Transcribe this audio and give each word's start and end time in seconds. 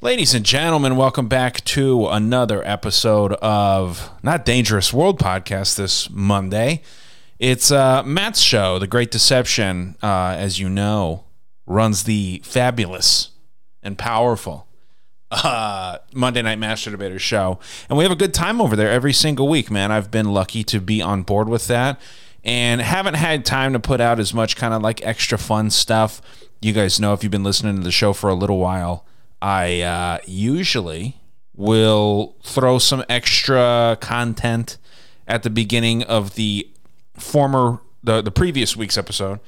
Ladies 0.00 0.32
and 0.32 0.46
gentlemen, 0.46 0.94
welcome 0.96 1.26
back 1.26 1.64
to 1.64 2.06
another 2.06 2.64
episode 2.64 3.32
of 3.42 4.12
Not 4.22 4.44
Dangerous 4.44 4.92
World 4.92 5.18
podcast 5.18 5.74
this 5.74 6.08
Monday. 6.08 6.82
It's 7.40 7.72
uh, 7.72 8.04
Mat's 8.04 8.38
show, 8.38 8.78
The 8.78 8.86
Great 8.86 9.10
Deception, 9.10 9.96
uh, 10.00 10.36
as 10.38 10.60
you 10.60 10.68
know, 10.68 11.24
runs 11.66 12.04
the 12.04 12.40
fabulous 12.44 13.32
and 13.82 13.98
powerful 13.98 14.68
uh, 15.32 15.98
Monday 16.14 16.42
Night 16.42 16.60
Master 16.60 16.92
Debater 16.92 17.18
show. 17.18 17.58
And 17.88 17.98
we 17.98 18.04
have 18.04 18.12
a 18.12 18.16
good 18.16 18.32
time 18.32 18.60
over 18.60 18.76
there 18.76 18.92
every 18.92 19.12
single 19.12 19.48
week, 19.48 19.68
man. 19.68 19.90
I've 19.90 20.12
been 20.12 20.32
lucky 20.32 20.62
to 20.62 20.80
be 20.80 21.02
on 21.02 21.24
board 21.24 21.48
with 21.48 21.66
that 21.66 22.00
and 22.44 22.80
haven't 22.80 23.14
had 23.14 23.44
time 23.44 23.72
to 23.72 23.80
put 23.80 24.00
out 24.00 24.20
as 24.20 24.32
much 24.32 24.56
kind 24.56 24.72
of 24.72 24.80
like 24.80 25.04
extra 25.04 25.38
fun 25.38 25.70
stuff. 25.70 26.22
You 26.60 26.72
guys 26.72 27.00
know 27.00 27.14
if 27.14 27.24
you've 27.24 27.32
been 27.32 27.42
listening 27.42 27.74
to 27.78 27.82
the 27.82 27.90
show 27.90 28.12
for 28.12 28.30
a 28.30 28.34
little 28.34 28.58
while 28.58 29.04
I 29.40 29.80
uh, 29.82 30.18
usually 30.26 31.20
will 31.54 32.36
throw 32.42 32.78
some 32.78 33.04
extra 33.08 33.98
content 34.00 34.78
at 35.26 35.42
the 35.42 35.50
beginning 35.50 36.02
of 36.04 36.34
the 36.34 36.68
former 37.14 37.80
the, 38.02 38.22
the 38.22 38.30
previous 38.30 38.76
week's 38.76 38.96
episode. 38.96 39.40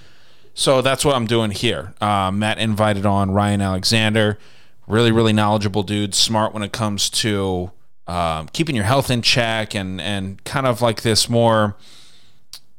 So 0.54 0.82
that's 0.82 1.04
what 1.04 1.14
I'm 1.14 1.26
doing 1.26 1.52
here. 1.52 1.94
Uh, 2.00 2.30
Mat 2.30 2.58
invited 2.58 3.06
on 3.06 3.30
Ryan 3.30 3.60
Alexander, 3.60 4.38
really 4.86 5.12
really 5.12 5.32
knowledgeable 5.32 5.82
dude, 5.82 6.14
smart 6.14 6.52
when 6.52 6.62
it 6.62 6.72
comes 6.72 7.08
to 7.10 7.70
um, 8.06 8.48
keeping 8.52 8.74
your 8.74 8.84
health 8.84 9.10
in 9.10 9.22
check 9.22 9.74
and 9.74 10.00
and 10.00 10.42
kind 10.44 10.66
of 10.66 10.82
like 10.82 11.02
this 11.02 11.28
more. 11.28 11.76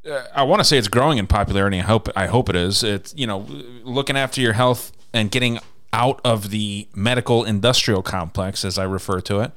Uh, 0.07 0.23
I 0.35 0.43
want 0.43 0.59
to 0.59 0.63
say 0.63 0.77
it's 0.77 0.88
growing 0.88 1.17
in 1.17 1.27
popularity. 1.27 1.80
I 1.80 1.83
hope 1.83 2.09
I 2.16 2.27
hope 2.27 2.49
it 2.49 2.55
is. 2.55 2.83
It's 2.83 3.13
you 3.16 3.25
know 3.25 3.45
looking 3.83 4.17
after 4.17 4.41
your 4.41 4.53
health 4.53 4.91
and 5.13 5.31
getting 5.31 5.59
out 5.94 6.22
of 6.23 6.50
the 6.50 6.88
medical 6.95 7.44
industrial 7.44 8.02
complex, 8.02 8.63
as 8.63 8.77
I 8.77 8.84
refer 8.84 9.22
to 9.22 9.41
it. 9.41 9.52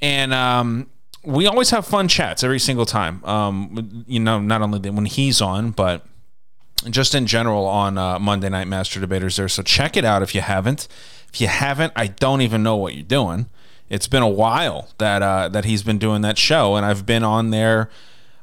And 0.00 0.32
um, 0.32 0.88
we 1.24 1.46
always 1.46 1.70
have 1.70 1.86
fun 1.86 2.08
chats 2.08 2.42
every 2.42 2.60
single 2.60 2.86
time. 2.86 3.24
Um, 3.24 4.04
you 4.06 4.20
know, 4.20 4.40
not 4.40 4.62
only 4.62 4.90
when 4.90 5.06
he's 5.06 5.40
on, 5.40 5.70
but 5.72 6.06
just 6.88 7.14
in 7.14 7.26
general 7.26 7.66
on 7.66 7.98
uh, 7.98 8.18
Monday 8.18 8.48
Night 8.48 8.68
Master 8.68 9.00
Debaters 9.00 9.36
there. 9.36 9.48
So 9.48 9.62
check 9.62 9.96
it 9.96 10.04
out 10.04 10.22
if 10.22 10.34
you 10.34 10.40
haven't. 10.40 10.88
If 11.32 11.40
you 11.40 11.48
haven't, 11.48 11.92
I 11.94 12.06
don't 12.06 12.40
even 12.40 12.62
know 12.62 12.76
what 12.76 12.94
you're 12.94 13.02
doing. 13.02 13.46
It's 13.88 14.08
been 14.08 14.22
a 14.22 14.28
while 14.28 14.88
that 14.98 15.20
uh, 15.20 15.48
that 15.48 15.64
he's 15.64 15.82
been 15.82 15.98
doing 15.98 16.22
that 16.22 16.38
show, 16.38 16.76
and 16.76 16.86
I've 16.86 17.04
been 17.04 17.24
on 17.24 17.50
there. 17.50 17.90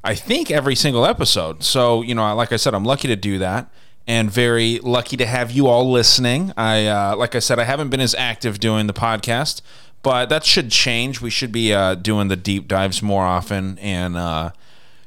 I 0.03 0.13
think 0.13 0.51
every 0.51 0.75
single 0.75 1.05
episode. 1.05 1.63
So 1.63 2.01
you 2.01 2.13
know, 2.13 2.35
like 2.35 2.51
I 2.51 2.57
said, 2.57 2.73
I'm 2.73 2.83
lucky 2.83 3.07
to 3.07 3.15
do 3.15 3.37
that 3.39 3.71
and 4.07 4.31
very 4.31 4.79
lucky 4.79 5.17
to 5.17 5.25
have 5.25 5.51
you 5.51 5.67
all 5.67 5.91
listening. 5.91 6.53
I, 6.55 6.87
uh, 6.87 7.15
like 7.17 7.35
I 7.35 7.39
said, 7.39 7.59
I 7.59 7.65
haven't 7.65 7.89
been 7.89 7.99
as 7.99 8.15
active 8.15 8.59
doing 8.59 8.87
the 8.87 8.93
podcast, 8.93 9.61
but 10.01 10.29
that 10.29 10.45
should 10.45 10.71
change. 10.71 11.19
We 11.19 11.29
should 11.29 11.51
be 11.51 11.73
uh, 11.73 11.95
doing 11.95 12.29
the 12.29 12.37
deep 12.37 12.67
dives 12.67 13.01
more 13.01 13.25
often, 13.25 13.77
and 13.79 14.15
uh, 14.15 14.51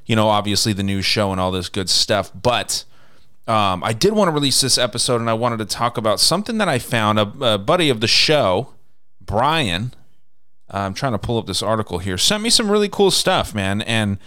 you 0.05 0.15
know, 0.15 0.29
obviously 0.29 0.75
the 0.75 0.83
news 0.83 1.07
show 1.07 1.33
and 1.33 1.41
all 1.41 1.51
this 1.51 1.71
good 1.71 1.89
stuff. 1.89 2.31
But 2.35 2.85
um, 3.49 3.83
I 3.83 3.95
did 3.95 4.13
want 4.13 4.29
to 4.29 4.33
release 4.33 4.61
this 4.61 4.77
episode, 4.77 5.21
and 5.21 5.31
I 5.31 5.35
wanted 5.35 5.59
to 5.61 5.65
talk 5.65 5.97
about 5.97 6.21
something 6.21 6.59
that 6.59 6.69
I 6.69 6.79
found. 6.79 7.19
A, 7.19 7.55
a 7.55 7.59
buddy 7.59 7.89
of 7.89 8.01
the 8.01 8.07
show, 8.07 8.75
Brian. 9.21 9.95
I'm 10.73 10.95
trying 10.95 11.13
to 11.13 11.19
pull 11.19 11.37
up 11.37 11.47
this 11.47 11.65
article 11.65 11.99
here. 11.99 12.17
Sent 12.17 12.45
me 12.45 12.51
some 12.51 12.71
really 12.71 12.89
cool 12.89 13.11
stuff, 13.11 13.53
man, 13.55 13.81
and 13.83 14.19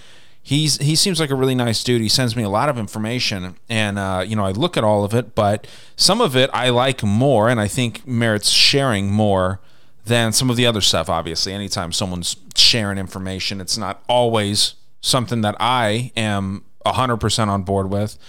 he's 0.43 0.77
he 0.77 0.95
seems 0.95 1.19
like 1.19 1.31
a 1.31 1.35
really 1.35 1.55
nice 1.55 1.83
dude. 1.83 2.01
He 2.01 2.09
sends 2.09 2.35
me 2.35 2.43
a 2.43 2.49
lot 2.49 2.69
of 2.69 2.77
information, 2.77 3.55
and 3.69 3.97
uh, 3.97 4.23
you 4.27 4.35
know 4.35 4.45
I 4.45 4.51
look 4.51 4.77
at 4.77 4.83
all 4.83 5.03
of 5.03 5.15
it, 5.15 5.33
but 5.33 5.65
some 5.95 6.21
of 6.21 6.35
it 6.35 6.49
I 6.53 6.69
like 6.69 7.01
more, 7.01 7.49
and 7.49 7.59
I 7.59 7.67
think 7.67 8.05
merits 8.05 8.49
sharing 8.49 9.09
more 9.09 9.61
than 10.05 10.33
some 10.33 10.49
of 10.49 10.57
the 10.57 10.67
other 10.67 10.81
stuff. 10.81 11.09
Obviously, 11.09 11.53
anytime 11.53 11.91
someone's 11.93 12.35
sharing 12.55 12.97
information, 12.97 13.61
it's 13.61 13.77
not 13.77 14.03
always 14.07 14.75
something 15.01 15.41
that 15.41 15.55
I 15.59 16.11
am 16.15 16.65
hundred 16.85 17.17
percent 17.17 17.49
on 17.49 17.63
board 17.63 17.89
with, 17.89 18.19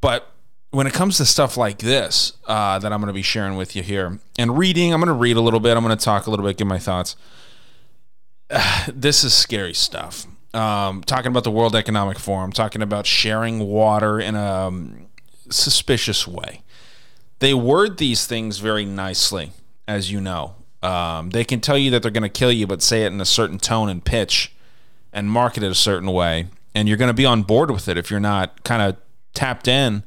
but. 0.00 0.32
When 0.72 0.86
it 0.86 0.92
comes 0.92 1.16
to 1.18 1.24
stuff 1.24 1.56
like 1.56 1.78
this 1.78 2.34
uh, 2.46 2.78
that 2.80 2.92
I'm 2.92 3.00
going 3.00 3.06
to 3.06 3.14
be 3.14 3.22
sharing 3.22 3.56
with 3.56 3.76
you 3.76 3.82
here 3.82 4.18
and 4.36 4.58
reading, 4.58 4.92
I'm 4.92 5.00
going 5.00 5.06
to 5.06 5.14
read 5.14 5.38
a 5.38 5.40
little 5.40 5.60
bit. 5.60 5.74
I'm 5.74 5.82
going 5.82 5.96
to 5.96 6.04
talk 6.04 6.26
a 6.26 6.30
little 6.30 6.44
bit, 6.44 6.58
give 6.58 6.66
my 6.66 6.78
thoughts. 6.78 7.16
this 8.92 9.24
is 9.24 9.32
scary 9.32 9.72
stuff 9.72 10.26
um, 10.56 11.02
talking 11.02 11.28
about 11.28 11.44
the 11.44 11.50
World 11.50 11.76
Economic 11.76 12.18
Forum, 12.18 12.50
talking 12.52 12.82
about 12.82 13.06
sharing 13.06 13.60
water 13.60 14.18
in 14.18 14.34
a 14.34 14.52
um, 14.66 15.06
suspicious 15.50 16.26
way. 16.26 16.62
They 17.38 17.52
word 17.52 17.98
these 17.98 18.26
things 18.26 18.58
very 18.58 18.84
nicely, 18.84 19.52
as 19.86 20.10
you 20.10 20.20
know. 20.20 20.54
Um, 20.82 21.30
they 21.30 21.44
can 21.44 21.60
tell 21.60 21.76
you 21.76 21.90
that 21.90 22.02
they're 22.02 22.10
going 22.10 22.22
to 22.22 22.28
kill 22.28 22.52
you, 22.52 22.66
but 22.66 22.82
say 22.82 23.04
it 23.04 23.12
in 23.12 23.20
a 23.20 23.26
certain 23.26 23.58
tone 23.58 23.88
and 23.88 24.04
pitch 24.04 24.54
and 25.12 25.30
market 25.30 25.62
it 25.62 25.70
a 25.70 25.74
certain 25.74 26.10
way. 26.10 26.46
And 26.74 26.88
you're 26.88 26.98
going 26.98 27.08
to 27.08 27.14
be 27.14 27.26
on 27.26 27.42
board 27.42 27.70
with 27.70 27.88
it 27.88 27.98
if 27.98 28.10
you're 28.10 28.20
not 28.20 28.62
kind 28.64 28.82
of 28.82 28.96
tapped 29.34 29.68
in 29.68 30.02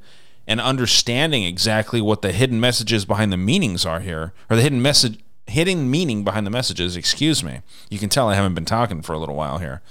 and 0.48 0.60
understanding 0.60 1.44
exactly 1.44 2.02
what 2.02 2.22
the 2.22 2.32
hidden 2.32 2.60
messages 2.60 3.06
behind 3.06 3.32
the 3.32 3.38
meanings 3.38 3.86
are 3.86 4.00
here, 4.00 4.34
or 4.50 4.56
the 4.56 4.64
hidden 4.64 4.82
message, 4.82 5.20
hidden 5.46 5.92
meaning 5.92 6.24
behind 6.24 6.46
the 6.46 6.52
messages. 6.52 6.96
Excuse 6.96 7.44
me. 7.44 7.62
You 7.90 8.00
can 8.00 8.10
tell 8.10 8.30
I 8.30 8.36
haven't 8.36 8.56
been 8.56 8.66
talking 8.66 9.04
for 9.04 9.14
a 9.14 9.20
little 9.20 9.36
while 9.36 9.60
here. 9.60 9.82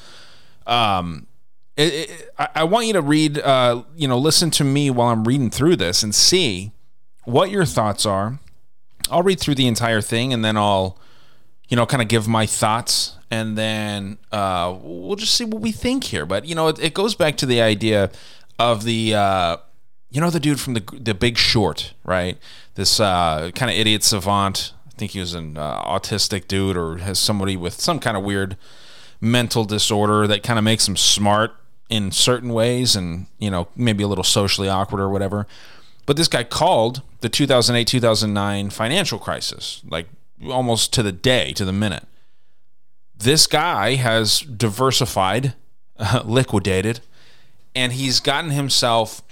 Um, 0.69 1.27
it, 1.77 2.11
it, 2.11 2.31
I, 2.39 2.49
I 2.57 2.65
want 2.65 2.87
you 2.87 2.93
to 2.95 3.03
read, 3.03 3.39
uh, 3.39 3.83
you 3.97 4.07
know, 4.09 4.19
listen 4.19 4.51
to 4.53 4.65
me 4.65 4.91
while 4.91 5.09
I'm 5.09 5.25
reading 5.25 5.51
through 5.51 5.77
this 5.77 6.03
and 6.03 6.15
see 6.15 6.73
what 7.25 7.51
your 7.51 7.65
thoughts 7.65 8.05
are. 8.05 8.41
I'll 9.11 9.23
read 9.23 9.41
through 9.41 9.55
the 9.55 9.67
entire 9.67 10.01
thing 10.01 10.33
and 10.33 10.45
then 10.45 10.57
I'll, 10.57 10.99
you 11.69 11.77
know, 11.77 11.87
kind 11.87 12.03
of 12.03 12.09
give 12.09 12.29
my 12.29 12.47
thoughts 12.47 13.17
and 13.31 13.57
then 13.57 14.19
uh, 14.33 14.77
we'll 14.81 15.17
just 15.17 15.35
see 15.35 15.45
what 15.45 15.61
we 15.63 15.73
think 15.73 16.05
here. 16.05 16.27
But 16.27 16.47
you 16.47 16.55
know, 16.55 16.69
it, 16.69 16.79
it 16.79 16.95
goes 16.95 17.15
back 17.15 17.37
to 17.39 17.47
the 17.47 17.61
idea 17.61 18.11
of 18.59 18.85
the, 18.85 19.15
uh, 19.15 19.57
you 20.11 20.21
know, 20.21 20.31
the 20.31 20.41
dude 20.41 20.61
from 20.61 20.75
the 20.75 20.83
the 20.99 21.15
Big 21.15 21.37
Short, 21.37 21.93
right? 22.05 22.39
This 22.75 22.99
uh, 22.99 23.51
kind 23.55 23.71
of 23.71 23.77
idiot 23.77 24.03
savant. 24.03 24.73
I 24.87 24.91
think 24.99 25.13
he 25.13 25.21
was 25.21 25.35
an 25.35 25.57
uh, 25.57 25.83
autistic 25.83 26.49
dude 26.49 26.77
or 26.77 26.99
has 26.99 27.19
somebody 27.19 27.57
with 27.57 27.81
some 27.81 28.01
kind 28.01 28.17
of 28.17 28.25
weird 28.25 28.57
mental 29.21 29.65
disorder 29.65 30.27
that 30.27 30.43
kind 30.43 30.59
of 30.59 30.65
makes 30.65 30.87
them 30.87 30.97
smart 30.97 31.55
in 31.89 32.11
certain 32.11 32.53
ways 32.53 32.95
and, 32.95 33.27
you 33.39 33.51
know, 33.51 33.69
maybe 33.75 34.05
a 34.05 34.09
little 34.09 34.25
socially 34.25 34.69
awkward 34.69 35.01
or 35.01 35.09
whatever. 35.09 35.47
But 36.07 36.17
this 36.17 36.29
guy 36.29 36.45
called 36.45 37.03
the 37.21 37.29
2008 37.29 37.87
2009 37.87 38.71
financial 38.71 39.19
crisis, 39.19 39.83
like 39.89 40.07
almost 40.51 40.93
to 40.95 41.03
the 41.03 41.13
day, 41.13 41.53
to 41.55 41.65
the 41.65 41.73
minute. 41.73 42.05
This 43.17 43.47
guy 43.47 43.97
has 43.97 44.41
diversified, 44.41 45.55
uh, 45.99 46.23
liquidated, 46.27 47.01
and 47.75 47.93
he's 47.93 48.21
gotten 48.21 48.51
himself 48.51 49.23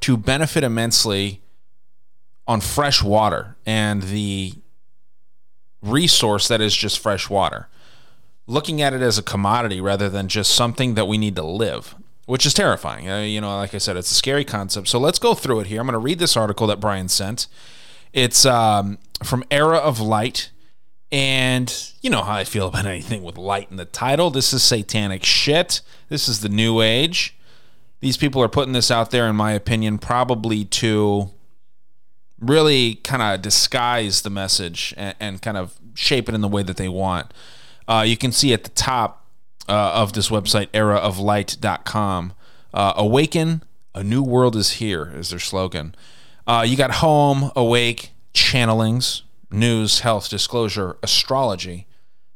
to 0.00 0.16
benefit 0.16 0.62
immensely 0.62 1.40
on 2.46 2.60
fresh 2.60 3.02
water 3.02 3.56
and 3.66 4.02
the 4.04 4.52
resource 5.82 6.48
that 6.48 6.60
is 6.60 6.74
just 6.74 6.98
fresh 6.98 7.28
water 7.28 7.68
looking 8.46 8.82
at 8.82 8.92
it 8.92 9.00
as 9.00 9.18
a 9.18 9.22
commodity 9.22 9.80
rather 9.80 10.08
than 10.08 10.28
just 10.28 10.54
something 10.54 10.94
that 10.94 11.06
we 11.06 11.18
need 11.18 11.36
to 11.36 11.42
live, 11.42 11.94
which 12.26 12.44
is 12.44 12.54
terrifying. 12.54 13.08
Uh, 13.08 13.20
you 13.20 13.40
know, 13.40 13.56
like 13.56 13.74
I 13.74 13.78
said, 13.78 13.96
it's 13.96 14.10
a 14.10 14.14
scary 14.14 14.44
concept. 14.44 14.88
So 14.88 14.98
let's 14.98 15.18
go 15.18 15.34
through 15.34 15.60
it 15.60 15.66
here. 15.68 15.80
I'm 15.80 15.86
going 15.86 15.92
to 15.94 15.98
read 15.98 16.18
this 16.18 16.36
article 16.36 16.66
that 16.66 16.80
Brian 16.80 17.08
sent. 17.08 17.46
It's 18.12 18.44
um, 18.44 18.98
from 19.22 19.44
Era 19.50 19.78
of 19.78 20.00
Light. 20.00 20.50
And 21.12 21.92
you 22.00 22.10
know 22.10 22.22
how 22.22 22.32
I 22.32 22.44
feel 22.44 22.66
about 22.66 22.86
anything 22.86 23.22
with 23.22 23.38
light 23.38 23.70
in 23.70 23.76
the 23.76 23.84
title. 23.84 24.30
This 24.30 24.52
is 24.52 24.64
satanic 24.64 25.22
shit. 25.22 25.80
This 26.08 26.28
is 26.28 26.40
the 26.40 26.48
new 26.48 26.80
age. 26.80 27.36
These 28.00 28.16
people 28.16 28.42
are 28.42 28.48
putting 28.48 28.72
this 28.72 28.90
out 28.90 29.12
there, 29.12 29.28
in 29.28 29.36
my 29.36 29.52
opinion, 29.52 29.98
probably 29.98 30.64
to 30.66 31.30
really 32.40 32.96
kind 32.96 33.22
of 33.22 33.42
disguise 33.42 34.22
the 34.22 34.30
message 34.30 34.92
and, 34.96 35.14
and 35.20 35.42
kind 35.42 35.56
of 35.56 35.78
shape 35.94 36.28
it 36.28 36.34
in 36.34 36.40
the 36.40 36.48
way 36.48 36.62
that 36.62 36.76
they 36.76 36.88
want. 36.88 37.32
Uh, 37.86 38.04
you 38.06 38.16
can 38.16 38.32
see 38.32 38.52
at 38.52 38.64
the 38.64 38.70
top 38.70 39.26
uh, 39.68 39.92
of 39.94 40.12
this 40.12 40.28
website, 40.28 40.68
eraoflight.com, 40.68 42.32
uh, 42.72 42.92
Awaken, 42.96 43.62
a 43.94 44.02
new 44.02 44.22
world 44.22 44.56
is 44.56 44.72
here, 44.72 45.12
is 45.14 45.30
their 45.30 45.38
slogan. 45.38 45.94
Uh, 46.46 46.64
you 46.66 46.76
got 46.76 46.92
home, 46.96 47.50
awake, 47.56 48.10
channelings, 48.34 49.22
news, 49.50 50.00
health, 50.00 50.28
disclosure, 50.28 50.96
astrology, 51.02 51.86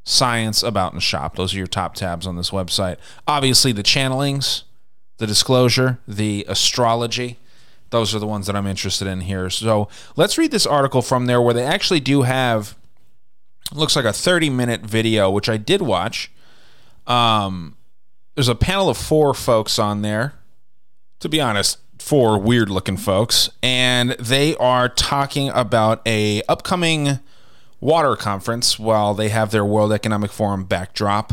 science, 0.04 0.62
about 0.62 0.92
and 0.92 1.02
shop. 1.02 1.36
Those 1.36 1.54
are 1.54 1.58
your 1.58 1.66
top 1.66 1.94
tabs 1.94 2.26
on 2.26 2.36
this 2.36 2.50
website. 2.50 2.96
Obviously, 3.26 3.72
the 3.72 3.82
channelings, 3.82 4.62
the 5.18 5.26
disclosure, 5.26 5.98
the 6.06 6.46
astrology. 6.48 7.38
Those 7.90 8.14
are 8.14 8.18
the 8.18 8.26
ones 8.26 8.46
that 8.46 8.56
I'm 8.56 8.66
interested 8.66 9.08
in 9.08 9.22
here. 9.22 9.50
So 9.50 9.88
let's 10.16 10.38
read 10.38 10.50
this 10.50 10.66
article 10.66 11.02
from 11.02 11.26
there 11.26 11.40
where 11.42 11.54
they 11.54 11.64
actually 11.64 12.00
do 12.00 12.22
have 12.22 12.76
looks 13.72 13.96
like 13.96 14.04
a 14.04 14.12
30 14.12 14.50
minute 14.50 14.82
video, 14.82 15.30
which 15.30 15.48
I 15.48 15.56
did 15.56 15.82
watch. 15.82 16.30
Um, 17.06 17.76
there's 18.34 18.48
a 18.48 18.54
panel 18.54 18.88
of 18.88 18.96
four 18.96 19.34
folks 19.34 19.78
on 19.78 20.02
there. 20.02 20.34
To 21.20 21.28
be 21.28 21.40
honest, 21.40 21.78
four 21.98 22.38
weird 22.38 22.70
looking 22.70 22.96
folks, 22.96 23.50
and 23.60 24.10
they 24.12 24.54
are 24.56 24.88
talking 24.88 25.48
about 25.48 26.00
a 26.06 26.42
upcoming 26.48 27.18
water 27.80 28.14
conference 28.14 28.78
while 28.78 29.14
they 29.14 29.28
have 29.28 29.50
their 29.50 29.64
World 29.64 29.92
Economic 29.92 30.30
Forum 30.30 30.64
backdrop. 30.64 31.32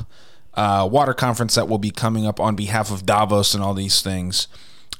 Uh, 0.55 0.87
water 0.89 1.13
conference 1.13 1.55
that 1.55 1.67
will 1.67 1.77
be 1.77 1.91
coming 1.91 2.25
up 2.25 2.39
on 2.39 2.55
behalf 2.55 2.89
of 2.89 3.05
Davos 3.05 3.53
and 3.53 3.63
all 3.63 3.73
these 3.73 4.01
things. 4.01 4.47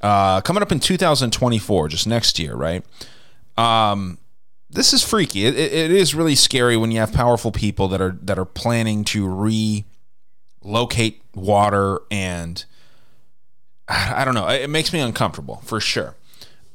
Uh, 0.01 0.41
coming 0.41 0.61
up 0.61 0.71
in 0.71 0.79
2024, 0.79 1.87
just 1.87 2.05
next 2.05 2.37
year, 2.37 2.55
right? 2.55 2.83
Um, 3.57 4.17
this 4.69 4.93
is 4.93 5.03
freaky. 5.03 5.45
It, 5.45 5.55
it, 5.55 5.73
it 5.73 5.91
is 5.91 6.15
really 6.15 6.35
scary 6.35 6.77
when 6.77 6.91
you 6.91 6.99
have 6.99 7.13
powerful 7.13 7.51
people 7.51 7.87
that 7.89 8.01
are 8.01 8.17
that 8.21 8.37
are 8.37 8.45
planning 8.45 9.03
to 9.05 9.83
relocate 10.63 11.21
water 11.33 11.99
and 12.09 12.65
I 13.87 14.25
don't 14.25 14.33
know. 14.33 14.47
It 14.47 14.69
makes 14.69 14.91
me 14.91 14.99
uncomfortable 14.99 15.61
for 15.63 15.79
sure. 15.79 16.15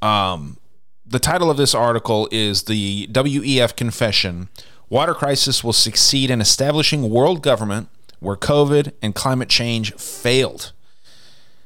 Um, 0.01 0.59
the 1.05 1.19
title 1.19 1.51
of 1.51 1.57
this 1.57 1.75
article 1.75 2.29
is 2.31 2.65
the 2.65 3.09
WEF 3.09 3.75
confession: 3.75 4.49
Water 4.89 5.15
crisis 5.15 5.65
will 5.65 5.73
succeed 5.73 6.31
in 6.31 6.41
establishing 6.41 7.11
world 7.11 7.43
government 7.43 7.89
where 8.21 8.37
COVID 8.37 8.93
and 9.03 9.15
climate 9.15 9.49
change 9.49 9.93
failed. 9.95 10.73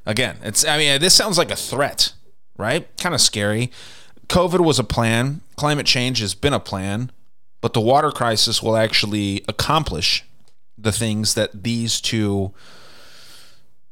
Again, 0.07 0.37
it's 0.43 0.65
I 0.65 0.79
mean 0.79 1.01
this 1.01 1.15
sounds 1.15 1.37
like 1.37 1.51
a 1.51 1.57
threat, 1.57 2.15
right? 2.57 2.89
Kind 2.97 3.15
of 3.15 3.21
scary. 3.21 3.71
COVID 4.29 4.61
was 4.61 4.79
a 4.79 4.85
plan, 4.85 5.41
climate 5.57 5.87
change 5.87 6.21
has 6.21 6.35
been 6.35 6.53
a 6.53 6.61
plan, 6.61 7.11
but 7.61 7.73
the 7.73 7.81
water 7.81 8.11
crisis 8.11 8.63
will 8.63 8.77
actually 8.77 9.43
accomplish 9.49 10.25
the 10.77 10.93
things 10.93 11.35
that 11.35 11.65
these 11.65 12.01
two 12.01 12.53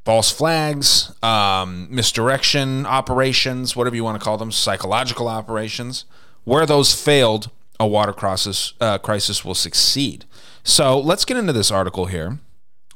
false 0.04 0.30
flags, 0.30 1.14
um, 1.22 1.86
misdirection 1.90 2.84
operations, 2.86 3.76
whatever 3.76 3.94
you 3.96 4.04
want 4.04 4.18
to 4.20 4.24
call 4.24 4.36
them, 4.36 4.50
psychological 4.50 5.28
operations, 5.28 6.04
where 6.44 6.66
those 6.66 6.92
failed, 6.92 7.50
a 7.78 7.86
water 7.86 8.12
crisis, 8.12 8.74
uh, 8.80 8.98
crisis 8.98 9.44
will 9.44 9.54
succeed. 9.54 10.24
So 10.64 10.98
let's 10.98 11.24
get 11.24 11.36
into 11.36 11.52
this 11.52 11.70
article 11.70 12.06
here. 12.06 12.40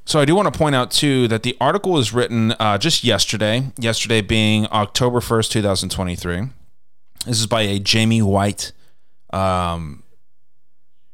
So 0.05 0.21
I 0.21 0.25
do 0.25 0.37
want 0.37 0.53
to 0.53 0.57
point 0.57 0.75
out 0.75 0.91
too 0.91 1.27
that 1.29 1.43
the 1.43 1.57
article 1.61 1.93
was 1.93 2.13
written 2.13 2.53
uh, 2.61 2.79
just 2.79 3.03
yesterday. 3.03 3.73
Yesterday 3.79 4.21
being 4.21 4.67
October 4.67 5.21
first, 5.21 5.51
two 5.53 5.63
thousand 5.63 5.91
twenty-three. 5.91 6.43
This 7.25 7.41
is 7.41 7.47
by 7.47 7.63
a 7.63 7.79
Jamie 7.79 8.23
White. 8.23 8.73
Um, 9.31 10.03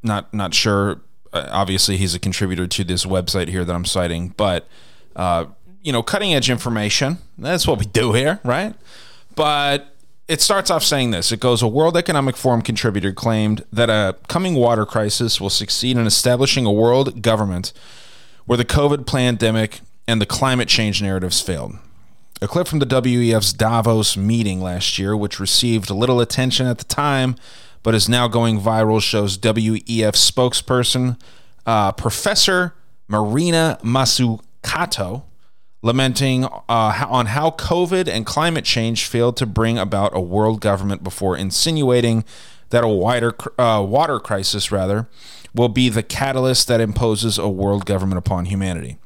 not 0.02 0.32
not 0.34 0.54
sure. 0.54 1.00
Uh, 1.32 1.48
obviously, 1.50 1.96
he's 1.96 2.14
a 2.14 2.18
contributor 2.18 2.66
to 2.66 2.84
this 2.84 3.06
website 3.06 3.48
here 3.48 3.64
that 3.64 3.74
I'm 3.74 3.84
citing, 3.84 4.34
but 4.36 4.68
uh, 5.16 5.46
you 5.82 5.92
know, 5.92 6.02
cutting 6.02 6.34
edge 6.34 6.50
information. 6.50 7.18
That's 7.38 7.66
what 7.66 7.78
we 7.78 7.86
do 7.86 8.12
here, 8.12 8.40
right? 8.44 8.74
But 9.34 9.96
it 10.28 10.40
starts 10.40 10.70
off 10.70 10.84
saying 10.84 11.10
this. 11.10 11.32
It 11.32 11.40
goes, 11.40 11.62
a 11.62 11.68
World 11.68 11.96
Economic 11.96 12.36
Forum 12.36 12.62
contributor 12.62 13.12
claimed 13.12 13.64
that 13.72 13.90
a 13.90 14.16
coming 14.28 14.54
water 14.54 14.86
crisis 14.86 15.40
will 15.40 15.50
succeed 15.50 15.96
in 15.96 16.06
establishing 16.06 16.64
a 16.64 16.72
world 16.72 17.22
government 17.22 17.72
where 18.46 18.56
the 18.56 18.64
COVID 18.64 19.06
pandemic 19.06 19.80
and 20.06 20.20
the 20.20 20.26
climate 20.26 20.68
change 20.68 21.02
narratives 21.02 21.40
failed. 21.40 21.74
A 22.42 22.48
clip 22.48 22.66
from 22.66 22.80
the 22.80 22.86
WEF's 22.86 23.52
Davos 23.52 24.16
meeting 24.16 24.60
last 24.60 24.98
year, 24.98 25.16
which 25.16 25.38
received 25.38 25.90
little 25.90 26.20
attention 26.20 26.66
at 26.66 26.78
the 26.78 26.84
time 26.84 27.36
but 27.84 27.94
is 27.94 28.08
now 28.08 28.26
going 28.26 28.60
viral, 28.60 29.00
shows 29.00 29.38
WEF 29.38 30.16
spokesperson 30.16 31.20
uh, 31.66 31.92
Professor 31.92 32.74
Marina 33.06 33.78
Mazzucato 33.84 35.22
lamenting 35.82 36.44
uh, 36.44 37.06
on 37.08 37.26
how 37.26 37.50
COVID 37.52 38.08
and 38.08 38.26
climate 38.26 38.64
change 38.64 39.06
failed 39.06 39.36
to 39.36 39.46
bring 39.46 39.78
about 39.78 40.10
a 40.12 40.20
world 40.20 40.60
government 40.60 41.04
before 41.04 41.36
insinuating 41.36 42.24
that 42.70 42.82
a 42.82 42.88
wider 42.88 43.36
uh, 43.56 43.84
water 43.86 44.18
crisis, 44.18 44.72
rather, 44.72 45.08
will 45.54 45.68
be 45.68 45.88
the 45.88 46.02
catalyst 46.02 46.66
that 46.66 46.80
imposes 46.80 47.38
a 47.38 47.48
world 47.48 47.86
government 47.86 48.18
upon 48.18 48.46
humanity. 48.46 48.98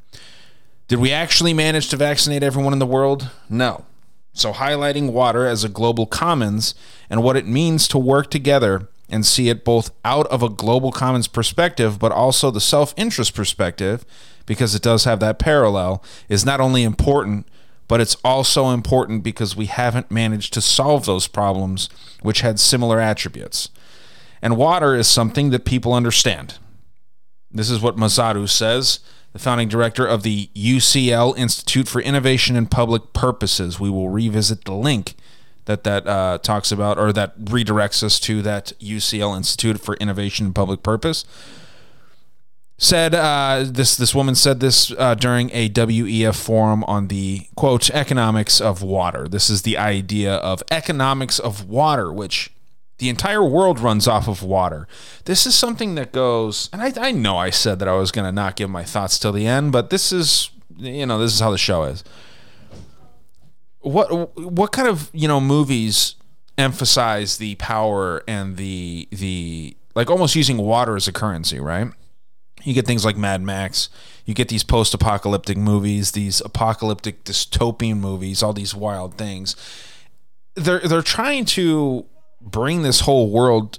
Did 0.89 1.01
we 1.01 1.11
actually 1.11 1.53
manage 1.53 1.89
to 1.89 1.97
vaccinate 1.97 2.43
everyone 2.43 2.73
in 2.73 2.79
the 2.79 2.87
world? 2.87 3.31
No. 3.51 3.85
So, 4.33 4.53
highlighting 4.53 5.13
water 5.13 5.47
as 5.47 5.65
a 5.65 5.69
global 5.69 6.07
commons 6.07 6.75
and 7.11 7.23
what 7.23 7.37
it 7.37 7.47
means 7.47 7.89
to 7.89 7.99
work 7.99 8.31
together 8.31 8.89
and 9.09 9.25
see 9.25 9.49
it 9.49 9.65
both 9.65 9.91
out 10.05 10.27
of 10.29 10.43
a 10.43 10.49
global 10.49 10.93
commons 10.93 11.27
perspective, 11.27 11.99
but 11.99 12.13
also 12.13 12.51
the 12.51 12.61
self 12.61 12.95
interest 12.97 13.35
perspective, 13.35 14.05
because 14.45 14.75
it 14.75 14.83
does 14.83 15.05
have 15.05 15.19
that 15.21 15.39
parallel, 15.39 16.05
is 16.29 16.45
not 16.45 16.61
only 16.61 16.85
important, 16.85 17.49
but 17.89 18.01
it's 18.01 18.17
also 18.25 18.71
important 18.71 19.25
because 19.25 19.57
we 19.57 19.67
haven't 19.67 20.11
managed 20.11 20.53
to 20.53 20.61
solve 20.61 21.05
those 21.07 21.29
problems 21.29 21.89
which 22.23 22.43
had 22.43 22.61
similar 22.61 23.01
attributes. 23.01 23.71
And 24.43 24.57
water 24.57 24.95
is 24.95 25.09
something 25.09 25.51
that 25.51 25.65
people 25.65 25.95
understand. 25.95 26.59
This 27.51 27.71
is 27.71 27.81
what 27.81 27.97
Mazzucato 27.97 28.49
says, 28.49 29.01
the 29.37 29.43
founding 29.43 29.69
director 29.69 30.07
of 30.07 30.23
the 30.23 30.49
UCL 30.55 31.37
Institute 31.37 31.89
for 31.89 32.01
Innovation 32.01 32.57
and 32.57 32.71
Public 32.71 33.13
Purposes. 33.13 33.79
We 33.79 33.91
will 33.91 34.09
revisit 34.09 34.65
the 34.65 34.73
link 34.73 35.15
that 35.67 35.85
that 35.85 36.07
uh, 36.07 36.39
talks 36.39 36.73
about 36.73 36.99
or 36.99 37.13
that 37.13 37.39
redirects 37.39 38.03
us 38.03 38.19
to 38.21 38.41
that 38.41 38.73
UCL 38.81 39.37
Institute 39.37 39.79
for 39.79 39.95
Innovation 39.97 40.47
and 40.47 40.55
Public 40.55 40.83
Purpose. 40.83 41.27
Said 42.79 43.15
uh, 43.15 43.65
this 43.67 43.95
this 43.95 44.15
woman 44.15 44.35
said 44.35 44.61
this 44.61 44.91
uh, 44.97 45.15
during 45.15 45.51
a 45.53 45.69
WEF 45.69 46.35
forum 46.35 46.83
on 46.85 47.09
the 47.09 47.47
quote 47.57 47.91
economics 47.91 48.59
of 48.59 48.83
water. 48.83 49.29
This 49.29 49.51
is 49.51 49.63
the 49.63 49.77
idea 49.77 50.37
of 50.37 50.63
economics 50.71 51.39
of 51.39 51.69
water, 51.69 52.11
which 52.11 52.53
the 52.99 53.09
entire 53.09 53.45
world 53.45 53.79
runs 53.79 54.09
off 54.09 54.27
of 54.29 54.43
water. 54.43 54.89
This 55.25 55.47
is 55.47 55.55
something 55.55 55.95
that 55.97 56.13
goes, 56.13 56.71
and 56.73 56.81
I, 56.81 56.93
I 56.97 57.13
know 57.13 57.37
I 57.37 57.51
said 57.51 57.79
that 57.79 57.89
I 57.89 57.95
was 57.95 58.11
going 58.11 58.25
to 58.25 58.33
not 58.33 58.57
give 58.57 58.71
my 58.71 58.85
thoughts 58.85 59.19
till 59.19 59.33
the 59.33 59.47
end, 59.47 59.73
but 59.73 59.91
this 59.91 60.13
is, 60.13 60.51
you 60.77 61.05
know, 61.07 61.19
this 61.19 61.33
is 61.33 61.41
how 61.41 61.51
the 61.51 61.59
show 61.59 61.85
is. 61.85 62.03
What 63.81 64.37
what 64.37 64.73
kind 64.73 64.89
of 64.89 65.11
you 65.13 65.29
know 65.29 65.41
movies 65.41 66.17
emphasize 66.59 67.37
the 67.37 67.55
power 67.57 68.23
and 68.27 68.57
the 68.57 69.07
the 69.13 69.77
like 69.95 70.11
almost 70.11 70.35
using 70.35 70.57
water 70.57 70.97
as 70.97 71.07
a 71.07 71.13
currency, 71.13 71.61
right? 71.61 71.89
You 72.65 72.75
get 72.75 72.87
things 72.87 73.05
like 73.05 73.17
Mad 73.17 73.43
Max. 73.43 73.89
You 74.25 74.35
get 74.35 74.49
these 74.49 74.65
post-apocalyptic 74.65 75.57
movies, 75.57 76.13
these 76.13 76.41
apocalyptic 76.41 77.23
dystopian 77.23 77.99
movies, 77.99 78.43
all 78.43 78.53
these 78.53 78.75
wild 78.75 79.17
things. 79.17 79.55
They're 80.57 80.81
they're 80.81 81.03
trying 81.03 81.45
to 81.45 82.07
bring 82.51 82.83
this 82.83 83.01
whole 83.01 83.31
world 83.31 83.79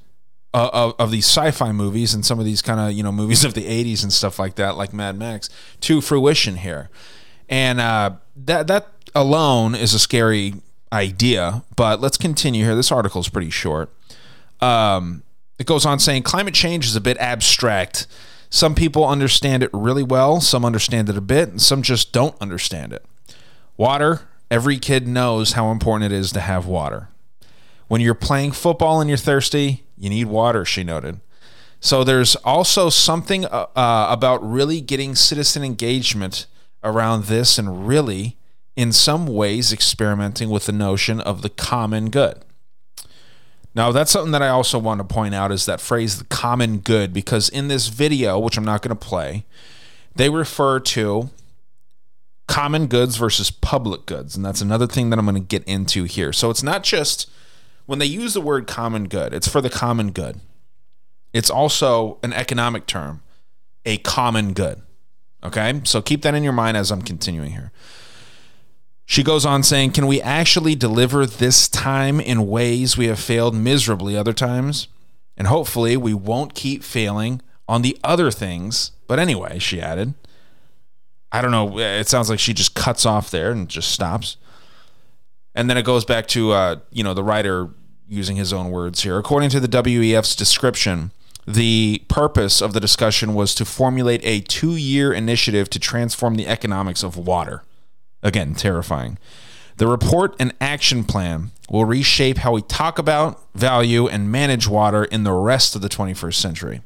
uh, 0.53 0.69
of, 0.73 0.95
of 0.97 1.11
these 1.11 1.25
sci-fi 1.25 1.71
movies 1.71 2.13
and 2.13 2.25
some 2.25 2.39
of 2.39 2.45
these 2.45 2.61
kind 2.61 2.79
of 2.79 2.91
you 2.91 3.03
know 3.03 3.11
movies 3.11 3.43
of 3.43 3.53
the 3.53 3.63
80s 3.63 4.03
and 4.03 4.11
stuff 4.11 4.39
like 4.39 4.55
that 4.55 4.77
like 4.77 4.93
mad 4.93 5.17
max 5.17 5.49
to 5.81 6.01
fruition 6.01 6.57
here. 6.57 6.89
And 7.49 7.79
uh, 7.79 8.15
that 8.35 8.67
that 8.67 8.87
alone 9.15 9.75
is 9.75 9.93
a 9.93 9.99
scary 9.99 10.55
idea 10.91 11.63
but 11.75 12.01
let's 12.01 12.17
continue 12.17 12.63
here. 12.63 12.75
This 12.75 12.91
article 12.91 13.21
is 13.21 13.29
pretty 13.29 13.49
short. 13.49 13.89
Um, 14.61 15.23
it 15.59 15.65
goes 15.65 15.85
on 15.85 15.99
saying 15.99 16.23
climate 16.23 16.53
change 16.53 16.85
is 16.85 16.95
a 16.95 17.01
bit 17.01 17.17
abstract. 17.17 18.07
Some 18.49 18.73
people 18.73 19.05
understand 19.05 19.63
it 19.63 19.69
really 19.73 20.03
well 20.03 20.39
some 20.41 20.63
understand 20.65 21.09
it 21.09 21.17
a 21.17 21.21
bit 21.21 21.49
and 21.49 21.61
some 21.61 21.81
just 21.81 22.13
don't 22.13 22.35
understand 22.41 22.93
it. 22.93 23.05
Water 23.75 24.21
every 24.49 24.79
kid 24.79 25.07
knows 25.07 25.53
how 25.53 25.71
important 25.71 26.11
it 26.11 26.15
is 26.15 26.31
to 26.31 26.39
have 26.39 26.65
water 26.65 27.09
when 27.87 28.01
you're 28.01 28.13
playing 28.13 28.51
football 28.51 29.01
and 29.01 29.09
you're 29.09 29.17
thirsty, 29.17 29.83
you 29.97 30.09
need 30.09 30.25
water, 30.25 30.65
she 30.65 30.83
noted. 30.83 31.19
So 31.79 32.03
there's 32.03 32.35
also 32.37 32.89
something 32.89 33.45
uh, 33.45 33.67
uh, 33.75 34.07
about 34.09 34.47
really 34.47 34.81
getting 34.81 35.15
citizen 35.15 35.63
engagement 35.63 36.47
around 36.83 37.25
this 37.25 37.57
and 37.57 37.87
really, 37.87 38.37
in 38.75 38.91
some 38.91 39.27
ways, 39.27 39.71
experimenting 39.71 40.49
with 40.49 40.65
the 40.65 40.71
notion 40.71 41.21
of 41.21 41.41
the 41.41 41.49
common 41.49 42.09
good. 42.09 42.43
Now, 43.75 43.91
that's 43.91 44.09
something 44.09 44.31
that 44.31 44.41
I 44.41 44.49
also 44.49 44.79
want 44.79 44.99
to 44.99 45.03
point 45.03 45.35
out 45.35 45.51
is 45.51 45.67
that 45.67 45.79
phrase, 45.79 46.17
the 46.17 46.25
common 46.25 46.79
good, 46.79 47.13
because 47.13 47.47
in 47.47 47.67
this 47.67 47.89
video, 47.89 48.39
which 48.39 48.57
I'm 48.57 48.65
not 48.65 48.81
going 48.81 48.97
to 48.97 49.07
play, 49.07 49.45
they 50.15 50.31
refer 50.31 50.79
to 50.79 51.29
common 52.47 52.87
goods 52.87 53.17
versus 53.17 53.51
public 53.51 54.07
goods. 54.07 54.35
And 54.35 54.43
that's 54.43 54.61
another 54.61 54.87
thing 54.87 55.11
that 55.11 55.19
I'm 55.19 55.25
going 55.25 55.35
to 55.35 55.41
get 55.41 55.63
into 55.65 56.05
here. 56.05 56.33
So 56.33 56.49
it's 56.49 56.63
not 56.63 56.83
just 56.83 57.29
when 57.87 57.99
they 57.99 58.05
use 58.05 58.35
the 58.35 58.41
word 58.41 58.67
common 58.67 59.07
good, 59.07 59.33
it's 59.33 59.47
for 59.47 59.61
the 59.61 59.69
common 59.69 60.11
good. 60.11 60.39
It's 61.33 61.49
also 61.49 62.19
an 62.21 62.33
economic 62.33 62.85
term, 62.85 63.23
a 63.85 63.97
common 63.97 64.53
good. 64.53 64.81
Okay? 65.43 65.81
So 65.85 66.01
keep 66.01 66.21
that 66.21 66.35
in 66.35 66.43
your 66.43 66.53
mind 66.53 66.77
as 66.77 66.91
I'm 66.91 67.01
continuing 67.01 67.51
here. 67.51 67.71
She 69.05 69.23
goes 69.23 69.45
on 69.45 69.63
saying, 69.63 69.91
Can 69.91 70.05
we 70.05 70.21
actually 70.21 70.75
deliver 70.75 71.25
this 71.25 71.69
time 71.69 72.19
in 72.19 72.47
ways 72.47 72.97
we 72.97 73.07
have 73.07 73.19
failed 73.19 73.55
miserably 73.55 74.17
other 74.17 74.33
times? 74.33 74.89
And 75.37 75.47
hopefully 75.47 75.95
we 75.95 76.13
won't 76.13 76.55
keep 76.55 76.83
failing 76.83 77.41
on 77.69 77.83
the 77.83 77.97
other 78.03 78.31
things. 78.31 78.91
But 79.07 79.19
anyway, 79.19 79.59
she 79.59 79.79
added, 79.79 80.13
I 81.31 81.41
don't 81.41 81.51
know. 81.51 81.79
It 81.79 82.09
sounds 82.09 82.29
like 82.29 82.39
she 82.39 82.53
just 82.53 82.75
cuts 82.75 83.05
off 83.05 83.31
there 83.31 83.51
and 83.51 83.69
just 83.69 83.91
stops. 83.91 84.35
And 85.57 85.67
then 85.67 85.75
it 85.75 85.85
goes 85.85 86.05
back 86.05 86.27
to 86.27 86.51
uh, 86.51 86.75
you 86.91 87.03
know 87.03 87.15
the 87.15 87.23
writer 87.23 87.69
using 88.07 88.35
his 88.35 88.53
own 88.53 88.69
words 88.69 89.01
here. 89.01 89.17
According 89.17 89.49
to 89.49 89.59
the 89.59 89.67
WEF's 89.67 90.35
description, 90.35 91.11
the 91.47 92.03
purpose 92.07 92.61
of 92.61 92.73
the 92.73 92.79
discussion 92.79 93.33
was 93.33 93.55
to 93.55 93.65
formulate 93.65 94.21
a 94.23 94.41
two 94.41 94.75
year 94.75 95.11
initiative 95.11 95.67
to 95.71 95.79
transform 95.79 96.35
the 96.35 96.47
economics 96.47 97.01
of 97.01 97.17
water. 97.17 97.63
Again, 98.21 98.53
terrifying. 98.53 99.17
The 99.77 99.87
report 99.87 100.35
and 100.39 100.53
action 100.61 101.03
plan 101.03 101.49
will 101.69 101.85
reshape 101.85 102.37
how 102.37 102.51
we 102.51 102.61
talk 102.61 102.99
about, 102.99 103.41
value, 103.55 104.07
and 104.07 104.31
manage 104.31 104.67
water 104.67 105.05
in 105.05 105.23
the 105.23 105.33
rest 105.33 105.75
of 105.75 105.81
the 105.81 105.89
21st 105.89 106.33
century. 106.35 106.81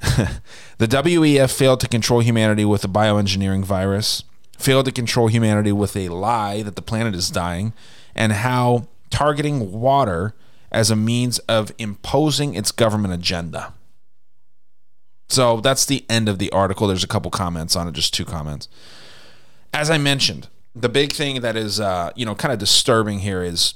the 0.00 0.86
WEF 0.86 1.52
failed 1.56 1.80
to 1.80 1.88
control 1.88 2.20
humanity 2.20 2.64
with 2.64 2.84
a 2.84 2.88
bioengineering 2.88 3.64
virus, 3.64 4.22
failed 4.58 4.86
to 4.86 4.92
control 4.92 5.28
humanity 5.28 5.72
with 5.72 5.96
a 5.96 6.08
lie 6.08 6.62
that 6.62 6.76
the 6.76 6.82
planet 6.82 7.14
is 7.14 7.30
dying, 7.30 7.72
and 8.14 8.32
how 8.32 8.88
targeting 9.10 9.72
water 9.72 10.34
as 10.72 10.90
a 10.90 10.96
means 10.96 11.38
of 11.40 11.72
imposing 11.78 12.54
its 12.54 12.72
government 12.72 13.14
agenda. 13.14 13.72
So 15.28 15.60
that's 15.60 15.84
the 15.84 16.04
end 16.08 16.28
of 16.28 16.38
the 16.38 16.50
article. 16.50 16.86
There's 16.86 17.04
a 17.04 17.08
couple 17.08 17.30
comments 17.30 17.76
on 17.76 17.88
it, 17.88 17.92
just 17.92 18.14
two 18.14 18.24
comments. 18.24 18.68
As 19.72 19.90
I 19.90 19.98
mentioned, 19.98 20.48
the 20.74 20.88
big 20.88 21.12
thing 21.12 21.40
that 21.40 21.56
is, 21.56 21.80
uh, 21.80 22.10
you 22.14 22.24
know, 22.24 22.34
kind 22.34 22.52
of 22.52 22.58
disturbing 22.58 23.20
here 23.20 23.42
is 23.42 23.74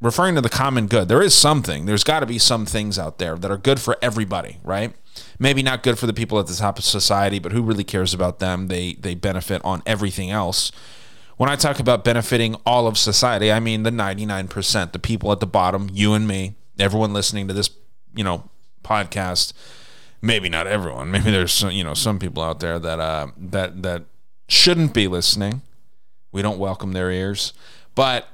referring 0.00 0.34
to 0.34 0.40
the 0.40 0.48
common 0.48 0.86
good. 0.86 1.08
There 1.08 1.22
is 1.22 1.34
something. 1.34 1.86
There's 1.86 2.04
got 2.04 2.20
to 2.20 2.26
be 2.26 2.38
some 2.38 2.66
things 2.66 2.98
out 2.98 3.18
there 3.18 3.36
that 3.36 3.50
are 3.50 3.58
good 3.58 3.80
for 3.80 3.96
everybody, 4.00 4.58
right? 4.62 4.94
Maybe 5.38 5.62
not 5.62 5.82
good 5.82 5.98
for 5.98 6.06
the 6.06 6.12
people 6.12 6.38
at 6.38 6.46
the 6.46 6.54
top 6.54 6.78
of 6.78 6.84
society, 6.84 7.38
but 7.38 7.52
who 7.52 7.62
really 7.62 7.84
cares 7.84 8.14
about 8.14 8.38
them? 8.38 8.68
They 8.68 8.94
they 8.94 9.14
benefit 9.14 9.60
on 9.64 9.82
everything 9.86 10.30
else. 10.30 10.72
When 11.36 11.48
I 11.48 11.56
talk 11.56 11.80
about 11.80 12.04
benefiting 12.04 12.54
all 12.66 12.86
of 12.86 12.98
society, 12.98 13.50
I 13.50 13.60
mean 13.60 13.82
the 13.82 13.90
99%, 13.90 14.92
the 14.92 14.98
people 14.98 15.32
at 15.32 15.40
the 15.40 15.46
bottom, 15.46 15.88
you 15.90 16.12
and 16.12 16.28
me, 16.28 16.54
everyone 16.78 17.14
listening 17.14 17.48
to 17.48 17.54
this, 17.54 17.70
you 18.14 18.22
know, 18.22 18.50
podcast. 18.84 19.54
Maybe 20.20 20.50
not 20.50 20.66
everyone. 20.66 21.10
Maybe 21.10 21.30
there's 21.30 21.52
some, 21.52 21.70
you 21.70 21.82
know 21.84 21.94
some 21.94 22.18
people 22.18 22.42
out 22.42 22.60
there 22.60 22.78
that 22.78 23.00
uh, 23.00 23.28
that 23.38 23.82
that 23.82 24.04
shouldn't 24.48 24.94
be 24.94 25.08
listening. 25.08 25.62
We 26.32 26.42
don't 26.42 26.58
welcome 26.58 26.92
their 26.92 27.10
ears, 27.10 27.52
but 27.94 28.28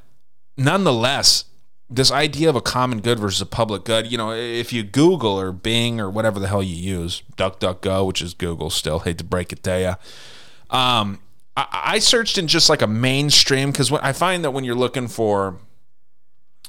nonetheless, 0.57 1.45
this 1.89 2.11
idea 2.11 2.49
of 2.49 2.57
a 2.57 2.61
common 2.61 3.01
good 3.01 3.19
versus 3.19 3.41
a 3.41 3.47
public 3.47 3.85
good, 3.85 4.11
you 4.11 4.19
know, 4.19 4.33
if 4.33 4.73
you 4.73 4.83
Google 4.83 5.39
or 5.39 5.53
Bing 5.53 6.01
or 6.01 6.11
whatever 6.11 6.41
the 6.41 6.49
hell 6.49 6.63
you 6.63 6.75
use, 6.75 7.23
DuckDuckGo, 7.37 8.07
which 8.07 8.21
is 8.21 8.35
Google 8.35 8.71
still, 8.71 9.01
hate 9.01 9.19
to 9.19 9.25
break 9.25 9.53
it 9.53 9.63
to 9.63 9.81
you. 9.81 10.77
Um, 10.77 11.21
I, 11.57 11.67
I 11.85 11.99
searched 12.01 12.39
in 12.39 12.49
just 12.49 12.69
like 12.69 12.83
a 12.83 12.89
mainstream 12.89 13.71
because 13.71 13.93
I 13.93 14.13
find 14.13 14.45
that 14.45 14.51
when 14.51 14.65
you're 14.65 14.75
looking 14.75 15.07
for, 15.07 15.59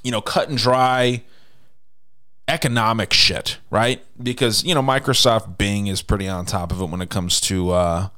you 0.03 0.11
know, 0.11 0.21
cut 0.21 0.49
and 0.49 0.57
dry 0.57 1.23
economic 2.47 3.11
shit, 3.11 3.57
right? 3.71 4.05
Because, 4.21 4.63
you 4.63 4.75
know, 4.75 4.83
Microsoft 4.83 5.57
Bing 5.57 5.87
is 5.87 6.01
pretty 6.03 6.27
on 6.27 6.45
top 6.45 6.71
of 6.71 6.79
it 6.79 6.85
when 6.85 7.01
it 7.01 7.09
comes 7.09 7.41
to, 7.41 7.71
uh, 7.71 8.09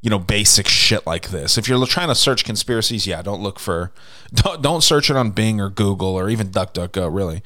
you 0.00 0.10
know 0.10 0.18
basic 0.18 0.66
shit 0.66 1.06
like 1.06 1.28
this. 1.28 1.58
If 1.58 1.68
you're 1.68 1.84
trying 1.86 2.08
to 2.08 2.14
search 2.14 2.44
conspiracies, 2.44 3.06
yeah, 3.06 3.22
don't 3.22 3.42
look 3.42 3.58
for 3.58 3.92
don't, 4.34 4.62
don't 4.62 4.82
search 4.82 5.10
it 5.10 5.16
on 5.16 5.30
Bing 5.30 5.60
or 5.60 5.68
Google 5.68 6.18
or 6.18 6.28
even 6.30 6.48
DuckDuckGo 6.48 7.14
really. 7.14 7.42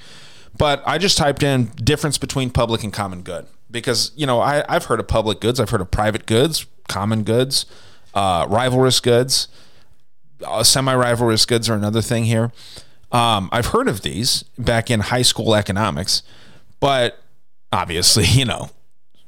But 0.57 0.83
I 0.87 0.99
just 0.99 1.19
typed 1.19 1.43
in 1.43 1.67
difference 1.77 2.17
between 2.17 2.51
public 2.51 2.85
and 2.85 2.93
common 2.93 3.23
good 3.23 3.47
because 3.71 4.13
you 4.15 4.27
know 4.27 4.41
I, 4.41 4.65
I've 4.69 4.85
heard 4.85 5.01
of 5.01 5.09
public 5.09 5.41
goods, 5.41 5.59
I've 5.59 5.71
heard 5.71 5.81
of 5.81 5.91
private 5.91 6.27
goods, 6.27 6.67
common 6.89 7.25
goods, 7.25 7.67
uh, 8.15 8.47
rivalrous 8.47 9.03
goods, 9.03 9.49
uh, 10.45 10.63
semi-rivalrous 10.63 11.47
goods 11.47 11.69
are 11.69 11.75
another 11.75 12.03
thing 12.03 12.25
here. 12.25 12.53
Um, 13.11 13.49
I've 13.53 13.67
heard 13.67 13.89
of 13.89 14.03
these 14.03 14.43
back 14.59 14.91
in 14.91 15.01
high 15.01 15.23
school 15.23 15.55
economics, 15.55 16.23
but 16.81 17.21
obviously, 17.73 18.25
you 18.29 18.45
know, 18.45 18.71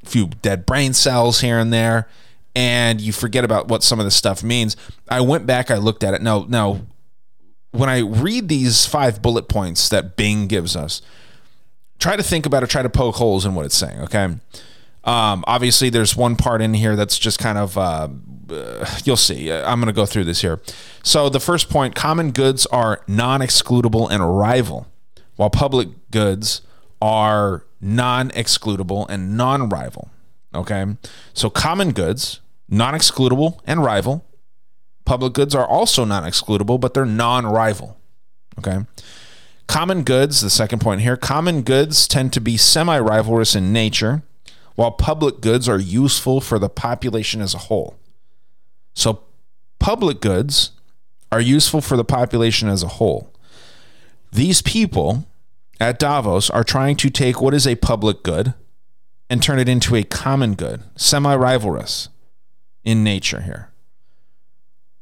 a 0.03 0.07
few 0.07 0.27
dead 0.27 0.65
brain 0.65 0.93
cells 0.93 1.41
here 1.41 1.59
and 1.59 1.73
there 1.73 2.09
and 2.57 3.03
you 3.03 3.13
forget 3.13 3.45
about 3.45 3.69
what 3.69 3.85
some 3.85 4.01
of 4.01 4.07
this 4.07 4.17
stuff 4.17 4.43
means. 4.43 4.79
I 5.11 5.21
went 5.21 5.47
back, 5.47 5.71
I 5.71 5.77
looked 5.77 6.03
at 6.03 6.15
it. 6.15 6.23
Now, 6.23 6.47
no. 6.49 6.87
When 7.73 7.91
I 7.91 7.99
read 7.99 8.49
these 8.49 8.87
five 8.87 9.21
bullet 9.21 9.47
points 9.47 9.91
that 9.91 10.17
Bing 10.17 10.47
gives 10.47 10.75
us, 10.75 11.03
try 11.99 12.17
to 12.17 12.23
think 12.23 12.47
about 12.47 12.63
it, 12.63 12.71
try 12.71 12.81
to 12.81 12.89
poke 12.89 13.17
holes 13.17 13.45
in 13.45 13.55
what 13.55 13.67
it's 13.67 13.77
saying, 13.77 14.01
okay? 14.01 14.25
Um, 15.05 15.45
obviously, 15.47 15.91
there's 15.91 16.17
one 16.17 16.35
part 16.35 16.63
in 16.63 16.73
here 16.73 16.97
that's 16.97 17.19
just 17.19 17.39
kind 17.39 17.59
of, 17.59 17.77
uh, 17.77 18.09
uh, 18.51 18.87
you'll 19.05 19.17
see. 19.19 19.53
Uh, 19.53 19.71
I'm 19.71 19.79
going 19.79 19.93
to 19.93 19.93
go 19.93 20.07
through 20.07 20.25
this 20.25 20.41
here. 20.41 20.59
So, 21.03 21.29
the 21.29 21.39
first 21.39 21.69
point 21.69 21.95
common 21.95 22.31
goods 22.31 22.65
are 22.67 23.03
non 23.07 23.41
excludable 23.41 24.11
and 24.11 24.39
rival, 24.39 24.87
while 25.37 25.51
public 25.51 25.89
goods 26.11 26.63
are 27.03 27.65
non 27.83 28.31
excludable 28.31 29.07
and 29.11 29.37
non 29.37 29.69
rival. 29.69 30.09
Okay. 30.55 30.87
So, 31.35 31.51
common 31.51 31.93
goods, 31.93 32.41
non 32.69 32.95
excludable, 32.95 33.61
and 33.67 33.83
rival. 33.83 34.25
Public 35.05 35.33
goods 35.35 35.55
are 35.55 35.67
also 35.67 36.05
non 36.05 36.25
excludable, 36.25 36.81
but 36.81 36.95
they're 36.95 37.07
non 37.07 37.47
rival. 37.47 37.97
Okay. 38.59 38.79
Common 39.67 40.03
goods, 40.03 40.41
the 40.41 40.51
second 40.51 40.81
point 40.81 41.01
here, 41.01 41.17
common 41.17 41.63
goods 41.63 42.07
tend 42.07 42.33
to 42.33 42.41
be 42.41 42.57
semi 42.57 42.99
rivalrous 42.99 43.57
in 43.57 43.73
nature, 43.73 44.23
while 44.75 44.93
public 44.93 45.41
goods 45.41 45.69
are 45.69 45.79
useful 45.79 46.41
for 46.41 46.59
the 46.59 46.69
population 46.69 47.41
as 47.41 47.55
a 47.55 47.59
whole. 47.59 47.97
So, 48.95 49.25
public 49.79 50.21
goods 50.21 50.71
are 51.33 51.41
useful 51.41 51.81
for 51.81 51.97
the 51.97 52.05
population 52.05 52.69
as 52.69 52.83
a 52.83 52.89
whole. 52.89 53.33
These 54.33 54.63
people 54.63 55.27
at 55.81 55.99
Davos 55.99 56.49
are 56.51 56.65
trying 56.65 56.97
to 56.97 57.11
take 57.11 57.41
what 57.41 57.55
is 57.55 57.67
a 57.67 57.75
public 57.77 58.23
good 58.23 58.55
and 59.29 59.43
turn 59.43 59.59
it 59.59 59.69
into 59.69 59.97
a 59.97 60.05
common 60.05 60.55
good, 60.55 60.83
semi 60.95 61.37
rivalrous 61.37 62.09
in 62.87 63.05
nature 63.05 63.43
here. 63.43 63.69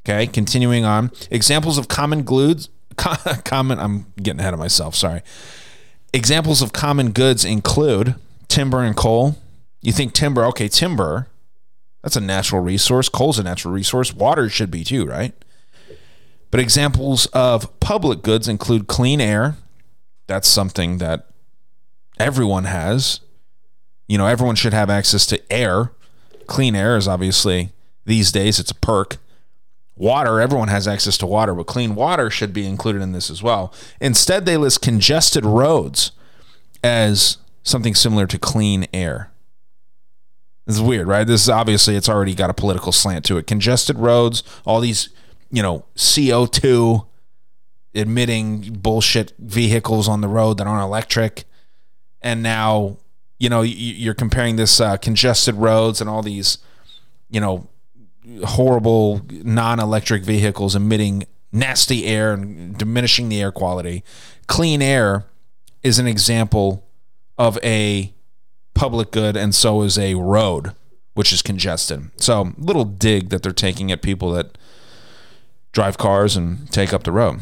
Okay, 0.05 0.27
continuing 0.27 0.85
on. 0.85 1.13
Examples 1.31 1.79
of 1.79 1.87
common 1.87 2.23
goods, 2.23 2.69
common, 2.97 3.79
I'm 3.79 4.07
getting 4.17 4.41
ahead 4.41 4.55
of 4.55 4.59
myself, 4.59 4.97
sorry. 4.97 5.23
Examples 6.13 6.63
of 6.63 6.73
common 6.73 7.13
goods 7.13 7.45
include 7.45 8.17
timber 8.49 8.83
and 8.83 8.97
coal. 8.97 9.37
You 9.83 9.93
think 9.93 10.15
timber, 10.15 10.45
okay, 10.47 10.69
timber, 10.69 11.29
that's 12.03 12.17
a 12.17 12.21
natural 12.21 12.63
resource. 12.63 13.09
Coal's 13.09 13.39
a 13.39 13.43
natural 13.43 13.73
resource. 13.73 14.13
Water 14.13 14.49
should 14.49 14.71
be 14.71 14.85
too, 14.85 15.07
right? 15.07 15.33
But 16.51 16.61
examples 16.61 17.27
of 17.27 17.81
public 17.81 18.23
goods 18.23 18.47
include 18.47 18.87
clean 18.87 19.21
air. 19.21 19.57
That's 20.27 20.49
something 20.49 20.99
that 20.99 21.29
everyone 22.19 22.65
has. 22.65 23.21
You 24.07 24.19
know, 24.19 24.27
everyone 24.27 24.55
should 24.55 24.75
have 24.75 24.91
access 24.91 25.27
to 25.27 25.53
air. 25.53 25.93
Clean 26.47 26.75
air 26.75 26.97
is 26.97 27.09
obviously 27.09 27.73
these 28.05 28.33
days, 28.33 28.59
it's 28.59 28.71
a 28.71 28.75
perk. 28.75 29.19
Water, 29.97 30.41
everyone 30.41 30.69
has 30.69 30.89
access 30.89 31.17
to 31.19 31.27
water, 31.27 31.55
but 31.55 31.67
clean 31.67 31.95
water 31.95 32.29
should 32.29 32.53
be 32.53 32.67
included 32.67 33.01
in 33.01 33.13
this 33.13 33.31
as 33.31 33.43
well. 33.43 33.73
Instead, 34.01 34.45
they 34.45 34.57
list 34.57 34.83
congested 34.83 35.45
roads 35.45 36.11
as 36.83 37.39
something 37.63 37.95
similar 37.95 38.27
to 38.27 38.39
clean 38.39 38.87
air. 38.93 39.31
This 40.67 40.77
is 40.77 40.83
weird, 40.83 41.07
right? 41.07 41.27
This 41.27 41.43
is 41.43 41.49
obviously 41.49 41.95
it's 41.95 42.09
already 42.09 42.35
got 42.35 42.51
a 42.51 42.55
political 42.55 42.91
slant 42.91 43.25
to 43.27 43.37
it. 43.37 43.47
Congested 43.47 43.99
roads, 43.99 44.43
all 44.65 44.81
these, 44.81 45.11
you 45.51 45.63
know, 45.63 45.85
CO2 45.95 47.07
emitting 47.93 48.73
bullshit 48.81 49.33
vehicles 49.39 50.09
on 50.09 50.21
the 50.21 50.29
road 50.29 50.59
that 50.59 50.67
aren't 50.67 50.83
electric. 50.83 51.45
And 52.21 52.43
now, 52.43 52.97
you 53.45 53.51
know, 53.51 53.61
you're 53.61 54.15
comparing 54.15 54.57
this 54.57 54.81
uh, 54.81 54.97
congested 54.97 55.55
roads 55.57 56.01
and 56.01 56.09
all 56.09 56.23
these, 56.23 56.57
you 57.29 57.39
know, 57.39 57.69
horrible 58.43 59.21
non-electric 59.29 60.23
vehicles 60.23 60.75
emitting 60.75 61.27
nasty 61.53 62.07
air 62.07 62.33
and 62.33 62.79
diminishing 62.79 63.29
the 63.29 63.43
air 63.43 63.53
quality. 63.53 64.03
Clean 64.47 64.81
air 64.81 65.27
is 65.83 65.99
an 65.99 66.07
example 66.07 66.89
of 67.37 67.59
a 67.63 68.15
public 68.73 69.11
good, 69.11 69.37
and 69.37 69.55
so 69.55 69.83
is 69.83 69.99
a 69.99 70.15
road, 70.15 70.75
which 71.13 71.31
is 71.31 71.43
congested. 71.43 72.11
So, 72.17 72.55
little 72.57 72.87
dig 72.87 73.29
that 73.29 73.43
they're 73.43 73.53
taking 73.53 73.93
at 73.93 74.01
people 74.01 74.31
that 74.31 74.57
drive 75.71 75.99
cars 75.99 76.35
and 76.35 76.73
take 76.73 76.95
up 76.95 77.03
the 77.03 77.13
road. 77.13 77.41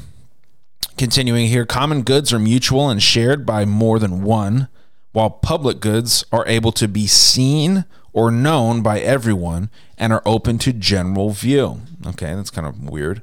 Continuing 0.99 1.47
here, 1.47 1.65
common 1.65 2.03
goods 2.03 2.33
are 2.33 2.41
mutual 2.41 2.91
and 2.91 3.01
shared 3.01 3.47
by 3.47 3.65
more 3.65 4.01
than 4.01 4.25
one, 4.25 4.67
while 5.13 5.31
public 5.31 5.81
goods 5.81 6.25
are 6.33 6.47
able 6.47 6.73
to 6.73 6.89
be 6.89 7.07
seen 7.07 7.85
or 8.13 8.31
known 8.31 8.83
by 8.83 9.01
everyone 9.01 9.71
and 9.97 10.13
are 10.13 10.23
open 10.27 10.59
to 10.59 10.73
general 10.73 11.31
view. 11.31 11.81
Okay, 12.07 12.35
that's 12.35 12.51
kind 12.51 12.67
of 12.67 12.91
weird. 12.91 13.23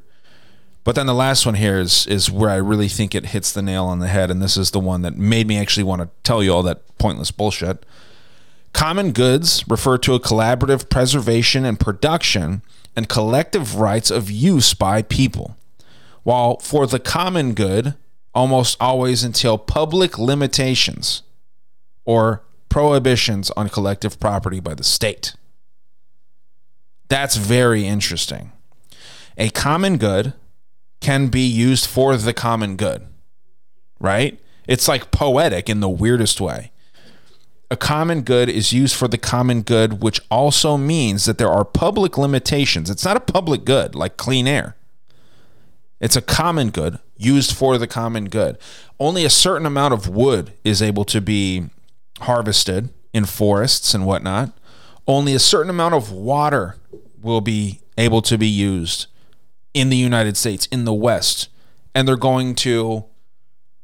But 0.83 0.95
then 0.95 1.07
the 1.07 1.13
last 1.13 1.45
one 1.45 1.55
here 1.55 1.77
is 1.77 2.07
is 2.07 2.31
where 2.31 2.49
I 2.49 2.55
really 2.55 2.87
think 2.87 3.13
it 3.13 3.27
hits 3.27 3.51
the 3.51 3.61
nail 3.61 3.85
on 3.85 3.99
the 3.99 4.07
head, 4.07 4.31
and 4.31 4.41
this 4.41 4.57
is 4.57 4.71
the 4.71 4.79
one 4.79 5.01
that 5.01 5.17
made 5.17 5.47
me 5.47 5.57
actually 5.57 5.83
want 5.83 6.01
to 6.01 6.09
tell 6.23 6.41
you 6.41 6.53
all 6.53 6.63
that 6.63 6.97
pointless 6.97 7.31
bullshit. 7.31 7.85
Common 8.73 9.11
goods 9.11 9.67
refer 9.67 9.97
to 9.99 10.13
a 10.13 10.19
collaborative 10.19 10.89
preservation 10.89 11.65
and 11.65 11.79
production 11.79 12.61
and 12.95 13.09
collective 13.09 13.75
rights 13.75 14.09
of 14.09 14.31
use 14.31 14.73
by 14.73 15.01
people, 15.01 15.57
while 16.23 16.57
for 16.59 16.87
the 16.87 16.99
common 16.99 17.53
good 17.53 17.95
almost 18.33 18.77
always 18.79 19.23
entail 19.23 19.57
public 19.57 20.17
limitations 20.17 21.23
or 22.09 22.41
prohibitions 22.69 23.51
on 23.51 23.69
collective 23.69 24.19
property 24.19 24.59
by 24.59 24.73
the 24.73 24.83
state. 24.83 25.35
That's 27.07 27.35
very 27.35 27.85
interesting. 27.85 28.51
A 29.37 29.51
common 29.51 29.97
good 29.97 30.33
can 31.01 31.27
be 31.27 31.41
used 31.41 31.85
for 31.85 32.17
the 32.17 32.33
common 32.33 32.77
good, 32.77 33.05
right? 33.99 34.39
It's 34.67 34.87
like 34.87 35.11
poetic 35.11 35.69
in 35.69 35.81
the 35.81 35.87
weirdest 35.87 36.41
way. 36.41 36.71
A 37.69 37.77
common 37.77 38.21
good 38.21 38.49
is 38.49 38.73
used 38.73 38.95
for 38.95 39.07
the 39.07 39.19
common 39.19 39.61
good, 39.61 40.01
which 40.01 40.19
also 40.31 40.77
means 40.77 41.25
that 41.25 41.37
there 41.37 41.51
are 41.51 41.63
public 41.63 42.17
limitations. 42.17 42.89
It's 42.89 43.05
not 43.05 43.17
a 43.17 43.31
public 43.33 43.65
good 43.65 43.93
like 43.93 44.17
clean 44.17 44.47
air. 44.47 44.75
It's 45.99 46.15
a 46.15 46.23
common 46.23 46.71
good 46.71 46.97
used 47.17 47.55
for 47.55 47.77
the 47.77 47.85
common 47.85 48.29
good. 48.29 48.57
Only 48.99 49.25
a 49.25 49.29
certain 49.29 49.67
amount 49.67 49.93
of 49.93 50.09
wood 50.09 50.53
is 50.63 50.81
able 50.81 51.05
to 51.05 51.21
be 51.21 51.69
harvested 52.21 52.89
in 53.13 53.25
forests 53.25 53.93
and 53.93 54.05
whatnot. 54.05 54.51
Only 55.07 55.33
a 55.33 55.39
certain 55.39 55.69
amount 55.69 55.95
of 55.95 56.11
water 56.11 56.75
will 57.21 57.41
be 57.41 57.81
able 57.97 58.21
to 58.23 58.37
be 58.37 58.47
used 58.47 59.07
in 59.73 59.89
the 59.89 59.97
United 59.97 60.37
States, 60.37 60.67
in 60.67 60.85
the 60.85 60.93
West. 60.93 61.49
And 61.95 62.07
they're 62.07 62.15
going 62.15 62.55
to, 62.55 63.05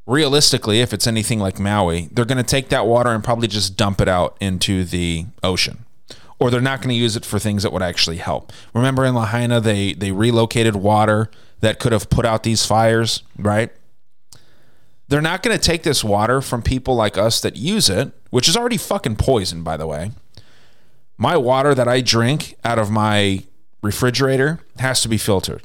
realistically, 0.05 0.81
if 0.81 0.93
it's 0.93 1.07
anything 1.07 1.39
like 1.39 1.59
Maui, 1.59 2.09
they're 2.11 2.25
going 2.25 2.37
to 2.37 2.43
take 2.43 2.69
that 2.69 2.85
water 2.85 3.11
and 3.11 3.23
probably 3.23 3.47
just 3.47 3.75
dump 3.75 3.99
it 3.99 4.07
out 4.07 4.37
into 4.39 4.83
the 4.83 5.25
ocean. 5.43 5.85
Or 6.37 6.51
they're 6.51 6.61
not 6.61 6.79
going 6.79 6.89
to 6.89 6.95
use 6.95 7.15
it 7.15 7.25
for 7.25 7.39
things 7.39 7.63
that 7.63 7.71
would 7.71 7.81
actually 7.81 8.17
help. 8.17 8.51
Remember 8.73 9.05
in 9.05 9.15
Lahaina, 9.15 9.59
they, 9.59 9.93
they 9.93 10.11
relocated 10.11 10.75
water 10.75 11.31
that 11.61 11.79
could 11.79 11.93
have 11.93 12.09
put 12.09 12.25
out 12.25 12.43
these 12.43 12.65
fires, 12.65 13.23
right? 13.37 13.71
They're 15.07 15.21
not 15.21 15.43
going 15.43 15.55
to 15.57 15.61
take 15.61 15.83
this 15.83 16.03
water 16.03 16.41
from 16.41 16.61
people 16.61 16.95
like 16.95 17.17
us 17.17 17.39
that 17.41 17.55
use 17.55 17.89
it, 17.89 18.11
which 18.31 18.49
is 18.49 18.57
already 18.57 18.77
fucking 18.77 19.17
poison, 19.17 19.63
by 19.63 19.77
the 19.77 19.87
way. 19.87 20.11
My 21.17 21.37
water 21.37 21.75
that 21.75 21.87
I 21.87 22.01
drink 22.01 22.55
out 22.63 22.79
of 22.79 22.89
my 22.89 23.43
refrigerator 23.81 24.59
has 24.79 25.01
to 25.01 25.09
be 25.09 25.17
filtered. 25.17 25.63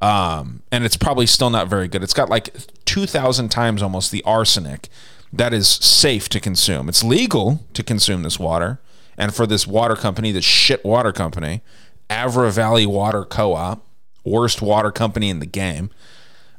Um, 0.00 0.62
and 0.70 0.84
it's 0.84 0.98
probably 0.98 1.26
still 1.26 1.48
not 1.48 1.68
very 1.68 1.88
good. 1.88 2.02
It's 2.02 2.12
got 2.12 2.28
like 2.28 2.54
2,000 2.84 3.48
times 3.48 3.82
almost 3.82 4.12
the 4.12 4.22
arsenic 4.24 4.88
that 5.32 5.54
is 5.54 5.68
safe 5.68 6.28
to 6.28 6.40
consume. 6.40 6.88
It's 6.88 7.02
legal 7.02 7.64
to 7.72 7.82
consume 7.82 8.22
this 8.22 8.38
water. 8.38 8.80
And 9.16 9.34
for 9.34 9.46
this 9.46 9.66
water 9.66 9.96
company, 9.96 10.30
this 10.30 10.44
shit 10.44 10.84
water 10.84 11.12
company, 11.12 11.62
Avra 12.10 12.52
Valley 12.52 12.86
Water 12.86 13.24
Co 13.24 13.54
op, 13.54 13.86
worst 14.24 14.60
water 14.60 14.92
company 14.92 15.30
in 15.30 15.40
the 15.40 15.46
game, 15.46 15.90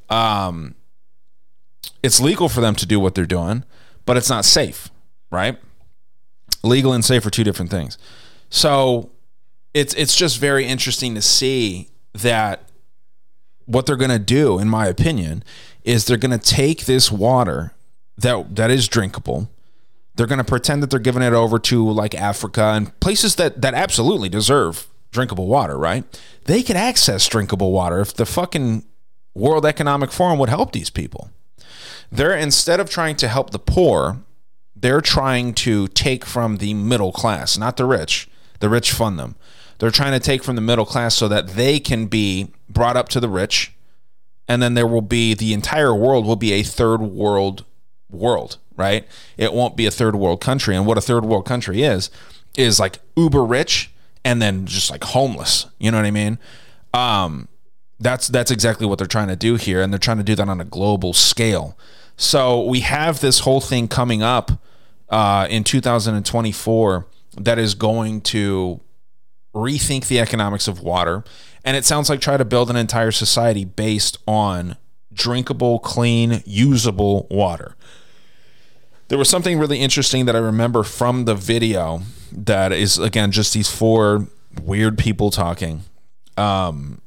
um, 0.10 0.76
it's 2.06 2.20
legal 2.20 2.48
for 2.50 2.62
them 2.62 2.76
to 2.76 2.86
do 2.86 3.00
what 3.00 3.16
they're 3.16 3.26
doing, 3.26 3.64
but 4.06 4.16
it's 4.16 4.30
not 4.30 4.46
safe, 4.46 4.90
right? 5.32 5.58
Legal 6.62 6.94
and 6.94 7.04
safe 7.04 7.26
are 7.26 7.32
two 7.32 7.44
different 7.44 7.72
things. 7.72 7.98
So 8.50 9.10
it's 9.74 9.94
it's 9.96 10.16
just 10.16 10.38
very 10.40 10.66
interesting 10.66 11.16
to 11.16 11.22
see 11.22 11.90
that 12.14 12.70
what 13.66 13.88
they're 13.88 13.96
going 13.96 14.12
to 14.12 14.20
do, 14.20 14.60
in 14.60 14.70
my 14.70 14.86
opinion, 14.86 15.44
is 15.84 16.06
they're 16.06 16.18
going 16.18 16.38
to 16.38 16.54
take 16.54 16.86
this 16.86 17.12
water 17.12 17.74
that 18.18 18.56
that 18.56 18.70
is 18.70 18.88
drinkable. 18.88 19.50
They're 20.14 20.28
going 20.28 20.38
to 20.38 20.46
pretend 20.46 20.84
that 20.84 20.92
they're 20.92 21.00
giving 21.00 21.24
it 21.24 21.34
over 21.34 21.58
to 21.60 21.90
like 21.90 22.14
Africa 22.14 22.74
and 22.76 22.98
places 23.00 23.36
that 23.36 23.64
that 23.64 23.74
absolutely 23.74 24.30
deserve 24.30 24.88
drinkable 25.12 25.48
water, 25.48 25.76
right? 25.76 26.04
They 26.46 26.62
could 26.62 26.76
access 26.76 27.28
drinkable 27.28 27.72
water 27.72 28.00
if 28.00 28.14
the 28.14 28.28
fucking 28.28 28.86
World 29.34 29.66
Economic 29.66 30.12
Forum 30.12 30.38
would 30.38 30.50
help 30.50 30.72
these 30.72 30.92
people. 30.92 31.32
They're 32.16 32.36
instead 32.36 32.80
of 32.80 32.90
trying 32.90 33.16
to 33.18 33.28
help 33.28 33.52
the 33.52 33.60
poor, 33.60 34.22
they're 34.76 35.02
trying 35.02 35.54
to 35.56 35.88
take 35.90 36.26
from 36.26 36.58
the 36.58 36.74
middle 36.74 37.12
class, 37.12 37.58
not 37.58 37.78
the 37.78 37.86
rich. 37.86 38.30
The 38.60 38.70
rich 38.70 38.92
fund 38.92 39.20
them. 39.20 39.36
They're 39.80 39.92
trying 39.92 40.14
to 40.14 40.20
take 40.20 40.44
from 40.44 40.56
the 40.56 40.62
middle 40.62 40.86
class 40.86 41.16
so 41.16 41.28
that 41.28 41.50
they 41.50 41.80
can 41.80 42.08
be 42.08 42.54
brought 42.70 42.96
up 42.96 43.10
to 43.10 43.20
the 43.20 43.28
rich, 43.28 43.74
and 44.48 44.62
then 44.62 44.74
there 44.74 44.88
will 44.88 45.02
be 45.02 45.34
the 45.34 45.54
entire 45.54 45.94
world 45.94 46.26
will 46.26 46.38
be 46.38 46.54
a 46.54 46.64
third 46.64 47.02
world 47.02 47.66
world, 48.10 48.58
right? 48.78 49.06
It 49.38 49.54
won't 49.54 49.76
be 49.76 49.86
a 49.86 49.92
third 49.92 50.16
world 50.16 50.40
country. 50.40 50.76
And 50.76 50.86
what 50.86 50.98
a 50.98 51.02
third 51.02 51.26
world 51.26 51.46
country 51.46 51.84
is 51.84 52.10
is 52.58 52.80
like 52.80 53.00
uber 53.18 53.44
rich 53.44 53.92
and 54.24 54.42
then 54.42 54.66
just 54.66 54.90
like 54.90 55.04
homeless. 55.04 55.66
You 55.78 55.92
know 55.92 55.98
what 55.98 56.06
I 56.06 56.12
mean? 56.12 56.40
Um, 56.94 57.50
that's 58.00 58.28
that's 58.28 58.52
exactly 58.52 58.88
what 58.88 58.98
they're 58.98 59.08
trying 59.08 59.28
to 59.28 59.36
do 59.36 59.56
here, 59.56 59.82
and 59.82 59.92
they're 59.92 60.00
trying 60.00 60.18
to 60.18 60.24
do 60.24 60.36
that 60.36 60.48
on 60.48 60.62
a 60.62 60.66
global 60.66 61.14
scale. 61.14 61.78
So 62.18 62.64
we 62.64 62.82
have 62.82 63.20
this 63.20 63.40
whole 63.40 63.62
thing 63.62 63.88
coming 63.88 64.24
up 64.24 64.52
uh, 65.10 65.48
in 65.50 65.64
2024 65.64 67.08
that 67.38 67.60
is 67.60 67.76
going 67.76 68.22
to 68.22 68.80
rethink 69.54 70.08
the 70.08 70.20
economics 70.20 70.68
of 70.68 70.82
water. 70.82 71.24
And 71.64 71.76
it 71.76 71.86
sounds 71.86 72.10
like 72.10 72.22
try 72.22 72.38
to 72.38 72.46
build 72.46 72.70
an 72.70 72.76
entire 72.76 73.12
society 73.12 73.66
based 73.66 74.18
on 74.28 74.78
drinkable, 75.14 75.80
clean, 75.80 76.44
usable 76.46 77.28
water. 77.32 77.76
There 79.08 79.18
was 79.18 79.30
something 79.30 79.60
really 79.60 79.80
interesting 79.80 80.26
that 80.26 80.36
I 80.36 80.40
remember 80.40 80.84
from 80.84 81.26
the 81.26 81.36
video 81.36 82.02
that 82.32 82.72
is, 82.72 82.98
again, 82.98 83.32
just 83.32 83.54
these 83.54 83.70
four 83.70 84.28
weird 84.62 84.98
people 84.98 85.32
talking. 85.32 85.84
Um, 86.38 87.02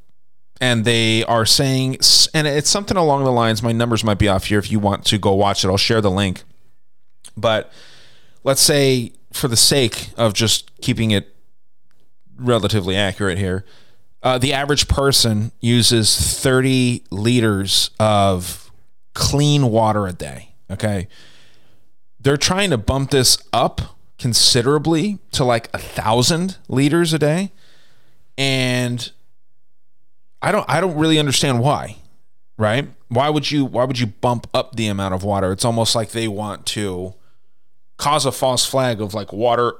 and 0.60 0.84
they 0.84 1.24
are 1.24 1.46
saying, 1.46 1.98
and 2.34 2.46
it's 2.46 2.70
something 2.70 2.96
along 2.96 3.24
the 3.24 3.32
lines, 3.32 3.62
my 3.62 3.72
numbers 3.72 4.02
might 4.02 4.18
be 4.18 4.28
off 4.28 4.44
here. 4.44 4.58
If 4.58 4.70
you 4.70 4.78
want 4.78 5.04
to 5.06 5.18
go 5.18 5.32
watch 5.34 5.64
it, 5.64 5.68
I'll 5.68 5.76
share 5.76 6.00
the 6.00 6.10
link. 6.10 6.42
But 7.36 7.72
let's 8.42 8.60
say, 8.60 9.12
for 9.32 9.48
the 9.48 9.56
sake 9.56 10.10
of 10.16 10.34
just 10.34 10.70
keeping 10.80 11.10
it 11.10 11.34
relatively 12.38 12.96
accurate 12.96 13.38
here. 13.38 13.64
Uh, 14.22 14.38
the 14.38 14.52
average 14.52 14.88
person 14.88 15.52
uses 15.60 16.40
30 16.40 17.04
liters 17.10 17.90
of 18.00 18.70
clean 19.14 19.70
water 19.70 20.06
a 20.06 20.12
day. 20.12 20.54
Okay. 20.70 21.08
They're 22.20 22.36
trying 22.36 22.70
to 22.70 22.78
bump 22.78 23.10
this 23.10 23.38
up 23.52 23.96
considerably 24.18 25.18
to 25.32 25.44
like 25.44 25.68
a 25.72 25.78
thousand 25.78 26.58
liters 26.68 27.12
a 27.12 27.18
day. 27.18 27.52
And 28.36 29.10
I 30.40 30.52
don't 30.52 30.68
I 30.68 30.80
don't 30.80 30.96
really 30.96 31.18
understand 31.18 31.60
why. 31.60 31.96
Right? 32.56 32.88
Why 33.08 33.30
would 33.30 33.50
you 33.50 33.64
why 33.64 33.84
would 33.84 33.98
you 33.98 34.06
bump 34.06 34.48
up 34.52 34.76
the 34.76 34.88
amount 34.88 35.14
of 35.14 35.22
water? 35.22 35.52
It's 35.52 35.64
almost 35.64 35.94
like 35.94 36.10
they 36.10 36.28
want 36.28 36.66
to 36.66 37.14
cause 37.96 38.26
a 38.26 38.32
false 38.32 38.64
flag 38.64 39.00
of 39.00 39.14
like 39.14 39.32
water 39.32 39.74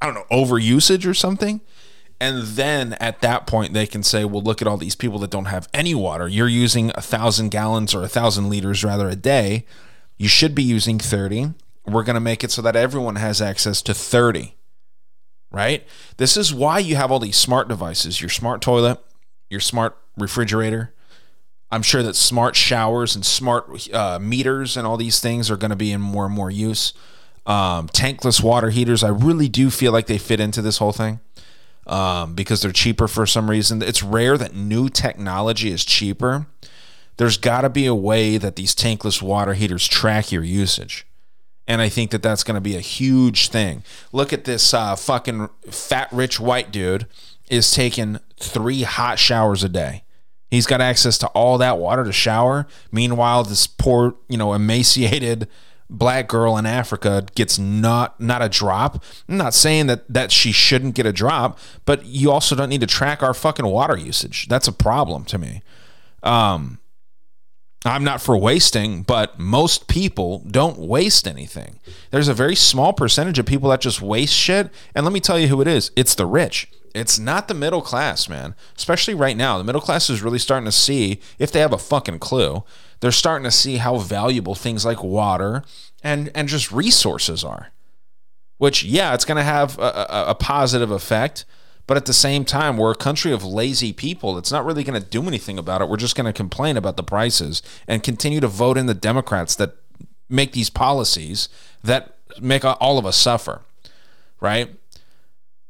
I 0.00 0.06
don't 0.06 0.14
know, 0.14 0.26
overusage 0.30 1.08
or 1.08 1.14
something. 1.14 1.60
And 2.20 2.42
then 2.42 2.94
at 2.94 3.20
that 3.20 3.46
point, 3.46 3.72
they 3.74 3.86
can 3.86 4.02
say, 4.02 4.24
well, 4.24 4.42
look 4.42 4.60
at 4.60 4.68
all 4.68 4.76
these 4.76 4.96
people 4.96 5.18
that 5.20 5.30
don't 5.30 5.46
have 5.46 5.68
any 5.72 5.94
water. 5.94 6.26
You're 6.26 6.48
using 6.48 6.90
a 6.94 7.00
thousand 7.00 7.50
gallons 7.50 7.94
or 7.94 8.02
a 8.02 8.08
thousand 8.08 8.48
liters 8.48 8.82
rather 8.82 9.08
a 9.08 9.16
day. 9.16 9.64
You 10.16 10.28
should 10.28 10.54
be 10.54 10.62
using 10.62 10.98
30. 10.98 11.54
We're 11.86 12.02
going 12.02 12.14
to 12.14 12.20
make 12.20 12.42
it 12.42 12.50
so 12.50 12.60
that 12.62 12.74
everyone 12.74 13.16
has 13.16 13.40
access 13.40 13.82
to 13.82 13.94
30. 13.94 14.54
Right? 15.50 15.86
This 16.16 16.36
is 16.36 16.52
why 16.52 16.80
you 16.80 16.96
have 16.96 17.10
all 17.10 17.20
these 17.20 17.36
smart 17.36 17.68
devices 17.68 18.20
your 18.20 18.28
smart 18.28 18.60
toilet, 18.60 19.00
your 19.50 19.60
smart 19.60 19.96
refrigerator. 20.16 20.94
I'm 21.70 21.82
sure 21.82 22.02
that 22.02 22.16
smart 22.16 22.56
showers 22.56 23.14
and 23.14 23.24
smart 23.24 23.92
uh, 23.92 24.18
meters 24.18 24.76
and 24.76 24.86
all 24.86 24.96
these 24.96 25.20
things 25.20 25.50
are 25.50 25.56
going 25.56 25.70
to 25.70 25.76
be 25.76 25.92
in 25.92 26.00
more 26.00 26.26
and 26.26 26.34
more 26.34 26.50
use 26.50 26.94
um, 27.48 27.88
tankless 27.88 28.42
water 28.42 28.70
heaters. 28.70 29.02
I 29.02 29.08
really 29.08 29.48
do 29.48 29.70
feel 29.70 29.90
like 29.90 30.06
they 30.06 30.18
fit 30.18 30.38
into 30.38 30.62
this 30.62 30.78
whole 30.78 30.92
thing 30.92 31.20
um, 31.86 32.34
because 32.34 32.60
they're 32.60 32.72
cheaper 32.72 33.08
for 33.08 33.26
some 33.26 33.50
reason. 33.50 33.82
It's 33.82 34.02
rare 34.02 34.36
that 34.38 34.54
new 34.54 34.88
technology 34.88 35.70
is 35.70 35.84
cheaper. 35.84 36.46
There's 37.16 37.38
got 37.38 37.62
to 37.62 37.70
be 37.70 37.86
a 37.86 37.94
way 37.94 38.36
that 38.36 38.56
these 38.56 38.74
tankless 38.74 39.20
water 39.20 39.54
heaters 39.54 39.88
track 39.88 40.30
your 40.30 40.44
usage. 40.44 41.06
And 41.66 41.82
I 41.82 41.88
think 41.88 42.12
that 42.12 42.22
that's 42.22 42.44
going 42.44 42.54
to 42.54 42.60
be 42.60 42.76
a 42.76 42.80
huge 42.80 43.48
thing. 43.48 43.82
Look 44.12 44.32
at 44.32 44.44
this 44.44 44.72
uh, 44.72 44.94
fucking 44.94 45.48
fat, 45.70 46.08
rich 46.12 46.38
white 46.38 46.70
dude 46.70 47.06
is 47.50 47.72
taking 47.72 48.20
three 48.38 48.82
hot 48.82 49.18
showers 49.18 49.64
a 49.64 49.68
day. 49.68 50.04
He's 50.50 50.66
got 50.66 50.80
access 50.80 51.18
to 51.18 51.26
all 51.28 51.58
that 51.58 51.78
water 51.78 52.04
to 52.04 52.12
shower. 52.12 52.66
Meanwhile, 52.90 53.44
this 53.44 53.66
poor, 53.66 54.14
you 54.28 54.38
know, 54.38 54.54
emaciated 54.54 55.48
black 55.90 56.28
girl 56.28 56.56
in 56.56 56.66
Africa 56.66 57.24
gets 57.34 57.58
not 57.58 58.20
not 58.20 58.42
a 58.42 58.48
drop. 58.48 59.02
I'm 59.28 59.36
not 59.36 59.54
saying 59.54 59.86
that 59.86 60.10
that 60.12 60.32
she 60.32 60.52
shouldn't 60.52 60.94
get 60.94 61.06
a 61.06 61.12
drop, 61.12 61.58
but 61.84 62.04
you 62.04 62.30
also 62.30 62.54
don't 62.54 62.68
need 62.68 62.80
to 62.80 62.86
track 62.86 63.22
our 63.22 63.34
fucking 63.34 63.66
water 63.66 63.96
usage. 63.96 64.48
That's 64.48 64.68
a 64.68 64.72
problem 64.72 65.24
to 65.26 65.38
me. 65.38 65.62
Um 66.22 66.78
I'm 67.84 68.02
not 68.02 68.20
for 68.20 68.36
wasting, 68.36 69.02
but 69.02 69.38
most 69.38 69.86
people 69.86 70.44
don't 70.50 70.78
waste 70.78 71.28
anything. 71.28 71.78
There's 72.10 72.28
a 72.28 72.34
very 72.34 72.56
small 72.56 72.92
percentage 72.92 73.38
of 73.38 73.46
people 73.46 73.70
that 73.70 73.80
just 73.80 74.02
waste 74.02 74.34
shit, 74.34 74.70
and 74.94 75.04
let 75.06 75.12
me 75.12 75.20
tell 75.20 75.38
you 75.38 75.46
who 75.46 75.60
it 75.60 75.68
is. 75.68 75.92
It's 75.94 76.16
the 76.16 76.26
rich. 76.26 76.68
It's 76.98 77.18
not 77.18 77.48
the 77.48 77.54
middle 77.54 77.82
class, 77.82 78.28
man. 78.28 78.54
Especially 78.76 79.14
right 79.14 79.36
now. 79.36 79.56
The 79.58 79.64
middle 79.64 79.80
class 79.80 80.10
is 80.10 80.22
really 80.22 80.38
starting 80.38 80.66
to 80.66 80.72
see 80.72 81.20
if 81.38 81.50
they 81.50 81.60
have 81.60 81.72
a 81.72 81.78
fucking 81.78 82.18
clue 82.18 82.64
they're 83.00 83.12
starting 83.12 83.44
to 83.44 83.50
see 83.52 83.76
how 83.76 83.98
valuable 83.98 84.56
things 84.56 84.84
like 84.84 85.04
water 85.04 85.62
and 86.02 86.32
and 86.34 86.48
just 86.48 86.72
resources 86.72 87.44
are. 87.44 87.70
which, 88.58 88.84
yeah, 88.84 89.14
it's 89.14 89.24
going 89.24 89.36
to 89.36 89.44
have 89.44 89.78
a, 89.78 90.06
a, 90.10 90.24
a 90.30 90.34
positive 90.34 90.90
effect. 90.90 91.44
But 91.86 91.96
at 91.96 92.04
the 92.04 92.12
same 92.12 92.44
time, 92.44 92.76
we're 92.76 92.90
a 92.90 92.96
country 92.96 93.32
of 93.32 93.42
lazy 93.42 93.94
people. 93.94 94.36
It's 94.36 94.52
not 94.52 94.66
really 94.66 94.84
going 94.84 95.00
to 95.00 95.08
do 95.08 95.26
anything 95.26 95.58
about 95.58 95.80
it. 95.80 95.88
We're 95.88 95.96
just 95.96 96.16
going 96.16 96.26
to 96.26 96.34
complain 96.34 96.76
about 96.76 96.98
the 96.98 97.02
prices 97.02 97.62
and 97.86 98.02
continue 98.02 98.40
to 98.40 98.48
vote 98.48 98.76
in 98.76 98.84
the 98.84 98.94
Democrats 98.94 99.54
that 99.54 99.76
make 100.28 100.52
these 100.52 100.68
policies 100.68 101.48
that 101.82 102.16
make 102.42 102.62
all 102.62 102.98
of 102.98 103.06
us 103.06 103.16
suffer, 103.16 103.62
right? 104.38 104.76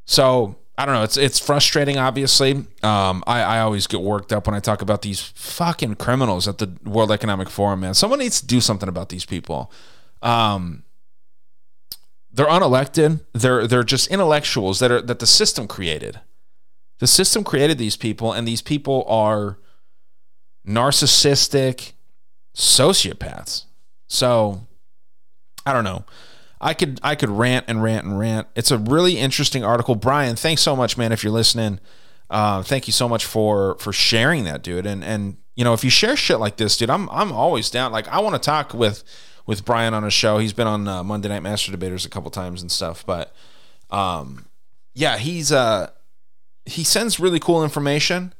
So 0.06 0.56
I 0.78 0.86
don't 0.86 0.94
know. 0.94 1.02
It's 1.02 1.16
it's 1.16 1.40
frustrating. 1.40 1.98
Obviously, 1.98 2.52
um, 2.84 3.24
I 3.26 3.42
I 3.42 3.60
always 3.60 3.88
get 3.88 4.00
worked 4.00 4.32
up 4.32 4.46
when 4.46 4.54
I 4.54 4.60
talk 4.60 4.80
about 4.80 5.02
these 5.02 5.20
fucking 5.20 5.96
criminals 5.96 6.46
at 6.46 6.58
the 6.58 6.72
World 6.84 7.10
Economic 7.10 7.50
Forum. 7.50 7.80
Man, 7.80 7.94
someone 7.94 8.20
needs 8.20 8.40
to 8.40 8.46
do 8.46 8.60
something 8.60 8.88
about 8.88 9.08
these 9.08 9.24
people. 9.24 9.72
Um, 10.22 10.84
they're 12.32 12.46
unelected. 12.46 13.24
They're 13.32 13.66
they're 13.66 13.82
just 13.82 14.08
intellectuals 14.08 14.78
that 14.78 14.92
are 14.92 15.02
that 15.02 15.18
the 15.18 15.26
system 15.26 15.66
created. 15.66 16.20
The 17.00 17.08
system 17.08 17.42
created 17.42 17.76
these 17.78 17.96
people, 17.96 18.32
and 18.32 18.46
these 18.46 18.62
people 18.62 19.04
are 19.08 19.58
narcissistic 20.64 21.94
sociopaths. 22.54 23.64
So 24.06 24.68
I 25.66 25.72
don't 25.72 25.84
know. 25.84 26.04
I 26.60 26.74
could 26.74 27.00
I 27.02 27.14
could 27.14 27.30
rant 27.30 27.66
and 27.68 27.82
rant 27.82 28.04
and 28.06 28.18
rant. 28.18 28.48
It's 28.54 28.70
a 28.70 28.78
really 28.78 29.18
interesting 29.18 29.64
article. 29.64 29.94
Brian, 29.94 30.36
thanks 30.36 30.62
so 30.62 30.74
much, 30.74 30.98
man. 30.98 31.12
If 31.12 31.22
you're 31.22 31.32
listening, 31.32 31.78
uh, 32.30 32.62
thank 32.62 32.86
you 32.86 32.92
so 32.92 33.08
much 33.08 33.24
for 33.24 33.76
for 33.76 33.92
sharing 33.92 34.44
that, 34.44 34.62
dude. 34.62 34.86
And 34.86 35.04
and 35.04 35.36
you 35.54 35.64
know, 35.64 35.72
if 35.72 35.84
you 35.84 35.90
share 35.90 36.16
shit 36.16 36.40
like 36.40 36.56
this, 36.56 36.76
dude, 36.76 36.90
I'm 36.90 37.08
I'm 37.10 37.32
always 37.32 37.70
down. 37.70 37.92
Like 37.92 38.08
I 38.08 38.20
want 38.20 38.34
to 38.34 38.40
talk 38.44 38.74
with 38.74 39.04
with 39.46 39.64
Brian 39.64 39.94
on 39.94 40.04
a 40.04 40.10
show. 40.10 40.38
He's 40.38 40.52
been 40.52 40.66
on 40.66 40.88
uh, 40.88 41.02
Monday 41.04 41.28
Night 41.28 41.42
Master 41.42 41.70
Debaters 41.70 42.04
a 42.04 42.08
couple 42.10 42.30
times 42.30 42.60
and 42.60 42.70
stuff. 42.70 43.06
But 43.06 43.34
um, 43.90 44.46
yeah, 44.94 45.16
he's 45.16 45.52
uh 45.52 45.90
he 46.64 46.84
sends 46.84 47.20
really 47.20 47.40
cool 47.40 47.62
information. 47.62 48.34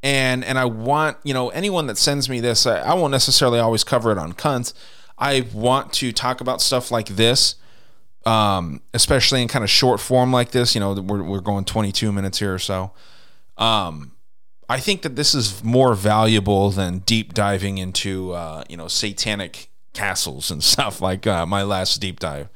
And 0.00 0.44
and 0.44 0.60
I 0.60 0.64
want 0.64 1.16
you 1.24 1.34
know 1.34 1.48
anyone 1.48 1.88
that 1.88 1.98
sends 1.98 2.28
me 2.28 2.38
this, 2.38 2.66
I, 2.66 2.78
I 2.78 2.94
won't 2.94 3.10
necessarily 3.10 3.58
always 3.58 3.82
cover 3.82 4.12
it 4.12 4.18
on 4.18 4.32
cunt 4.32 4.72
I 5.18 5.46
want 5.52 5.92
to 5.94 6.12
talk 6.12 6.40
about 6.40 6.60
stuff 6.60 6.90
like 6.90 7.08
this, 7.08 7.56
um, 8.24 8.82
especially 8.94 9.42
in 9.42 9.48
kind 9.48 9.64
of 9.64 9.70
short 9.70 10.00
form 10.00 10.32
like 10.32 10.52
this. 10.52 10.74
You 10.74 10.80
know, 10.80 10.92
we're, 10.94 11.22
we're 11.22 11.40
going 11.40 11.64
22 11.64 12.12
minutes 12.12 12.38
here 12.38 12.54
or 12.54 12.58
so. 12.58 12.92
Um, 13.56 14.12
I 14.68 14.78
think 14.80 15.02
that 15.02 15.16
this 15.16 15.34
is 15.34 15.64
more 15.64 15.94
valuable 15.94 16.70
than 16.70 16.98
deep 17.00 17.34
diving 17.34 17.78
into, 17.78 18.32
uh, 18.32 18.64
you 18.68 18.76
know, 18.76 18.86
satanic 18.86 19.70
castles 19.94 20.50
and 20.50 20.62
stuff 20.72 21.00
like 21.00 21.26
uh, 21.26 21.46
my 21.46 21.62
last 21.62 22.00
deep 22.00 22.20
dive. 22.20 22.48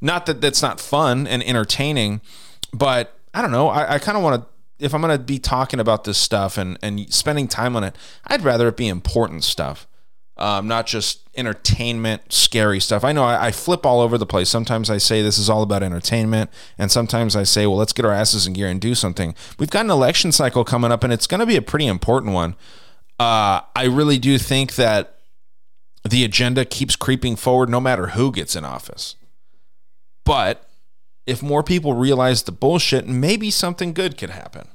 Not 0.00 0.26
that 0.26 0.40
that's 0.40 0.62
not 0.62 0.80
fun 0.80 1.26
and 1.26 1.42
entertaining, 1.42 2.22
but 2.72 3.18
I 3.34 3.42
don't 3.42 3.52
know. 3.52 3.68
I, 3.68 3.94
I 3.94 3.98
kind 3.98 4.16
of 4.16 4.24
want 4.24 4.42
to 4.42 4.50
if 4.84 4.94
I'm 4.94 5.02
going 5.02 5.16
to 5.16 5.22
be 5.22 5.38
talking 5.38 5.78
about 5.78 6.04
this 6.04 6.16
stuff 6.16 6.56
and, 6.56 6.78
and 6.80 7.12
spending 7.12 7.46
time 7.48 7.76
on 7.76 7.84
it, 7.84 7.94
I'd 8.26 8.42
rather 8.42 8.66
it 8.68 8.78
be 8.78 8.88
important 8.88 9.44
stuff 9.44 9.86
um, 10.40 10.66
not 10.66 10.86
just 10.86 11.28
entertainment, 11.36 12.32
scary 12.32 12.80
stuff. 12.80 13.04
I 13.04 13.12
know 13.12 13.24
I, 13.24 13.46
I, 13.46 13.50
flip 13.52 13.84
all 13.84 14.00
over 14.00 14.16
the 14.16 14.26
place. 14.26 14.48
Sometimes 14.48 14.88
I 14.88 14.96
say 14.96 15.20
this 15.20 15.38
is 15.38 15.50
all 15.50 15.62
about 15.62 15.82
entertainment, 15.82 16.50
and 16.78 16.90
sometimes 16.90 17.36
I 17.36 17.42
say, 17.42 17.66
well, 17.66 17.76
let's 17.76 17.92
get 17.92 18.06
our 18.06 18.12
asses 18.12 18.46
in 18.46 18.54
gear 18.54 18.66
and 18.66 18.80
do 18.80 18.94
something. 18.94 19.34
We've 19.58 19.70
got 19.70 19.84
an 19.84 19.90
election 19.90 20.32
cycle 20.32 20.64
coming 20.64 20.90
up, 20.90 21.04
and 21.04 21.12
it's 21.12 21.26
going 21.26 21.40
to 21.40 21.46
be 21.46 21.56
a 21.56 21.62
pretty 21.62 21.86
important 21.86 22.32
one. 22.32 22.56
Uh, 23.18 23.60
I 23.76 23.84
really 23.84 24.18
do 24.18 24.38
think 24.38 24.76
that 24.76 25.18
the 26.08 26.24
agenda 26.24 26.64
keeps 26.64 26.96
creeping 26.96 27.36
forward 27.36 27.68
no 27.68 27.80
matter 27.80 28.08
who 28.08 28.32
gets 28.32 28.56
in 28.56 28.64
office. 28.64 29.16
But 30.24 30.70
if 31.26 31.42
more 31.42 31.62
people 31.62 31.92
realize 31.92 32.44
the 32.44 32.52
bullshit, 32.52 33.06
maybe 33.06 33.50
something 33.50 33.92
good 33.92 34.16
could 34.16 34.30
happen. 34.30 34.68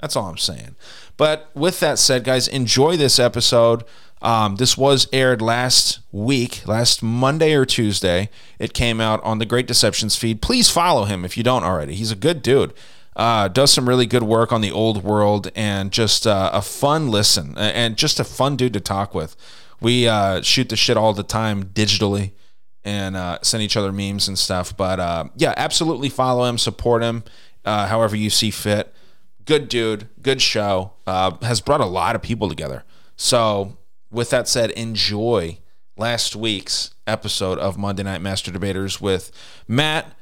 That's 0.00 0.16
all 0.16 0.30
I'm 0.30 0.38
saying. 0.38 0.76
But 1.18 1.50
with 1.54 1.80
that 1.80 1.98
said, 1.98 2.24
guys, 2.24 2.48
enjoy 2.48 2.96
this 2.96 3.18
episode. 3.18 3.84
Um, 4.22 4.56
this 4.56 4.76
was 4.76 5.08
aired 5.12 5.40
last 5.40 6.00
week, 6.12 6.66
last 6.66 7.02
Monday 7.02 7.54
or 7.54 7.64
Tuesday. 7.64 8.28
It 8.58 8.74
came 8.74 9.00
out 9.00 9.22
on 9.22 9.38
the 9.38 9.46
Great 9.46 9.66
Deceptions 9.66 10.16
feed. 10.16 10.42
Please 10.42 10.68
follow 10.68 11.04
him 11.04 11.24
if 11.24 11.36
you 11.36 11.42
don't 11.42 11.64
already. 11.64 11.94
He's 11.94 12.12
a 12.12 12.16
good 12.16 12.42
dude. 12.42 12.74
Uh, 13.16 13.48
does 13.48 13.72
some 13.72 13.88
really 13.88 14.06
good 14.06 14.22
work 14.22 14.52
on 14.52 14.60
the 14.60 14.70
old 14.70 15.02
world 15.02 15.50
and 15.54 15.90
just 15.90 16.26
uh, 16.26 16.50
a 16.52 16.62
fun 16.62 17.10
listen 17.10 17.56
and 17.58 17.96
just 17.96 18.20
a 18.20 18.24
fun 18.24 18.56
dude 18.56 18.72
to 18.74 18.80
talk 18.80 19.14
with. 19.14 19.36
We 19.80 20.06
uh, 20.06 20.42
shoot 20.42 20.68
the 20.68 20.76
shit 20.76 20.96
all 20.96 21.12
the 21.12 21.22
time 21.22 21.64
digitally 21.64 22.32
and 22.84 23.16
uh, 23.16 23.38
send 23.42 23.62
each 23.62 23.76
other 23.76 23.90
memes 23.90 24.28
and 24.28 24.38
stuff. 24.38 24.76
But 24.76 25.00
uh, 25.00 25.24
yeah, 25.36 25.54
absolutely 25.56 26.08
follow 26.08 26.44
him, 26.44 26.56
support 26.56 27.02
him, 27.02 27.24
uh, 27.64 27.88
however 27.88 28.16
you 28.16 28.30
see 28.30 28.50
fit. 28.50 28.94
Good 29.44 29.68
dude, 29.68 30.08
good 30.22 30.40
show. 30.40 30.92
has 31.06 31.60
brought 31.60 31.80
a 31.80 31.86
lot 31.86 32.14
of 32.14 32.22
people 32.22 32.48
together. 32.48 32.84
So 33.16 33.76
with 34.10 34.30
that 34.30 34.48
said, 34.48 34.70
enjoy 34.72 35.58
last 35.96 36.34
week's 36.34 36.94
episode 37.06 37.58
of 37.58 37.76
Monday 37.76 38.02
Night 38.02 38.20
Master 38.20 38.50
Debaters 38.50 39.00
with 39.00 39.30
Mat, 39.68 40.16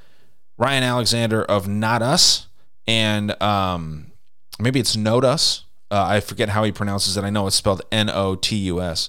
Ryan 0.56 0.82
Alexander 0.82 1.42
of 1.42 1.68
Notus, 1.68 2.48
and 2.86 3.40
um, 3.42 4.12
maybe 4.58 4.80
it's 4.80 4.96
Note 4.96 5.24
Us. 5.24 5.64
Uh, 5.90 6.04
I 6.04 6.20
forget 6.20 6.50
how 6.50 6.64
he 6.64 6.72
pronounces 6.72 7.16
it. 7.16 7.24
I 7.24 7.30
know 7.30 7.46
it's 7.46 7.56
spelled 7.56 7.82
N 7.90 8.10
O 8.10 8.34
T 8.34 8.56
U 8.56 8.80
S. 8.80 9.08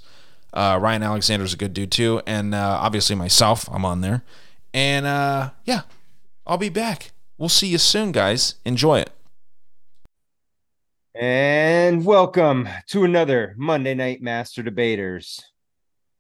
Uh, 0.54 0.80
Ryan 0.82 1.04
Alexander's 1.04 1.54
a 1.54 1.58
good 1.58 1.74
dude 1.74 1.92
too, 1.92 2.22
and 2.26 2.56
uh, 2.56 2.78
obviously 2.82 3.16
myself, 3.16 3.68
I'm 3.72 3.86
on 3.86 4.02
there. 4.02 4.24
And 4.74 5.06
uh, 5.06 5.52
yeah, 5.66 5.82
I'll 6.48 6.58
be 6.58 6.70
back. 6.70 7.12
We'll 7.38 7.50
see 7.50 7.68
you 7.68 7.78
soon, 7.78 8.12
guys. 8.12 8.56
Enjoy 8.66 9.00
it. 9.00 9.12
And 11.16 12.06
welcome 12.06 12.70
to 12.90 13.04
another 13.04 13.56
Monday 13.58 13.96
Night 13.96 14.22
Master 14.22 14.62
Debaters. 14.62 15.44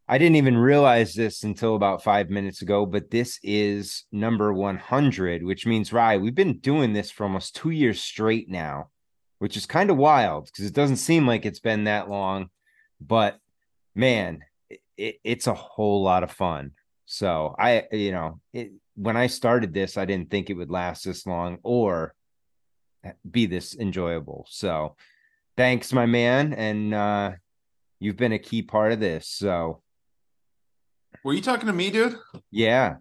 I 0.07 0.17
didn't 0.17 0.37
even 0.37 0.57
realize 0.57 1.13
this 1.13 1.43
until 1.43 1.75
about 1.75 2.03
five 2.03 2.31
minutes 2.31 2.63
ago, 2.63 2.87
but 2.87 3.11
this 3.11 3.39
is 3.43 4.05
number 4.11 4.51
100, 4.51 5.43
which 5.43 5.67
means, 5.67 5.93
Rye, 5.93 6.17
we've 6.17 6.33
been 6.33 6.57
doing 6.57 6.91
this 6.91 7.11
for 7.11 7.23
almost 7.23 7.55
two 7.55 7.69
years 7.69 8.01
straight 8.01 8.49
now, 8.49 8.89
which 9.37 9.55
is 9.55 9.67
kind 9.67 9.91
of 9.91 9.97
wild 9.97 10.45
because 10.45 10.65
it 10.65 10.73
doesn't 10.73 10.97
seem 10.97 11.27
like 11.27 11.45
it's 11.45 11.59
been 11.59 11.83
that 11.83 12.09
long. 12.09 12.49
But 12.99 13.37
man, 13.93 14.39
it, 14.97 15.19
it's 15.23 15.45
a 15.45 15.53
whole 15.53 16.01
lot 16.01 16.23
of 16.23 16.31
fun. 16.31 16.71
So 17.05 17.53
I, 17.59 17.83
you 17.91 18.11
know, 18.11 18.39
it, 18.53 18.71
when 18.95 19.17
I 19.17 19.27
started 19.27 19.71
this, 19.71 19.97
I 19.97 20.05
didn't 20.05 20.31
think 20.31 20.49
it 20.49 20.55
would 20.55 20.71
last 20.71 21.05
this 21.05 21.27
long 21.27 21.59
or 21.61 22.15
be 23.29 23.45
this 23.45 23.75
enjoyable. 23.75 24.45
So 24.49 24.95
thanks, 25.57 25.93
my 25.93 26.05
man. 26.05 26.53
And 26.53 26.93
uh 26.93 27.31
you've 27.99 28.17
been 28.17 28.33
a 28.33 28.39
key 28.39 28.61
part 28.61 28.91
of 28.91 28.99
this. 28.99 29.27
So 29.27 29.81
were 31.23 31.33
you 31.33 31.41
talking 31.41 31.67
to 31.67 31.73
me, 31.73 31.89
dude? 31.89 32.17
Yeah. 32.51 32.95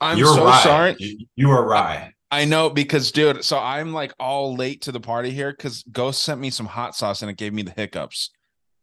I'm 0.00 0.18
You're 0.18 0.34
so 0.34 0.44
right. 0.44 0.62
sorry. 0.62 0.96
You, 0.98 1.26
you 1.36 1.50
are 1.50 1.66
right. 1.66 2.12
I 2.30 2.44
know 2.44 2.68
because, 2.68 3.12
dude, 3.12 3.44
so 3.44 3.58
I'm 3.58 3.92
like 3.92 4.12
all 4.18 4.56
late 4.56 4.82
to 4.82 4.92
the 4.92 5.00
party 5.00 5.30
here 5.30 5.52
because 5.52 5.84
Ghost 5.84 6.22
sent 6.22 6.40
me 6.40 6.50
some 6.50 6.66
hot 6.66 6.96
sauce 6.96 7.22
and 7.22 7.30
it 7.30 7.36
gave 7.36 7.52
me 7.52 7.62
the 7.62 7.70
hiccups. 7.70 8.30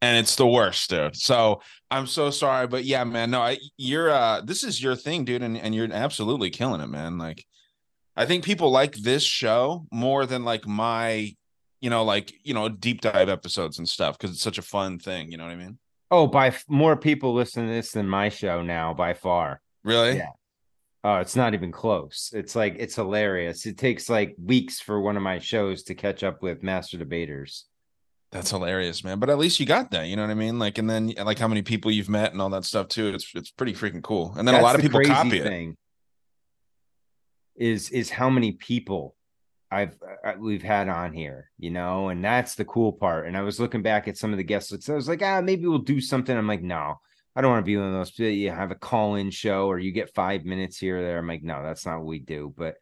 And 0.01 0.17
it's 0.17 0.36
the 0.36 0.47
worst, 0.47 0.89
dude. 0.89 1.15
So 1.15 1.62
I'm 1.91 2.07
so 2.07 2.31
sorry. 2.31 2.65
But 2.67 2.86
yeah, 2.86 3.03
man, 3.03 3.29
no, 3.29 3.41
I, 3.41 3.57
you're 3.77 4.10
uh 4.10 4.41
this 4.41 4.63
is 4.63 4.81
your 4.81 4.95
thing, 4.95 5.25
dude, 5.25 5.43
and, 5.43 5.57
and 5.57 5.75
you're 5.75 5.91
absolutely 5.91 6.49
killing 6.49 6.81
it, 6.81 6.88
man. 6.88 7.17
Like 7.17 7.45
I 8.15 8.26
think 8.26 8.43
people 8.43 8.71
like 8.71 8.95
this 8.95 9.24
show 9.24 9.86
more 9.91 10.26
than 10.26 10.43
like 10.43 10.67
my, 10.67 11.34
you 11.80 11.89
know, 11.89 12.04
like, 12.04 12.34
you 12.43 12.54
know, 12.54 12.69
deep 12.69 13.02
dive 13.02 13.30
episodes 13.30 13.78
and 13.80 13.88
stuff 13.88 14.17
because 14.17 14.36
it's 14.36 14.43
such 14.43 14.58
a 14.58 14.63
fun 14.63 15.00
thing. 15.00 15.32
You 15.32 15.38
know 15.38 15.45
what 15.45 15.54
I 15.54 15.56
mean? 15.58 15.78
Oh, 16.10 16.28
by 16.28 16.47
f- 16.47 16.65
more 16.67 16.97
people 16.97 17.34
listen 17.34 17.67
to 17.67 17.74
this 17.74 17.91
than 17.91 18.08
my 18.08 18.30
show 18.30 18.62
now 18.62 18.93
by 18.93 19.13
far. 19.13 19.62
Really? 19.84 20.17
Yeah. 20.17 20.30
Oh, 21.04 21.15
it's 21.15 21.36
not 21.36 21.54
even 21.54 21.71
close. 21.71 22.32
It's 22.34 22.56
like 22.56 22.76
it's 22.78 22.95
hilarious. 22.95 23.65
It 23.65 23.78
takes 23.78 24.10
like 24.10 24.36
weeks 24.43 24.80
for 24.80 25.00
one 25.02 25.17
of 25.17 25.24
my 25.24 25.39
shows 25.39 25.84
to 25.84 25.95
catch 25.95 26.24
up 26.24 26.43
with 26.43 26.62
Master 26.62 26.97
Debaters. 26.97 27.65
That's 28.32 28.52
hilarious, 28.52 29.04
man. 29.04 29.19
But 29.19 29.30
at 29.30 29.39
least 29.39 29.60
you 29.60 29.65
got 29.65 29.91
that. 29.91 30.08
You 30.08 30.15
know 30.15 30.21
what 30.21 30.32
I 30.32 30.36
mean? 30.36 30.60
Like, 30.60 30.78
and 30.78 30.89
then 30.89 31.13
like 31.17 31.39
how 31.39 31.47
many 31.47 31.63
people 31.63 31.91
you've 31.91 32.08
met 32.10 32.34
and 32.34 32.41
all 32.41 32.50
that 32.52 32.65
stuff 32.65 32.88
too. 32.88 33.08
It's 33.08 33.32
it's 33.34 33.50
pretty 33.50 33.74
freaking 33.74 34.04
cool. 34.04 34.34
And 34.38 34.47
then 34.47 34.54
That's 34.54 34.62
a 34.62 34.63
lot 34.63 34.76
of 34.76 34.82
people 34.82 35.02
copy 35.04 35.41
thing. 35.41 35.71
it 35.71 35.78
is 37.56 37.90
is 37.90 38.10
how 38.10 38.30
many 38.30 38.54
people 38.54 39.16
I've 39.72 39.96
uh, 40.26 40.34
we've 40.38 40.64
had 40.64 40.90
on 40.90 41.14
here, 41.14 41.50
you 41.58 41.72
know, 41.72 42.10
and 42.10 42.24
that's 42.24 42.56
the 42.56 42.66
cool 42.66 42.92
part. 42.92 43.28
And 43.28 43.38
I 43.38 43.42
was 43.42 43.60
looking 43.60 43.82
back 43.82 44.08
at 44.08 44.18
some 44.18 44.32
of 44.32 44.38
the 44.38 44.44
guests, 44.44 44.86
so 44.86 44.94
I 44.94 44.96
was 44.96 45.08
like, 45.08 45.22
ah, 45.24 45.42
maybe 45.42 45.66
we'll 45.66 45.80
do 45.80 46.02
something. 46.02 46.38
I'm 46.38 46.48
like, 46.48 46.62
no, 46.62 47.00
I 47.36 47.42
don't 47.42 47.52
want 47.52 47.64
to 47.64 47.70
be 47.70 47.78
one 47.78 47.88
of 47.88 47.94
those. 47.94 48.20
You 48.20 48.52
have 48.52 48.72
a 48.72 48.76
call 48.76 49.16
in 49.16 49.32
show 49.32 49.68
or 49.68 49.80
you 49.80 49.94
get 49.94 50.14
five 50.14 50.44
minutes 50.44 50.78
here 50.78 51.00
or 51.00 51.02
there. 51.02 51.20
I'm 51.20 51.28
like, 51.28 51.44
no, 51.44 51.64
that's 51.64 51.86
not 51.86 52.00
what 52.00 52.08
we 52.08 52.20
do. 52.20 52.54
But 52.58 52.76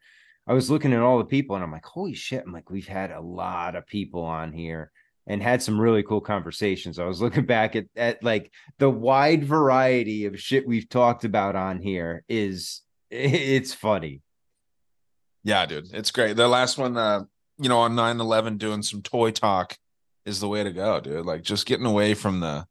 I 0.47 0.53
was 0.53 0.71
looking 0.71 0.93
at 0.93 1.01
all 1.01 1.19
the 1.19 1.25
people 1.25 1.55
and 1.55 1.63
I'm 1.63 1.71
like, 1.71 1.85
holy 1.85 2.15
shit! 2.15 2.43
I'm 2.43 2.53
like, 2.53 2.71
we've 2.71 2.87
had 2.87 3.11
a 3.11 3.21
lot 3.21 3.75
of 3.75 3.85
people 3.85 4.23
on 4.23 4.51
here 4.51 4.91
and 5.27 5.43
had 5.43 5.61
some 5.61 5.79
really 5.79 6.01
cool 6.01 6.21
conversations. 6.21 6.97
I 6.97 7.05
was 7.05 7.21
looking 7.21 7.45
back 7.45 7.75
at 7.75 7.85
at 7.95 8.23
like 8.23 8.51
the 8.79 8.89
wide 8.89 9.43
variety 9.43 10.25
of 10.25 10.39
shit 10.39 10.67
we've 10.67 10.89
talked 10.89 11.23
about 11.23 11.55
on 11.55 11.79
here 11.79 12.23
is 12.27 12.81
it's 13.11 13.75
funny 13.75 14.23
Yeah, 15.43 15.65
dude, 15.65 15.93
it's 15.93 16.11
great. 16.11 16.35
The 16.35 16.47
last 16.47 16.77
one, 16.77 16.97
uh, 16.97 17.23
you 17.57 17.69
know, 17.69 17.79
on 17.79 17.95
9-11 17.95 18.57
doing 18.57 18.83
some 18.83 19.01
toy 19.01 19.31
talk 19.31 19.77
is 20.25 20.39
the 20.39 20.47
way 20.47 20.63
to 20.63 20.71
go, 20.71 20.99
dude. 20.99 21.25
Like 21.25 21.43
just 21.43 21.65
getting 21.65 21.85
away 21.85 22.13
from 22.13 22.39
the 22.39 22.65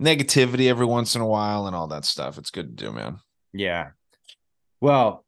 negativity 0.00 0.68
every 0.68 0.86
once 0.86 1.14
in 1.14 1.20
a 1.20 1.26
while 1.26 1.66
and 1.66 1.76
all 1.76 1.86
that 1.88 2.04
stuff. 2.04 2.38
It's 2.38 2.50
good 2.50 2.76
to 2.76 2.84
do, 2.84 2.92
man. 2.92 3.18
Yeah. 3.52 3.90
Well, 4.80 5.24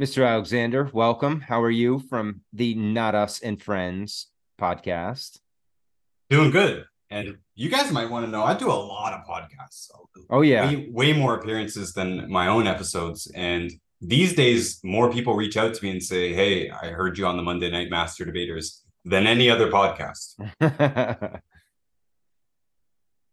Mr. 0.00 0.26
Alexander, 0.26 0.90
welcome. 0.92 1.40
How 1.40 1.62
are 1.62 1.70
you 1.70 1.98
from 1.98 2.42
the 2.52 2.74
Notus 2.74 3.40
and 3.40 3.60
Friends 3.60 4.28
podcast? 4.60 5.40
Doing 6.30 6.50
good. 6.50 6.84
And 7.08 7.38
you 7.54 7.70
guys 7.70 7.90
might 7.92 8.10
want 8.10 8.26
to 8.26 8.30
know 8.30 8.42
I 8.42 8.54
do 8.54 8.68
a 8.68 8.72
lot 8.72 9.12
of 9.12 9.26
podcasts. 9.26 9.88
Oh, 10.28 10.42
yeah. 10.42 10.66
Way, 10.66 10.88
way 10.90 11.12
more 11.12 11.36
appearances 11.36 11.92
than 11.92 12.30
my 12.30 12.48
own 12.48 12.66
episodes. 12.66 13.30
And 13.34 13.72
these 14.00 14.34
days, 14.34 14.80
more 14.84 15.10
people 15.10 15.34
reach 15.34 15.56
out 15.56 15.74
to 15.74 15.84
me 15.84 15.90
and 15.90 16.02
say, 16.02 16.32
Hey, 16.32 16.70
I 16.70 16.88
heard 16.88 17.18
you 17.18 17.26
on 17.26 17.36
the 17.36 17.42
Monday 17.42 17.70
Night 17.70 17.90
Master 17.90 18.24
Debaters 18.24 18.82
than 19.04 19.26
any 19.26 19.48
other 19.48 19.70
podcast. 19.70 20.34
yeah, 20.60 21.38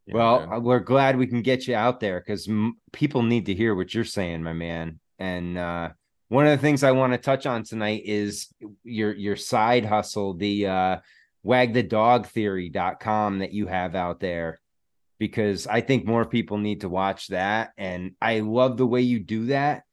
well, 0.08 0.48
man. 0.48 0.64
we're 0.64 0.80
glad 0.80 1.18
we 1.18 1.28
can 1.28 1.42
get 1.42 1.68
you 1.68 1.76
out 1.76 2.00
there 2.00 2.20
because 2.20 2.48
m- 2.48 2.78
people 2.92 3.24
need 3.24 3.48
to 3.48 3.54
hear 3.54 3.76
what 3.76 3.94
you're 3.94 4.04
saying, 4.04 4.44
my 4.44 4.54
man. 4.54 5.00
And 5.20 5.58
uh, 5.58 5.90
one 6.30 6.48
of 6.48 6.52
the 6.52 6.62
things 6.62 6.84
I 6.84 6.92
want 6.92 7.14
to 7.14 7.20
touch 7.20 7.46
on 7.46 7.64
tonight 7.64 8.04
is 8.06 8.48
your 8.84 9.14
your 9.14 9.36
side 9.36 9.86
hustle, 9.86 10.34
the 10.36 10.68
uh, 10.68 10.98
wagthedogtheory.com 11.46 13.40
that 13.40 13.52
you 13.52 13.68
have 13.68 13.96
out 13.96 14.20
there 14.20 14.60
because 15.20 15.68
I 15.68 15.80
think 15.80 16.06
more 16.06 16.26
people 16.26 16.58
need 16.58 16.82
to 16.82 16.90
watch 16.90 17.28
that. 17.28 17.72
And 17.78 18.12
I 18.22 18.42
love 18.42 18.76
the 18.76 18.86
way 18.86 19.02
you 19.02 19.20
do 19.20 19.46
that. 19.46 19.84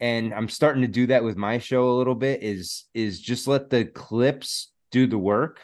And 0.00 0.32
I'm 0.32 0.48
starting 0.48 0.82
to 0.82 0.88
do 0.88 1.06
that 1.08 1.24
with 1.24 1.36
my 1.36 1.58
show 1.58 1.90
a 1.90 1.98
little 1.98 2.14
bit 2.14 2.42
is 2.42 2.84
is 2.94 3.20
just 3.20 3.48
let 3.48 3.70
the 3.70 3.84
clips 3.84 4.72
do 4.90 5.06
the 5.06 5.18
work, 5.18 5.60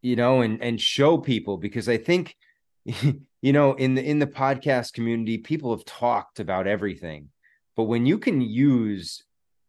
you 0.00 0.16
know, 0.16 0.40
and 0.40 0.62
and 0.62 0.80
show 0.80 1.18
people 1.18 1.58
because 1.58 1.88
I 1.88 1.98
think 1.98 2.36
you 2.84 3.52
know 3.52 3.74
in 3.74 3.94
the 3.94 4.02
in 4.02 4.18
the 4.18 4.26
podcast 4.26 4.94
community 4.94 5.38
people 5.38 5.70
have 5.76 5.84
talked 5.84 6.40
about 6.40 6.66
everything. 6.66 7.28
But 7.76 7.84
when 7.84 8.06
you 8.06 8.18
can 8.18 8.40
use 8.40 9.22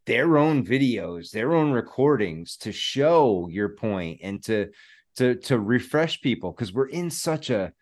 their 0.06 0.38
own 0.38 0.65
videos, 0.65 1.32
their 1.32 1.53
own 1.53 1.71
recordings 1.71 2.56
to 2.58 2.71
show 2.71 3.49
your 3.51 3.69
point 3.69 4.21
and 4.23 4.41
to 4.45 4.69
to 5.17 5.36
to 5.36 5.60
refresh 5.60 6.21
people 6.21 6.51
because 6.51 6.71
we're 6.71 6.88
in 6.88 7.10
such 7.10 7.49
a 7.49 7.73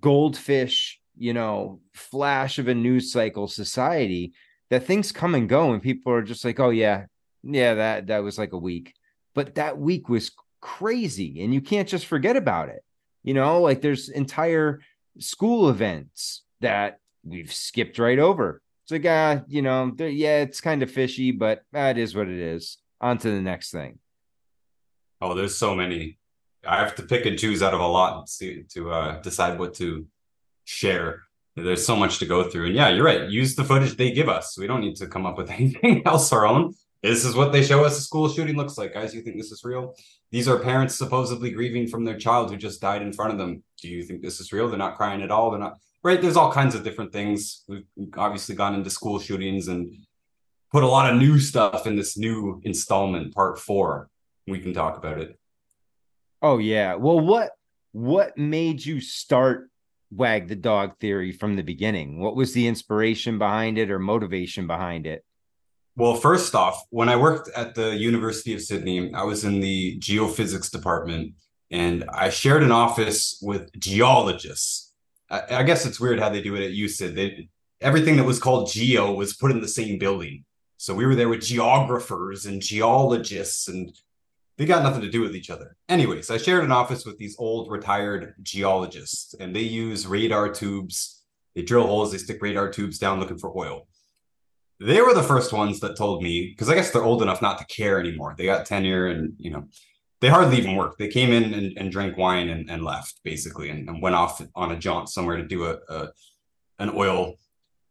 goldfish, 0.00 1.00
you 1.18 1.34
know, 1.34 1.80
flash 1.92 2.58
of 2.58 2.68
a 2.68 2.74
news 2.74 3.12
cycle 3.12 3.46
society 3.46 4.32
that 4.70 4.84
things 4.84 5.12
come 5.12 5.34
and 5.34 5.48
go 5.48 5.72
and 5.72 5.82
people 5.82 6.12
are 6.12 6.22
just 6.22 6.44
like, 6.44 6.60
"Oh 6.60 6.70
yeah, 6.70 7.06
yeah, 7.42 7.74
that 7.74 8.06
that 8.08 8.22
was 8.22 8.38
like 8.38 8.52
a 8.52 8.58
week." 8.58 8.94
But 9.34 9.54
that 9.56 9.78
week 9.78 10.08
was 10.08 10.32
crazy 10.60 11.42
and 11.42 11.54
you 11.54 11.60
can't 11.60 11.88
just 11.88 12.06
forget 12.06 12.36
about 12.36 12.68
it. 12.68 12.82
You 13.22 13.34
know, 13.34 13.60
like 13.60 13.82
there's 13.82 14.08
entire 14.08 14.80
school 15.18 15.68
events 15.68 16.42
that 16.60 16.98
we've 17.24 17.52
skipped 17.52 17.98
right 17.98 18.18
over 18.18 18.62
it's 18.88 19.04
like, 19.04 19.12
ah, 19.12 19.44
you 19.48 19.60
know, 19.60 19.94
yeah, 19.98 20.40
it's 20.40 20.62
kind 20.62 20.82
of 20.82 20.90
fishy, 20.90 21.30
but 21.30 21.62
that 21.72 21.98
is 21.98 22.14
what 22.14 22.26
it 22.26 22.38
is. 22.38 22.78
On 23.02 23.18
to 23.18 23.30
the 23.30 23.42
next 23.42 23.70
thing. 23.70 23.98
Oh, 25.20 25.34
there's 25.34 25.56
so 25.56 25.74
many. 25.74 26.18
I 26.66 26.78
have 26.78 26.94
to 26.94 27.02
pick 27.02 27.26
and 27.26 27.38
choose 27.38 27.62
out 27.62 27.74
of 27.74 27.80
a 27.80 27.86
lot 27.86 28.26
to 28.38 28.62
to 28.62 28.90
uh, 28.90 29.20
decide 29.20 29.58
what 29.58 29.74
to 29.74 30.06
share. 30.64 31.24
There's 31.62 31.84
so 31.84 31.96
much 31.96 32.18
to 32.18 32.26
go 32.26 32.48
through, 32.48 32.66
and 32.66 32.74
yeah, 32.74 32.88
you're 32.88 33.04
right. 33.04 33.28
Use 33.28 33.54
the 33.54 33.64
footage 33.64 33.96
they 33.96 34.10
give 34.10 34.28
us. 34.28 34.58
We 34.58 34.66
don't 34.66 34.80
need 34.80 34.96
to 34.96 35.06
come 35.06 35.26
up 35.26 35.38
with 35.38 35.50
anything 35.58 36.02
else 36.06 36.32
our 36.32 36.46
own. 36.46 36.74
This 37.02 37.24
is 37.24 37.36
what 37.36 37.52
they 37.52 37.62
show 37.62 37.84
us 37.84 37.96
a 37.96 38.00
school 38.00 38.28
shooting 38.28 38.56
looks 38.56 38.76
like, 38.76 38.94
guys. 38.94 39.14
You 39.14 39.22
think 39.22 39.36
this 39.36 39.52
is 39.52 39.62
real? 39.64 39.94
These 40.30 40.48
are 40.48 40.58
parents 40.58 40.96
supposedly 40.96 41.50
grieving 41.50 41.86
from 41.86 42.04
their 42.04 42.18
child 42.18 42.50
who 42.50 42.56
just 42.56 42.80
died 42.80 43.02
in 43.02 43.12
front 43.12 43.32
of 43.32 43.38
them. 43.38 43.62
Do 43.80 43.88
you 43.88 44.02
think 44.02 44.20
this 44.20 44.40
is 44.40 44.52
real? 44.52 44.68
They're 44.68 44.78
not 44.78 44.96
crying 44.96 45.22
at 45.22 45.30
all. 45.30 45.50
They're 45.50 45.60
not 45.60 45.78
right? 46.02 46.20
There's 46.20 46.36
all 46.36 46.52
kinds 46.52 46.74
of 46.74 46.84
different 46.84 47.12
things. 47.12 47.64
We've 47.68 47.84
obviously 48.16 48.54
gone 48.54 48.74
into 48.74 48.90
school 48.90 49.18
shootings 49.18 49.68
and 49.68 49.96
put 50.72 50.84
a 50.84 50.88
lot 50.88 51.12
of 51.12 51.18
new 51.18 51.38
stuff 51.38 51.86
in 51.86 51.96
this 51.96 52.16
new 52.16 52.60
installment, 52.64 53.34
part 53.34 53.58
four. 53.58 54.08
We 54.46 54.60
can 54.60 54.72
talk 54.72 54.96
about 54.96 55.18
it. 55.18 55.38
Oh 56.40 56.58
yeah. 56.58 56.94
Well, 56.94 57.20
what 57.20 57.50
what 57.92 58.36
made 58.36 58.84
you 58.84 59.00
start 59.00 59.70
Wag 60.10 60.48
the 60.48 60.56
Dog 60.56 60.98
Theory 60.98 61.32
from 61.32 61.56
the 61.56 61.62
beginning? 61.62 62.20
What 62.20 62.36
was 62.36 62.52
the 62.52 62.66
inspiration 62.66 63.38
behind 63.38 63.78
it 63.78 63.90
or 63.90 63.98
motivation 63.98 64.66
behind 64.66 65.06
it? 65.06 65.24
Well, 65.96 66.14
first 66.14 66.54
off, 66.54 66.84
when 66.90 67.08
I 67.08 67.16
worked 67.16 67.48
at 67.56 67.74
the 67.74 67.96
University 67.96 68.54
of 68.54 68.62
Sydney, 68.62 69.12
I 69.12 69.24
was 69.24 69.44
in 69.44 69.60
the 69.60 69.98
geophysics 69.98 70.70
department 70.70 71.34
and 71.70 72.04
I 72.12 72.30
shared 72.30 72.62
an 72.62 72.72
office 72.72 73.38
with 73.42 73.70
geologists 73.78 74.88
I, 75.30 75.42
I 75.50 75.62
guess 75.62 75.86
it's 75.86 76.00
weird 76.00 76.20
how 76.20 76.28
they 76.28 76.42
do 76.42 76.54
it 76.54 76.64
at 76.64 76.72
USyd. 76.72 77.14
They 77.14 77.48
everything 77.80 78.16
that 78.16 78.24
was 78.24 78.40
called 78.40 78.70
geo 78.70 79.12
was 79.12 79.36
put 79.36 79.50
in 79.50 79.60
the 79.60 79.68
same 79.68 79.98
building. 79.98 80.44
So 80.78 80.94
we 80.94 81.06
were 81.06 81.14
there 81.14 81.28
with 81.28 81.42
geographers 81.42 82.46
and 82.46 82.62
geologists, 82.62 83.68
and 83.68 83.90
they 84.58 84.66
got 84.66 84.82
nothing 84.82 85.02
to 85.02 85.10
do 85.10 85.20
with 85.20 85.36
each 85.36 85.50
other. 85.50 85.76
Anyways, 85.88 86.30
I 86.30 86.36
shared 86.36 86.64
an 86.64 86.72
office 86.72 87.06
with 87.06 87.16
these 87.16 87.36
old 87.38 87.70
retired 87.70 88.34
geologists, 88.42 89.34
and 89.38 89.54
they 89.54 89.62
use 89.62 90.06
radar 90.06 90.48
tubes. 90.48 91.22
They 91.54 91.62
drill 91.62 91.86
holes, 91.86 92.10
they 92.12 92.18
stick 92.18 92.42
radar 92.42 92.68
tubes 92.68 92.98
down 92.98 93.20
looking 93.20 93.38
for 93.38 93.56
oil. 93.56 93.86
They 94.80 95.00
were 95.00 95.14
the 95.14 95.22
first 95.22 95.52
ones 95.52 95.80
that 95.80 95.96
told 95.96 96.22
me, 96.22 96.50
because 96.50 96.68
I 96.68 96.74
guess 96.74 96.90
they're 96.90 97.04
old 97.04 97.22
enough 97.22 97.40
not 97.40 97.58
to 97.58 97.66
care 97.66 98.00
anymore. 98.00 98.34
They 98.36 98.46
got 98.46 98.66
tenure 98.66 99.06
and, 99.06 99.34
you 99.38 99.50
know, 99.50 99.64
they 100.20 100.28
hardly 100.28 100.58
even 100.58 100.74
worked. 100.74 100.98
They 100.98 101.08
came 101.08 101.32
in 101.32 101.54
and, 101.54 101.78
and 101.78 101.92
drank 101.92 102.16
wine 102.16 102.48
and, 102.48 102.68
and 102.68 102.84
left 102.84 103.20
basically, 103.22 103.70
and, 103.70 103.88
and, 103.88 104.02
went 104.02 104.16
off 104.16 104.42
on 104.54 104.72
a 104.72 104.76
jaunt 104.76 105.08
somewhere 105.08 105.36
to 105.36 105.46
do 105.46 105.66
a, 105.66 105.78
a 105.88 106.08
an 106.80 106.90
oil 106.94 107.34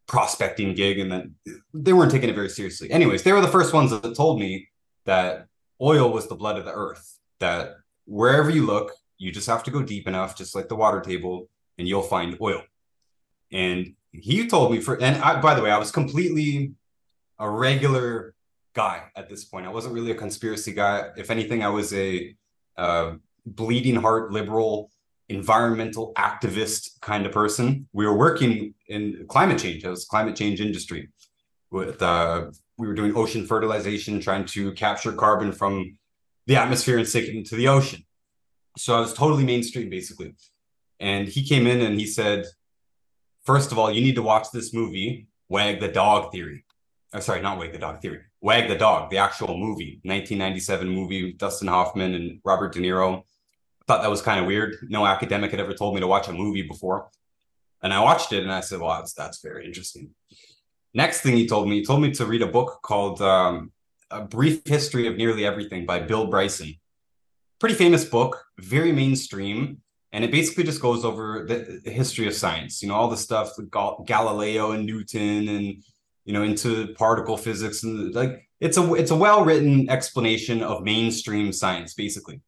prospecting 0.08 0.74
gig, 0.76 1.00
and 1.00 1.12
then 1.12 1.36
they 1.74 1.94
weren't 1.94 2.12
taking 2.12 2.30
it 2.30 2.36
very 2.36 2.50
seriously. 2.50 2.92
Anyways, 2.92 3.24
they 3.24 3.32
were 3.34 3.42
the 3.42 3.48
first 3.48 3.74
ones 3.74 3.92
that 3.92 4.16
told 4.16 4.40
me 4.40 4.68
that 5.06 5.48
oil 5.82 6.12
was 6.12 6.28
the 6.28 6.36
blood 6.36 6.58
of 6.58 6.66
the 6.66 6.74
earth. 6.74 7.20
That 7.40 7.76
wherever 8.06 8.50
you 8.50 8.66
look, 8.66 8.92
you 9.18 9.32
just 9.32 9.48
have 9.48 9.63
to 9.63 9.72
go 9.72 9.82
deep 9.82 10.08
enough, 10.08 10.38
just 10.38 10.56
like 10.56 10.70
the 10.70 10.76
water 10.76 11.02
table, 11.02 11.50
and 11.78 11.88
you'll 11.88 12.02
find 12.02 12.38
oil. 12.42 12.62
And 13.52 13.94
he 14.12 14.48
told 14.48 14.72
me 14.72 14.80
for, 14.80 15.02
and 15.02 15.22
I, 15.22 15.40
by 15.42 15.54
the 15.56 15.62
way, 15.62 15.72
I 15.72 15.78
was 15.78 15.92
completely 15.92 16.74
a 17.40 17.50
regular 17.50 18.34
guy 18.74 19.04
at 19.16 19.30
this 19.30 19.46
point. 19.46 19.66
I 19.66 19.70
wasn't 19.70 19.94
really 19.94 20.12
a 20.12 20.16
conspiracy 20.16 20.74
guy. 20.74 21.10
If 21.18 21.32
anything, 21.32 21.63
I 21.63 21.70
was 21.70 21.94
a 21.94 22.36
uh, 22.78 23.13
bleeding 23.46 23.96
heart 23.96 24.32
liberal, 24.32 24.92
environmental 25.30 26.13
activist 26.16 27.00
kind 27.02 27.26
of 27.26 27.32
person. 27.32 27.88
We 27.94 28.06
were 28.06 28.18
working 28.18 28.74
in 28.88 29.26
climate 29.28 29.60
change. 29.60 29.86
I 29.86 29.90
was 29.90 30.06
climate 30.06 30.36
change 30.36 30.62
industry. 30.62 31.10
With 31.70 32.02
uh, 32.02 32.52
we 32.78 32.88
were 32.88 32.94
doing 32.94 33.16
ocean 33.16 33.46
fertilization, 33.46 34.20
trying 34.20 34.46
to 34.46 34.72
capture 34.74 35.12
carbon 35.12 35.52
from 35.52 35.98
the 36.46 36.56
atmosphere 36.56 36.98
and 36.98 37.08
stick 37.08 37.26
it 37.26 37.36
into 37.36 37.56
the 37.56 37.68
ocean. 37.68 38.04
So 38.78 38.96
I 38.96 39.00
was 39.00 39.13
totally 39.13 39.44
mainstream, 39.44 39.90
basically. 39.90 40.36
And 41.00 41.28
he 41.28 41.44
came 41.44 41.68
in 41.68 41.82
and 41.82 42.00
he 42.00 42.06
said, 42.06 42.46
first 43.44 43.72
of 43.72 43.80
all, 43.80 43.92
you 43.92 44.02
need 44.02 44.16
to 44.16 44.22
watch 44.22 44.48
this 44.52 44.74
movie, 44.74 45.28
Wag 45.50 45.80
the 45.80 45.88
Dog 45.88 46.32
Theory. 46.32 46.66
Oh, 47.13 47.20
sorry, 47.20 47.42
not 47.42 47.58
Wag 47.58 47.72
the 47.72 47.80
Dog 47.80 48.02
Theory. 48.02 48.22
Wag 48.42 48.68
the 48.68 48.76
Dog, 48.76 49.10
the 49.10 49.18
actual 49.18 49.58
movie, 49.58 50.00
1997 50.04 50.88
movie, 50.88 51.34
Dustin 51.34 51.68
Hoffman 51.68 52.13
and 52.13 52.40
Robert 52.44 52.74
De 52.74 52.80
Niro. 52.80 53.20
I 53.20 53.24
thought 53.88 54.02
that 54.04 54.12
was 54.12 54.22
kind 54.22 54.40
of 54.40 54.46
weird. 54.46 54.76
No 54.90 55.06
academic 55.06 55.52
had 55.52 55.60
ever 55.60 55.74
told 55.74 55.96
me 55.96 56.02
to 56.02 56.08
watch 56.08 56.28
a 56.28 56.34
movie 56.34 56.63
before. 56.63 57.10
And 57.82 57.94
I 57.94 58.02
watched 58.02 58.34
it 58.34 58.44
and 58.44 58.52
I 58.52 58.62
said, 58.62 58.80
well, 58.80 58.98
that's, 58.98 59.13
that's 59.13 59.42
very 59.42 59.66
interesting. 59.66 60.12
Next 60.98 61.22
thing 61.22 61.38
he 61.38 61.48
told 61.48 61.70
me, 61.70 61.76
he 61.76 61.86
told 61.86 62.02
me 62.02 62.10
to 62.14 62.26
read 62.26 62.42
a 62.42 62.48
book 62.48 62.80
called 62.82 63.22
um, 63.22 63.72
A 64.10 64.24
Brief 64.24 64.66
History 64.66 65.06
of 65.06 65.16
Nearly 65.16 65.46
Everything 65.46 65.86
by 65.86 66.00
Bill 66.00 66.26
Bryson. 66.26 66.74
Pretty 67.60 67.76
famous 67.76 68.04
book, 68.04 68.44
very 68.58 68.92
mainstream. 68.92 69.84
And 70.12 70.24
it 70.24 70.32
basically 70.32 70.64
just 70.64 70.82
goes 70.82 71.06
over 71.06 71.46
the, 71.48 71.82
the 71.86 71.92
history 71.92 72.26
of 72.26 72.34
science, 72.34 72.82
you 72.82 72.90
know, 72.90 72.96
all 72.96 73.10
the 73.10 73.16
stuff 73.18 73.52
Gal- 73.72 74.04
Galileo 74.08 74.72
and 74.72 74.88
Newton 74.88 75.48
and 75.50 75.84
you 76.26 76.34
know 76.34 76.42
into 76.42 76.94
particle 76.96 77.38
physics 77.38 77.84
and 77.84 78.14
like 78.14 78.50
it's 78.60 78.78
a 78.78 78.94
it's 78.96 79.12
a 79.12 79.16
well 79.16 79.46
written 79.46 79.90
explanation 79.90 80.62
of 80.62 80.84
mainstream 80.84 81.54
science 81.54 81.94
basically 81.94 82.42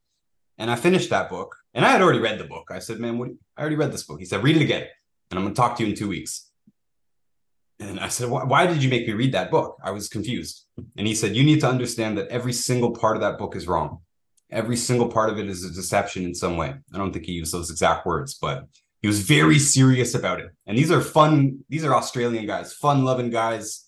and 0.58 0.70
i 0.70 0.76
finished 0.76 1.10
that 1.10 1.30
book 1.30 1.56
and 1.74 1.86
i 1.86 1.90
had 1.90 2.02
already 2.02 2.20
read 2.20 2.38
the 2.38 2.44
book 2.44 2.68
i 2.72 2.80
said 2.80 3.00
man 3.00 3.18
what 3.18 3.30
i 3.56 3.62
already 3.62 3.78
read 3.78 3.94
this 3.94 4.04
book 4.04 4.20
he 4.20 4.26
said 4.26 4.44
read 4.44 4.58
it 4.58 4.62
again 4.62 4.86
and 5.32 5.40
i'm 5.40 5.46
going 5.46 5.56
to 5.56 5.62
talk 5.62 5.78
to 5.78 5.84
you 5.84 5.90
in 5.90 5.96
two 5.96 6.10
weeks 6.10 6.49
and 7.80 8.00
i 8.00 8.08
said 8.08 8.30
why, 8.30 8.65
did 8.68 8.84
you 8.84 8.89
make 8.89 9.08
me 9.08 9.13
read 9.13 9.32
that 9.32 9.52
book 9.52 9.78
i 9.84 9.92
was 9.92 10.08
confused 10.08 10.65
and 10.98 11.08
he 11.08 11.15
said 11.15 11.36
you 11.36 11.44
need 11.44 11.60
to 11.60 11.70
understand 11.70 12.18
that 12.18 12.28
every 12.30 12.54
single 12.54 12.92
part 12.92 13.15
of 13.15 13.22
that 13.22 13.38
book 13.38 13.56
is 13.56 13.68
wrong 13.68 14.00
every 14.52 14.76
single 14.76 15.08
part 15.08 15.30
of 15.30 15.38
it 15.38 15.48
is 15.48 15.63
a 15.63 15.72
deception 15.72 16.24
in 16.24 16.34
some 16.34 16.58
way 16.58 16.74
i 16.94 16.98
don't 16.98 17.13
think 17.13 17.26
he 17.26 17.34
used 17.34 17.54
those 17.54 17.70
exact 17.70 18.06
words 18.06 18.34
but 18.34 18.68
he 19.02 19.08
was 19.08 19.22
very 19.22 19.60
serious 19.60 20.13
about 20.13 20.39
it. 20.39 20.52
And 20.68 20.78
these 20.78 20.92
are 20.92 21.02
fun, 21.02 21.63
these 21.70 21.86
are 21.86 21.96
Australian 21.96 22.46
guys, 22.46 22.74
fun 22.74 23.06
loving 23.06 23.30
guys, 23.30 23.86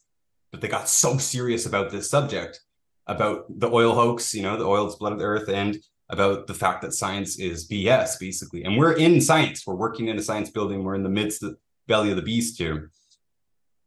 but 0.52 0.62
they 0.62 0.68
got 0.68 0.88
so 0.88 1.18
serious 1.18 1.66
about 1.66 1.92
this 1.92 2.10
subject. 2.10 2.60
about 3.08 3.46
the 3.50 3.70
oil 3.70 3.94
hoax, 3.94 4.34
you 4.34 4.44
know, 4.44 4.56
the 4.56 4.64
oil's 4.64 4.96
blood 4.96 5.12
of 5.12 5.20
the 5.20 5.26
earth, 5.26 5.50
and 5.50 5.76
about 6.10 6.46
the 6.48 6.54
fact 6.54 6.82
that 6.82 6.94
science 6.94 7.40
is 7.40 7.68
BS, 7.68 8.18
basically. 8.20 8.64
And 8.64 8.78
we're 8.78 8.94
in 8.94 9.20
science. 9.20 9.66
We're 9.66 9.76
working 9.76 10.08
in 10.08 10.18
a 10.18 10.22
science 10.22 10.50
building. 10.50 10.84
We're 10.84 10.96
in 10.96 11.04
the 11.04 11.10
midst 11.10 11.42
of 11.44 11.50
the 11.50 11.58
belly 11.88 12.12
of 12.12 12.16
the 12.16 12.22
beast 12.22 12.58
here. 12.60 12.92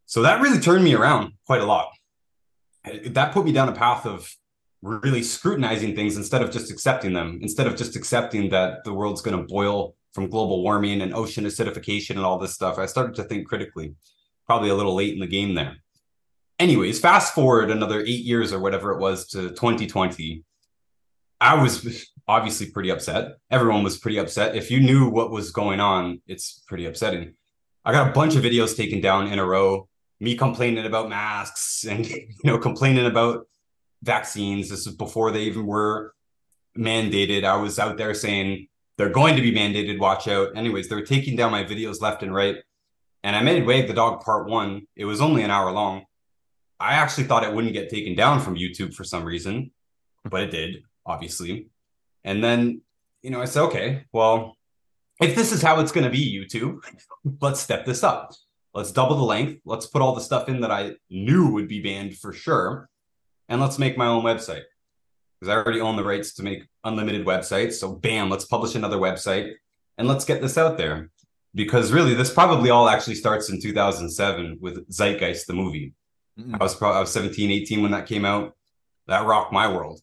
So 0.06 0.22
that 0.22 0.40
really 0.40 0.60
turned 0.60 0.84
me 0.84 0.94
around 0.94 1.32
quite 1.46 1.60
a 1.60 1.66
lot. 1.66 1.88
That 3.06 3.32
put 3.32 3.44
me 3.44 3.52
down 3.52 3.68
a 3.68 3.72
path 3.72 4.06
of 4.06 4.30
really 4.82 5.22
scrutinizing 5.22 5.96
things 5.96 6.16
instead 6.16 6.42
of 6.42 6.50
just 6.50 6.70
accepting 6.70 7.14
them, 7.14 7.38
instead 7.42 7.66
of 7.66 7.76
just 7.76 7.96
accepting 7.96 8.50
that 8.50 8.84
the 8.84 8.92
world's 8.92 9.22
going 9.22 9.36
to 9.36 9.44
boil 9.44 9.94
from 10.12 10.28
global 10.28 10.62
warming 10.62 11.00
and 11.00 11.14
ocean 11.14 11.44
acidification 11.44 12.10
and 12.10 12.24
all 12.24 12.38
this 12.38 12.54
stuff. 12.54 12.78
I 12.78 12.86
started 12.86 13.16
to 13.16 13.24
think 13.24 13.48
critically, 13.48 13.94
probably 14.46 14.68
a 14.68 14.74
little 14.74 14.94
late 14.94 15.14
in 15.14 15.20
the 15.20 15.26
game 15.26 15.54
there. 15.54 15.76
Anyways, 16.58 17.00
fast 17.00 17.34
forward 17.34 17.70
another 17.70 18.00
eight 18.00 18.24
years 18.24 18.52
or 18.52 18.60
whatever 18.60 18.92
it 18.92 19.00
was 19.00 19.26
to 19.28 19.48
2020. 19.48 20.44
I 21.40 21.60
was 21.60 22.06
obviously 22.28 22.70
pretty 22.70 22.90
upset. 22.90 23.32
Everyone 23.50 23.82
was 23.82 23.98
pretty 23.98 24.18
upset. 24.18 24.54
If 24.54 24.70
you 24.70 24.80
knew 24.80 25.08
what 25.08 25.30
was 25.30 25.50
going 25.50 25.80
on, 25.80 26.20
it's 26.26 26.62
pretty 26.68 26.86
upsetting. 26.86 27.34
I 27.84 27.92
got 27.92 28.08
a 28.08 28.12
bunch 28.12 28.36
of 28.36 28.44
videos 28.44 28.76
taken 28.76 29.00
down 29.00 29.26
in 29.26 29.38
a 29.38 29.44
row, 29.44 29.88
me 30.24 30.36
complaining 30.36 30.86
about 30.86 31.08
masks 31.08 31.84
and 31.84 32.06
you 32.08 32.26
know 32.44 32.58
complaining 32.58 33.06
about 33.06 33.46
vaccines. 34.02 34.68
This 34.68 34.86
is 34.86 34.94
before 34.94 35.30
they 35.30 35.42
even 35.42 35.66
were 35.66 36.14
mandated. 36.76 37.44
I 37.44 37.56
was 37.56 37.78
out 37.78 37.96
there 37.96 38.14
saying 38.14 38.68
they're 38.96 39.10
going 39.10 39.36
to 39.36 39.42
be 39.42 39.52
mandated. 39.52 39.98
Watch 39.98 40.26
out. 40.26 40.56
Anyways, 40.56 40.88
they 40.88 40.96
were 40.96 41.02
taking 41.02 41.36
down 41.36 41.52
my 41.52 41.64
videos 41.64 42.00
left 42.00 42.22
and 42.22 42.34
right. 42.34 42.56
And 43.22 43.36
I 43.36 43.42
made 43.42 43.66
Wag 43.66 43.86
the 43.86 43.94
Dog 43.94 44.22
Part 44.22 44.48
One. 44.48 44.86
It 44.96 45.04
was 45.04 45.20
only 45.20 45.42
an 45.42 45.50
hour 45.50 45.70
long. 45.70 46.04
I 46.80 46.94
actually 46.94 47.24
thought 47.24 47.44
it 47.44 47.54
wouldn't 47.54 47.72
get 47.72 47.88
taken 47.88 48.14
down 48.14 48.40
from 48.40 48.56
YouTube 48.56 48.94
for 48.94 49.04
some 49.04 49.24
reason, 49.24 49.70
but 50.24 50.42
it 50.42 50.50
did, 50.50 50.82
obviously. 51.06 51.68
And 52.24 52.42
then, 52.42 52.82
you 53.22 53.30
know, 53.30 53.40
I 53.40 53.46
said, 53.46 53.62
okay, 53.64 54.04
well, 54.12 54.56
if 55.20 55.34
this 55.34 55.52
is 55.52 55.62
how 55.62 55.80
it's 55.80 55.92
going 55.92 56.04
to 56.04 56.10
be, 56.10 56.38
YouTube, 56.38 56.80
let's 57.40 57.60
step 57.60 57.86
this 57.86 58.02
up. 58.02 58.32
Let's 58.74 58.90
double 58.90 59.16
the 59.16 59.22
length. 59.22 59.60
Let's 59.64 59.86
put 59.86 60.02
all 60.02 60.14
the 60.14 60.20
stuff 60.20 60.48
in 60.48 60.60
that 60.60 60.70
I 60.72 60.94
knew 61.08 61.50
would 61.50 61.68
be 61.68 61.80
banned 61.80 62.18
for 62.18 62.32
sure. 62.32 62.88
And 63.48 63.60
let's 63.60 63.78
make 63.78 63.96
my 63.96 64.06
own 64.06 64.24
website 64.24 64.64
because 65.38 65.52
I 65.52 65.56
already 65.56 65.80
own 65.80 65.96
the 65.96 66.04
rights 66.04 66.34
to 66.34 66.42
make 66.42 66.66
unlimited 66.82 67.24
websites. 67.24 67.74
So, 67.74 67.92
bam, 67.92 68.30
let's 68.30 68.46
publish 68.46 68.74
another 68.74 68.96
website 68.96 69.54
and 69.96 70.08
let's 70.08 70.24
get 70.24 70.42
this 70.42 70.58
out 70.58 70.76
there. 70.76 71.10
Because 71.54 71.92
really, 71.92 72.14
this 72.14 72.32
probably 72.32 72.70
all 72.70 72.88
actually 72.88 73.14
starts 73.14 73.48
in 73.48 73.60
2007 73.60 74.58
with 74.60 74.88
Zeitgeist, 74.90 75.46
the 75.46 75.52
movie. 75.52 75.94
Mm-hmm. 76.38 76.56
I 76.56 76.58
was 76.58 76.74
probably 76.74 76.96
I 76.96 77.00
was 77.00 77.12
17, 77.12 77.50
18 77.50 77.82
when 77.82 77.92
that 77.92 78.06
came 78.06 78.24
out. 78.24 78.56
That 79.06 79.26
rocked 79.26 79.52
my 79.52 79.72
world. 79.72 80.00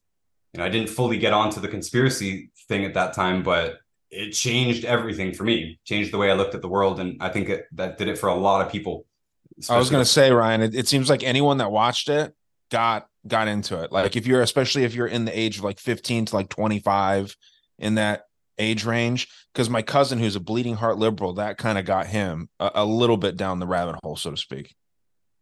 You 0.54 0.60
know, 0.60 0.66
I 0.66 0.70
didn't 0.70 0.90
fully 0.90 1.18
get 1.18 1.34
onto 1.34 1.60
the 1.60 1.68
conspiracy 1.68 2.52
thing 2.70 2.86
at 2.86 2.94
that 2.94 3.14
time, 3.14 3.44
but 3.44 3.80
it 4.12 4.32
changed 4.32 4.86
everything 4.86 5.34
for 5.34 5.43
me. 5.43 5.80
Changed 5.86 6.12
the 6.12 6.17
way 6.17 6.30
I 6.30 6.34
looked 6.34 6.54
at 6.54 6.62
the 6.62 6.69
world, 6.69 7.00
and 7.00 7.17
I 7.21 7.30
think 7.30 7.50
it, 7.50 7.65
that 7.74 7.97
did 7.97 8.08
it 8.08 8.17
for 8.17 8.30
a 8.30 8.36
lot 8.36 8.65
of 8.65 8.71
people. 8.71 9.06
I 9.69 9.78
was 9.78 9.89
going 9.89 10.04
to 10.04 10.10
say, 10.10 10.32
Ryan, 10.32 10.62
it, 10.62 10.76
it 10.76 10.88
seems 10.88 11.10
like 11.10 11.24
anyone 11.24 11.58
that 11.58 11.71
watched 11.71 12.10
it 12.10 12.34
got 12.69 13.08
got 13.28 13.47
into 13.47 13.82
it. 13.84 13.91
Like 13.91 14.15
if 14.15 14.26
you're, 14.26 14.41
especially 14.41 14.84
if 14.84 14.95
you're 14.95 15.08
in 15.08 15.26
the 15.26 15.38
age 15.38 15.58
of 15.60 15.63
like 15.63 15.80
15 15.80 16.26
to 16.26 16.36
like 16.36 16.50
25, 16.50 17.36
in 17.82 17.95
that 17.95 18.28
age 18.58 18.86
range, 18.86 19.28
because 19.54 19.69
my 19.69 19.82
cousin, 19.82 20.19
who's 20.19 20.36
a 20.36 20.39
bleeding 20.39 20.76
heart 20.76 20.97
liberal, 20.97 21.34
that 21.34 21.58
kind 21.58 21.78
of 21.78 21.86
got 21.86 22.08
him 22.08 22.47
a, 22.60 22.71
a 22.76 22.86
little 22.86 23.17
bit 23.17 23.36
down 23.36 23.60
the 23.60 23.67
rabbit 23.67 23.95
hole, 24.04 24.15
so 24.15 24.32
to 24.32 24.38
speak. 24.38 24.76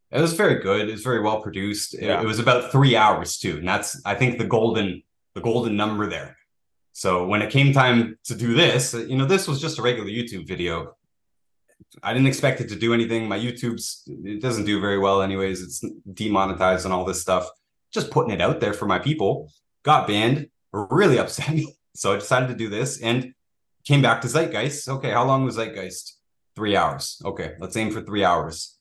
It 0.09 0.21
was 0.21 0.33
very 0.33 0.61
good. 0.63 0.89
It 0.89 0.93
was 0.93 1.03
very 1.03 1.21
well 1.21 1.41
produced. 1.41 1.93
It, 1.93 2.09
it, 2.09 2.25
was 2.25 2.39
about 2.39 2.71
three 2.71 2.95
hours 2.95 3.37
too, 3.37 3.57
and 3.57 3.67
that's 3.67 4.01
I 4.05 4.15
think 4.15 4.39
the 4.39 4.45
golden 4.45 5.03
the 5.35 5.41
golden 5.41 5.77
number 5.77 6.09
there. 6.09 6.35
So 6.99 7.25
when 7.25 7.41
it 7.41 7.49
came 7.49 7.71
time 7.71 8.19
to 8.25 8.35
do 8.35 8.53
this, 8.53 8.93
you 8.93 9.15
know, 9.15 9.23
this 9.23 9.47
was 9.47 9.61
just 9.61 9.79
a 9.79 9.81
regular 9.81 10.09
YouTube 10.09 10.45
video. 10.45 10.97
I 12.03 12.11
didn't 12.11 12.27
expect 12.27 12.59
it 12.59 12.67
to 12.67 12.75
do 12.75 12.93
anything. 12.93 13.25
My 13.25 13.39
YouTube's 13.39 14.03
it 14.05 14.41
doesn't 14.41 14.65
do 14.65 14.81
very 14.81 14.99
well, 14.99 15.21
anyways. 15.21 15.61
It's 15.61 15.79
demonetized 16.13 16.83
and 16.83 16.93
all 16.93 17.05
this 17.05 17.21
stuff. 17.21 17.49
Just 17.93 18.11
putting 18.11 18.33
it 18.33 18.41
out 18.41 18.59
there 18.59 18.73
for 18.73 18.85
my 18.85 18.99
people 18.99 19.49
got 19.83 20.07
banned. 20.07 20.49
Really 20.73 21.17
upset 21.23 21.55
me. 21.55 21.73
So 21.95 22.11
I 22.11 22.15
decided 22.15 22.49
to 22.49 22.55
do 22.55 22.67
this 22.67 23.01
and 23.01 23.33
came 23.85 24.01
back 24.01 24.19
to 24.21 24.27
Zeitgeist. 24.27 24.89
Okay, 24.89 25.11
how 25.11 25.23
long 25.23 25.45
was 25.45 25.55
Zeitgeist? 25.55 26.17
Three 26.53 26.75
hours. 26.75 27.21
Okay, 27.23 27.53
let's 27.61 27.77
aim 27.77 27.91
for 27.91 28.01
three 28.01 28.25
hours 28.25 28.77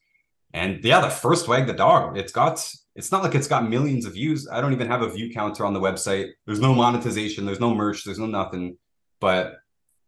and 0.53 0.83
yeah, 0.83 1.01
the 1.01 1.11
first 1.11 1.47
wag 1.47 1.67
the 1.67 1.73
dog, 1.73 2.17
it's 2.17 2.33
got 2.33 2.59
it's 2.99 3.13
not 3.13 3.23
like 3.23 3.37
it's 3.37 3.47
got 3.47 3.71
millions 3.71 4.05
of 4.05 4.15
views. 4.15 4.49
I 4.51 4.61
don't 4.61 4.73
even 4.73 4.89
have 4.89 5.03
a 5.03 5.09
view 5.09 5.33
counter 5.33 5.65
on 5.65 5.73
the 5.73 5.81
website. 5.81 6.31
There's 6.47 6.59
no 6.59 6.75
monetization, 6.75 7.47
there's 7.47 7.61
no 7.61 7.73
merch, 7.73 8.03
there's 8.03 8.19
no 8.19 8.27
nothing. 8.27 8.77
But 9.21 9.55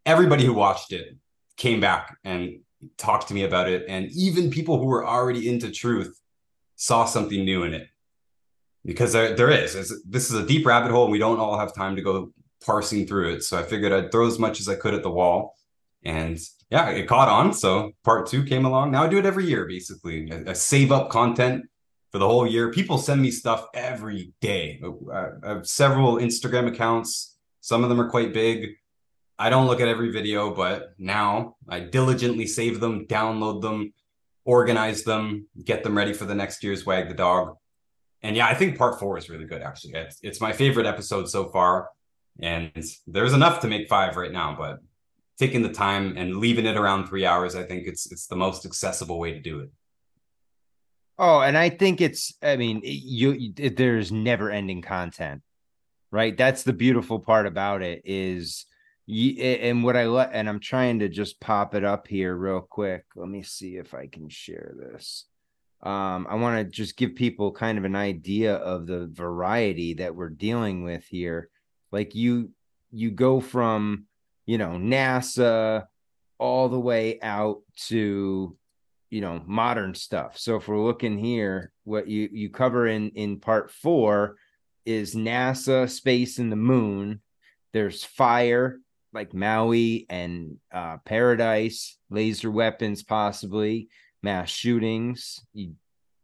everybody 0.05 0.43
who 0.43 0.53
watched 0.53 0.91
it 0.91 1.15
came 1.55 1.79
back 1.79 2.17
and 2.25 2.59
talked 2.97 3.29
to 3.29 3.33
me 3.33 3.45
about 3.45 3.69
it. 3.69 3.85
And 3.87 4.11
even 4.11 4.51
people 4.51 4.77
who 4.77 4.87
were 4.87 5.07
already 5.07 5.47
into 5.47 5.71
truth 5.71 6.19
saw 6.75 7.05
something 7.05 7.45
new 7.45 7.63
in 7.63 7.73
it. 7.73 7.87
Because 8.83 9.13
there, 9.13 9.37
there 9.37 9.51
is. 9.51 9.73
It's, 9.73 9.93
this 10.03 10.29
is 10.29 10.35
a 10.35 10.45
deep 10.45 10.65
rabbit 10.65 10.91
hole, 10.91 11.03
and 11.03 11.13
we 11.13 11.19
don't 11.19 11.39
all 11.39 11.57
have 11.57 11.73
time 11.73 11.95
to 11.95 12.01
go 12.01 12.33
parsing 12.65 13.07
through 13.07 13.35
it. 13.35 13.43
So 13.43 13.57
I 13.57 13.63
figured 13.63 13.93
I'd 13.93 14.11
throw 14.11 14.27
as 14.27 14.37
much 14.37 14.59
as 14.59 14.67
I 14.67 14.75
could 14.75 14.93
at 14.93 15.03
the 15.03 15.09
wall. 15.09 15.55
And 16.03 16.37
yeah, 16.69 16.89
it 16.89 17.07
caught 17.07 17.29
on. 17.29 17.53
So 17.53 17.93
part 18.03 18.27
two 18.27 18.43
came 18.43 18.65
along. 18.65 18.91
Now 18.91 19.03
I 19.03 19.07
do 19.07 19.17
it 19.17 19.25
every 19.25 19.45
year, 19.45 19.65
basically. 19.65 20.29
I, 20.29 20.49
I 20.49 20.53
save 20.53 20.91
up 20.91 21.09
content 21.09 21.67
for 22.11 22.19
the 22.19 22.27
whole 22.27 22.45
year. 22.45 22.71
People 22.71 22.97
send 22.97 23.21
me 23.21 23.31
stuff 23.31 23.65
every 23.73 24.33
day. 24.41 24.81
I 25.13 25.47
have 25.47 25.67
several 25.67 26.15
Instagram 26.15 26.67
accounts. 26.67 27.37
Some 27.61 27.83
of 27.83 27.89
them 27.89 28.01
are 28.01 28.09
quite 28.09 28.33
big. 28.33 28.69
I 29.39 29.49
don't 29.49 29.67
look 29.67 29.81
at 29.81 29.87
every 29.87 30.11
video, 30.11 30.53
but 30.53 30.93
now 30.97 31.55
I 31.67 31.79
diligently 31.79 32.45
save 32.45 32.79
them, 32.79 33.07
download 33.07 33.61
them, 33.61 33.93
organize 34.45 35.03
them, 35.03 35.47
get 35.63 35.83
them 35.83 35.97
ready 35.97 36.13
for 36.13 36.25
the 36.25 36.35
next 36.35 36.63
year's 36.63 36.85
Wag 36.85 37.07
the 37.07 37.15
Dog. 37.15 37.55
And 38.21 38.35
yeah, 38.35 38.45
I 38.45 38.53
think 38.53 38.77
part 38.77 38.99
four 38.99 39.17
is 39.17 39.29
really 39.29 39.45
good, 39.45 39.63
actually. 39.63 39.93
It's, 39.93 40.19
it's 40.21 40.41
my 40.41 40.51
favorite 40.51 40.85
episode 40.85 41.27
so 41.27 41.49
far. 41.49 41.89
And 42.39 42.71
there's 43.07 43.33
enough 43.33 43.61
to 43.61 43.67
make 43.67 43.87
five 43.89 44.15
right 44.15 44.31
now, 44.31 44.55
but 44.57 44.79
taking 45.39 45.63
the 45.63 45.73
time 45.73 46.17
and 46.17 46.37
leaving 46.37 46.65
it 46.67 46.77
around 46.77 47.07
three 47.07 47.25
hours, 47.25 47.55
I 47.55 47.63
think 47.63 47.87
it's 47.87 48.11
it's 48.11 48.27
the 48.27 48.35
most 48.35 48.65
accessible 48.65 49.19
way 49.19 49.33
to 49.33 49.39
do 49.39 49.59
it. 49.59 49.71
Oh, 51.21 51.39
and 51.39 51.57
I 51.57 51.69
think 51.69 52.01
it's. 52.01 52.33
I 52.41 52.57
mean, 52.57 52.81
you, 52.83 53.31
you 53.31 53.53
there's 53.69 54.11
never 54.11 54.49
ending 54.49 54.81
content, 54.81 55.43
right? 56.11 56.35
That's 56.35 56.63
the 56.63 56.73
beautiful 56.73 57.19
part 57.19 57.45
about 57.45 57.81
it 57.81 58.01
is. 58.05 58.65
You, 59.05 59.41
and 59.41 59.83
what 59.83 59.97
I 59.97 60.05
let, 60.05 60.31
and 60.33 60.49
I'm 60.49 60.59
trying 60.59 60.99
to 60.99 61.09
just 61.09 61.39
pop 61.39 61.75
it 61.75 61.83
up 61.83 62.07
here 62.07 62.35
real 62.35 62.61
quick. 62.61 63.05
Let 63.15 63.27
me 63.27 63.43
see 63.43 63.77
if 63.77 63.93
I 63.93 64.07
can 64.07 64.29
share 64.29 64.73
this. 64.77 65.25
Um, 65.83 66.27
I 66.29 66.35
want 66.35 66.57
to 66.65 66.71
just 66.71 66.97
give 66.97 67.15
people 67.15 67.51
kind 67.51 67.77
of 67.77 67.85
an 67.85 67.95
idea 67.95 68.55
of 68.55 68.87
the 68.87 69.07
variety 69.07 69.95
that 69.95 70.15
we're 70.15 70.29
dealing 70.29 70.83
with 70.83 71.05
here. 71.05 71.49
Like 71.91 72.15
you, 72.15 72.51
you 72.91 73.11
go 73.11 73.39
from 73.39 74.05
you 74.45 74.57
know, 74.57 74.71
NASA 74.71 75.85
all 76.37 76.69
the 76.69 76.79
way 76.79 77.19
out 77.21 77.61
to 77.87 78.57
you 79.11 79.21
know 79.21 79.43
modern 79.45 79.93
stuff. 79.93 80.39
So 80.39 80.55
if 80.55 80.67
we're 80.67 80.83
looking 80.83 81.19
here, 81.19 81.71
what 81.83 82.07
you 82.07 82.29
you 82.31 82.49
cover 82.49 82.87
in 82.87 83.09
in 83.09 83.39
part 83.39 83.69
4 83.69 84.35
is 84.85 85.13
NASA, 85.13 85.87
space 85.87 86.39
and 86.39 86.51
the 86.51 86.55
moon. 86.55 87.21
There's 87.73 88.03
fire 88.03 88.79
like 89.13 89.33
Maui 89.33 90.05
and 90.09 90.57
uh, 90.73 90.97
Paradise, 91.05 91.97
laser 92.09 92.49
weapons 92.49 93.03
possibly, 93.03 93.89
mass 94.23 94.49
shootings. 94.49 95.45
You 95.53 95.75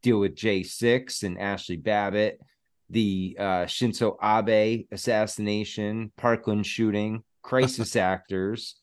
deal 0.01 0.19
with 0.19 0.35
J6 0.35 1.23
and 1.23 1.39
Ashley 1.39 1.77
Babbitt, 1.77 2.39
the 2.89 3.35
uh, 3.37 3.65
Shinzo 3.65 4.15
Abe 4.23 4.85
assassination, 4.91 6.11
Parkland 6.17 6.65
shooting, 6.65 7.23
crisis 7.41 7.95
actors, 7.95 8.75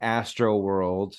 Astro 0.00 0.56
World, 0.56 1.14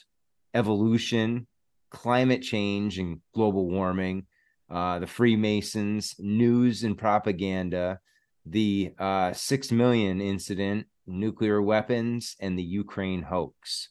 evolution, 0.54 1.48
climate 1.94 2.42
change 2.42 2.98
and 2.98 3.22
global 3.34 3.70
warming, 3.70 4.26
uh, 4.70 5.00
the 5.00 5.08
Freemasons, 5.08 6.16
news 6.20 6.84
and 6.84 6.98
propaganda, 6.98 8.00
the 8.46 8.94
uh, 9.00 9.32
six 9.32 9.72
million 9.72 10.20
incident, 10.20 10.88
nuclear 11.08 11.62
weapons, 11.62 12.36
and 12.42 12.60
the 12.60 12.64
Ukraine 12.64 13.22
hoax. 13.22 13.90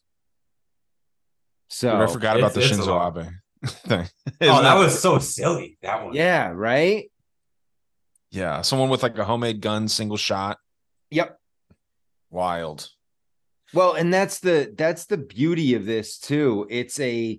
So 1.68 1.96
I 1.96 2.06
forgot 2.06 2.36
about 2.36 2.52
the 2.52 2.60
Shinzo 2.60 3.08
Abe 3.08 3.28
thing. 3.66 4.06
oh, 4.42 4.62
that 4.62 4.76
was 4.76 5.00
so 5.00 5.18
silly. 5.18 5.78
That 5.82 6.04
one. 6.04 6.14
Yeah, 6.14 6.50
right. 6.54 7.10
Yeah, 8.30 8.62
someone 8.62 8.90
with 8.90 9.02
like 9.02 9.16
a 9.16 9.24
homemade 9.24 9.60
gun, 9.60 9.88
single 9.88 10.16
shot. 10.16 10.58
Yep. 11.10 11.38
Wild. 12.30 12.90
Well, 13.72 13.94
and 13.94 14.12
that's 14.12 14.40
the 14.40 14.74
that's 14.76 15.06
the 15.06 15.16
beauty 15.16 15.74
of 15.74 15.86
this 15.86 16.18
too. 16.18 16.66
It's 16.68 16.98
a 17.00 17.38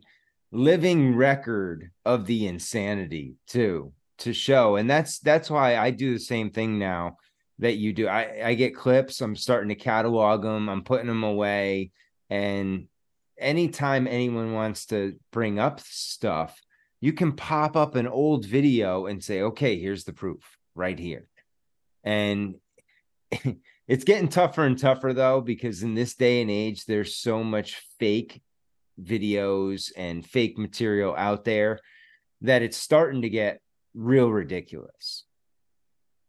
living 0.54 1.16
record 1.16 1.90
of 2.06 2.28
the 2.28 2.48
insanity 2.48 3.36
too. 3.48 3.92
to 4.20 4.34
show. 4.34 4.76
And 4.76 4.90
that's 4.90 5.20
that's 5.20 5.50
why 5.50 5.76
I 5.78 5.90
do 5.90 6.14
the 6.14 6.20
same 6.20 6.52
thing 6.52 6.78
now 6.80 7.18
that 7.60 7.76
you 7.76 7.92
do. 7.92 8.08
I, 8.08 8.50
I 8.50 8.54
get 8.54 8.76
clips, 8.76 9.20
I'm 9.20 9.36
starting 9.36 9.70
to 9.70 9.76
catalog 9.76 10.44
them, 10.44 10.70
I'm 10.70 10.84
putting 10.84 11.08
them 11.08 11.24
away. 11.24 11.92
And 12.30 12.88
anytime 13.38 14.08
anyone 14.08 14.54
wants 14.54 14.86
to 14.88 15.20
bring 15.32 15.60
up 15.60 15.80
stuff, 15.82 16.62
you 17.02 17.14
can 17.14 17.34
pop 17.34 17.76
up 17.76 17.96
an 17.96 18.08
old 18.08 18.46
video 18.46 19.08
and 19.08 19.24
say, 19.24 19.42
okay, 19.42 19.80
here's 19.80 20.04
the 20.04 20.14
proof 20.14 20.58
right 20.76 20.98
here. 20.98 21.28
And 22.04 22.56
it's 23.88 24.04
getting 24.04 24.30
tougher 24.30 24.64
and 24.64 24.78
tougher 24.78 25.14
though, 25.14 25.42
because 25.42 25.84
in 25.84 25.96
this 25.96 26.14
day 26.16 26.42
and 26.42 26.52
age, 26.52 26.86
there's 26.86 27.18
so 27.18 27.44
much 27.44 27.82
fake 28.00 28.42
videos 29.02 29.92
and 29.98 30.26
fake 30.26 30.58
material 30.58 31.16
out 31.18 31.46
there 31.46 31.80
that 32.42 32.62
it's 32.62 32.78
starting 32.78 33.22
to 33.22 33.30
get 33.30 33.62
real 33.94 34.30
ridiculous. 34.30 35.26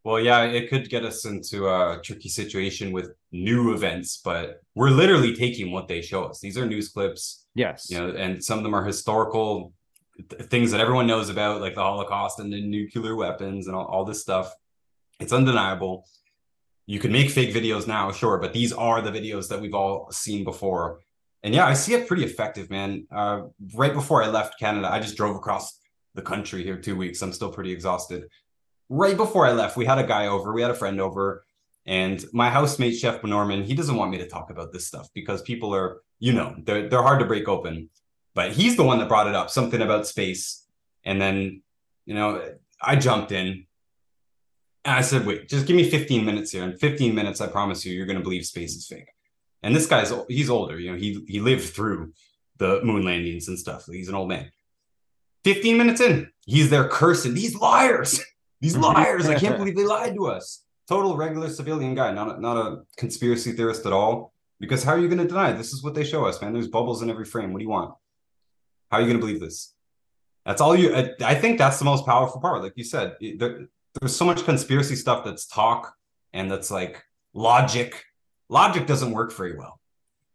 Well, 0.04 0.20
yeah, 0.20 0.42
it 0.42 0.68
could 0.68 0.90
get 0.90 1.04
us 1.04 1.24
into 1.24 1.66
a 1.66 1.98
tricky 2.04 2.28
situation 2.28 2.92
with 2.92 3.14
new 3.32 3.72
events, 3.72 4.20
but 4.22 4.60
we're 4.74 4.90
literally 4.90 5.34
taking 5.34 5.72
what 5.72 5.88
they 5.88 6.02
show 6.02 6.24
us. 6.24 6.40
These 6.40 6.58
are 6.58 6.66
news 6.66 6.90
clips. 6.90 7.46
Yes. 7.54 7.88
You 7.90 7.98
know, 7.98 8.10
and 8.10 8.44
some 8.44 8.58
of 8.58 8.64
them 8.64 8.74
are 8.74 8.84
historical 8.84 9.72
th- 10.28 10.42
things 10.50 10.70
that 10.72 10.80
everyone 10.80 11.06
knows 11.06 11.30
about, 11.30 11.62
like 11.62 11.74
the 11.74 11.80
Holocaust 11.80 12.38
and 12.38 12.52
the 12.52 12.60
nuclear 12.60 13.16
weapons 13.16 13.66
and 13.66 13.74
all, 13.74 13.86
all 13.86 14.04
this 14.04 14.20
stuff. 14.20 14.52
It's 15.20 15.32
undeniable. 15.32 16.06
You 16.86 16.98
can 16.98 17.10
make 17.10 17.30
fake 17.30 17.54
videos 17.54 17.86
now, 17.86 18.12
sure, 18.12 18.38
but 18.38 18.52
these 18.52 18.74
are 18.74 19.00
the 19.00 19.10
videos 19.10 19.48
that 19.48 19.60
we've 19.60 19.74
all 19.74 20.08
seen 20.10 20.44
before. 20.44 21.00
And 21.44 21.54
yeah, 21.54 21.66
I 21.66 21.74
see 21.74 21.94
it 21.94 22.08
pretty 22.08 22.24
effective, 22.24 22.68
man. 22.70 23.06
Uh, 23.14 23.42
right 23.74 23.94
before 23.94 24.24
I 24.24 24.28
left 24.28 24.58
Canada, 24.58 24.90
I 24.90 24.98
just 24.98 25.16
drove 25.16 25.36
across 25.36 25.78
the 26.14 26.22
country 26.22 26.64
here 26.64 26.78
two 26.78 26.96
weeks. 26.96 27.22
I'm 27.22 27.32
still 27.32 27.52
pretty 27.52 27.70
exhausted 27.70 28.24
right 28.88 29.16
before 29.16 29.46
I 29.46 29.52
left, 29.52 29.76
we 29.76 29.86
had 29.86 29.98
a 29.98 30.06
guy 30.06 30.26
over, 30.26 30.52
we 30.52 30.62
had 30.62 30.70
a 30.70 30.74
friend 30.74 31.00
over, 31.00 31.44
and 31.86 32.24
my 32.32 32.50
housemate, 32.50 32.96
Chef 32.96 33.22
Norman, 33.24 33.64
he 33.64 33.74
doesn't 33.74 33.96
want 33.96 34.10
me 34.10 34.18
to 34.18 34.28
talk 34.28 34.50
about 34.50 34.72
this 34.72 34.86
stuff 34.86 35.08
because 35.14 35.42
people 35.42 35.74
are, 35.74 36.00
you 36.18 36.32
know, 36.32 36.54
they're 36.62 36.88
they're 36.88 37.02
hard 37.02 37.20
to 37.20 37.26
break 37.26 37.48
open. 37.48 37.90
But 38.34 38.52
he's 38.52 38.76
the 38.76 38.82
one 38.82 38.98
that 38.98 39.08
brought 39.08 39.28
it 39.28 39.34
up, 39.34 39.50
something 39.50 39.80
about 39.80 40.08
space. 40.08 40.66
And 41.04 41.20
then, 41.20 41.62
you 42.04 42.14
know, 42.14 42.42
I 42.80 42.96
jumped 42.96 43.30
in 43.30 43.66
and 44.84 44.96
I 44.96 45.02
said, 45.02 45.24
wait, 45.24 45.48
just 45.48 45.66
give 45.66 45.76
me 45.76 45.88
15 45.88 46.24
minutes 46.24 46.50
here. 46.50 46.64
In 46.64 46.76
15 46.76 47.14
minutes, 47.14 47.40
I 47.40 47.46
promise 47.46 47.84
you, 47.84 47.92
you're 47.92 48.06
gonna 48.06 48.20
believe 48.20 48.44
space 48.44 48.74
is 48.74 48.86
fake. 48.86 49.08
And 49.64 49.74
this 49.74 49.86
guy's 49.86 50.12
he's 50.28 50.50
older, 50.50 50.78
you 50.78 50.92
know, 50.92 50.98
he 50.98 51.24
he 51.26 51.40
lived 51.40 51.64
through 51.74 52.12
the 52.58 52.82
moon 52.84 53.04
landings 53.04 53.48
and 53.48 53.58
stuff. 53.58 53.86
He's 53.86 54.08
an 54.08 54.14
old 54.14 54.28
man. 54.28 54.50
15 55.44 55.76
minutes 55.76 56.00
in, 56.00 56.30
he's 56.46 56.70
there 56.70 56.88
cursing 56.88 57.34
these 57.34 57.56
liars. 57.56 58.20
These 58.60 58.76
liars! 58.88 59.26
I 59.26 59.34
can't 59.34 59.58
believe 59.58 59.76
they 59.76 59.84
lied 59.84 60.14
to 60.14 60.28
us. 60.28 60.64
Total 60.88 61.14
regular 61.16 61.50
civilian 61.50 61.94
guy, 61.94 62.12
not 62.12 62.38
a, 62.38 62.40
not 62.40 62.56
a 62.56 62.82
conspiracy 62.96 63.52
theorist 63.52 63.84
at 63.84 63.92
all. 63.92 64.32
Because 64.58 64.82
how 64.82 64.92
are 64.92 64.98
you 64.98 65.08
going 65.08 65.18
to 65.18 65.26
deny? 65.26 65.50
It? 65.50 65.58
This 65.58 65.74
is 65.74 65.82
what 65.82 65.94
they 65.94 66.04
show 66.04 66.24
us, 66.24 66.40
man. 66.40 66.54
There's 66.54 66.68
bubbles 66.68 67.02
in 67.02 67.10
every 67.10 67.26
frame. 67.26 67.52
What 67.52 67.58
do 67.58 67.64
you 67.64 67.70
want? 67.70 67.94
How 68.90 68.98
are 68.98 69.00
you 69.00 69.06
going 69.06 69.20
to 69.20 69.26
believe 69.26 69.40
this? 69.40 69.74
That's 70.46 70.62
all 70.62 70.74
you. 70.74 70.94
I, 70.94 71.10
I, 71.22 71.34
think 71.34 71.58
that's 71.58 71.78
the 71.78 71.84
most 71.84 72.06
powerful 72.06 72.40
part. 72.40 72.62
Like 72.62 72.72
you 72.76 72.84
said, 72.84 73.16
there, 73.20 73.66
there's 74.00 74.16
so 74.16 74.24
much 74.24 74.44
conspiracy 74.44 74.96
stuff 74.96 75.24
that's 75.24 75.46
talk 75.46 75.94
and 76.32 76.50
that's 76.50 76.70
like 76.70 77.02
logic. 77.34 78.02
Logic 78.48 78.86
doesn't 78.86 79.12
work 79.12 79.32
very 79.32 79.56
well. 79.56 79.80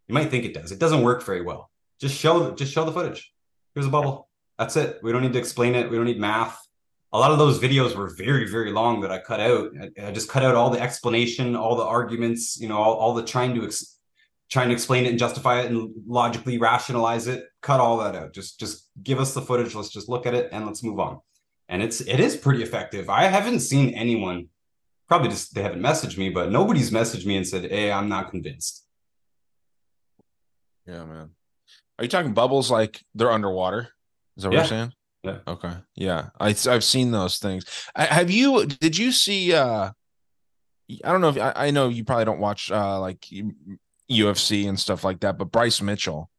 You 0.07 0.13
might 0.13 0.31
think 0.31 0.45
it 0.45 0.53
does. 0.53 0.71
It 0.71 0.79
doesn't 0.79 1.03
work 1.03 1.23
very 1.23 1.41
well. 1.41 1.69
Just 1.99 2.15
show 2.15 2.51
just 2.55 2.73
show 2.73 2.85
the 2.85 2.91
footage. 2.91 3.31
Here's 3.75 3.85
a 3.85 3.89
bubble. 3.89 4.29
That's 4.57 4.75
it. 4.75 4.99
We 5.03 5.11
don't 5.11 5.21
need 5.21 5.33
to 5.33 5.39
explain 5.39 5.75
it. 5.75 5.89
We 5.89 5.97
don't 5.97 6.05
need 6.05 6.19
math 6.19 6.59
a 7.11 7.17
lot 7.17 7.31
of 7.31 7.39
those 7.39 7.59
videos 7.59 7.95
were 7.95 8.09
very 8.09 8.47
very 8.49 8.71
long 8.71 9.01
that 9.01 9.11
i 9.11 9.19
cut 9.19 9.39
out 9.39 9.71
i, 10.01 10.11
just 10.11 10.29
cut 10.29 10.43
out 10.43 10.55
all 10.55 10.69
the 10.69 10.79
explanation 10.79 11.55
all 11.55 11.75
the 11.75 11.83
arguments 11.83 12.59
you 12.59 12.67
know 12.67 12.77
all, 12.77 12.95
all 12.95 13.13
the 13.13 13.23
trying 13.23 13.55
to 13.55 13.63
ex- 13.63 13.97
trying 14.49 14.67
to 14.69 14.73
explain 14.73 15.05
it 15.05 15.09
and 15.09 15.19
justify 15.19 15.61
it 15.61 15.71
and 15.71 15.91
logically 16.07 16.57
rationalize 16.57 17.27
it 17.27 17.45
cut 17.61 17.79
all 17.79 17.97
that 17.97 18.15
out 18.15 18.33
just 18.33 18.59
just 18.59 18.89
give 19.01 19.19
us 19.19 19.33
the 19.33 19.41
footage 19.41 19.75
let's 19.75 19.89
just 19.89 20.09
look 20.09 20.25
at 20.25 20.33
it 20.33 20.49
and 20.51 20.65
let's 20.65 20.83
move 20.83 20.99
on 20.99 21.19
and 21.67 21.81
it's 21.81 22.01
it 22.01 22.19
is 22.19 22.35
pretty 22.35 22.63
effective 22.63 23.09
i 23.09 23.23
haven't 23.23 23.59
seen 23.59 23.93
anyone 23.93 24.47
probably 25.09 25.29
just 25.29 25.53
they 25.53 25.61
haven't 25.61 25.81
messaged 25.81 26.17
me 26.17 26.29
but 26.29 26.51
nobody's 26.51 26.91
messaged 26.91 27.25
me 27.25 27.35
and 27.35 27.47
said 27.47 27.69
hey 27.69 27.91
i'm 27.91 28.07
not 28.07 28.29
convinced 28.29 28.85
yeah 30.87 31.03
man 31.03 31.31
are 31.97 32.05
you 32.05 32.09
talking 32.09 32.33
bubbles 32.33 32.71
like 32.71 33.03
they're 33.15 33.31
underwater 33.31 33.89
is 34.37 34.43
that 34.43 34.49
what 34.49 34.53
yeah. 34.53 34.61
you're 34.61 34.67
saying 34.67 34.93
yeah. 35.23 35.39
Okay. 35.47 35.73
Yeah. 35.95 36.29
I 36.39 36.55
I've 36.67 36.83
seen 36.83 37.11
those 37.11 37.39
things. 37.39 37.65
I, 37.95 38.05
have 38.05 38.31
you? 38.31 38.65
Did 38.65 38.97
you 38.97 39.11
see? 39.11 39.53
uh 39.53 39.91
I 41.03 41.11
don't 41.11 41.21
know 41.21 41.29
if 41.29 41.37
I, 41.37 41.53
I 41.55 41.71
know 41.71 41.89
you 41.89 42.03
probably 42.03 42.25
don't 42.25 42.39
watch 42.39 42.71
uh 42.71 42.99
like 42.99 43.27
UFC 44.09 44.67
and 44.67 44.79
stuff 44.79 45.03
like 45.03 45.19
that, 45.21 45.37
but 45.37 45.51
Bryce 45.51 45.81
Mitchell. 45.81 46.29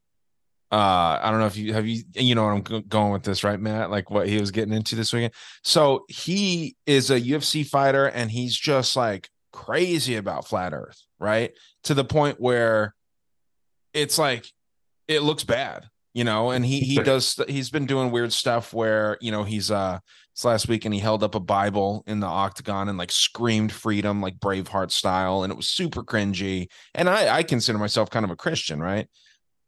Uh, 0.72 1.18
I 1.20 1.30
don't 1.30 1.40
know 1.40 1.46
if 1.46 1.56
you 1.56 1.72
have 1.74 1.86
you 1.86 2.02
you 2.14 2.34
know 2.34 2.44
what 2.44 2.70
I'm 2.70 2.82
going 2.88 3.12
with 3.12 3.24
this, 3.24 3.42
right, 3.42 3.58
Matt? 3.58 3.90
Like 3.90 4.10
what 4.10 4.28
he 4.28 4.38
was 4.38 4.50
getting 4.50 4.72
into 4.72 4.94
this 4.94 5.12
weekend. 5.12 5.34
So 5.64 6.04
he 6.08 6.76
is 6.86 7.10
a 7.10 7.20
UFC 7.20 7.66
fighter, 7.66 8.06
and 8.06 8.30
he's 8.30 8.56
just 8.56 8.96
like 8.96 9.28
crazy 9.52 10.16
about 10.16 10.46
flat 10.46 10.72
Earth, 10.72 11.02
right? 11.18 11.52
To 11.84 11.94
the 11.94 12.04
point 12.04 12.40
where 12.40 12.94
it's 13.92 14.18
like 14.18 14.46
it 15.08 15.22
looks 15.22 15.42
bad 15.42 15.88
you 16.12 16.24
know 16.24 16.50
and 16.50 16.64
he 16.64 16.80
he 16.80 16.96
does 16.96 17.40
he's 17.48 17.70
been 17.70 17.86
doing 17.86 18.10
weird 18.10 18.32
stuff 18.32 18.72
where 18.72 19.16
you 19.20 19.30
know 19.30 19.44
he's 19.44 19.70
uh 19.70 19.98
it's 20.32 20.44
last 20.44 20.68
week 20.68 20.84
and 20.84 20.94
he 20.94 21.00
held 21.00 21.22
up 21.22 21.34
a 21.34 21.40
bible 21.40 22.02
in 22.06 22.20
the 22.20 22.26
octagon 22.26 22.88
and 22.88 22.98
like 22.98 23.12
screamed 23.12 23.72
freedom 23.72 24.20
like 24.20 24.38
braveheart 24.38 24.90
style 24.90 25.42
and 25.42 25.52
it 25.52 25.56
was 25.56 25.68
super 25.68 26.02
cringy 26.02 26.68
and 26.94 27.08
i 27.08 27.36
i 27.38 27.42
consider 27.42 27.78
myself 27.78 28.10
kind 28.10 28.24
of 28.24 28.30
a 28.30 28.36
christian 28.36 28.80
right 28.80 29.08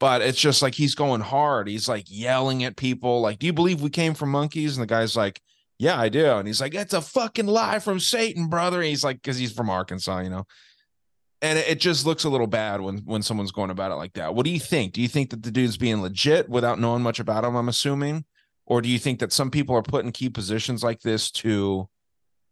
but 0.03 0.21
it's 0.21 0.41
just 0.41 0.63
like 0.63 0.75
he's 0.75 0.97
going 0.97 1.21
hard 1.21 1.69
he's 1.69 1.89
like 1.89 2.07
yelling 2.09 2.65
at 2.65 2.77
people 2.77 3.21
like 3.21 3.39
do 3.39 3.47
you 3.47 3.53
believe 3.53 3.81
we 3.81 3.89
came 3.89 4.15
from 4.15 4.33
monkeys 4.33 4.77
and 4.77 4.83
the 4.83 4.93
guy's 4.93 5.15
like 5.15 5.41
yeah 5.79 5.97
i 5.97 6.09
do 6.09 6.27
and 6.27 6.49
he's 6.49 6.61
like 6.61 6.75
it's 6.75 6.93
a 6.93 7.01
fucking 7.01 7.47
lie 7.47 7.79
from 7.79 8.01
satan 8.01 8.49
brother 8.49 8.79
and 8.79 8.89
he's 8.89 9.05
like 9.05 9.23
because 9.23 9.39
he's 9.39 9.53
from 9.53 9.71
arkansas 9.71 10.19
you 10.19 10.29
know 10.29 10.45
and 11.41 11.57
it 11.57 11.79
just 11.79 12.05
looks 12.05 12.25
a 12.25 12.29
little 12.29 12.49
bad 12.49 12.81
when 12.81 12.99
when 12.99 13.23
someone's 13.23 13.53
going 13.53 13.71
about 13.71 13.91
it 13.91 13.97
like 13.97 14.13
that. 14.13 14.33
What 14.33 14.45
do 14.45 14.53
you 14.53 14.61
think? 14.61 14.93
Do 14.93 15.03
you 15.03 15.09
think 15.09 15.31
that 15.31 15.43
the 15.43 15.51
dude's 15.51 15.77
being 15.77 16.01
legit 16.01 16.49
without 16.49 16.79
knowing 16.79 17.03
much 17.03 17.19
about 17.19 17.45
him? 17.45 17.57
I'm 17.57 17.69
assuming, 17.69 18.25
or 18.65 18.81
do 18.81 18.89
you 18.89 18.99
think 18.99 19.19
that 19.19 19.33
some 19.33 19.51
people 19.51 19.75
are 19.75 19.83
put 19.83 20.05
in 20.05 20.13
key 20.13 20.31
positions 20.31 20.85
like 20.85 21.01
this 21.01 21.33
to 21.33 21.89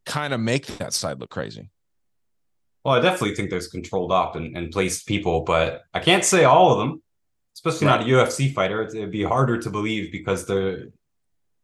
kind 0.07 0.34
of 0.34 0.40
make 0.40 0.66
that 0.78 0.92
side 0.92 1.20
look 1.20 1.30
crazy? 1.30 1.70
Well, 2.84 2.96
I 2.96 3.01
definitely 3.01 3.36
think 3.36 3.51
there's 3.51 3.68
controlled 3.68 4.11
op 4.11 4.34
and, 4.34 4.57
and 4.57 4.72
placed 4.72 5.07
people, 5.07 5.42
but 5.42 5.82
I 5.94 6.01
can't 6.01 6.24
say 6.24 6.42
all 6.42 6.72
of 6.72 6.78
them, 6.78 7.01
especially 7.55 7.86
right. 7.86 8.01
not 8.01 8.09
a 8.09 8.11
UFC 8.11 8.53
fighter. 8.53 8.82
It'd 8.82 9.11
be 9.11 9.24
harder 9.24 9.59
to 9.59 9.70
believe 9.70 10.12
because 10.12 10.46
they're 10.46 10.88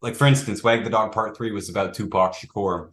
like, 0.03 0.15
for 0.15 0.27
instance, 0.27 0.63
Wag 0.63 0.85
the 0.85 0.91
Dog 0.91 1.13
Part 1.13 1.37
Three 1.37 1.53
was 1.53 1.69
about 1.69 1.95
Tupac 1.95 2.35
Shakur 2.35 2.93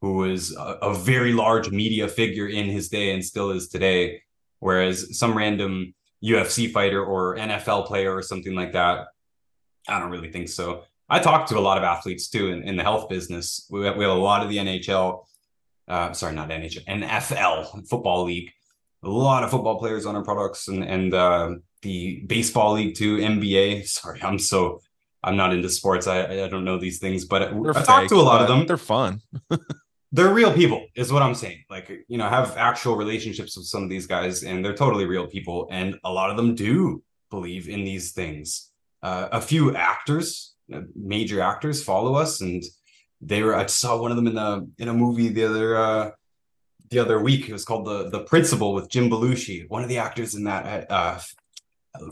who 0.00 0.14
was 0.14 0.54
a, 0.56 0.78
a 0.82 0.94
very 0.94 1.32
large 1.32 1.70
media 1.70 2.08
figure 2.08 2.48
in 2.48 2.66
his 2.66 2.88
day 2.88 3.12
and 3.12 3.24
still 3.24 3.50
is 3.50 3.68
today. 3.68 4.22
Whereas 4.58 5.18
some 5.18 5.36
random 5.36 5.94
UFC 6.22 6.70
fighter 6.70 7.04
or 7.04 7.36
NFL 7.36 7.86
player 7.86 8.14
or 8.14 8.22
something 8.22 8.54
like 8.54 8.72
that, 8.72 9.08
I 9.88 9.98
don't 9.98 10.10
really 10.10 10.30
think 10.30 10.48
so. 10.48 10.84
I 11.08 11.18
talk 11.18 11.48
to 11.48 11.58
a 11.58 11.60
lot 11.60 11.78
of 11.78 11.84
athletes 11.84 12.28
too 12.28 12.48
in, 12.48 12.62
in 12.62 12.76
the 12.76 12.82
health 12.82 13.08
business. 13.08 13.66
We 13.70 13.84
have, 13.84 13.96
we 13.96 14.04
have 14.04 14.16
a 14.16 14.20
lot 14.20 14.42
of 14.42 14.48
the 14.48 14.58
NHL, 14.58 15.24
uh, 15.88 16.12
sorry, 16.12 16.34
not 16.34 16.48
NHL, 16.48 16.84
NFL 16.86 17.88
football 17.88 18.24
league. 18.24 18.52
A 19.02 19.08
lot 19.08 19.42
of 19.42 19.50
football 19.50 19.78
players 19.78 20.04
on 20.04 20.14
our 20.14 20.22
products 20.22 20.68
and 20.68 20.84
and 20.84 21.14
uh, 21.14 21.54
the 21.82 22.22
baseball 22.26 22.74
league 22.74 22.94
too, 22.96 23.18
NBA. 23.18 23.86
Sorry, 23.86 24.22
I'm 24.22 24.38
so 24.38 24.80
I'm 25.22 25.36
not 25.36 25.52
into 25.52 25.68
sports. 25.68 26.06
I 26.06 26.44
I 26.44 26.48
don't 26.48 26.64
know 26.64 26.78
these 26.78 26.98
things, 26.98 27.24
but 27.24 27.50
they're 27.62 27.76
I 27.76 27.82
talk 27.82 28.08
to 28.08 28.16
a 28.16 28.22
lot 28.22 28.42
of 28.42 28.48
them. 28.48 28.66
They're 28.66 28.76
fun. 28.76 29.22
they're 30.12 30.32
real 30.32 30.52
people 30.52 30.86
is 30.94 31.12
what 31.12 31.22
i'm 31.22 31.34
saying 31.34 31.62
like 31.70 31.90
you 32.08 32.18
know 32.18 32.28
have 32.28 32.56
actual 32.56 32.96
relationships 32.96 33.56
with 33.56 33.66
some 33.66 33.82
of 33.82 33.88
these 33.88 34.06
guys 34.06 34.42
and 34.42 34.64
they're 34.64 34.74
totally 34.74 35.06
real 35.06 35.26
people 35.26 35.68
and 35.70 35.96
a 36.04 36.12
lot 36.12 36.30
of 36.30 36.36
them 36.36 36.54
do 36.54 37.02
believe 37.30 37.68
in 37.68 37.84
these 37.84 38.12
things 38.12 38.70
uh, 39.02 39.28
a 39.32 39.40
few 39.40 39.74
actors 39.76 40.54
uh, 40.74 40.80
major 40.94 41.40
actors 41.40 41.82
follow 41.82 42.14
us 42.14 42.40
and 42.40 42.62
they 43.20 43.42
were 43.42 43.54
i 43.54 43.66
saw 43.66 44.00
one 44.00 44.10
of 44.10 44.16
them 44.16 44.26
in 44.26 44.36
a 44.36 44.62
in 44.78 44.88
a 44.88 44.94
movie 44.94 45.28
the 45.28 45.44
other 45.44 45.76
uh 45.76 46.10
the 46.90 46.98
other 46.98 47.20
week 47.20 47.48
it 47.48 47.52
was 47.52 47.64
called 47.64 47.86
the 47.86 48.10
the 48.10 48.24
principal 48.24 48.74
with 48.74 48.90
jim 48.90 49.08
belushi 49.08 49.68
one 49.68 49.82
of 49.82 49.88
the 49.88 49.98
actors 49.98 50.34
in 50.34 50.44
that 50.44 50.90
uh 50.90 51.18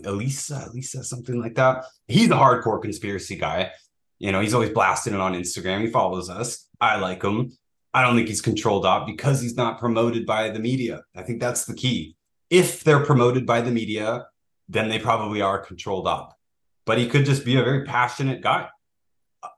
elisa 0.05 0.69
elisa 0.71 1.05
something 1.05 1.41
like 1.41 1.55
that 1.55 1.85
he's 2.07 2.31
a 2.31 2.35
hardcore 2.35 2.81
conspiracy 2.83 3.37
guy 3.37 3.71
you 4.19 4.33
know 4.33 4.41
he's 4.41 4.55
always 4.55 4.71
blasting 4.71 5.15
it 5.15 5.21
on 5.21 5.35
instagram 5.35 5.81
he 5.81 5.87
follows 5.89 6.29
us 6.29 6.69
i 6.81 6.97
like 6.97 7.23
him 7.23 7.53
I 7.95 8.03
don't 8.03 8.17
think 8.17 8.29
he's 8.29 8.41
controlled 8.41 8.85
op 8.87 9.07
because 9.07 9.41
he's 9.41 9.57
not 9.57 9.79
promoted 9.79 10.27
by 10.27 10.51
the 10.51 10.59
media. 10.59 11.03
I 11.17 11.23
think 11.23 11.41
that's 11.41 11.65
the 11.65 11.75
key. 11.75 12.17
If 12.51 12.85
they're 12.85 13.05
promoted 13.05 13.47
by 13.47 13.61
the 13.61 13.71
media, 13.71 14.27
then 14.69 14.89
they 14.89 14.99
probably 14.99 15.41
are 15.41 15.59
controlled 15.59 16.07
op. 16.07 16.37
But 16.85 16.99
he 16.99 17.09
could 17.09 17.25
just 17.25 17.45
be 17.45 17.57
a 17.57 17.65
very 17.65 17.85
passionate 17.85 18.43
guy. 18.43 18.69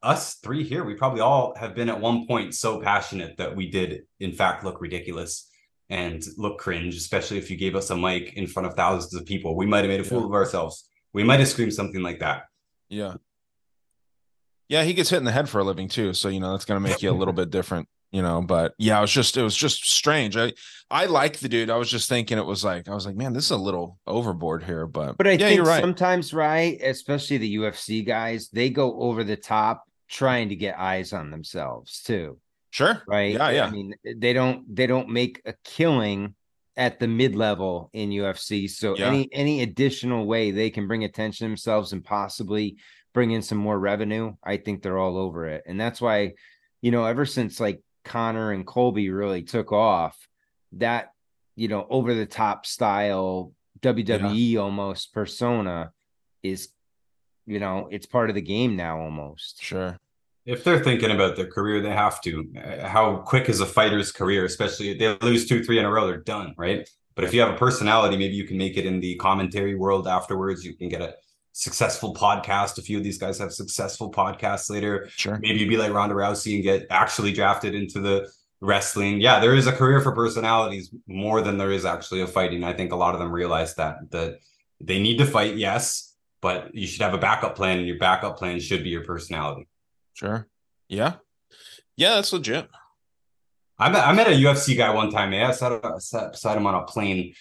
us 0.03 0.37
three 0.37 0.62
here, 0.62 0.85
we 0.85 0.95
probably 0.95 1.21
all 1.21 1.55
have 1.57 1.75
been 1.75 1.89
at 1.89 2.01
one 2.01 2.27
point 2.27 2.55
so 2.55 2.81
passionate 2.81 3.37
that 3.39 3.57
we 3.57 3.71
did, 3.71 4.03
in 4.21 4.33
fact, 4.33 4.64
look 4.64 4.81
ridiculous 4.81 5.50
and 5.91 6.24
look 6.38 6.59
cringe, 6.59 6.97
especially 6.97 7.36
if 7.38 7.51
you 7.51 7.57
gave 7.57 7.74
us 7.74 7.91
a 7.91 7.97
mic 7.97 8.34
in 8.34 8.47
front 8.47 8.68
of 8.68 8.74
thousands 8.74 9.12
of 9.14 9.26
people. 9.26 9.57
We 9.57 9.66
might 9.66 9.80
have 9.80 9.88
made 9.88 10.01
a 10.01 10.05
fool 10.05 10.20
yeah. 10.20 10.26
of 10.26 10.32
ourselves. 10.32 10.88
We 11.12 11.24
might 11.24 11.41
have 11.41 11.49
screamed 11.49 11.74
something 11.74 12.01
like 12.01 12.20
that. 12.20 12.45
Yeah. 12.88 13.14
Yeah, 14.68 14.84
he 14.84 14.95
gets 14.95 15.11
hit 15.11 15.16
in 15.16 15.24
the 15.24 15.32
head 15.32 15.49
for 15.49 15.59
a 15.59 15.64
living 15.64 15.88
too. 15.88 16.14
So, 16.14 16.28
you 16.28 16.38
know, 16.38 16.53
that's 16.53 16.64
going 16.64 16.80
to 16.80 16.88
make 16.88 17.03
you 17.03 17.11
a 17.11 17.12
little 17.12 17.34
bit 17.34 17.51
different, 17.51 17.88
you 18.12 18.22
know, 18.22 18.41
but 18.41 18.72
yeah, 18.78 18.99
it 18.99 19.01
was 19.01 19.11
just, 19.11 19.36
it 19.36 19.43
was 19.43 19.57
just 19.57 19.91
strange. 19.91 20.36
I, 20.36 20.53
I 20.88 21.07
like 21.07 21.41
the 21.41 21.49
dude. 21.49 21.70
I 21.70 21.76
was 21.76 21.91
just 21.91 22.09
thinking 22.09 22.38
it 22.38 22.47
was 22.47 22.62
like, 22.62 22.88
I 22.88 22.95
was 22.95 23.05
like, 23.05 23.16
man, 23.16 23.32
this 23.32 23.47
is 23.47 23.51
a 23.51 23.57
little 23.57 23.99
overboard 24.07 24.62
here, 24.62 24.86
but, 24.86 25.16
but 25.16 25.26
I 25.26 25.32
yeah, 25.32 25.49
think 25.49 25.62
right. 25.62 25.80
sometimes, 25.80 26.32
right, 26.32 26.80
especially 26.80 27.38
the 27.38 27.57
UFC 27.57 28.07
guys, 28.07 28.49
they 28.53 28.70
go 28.70 29.01
over 29.01 29.24
the 29.24 29.36
top 29.36 29.82
trying 30.09 30.51
to 30.51 30.57
get 30.57 30.78
eyes 30.78 31.12
on 31.12 31.32
themselves 31.32 32.03
too. 32.05 32.38
Sure. 32.71 33.03
Right. 33.07 33.35
Yeah. 33.35 33.51
Yeah. 33.51 33.66
I 33.66 33.71
mean, 33.71 33.95
they 34.16 34.33
don't, 34.33 34.75
they 34.75 34.87
don't 34.87 35.09
make 35.09 35.43
a 35.45 35.55
killing 35.64 36.35
at 36.77 36.99
the 36.99 37.09
mid 37.09 37.35
level 37.35 37.91
in 37.93 38.11
UFC. 38.11 38.71
So 38.71 38.97
yeah. 38.97 39.09
any, 39.09 39.29
any 39.33 39.62
additional 39.62 40.27
way 40.27 40.51
they 40.51 40.71
can 40.71 40.87
bring 40.87 41.05
attention 41.05 41.45
to 41.45 41.49
themselves 41.51 41.93
and 41.93 42.05
possibly, 42.05 42.77
bring 43.12 43.33
in 43.33 43.43
some 43.43 43.59
more 43.59 43.79
revenue, 43.79 44.35
I 44.43 44.57
think 44.57 44.83
they're 44.83 44.99
all 44.99 45.16
over 45.16 45.47
it. 45.47 45.64
And 45.66 45.81
that's 45.81 46.01
why, 46.01 46.35
you 46.81 46.91
know, 46.91 47.05
ever 47.05 47.27
since 47.27 47.61
like 47.61 47.83
Conor 48.05 48.53
and 48.53 48.66
Colby 48.66 49.11
really 49.11 49.43
took 49.43 49.73
off, 49.73 50.16
that, 50.73 51.12
you 51.57 51.68
know, 51.68 51.87
over 51.91 52.14
the 52.14 52.27
top 52.27 52.66
style 52.66 53.53
WWE 53.81 54.53
yeah. 54.53 54.61
almost 54.61 55.12
persona 55.12 55.93
is, 56.43 56.68
you 57.47 57.59
know, 57.59 57.89
it's 57.91 58.07
part 58.07 58.29
of 58.29 58.37
the 58.37 58.43
game 58.43 58.77
now 58.77 59.01
almost. 59.01 59.62
Sure. 59.62 59.99
If 60.47 60.64
they're 60.64 60.82
thinking 60.82 61.11
about 61.11 61.36
their 61.36 61.47
career, 61.47 61.80
they 61.80 61.91
have 61.91 62.20
to. 62.22 62.51
How 62.82 63.18
quick 63.18 63.49
is 63.49 63.61
a 63.61 63.66
fighter's 63.66 64.11
career, 64.11 64.45
especially 64.45 64.91
if 64.91 64.99
they 64.99 65.26
lose 65.26 65.47
two, 65.47 65.62
three 65.62 65.78
in 65.78 65.84
a 65.84 65.91
row, 65.91 66.07
they're 66.07 66.16
done, 66.16 66.55
right? 66.57 66.88
But 67.14 67.24
if 67.24 67.34
you 67.34 67.41
have 67.41 67.55
a 67.55 67.59
personality, 67.59 68.16
maybe 68.16 68.34
you 68.34 68.45
can 68.45 68.57
make 68.57 68.76
it 68.76 68.86
in 68.86 69.01
the 69.01 69.16
commentary 69.16 69.74
world 69.74 70.09
afterwards. 70.09 70.64
You 70.64 70.74
can 70.74 70.88
get 70.88 71.03
a 71.03 71.14
successful 71.53 72.14
podcast. 72.14 72.78
A 72.78 72.82
few 72.82 72.97
of 72.99 73.05
these 73.05 73.18
guys 73.18 73.38
have 73.38 73.53
successful 73.53 74.11
podcasts 74.11 74.70
later. 74.70 75.09
Sure. 75.11 75.38
Maybe 75.41 75.59
you'd 75.59 75.68
be 75.68 75.76
like 75.76 75.93
Ronda 75.93 76.14
Rousey 76.14 76.55
and 76.55 76.62
get 76.62 76.86
actually 76.91 77.32
drafted 77.32 77.74
into 77.74 78.01
the 78.01 78.30
wrestling. 78.61 79.20
Yeah, 79.20 79.41
there 79.41 79.55
is 79.55 79.66
a 79.66 79.72
career 79.72 80.01
for 80.01 80.12
personalities 80.12 80.91
more 81.07 81.43
than 81.43 81.59
there 81.59 81.72
is 81.72 81.84
actually 81.84 82.22
a 82.22 82.26
fighting. 82.26 82.64
I 82.64 82.72
think 82.72 82.93
a 82.93 82.97
lot 82.97 83.14
of 83.14 83.20
them 83.20 83.32
realize 83.32 83.74
that 83.74 84.11
that 84.11 84.38
they 84.80 84.99
need 84.99 85.18
to 85.18 85.26
fight, 85.26 85.57
yes, 85.57 86.14
but 86.41 86.74
you 86.74 86.86
should 86.86 87.03
have 87.03 87.14
a 87.14 87.18
backup 87.18 87.55
plan, 87.55 87.78
and 87.78 87.86
your 87.86 87.99
backup 87.99 88.38
plan 88.38 88.61
should 88.61 88.82
be 88.82 88.91
your 88.91 89.05
personality. 89.05 89.68
Sure. 90.15 90.47
Yeah. 90.89 91.15
Yeah, 91.97 92.15
that's 92.15 92.33
legit. 92.33 92.69
I 93.79 93.89
met, 93.89 94.07
I 94.07 94.13
met 94.13 94.29
a 94.29 94.33
UFC 94.33 94.77
guy 94.77 94.93
one 94.93 95.11
time. 95.11 95.33
Yeah, 95.33 95.49
I 95.49 95.53
sat, 95.53 96.03
sat 96.03 96.33
beside 96.33 96.57
him 96.57 96.67
on 96.67 96.75
a 96.75 96.83
plane. 96.83 97.35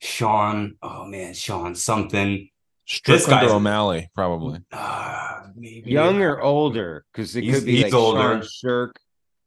Sean, 0.00 0.76
oh 0.82 1.04
man, 1.04 1.34
Sean 1.34 1.74
something. 1.74 2.48
Strickland 2.86 3.46
or 3.46 3.54
O'Malley, 3.54 4.10
probably. 4.14 4.60
Uh, 4.72 5.42
maybe 5.54 5.90
Young 5.90 6.22
or 6.22 6.40
older? 6.40 7.04
Because 7.12 7.36
it 7.36 7.44
he's, 7.44 7.56
could 7.56 7.66
be 7.66 7.76
he's 7.76 7.84
like 7.84 7.94
older. 7.94 8.42
Sean 8.42 8.42
Sherk. 8.42 8.90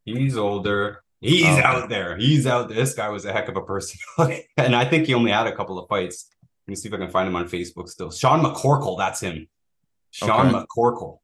He's 0.06 0.38
older. 0.38 1.04
He's 1.20 1.46
oh, 1.46 1.62
out 1.62 1.90
there. 1.90 2.18
He's 2.18 2.46
out 2.46 2.68
there. 2.68 2.78
This 2.78 2.94
guy 2.94 3.10
was 3.10 3.26
a 3.26 3.32
heck 3.32 3.48
of 3.48 3.56
a 3.56 3.62
person. 3.62 4.00
and 4.58 4.76
I 4.76 4.86
think 4.86 5.08
he 5.08 5.14
only 5.14 5.32
had 5.32 5.48
a 5.48 5.56
couple 5.56 5.80
of 5.80 5.88
fights. 5.88 6.30
Let 6.68 6.72
me 6.72 6.76
see 6.76 6.90
if 6.90 6.94
I 6.94 6.98
can 6.98 7.10
find 7.10 7.28
him 7.28 7.36
on 7.36 7.48
Facebook 7.48 7.90
still. 7.90 8.12
Sean 8.12 8.44
McCorkle, 8.44 8.98
that's 8.98 9.22
him. 9.22 9.48
Sean 10.12 10.48
okay. 10.48 10.66
McCorkle. 10.66 11.20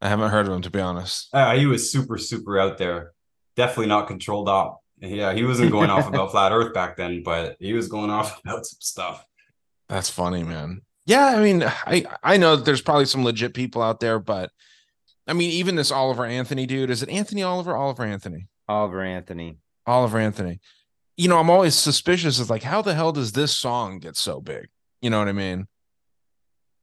I 0.00 0.08
haven't 0.08 0.30
heard 0.30 0.46
of 0.46 0.52
him 0.52 0.62
to 0.62 0.70
be 0.70 0.80
honest. 0.80 1.28
Uh, 1.32 1.56
he 1.56 1.66
was 1.66 1.90
super, 1.90 2.18
super 2.18 2.58
out 2.58 2.78
there. 2.78 3.12
Definitely 3.56 3.86
not 3.86 4.06
controlled 4.06 4.48
op. 4.48 4.80
Yeah, 4.98 5.32
he 5.32 5.44
wasn't 5.44 5.72
going 5.72 5.90
off 5.90 6.08
about 6.08 6.30
flat 6.32 6.52
Earth 6.52 6.72
back 6.72 6.96
then, 6.96 7.22
but 7.22 7.56
he 7.60 7.72
was 7.72 7.88
going 7.88 8.10
off 8.10 8.40
about 8.44 8.66
some 8.66 8.80
stuff. 8.80 9.24
That's 9.88 10.10
funny, 10.10 10.42
man. 10.42 10.82
Yeah, 11.04 11.26
I 11.26 11.40
mean, 11.40 11.62
I 11.62 12.04
I 12.22 12.36
know 12.36 12.56
that 12.56 12.64
there's 12.64 12.80
probably 12.80 13.04
some 13.04 13.24
legit 13.24 13.54
people 13.54 13.82
out 13.82 14.00
there, 14.00 14.18
but 14.18 14.50
I 15.26 15.32
mean, 15.32 15.50
even 15.50 15.76
this 15.76 15.92
Oliver 15.92 16.24
Anthony 16.24 16.66
dude, 16.66 16.90
is 16.90 17.02
it 17.02 17.08
Anthony 17.08 17.42
Oliver? 17.42 17.76
Oliver 17.76 18.04
Anthony. 18.04 18.48
Oliver 18.68 19.02
Anthony. 19.02 19.58
Oliver 19.86 20.18
Anthony. 20.18 20.60
You 21.16 21.28
know, 21.28 21.38
I'm 21.38 21.50
always 21.50 21.74
suspicious 21.74 22.40
of 22.40 22.50
like, 22.50 22.62
how 22.62 22.82
the 22.82 22.94
hell 22.94 23.12
does 23.12 23.32
this 23.32 23.56
song 23.56 23.98
get 24.00 24.16
so 24.16 24.40
big? 24.40 24.68
You 25.00 25.10
know 25.10 25.18
what 25.18 25.28
I 25.28 25.32
mean? 25.32 25.66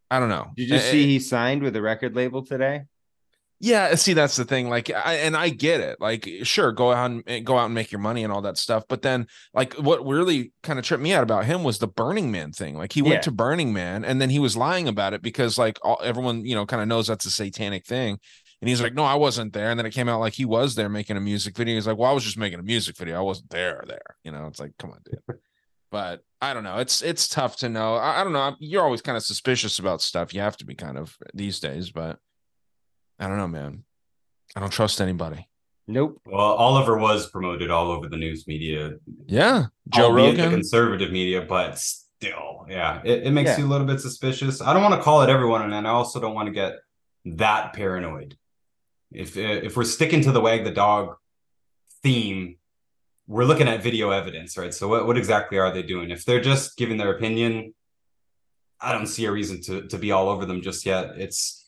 I 0.10 0.20
don't 0.20 0.30
know. 0.30 0.52
Did 0.56 0.64
you 0.64 0.68
just 0.70 0.90
see 0.90 1.06
he 1.06 1.20
signed 1.20 1.62
with 1.62 1.76
a 1.76 1.82
record 1.82 2.16
label 2.16 2.46
today? 2.46 2.84
Yeah, 3.64 3.96
see, 3.96 4.12
that's 4.12 4.36
the 4.36 4.44
thing. 4.44 4.68
Like, 4.68 4.92
I, 4.92 5.14
and 5.20 5.38
I 5.38 5.48
get 5.48 5.80
it. 5.80 6.02
Like, 6.02 6.28
sure, 6.44 6.74
go 6.74 6.92
out 6.92 7.24
and 7.26 7.46
go 7.46 7.58
out 7.58 7.68
and 7.68 7.74
make 7.74 7.94
your 7.94 8.02
money 8.02 8.26
and 8.26 8.34
all 8.34 8.42
that 8.42 8.58
stuff. 8.58 8.84
But 8.90 9.04
then, 9.04 9.26
like, 9.54 9.76
what 9.76 10.06
really 10.06 10.52
kind 10.64 10.78
of 10.78 10.84
tripped 10.84 11.02
me 11.02 11.14
out 11.14 11.24
about 11.24 11.46
him 11.46 11.64
was 11.64 11.80
the 11.80 11.88
Burning 11.88 12.30
Man 12.30 12.52
thing. 12.52 12.76
Like, 12.76 12.92
he 12.92 13.02
went 13.02 13.24
to 13.24 13.32
Burning 13.32 13.72
Man 13.72 14.04
and 14.04 14.20
then 14.20 14.30
he 14.30 14.38
was 14.38 14.58
lying 14.58 14.90
about 14.90 15.14
it 15.14 15.22
because, 15.22 15.58
like, 15.58 15.80
all, 15.82 15.98
everyone, 16.04 16.46
you 16.46 16.56
know, 16.56 16.66
kind 16.66 16.82
of 16.82 16.90
knows 16.90 17.08
that's 17.08 17.26
a 17.26 17.32
satanic 17.32 17.86
thing. 17.86 18.20
And 18.60 18.68
he's 18.68 18.82
like, 18.82 18.96
no, 18.96 19.06
I 19.06 19.16
wasn't 19.16 19.54
there. 19.54 19.70
And 19.70 19.80
then 19.80 19.86
it 19.86 19.94
came 19.94 20.10
out 20.10 20.20
like 20.20 20.34
he 20.34 20.44
was 20.44 20.76
there 20.76 20.90
making 20.90 21.16
a 21.16 21.22
music 21.22 21.56
video. 21.56 21.76
He's 21.76 21.88
like, 21.88 21.98
well, 21.98 22.12
I 22.12 22.14
was 22.14 22.26
just 22.26 22.38
making 22.38 22.60
a 22.60 22.64
music 22.64 22.98
video. 22.98 23.18
I 23.18 23.22
wasn't 23.22 23.50
there. 23.50 23.86
There, 23.88 24.18
you 24.26 24.34
know. 24.34 24.46
It's 24.48 24.60
like, 24.60 24.74
come 24.78 24.92
on, 24.92 25.00
dude. 25.06 25.40
but 25.90 26.20
I 26.42 26.54
don't 26.54 26.66
know. 26.66 26.80
It's 26.80 27.02
it's 27.02 27.30
tough 27.30 27.56
to 27.58 27.70
know. 27.70 27.96
I, 27.96 28.20
I 28.20 28.24
don't 28.26 28.34
know. 28.34 28.58
You're 28.60 28.84
always 28.84 29.02
kind 29.02 29.16
of 29.16 29.24
suspicious 29.24 29.80
about 29.80 30.02
stuff. 30.02 30.34
You 30.34 30.42
have 30.42 30.58
to 30.58 30.66
be 30.66 30.76
kind 30.76 30.98
of 30.98 31.16
these 31.34 31.62
days, 31.62 31.92
but. 31.92 32.20
I 33.24 33.28
don't 33.30 33.38
know, 33.38 33.48
man. 33.48 33.84
I 34.54 34.60
don't 34.60 34.70
trust 34.70 35.00
anybody. 35.00 35.48
Nope. 35.88 36.20
Well, 36.26 36.40
Oliver 36.40 36.98
was 36.98 37.30
promoted 37.30 37.70
all 37.72 37.90
over 37.90 38.10
the 38.10 38.18
news 38.18 38.48
media. 38.48 38.96
Yeah, 39.28 39.66
Joe 39.90 40.12
Rogan, 40.12 40.50
the 40.50 40.56
conservative 40.58 41.12
media, 41.12 41.42
but 41.42 41.80
still, 41.80 42.66
yeah, 42.70 43.02
it, 43.06 43.24
it 43.24 43.32
makes 43.32 43.52
yeah. 43.52 43.60
you 43.60 43.66
a 43.66 43.72
little 43.72 43.88
bit 43.88 44.02
suspicious. 44.02 44.62
I 44.62 44.74
don't 44.74 44.84
want 44.84 44.96
to 44.96 45.02
call 45.02 45.22
it 45.22 45.30
everyone, 45.30 45.72
and 45.72 45.88
I 45.88 45.92
also 45.92 46.20
don't 46.20 46.36
want 46.36 46.48
to 46.48 46.54
get 46.54 46.74
that 47.26 47.72
paranoid. 47.74 48.38
If 49.12 49.38
if 49.38 49.78
we're 49.78 49.86
sticking 49.86 50.22
to 50.24 50.34
the 50.34 50.42
wag 50.42 50.66
the 50.66 50.72
dog 50.72 51.16
theme, 52.02 52.58
we're 53.28 53.46
looking 53.46 53.70
at 53.70 53.82
video 53.82 54.10
evidence, 54.10 54.58
right? 54.58 54.74
So 54.74 54.90
what 54.90 55.08
what 55.08 55.18
exactly 55.18 55.60
are 55.60 55.74
they 55.74 55.84
doing? 55.84 56.12
If 56.12 56.26
they're 56.26 56.42
just 56.42 56.76
giving 56.76 56.98
their 56.98 57.14
opinion, 57.14 57.74
I 58.82 58.92
don't 58.92 59.08
see 59.08 59.26
a 59.26 59.32
reason 59.32 59.62
to 59.62 59.88
to 59.88 59.98
be 59.98 60.12
all 60.12 60.28
over 60.28 60.46
them 60.46 60.62
just 60.62 60.86
yet. 60.86 61.18
It's 61.18 61.63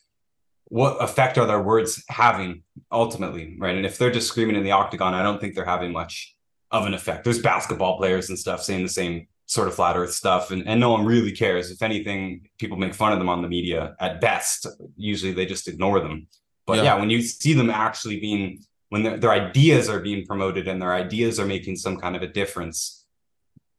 what 0.68 1.02
effect 1.02 1.38
are 1.38 1.46
their 1.46 1.62
words 1.62 2.02
having 2.08 2.62
ultimately, 2.90 3.56
right? 3.58 3.76
And 3.76 3.86
if 3.86 3.98
they're 3.98 4.10
just 4.10 4.28
screaming 4.28 4.56
in 4.56 4.64
the 4.64 4.72
octagon, 4.72 5.14
I 5.14 5.22
don't 5.22 5.40
think 5.40 5.54
they're 5.54 5.64
having 5.64 5.92
much 5.92 6.34
of 6.70 6.86
an 6.86 6.94
effect. 6.94 7.24
There's 7.24 7.40
basketball 7.40 7.98
players 7.98 8.28
and 8.28 8.38
stuff 8.38 8.62
saying 8.62 8.82
the 8.82 8.88
same 8.88 9.28
sort 9.46 9.68
of 9.68 9.74
flat 9.74 9.96
earth 9.96 10.12
stuff 10.12 10.50
and, 10.50 10.66
and 10.66 10.80
no 10.80 10.90
one 10.90 11.04
really 11.04 11.30
cares. 11.30 11.70
If 11.70 11.82
anything, 11.82 12.48
people 12.58 12.76
make 12.76 12.94
fun 12.94 13.12
of 13.12 13.18
them 13.18 13.28
on 13.28 13.42
the 13.42 13.48
media 13.48 13.94
at 14.00 14.20
best. 14.20 14.66
Usually 14.96 15.32
they 15.32 15.46
just 15.46 15.68
ignore 15.68 16.00
them. 16.00 16.26
But 16.66 16.78
yeah, 16.78 16.82
yeah 16.82 16.94
when 16.96 17.10
you 17.10 17.22
see 17.22 17.54
them 17.54 17.70
actually 17.70 18.18
being 18.18 18.64
when 18.88 19.02
their, 19.04 19.16
their 19.18 19.32
ideas 19.32 19.88
are 19.88 20.00
being 20.00 20.26
promoted 20.26 20.66
and 20.68 20.82
their 20.82 20.92
ideas 20.92 21.38
are 21.38 21.46
making 21.46 21.76
some 21.76 21.96
kind 21.96 22.16
of 22.16 22.22
a 22.22 22.26
difference, 22.26 23.04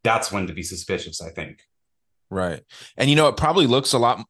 that's 0.04 0.32
when 0.32 0.48
to 0.48 0.54
be 0.54 0.64
suspicious, 0.64 1.22
I 1.22 1.30
think. 1.30 1.64
Right. 2.30 2.64
And 2.96 3.10
you 3.10 3.16
know, 3.18 3.28
it 3.28 3.36
probably 3.36 3.68
looks 3.68 3.92
a 3.92 4.00
lot 4.00 4.26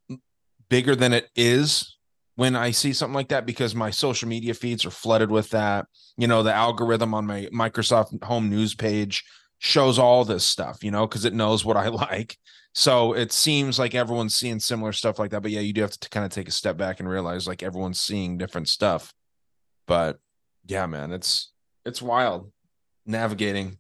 bigger 0.70 0.96
than 0.96 1.14
it 1.14 1.30
is 1.36 1.97
when 2.38 2.56
I 2.56 2.70
see 2.70 2.94
something 2.94 3.16
like 3.16 3.30
that 3.30 3.48
because 3.48 3.74
my 3.74 3.90
social 3.90 4.30
media 4.30 4.54
feeds 4.54 4.86
are 4.86 4.92
flooded 4.92 5.32
with 5.32 5.50
that. 5.50 5.88
You 6.18 6.28
know, 6.28 6.44
the 6.44 6.54
algorithm 6.54 7.16
on 7.16 7.26
my 7.26 7.48
Microsoft 7.52 8.24
home 8.24 8.48
news 8.48 8.76
page 8.76 9.24
shows 9.58 9.98
all 9.98 10.24
this 10.24 10.44
stuff, 10.46 10.84
you 10.84 10.92
know, 10.92 11.08
because 11.08 11.26
it 11.26 11.34
knows 11.34 11.66
what 11.66 11.78
I 11.78 11.88
like. 11.90 12.38
So 12.76 13.14
it 13.14 13.32
seems 13.32 13.80
like 13.80 13.96
everyone's 13.96 14.36
seeing 14.36 14.60
similar 14.60 14.94
stuff 14.94 15.18
like 15.18 15.32
that. 15.32 15.42
But 15.42 15.50
yeah, 15.50 15.62
you 15.62 15.74
do 15.74 15.82
have 15.82 16.00
to 16.00 16.10
kind 16.10 16.28
of 16.28 16.32
take 16.32 16.48
a 16.48 16.52
step 16.52 16.78
back 16.78 17.00
and 17.00 17.10
realize 17.10 17.48
like 17.48 17.64
everyone's 17.64 18.00
seeing 18.00 18.38
different 18.38 18.70
stuff. 18.70 19.12
But 19.88 20.20
yeah, 20.68 20.86
man, 20.86 21.12
it's 21.12 21.52
it's 21.86 22.04
wild 22.04 22.52
navigating. 23.04 23.80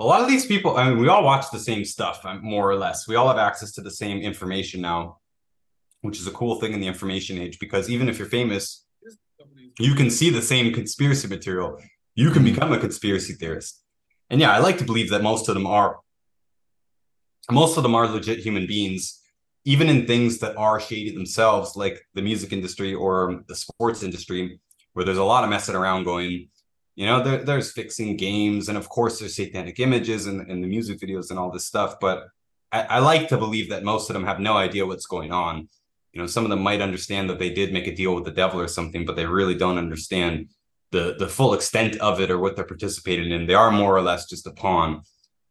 A 0.00 0.04
lot 0.04 0.22
of 0.22 0.28
these 0.28 0.44
people, 0.44 0.76
I 0.76 0.88
mean, 0.88 0.98
we 0.98 1.08
all 1.08 1.22
watch 1.22 1.52
the 1.52 1.60
same 1.60 1.84
stuff, 1.84 2.20
um, 2.24 2.40
more 2.42 2.68
or 2.68 2.74
less. 2.74 3.06
We 3.06 3.14
all 3.14 3.28
have 3.28 3.38
access 3.38 3.70
to 3.72 3.80
the 3.80 3.92
same 3.92 4.18
information 4.18 4.80
now 4.80 5.18
which 6.06 6.18
is 6.18 6.26
a 6.26 6.32
cool 6.32 6.56
thing 6.60 6.72
in 6.72 6.80
the 6.80 6.86
information 6.86 7.38
age 7.38 7.58
because 7.58 7.90
even 7.90 8.08
if 8.08 8.18
you're 8.18 8.28
famous, 8.28 8.86
you 9.78 9.94
can 9.94 10.10
see 10.10 10.30
the 10.30 10.42
same 10.42 10.72
conspiracy 10.72 11.28
material. 11.28 11.78
You 12.14 12.30
can 12.30 12.42
mm-hmm. 12.42 12.54
become 12.54 12.72
a 12.72 12.78
conspiracy 12.78 13.34
theorist. 13.34 13.82
And 14.30 14.40
yeah, 14.40 14.52
I 14.52 14.58
like 14.58 14.78
to 14.78 14.84
believe 14.84 15.10
that 15.10 15.22
most 15.22 15.48
of 15.48 15.54
them 15.54 15.66
are 15.66 15.98
most 17.50 17.76
of 17.76 17.84
them 17.84 17.94
are 17.94 18.08
legit 18.08 18.40
human 18.40 18.66
beings, 18.66 19.20
even 19.64 19.88
in 19.88 20.06
things 20.06 20.38
that 20.38 20.56
are 20.56 20.80
shady 20.80 21.14
themselves, 21.14 21.76
like 21.76 22.00
the 22.14 22.22
music 22.22 22.52
industry 22.52 22.92
or 22.92 23.44
the 23.46 23.54
sports 23.54 24.02
industry, 24.02 24.60
where 24.94 25.04
there's 25.04 25.18
a 25.18 25.24
lot 25.24 25.44
of 25.44 25.50
messing 25.50 25.76
around 25.76 26.04
going. 26.04 26.48
You 26.96 27.06
know, 27.06 27.22
there, 27.22 27.44
there's 27.44 27.72
fixing 27.72 28.16
games, 28.16 28.68
and 28.68 28.78
of 28.78 28.88
course, 28.88 29.18
there's 29.18 29.36
satanic 29.36 29.78
images 29.78 30.26
and, 30.26 30.50
and 30.50 30.64
the 30.64 30.66
music 30.66 30.98
videos 30.98 31.30
and 31.30 31.38
all 31.38 31.52
this 31.52 31.66
stuff. 31.66 32.00
But 32.00 32.24
I, 32.72 32.82
I 32.82 32.98
like 33.00 33.28
to 33.28 33.36
believe 33.36 33.68
that 33.70 33.84
most 33.84 34.08
of 34.08 34.14
them 34.14 34.24
have 34.24 34.40
no 34.40 34.56
idea 34.56 34.86
what's 34.86 35.06
going 35.06 35.30
on 35.30 35.68
You 36.16 36.22
know, 36.22 36.26
some 36.26 36.44
of 36.44 36.50
them 36.50 36.62
might 36.62 36.80
understand 36.80 37.28
that 37.28 37.38
they 37.38 37.50
did 37.50 37.74
make 37.74 37.86
a 37.86 37.94
deal 37.94 38.14
with 38.14 38.24
the 38.24 38.30
devil 38.30 38.58
or 38.58 38.68
something, 38.68 39.04
but 39.04 39.16
they 39.16 39.26
really 39.26 39.54
don't 39.54 39.76
understand 39.76 40.48
the 40.90 41.14
the 41.18 41.28
full 41.28 41.52
extent 41.52 41.96
of 41.96 42.22
it 42.22 42.30
or 42.30 42.38
what 42.38 42.56
they're 42.56 42.64
participating 42.64 43.32
in. 43.32 43.46
They 43.46 43.52
are 43.52 43.70
more 43.70 43.94
or 43.94 44.00
less 44.00 44.24
just 44.24 44.46
a 44.46 44.50
pawn. 44.50 45.02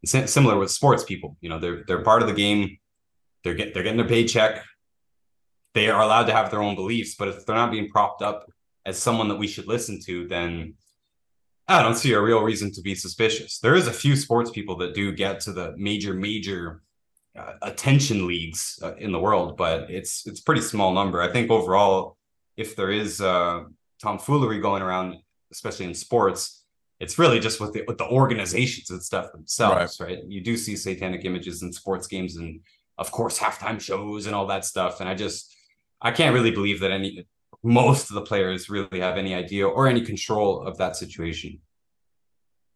It's 0.02 0.32
similar 0.32 0.58
with 0.58 0.72
sports 0.72 1.04
people. 1.04 1.38
You 1.40 1.50
know, 1.50 1.60
they're 1.60 1.84
they're 1.86 2.02
part 2.02 2.24
of 2.24 2.28
the 2.28 2.34
game. 2.34 2.80
They're 3.44 3.54
get 3.54 3.76
they're 3.76 3.84
getting 3.84 4.00
their 4.00 4.08
paycheck. 4.08 4.64
They 5.76 5.88
are 5.88 6.02
allowed 6.02 6.26
to 6.26 6.34
have 6.34 6.50
their 6.50 6.64
own 6.64 6.74
beliefs, 6.74 7.14
but 7.14 7.28
if 7.28 7.46
they're 7.46 7.56
not 7.56 7.70
being 7.70 7.92
propped 7.92 8.24
up 8.24 8.50
as 8.88 8.98
someone 8.98 9.28
that 9.28 9.38
we 9.38 9.46
should 9.46 9.68
listen 9.68 10.00
to, 10.06 10.28
then 10.28 10.74
I 11.68 11.84
don't 11.84 11.94
see 11.94 12.14
a 12.14 12.22
real 12.22 12.42
reason 12.42 12.72
to 12.72 12.82
be 12.82 12.96
suspicious. 12.96 13.60
There 13.60 13.76
is 13.76 13.86
a 13.86 13.94
few 13.94 14.16
sports 14.16 14.50
people 14.50 14.78
that 14.78 14.96
do 14.96 15.12
get 15.12 15.42
to 15.42 15.54
the 15.54 15.76
major 15.78 16.16
major 16.16 16.82
uh, 17.38 17.54
attention 17.62 18.28
leagues 18.28 18.80
uh, 18.82 18.96
in 18.96 19.12
the 19.12 19.20
world, 19.20 19.58
but 19.58 19.90
it's 19.90 20.26
it's 20.26 20.40
pretty 20.40 20.62
small 20.62 20.94
number. 20.94 21.22
I 21.22 21.32
think 21.32 21.52
overall, 21.52 22.18
if 22.58 22.76
there 22.76 22.92
is 22.92 23.22
uh, 23.22 23.64
tomfoolery 24.02 24.60
going 24.60 24.82
around, 24.82 25.16
especially 25.52 25.86
in 25.86 25.94
sports, 25.94 26.64
it's 27.00 27.20
really 27.20 27.40
just 27.40 27.60
with 27.60 27.74
the 27.74 27.84
with 27.88 27.98
the 27.98 28.08
organizations 28.08 28.90
and 28.90 29.04
stuff 29.04 29.32
themselves, 29.32 30.00
right? 30.00 30.18
right? 30.18 30.24
You 30.28 30.42
do 30.42 30.56
see 30.56 30.76
satanic 30.76 31.26
images 31.26 31.62
in 31.62 31.74
sports 31.74 32.08
games 32.08 32.38
and 32.38 32.62
of 32.98 33.12
course 33.12 33.38
halftime 33.38 33.80
shows 33.80 34.26
and 34.26 34.36
all 34.36 34.48
that 34.48 34.66
stuff. 34.66 35.00
And 35.00 35.10
I 35.10 35.16
just 35.16 35.54
I 36.02 36.12
can't 36.12 36.34
really 36.34 36.52
believe 36.52 36.80
that 36.80 36.92
any 36.92 37.26
most 37.64 38.10
of 38.10 38.16
the 38.16 38.22
players 38.22 38.70
really 38.70 39.00
have 39.00 39.18
any 39.18 39.34
idea 39.34 39.68
or 39.68 39.88
any 39.88 40.02
control 40.02 40.62
of 40.62 40.78
that 40.78 40.96
situation. 40.96 41.60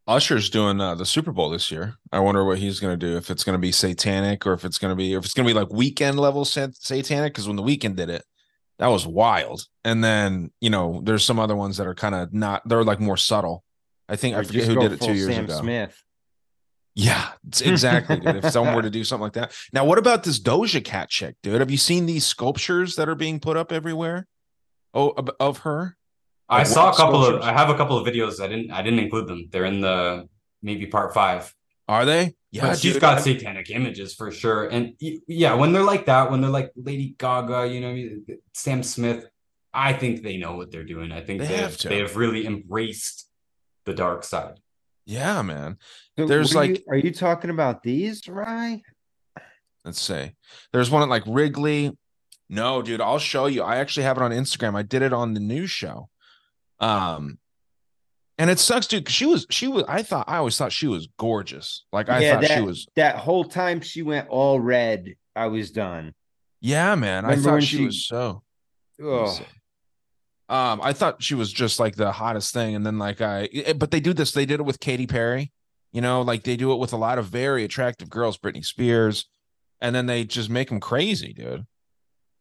Usher's 0.10 0.50
doing 0.50 0.82
uh, 0.82 0.96
the 0.96 1.06
Super 1.06 1.32
Bowl 1.32 1.52
this 1.52 1.70
year. 1.70 1.96
I 2.12 2.20
wonder 2.20 2.44
what 2.44 2.58
he's 2.58 2.80
going 2.80 2.98
to 2.98 3.06
do. 3.06 3.16
If 3.16 3.30
it's 3.30 3.44
going 3.44 3.54
to 3.54 3.62
be 3.62 3.72
satanic, 3.72 4.48
or 4.48 4.54
if 4.54 4.66
it's 4.66 4.80
going 4.80 4.92
to 4.92 4.96
be, 4.96 5.14
if 5.14 5.24
it's 5.24 5.36
going 5.36 5.48
to 5.48 5.54
be 5.54 5.58
like 5.58 5.70
Weeknd 5.70 6.18
level 6.18 6.46
satanic. 6.46 7.34
Because 7.34 7.48
when 7.48 7.58
the 7.58 7.64
Weeknd 7.64 7.96
did 7.96 8.10
it, 8.10 8.26
that 8.80 8.88
was 8.88 9.06
wild. 9.06 9.68
And 9.86 10.04
then 10.04 10.50
you 10.62 10.72
know, 10.72 11.02
there's 11.04 11.24
some 11.24 11.38
other 11.40 11.56
ones 11.56 11.78
that 11.78 11.86
are 11.86 11.94
kind 11.94 12.16
of 12.16 12.34
not. 12.34 12.68
They're 12.68 12.84
like 12.84 13.00
more 13.00 13.18
subtle. 13.18 13.64
I 14.10 14.16
think 14.16 14.36
or 14.36 14.40
I 14.40 14.44
forget 14.44 14.64
who 14.64 14.80
did 14.80 14.94
it 14.94 15.02
two 15.02 15.14
years 15.14 15.34
Sam 15.34 15.46
ago. 15.46 15.60
Smith. 15.60 16.04
Yeah, 16.96 17.30
exactly. 17.62 18.20
dude. 18.20 18.38
If 18.38 18.52
someone 18.52 18.74
were 18.74 18.82
to 18.82 18.90
do 18.90 19.04
something 19.04 19.24
like 19.24 19.34
that. 19.34 19.54
Now, 19.72 19.86
what 19.86 20.00
about 20.00 20.24
this 20.24 20.40
Doja 20.40 20.84
Cat 20.84 21.10
chick, 21.10 21.36
dude? 21.44 21.60
Have 21.60 21.70
you 21.70 21.78
seen 21.78 22.08
these 22.08 22.26
sculptures 22.26 22.96
that 22.96 23.08
are 23.08 23.16
being 23.16 23.40
put 23.40 23.56
up 23.56 23.72
everywhere? 23.72 24.28
Oh, 24.94 25.14
of 25.40 25.60
her. 25.60 25.96
I 26.50 26.64
saw 26.64 26.92
a 26.92 26.96
couple 26.96 27.22
sculptures? 27.22 27.46
of. 27.46 27.50
I 27.50 27.54
have 27.54 27.70
a 27.70 27.76
couple 27.76 27.98
of 27.98 28.08
videos. 28.08 28.42
I 28.42 28.48
didn't. 28.48 28.72
I 28.72 28.82
didn't 28.82 29.00
include 29.00 29.28
them. 29.28 29.48
They're 29.52 29.66
in 29.66 29.82
the 29.82 30.28
maybe 30.62 30.88
part 30.88 31.14
five. 31.14 31.54
Are 31.88 32.06
they? 32.06 32.36
Yeah, 32.52 32.68
but 32.68 32.80
she's 32.80 32.94
dude, 32.94 33.02
got 33.02 33.20
I... 33.20 33.22
satanic 33.22 33.70
images 33.70 34.14
for 34.16 34.32
sure. 34.32 34.68
And 34.68 34.94
yeah, 35.00 35.54
when 35.54 35.72
they're 35.72 35.84
like 35.84 36.06
that, 36.08 36.32
when 36.32 36.42
they're 36.42 36.50
like 36.50 36.72
Lady 36.76 37.16
Gaga, 37.18 37.68
you 37.68 37.82
know, 37.82 38.36
Sam 38.54 38.82
Smith, 38.84 39.28
I 39.74 39.94
think 39.94 40.24
they 40.24 40.38
know 40.38 40.56
what 40.56 40.72
they're 40.72 40.84
doing. 40.84 41.12
I 41.12 41.22
think 41.22 41.42
they, 41.42 41.48
they 41.48 41.58
have, 41.58 41.82
have 41.82 41.90
they 41.90 42.00
have 42.00 42.16
really 42.16 42.46
embraced 42.46 43.28
the 43.86 43.94
dark 43.94 44.24
side. 44.24 44.60
Yeah, 45.06 45.42
man. 45.42 45.78
There's 46.18 46.54
like, 46.54 46.80
you, 46.80 46.84
are 46.90 46.98
you 46.98 47.12
talking 47.12 47.50
about 47.50 47.82
these, 47.82 48.28
right? 48.28 48.82
Let's 49.86 50.02
see. 50.02 50.32
There's 50.74 50.92
one 50.92 51.02
at 51.02 51.10
like 51.10 51.24
Wrigley. 51.26 51.98
No, 52.50 52.82
dude, 52.82 53.02
I'll 53.02 53.20
show 53.20 53.46
you. 53.46 53.64
I 53.64 53.78
actually 53.78 54.04
have 54.04 54.18
it 54.18 54.24
on 54.24 54.32
Instagram. 54.32 54.76
I 54.76 54.82
did 54.82 55.02
it 55.02 55.14
on 55.14 55.34
the 55.34 55.40
news 55.40 55.70
show. 55.70 56.10
Um, 56.80 57.38
and 58.38 58.50
it 58.50 58.60
sucks, 58.60 58.88
dude. 58.88 59.06
Cause 59.06 59.14
she 59.14 59.26
was, 59.26 59.46
she 59.50 59.68
was. 59.68 59.84
I 59.88 60.02
thought, 60.02 60.26
I 60.28 60.38
always 60.38 60.58
thought 60.58 60.72
she 60.72 60.88
was 60.88 61.10
gorgeous. 61.18 61.86
Like 61.92 62.10
I 62.10 62.20
yeah, 62.22 62.34
thought 62.34 62.42
that, 62.42 62.58
she 62.58 62.62
was. 62.62 62.88
That 62.96 63.18
whole 63.18 63.44
time 63.44 63.82
she 63.82 64.02
went 64.02 64.30
all 64.30 64.60
red, 64.60 65.16
I 65.36 65.48
was 65.48 65.72
done. 65.72 66.14
Yeah, 66.62 66.96
man. 66.96 67.26
Remember 67.26 67.50
I 67.50 67.54
thought 67.54 67.64
she, 67.64 67.78
she, 67.78 67.86
was 67.86 68.08
so. 68.08 68.44
Oh. 69.02 69.40
Um, 70.50 70.80
I 70.82 70.94
thought 70.94 71.22
she 71.22 71.36
was 71.36 71.52
just 71.54 71.80
like 71.80 71.96
the 71.96 72.12
hottest 72.12 72.54
thing, 72.54 72.76
and 72.76 72.86
then 72.86 72.98
like 72.98 73.22
I, 73.22 73.50
eh, 73.54 73.74
but 73.74 73.92
they 73.92 74.00
do 74.00 74.14
this. 74.14 74.32
They 74.32 74.46
did 74.46 74.60
it 74.60 74.66
with 74.66 74.80
Katy 74.80 75.06
Perry. 75.06 75.52
You 75.92 76.02
know, 76.02 76.22
like 76.22 76.44
they 76.44 76.56
do 76.56 76.72
it 76.72 76.80
with 76.80 76.94
a 76.94 76.98
lot 76.98 77.18
of 77.18 77.26
very 77.26 77.64
attractive 77.64 78.10
girls, 78.10 78.38
Britney 78.38 78.66
Spears, 78.66 79.26
and 79.82 79.94
then 79.94 80.06
they 80.06 80.24
just 80.24 80.50
make 80.50 80.70
them 80.70 80.80
crazy, 80.80 81.34
dude. 81.34 81.66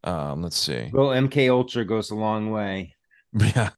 Um, 0.05 0.43
let's 0.43 0.57
see. 0.57 0.91
Well, 0.93 1.09
MK 1.09 1.51
Ultra 1.51 1.85
goes 1.85 2.11
a 2.11 2.15
long 2.15 2.51
way. 2.51 2.95
Yeah, 3.39 3.71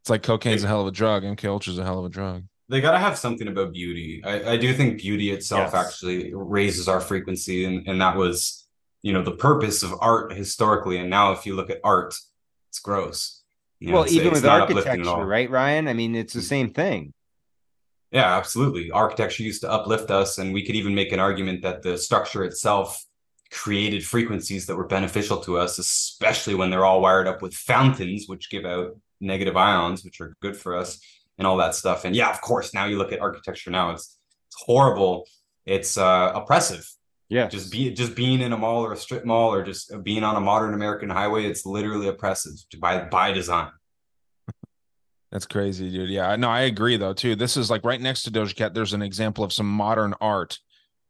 it's 0.00 0.10
like 0.10 0.22
cocaine's 0.22 0.64
a 0.64 0.66
hell 0.66 0.82
of 0.82 0.86
a 0.86 0.92
drug. 0.92 1.22
MK 1.22 1.44
Ultra's 1.44 1.78
a 1.78 1.84
hell 1.84 1.98
of 1.98 2.06
a 2.06 2.08
drug. 2.08 2.44
They 2.68 2.80
got 2.80 2.92
to 2.92 2.98
have 2.98 3.18
something 3.18 3.48
about 3.48 3.72
beauty. 3.72 4.22
I, 4.24 4.52
I 4.52 4.56
do 4.56 4.72
think 4.72 5.00
beauty 5.00 5.30
itself 5.32 5.72
yes. 5.72 5.86
actually 5.86 6.32
raises 6.34 6.88
our 6.88 7.00
frequency, 7.00 7.64
and 7.64 7.86
and 7.86 8.00
that 8.00 8.16
was, 8.16 8.66
you 9.02 9.12
know, 9.12 9.22
the 9.22 9.32
purpose 9.32 9.82
of 9.82 9.92
art 10.00 10.32
historically. 10.32 10.98
And 10.98 11.10
now, 11.10 11.32
if 11.32 11.46
you 11.46 11.54
look 11.54 11.68
at 11.68 11.80
art, 11.84 12.14
it's 12.68 12.78
gross. 12.78 13.42
You 13.80 13.88
know, 13.88 13.94
well, 13.94 14.02
it's, 14.04 14.12
even 14.12 14.28
it's 14.28 14.42
with 14.42 14.46
architecture, 14.46 15.26
right, 15.26 15.50
Ryan? 15.50 15.88
I 15.88 15.94
mean, 15.94 16.14
it's 16.14 16.34
the 16.34 16.40
mm. 16.40 16.44
same 16.44 16.70
thing. 16.72 17.12
Yeah, 18.12 18.36
absolutely. 18.36 18.90
Architecture 18.90 19.42
used 19.42 19.62
to 19.62 19.70
uplift 19.70 20.10
us, 20.10 20.38
and 20.38 20.52
we 20.52 20.64
could 20.64 20.74
even 20.74 20.94
make 20.94 21.12
an 21.12 21.20
argument 21.20 21.62
that 21.62 21.82
the 21.82 21.96
structure 21.96 22.44
itself 22.44 23.04
created 23.50 24.04
frequencies 24.04 24.66
that 24.66 24.76
were 24.76 24.86
beneficial 24.86 25.38
to 25.38 25.58
us, 25.58 25.78
especially 25.78 26.54
when 26.54 26.70
they're 26.70 26.84
all 26.84 27.00
wired 27.00 27.26
up 27.26 27.42
with 27.42 27.54
fountains, 27.54 28.24
which 28.26 28.50
give 28.50 28.64
out 28.64 28.96
negative 29.20 29.56
ions, 29.56 30.04
which 30.04 30.20
are 30.20 30.36
good 30.40 30.56
for 30.56 30.76
us, 30.76 31.00
and 31.38 31.46
all 31.46 31.56
that 31.58 31.74
stuff. 31.74 32.04
And 32.04 32.14
yeah, 32.14 32.30
of 32.30 32.40
course, 32.40 32.74
now 32.74 32.86
you 32.86 32.98
look 32.98 33.12
at 33.12 33.20
architecture 33.20 33.70
now, 33.70 33.90
it's 33.90 34.18
it's 34.48 34.62
horrible. 34.66 35.26
It's 35.66 35.96
uh, 35.96 36.32
oppressive. 36.34 36.88
Yeah. 37.28 37.46
Just 37.46 37.70
be 37.70 37.92
just 37.92 38.16
being 38.16 38.40
in 38.40 38.52
a 38.52 38.58
mall 38.58 38.84
or 38.84 38.92
a 38.92 38.96
strip 38.96 39.24
mall 39.24 39.54
or 39.54 39.62
just 39.62 39.92
being 40.02 40.24
on 40.24 40.34
a 40.34 40.40
modern 40.40 40.74
American 40.74 41.08
highway, 41.08 41.44
it's 41.44 41.64
literally 41.64 42.08
oppressive 42.08 42.52
by 42.78 43.04
by 43.04 43.32
design. 43.32 43.70
That's 45.30 45.46
crazy, 45.46 45.90
dude. 45.90 46.10
Yeah, 46.10 46.34
no, 46.34 46.48
I 46.48 46.62
agree 46.62 46.96
though 46.96 47.12
too. 47.12 47.36
This 47.36 47.56
is 47.56 47.70
like 47.70 47.84
right 47.84 48.00
next 48.00 48.24
to 48.24 48.32
Doja 48.32 48.54
Cat. 48.56 48.74
There's 48.74 48.94
an 48.94 49.02
example 49.02 49.44
of 49.44 49.52
some 49.52 49.70
modern 49.70 50.14
art, 50.20 50.58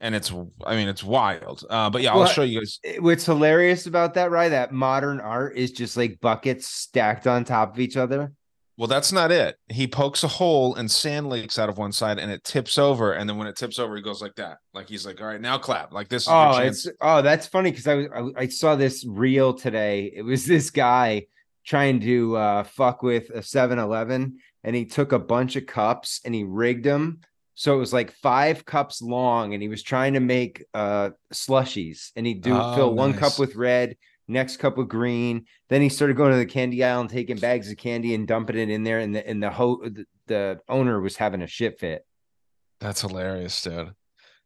and 0.01 0.15
it's, 0.15 0.33
I 0.65 0.77
mean, 0.77 0.89
it's 0.89 1.05
wild. 1.05 1.65
Uh, 1.69 1.91
but 1.91 2.03
yeah, 2.03 2.13
I'll 2.13 2.27
show 2.27 2.43
you 2.43 2.61
guys. 2.61 2.79
What's 3.01 3.27
hilarious 3.27 3.87
about 3.87 4.15
that, 4.15 4.31
right? 4.31 4.49
That 4.49 4.73
modern 4.73 5.21
art 5.21 5.57
is 5.57 5.73
just 5.73 5.97
like 5.97 6.21
buckets 6.21 6.67
stacked 6.67 7.27
on 7.27 7.45
top 7.45 7.75
of 7.75 7.81
each 7.81 7.97
other. 7.97 8.33
Well, 8.81 8.89
that's 8.89 9.13
not 9.13 9.31
it. 9.31 9.57
He 9.69 9.87
pokes 9.87 10.25
a 10.25 10.29
hole 10.29 10.75
and 10.75 10.91
sand 10.91 11.29
leaks 11.29 11.59
out 11.59 11.69
of 11.69 11.77
one 11.77 11.93
side, 11.93 12.19
and 12.19 12.31
it 12.33 12.43
tips 12.45 12.79
over. 12.79 13.13
And 13.13 13.29
then 13.29 13.37
when 13.37 13.47
it 13.47 13.55
tips 13.55 13.79
over, 13.79 13.95
he 13.95 14.01
goes 14.01 14.23
like 14.23 14.35
that. 14.37 14.57
Like 14.73 14.89
he's 14.89 15.05
like, 15.05 15.21
"All 15.21 15.27
right, 15.27 15.41
now 15.41 15.59
clap." 15.59 15.93
Like 15.93 16.09
this. 16.09 16.27
oh, 16.27 16.57
it's 16.57 16.89
oh, 17.03 17.21
that's 17.21 17.47
funny 17.47 17.71
because 17.73 17.87
I 17.87 17.95
was 17.95 18.07
I, 18.15 18.41
I 18.41 18.47
saw 18.49 18.77
this 18.77 19.05
reel 19.07 19.53
today. 19.53 20.11
It 20.15 20.23
was 20.23 20.47
this 20.47 20.71
guy 20.71 21.27
trying 21.63 22.01
to 22.01 22.37
uh, 22.39 22.63
fuck 22.65 23.03
with 23.03 23.29
a 23.29 23.41
7-Eleven, 23.41 24.39
and 24.65 24.75
he 24.75 24.87
took 24.87 25.13
a 25.13 25.19
bunch 25.19 25.57
of 25.57 25.67
cups 25.67 26.23
and 26.25 26.35
he 26.35 26.45
rigged 26.45 26.87
them 26.87 27.21
so 27.61 27.75
it 27.75 27.79
was 27.79 27.93
like 27.93 28.13
five 28.13 28.65
cups 28.65 29.03
long, 29.03 29.53
and 29.53 29.63
he 29.63 29.69
was 29.69 29.83
trying 29.83 30.15
to 30.15 30.21
make 30.21 30.65
uh 30.73 31.11
slushies, 31.31 32.11
and 32.17 32.27
he'd 32.27 32.41
do 32.41 32.57
oh, 32.57 32.75
fill 32.75 32.89
nice. 32.89 32.97
one 32.97 33.13
cup 33.13 33.39
with 33.39 33.55
red, 33.55 33.99
next 34.27 34.57
cup 34.57 34.79
with 34.79 34.89
green. 34.89 35.45
Then 35.69 35.83
he 35.83 35.91
started 35.91 36.17
going 36.17 36.33
to 36.33 36.39
the 36.39 36.47
candy 36.47 36.83
aisle 36.83 37.03
and 37.03 37.11
taking 37.11 37.37
bags 37.37 37.71
of 37.71 37.77
candy 37.77 38.15
and 38.15 38.27
dumping 38.27 38.57
it 38.57 38.71
in 38.71 38.83
there, 38.83 39.01
and 39.01 39.15
the 39.15 39.29
and 39.29 39.43
the 39.43 39.51
ho- 39.51 39.83
the, 39.85 40.07
the 40.27 40.61
owner 40.71 41.03
was 41.03 41.19
having 41.19 41.43
a 41.43 41.47
shit 41.47 41.79
fit. 41.79 42.07
That's 42.79 43.03
hilarious, 43.03 43.61
dude. 43.61 43.93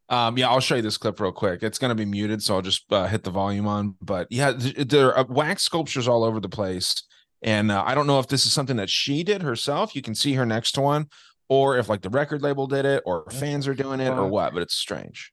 Um, 0.09 0.37
yeah, 0.37 0.49
I'll 0.49 0.59
show 0.59 0.75
you 0.75 0.83
this 0.83 0.99
clip 0.99 1.21
real 1.21 1.31
quick. 1.31 1.63
It's 1.63 1.79
going 1.79 1.91
to 1.91 1.95
be 1.95 2.05
muted, 2.05 2.43
so 2.43 2.57
I'll 2.57 2.63
just 2.63 2.93
uh, 2.93 3.07
hit 3.07 3.23
the 3.23 3.31
volume 3.31 3.69
on. 3.69 3.95
But 4.03 4.27
yeah, 4.29 4.55
there 4.57 5.15
are 5.15 5.25
wax 5.27 5.63
sculptures 5.63 6.09
all 6.09 6.25
over 6.25 6.41
the 6.41 6.49
place. 6.49 7.01
And 7.43 7.71
uh, 7.71 7.85
I 7.87 7.95
don't 7.95 8.07
know 8.07 8.19
if 8.19 8.27
this 8.27 8.47
is 8.47 8.55
something 8.55 8.77
that 8.77 8.89
she 8.89 9.23
did 9.23 9.43
herself. 9.43 9.95
You 9.95 10.01
can 10.01 10.15
see 10.15 10.33
her 10.33 10.47
next 10.47 10.73
to 10.73 10.81
one, 10.81 11.09
or 11.49 11.79
if 11.79 11.89
like 11.89 12.03
the 12.03 12.11
record 12.11 12.43
label 12.43 12.67
did 12.67 12.85
it, 12.85 13.03
or 13.07 13.25
fans 13.31 13.69
are 13.69 13.75
doing 13.75 14.01
it, 14.01 14.11
or 14.11 14.27
what. 14.29 14.53
But 14.55 14.63
it's 14.63 14.75
strange. 14.75 15.33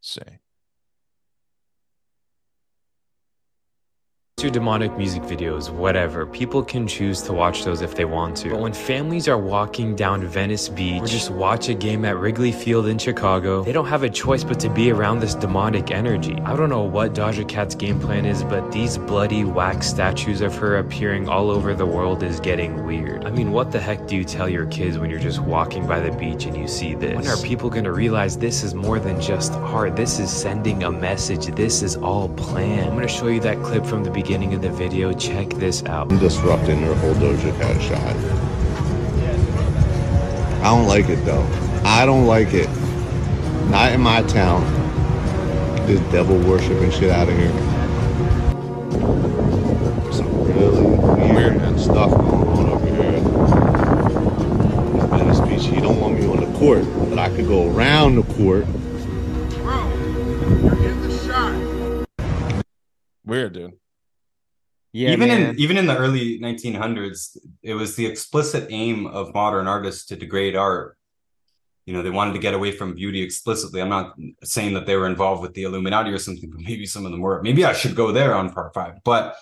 Let's 0.00 0.14
see. 0.14 0.38
To 4.40 4.50
demonic 4.50 4.94
music 4.98 5.22
videos, 5.22 5.70
whatever. 5.70 6.26
People 6.26 6.62
can 6.62 6.86
choose 6.86 7.22
to 7.22 7.32
watch 7.32 7.64
those 7.64 7.80
if 7.80 7.94
they 7.94 8.04
want 8.04 8.36
to. 8.36 8.50
But 8.50 8.60
when 8.60 8.74
families 8.74 9.28
are 9.28 9.38
walking 9.38 9.96
down 9.96 10.26
Venice 10.26 10.68
Beach 10.68 11.00
or 11.00 11.06
just 11.06 11.30
watch 11.30 11.70
a 11.70 11.74
game 11.74 12.04
at 12.04 12.18
Wrigley 12.18 12.52
Field 12.52 12.86
in 12.86 12.98
Chicago, 12.98 13.64
they 13.64 13.72
don't 13.72 13.86
have 13.86 14.02
a 14.02 14.10
choice 14.10 14.44
but 14.44 14.60
to 14.60 14.68
be 14.68 14.90
around 14.90 15.20
this 15.20 15.34
demonic 15.34 15.90
energy. 15.90 16.38
I 16.44 16.54
don't 16.54 16.68
know 16.68 16.82
what 16.82 17.14
Doja 17.14 17.48
Cat's 17.48 17.74
game 17.74 17.98
plan 17.98 18.26
is, 18.26 18.44
but 18.44 18.70
these 18.70 18.98
bloody 18.98 19.44
wax 19.44 19.86
statues 19.86 20.42
of 20.42 20.54
her 20.56 20.80
appearing 20.80 21.30
all 21.30 21.50
over 21.50 21.72
the 21.72 21.86
world 21.86 22.22
is 22.22 22.38
getting 22.38 22.84
weird. 22.84 23.24
I 23.24 23.30
mean, 23.30 23.52
what 23.52 23.72
the 23.72 23.80
heck 23.80 24.06
do 24.06 24.16
you 24.16 24.24
tell 24.24 24.50
your 24.50 24.66
kids 24.66 24.98
when 24.98 25.08
you're 25.08 25.18
just 25.18 25.40
walking 25.40 25.86
by 25.86 26.00
the 26.00 26.14
beach 26.14 26.44
and 26.44 26.54
you 26.54 26.68
see 26.68 26.92
this? 26.94 27.16
When 27.16 27.26
are 27.26 27.38
people 27.38 27.70
gonna 27.70 27.90
realize 27.90 28.36
this 28.36 28.64
is 28.64 28.74
more 28.74 28.98
than 28.98 29.18
just 29.18 29.52
art? 29.54 29.96
This 29.96 30.18
is 30.18 30.30
sending 30.30 30.84
a 30.84 30.90
message. 30.90 31.46
This 31.46 31.82
is 31.82 31.96
all 31.96 32.28
planned. 32.28 32.90
I'm 32.90 32.96
gonna 32.96 33.08
show 33.08 33.28
you 33.28 33.40
that 33.40 33.62
clip 33.62 33.86
from 33.86 34.04
the 34.04 34.10
beginning 34.10 34.26
beginning 34.36 34.54
of 34.54 34.60
the 34.60 34.68
video. 34.68 35.14
Check 35.14 35.48
this 35.54 35.82
out. 35.84 36.12
I'm 36.12 36.18
disrupting 36.18 36.80
her 36.82 36.94
whole 36.96 37.14
Doja 37.14 37.58
Cat 37.58 37.80
shot. 37.80 38.14
I 40.60 40.64
don't 40.64 40.86
like 40.86 41.08
it 41.08 41.24
though. 41.24 41.42
I 41.84 42.04
don't 42.04 42.26
like 42.26 42.52
it. 42.52 42.68
Not 43.70 43.92
in 43.92 44.02
my 44.02 44.20
town. 44.24 44.62
This 45.86 46.00
devil 46.12 46.38
worshiping 46.40 46.90
shit 46.90 47.10
out 47.10 47.30
of 47.30 47.34
here. 47.34 47.50
Some 50.12 50.28
really 50.52 50.82
weird 51.32 51.56
man. 51.56 51.78
stuff 51.78 52.10
going 52.10 52.46
on 52.46 52.68
over 52.68 52.86
here. 52.94 53.14
in 55.00 55.08
Venice 55.08 55.40
Beach. 55.40 55.64
He 55.74 55.80
don't 55.80 55.98
want 55.98 56.20
me 56.20 56.26
on 56.26 56.40
the 56.40 56.58
court, 56.58 56.84
but 57.08 57.18
I 57.18 57.34
could 57.34 57.46
go 57.46 57.70
around 57.74 58.16
the 58.16 58.22
court. 58.34 58.66
Bro, 58.66 59.88
you're 60.60 60.90
in 60.90 61.08
the 61.08 61.18
shot. 61.24 62.04
Weird, 63.24 63.54
dude. 63.54 63.78
Yeah, 64.96 65.10
even 65.10 65.28
man. 65.28 65.50
in 65.50 65.60
even 65.60 65.76
in 65.76 65.86
the 65.86 65.94
early 65.94 66.40
1900s, 66.40 67.36
it 67.62 67.74
was 67.74 67.96
the 67.96 68.06
explicit 68.06 68.68
aim 68.70 69.06
of 69.06 69.34
modern 69.34 69.66
artists 69.66 70.06
to 70.06 70.16
degrade 70.16 70.56
art. 70.56 70.96
You 71.84 71.92
know, 71.92 72.00
they 72.02 72.08
wanted 72.08 72.32
to 72.32 72.38
get 72.38 72.54
away 72.54 72.72
from 72.72 72.94
beauty 72.94 73.20
explicitly. 73.20 73.82
I'm 73.82 73.90
not 73.90 74.14
saying 74.42 74.72
that 74.72 74.86
they 74.86 74.96
were 74.96 75.06
involved 75.06 75.42
with 75.42 75.52
the 75.52 75.64
Illuminati 75.64 76.10
or 76.12 76.18
something, 76.18 76.48
but 76.48 76.60
maybe 76.60 76.86
some 76.86 77.04
of 77.04 77.12
them 77.12 77.20
were. 77.20 77.42
Maybe 77.42 77.62
I 77.62 77.74
should 77.74 77.94
go 77.94 78.10
there 78.10 78.34
on 78.34 78.54
part 78.54 78.72
five. 78.72 78.94
But 79.04 79.36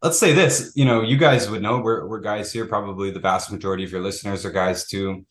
let's 0.00 0.18
say 0.18 0.32
this, 0.32 0.72
you 0.74 0.86
know, 0.86 1.02
you 1.02 1.18
guys 1.18 1.50
would 1.50 1.60
know 1.60 1.78
we're 1.82 2.06
we're 2.06 2.20
guys 2.20 2.50
here. 2.50 2.64
Probably 2.64 3.10
the 3.10 3.20
vast 3.20 3.52
majority 3.52 3.84
of 3.84 3.92
your 3.92 4.00
listeners 4.00 4.46
are 4.46 4.50
guys 4.52 4.86
too. 4.86 5.26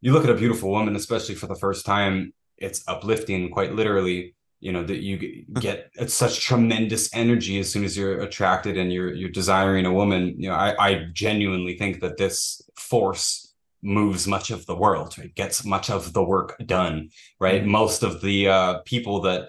You 0.00 0.12
look 0.12 0.22
at 0.22 0.30
a 0.30 0.34
beautiful 0.34 0.70
woman, 0.70 0.94
especially 0.94 1.34
for 1.34 1.48
the 1.48 1.56
first 1.56 1.84
time, 1.84 2.34
it's 2.56 2.84
uplifting, 2.86 3.50
quite 3.50 3.74
literally 3.74 4.36
you 4.60 4.72
know 4.72 4.84
that 4.84 5.02
you 5.02 5.18
g- 5.18 5.46
uh-huh. 5.50 5.60
get 5.60 5.90
uh, 5.98 6.06
such 6.06 6.40
tremendous 6.40 7.12
energy 7.14 7.58
as 7.58 7.72
soon 7.72 7.84
as 7.84 7.96
you're 7.96 8.20
attracted 8.20 8.76
and 8.76 8.92
you're 8.92 9.12
you're 9.12 9.30
desiring 9.30 9.86
a 9.86 9.92
woman 9.92 10.34
you 10.38 10.48
know 10.48 10.54
i 10.54 10.74
i 10.78 11.06
genuinely 11.12 11.76
think 11.76 12.00
that 12.00 12.16
this 12.16 12.62
force 12.76 13.54
moves 13.82 14.26
much 14.26 14.50
of 14.50 14.66
the 14.66 14.76
world 14.76 15.16
right? 15.18 15.34
Gets 15.34 15.64
much 15.64 15.88
of 15.88 16.12
the 16.12 16.22
work 16.22 16.56
done 16.66 17.10
right? 17.38 17.62
Mm-hmm. 17.62 17.70
Most 17.70 18.02
of 18.02 18.20
the 18.20 18.48
uh 18.48 18.78
people 18.84 19.22
that 19.22 19.48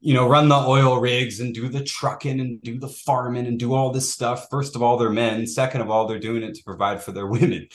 you 0.00 0.14
know 0.14 0.28
run 0.28 0.48
the 0.48 0.56
oil 0.56 0.98
rigs 1.00 1.40
and 1.40 1.54
do 1.54 1.68
the 1.68 1.84
trucking 1.84 2.40
and 2.40 2.60
do 2.62 2.78
the 2.78 2.88
farming 2.88 3.46
and 3.46 3.58
do 3.58 3.74
all 3.74 3.92
this 3.92 4.12
stuff 4.12 4.48
first 4.50 4.74
of 4.74 4.82
all 4.82 4.96
they're 4.96 5.10
men 5.10 5.46
second 5.46 5.82
of 5.82 5.90
all 5.90 6.06
they're 6.06 6.18
doing 6.18 6.42
it 6.42 6.54
to 6.54 6.64
provide 6.64 7.02
for 7.02 7.12
their 7.12 7.26
women 7.36 7.68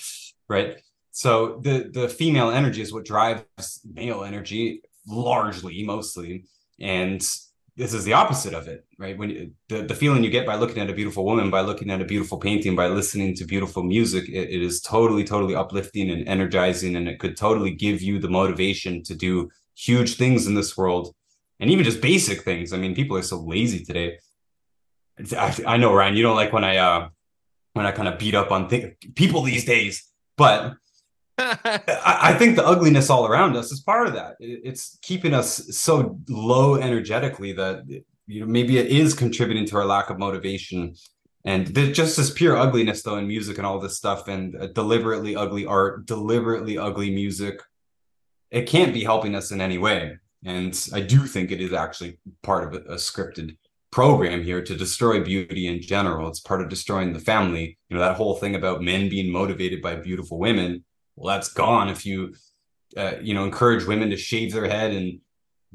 right? 0.49 0.77
So 1.11 1.61
the 1.63 1.89
the 1.93 2.09
female 2.09 2.51
energy 2.51 2.81
is 2.81 2.91
what 2.91 3.05
drives 3.05 3.79
male 3.85 4.23
energy 4.23 4.81
largely 5.07 5.83
mostly 5.83 6.45
and 6.79 7.21
this 7.77 7.93
is 7.93 8.05
the 8.05 8.13
opposite 8.13 8.53
of 8.53 8.67
it 8.67 8.85
right? 8.97 9.17
When 9.17 9.29
you, 9.29 9.51
the, 9.69 9.83
the 9.83 9.95
feeling 9.95 10.23
you 10.23 10.29
get 10.29 10.45
by 10.45 10.55
looking 10.55 10.81
at 10.81 10.89
a 10.89 10.93
beautiful 10.93 11.25
woman 11.25 11.49
by 11.49 11.61
looking 11.61 11.89
at 11.89 12.01
a 12.01 12.05
beautiful 12.05 12.37
painting 12.37 12.75
by 12.75 12.87
listening 12.87 13.35
to 13.35 13.45
beautiful 13.45 13.83
music 13.83 14.27
it, 14.29 14.49
it 14.49 14.61
is 14.61 14.81
totally 14.81 15.23
totally 15.23 15.55
uplifting 15.55 16.09
and 16.09 16.27
energizing 16.27 16.95
and 16.95 17.07
it 17.07 17.19
could 17.19 17.35
totally 17.37 17.71
give 17.71 18.01
you 18.01 18.19
the 18.19 18.29
motivation 18.29 19.03
to 19.03 19.15
do 19.15 19.49
huge 19.75 20.15
things 20.15 20.47
in 20.47 20.55
this 20.55 20.77
world 20.77 21.13
and 21.59 21.69
even 21.69 21.85
just 21.85 22.01
basic 22.01 22.41
things. 22.41 22.73
I 22.73 22.77
mean 22.77 22.95
people 22.95 23.17
are 23.17 23.21
so 23.21 23.39
lazy 23.39 23.83
today. 23.83 24.17
I, 25.37 25.55
I 25.65 25.77
know 25.77 25.93
ryan 25.93 26.15
you 26.15 26.23
don't 26.23 26.35
like 26.35 26.51
when 26.51 26.65
i 26.65 26.77
uh 26.77 27.07
when 27.73 27.85
i 27.85 27.91
kind 27.91 28.09
of 28.09 28.19
beat 28.19 28.35
up 28.35 28.51
on 28.51 28.67
th- 28.67 28.97
people 29.15 29.43
these 29.43 29.63
days 29.63 30.11
but 30.35 30.73
I, 31.37 32.33
think 32.39 32.55
the 32.55 32.65
ugliness 32.65 33.09
all 33.09 33.27
around 33.27 33.57
us 33.57 33.71
is 33.71 33.81
part 33.81 34.07
of 34.07 34.13
that. 34.13 34.35
It- 34.39 34.61
it's 34.63 34.97
keeping 35.01 35.33
us 35.33 35.75
so 35.77 36.17
low 36.29 36.75
energetically 36.75 37.51
that 37.53 37.83
you 38.27 38.39
know 38.39 38.45
maybe 38.45 38.77
it 38.77 38.87
is 38.87 39.13
contributing 39.13 39.65
to 39.67 39.77
our 39.77 39.85
lack 39.85 40.09
of 40.09 40.17
motivation. 40.17 40.95
And 41.43 41.67
there's 41.67 41.95
just 41.95 42.17
this 42.17 42.31
pure 42.31 42.57
ugliness 42.57 43.03
though 43.03 43.17
in 43.17 43.27
music 43.27 43.57
and 43.57 43.67
all 43.67 43.79
this 43.79 43.97
stuff, 43.97 44.27
and 44.27 44.73
deliberately 44.73 45.35
ugly 45.35 45.65
art, 45.65 46.05
deliberately 46.05 46.77
ugly 46.77 47.13
music. 47.13 47.61
It 48.49 48.67
can't 48.67 48.93
be 48.93 49.03
helping 49.03 49.35
us 49.35 49.51
in 49.51 49.59
any 49.59 49.77
way. 49.77 50.17
And 50.45 50.89
I 50.93 51.01
do 51.01 51.25
think 51.25 51.51
it 51.51 51.59
is 51.59 51.73
actually 51.73 52.19
part 52.43 52.63
of 52.63 52.81
a, 52.81 52.93
a 52.93 52.95
scripted 52.95 53.57
program 53.91 54.43
here 54.43 54.61
to 54.61 54.75
destroy 54.75 55.21
beauty 55.23 55.67
in 55.67 55.81
general. 55.81 56.29
It's 56.29 56.39
part 56.39 56.61
of 56.61 56.69
destroying 56.69 57.13
the 57.13 57.19
family. 57.19 57.77
You 57.89 57.97
know, 57.97 58.03
that 58.03 58.15
whole 58.15 58.35
thing 58.35 58.55
about 58.55 58.81
men 58.81 59.09
being 59.09 59.31
motivated 59.31 59.81
by 59.81 59.95
beautiful 59.95 60.37
women 60.39 60.85
well 61.15 61.33
that's 61.33 61.53
gone 61.53 61.89
if 61.89 62.05
you 62.05 62.33
uh, 62.97 63.13
you 63.21 63.33
know 63.33 63.43
encourage 63.43 63.85
women 63.85 64.09
to 64.09 64.17
shave 64.17 64.53
their 64.53 64.67
head 64.67 64.91
and 64.91 65.19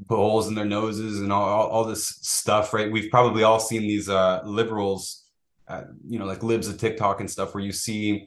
put 0.08 0.16
holes 0.16 0.48
in 0.48 0.54
their 0.54 0.64
noses 0.64 1.20
and 1.20 1.32
all, 1.32 1.46
all, 1.46 1.68
all 1.68 1.84
this 1.84 2.06
stuff 2.22 2.72
right? 2.72 2.90
We've 2.90 3.10
probably 3.10 3.42
all 3.42 3.60
seen 3.60 3.82
these 3.82 4.08
uh 4.08 4.42
liberals 4.44 5.24
uh, 5.68 5.84
you 6.06 6.18
know 6.18 6.24
like 6.24 6.42
libs 6.42 6.68
of 6.68 6.78
tiktok 6.78 7.20
and 7.20 7.30
stuff 7.30 7.54
where 7.54 7.62
you 7.62 7.72
see 7.72 8.26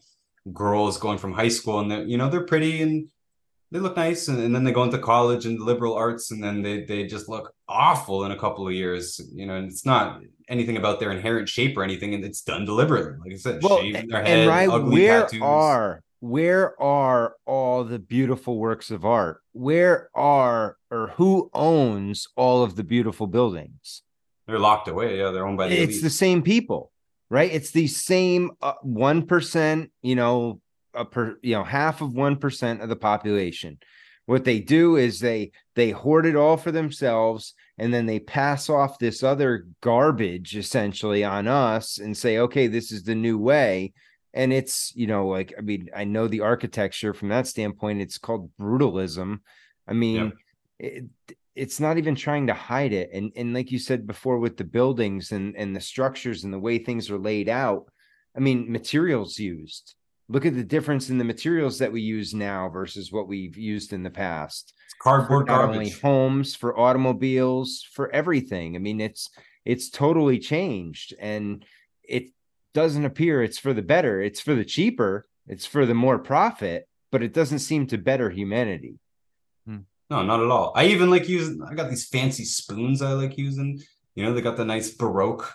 girls 0.51 0.97
going 0.97 1.18
from 1.18 1.34
high 1.34 1.49
school 1.49 1.80
and 1.80 1.91
they're 1.91 2.03
you 2.03 2.18
know 2.18 2.30
they're 2.30 2.45
pretty 2.45 2.82
and 2.82 3.07
they 3.72 3.80
look 3.80 3.97
nice 3.97 4.28
and, 4.28 4.39
and 4.39 4.53
then 4.53 4.64
they 4.64 4.72
go 4.72 4.84
into 4.84 4.99
college 4.99 5.45
and 5.45 5.59
liberal 5.59 5.95
arts 5.95 6.32
and 6.32 6.43
then 6.43 6.61
they 6.61 6.84
they 6.84 7.05
just 7.05 7.28
look 7.28 7.53
awful 7.68 8.24
in 8.26 8.32
a 8.32 8.38
couple 8.38 8.68
of 8.68 8.74
years 8.74 9.20
you 9.34 9.45
know 9.45 9.55
and 9.55 9.70
it's 9.70 9.86
not 9.86 10.22
anything 10.47 10.78
about 10.78 10.99
their 10.99 11.11
inherent 11.11 11.49
shape 11.49 11.76
or 11.76 11.84
anything 11.84 12.14
and 12.14 12.24
it's 12.24 12.41
done 12.41 12.66
deliberately. 12.66 13.18
Like 13.20 13.34
i 13.34 13.38
said 13.38 13.64
well, 13.64 13.80
shaving 13.80 14.07
their 14.07 14.20
and 14.20 14.28
head 14.28 14.47
right, 14.47 14.70
ugly 14.70 15.01
where 15.01 15.22
tattoos. 15.22 15.41
are 15.41 16.03
where 16.24 16.82
are 16.82 17.36
all 17.45 17.84
the 17.84 17.99
beautiful 17.99 18.57
works 18.57 18.91
of 18.91 19.03
art? 19.03 19.41
Where 19.51 20.09
are 20.15 20.78
or 20.89 21.07
who 21.17 21.49
owns 21.53 22.30
all 22.38 22.63
of 22.63 22.78
the 22.78 22.84
beautiful 22.86 23.28
buildings? 23.28 24.03
They're 24.47 24.57
locked 24.57 24.88
away. 24.88 25.19
Yeah, 25.19 25.32
they're 25.32 25.45
owned 25.45 25.57
by 25.57 25.67
the 25.67 25.76
It's 25.76 25.95
elite. 25.95 26.03
the 26.03 26.09
same 26.09 26.41
people, 26.41 26.93
right? 27.30 27.51
It's 27.51 27.71
the 27.71 27.88
same 27.88 28.51
uh, 28.61 28.76
one 28.84 29.28
you 30.01 30.15
know, 30.15 30.61
a 30.93 31.03
per, 31.03 31.38
you 31.41 31.55
know, 31.55 31.65
half 31.65 31.99
of 31.99 32.13
one 32.13 32.38
percent 32.38 32.82
of 32.82 32.88
the 32.88 32.95
population. 32.95 33.80
What 34.26 34.45
they 34.45 34.61
do 34.61 34.95
is 34.95 35.19
they 35.19 35.51
they 35.76 35.89
hoard 35.89 36.26
it 36.26 36.38
all 36.38 36.55
for 36.55 36.71
themselves, 36.71 37.53
and 37.78 37.93
then 37.93 38.05
they 38.05 38.19
pass 38.19 38.69
off 38.69 38.97
this 38.97 39.24
other 39.24 39.67
garbage 39.82 40.55
essentially 40.55 41.26
on 41.26 41.49
us 41.49 41.97
and 41.97 42.15
say, 42.15 42.38
okay, 42.38 42.67
this 42.67 42.93
is 42.93 43.03
the 43.03 43.13
new 43.13 43.38
way 43.38 43.91
and 44.34 44.51
it's 44.51 44.93
you 44.95 45.07
know 45.07 45.27
like 45.27 45.53
i 45.57 45.61
mean 45.61 45.89
i 45.95 46.03
know 46.03 46.27
the 46.27 46.41
architecture 46.41 47.13
from 47.13 47.29
that 47.29 47.47
standpoint 47.47 48.01
it's 48.01 48.17
called 48.17 48.49
brutalism. 48.59 49.39
I 49.88 49.93
mean 49.93 50.34
it, 50.79 51.05
it's 51.55 51.79
not 51.79 51.97
even 51.97 52.15
trying 52.15 52.47
to 52.47 52.53
hide 52.53 52.93
it. 52.93 53.11
And 53.13 53.31
and 53.36 53.53
like 53.53 53.71
you 53.71 53.79
said 53.79 54.07
before 54.07 54.39
with 54.39 54.57
the 54.57 54.63
buildings 54.63 55.31
and 55.31 55.55
and 55.55 55.75
the 55.75 55.81
structures 55.81 56.43
and 56.43 56.53
the 56.53 56.59
way 56.59 56.77
things 56.77 57.09
are 57.11 57.19
laid 57.19 57.47
out 57.47 57.86
i 58.36 58.39
mean 58.39 58.71
materials 58.71 59.38
used. 59.38 59.95
Look 60.29 60.45
at 60.45 60.55
the 60.55 60.63
difference 60.63 61.09
in 61.09 61.17
the 61.17 61.25
materials 61.25 61.77
that 61.79 61.91
we 61.91 62.01
use 62.01 62.34
now 62.34 62.69
versus 62.69 63.11
what 63.11 63.27
we've 63.27 63.57
used 63.57 63.91
in 63.93 64.03
the 64.03 64.09
past. 64.09 64.73
It's 64.86 64.95
cardboard 64.99 65.47
not 65.47 65.69
only 65.69 65.89
homes 65.89 66.55
for 66.55 66.79
automobiles 66.79 67.86
for 67.93 68.09
everything. 68.11 68.75
I 68.75 68.79
mean 68.79 68.99
it's 69.01 69.29
it's 69.65 69.89
totally 69.89 70.39
changed. 70.39 71.13
And 71.19 71.63
it 72.03 72.31
doesn't 72.74 73.05
appear 73.05 73.41
it's 73.43 73.59
for 73.59 73.74
the 73.74 73.82
better 73.82 74.21
it's 74.21 74.39
for 74.39 74.55
the 74.55 74.65
cheaper 74.65 75.26
it's 75.47 75.65
for 75.65 75.86
the 75.86 75.93
more 75.93 76.19
profit 76.19 76.88
but 77.11 77.21
it 77.24 77.34
doesn't 77.34 77.59
seem 77.59 77.86
to 77.88 77.97
better 77.97 78.30
humanity 78.30 78.99
hmm. 79.67 79.78
No, 80.09 80.21
not 80.21 80.41
at 80.41 80.51
all. 80.51 80.74
I 80.76 80.86
even 80.88 81.09
like 81.09 81.28
using. 81.28 81.59
I 81.67 81.74
got 81.74 81.89
these 81.89 82.07
fancy 82.07 82.43
spoons 82.45 83.01
I 83.01 83.13
like 83.13 83.36
using. 83.38 83.82
You 84.13 84.24
know, 84.26 84.34
they 84.34 84.41
got 84.41 84.57
the 84.57 84.65
nice 84.65 84.91
baroque 84.91 85.51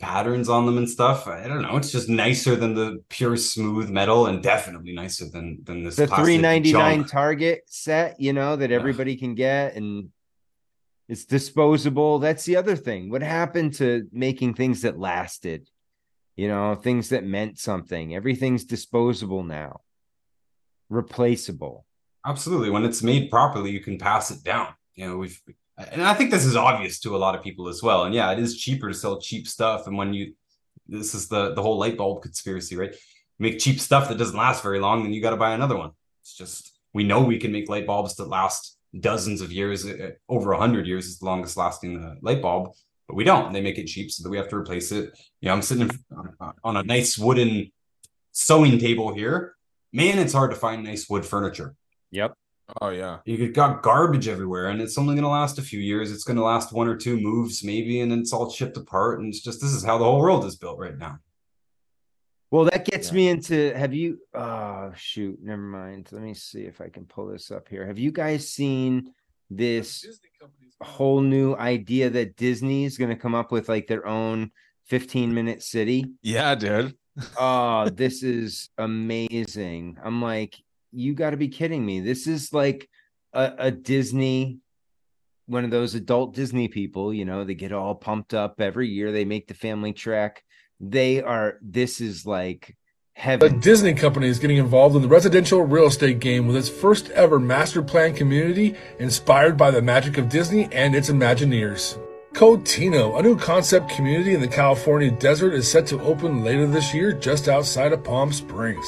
patterns 0.00 0.48
on 0.48 0.66
them 0.66 0.78
and 0.78 0.88
stuff. 0.90 1.28
I 1.28 1.46
don't 1.46 1.62
know. 1.62 1.76
It's 1.76 1.92
just 1.92 2.08
nicer 2.08 2.56
than 2.56 2.74
the 2.74 3.04
pure 3.08 3.36
smooth 3.36 3.88
metal, 3.90 4.26
and 4.26 4.42
definitely 4.42 4.94
nicer 4.94 5.26
than 5.28 5.60
than 5.62 5.84
this. 5.84 5.94
the 5.96 6.08
399 6.08 6.72
junk. 7.00 7.10
target 7.10 7.62
set 7.68 8.18
you 8.18 8.32
know 8.32 8.56
that 8.56 8.70
Yeah. 8.70 8.76
everybody 8.76 9.14
can 9.16 9.34
get 9.36 9.76
and 9.76 10.08
it's 11.06 11.24
disposable 11.26 12.18
that's 12.18 12.44
the 12.44 12.56
other 12.56 12.74
thing 12.76 13.10
what 13.10 13.22
happened 13.22 13.74
to 13.74 14.08
making 14.12 14.54
things 14.54 14.82
that 14.82 14.98
lasted 14.98 15.68
you 16.40 16.48
know 16.48 16.74
things 16.74 17.08
that 17.10 17.24
meant 17.24 17.58
something 17.58 18.14
everything's 18.14 18.64
disposable 18.64 19.44
now 19.44 19.80
replaceable 20.88 21.76
Absolutely. 22.26 22.70
When 22.70 22.84
it's 22.84 23.02
made 23.02 23.30
properly, 23.30 23.70
you 23.70 23.80
can 23.80 23.98
pass 23.98 24.30
it 24.30 24.42
down. 24.44 24.68
You 24.94 25.08
know, 25.08 25.16
we've 25.16 25.40
and 25.92 26.02
I 26.02 26.12
think 26.12 26.30
this 26.30 26.44
is 26.44 26.56
obvious 26.56 27.00
to 27.00 27.16
a 27.16 27.18
lot 27.18 27.34
of 27.34 27.42
people 27.42 27.68
as 27.68 27.82
well. 27.82 28.04
And 28.04 28.14
yeah, 28.14 28.32
it 28.32 28.38
is 28.38 28.58
cheaper 28.58 28.88
to 28.88 28.94
sell 28.94 29.20
cheap 29.20 29.48
stuff. 29.48 29.86
And 29.86 29.96
when 29.96 30.12
you 30.12 30.34
this 30.86 31.14
is 31.14 31.28
the 31.28 31.54
the 31.54 31.62
whole 31.62 31.78
light 31.78 31.96
bulb 31.96 32.22
conspiracy, 32.22 32.76
right? 32.76 32.94
Make 33.38 33.58
cheap 33.58 33.80
stuff 33.80 34.08
that 34.08 34.18
doesn't 34.18 34.36
last 34.36 34.62
very 34.62 34.80
long, 34.80 35.02
then 35.02 35.14
you 35.14 35.22
got 35.22 35.30
to 35.30 35.36
buy 35.36 35.54
another 35.54 35.76
one. 35.76 35.92
It's 36.20 36.36
just 36.36 36.78
we 36.92 37.04
know 37.04 37.22
we 37.22 37.38
can 37.38 37.52
make 37.52 37.70
light 37.70 37.86
bulbs 37.86 38.16
that 38.16 38.28
last 38.28 38.76
dozens 38.98 39.40
of 39.40 39.52
years, 39.52 39.86
uh, 39.86 40.10
over 40.28 40.52
a 40.52 40.58
hundred 40.58 40.86
years 40.86 41.06
is 41.06 41.20
the 41.20 41.24
longest 41.24 41.56
lasting 41.56 42.04
uh, 42.04 42.16
light 42.20 42.42
bulb, 42.42 42.72
but 43.10 43.16
we 43.16 43.24
don't. 43.24 43.52
They 43.52 43.60
make 43.60 43.76
it 43.76 43.86
cheap 43.88 44.08
so 44.12 44.22
that 44.22 44.30
we 44.30 44.36
have 44.36 44.48
to 44.50 44.56
replace 44.56 44.92
it. 44.92 45.10
You 45.40 45.48
know, 45.48 45.54
I'm 45.54 45.62
sitting 45.62 45.90
on, 46.16 46.52
on 46.62 46.76
a 46.76 46.84
nice 46.84 47.18
wooden 47.18 47.72
sewing 48.30 48.78
table 48.78 49.12
here. 49.12 49.56
Man, 49.92 50.20
it's 50.20 50.32
hard 50.32 50.52
to 50.52 50.56
find 50.56 50.84
nice 50.84 51.08
wood 51.10 51.26
furniture 51.26 51.74
yep 52.12 52.32
Oh 52.80 52.90
yeah. 52.90 53.18
you 53.24 53.52
got 53.52 53.82
garbage 53.82 54.28
everywhere 54.28 54.68
and 54.68 54.80
it's 54.80 54.96
only 54.98 55.14
going 55.14 55.24
to 55.24 55.28
last 55.28 55.58
a 55.58 55.62
few 55.62 55.80
years 55.80 56.12
it's 56.12 56.22
going 56.24 56.36
to 56.36 56.44
last 56.44 56.72
one 56.72 56.86
or 56.88 56.96
two 56.96 57.18
moves 57.20 57.64
maybe 57.64 58.00
and 58.00 58.10
then 58.12 58.20
it's 58.20 58.32
all 58.32 58.50
chipped 58.50 58.76
apart 58.76 59.18
and 59.18 59.28
it's 59.28 59.40
just 59.40 59.60
this 59.60 59.72
is 59.72 59.84
how 59.84 59.98
the 59.98 60.04
whole 60.04 60.20
world 60.20 60.44
is 60.44 60.56
built 60.56 60.78
right 60.78 60.96
now 60.98 61.18
Well, 62.52 62.64
that 62.66 62.84
gets 62.84 63.08
Yeah. 63.08 63.14
me 63.14 63.28
into 63.28 63.72
have 63.76 63.92
you 63.94 64.18
oh 64.34 64.92
shoot, 64.96 65.38
never 65.42 65.62
mind. 65.62 66.08
Let 66.12 66.22
me 66.22 66.34
see 66.34 66.62
if 66.62 66.80
I 66.80 66.88
can 66.88 67.04
pull 67.06 67.26
this 67.28 67.50
up 67.50 67.68
here. 67.68 67.86
Have 67.86 67.98
you 67.98 68.12
guys 68.12 68.48
seen 68.48 69.12
this 69.50 70.06
whole 70.80 71.20
new 71.20 71.54
idea 71.56 72.08
that 72.10 72.36
Disney 72.36 72.84
is 72.84 72.96
going 72.96 73.10
to 73.10 73.16
come 73.16 73.34
up 73.34 73.52
with 73.52 73.68
like 73.68 73.86
their 73.86 74.06
own 74.06 74.50
15 74.86 75.34
minute 75.34 75.62
city. 75.62 76.06
Yeah, 76.22 76.54
dude. 76.54 76.96
oh, 77.38 77.88
this 77.92 78.22
is 78.22 78.70
amazing. 78.78 79.98
I'm 80.02 80.22
like, 80.22 80.56
you 80.92 81.14
got 81.14 81.30
to 81.30 81.36
be 81.36 81.48
kidding 81.48 81.84
me. 81.84 82.00
This 82.00 82.26
is 82.26 82.52
like 82.52 82.88
a, 83.32 83.52
a, 83.58 83.70
Disney, 83.70 84.58
one 85.46 85.64
of 85.64 85.70
those 85.70 85.94
adult 85.94 86.34
Disney 86.34 86.68
people, 86.68 87.14
you 87.14 87.24
know, 87.24 87.44
they 87.44 87.54
get 87.54 87.72
all 87.72 87.94
pumped 87.94 88.34
up 88.34 88.60
every 88.60 88.88
year. 88.88 89.12
They 89.12 89.24
make 89.24 89.46
the 89.46 89.54
family 89.54 89.92
trek. 89.92 90.42
They 90.80 91.22
are, 91.22 91.58
this 91.62 92.00
is 92.00 92.26
like 92.26 92.76
heaven. 93.20 93.54
A 93.54 93.58
Disney 93.58 93.92
company 93.92 94.28
is 94.28 94.38
getting 94.38 94.56
involved 94.56 94.96
in 94.96 95.02
the 95.02 95.08
residential 95.08 95.62
real 95.62 95.86
estate 95.86 96.20
game 96.20 96.46
with 96.46 96.56
its 96.56 96.70
first 96.70 97.10
ever 97.10 97.38
master 97.38 97.82
plan 97.82 98.14
community 98.14 98.74
inspired 98.98 99.58
by 99.58 99.70
the 99.70 99.82
magic 99.82 100.16
of 100.16 100.30
Disney 100.30 100.68
and 100.72 100.94
its 100.94 101.10
Imagineers. 101.10 101.98
Cotino, 102.32 103.18
a 103.18 103.22
new 103.22 103.36
concept 103.36 103.90
community 103.90 104.34
in 104.34 104.40
the 104.40 104.48
California 104.48 105.10
desert, 105.10 105.52
is 105.52 105.70
set 105.70 105.86
to 105.88 106.00
open 106.00 106.42
later 106.42 106.66
this 106.66 106.94
year 106.94 107.12
just 107.12 107.48
outside 107.48 107.92
of 107.92 108.02
Palm 108.02 108.32
Springs. 108.32 108.86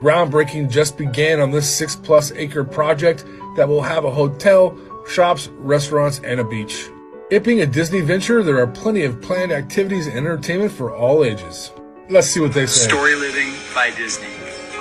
Groundbreaking 0.00 0.70
just 0.70 0.96
began 0.96 1.40
on 1.40 1.50
this 1.50 1.68
six 1.68 1.96
plus 1.96 2.30
acre 2.32 2.64
project 2.64 3.24
that 3.56 3.68
will 3.68 3.82
have 3.82 4.04
a 4.04 4.10
hotel, 4.10 4.78
shops, 5.08 5.48
restaurants, 5.58 6.20
and 6.22 6.38
a 6.38 6.44
beach. 6.44 6.88
It 7.30 7.42
being 7.42 7.62
a 7.62 7.66
Disney 7.66 8.02
venture, 8.02 8.42
there 8.42 8.58
are 8.58 8.66
plenty 8.66 9.02
of 9.04 9.20
planned 9.22 9.52
activities 9.52 10.06
and 10.06 10.18
entertainment 10.18 10.70
for 10.70 10.94
all 10.94 11.24
ages. 11.24 11.72
Let's 12.12 12.28
see 12.28 12.40
what 12.40 12.52
they 12.52 12.66
say. 12.66 12.90
Story 12.90 13.14
Living 13.14 13.54
by 13.74 13.88
Disney. 13.96 14.28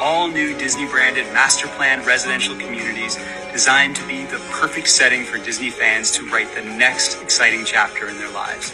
All 0.02 0.28
new 0.28 0.58
Disney 0.58 0.86
branded 0.86 1.24
master 1.28 1.66
planned 1.66 2.06
residential 2.06 2.58
communities 2.58 3.18
designed 3.54 3.96
to 3.96 4.06
be 4.06 4.26
the 4.26 4.38
perfect 4.52 4.90
setting 4.90 5.24
for 5.24 5.38
Disney 5.38 5.70
fans 5.70 6.12
to 6.12 6.30
write 6.30 6.54
the 6.56 6.62
next 6.62 7.22
exciting 7.22 7.64
chapter 7.64 8.10
in 8.10 8.18
their 8.18 8.30
lives. 8.34 8.74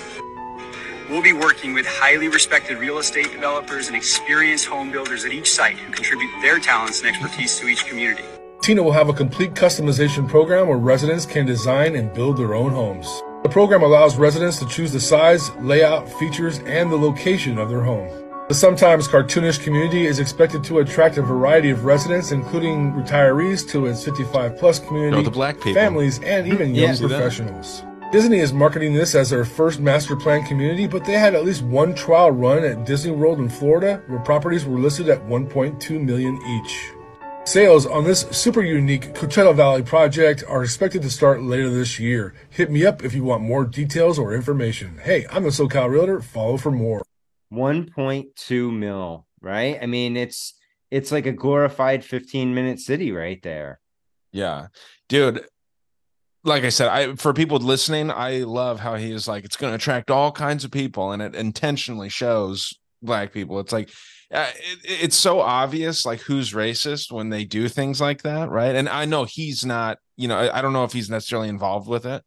We'll 1.08 1.22
be 1.22 1.34
working 1.34 1.76
with 1.76 1.86
highly 1.86 2.30
respected 2.30 2.80
real 2.80 2.98
estate 2.98 3.32
developers 3.32 3.90
and 3.90 3.96
experienced 3.96 4.66
home 4.66 4.92
builders 4.92 5.24
at 5.24 5.34
each 5.34 5.52
site 5.52 5.78
who 5.78 5.92
contribute 5.92 6.32
their 6.42 6.58
talents 6.58 7.02
and 7.02 7.10
expertise 7.10 7.60
to 7.60 7.68
each 7.68 7.86
community. 7.86 8.24
Tina 8.64 8.82
will 8.82 8.92
have 8.92 9.08
a 9.08 9.14
complete 9.14 9.54
customization 9.54 10.28
program 10.28 10.68
where 10.68 10.80
residents 10.80 11.28
can 11.28 11.46
design 11.46 11.96
and 11.96 12.12
build 12.12 12.38
their 12.38 12.56
own 12.56 12.72
homes. 12.72 13.06
The 13.44 13.50
program 13.50 13.84
allows 13.84 14.18
residents 14.18 14.58
to 14.58 14.66
choose 14.66 14.92
the 14.92 15.00
size, 15.00 15.52
layout, 15.58 16.10
features, 16.14 16.58
and 16.66 16.92
the 16.92 16.98
location 16.98 17.60
of 17.60 17.70
their 17.70 17.82
home. 17.82 18.27
The 18.48 18.54
sometimes 18.54 19.10
cartoonish 19.10 19.62
community 19.62 20.06
is 20.06 20.20
expected 20.20 20.64
to 20.66 20.80
attract 20.80 21.18
a 21.18 21.22
variety 21.22 21.70
of 21.70 21.84
residents, 21.84 22.32
including 22.32 22.94
retirees 22.94 23.70
to 23.72 23.88
its 23.88 24.06
55 24.06 24.58
plus 24.58 24.80
community, 24.80 25.30
black 25.30 25.56
people. 25.58 25.74
families, 25.74 26.22
and 26.24 26.48
hmm. 26.48 26.54
even 26.54 26.74
young 26.74 26.96
Yeah. 26.96 27.08
professionals. 27.08 27.84
Disney 28.14 28.40
is 28.40 28.54
marketing 28.54 28.94
this 28.94 29.16
as 29.16 29.32
their 29.32 29.44
first 29.44 29.82
master 29.82 30.16
plan 30.16 30.46
community, 30.46 30.88
but 30.88 31.04
they 31.04 31.20
had 31.20 31.36
at 31.36 31.44
least 31.44 31.62
one 31.62 31.94
trial 31.94 32.32
run 32.32 32.64
at 32.64 32.86
Disney 32.86 33.12
World 33.12 33.40
in 33.40 33.50
Florida 33.50 34.02
where 34.08 34.20
properties 34.20 34.66
were 34.66 34.80
listed 34.80 35.10
at 35.10 35.28
1.2 35.28 36.02
million 36.02 36.40
each. 36.48 36.94
Sales 37.44 37.86
on 37.86 38.06
this 38.06 38.22
super 38.32 38.62
unique 38.62 39.14
Coachella 39.14 39.54
Valley 39.54 39.84
project 39.84 40.46
are 40.48 40.64
expected 40.64 41.02
to 41.02 41.10
start 41.10 41.42
later 41.42 41.70
this 41.70 42.00
year. 42.00 42.34
Hit 42.50 42.72
me 42.72 42.86
up 42.86 43.04
if 43.04 43.14
you 43.14 43.26
want 43.26 43.44
more 43.44 43.66
details 43.66 44.18
or 44.18 44.34
information. 44.34 45.02
Hey, 45.04 45.26
I'm 45.30 45.44
the 45.44 45.50
SoCal 45.50 45.90
Realtor. 45.90 46.22
Follow 46.22 46.56
for 46.56 46.72
more. 46.72 47.04
1.2 47.52 48.78
mil, 48.78 49.26
right? 49.42 49.78
I 49.82 49.86
mean, 49.86 50.18
it's 50.18 50.54
it's 50.90 51.12
like 51.12 51.26
a 51.26 51.32
glorified 51.32 52.04
15 52.04 52.54
minute 52.54 52.80
city 52.80 53.12
right 53.12 53.42
there. 53.44 53.80
Yeah. 54.32 54.68
Dude, 55.10 55.46
like 56.44 56.64
I 56.64 56.70
said, 56.70 56.88
I 56.88 57.16
for 57.16 57.34
people 57.34 57.60
listening, 57.60 58.12
I 58.12 58.40
love 58.40 58.80
how 58.80 58.96
he 58.96 59.12
is 59.12 59.28
like 59.28 59.46
it's 59.46 59.58
going 59.58 59.72
to 59.72 59.76
attract 59.76 60.12
all 60.12 60.32
kinds 60.32 60.64
of 60.64 60.72
people 60.72 61.12
and 61.12 61.22
it 61.22 61.36
intentionally 61.36 62.10
shows 62.10 62.74
black 63.02 63.34
people. 63.34 63.60
It's 63.60 63.74
like 63.74 63.90
uh, 64.32 64.48
it, 64.56 65.04
it's 65.04 65.16
so 65.16 65.40
obvious 65.40 66.06
like 66.06 66.22
who's 66.22 66.54
racist 66.54 67.12
when 67.12 67.30
they 67.30 67.46
do 67.46 67.68
things 67.68 68.02
like 68.02 68.24
that, 68.24 68.50
right? 68.50 68.76
And 68.76 68.90
I 68.90 69.06
know 69.06 69.24
he's 69.24 69.66
not, 69.66 70.00
you 70.16 70.28
know, 70.28 70.38
I, 70.38 70.60
I 70.60 70.62
don't 70.62 70.74
know 70.74 70.84
if 70.84 70.94
he's 70.94 71.10
necessarily 71.10 71.50
involved 71.50 71.88
with 71.88 72.06
it, 72.06 72.24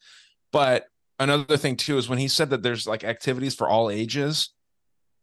but 0.52 0.86
another 1.18 1.56
thing 1.56 1.76
too 1.76 1.98
is 1.98 2.08
when 2.08 2.18
he 2.18 2.28
said 2.28 2.50
that 2.50 2.62
there's 2.62 2.86
like 2.86 3.04
activities 3.04 3.54
for 3.54 3.68
all 3.68 3.90
ages 3.90 4.50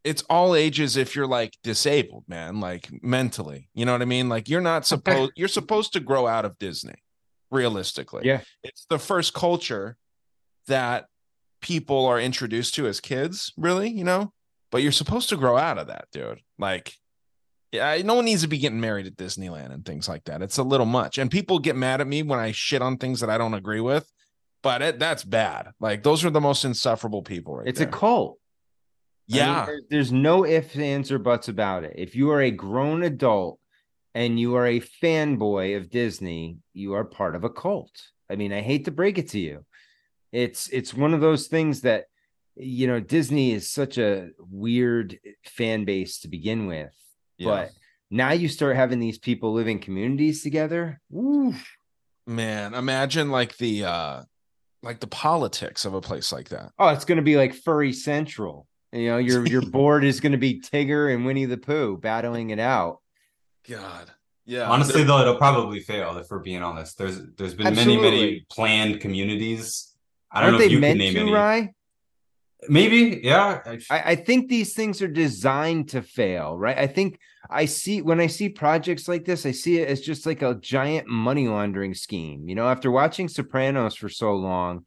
it's 0.03 0.23
all 0.29 0.55
ages 0.55 0.95
if 0.97 1.15
you're 1.15 1.27
like 1.27 1.53
disabled 1.63 2.23
man 2.27 2.59
like 2.59 2.89
mentally 3.03 3.69
you 3.73 3.85
know 3.85 3.91
what 3.91 4.01
i 4.01 4.05
mean 4.05 4.29
like 4.29 4.47
you're 4.49 4.61
not 4.61 4.85
supposed 4.93 5.31
you're 5.35 5.47
supposed 5.47 5.93
to 5.93 5.99
grow 5.99 6.27
out 6.27 6.45
of 6.45 6.57
disney 6.59 6.95
realistically 7.51 8.21
Yeah. 8.25 8.41
it's 8.63 8.85
the 8.89 8.99
first 8.99 9.33
culture 9.33 9.97
that 10.67 11.05
people 11.61 12.05
are 12.05 12.19
introduced 12.19 12.75
to 12.75 12.87
as 12.87 12.99
kids 12.99 13.51
really 13.57 13.89
you 13.89 14.03
know 14.03 14.31
but 14.71 14.81
you're 14.83 14.91
supposed 14.91 15.29
to 15.29 15.37
grow 15.37 15.57
out 15.57 15.77
of 15.77 15.87
that 15.87 16.05
dude 16.11 16.39
like 16.59 16.93
yeah, 17.73 18.01
no 18.03 18.15
one 18.15 18.23
needs 18.25 18.43
to 18.43 18.47
be 18.47 18.57
getting 18.59 18.79
married 18.79 19.07
at 19.07 19.17
Disneyland 19.17 19.73
and 19.73 19.85
things 19.85 20.07
like 20.07 20.23
that. 20.23 20.41
It's 20.41 20.57
a 20.57 20.63
little 20.63 20.85
much. 20.85 21.17
And 21.17 21.29
people 21.29 21.59
get 21.59 21.75
mad 21.75 21.99
at 21.99 22.07
me 22.07 22.23
when 22.23 22.39
I 22.39 22.53
shit 22.53 22.81
on 22.81 22.95
things 22.95 23.19
that 23.19 23.29
I 23.29 23.37
don't 23.37 23.53
agree 23.53 23.81
with, 23.81 24.09
but 24.63 24.81
it, 24.81 24.99
that's 24.99 25.25
bad. 25.25 25.71
Like 25.81 26.01
those 26.01 26.23
are 26.23 26.29
the 26.29 26.39
most 26.39 26.63
insufferable 26.63 27.23
people 27.23 27.57
right 27.57 27.67
It's 27.67 27.79
there. 27.79 27.89
a 27.89 27.91
cult. 27.91 28.37
I 29.29 29.33
mean, 29.33 29.39
yeah. 29.39 29.67
there's 29.89 30.11
no 30.11 30.45
ifs, 30.45 30.77
ands, 30.77 31.11
or 31.11 31.19
buts 31.19 31.49
about 31.49 31.83
it. 31.83 31.95
If 31.97 32.15
you 32.15 32.31
are 32.31 32.41
a 32.41 32.51
grown 32.51 33.03
adult 33.03 33.59
and 34.15 34.39
you 34.39 34.55
are 34.55 34.65
a 34.65 34.79
fanboy 34.79 35.75
of 35.75 35.89
Disney, 35.89 36.59
you 36.73 36.93
are 36.93 37.03
part 37.03 37.35
of 37.35 37.43
a 37.43 37.49
cult. 37.49 37.91
I 38.29 38.35
mean, 38.35 38.53
I 38.53 38.61
hate 38.61 38.85
to 38.85 38.91
break 38.91 39.17
it 39.17 39.29
to 39.29 39.39
you. 39.39 39.65
It's 40.31 40.69
it's 40.69 40.93
one 40.93 41.13
of 41.13 41.21
those 41.21 41.47
things 41.47 41.81
that 41.81 42.05
you 42.59 42.87
know, 42.87 42.99
Disney 42.99 43.51
is 43.51 43.69
such 43.69 43.97
a 43.97 44.29
weird 44.39 45.19
fan 45.45 45.85
base 45.85 46.19
to 46.19 46.27
begin 46.27 46.67
with. 46.67 46.93
Yeah. 47.37 47.47
But 47.47 47.71
now 48.09 48.31
you 48.31 48.47
start 48.47 48.75
having 48.75 48.99
these 48.99 49.19
people 49.19 49.53
living 49.53 49.79
communities 49.79 50.43
together. 50.43 50.99
Woo. 51.09 51.53
Man, 52.25 52.73
imagine 52.73 53.31
like 53.31 53.57
the 53.57 53.85
uh 53.85 54.23
like 54.83 54.99
the 54.99 55.07
politics 55.07 55.85
of 55.85 55.93
a 55.93 56.01
place 56.01 56.31
like 56.31 56.49
that. 56.49 56.71
Oh, 56.77 56.89
it's 56.89 57.05
going 57.05 57.17
to 57.17 57.23
be 57.23 57.37
like 57.37 57.53
Furry 57.53 57.93
Central. 57.93 58.67
You 58.97 59.09
know, 59.09 59.17
your 59.17 59.45
your 59.47 59.61
board 59.77 60.03
is 60.03 60.19
going 60.19 60.31
to 60.31 60.37
be 60.37 60.59
Tigger 60.59 61.13
and 61.13 61.25
Winnie 61.25 61.45
the 61.45 61.57
Pooh 61.57 61.97
battling 61.97 62.49
it 62.49 62.59
out. 62.59 62.99
God. 63.69 64.11
Yeah. 64.45 64.69
Honestly, 64.69 65.03
though, 65.03 65.19
it'll 65.19 65.35
probably 65.35 65.81
fail 65.81 66.17
if 66.17 66.27
we're 66.31 66.39
being 66.39 66.63
honest. 66.63 66.97
There's 66.97 67.19
there's 67.37 67.53
been 67.53 67.65
many 67.65 67.79
Absolutely. 67.95 68.09
many 68.11 68.45
planned 68.49 69.01
communities. 69.01 69.93
I 70.31 70.41
don't 70.41 70.53
Aren't 70.53 70.59
know 70.59 70.63
if 70.63 70.69
they 70.69 70.75
you 70.75 70.81
can 70.81 70.97
name 70.97 71.13
to, 71.15 71.19
any. 71.21 71.31
Rye? 71.31 71.73
Maybe, 72.69 73.21
yeah. 73.23 73.61
I- 73.65 73.79
I, 73.89 74.01
I 74.11 74.15
think 74.15 74.49
these 74.49 74.73
things 74.73 75.01
are 75.01 75.07
designed 75.07 75.89
to 75.89 76.01
fail, 76.01 76.57
right? 76.57 76.77
I 76.77 76.87
think 76.87 77.19
I 77.49 77.65
see 77.65 78.01
when 78.01 78.19
I 78.19 78.27
see 78.27 78.49
projects 78.49 79.07
like 79.07 79.25
this, 79.25 79.45
I 79.45 79.51
see 79.51 79.79
it 79.79 79.87
as 79.89 80.01
just 80.01 80.25
like 80.25 80.41
a 80.41 80.55
giant 80.55 81.07
money 81.07 81.47
laundering 81.47 81.93
scheme. 81.93 82.47
You 82.49 82.55
know, 82.55 82.67
after 82.67 82.89
watching 82.89 83.27
Sopranos 83.27 83.95
for 83.95 84.09
so 84.09 84.33
long, 84.33 84.85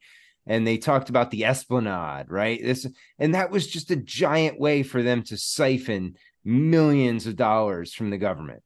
and 0.51 0.67
they 0.67 0.77
talked 0.77 1.07
about 1.07 1.31
the 1.31 1.45
Esplanade, 1.45 2.29
right? 2.29 2.61
This 2.61 2.85
and 3.17 3.35
that 3.35 3.51
was 3.51 3.67
just 3.67 3.89
a 3.89 3.95
giant 3.95 4.59
way 4.59 4.83
for 4.83 5.01
them 5.01 5.23
to 5.23 5.37
siphon 5.37 6.15
millions 6.43 7.25
of 7.25 7.37
dollars 7.37 7.93
from 7.93 8.09
the 8.09 8.17
government. 8.17 8.61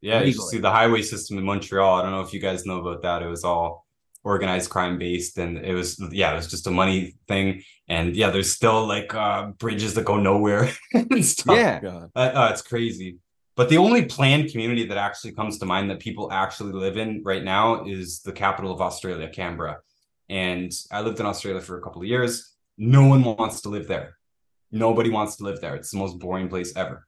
Yeah, 0.00 0.22
you 0.22 0.32
see 0.32 0.58
the 0.58 0.72
highway 0.72 1.02
system 1.02 1.38
in 1.38 1.44
Montreal. 1.44 1.94
I 1.94 2.02
don't 2.02 2.10
know 2.10 2.22
if 2.22 2.34
you 2.34 2.40
guys 2.40 2.66
know 2.66 2.80
about 2.80 3.02
that. 3.02 3.22
It 3.22 3.28
was 3.28 3.44
all 3.44 3.86
organized 4.24 4.70
crime 4.70 4.98
based 4.98 5.38
and 5.38 5.58
it 5.58 5.72
was 5.72 6.02
yeah, 6.10 6.32
it 6.32 6.36
was 6.36 6.48
just 6.48 6.66
a 6.66 6.72
money 6.72 7.14
thing. 7.28 7.62
And 7.88 8.16
yeah, 8.16 8.30
there's 8.30 8.50
still 8.50 8.84
like 8.84 9.14
uh 9.14 9.52
bridges 9.52 9.94
that 9.94 10.04
go 10.04 10.16
nowhere 10.16 10.68
and 10.94 11.24
stuff. 11.24 11.56
Yeah. 11.56 11.78
God. 11.78 12.10
Uh, 12.16 12.32
uh, 12.34 12.48
it's 12.50 12.62
crazy. 12.62 13.18
But 13.54 13.68
the 13.68 13.78
only 13.78 14.06
planned 14.06 14.50
community 14.50 14.84
that 14.86 14.98
actually 14.98 15.30
comes 15.30 15.58
to 15.58 15.64
mind 15.64 15.88
that 15.90 16.00
people 16.00 16.32
actually 16.32 16.72
live 16.72 16.96
in 16.96 17.22
right 17.24 17.44
now 17.44 17.84
is 17.84 18.18
the 18.18 18.32
capital 18.32 18.72
of 18.72 18.80
Australia, 18.80 19.28
Canberra. 19.28 19.76
And 20.28 20.72
I 20.90 21.00
lived 21.00 21.20
in 21.20 21.26
Australia 21.26 21.60
for 21.60 21.78
a 21.78 21.82
couple 21.82 22.02
of 22.02 22.08
years. 22.08 22.52
No 22.78 23.06
one 23.06 23.22
wants 23.22 23.60
to 23.62 23.68
live 23.68 23.86
there. 23.86 24.16
Nobody 24.72 25.10
wants 25.10 25.36
to 25.36 25.44
live 25.44 25.60
there. 25.60 25.74
It's 25.76 25.90
the 25.90 25.98
most 25.98 26.18
boring 26.18 26.48
place 26.48 26.74
ever. 26.76 27.06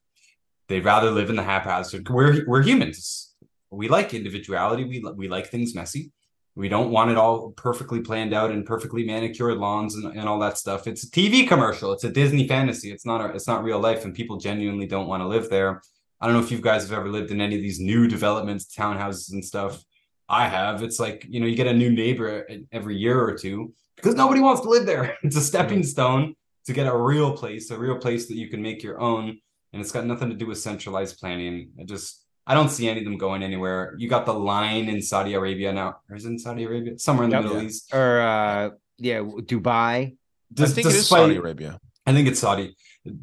They'd 0.69 0.85
rather 0.85 1.11
live 1.11 1.31
in 1.31 1.37
the 1.37 1.43
haphazard. 1.43 2.09
We're 2.09 2.45
we're 2.47 2.63
humans. 2.63 3.35
We 3.71 3.89
like 3.89 4.15
individuality. 4.15 4.85
We 4.85 5.05
we 5.17 5.29
like 5.29 5.49
things 5.49 5.75
messy. 5.75 6.13
We 6.55 6.71
don't 6.71 6.91
want 6.91 7.11
it 7.11 7.19
all 7.19 7.51
perfectly 7.51 8.01
planned 8.01 8.33
out 8.33 8.51
and 8.51 8.65
perfectly 8.65 9.05
manicured 9.05 9.59
lawns 9.59 9.95
and, 9.95 10.17
and 10.17 10.27
all 10.27 10.39
that 10.39 10.57
stuff. 10.57 10.87
It's 10.87 11.05
a 11.05 11.11
TV 11.11 11.47
commercial. 11.47 11.93
It's 11.93 12.05
a 12.05 12.11
Disney 12.11 12.49
fantasy. 12.49 12.91
It's 12.91 13.05
not 13.05 13.21
a, 13.21 13.35
it's 13.35 13.47
not 13.47 13.63
real 13.63 13.79
life, 13.79 14.07
and 14.07 14.15
people 14.15 14.39
genuinely 14.39 14.87
don't 14.87 15.07
want 15.07 15.23
to 15.23 15.29
live 15.29 15.51
there. 15.51 15.83
I 16.19 16.27
don't 16.27 16.35
know 16.35 16.43
if 16.43 16.51
you 16.51 16.61
guys 16.61 16.89
have 16.89 16.99
ever 16.99 17.11
lived 17.11 17.31
in 17.31 17.43
any 17.43 17.57
of 17.57 17.63
these 17.63 17.79
new 17.79 18.09
developments, 18.09 18.75
townhouses 18.75 19.33
and 19.33 19.45
stuff. 19.45 19.85
I 20.29 20.49
have. 20.49 20.83
It's 20.83 20.99
like, 20.99 21.27
you 21.29 21.41
know, 21.41 21.47
you 21.47 21.57
get 21.57 21.67
a 21.67 21.73
new 21.73 21.91
neighbor 21.91 22.47
every 22.73 22.97
year 22.97 23.21
or 23.21 23.37
two 23.37 23.73
because 23.97 24.15
nobody 24.15 24.41
wants 24.41 24.61
to 24.63 24.69
live 24.69 24.87
there. 24.87 25.17
It's 25.23 25.37
a 25.37 25.41
stepping 25.41 25.83
stone 25.83 26.35
to 26.67 26.73
get 26.73 26.87
a 26.87 26.97
real 26.97 27.33
place, 27.37 27.71
a 27.71 27.79
real 27.79 27.97
place 27.99 28.27
that 28.29 28.37
you 28.37 28.49
can 28.49 28.61
make 28.61 28.83
your 28.83 29.01
own. 29.01 29.39
And 29.73 29.81
it's 29.83 29.93
got 29.93 30.05
nothing 30.07 30.31
to 30.31 30.35
do 30.37 30.47
with 30.47 30.59
centralized 30.59 31.19
planning. 31.21 31.71
I 31.81 31.85
just, 31.85 32.25
I 32.47 32.55
don't 32.55 32.71
see 32.71 32.89
any 32.89 33.01
of 33.01 33.05
them 33.05 33.19
going 33.19 33.43
anywhere. 33.43 33.95
You 33.99 34.09
got 34.09 34.27
the 34.27 34.33
line 34.35 34.89
in 34.89 35.01
Saudi 35.03 35.35
Arabia 35.35 35.73
now, 35.73 35.97
or 36.09 36.17
is 36.17 36.25
it 36.25 36.31
in 36.31 36.39
Saudi 36.39 36.65
Arabia? 36.65 36.99
Somewhere 36.99 37.25
in 37.25 37.31
the 37.31 37.37
Yep. 37.37 37.45
Middle 37.45 37.61
Yeah. 37.63 37.69
East. 37.69 37.95
Or 37.95 38.21
uh 38.21 38.71
yeah, 38.99 39.19
Dubai. 39.21 39.71
I 39.73 40.17
Des- 40.53 40.67
think 40.69 40.87
it 40.87 40.95
is 40.95 41.09
Saudi 41.09 41.37
Arabia. 41.37 41.79
I 42.07 42.13
think 42.13 42.29
it's 42.29 42.41
Saudi. 42.41 42.75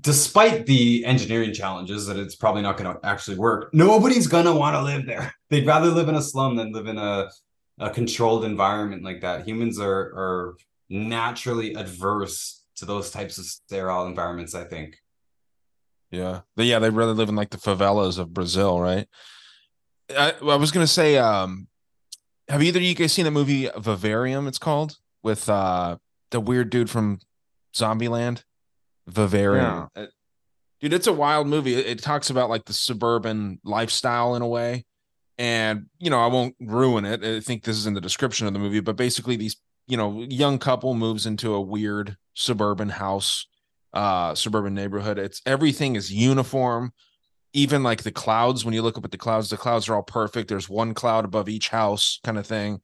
Despite 0.01 0.65
the 0.65 1.03
engineering 1.05 1.53
challenges 1.53 2.05
that 2.07 2.17
it's 2.17 2.35
probably 2.35 2.61
not 2.61 2.77
going 2.77 2.95
to 2.95 3.05
actually 3.05 3.37
work, 3.37 3.73
nobody's 3.73 4.27
going 4.27 4.45
to 4.45 4.53
want 4.53 4.75
to 4.75 4.81
live 4.81 5.05
there. 5.05 5.33
They'd 5.49 5.67
rather 5.67 5.89
live 5.89 6.09
in 6.09 6.15
a 6.15 6.21
slum 6.21 6.55
than 6.55 6.71
live 6.71 6.87
in 6.87 6.97
a, 6.97 7.29
a 7.79 7.89
controlled 7.89 8.45
environment 8.45 9.03
like 9.03 9.21
that. 9.21 9.47
Humans 9.47 9.79
are 9.79 10.13
are 10.15 10.57
naturally 10.89 11.73
adverse 11.73 12.63
to 12.75 12.85
those 12.85 13.11
types 13.11 13.37
of 13.37 13.45
sterile 13.45 14.07
environments, 14.07 14.55
I 14.55 14.63
think. 14.63 14.97
Yeah. 16.11 16.41
Yeah, 16.55 16.79
They'd 16.79 16.91
rather 16.91 17.13
live 17.13 17.29
in 17.29 17.35
like 17.35 17.49
the 17.49 17.57
favelas 17.57 18.19
of 18.19 18.33
Brazil, 18.33 18.79
right? 18.79 19.07
I, 20.15 20.33
I 20.41 20.55
was 20.55 20.71
gonna 20.71 20.87
say, 20.87 21.17
um, 21.17 21.67
have 22.47 22.61
either 22.61 22.79
of 22.79 22.83
you 22.83 22.93
guys 22.93 23.13
seen 23.13 23.25
the 23.25 23.31
movie 23.31 23.69
Vivarium? 23.77 24.47
It's 24.47 24.59
called 24.59 24.97
with 25.23 25.49
uh 25.49 25.97
the 26.31 26.39
weird 26.39 26.69
dude 26.69 26.89
from 26.89 27.19
Zombieland. 27.75 28.43
Vivarium. 29.07 29.89
Uh, 29.95 30.05
Dude, 30.83 30.91
it's 30.91 31.07
a 31.07 31.13
wild 31.13 31.47
movie. 31.47 31.75
It, 31.75 31.85
it 31.85 32.01
talks 32.01 32.29
about 32.29 32.49
like 32.49 32.65
the 32.65 32.73
suburban 32.73 33.59
lifestyle 33.63 34.35
in 34.35 34.41
a 34.41 34.47
way. 34.47 34.85
And, 35.37 35.85
you 35.97 36.09
know, 36.09 36.19
I 36.19 36.27
won't 36.27 36.55
ruin 36.59 37.05
it. 37.05 37.23
I 37.23 37.39
think 37.39 37.63
this 37.63 37.77
is 37.77 37.87
in 37.87 37.93
the 37.93 38.01
description 38.01 38.47
of 38.47 38.53
the 38.53 38.59
movie, 38.59 38.81
but 38.81 38.97
basically 38.97 39.35
these, 39.37 39.55
you 39.87 39.95
know, 39.95 40.21
young 40.29 40.59
couple 40.59 40.93
moves 40.93 41.25
into 41.25 41.53
a 41.53 41.61
weird 41.61 42.17
suburban 42.33 42.89
house, 42.89 43.47
uh, 43.93 44.35
suburban 44.35 44.73
neighborhood. 44.73 45.17
It's 45.17 45.41
everything 45.45 45.95
is 45.95 46.11
uniform. 46.11 46.91
Even 47.53 47.81
like 47.81 48.03
the 48.03 48.11
clouds, 48.11 48.65
when 48.65 48.73
you 48.73 48.81
look 48.81 48.97
up 48.97 49.05
at 49.05 49.11
the 49.11 49.17
clouds, 49.17 49.49
the 49.49 49.57
clouds 49.57 49.87
are 49.87 49.95
all 49.95 50.03
perfect. 50.03 50.49
There's 50.49 50.67
one 50.67 50.93
cloud 50.93 51.23
above 51.23 51.47
each 51.47 51.69
house, 51.69 52.19
kind 52.23 52.37
of 52.37 52.45
thing. 52.45 52.81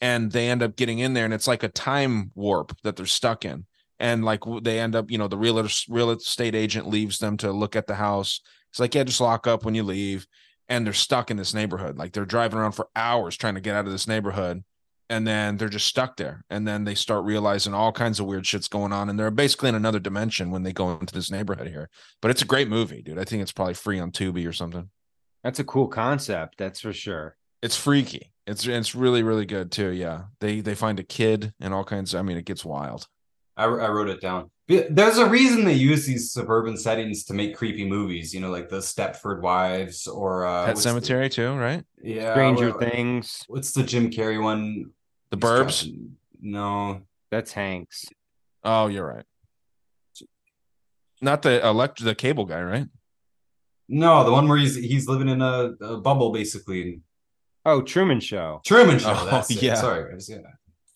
And 0.00 0.32
they 0.32 0.48
end 0.48 0.62
up 0.62 0.76
getting 0.76 1.00
in 1.00 1.12
there, 1.12 1.24
and 1.24 1.34
it's 1.34 1.48
like 1.48 1.62
a 1.62 1.68
time 1.68 2.30
warp 2.34 2.76
that 2.82 2.96
they're 2.96 3.06
stuck 3.06 3.44
in 3.44 3.66
and 4.02 4.24
like 4.24 4.40
they 4.62 4.80
end 4.80 4.96
up, 4.96 5.10
you 5.12 5.16
know, 5.16 5.28
the 5.28 5.38
real 5.38 5.66
real 5.88 6.10
estate 6.10 6.56
agent 6.56 6.88
leaves 6.88 7.18
them 7.18 7.36
to 7.38 7.52
look 7.52 7.76
at 7.76 7.86
the 7.86 7.94
house. 7.94 8.40
It's 8.70 8.80
like, 8.80 8.96
yeah, 8.96 9.04
just 9.04 9.20
lock 9.20 9.46
up 9.46 9.64
when 9.64 9.76
you 9.76 9.84
leave. 9.84 10.26
And 10.68 10.84
they're 10.84 10.92
stuck 10.92 11.30
in 11.30 11.36
this 11.36 11.54
neighborhood. 11.54 11.96
Like 11.96 12.12
they're 12.12 12.24
driving 12.24 12.58
around 12.58 12.72
for 12.72 12.88
hours 12.96 13.36
trying 13.36 13.54
to 13.54 13.60
get 13.60 13.76
out 13.76 13.86
of 13.86 13.92
this 13.92 14.08
neighborhood. 14.08 14.64
And 15.08 15.26
then 15.26 15.56
they're 15.56 15.68
just 15.68 15.86
stuck 15.86 16.16
there. 16.16 16.44
And 16.50 16.66
then 16.66 16.84
they 16.84 16.96
start 16.96 17.24
realizing 17.24 17.74
all 17.74 17.92
kinds 17.92 18.18
of 18.18 18.26
weird 18.26 18.44
shit's 18.44 18.66
going 18.66 18.92
on. 18.92 19.08
And 19.08 19.18
they're 19.18 19.30
basically 19.30 19.68
in 19.68 19.74
another 19.76 20.00
dimension 20.00 20.50
when 20.50 20.64
they 20.64 20.72
go 20.72 20.98
into 20.98 21.14
this 21.14 21.30
neighborhood 21.30 21.68
here. 21.68 21.88
But 22.20 22.32
it's 22.32 22.42
a 22.42 22.46
great 22.46 22.68
movie, 22.68 23.02
dude. 23.02 23.18
I 23.18 23.24
think 23.24 23.42
it's 23.42 23.52
probably 23.52 23.74
free 23.74 24.00
on 24.00 24.10
Tubi 24.10 24.48
or 24.48 24.52
something. 24.52 24.90
That's 25.44 25.60
a 25.60 25.64
cool 25.64 25.86
concept, 25.86 26.56
that's 26.58 26.80
for 26.80 26.92
sure. 26.92 27.36
It's 27.62 27.76
freaky. 27.76 28.32
It's 28.46 28.66
it's 28.66 28.94
really, 28.94 29.22
really 29.22 29.46
good 29.46 29.70
too. 29.70 29.90
Yeah. 29.90 30.22
They 30.40 30.60
they 30.60 30.74
find 30.74 30.98
a 30.98 31.04
kid 31.04 31.52
and 31.60 31.72
all 31.72 31.84
kinds 31.84 32.14
of, 32.14 32.20
I 32.20 32.22
mean, 32.22 32.36
it 32.36 32.46
gets 32.46 32.64
wild. 32.64 33.06
I, 33.56 33.64
I 33.64 33.88
wrote 33.88 34.08
it 34.08 34.20
down. 34.20 34.50
There's 34.68 35.18
a 35.18 35.28
reason 35.28 35.64
they 35.64 35.74
use 35.74 36.06
these 36.06 36.32
suburban 36.32 36.76
settings 36.76 37.24
to 37.24 37.34
make 37.34 37.56
creepy 37.56 37.84
movies. 37.84 38.32
You 38.32 38.40
know, 38.40 38.50
like 38.50 38.68
the 38.68 38.78
Stepford 38.78 39.42
Wives 39.42 40.06
or 40.06 40.46
uh, 40.46 40.66
Pet 40.66 40.76
Sematary 40.76 41.24
the, 41.24 41.28
too, 41.28 41.54
right? 41.54 41.84
Yeah, 42.02 42.32
Stranger 42.32 42.72
Things. 42.72 43.44
What's 43.48 43.72
the 43.72 43.82
Jim 43.82 44.10
Carrey 44.10 44.42
one? 44.42 44.90
The 45.30 45.36
Burbs. 45.36 45.92
No, 46.40 47.02
that's 47.30 47.52
Hanks. 47.52 48.06
Oh, 48.64 48.86
you're 48.86 49.06
right. 49.06 49.24
Not 51.20 51.42
the 51.42 51.64
elect 51.66 52.02
the 52.02 52.14
cable 52.14 52.46
guy, 52.46 52.62
right? 52.62 52.86
No, 53.88 54.24
the 54.24 54.32
one 54.32 54.48
where 54.48 54.58
he's 54.58 54.74
he's 54.74 55.08
living 55.08 55.28
in 55.28 55.42
a, 55.42 55.74
a 55.80 55.96
bubble 55.98 56.32
basically. 56.32 57.00
Oh, 57.64 57.82
Truman 57.82 58.20
Show. 58.20 58.60
Truman 58.64 58.98
Show. 58.98 59.10
Oh, 59.16 59.28
that's 59.30 59.50
yeah. 59.62 59.74
It. 59.74 59.76
Sorry, 59.76 60.18
yeah, 60.28 60.38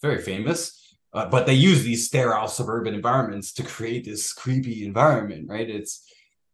very 0.00 0.20
famous. 0.22 0.85
Uh, 1.12 1.26
but 1.26 1.46
they 1.46 1.54
use 1.54 1.82
these 1.82 2.06
sterile 2.06 2.48
suburban 2.48 2.94
environments 2.94 3.52
to 3.54 3.62
create 3.62 4.04
this 4.04 4.32
creepy 4.32 4.84
environment, 4.84 5.48
right? 5.48 5.68
It's 5.68 6.06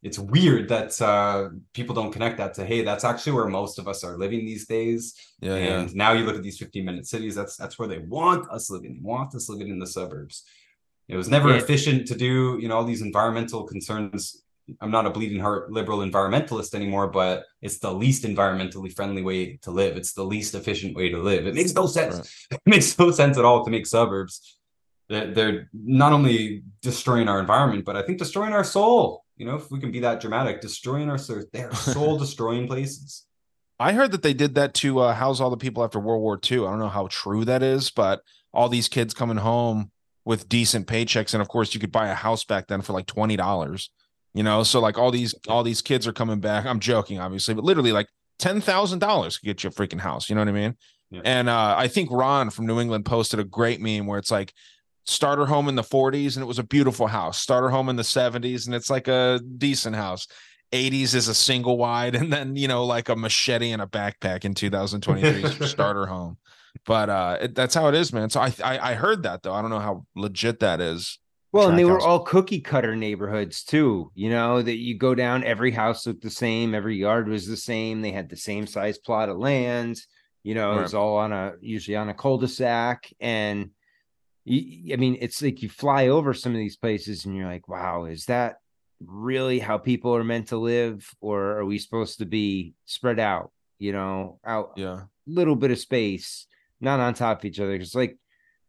it's 0.02 0.18
weird 0.18 0.68
that 0.68 1.00
uh, 1.00 1.50
people 1.72 1.94
don't 1.94 2.12
connect 2.12 2.38
that 2.38 2.54
to 2.54 2.64
hey, 2.64 2.82
that's 2.82 3.04
actually 3.04 3.32
where 3.32 3.46
most 3.46 3.78
of 3.78 3.86
us 3.86 4.02
are 4.02 4.16
living 4.16 4.40
these 4.40 4.66
days. 4.66 5.14
Yeah, 5.40 5.54
and 5.54 5.88
yeah. 5.88 5.94
now 5.94 6.12
you 6.12 6.24
look 6.24 6.36
at 6.36 6.42
these 6.42 6.58
15 6.58 6.84
minute 6.84 7.06
cities, 7.06 7.34
that's 7.34 7.56
that's 7.56 7.78
where 7.78 7.88
they 7.88 7.98
want 7.98 8.50
us 8.50 8.70
living. 8.70 8.94
They 8.94 9.00
want 9.00 9.34
us 9.34 9.48
living 9.48 9.68
in 9.68 9.78
the 9.78 9.86
suburbs. 9.86 10.44
It 11.08 11.16
was 11.16 11.28
never 11.28 11.50
yeah. 11.50 11.56
efficient 11.56 12.06
to 12.08 12.14
do, 12.14 12.58
you 12.60 12.68
know, 12.68 12.76
all 12.76 12.84
these 12.84 13.02
environmental 13.02 13.64
concerns. 13.64 14.41
I'm 14.80 14.90
not 14.90 15.06
a 15.06 15.10
bleeding 15.10 15.40
heart 15.40 15.70
liberal 15.70 15.98
environmentalist 15.98 16.74
anymore, 16.74 17.08
but 17.08 17.44
it's 17.60 17.78
the 17.78 17.92
least 17.92 18.24
environmentally 18.24 18.92
friendly 18.94 19.22
way 19.22 19.56
to 19.62 19.70
live. 19.70 19.96
It's 19.96 20.12
the 20.12 20.24
least 20.24 20.54
efficient 20.54 20.96
way 20.96 21.08
to 21.10 21.18
live. 21.18 21.46
It 21.46 21.54
makes 21.54 21.74
no 21.74 21.86
sense. 21.86 22.16
Right. 22.50 22.60
It 22.66 22.70
makes 22.70 22.98
no 22.98 23.10
sense 23.10 23.38
at 23.38 23.44
all 23.44 23.64
to 23.64 23.70
make 23.70 23.86
suburbs 23.86 24.58
they're, 25.12 25.30
they're 25.30 25.70
not 25.72 26.12
only 26.12 26.62
destroying 26.80 27.28
our 27.28 27.38
environment, 27.38 27.84
but 27.84 27.96
I 27.96 28.02
think 28.02 28.18
destroying 28.18 28.52
our 28.52 28.64
soul. 28.64 29.24
You 29.36 29.46
know, 29.46 29.56
if 29.56 29.70
we 29.70 29.80
can 29.80 29.92
be 29.92 30.00
that 30.00 30.20
dramatic, 30.20 30.60
destroying 30.60 31.10
our 31.10 31.18
soul, 31.18 31.42
they're 31.52 31.72
soul 31.74 32.18
destroying 32.18 32.66
places. 32.66 33.26
I 33.78 33.92
heard 33.92 34.12
that 34.12 34.22
they 34.22 34.34
did 34.34 34.54
that 34.54 34.74
to 34.74 35.00
uh, 35.00 35.14
house 35.14 35.40
all 35.40 35.50
the 35.50 35.56
people 35.56 35.84
after 35.84 35.98
World 35.98 36.22
War 36.22 36.38
II. 36.50 36.60
I 36.60 36.70
don't 36.70 36.78
know 36.78 36.88
how 36.88 37.08
true 37.10 37.44
that 37.44 37.62
is, 37.62 37.90
but 37.90 38.22
all 38.54 38.68
these 38.68 38.88
kids 38.88 39.12
coming 39.12 39.38
home 39.38 39.90
with 40.24 40.48
decent 40.48 40.86
paychecks, 40.86 41.34
and 41.34 41.42
of 41.42 41.48
course, 41.48 41.74
you 41.74 41.80
could 41.80 41.90
buy 41.90 42.08
a 42.08 42.14
house 42.14 42.44
back 42.44 42.68
then 42.68 42.80
for 42.80 42.92
like 42.92 43.06
twenty 43.06 43.34
dollars. 43.34 43.90
You 44.34 44.42
know, 44.42 44.62
so 44.62 44.80
like 44.80 44.98
all 44.98 45.10
these 45.10 45.34
all 45.48 45.62
these 45.62 45.82
kids 45.82 46.06
are 46.06 46.12
coming 46.12 46.40
back. 46.40 46.64
I'm 46.64 46.80
joking, 46.80 47.18
obviously, 47.20 47.54
but 47.54 47.64
literally 47.64 47.92
like 47.92 48.08
ten 48.38 48.60
thousand 48.60 49.00
dollars 49.00 49.38
could 49.38 49.46
get 49.46 49.64
you 49.64 49.68
a 49.68 49.72
freaking 49.72 50.00
house. 50.00 50.28
You 50.28 50.34
know 50.34 50.40
what 50.40 50.48
I 50.48 50.52
mean? 50.52 50.76
Yeah. 51.10 51.20
And 51.24 51.48
uh, 51.50 51.74
I 51.76 51.88
think 51.88 52.10
Ron 52.10 52.48
from 52.48 52.66
New 52.66 52.80
England 52.80 53.04
posted 53.04 53.38
a 53.38 53.44
great 53.44 53.80
meme 53.80 54.06
where 54.06 54.18
it's 54.18 54.30
like 54.30 54.54
starter 55.04 55.46
home 55.46 55.68
in 55.68 55.74
the 55.74 55.82
40s 55.82 56.36
and 56.36 56.42
it 56.42 56.46
was 56.46 56.58
a 56.58 56.64
beautiful 56.64 57.06
house 57.06 57.38
starter 57.38 57.68
home 57.68 57.88
in 57.88 57.96
the 57.96 58.02
70s 58.02 58.66
and 58.66 58.74
it's 58.74 58.88
like 58.88 59.08
a 59.08 59.40
decent 59.58 59.96
house 59.96 60.28
80s 60.72 61.14
is 61.14 61.28
a 61.28 61.34
single 61.34 61.76
wide 61.76 62.14
and 62.20 62.32
then 62.32 62.56
you 62.56 62.68
know 62.68 62.84
like 62.84 63.08
a 63.08 63.16
machete 63.16 63.72
and 63.72 63.82
a 63.82 63.86
backpack 63.86 64.44
in 64.44 64.54
2023 64.54 65.66
starter 65.66 66.06
home 66.06 66.38
but 66.86 67.10
uh 67.10 67.38
it, 67.40 67.54
that's 67.54 67.74
how 67.74 67.88
it 67.88 67.94
is 67.94 68.12
man 68.12 68.30
so 68.30 68.40
I, 68.40 68.54
I, 68.64 68.92
I 68.92 68.94
heard 68.94 69.24
that 69.24 69.42
though 69.42 69.52
i 69.52 69.60
don't 69.60 69.70
know 69.70 69.80
how 69.80 70.06
legit 70.14 70.60
that 70.60 70.80
is 70.80 71.18
well 71.52 71.68
and 71.68 71.78
they 71.78 71.84
were 71.84 72.00
all 72.00 72.20
cookie 72.20 72.60
cutter 72.60 72.96
neighborhoods 72.96 73.62
too 73.62 74.10
you 74.14 74.30
know 74.30 74.60
that 74.60 74.76
you 74.76 74.96
go 74.96 75.14
down 75.14 75.44
every 75.44 75.70
house 75.70 76.06
looked 76.06 76.22
the 76.22 76.30
same 76.30 76.74
every 76.74 76.96
yard 76.96 77.28
was 77.28 77.46
the 77.46 77.56
same 77.56 78.00
they 78.00 78.12
had 78.12 78.28
the 78.28 78.36
same 78.36 78.66
size 78.66 78.98
plot 78.98 79.28
of 79.28 79.38
land 79.38 80.00
you 80.42 80.54
know 80.54 80.70
right. 80.70 80.78
it 80.78 80.82
was 80.82 80.94
all 80.94 81.16
on 81.16 81.32
a 81.32 81.52
usually 81.60 81.96
on 81.96 82.08
a 82.08 82.14
cul-de-sac 82.14 83.12
and 83.20 83.70
I 84.46 84.96
mean, 84.96 85.18
it's 85.20 85.40
like 85.40 85.62
you 85.62 85.68
fly 85.68 86.08
over 86.08 86.34
some 86.34 86.52
of 86.52 86.58
these 86.58 86.76
places 86.76 87.24
and 87.24 87.36
you're 87.36 87.46
like, 87.46 87.68
wow, 87.68 88.06
is 88.06 88.26
that 88.26 88.56
really 89.00 89.60
how 89.60 89.78
people 89.78 90.16
are 90.16 90.24
meant 90.24 90.48
to 90.48 90.56
live? 90.56 91.08
Or 91.20 91.58
are 91.58 91.64
we 91.64 91.78
supposed 91.78 92.18
to 92.18 92.26
be 92.26 92.74
spread 92.84 93.20
out, 93.20 93.52
you 93.78 93.92
know, 93.92 94.40
out 94.44 94.72
yeah, 94.76 95.02
little 95.26 95.54
bit 95.54 95.70
of 95.70 95.78
space, 95.78 96.46
not 96.80 96.98
on 96.98 97.14
top 97.14 97.40
of 97.40 97.44
each 97.44 97.60
other? 97.60 97.72
Because 97.72 97.94
like 97.94 98.18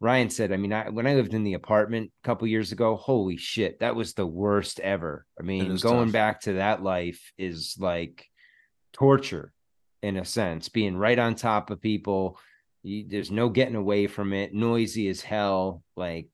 Ryan 0.03 0.29
said, 0.29 0.51
I 0.51 0.57
mean, 0.57 0.73
I, 0.73 0.89
when 0.89 1.07
I 1.07 1.15
lived 1.15 1.33
in 1.33 1.43
the 1.43 1.53
apartment 1.53 2.11
a 2.23 2.27
couple 2.27 2.45
years 2.47 2.73
ago, 2.73 2.97
holy 2.97 3.37
shit, 3.37 3.79
that 3.79 3.95
was 3.95 4.13
the 4.13 4.27
worst 4.27 4.81
ever. 4.81 5.25
I 5.39 5.43
mean, 5.43 5.75
going 5.77 6.07
tough. 6.07 6.13
back 6.13 6.41
to 6.41 6.53
that 6.53 6.83
life 6.83 7.31
is 7.37 7.77
like 7.79 8.25
torture 8.91 9.53
in 10.01 10.17
a 10.17 10.25
sense, 10.25 10.67
being 10.67 10.97
right 10.97 11.17
on 11.17 11.35
top 11.35 11.69
of 11.69 11.81
people 11.81 12.37
you, 12.83 13.05
there's 13.07 13.31
no 13.31 13.49
getting 13.49 13.75
away 13.75 14.07
from 14.07 14.33
it. 14.33 14.53
Noisy 14.53 15.07
as 15.07 15.21
hell. 15.21 15.83
Like, 15.95 16.27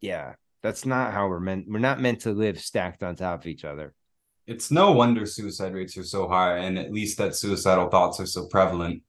yeah, 0.00 0.34
that's 0.62 0.86
not 0.86 1.12
how 1.12 1.28
we're 1.28 1.40
meant. 1.40 1.66
We're 1.66 1.78
not 1.78 2.00
meant 2.00 2.20
to 2.20 2.32
live 2.32 2.60
stacked 2.60 3.02
on 3.02 3.16
top 3.16 3.40
of 3.40 3.46
each 3.46 3.64
other. 3.64 3.94
It's 4.46 4.70
no 4.70 4.92
wonder 4.92 5.24
suicide 5.24 5.72
rates 5.72 5.96
are 5.96 6.04
so 6.04 6.28
high, 6.28 6.58
and 6.58 6.78
at 6.78 6.92
least 6.92 7.16
that 7.16 7.34
suicidal 7.34 7.88
thoughts 7.88 8.20
are 8.20 8.26
so 8.26 8.46
prevalent. 8.46 9.02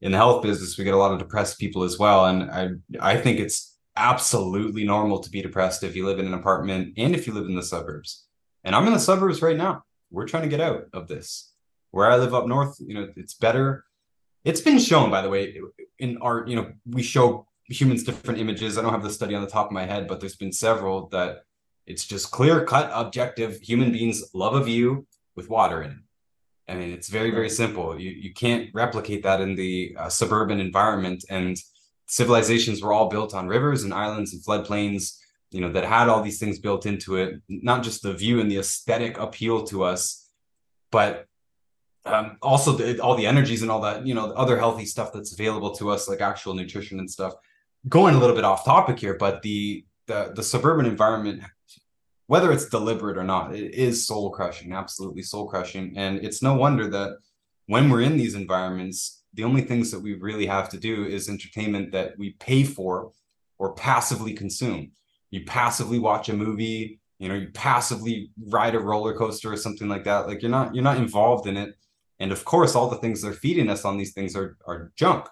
In 0.00 0.12
the 0.12 0.18
health 0.18 0.42
business, 0.42 0.78
we 0.78 0.84
get 0.84 0.94
a 0.94 0.98
lot 0.98 1.12
of 1.12 1.18
depressed 1.18 1.58
people 1.58 1.82
as 1.82 1.98
well, 1.98 2.26
and 2.26 2.50
I 2.50 2.68
I 3.00 3.16
think 3.16 3.38
it's 3.38 3.76
absolutely 3.96 4.84
normal 4.84 5.20
to 5.20 5.30
be 5.30 5.42
depressed 5.42 5.82
if 5.82 5.94
you 5.94 6.06
live 6.06 6.18
in 6.18 6.26
an 6.26 6.34
apartment 6.34 6.94
and 6.96 7.14
if 7.14 7.26
you 7.26 7.34
live 7.34 7.46
in 7.46 7.56
the 7.56 7.62
suburbs. 7.62 8.26
And 8.64 8.74
I'm 8.74 8.86
in 8.86 8.92
the 8.92 8.98
suburbs 8.98 9.42
right 9.42 9.56
now. 9.56 9.84
We're 10.10 10.28
trying 10.28 10.44
to 10.44 10.48
get 10.48 10.60
out 10.60 10.84
of 10.92 11.08
this. 11.08 11.52
Where 11.90 12.10
I 12.10 12.16
live 12.16 12.34
up 12.34 12.46
north, 12.46 12.76
you 12.80 12.94
know, 12.94 13.08
it's 13.16 13.34
better 13.34 13.84
it's 14.44 14.60
been 14.60 14.78
shown, 14.78 15.10
by 15.10 15.22
the 15.22 15.28
way, 15.28 15.60
in 15.98 16.18
art. 16.18 16.48
You 16.48 16.56
know, 16.56 16.72
we 16.86 17.02
show 17.02 17.46
humans 17.64 18.04
different 18.04 18.40
images. 18.40 18.78
I 18.78 18.82
don't 18.82 18.92
have 18.92 19.02
the 19.02 19.10
study 19.10 19.34
on 19.34 19.42
the 19.42 19.50
top 19.50 19.66
of 19.66 19.72
my 19.72 19.84
head, 19.84 20.08
but 20.08 20.20
there's 20.20 20.36
been 20.36 20.52
several 20.52 21.08
that 21.08 21.44
it's 21.86 22.06
just 22.06 22.30
clear 22.30 22.64
cut, 22.64 22.90
objective. 22.92 23.60
Human 23.60 23.92
beings 23.92 24.30
love 24.34 24.54
a 24.54 24.64
view 24.64 25.06
with 25.36 25.48
water 25.48 25.82
in 25.82 25.90
it. 25.90 25.96
I 26.70 26.74
mean, 26.74 26.92
it's 26.92 27.08
very, 27.08 27.30
very 27.30 27.50
simple. 27.50 27.98
You 27.98 28.10
you 28.10 28.32
can't 28.32 28.70
replicate 28.72 29.22
that 29.24 29.40
in 29.40 29.56
the 29.56 29.96
uh, 29.98 30.08
suburban 30.08 30.60
environment. 30.60 31.24
And 31.28 31.56
civilizations 32.06 32.80
were 32.80 32.92
all 32.92 33.08
built 33.08 33.34
on 33.34 33.48
rivers 33.48 33.82
and 33.82 33.92
islands 33.92 34.32
and 34.32 34.42
floodplains. 34.42 35.18
You 35.50 35.60
know 35.62 35.72
that 35.72 35.84
had 35.84 36.08
all 36.08 36.22
these 36.22 36.38
things 36.38 36.60
built 36.60 36.86
into 36.86 37.16
it. 37.16 37.42
Not 37.48 37.82
just 37.82 38.02
the 38.02 38.14
view 38.14 38.40
and 38.40 38.50
the 38.50 38.58
aesthetic 38.58 39.18
appeal 39.18 39.64
to 39.64 39.82
us, 39.82 40.30
but 40.92 41.26
um, 42.04 42.36
also 42.40 42.72
the, 42.72 43.00
all 43.00 43.16
the 43.16 43.26
energies 43.26 43.62
and 43.62 43.70
all 43.70 43.80
that 43.82 44.06
you 44.06 44.14
know 44.14 44.32
other 44.32 44.58
healthy 44.58 44.86
stuff 44.86 45.12
that's 45.12 45.32
available 45.32 45.74
to 45.74 45.90
us 45.90 46.08
like 46.08 46.20
actual 46.20 46.54
nutrition 46.54 46.98
and 46.98 47.10
stuff 47.10 47.34
going 47.88 48.14
a 48.14 48.18
little 48.18 48.34
bit 48.34 48.44
off 48.44 48.64
topic 48.64 48.98
here 48.98 49.14
but 49.14 49.42
the 49.42 49.84
the, 50.06 50.32
the 50.34 50.42
suburban 50.42 50.86
environment 50.86 51.42
whether 52.30 52.52
it's 52.52 52.68
deliberate 52.68 53.18
or 53.18 53.24
not, 53.24 53.56
it 53.56 53.74
is 53.74 54.06
soul 54.06 54.30
crushing, 54.30 54.72
absolutely 54.72 55.20
soul 55.20 55.48
crushing. 55.48 55.92
And 55.96 56.24
it's 56.24 56.44
no 56.44 56.54
wonder 56.54 56.88
that 56.88 57.16
when 57.66 57.90
we're 57.90 58.02
in 58.02 58.16
these 58.16 58.36
environments, 58.36 59.24
the 59.34 59.42
only 59.42 59.62
things 59.62 59.90
that 59.90 59.98
we 59.98 60.14
really 60.14 60.46
have 60.46 60.68
to 60.68 60.78
do 60.78 61.04
is 61.04 61.28
entertainment 61.28 61.90
that 61.90 62.16
we 62.18 62.36
pay 62.38 62.62
for 62.62 63.10
or 63.58 63.74
passively 63.74 64.32
consume. 64.32 64.92
You 65.32 65.44
passively 65.44 65.98
watch 65.98 66.28
a 66.28 66.32
movie, 66.32 67.00
you 67.18 67.28
know, 67.28 67.34
you 67.34 67.48
passively 67.52 68.30
ride 68.46 68.76
a 68.76 68.78
roller 68.78 69.12
coaster 69.12 69.52
or 69.52 69.56
something 69.56 69.88
like 69.88 70.04
that. 70.04 70.28
Like 70.28 70.40
you're 70.40 70.52
not 70.52 70.72
you're 70.72 70.84
not 70.84 70.98
involved 70.98 71.48
in 71.48 71.56
it. 71.56 71.74
And 72.20 72.30
of 72.30 72.44
course, 72.44 72.76
all 72.76 72.88
the 72.88 72.98
things 72.98 73.22
they're 73.22 73.32
feeding 73.32 73.68
us 73.68 73.84
on 73.84 73.98
these 73.98 74.12
things 74.12 74.36
are 74.36 74.56
are 74.68 74.92
junk 74.94 75.26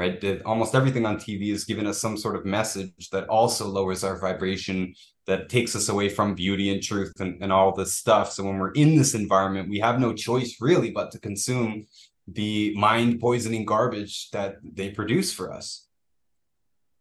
right? 0.00 0.42
Almost 0.46 0.74
everything 0.74 1.04
on 1.04 1.16
TV 1.16 1.52
is 1.52 1.64
giving 1.64 1.86
us 1.86 2.00
some 2.00 2.16
sort 2.16 2.34
of 2.34 2.46
message 2.46 3.10
that 3.10 3.28
also 3.28 3.66
lowers 3.66 4.02
our 4.02 4.18
vibration, 4.18 4.94
that 5.30 5.48
takes 5.48 5.76
us 5.76 5.88
away 5.88 6.08
from 6.08 6.34
beauty 6.34 6.72
and 6.72 6.82
truth 6.82 7.12
and, 7.20 7.40
and 7.40 7.52
all 7.52 7.72
this 7.72 7.94
stuff. 7.94 8.32
So 8.32 8.42
when 8.42 8.58
we're 8.58 8.72
in 8.72 8.96
this 8.96 9.14
environment, 9.14 9.70
we 9.70 9.78
have 9.78 10.00
no 10.00 10.12
choice 10.12 10.56
really 10.60 10.90
but 10.90 11.12
to 11.12 11.20
consume 11.20 11.86
the 12.26 12.74
mind 12.76 13.20
poisoning 13.20 13.64
garbage 13.64 14.28
that 14.32 14.56
they 14.64 14.90
produce 14.90 15.32
for 15.32 15.52
us. 15.52 15.86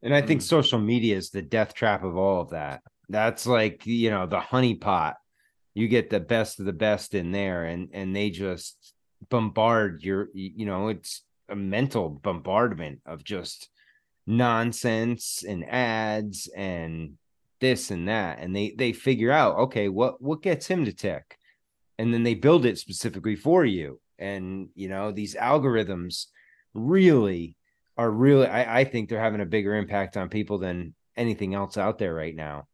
And 0.04 0.14
I 0.14 0.22
think 0.22 0.42
mm. 0.42 0.44
social 0.44 0.78
media 0.78 1.18
is 1.18 1.32
the 1.32 1.42
death 1.42 1.74
trap 1.74 2.04
of 2.04 2.18
all 2.18 2.42
of 2.42 2.52
that. 2.52 2.84
That's 3.10 3.48
like, 3.48 3.88
you 3.88 4.12
know, 4.12 4.28
the 4.28 4.40
honeypot. 4.40 5.16
You 5.74 5.88
get 5.88 6.12
the 6.12 6.20
best 6.20 6.60
of 6.60 6.68
the 6.68 6.74
best 6.74 7.16
in 7.16 7.32
there 7.32 7.66
and 7.66 7.90
and 7.94 8.16
they 8.16 8.30
just 8.30 8.94
bombard 9.30 10.04
your 10.04 10.30
you 10.34 10.68
know, 10.68 10.90
it's 10.90 11.24
a 11.50 11.56
mental 11.56 12.10
bombardment 12.10 13.02
of 13.08 13.24
just 13.24 13.70
nonsense 14.28 15.44
and 15.48 15.68
ads 15.68 16.48
and 16.56 17.14
this 17.60 17.92
and 17.92 18.08
that 18.08 18.40
and 18.40 18.56
they 18.56 18.74
they 18.78 18.94
figure 18.94 19.32
out 19.32 19.56
okay 19.56 19.90
what 19.90 20.22
what 20.22 20.42
gets 20.42 20.68
him 20.68 20.86
to 20.86 20.94
tick? 20.94 21.38
And 21.98 22.14
then 22.14 22.24
they 22.24 22.34
build 22.34 22.66
it 22.66 22.78
specifically 22.78 23.36
for 23.36 23.66
you. 23.66 24.00
And 24.18 24.70
you 24.76 24.90
know 24.90 25.12
these 25.12 25.36
algorithms 25.36 26.28
really 26.74 27.56
are 27.98 28.12
really 28.12 28.48
I, 28.48 28.82
I 28.82 28.84
think 28.84 29.10
they're 29.10 29.20
having 29.20 29.42
a 29.42 29.46
bigger 29.46 29.76
impact 29.76 30.18
on 30.18 30.30
people 30.30 30.58
than 30.58 30.94
anything 31.18 31.54
else 31.54 31.78
out 31.78 31.98
there 31.98 32.14
right 32.14 32.36
now. 32.36 32.68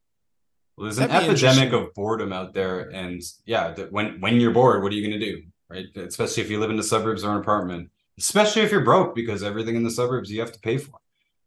Well, 0.78 0.86
there's 0.86 0.98
an 0.98 1.10
epidemic 1.10 1.72
of 1.72 1.94
boredom 1.94 2.34
out 2.34 2.54
there 2.54 2.90
and 2.90 3.22
yeah 3.46 3.74
when 3.90 4.20
when 4.20 4.40
you're 4.40 4.52
bored 4.52 4.84
what 4.84 4.92
are 4.92 4.96
you 4.96 5.08
going 5.08 5.20
to 5.20 5.26
do 5.26 5.42
right? 5.68 5.86
Especially 5.96 6.44
if 6.44 6.50
you 6.52 6.60
live 6.60 6.70
in 6.70 6.76
the 6.76 6.84
suburbs 6.84 7.24
or 7.24 7.32
an 7.32 7.38
apartment 7.38 7.90
especially 8.18 8.62
if 8.62 8.72
you're 8.72 8.84
broke 8.84 9.16
because 9.16 9.42
everything 9.42 9.76
in 9.76 9.84
the 9.84 9.92
suburbs 9.92 10.30
you 10.30 10.40
have 10.40 10.52
to 10.52 10.60
pay 10.60 10.78
for 10.78 11.00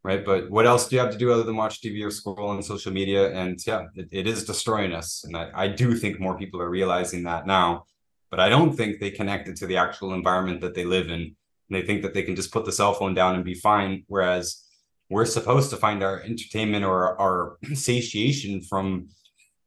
right? 0.03 0.25
But 0.25 0.49
what 0.49 0.65
else 0.65 0.87
do 0.87 0.95
you 0.95 1.01
have 1.01 1.11
to 1.11 1.17
do 1.17 1.31
other 1.31 1.43
than 1.43 1.55
watch 1.55 1.81
tv 1.81 2.05
or 2.05 2.11
scroll 2.11 2.49
on 2.49 2.61
social 2.63 2.91
media? 2.91 3.31
And 3.33 3.59
yeah 3.65 3.85
it, 3.95 4.07
it 4.11 4.27
is 4.27 4.45
destroying 4.45 4.93
us. 4.93 5.23
And 5.25 5.35
I, 5.35 5.49
I 5.53 5.67
do 5.67 5.95
think 5.95 6.19
more 6.19 6.37
people 6.37 6.61
are 6.61 6.69
realizing 6.69 7.23
that 7.23 7.47
now 7.47 7.85
but 8.29 8.39
i 8.39 8.47
don't 8.47 8.73
think 8.73 8.99
they 8.99 9.09
connect 9.09 9.47
it 9.47 9.55
to 9.55 9.65
the 9.65 9.77
actual 9.77 10.13
environment 10.13 10.61
that 10.61 10.75
they 10.75 10.85
live 10.85 11.07
in. 11.07 11.21
And 11.21 11.35
they 11.71 11.81
think 11.83 12.01
that 12.01 12.13
they 12.13 12.23
can 12.23 12.35
just 12.35 12.51
put 12.51 12.65
the 12.65 12.71
cell 12.71 12.93
phone 12.93 13.13
down 13.13 13.35
and 13.35 13.45
be 13.45 13.53
fine. 13.53 14.03
Whereas 14.07 14.63
we're 15.09 15.25
supposed 15.25 15.69
to 15.69 15.77
find 15.77 16.03
our 16.03 16.21
entertainment 16.21 16.83
or 16.83 17.19
our 17.21 17.57
satiation 17.73 18.61
from 18.61 19.09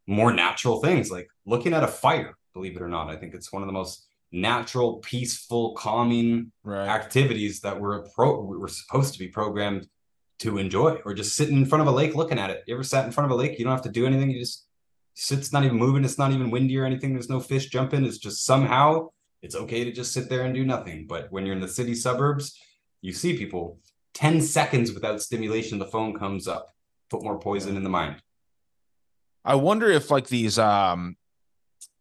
more 0.08 0.32
natural 0.32 0.80
things 0.80 1.12
like 1.12 1.28
looking 1.46 1.72
at 1.72 1.84
a 1.84 1.88
fire 1.88 2.36
believe 2.52 2.76
it 2.76 2.82
or 2.82 2.88
not. 2.88 3.08
I 3.08 3.16
think 3.16 3.34
it's 3.34 3.52
one 3.52 3.62
of 3.62 3.66
the 3.66 3.72
most 3.72 4.06
natural, 4.30 4.98
peaceful, 4.98 5.74
calming 5.74 6.52
right. 6.64 6.88
activities 6.88 7.60
that 7.60 7.78
we're 7.78 8.02
pro 8.14 8.40
we're 8.42 8.68
supposed 8.68 9.12
to 9.12 9.18
be 9.18 9.28
programmed 9.28 9.86
to 10.42 10.58
enjoy, 10.58 11.00
or 11.04 11.14
just 11.14 11.36
sitting 11.36 11.56
in 11.56 11.66
front 11.66 11.82
of 11.82 11.88
a 11.88 11.96
lake 11.96 12.14
looking 12.14 12.38
at 12.38 12.50
it. 12.50 12.62
You 12.66 12.74
ever 12.74 12.84
sat 12.84 13.04
in 13.04 13.12
front 13.12 13.30
of 13.30 13.36
a 13.36 13.40
lake? 13.40 13.58
You 13.58 13.64
don't 13.64 13.72
have 13.72 13.82
to 13.82 13.90
do 13.90 14.06
anything. 14.06 14.30
You 14.30 14.40
just 14.40 14.66
sit. 15.14 15.38
It's 15.38 15.52
not 15.52 15.64
even 15.64 15.76
moving. 15.76 16.04
It's 16.04 16.18
not 16.18 16.32
even 16.32 16.50
windy 16.50 16.78
or 16.78 16.84
anything. 16.84 17.12
There's 17.12 17.30
no 17.30 17.40
fish 17.40 17.66
jumping. 17.66 18.04
It's 18.04 18.18
just 18.18 18.44
somehow 18.44 19.08
it's 19.42 19.56
okay 19.56 19.84
to 19.84 19.92
just 19.92 20.12
sit 20.12 20.28
there 20.28 20.42
and 20.42 20.54
do 20.54 20.64
nothing. 20.64 21.06
But 21.08 21.30
when 21.30 21.46
you're 21.46 21.54
in 21.54 21.60
the 21.60 21.68
city 21.68 21.94
suburbs, 21.94 22.56
you 23.00 23.12
see 23.12 23.36
people 23.36 23.78
10 24.14 24.40
seconds 24.40 24.92
without 24.92 25.20
stimulation, 25.22 25.78
the 25.78 25.86
phone 25.86 26.18
comes 26.18 26.46
up. 26.46 26.68
Put 27.10 27.22
more 27.22 27.38
poison 27.38 27.76
in 27.76 27.82
the 27.82 27.90
mind. 27.90 28.16
I 29.44 29.56
wonder 29.56 29.90
if 29.90 30.10
like 30.10 30.28
these 30.28 30.58
um 30.58 31.16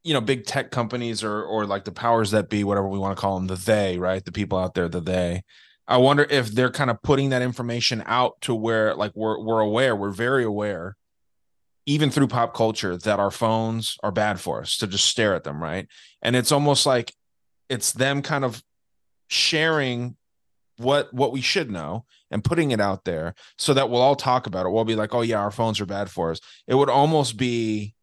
you 0.04 0.14
know 0.14 0.22
big 0.22 0.46
tech 0.46 0.72
companies 0.72 1.24
or 1.24 1.44
or 1.44 1.66
like 1.66 1.86
the 1.86 1.92
powers 1.92 2.32
that 2.32 2.50
be 2.50 2.64
whatever 2.64 2.88
we 2.88 3.00
want 3.00 3.16
to 3.16 3.22
call 3.22 3.36
them 3.36 3.48
the 3.48 3.56
they 3.56 3.98
right 3.98 4.24
the 4.24 4.32
people 4.32 4.58
out 4.58 4.74
there 4.74 4.88
the 4.88 5.02
they 5.02 5.44
i 5.92 5.98
wonder 5.98 6.26
if 6.30 6.48
they're 6.48 6.72
kind 6.72 6.90
of 6.90 7.02
putting 7.02 7.30
that 7.30 7.42
information 7.42 8.04
out 8.06 8.40
to 8.42 8.56
where 8.56 8.96
like 8.96 9.12
we're 9.16 9.40
we're 9.40 9.60
aware 9.60 9.96
we're 9.96 10.10
very 10.10 10.44
aware 10.44 10.96
even 11.86 12.10
through 12.10 12.28
pop 12.28 12.54
culture 12.54 12.96
that 12.98 13.20
our 13.20 13.32
phones 13.32 13.98
are 14.04 14.12
bad 14.12 14.40
for 14.40 14.62
us 14.62 14.78
to 14.78 14.88
just 14.88 15.06
stare 15.06 15.36
at 15.36 15.44
them 15.44 15.62
right? 15.62 15.88
And 16.22 16.36
it's 16.36 16.52
almost 16.52 16.86
like 16.86 17.14
it's 17.70 17.92
them 17.92 18.22
kind 18.22 18.46
of 18.46 18.62
sharing 19.28 20.16
what 20.78 21.14
what 21.14 21.32
we 21.32 21.42
should 21.42 21.72
know 21.72 22.06
and 22.30 22.44
putting 22.44 22.72
it 22.72 22.80
out 22.80 23.04
there 23.04 23.34
so 23.58 23.74
that 23.74 23.90
we'll 23.90 24.02
all 24.02 24.16
talk 24.16 24.48
about 24.48 24.66
it. 24.66 24.70
We'll 24.70 24.86
be 24.86 24.96
like 24.96 25.14
oh 25.14 25.22
yeah 25.22 25.40
our 25.40 25.52
phones 25.52 25.82
are 25.82 25.86
bad 25.86 26.10
for 26.10 26.32
us. 26.32 26.40
It 26.68 26.76
would 26.76 26.90
almost 26.90 27.38
be 27.38 27.96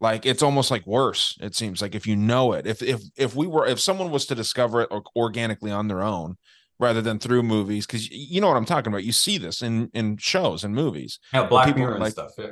like 0.00 0.26
it's 0.26 0.42
almost 0.42 0.70
like 0.70 0.86
worse 0.86 1.36
it 1.40 1.56
seems 1.56 1.82
like 1.82 1.94
if 1.94 2.06
you 2.06 2.16
know 2.16 2.52
it. 2.52 2.66
If 2.66 2.82
if 2.82 3.02
if 3.16 3.34
we 3.34 3.46
were 3.46 3.66
if 3.66 3.80
someone 3.80 4.10
was 4.10 4.26
to 4.26 4.34
discover 4.34 4.82
it 4.82 4.90
organically 5.16 5.70
on 5.70 5.88
their 5.88 6.02
own 6.02 6.36
rather 6.78 7.02
than 7.02 7.18
through 7.18 7.42
movies 7.42 7.86
because 7.86 8.10
you 8.10 8.40
know 8.40 8.48
what 8.48 8.56
i'm 8.56 8.64
talking 8.64 8.92
about. 8.92 9.04
You 9.04 9.12
see 9.12 9.38
this 9.38 9.62
in 9.62 9.90
in 9.94 10.16
shows 10.16 10.64
and 10.64 10.74
movies. 10.74 11.18
Yeah 11.32 11.46
black 11.46 11.76
mirror 11.76 11.92
and 11.92 12.00
like, 12.00 12.12
stuff 12.12 12.32
yeah, 12.38 12.46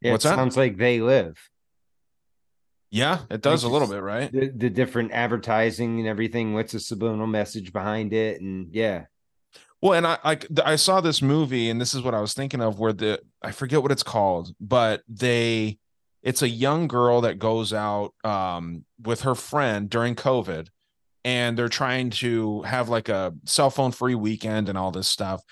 yeah 0.00 0.12
What's 0.12 0.24
it 0.24 0.28
that? 0.28 0.36
sounds 0.36 0.56
like 0.56 0.76
they 0.76 1.00
live. 1.00 1.36
Yeah 2.90 3.20
it 3.30 3.42
does 3.42 3.64
like 3.64 3.70
a 3.70 3.72
little 3.72 3.88
bit 3.88 4.02
right? 4.02 4.32
The, 4.32 4.52
the 4.54 4.70
different 4.70 5.12
advertising 5.12 5.98
and 5.98 6.08
everything 6.08 6.54
what's 6.54 6.72
the 6.72 6.80
subliminal 6.80 7.26
message 7.26 7.72
behind 7.72 8.12
it 8.12 8.40
and 8.40 8.68
yeah. 8.72 9.06
Well, 9.82 9.92
and 9.92 10.06
I 10.06 10.18
like 10.24 10.46
I 10.64 10.76
saw 10.76 11.02
this 11.02 11.20
movie, 11.20 11.68
and 11.68 11.78
this 11.78 11.94
is 11.94 12.00
what 12.00 12.14
I 12.14 12.20
was 12.20 12.32
thinking 12.32 12.62
of, 12.62 12.78
where 12.78 12.94
the 12.94 13.20
I 13.42 13.52
forget 13.52 13.82
what 13.82 13.92
it's 13.92 14.02
called, 14.02 14.54
but 14.58 15.02
they 15.06 15.78
it's 16.22 16.42
a 16.42 16.48
young 16.48 16.88
girl 16.88 17.20
that 17.20 17.38
goes 17.38 17.72
out 17.72 18.12
um, 18.24 18.84
with 19.00 19.20
her 19.20 19.34
friend 19.34 19.88
during 19.88 20.16
COVID, 20.16 20.68
and 21.26 21.58
they're 21.58 21.68
trying 21.68 22.08
to 22.08 22.62
have 22.62 22.88
like 22.88 23.08
a 23.08 23.34
cell 23.44 23.68
phone 23.68 23.90
free 23.90 24.14
weekend 24.14 24.68
and 24.68 24.78
all 24.78 24.92
this 24.92 25.08
stuff. 25.08 25.42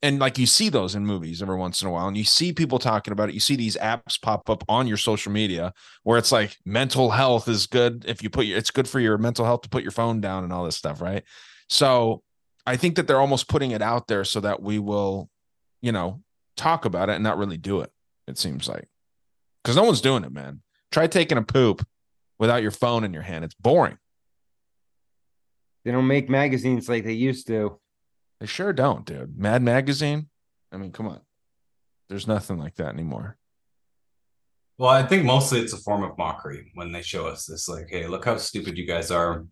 And 0.00 0.20
like 0.20 0.38
you 0.38 0.46
see 0.46 0.68
those 0.68 0.94
in 0.94 1.04
movies 1.04 1.42
every 1.42 1.56
once 1.56 1.82
in 1.82 1.88
a 1.88 1.90
while, 1.90 2.06
and 2.06 2.16
you 2.16 2.22
see 2.22 2.52
people 2.52 2.78
talking 2.78 3.10
about 3.10 3.30
it. 3.30 3.34
You 3.34 3.40
see 3.40 3.56
these 3.56 3.76
apps 3.78 4.20
pop 4.20 4.48
up 4.48 4.62
on 4.68 4.86
your 4.86 4.96
social 4.96 5.32
media 5.32 5.72
where 6.04 6.18
it's 6.18 6.30
like 6.30 6.56
mental 6.64 7.10
health 7.10 7.48
is 7.48 7.66
good 7.66 8.04
if 8.06 8.22
you 8.22 8.30
put 8.30 8.46
your, 8.46 8.56
it's 8.56 8.70
good 8.70 8.86
for 8.86 9.00
your 9.00 9.18
mental 9.18 9.44
health 9.44 9.62
to 9.62 9.68
put 9.68 9.82
your 9.82 9.90
phone 9.90 10.20
down 10.20 10.44
and 10.44 10.52
all 10.52 10.64
this 10.64 10.76
stuff, 10.76 11.00
right? 11.00 11.24
So 11.68 12.22
I 12.64 12.76
think 12.76 12.94
that 12.94 13.08
they're 13.08 13.20
almost 13.20 13.48
putting 13.48 13.72
it 13.72 13.82
out 13.82 14.06
there 14.06 14.24
so 14.24 14.38
that 14.40 14.62
we 14.62 14.78
will, 14.78 15.30
you 15.82 15.90
know, 15.90 16.22
talk 16.56 16.84
about 16.84 17.08
it 17.08 17.14
and 17.14 17.24
not 17.24 17.38
really 17.38 17.58
do 17.58 17.80
it. 17.80 17.90
It 18.28 18.38
seems 18.38 18.68
like 18.68 18.86
because 19.64 19.74
no 19.74 19.82
one's 19.82 20.00
doing 20.00 20.22
it, 20.22 20.32
man. 20.32 20.60
Try 20.92 21.08
taking 21.08 21.38
a 21.38 21.42
poop 21.42 21.84
without 22.38 22.62
your 22.62 22.70
phone 22.70 23.02
in 23.02 23.12
your 23.12 23.22
hand. 23.22 23.44
It's 23.44 23.54
boring. 23.54 23.98
They 25.84 25.92
don't 25.92 26.06
make 26.06 26.28
magazines 26.28 26.88
like 26.88 27.04
they 27.04 27.12
used 27.12 27.46
to. 27.48 27.78
They 28.40 28.46
sure 28.46 28.72
don't, 28.72 29.04
dude. 29.04 29.38
Mad 29.38 29.62
Magazine. 29.62 30.28
I 30.72 30.76
mean, 30.76 30.92
come 30.92 31.08
on. 31.08 31.20
There's 32.08 32.26
nothing 32.26 32.58
like 32.58 32.76
that 32.76 32.92
anymore. 32.92 33.36
Well, 34.76 34.90
I 34.90 35.02
think 35.04 35.24
mostly 35.24 35.60
it's 35.60 35.72
a 35.72 35.78
form 35.78 36.02
of 36.02 36.18
mockery 36.18 36.72
when 36.74 36.90
they 36.90 37.02
show 37.02 37.26
us 37.26 37.46
this. 37.46 37.68
Like, 37.68 37.86
hey, 37.88 38.06
look 38.06 38.24
how 38.24 38.36
stupid 38.38 38.76
you 38.76 38.86
guys 38.86 39.10
are. 39.10 39.46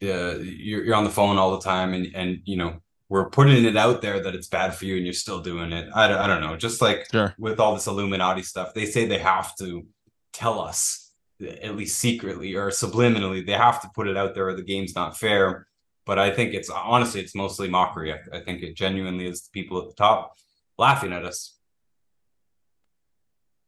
Yeah, 0.00 0.34
you're, 0.34 0.84
you're 0.84 0.94
on 0.94 1.04
the 1.04 1.10
phone 1.10 1.38
all 1.38 1.52
the 1.52 1.64
time, 1.64 1.94
and 1.94 2.14
and 2.14 2.40
you 2.44 2.56
know 2.56 2.80
we're 3.08 3.30
putting 3.30 3.64
it 3.64 3.76
out 3.76 4.02
there 4.02 4.20
that 4.20 4.34
it's 4.34 4.48
bad 4.48 4.74
for 4.74 4.84
you 4.84 4.96
and 4.96 5.04
you're 5.04 5.14
still 5.14 5.40
doing 5.40 5.72
it. 5.72 5.88
I, 5.94 6.24
I 6.24 6.26
don't 6.26 6.42
know. 6.42 6.56
Just 6.56 6.82
like 6.82 7.06
sure. 7.10 7.34
with 7.38 7.58
all 7.58 7.74
this 7.74 7.86
Illuminati 7.86 8.42
stuff, 8.42 8.74
they 8.74 8.84
say 8.84 9.06
they 9.06 9.18
have 9.18 9.56
to 9.56 9.86
tell 10.32 10.60
us, 10.60 11.07
at 11.40 11.76
least 11.76 11.98
secretly 11.98 12.54
or 12.54 12.68
subliminally, 12.70 13.44
they 13.44 13.52
have 13.52 13.80
to 13.82 13.90
put 13.94 14.08
it 14.08 14.16
out 14.16 14.34
there 14.34 14.48
or 14.48 14.54
the 14.54 14.62
game's 14.62 14.94
not 14.94 15.16
fair. 15.16 15.66
But 16.06 16.18
I 16.18 16.30
think 16.30 16.54
it's 16.54 16.70
honestly, 16.70 17.20
it's 17.20 17.34
mostly 17.34 17.68
mockery. 17.68 18.12
I, 18.12 18.38
I 18.38 18.40
think 18.40 18.62
it 18.62 18.74
genuinely 18.74 19.26
is 19.26 19.42
the 19.42 19.50
people 19.52 19.78
at 19.80 19.88
the 19.88 19.94
top 19.94 20.34
laughing 20.78 21.12
at 21.12 21.24
us. 21.24 21.56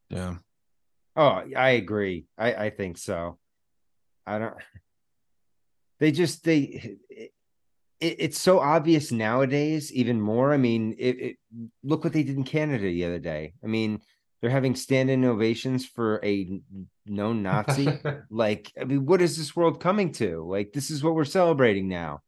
Yeah. 0.08 0.36
Oh, 1.16 1.42
I 1.56 1.70
agree. 1.70 2.26
I, 2.38 2.54
I 2.54 2.70
think 2.70 2.98
so. 2.98 3.38
I 4.26 4.38
don't. 4.38 4.54
They 5.98 6.12
just 6.12 6.44
they 6.44 6.96
it, 8.00 8.16
it's 8.18 8.40
so 8.40 8.58
obvious 8.58 9.12
nowadays, 9.12 9.92
even 9.92 10.20
more. 10.20 10.52
I 10.52 10.56
mean, 10.56 10.94
it, 10.98 11.20
it, 11.20 11.36
look 11.82 12.02
what 12.04 12.12
they 12.12 12.22
did 12.22 12.36
in 12.36 12.44
Canada 12.44 12.84
the 12.84 13.04
other 13.04 13.18
day. 13.18 13.54
I 13.62 13.66
mean, 13.66 14.00
they're 14.40 14.50
having 14.50 14.74
stand-in 14.74 15.24
ovations 15.24 15.84
for 15.86 16.20
a 16.24 16.60
known 17.06 17.42
Nazi. 17.42 17.88
like, 18.30 18.72
I 18.80 18.84
mean, 18.84 19.04
what 19.06 19.20
is 19.20 19.36
this 19.36 19.54
world 19.54 19.80
coming 19.80 20.12
to? 20.12 20.42
Like, 20.44 20.72
this 20.72 20.90
is 20.90 21.02
what 21.02 21.14
we're 21.14 21.24
celebrating 21.24 21.88
now. 21.88 22.20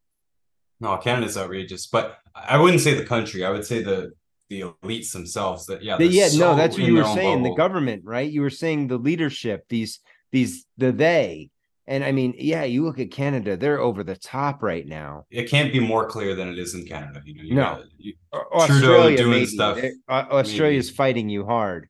No, 0.81 0.97
Canada's 0.99 1.37
outrageous, 1.39 1.87
but 1.87 2.19
I 2.35 2.59
wouldn't 2.59 2.81
say 2.83 2.95
the 2.95 3.05
country. 3.07 3.45
I 3.45 3.51
would 3.51 3.65
say 3.65 3.83
the 3.83 4.13
the 4.51 4.63
elites 4.85 5.13
themselves 5.13 5.65
that 5.67 5.83
yeah 5.83 5.97
yeah, 5.99 6.29
no, 6.37 6.55
that's 6.55 6.77
what 6.77 6.87
you 6.87 6.95
were 6.97 7.05
saying. 7.05 7.43
The 7.43 7.55
government, 7.55 8.03
right? 8.05 8.31
You 8.31 8.43
were 8.43 8.51
saying 8.51 8.89
the 8.89 8.99
leadership, 8.99 9.65
these, 9.71 10.01
these, 10.31 10.67
the 10.77 10.93
they. 10.93 11.49
And 11.87 12.05
I 12.05 12.13
mean, 12.13 12.35
yeah, 12.37 12.65
you 12.65 12.85
look 12.85 12.99
at 13.01 13.11
Canada, 13.11 13.57
they're 13.57 13.81
over 13.81 14.05
the 14.05 14.15
top 14.17 14.63
right 14.63 14.87
now. 14.87 15.25
it 15.31 15.49
can't 15.49 15.73
be 15.73 15.81
more 15.81 16.07
clear 16.07 16.35
than 16.35 16.49
it 16.49 16.59
is 16.59 16.75
in 16.75 16.85
Canada. 16.85 17.23
You 17.25 17.35
know, 17.35 17.43
you 17.43 17.55
No. 17.55 17.63
got- 17.63 17.85
you- 17.97 18.15
Australia, 18.33 19.17
doing 19.17 19.31
maybe. 19.31 19.47
stuff, 19.47 19.77
They're- 19.81 19.95
Au- 20.09 20.39
Australia's 20.39 20.89
maybe. 20.89 20.97
fighting 20.97 21.29
you 21.31 21.45
hard. 21.47 21.89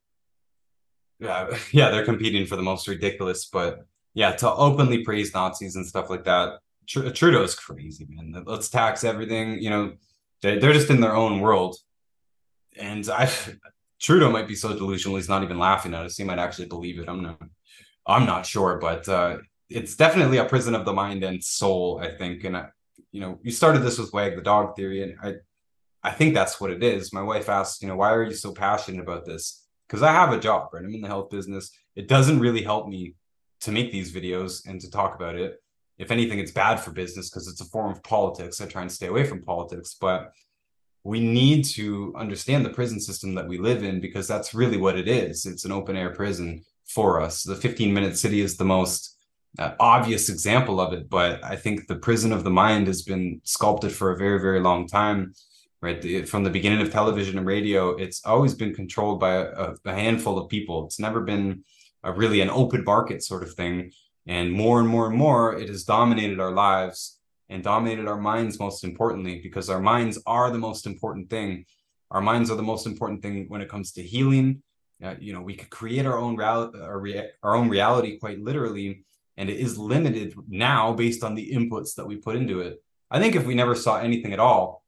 Yeah, 1.23 1.59
yeah, 1.73 1.90
they're 1.90 2.05
competing 2.05 2.47
for 2.47 2.57
the 2.57 2.62
most 2.62 2.89
ridiculous, 2.89 3.47
but 3.47 3.86
yeah, 4.15 4.32
to 4.32 4.53
openly 4.53 5.05
praise 5.05 5.32
Nazis 5.32 5.77
and 5.77 5.86
stuff 5.86 6.11
like 6.11 6.24
that, 6.24 6.59
Tr- 6.86 7.11
Trudeau's 7.11 7.55
crazy, 7.55 8.07
man. 8.09 8.43
Let's 8.47 8.69
tax 8.69 9.05
everything. 9.05 9.62
You 9.62 9.70
know, 9.70 9.93
they- 10.43 10.59
they're 10.59 10.73
just 10.73 10.90
in 10.90 11.01
their 11.01 11.16
own 11.16 11.40
world, 11.40 11.77
and 12.78 13.09
I, 13.09 13.31
Trudeau 14.01 14.31
might 14.31 14.49
be 14.49 14.55
so 14.57 14.77
delusional 14.77 15.16
he's 15.16 15.28
not 15.28 15.43
even 15.44 15.59
laughing 15.59 15.94
at 15.94 16.05
us. 16.05 16.16
He 16.16 16.24
might 16.24 16.40
actually 16.40 16.66
believe 16.66 16.99
it. 16.99 17.09
I'm 17.09 17.23
not, 17.23 17.40
I'm 18.07 18.27
not 18.27 18.44
sure, 18.44 18.78
but 18.78 19.09
uh, 19.09 19.39
it's 19.70 19.94
definitely 19.97 20.39
a 20.39 20.44
prison 20.44 20.74
of 20.74 20.85
the 20.85 20.93
mind 20.93 21.23
and 21.23 21.43
soul. 21.43 22.01
I 22.03 22.11
think, 22.11 22.43
and 22.44 22.57
I, 22.57 22.66
you 23.12 23.20
know, 23.20 23.39
you 23.43 23.53
started 23.53 23.82
this 23.82 23.99
with 23.99 24.12
Wag 24.12 24.35
the 24.36 24.43
dog 24.43 24.74
theory, 24.74 25.03
and 25.03 25.15
I, 25.23 25.35
I 26.03 26.11
think 26.11 26.35
that's 26.35 26.61
what 26.61 26.73
it 26.73 26.82
is. 26.82 27.12
My 27.12 27.23
wife 27.23 27.49
asked, 27.49 27.81
you 27.81 27.89
know, 27.89 27.97
why 27.97 28.12
are 28.12 28.24
you 28.24 28.35
so 28.35 28.53
passionate 28.53 29.01
about 29.01 29.24
this? 29.24 29.61
Because 29.93 30.02
I 30.02 30.12
have 30.12 30.32
a 30.32 30.40
job, 30.40 30.70
right? 30.73 30.82
I'm 30.82 30.94
in 30.94 31.02
the 31.02 31.06
health 31.06 31.28
business. 31.28 31.70
It 31.97 32.09
doesn't 32.09 32.40
really 32.40 32.62
help 32.62 32.89
me 32.89 33.14
to 33.60 33.70
make 33.70 33.93
these 33.93 34.10
videos 34.10 34.66
and 34.66 34.81
to 34.81 34.90
talk 34.90 35.14
about 35.14 35.36
it. 35.36 35.62
If 35.98 36.10
anything, 36.10 36.39
it's 36.39 36.51
bad 36.51 36.77
for 36.77 36.93
business 36.93 37.28
because 37.28 37.47
it's 37.47 37.60
a 37.60 37.66
form 37.66 37.93
of 37.93 38.02
politics. 38.02 38.59
I 38.62 38.64
try 38.64 38.81
and 38.81 38.90
stay 38.90 39.09
away 39.09 39.24
from 39.24 39.43
politics, 39.43 39.94
but 40.01 40.32
we 41.05 41.20
need 41.20 41.66
to 41.77 42.14
understand 42.16 42.64
the 42.64 42.70
prison 42.70 43.01
system 43.01 43.35
that 43.35 43.47
we 43.47 43.59
live 43.59 43.85
in 43.85 44.01
because 44.01 44.27
that's 44.27 44.55
really 44.55 44.78
what 44.78 44.98
it 44.98 45.09
is. 45.09 45.44
It's 45.44 45.66
an 45.66 45.73
open 45.73 45.94
air 45.94 46.09
prison 46.09 46.64
for 46.86 47.20
us. 47.20 47.43
The 47.43 47.55
15 47.55 47.93
minute 47.93 48.16
city 48.16 48.40
is 48.40 48.56
the 48.56 48.64
most 48.64 49.19
uh, 49.59 49.73
obvious 49.78 50.31
example 50.31 50.81
of 50.81 50.94
it, 50.94 51.10
but 51.10 51.44
I 51.44 51.56
think 51.56 51.86
the 51.86 51.97
prison 51.97 52.32
of 52.32 52.44
the 52.44 52.51
mind 52.51 52.86
has 52.86 53.02
been 53.02 53.43
sculpted 53.44 53.93
for 53.93 54.10
a 54.10 54.16
very, 54.16 54.40
very 54.40 54.60
long 54.60 54.89
time. 54.89 55.35
Right 55.82 56.28
from 56.28 56.44
the 56.44 56.50
beginning 56.50 56.80
of 56.80 56.92
television 56.92 57.38
and 57.38 57.46
radio, 57.46 57.90
it's 57.96 58.24
always 58.24 58.54
been 58.54 58.72
controlled 58.72 59.18
by 59.18 59.34
a, 59.34 59.74
a 59.84 59.92
handful 59.92 60.38
of 60.38 60.48
people. 60.48 60.86
It's 60.86 61.00
never 61.00 61.20
been 61.20 61.64
a 62.04 62.12
really 62.12 62.40
an 62.40 62.50
open 62.50 62.84
market 62.84 63.22
sort 63.22 63.42
of 63.42 63.54
thing. 63.54 63.90
And 64.26 64.52
more 64.52 64.78
and 64.78 64.88
more 64.88 65.09
and 65.09 65.16
more, 65.16 65.59
it 65.59 65.68
has 65.68 65.82
dominated 65.82 66.38
our 66.38 66.52
lives 66.52 67.18
and 67.52 67.62
dominated 67.62 68.09
our 68.09 68.16
minds 68.16 68.59
most 68.59 68.82
importantly 68.82 69.40
because 69.42 69.68
our 69.68 69.80
minds 69.80 70.18
are 70.24 70.50
the 70.50 70.59
most 70.59 70.86
important 70.86 71.28
thing 71.28 71.64
our 72.10 72.20
minds 72.20 72.50
are 72.50 72.56
the 72.56 72.62
most 72.62 72.86
important 72.86 73.22
thing 73.22 73.46
when 73.48 73.60
it 73.60 73.68
comes 73.68 73.92
to 73.92 74.02
healing 74.02 74.62
uh, 75.04 75.14
you 75.18 75.32
know 75.32 75.42
we 75.42 75.54
could 75.54 75.70
create 75.70 76.06
our 76.06 76.18
own 76.18 76.40
our, 76.40 76.98
rea- 76.98 77.30
our 77.42 77.54
own 77.54 77.68
reality 77.68 78.18
quite 78.18 78.40
literally 78.40 79.04
and 79.36 79.50
it 79.50 79.59
is 79.59 79.78
limited 79.78 80.34
now 80.48 80.92
based 80.92 81.22
on 81.22 81.34
the 81.34 81.52
inputs 81.52 81.94
that 81.94 82.06
we 82.06 82.16
put 82.16 82.36
into 82.36 82.60
it 82.60 82.82
i 83.10 83.18
think 83.18 83.34
if 83.34 83.44
we 83.44 83.54
never 83.54 83.74
saw 83.74 83.98
anything 83.98 84.32
at 84.32 84.40
all 84.40 84.81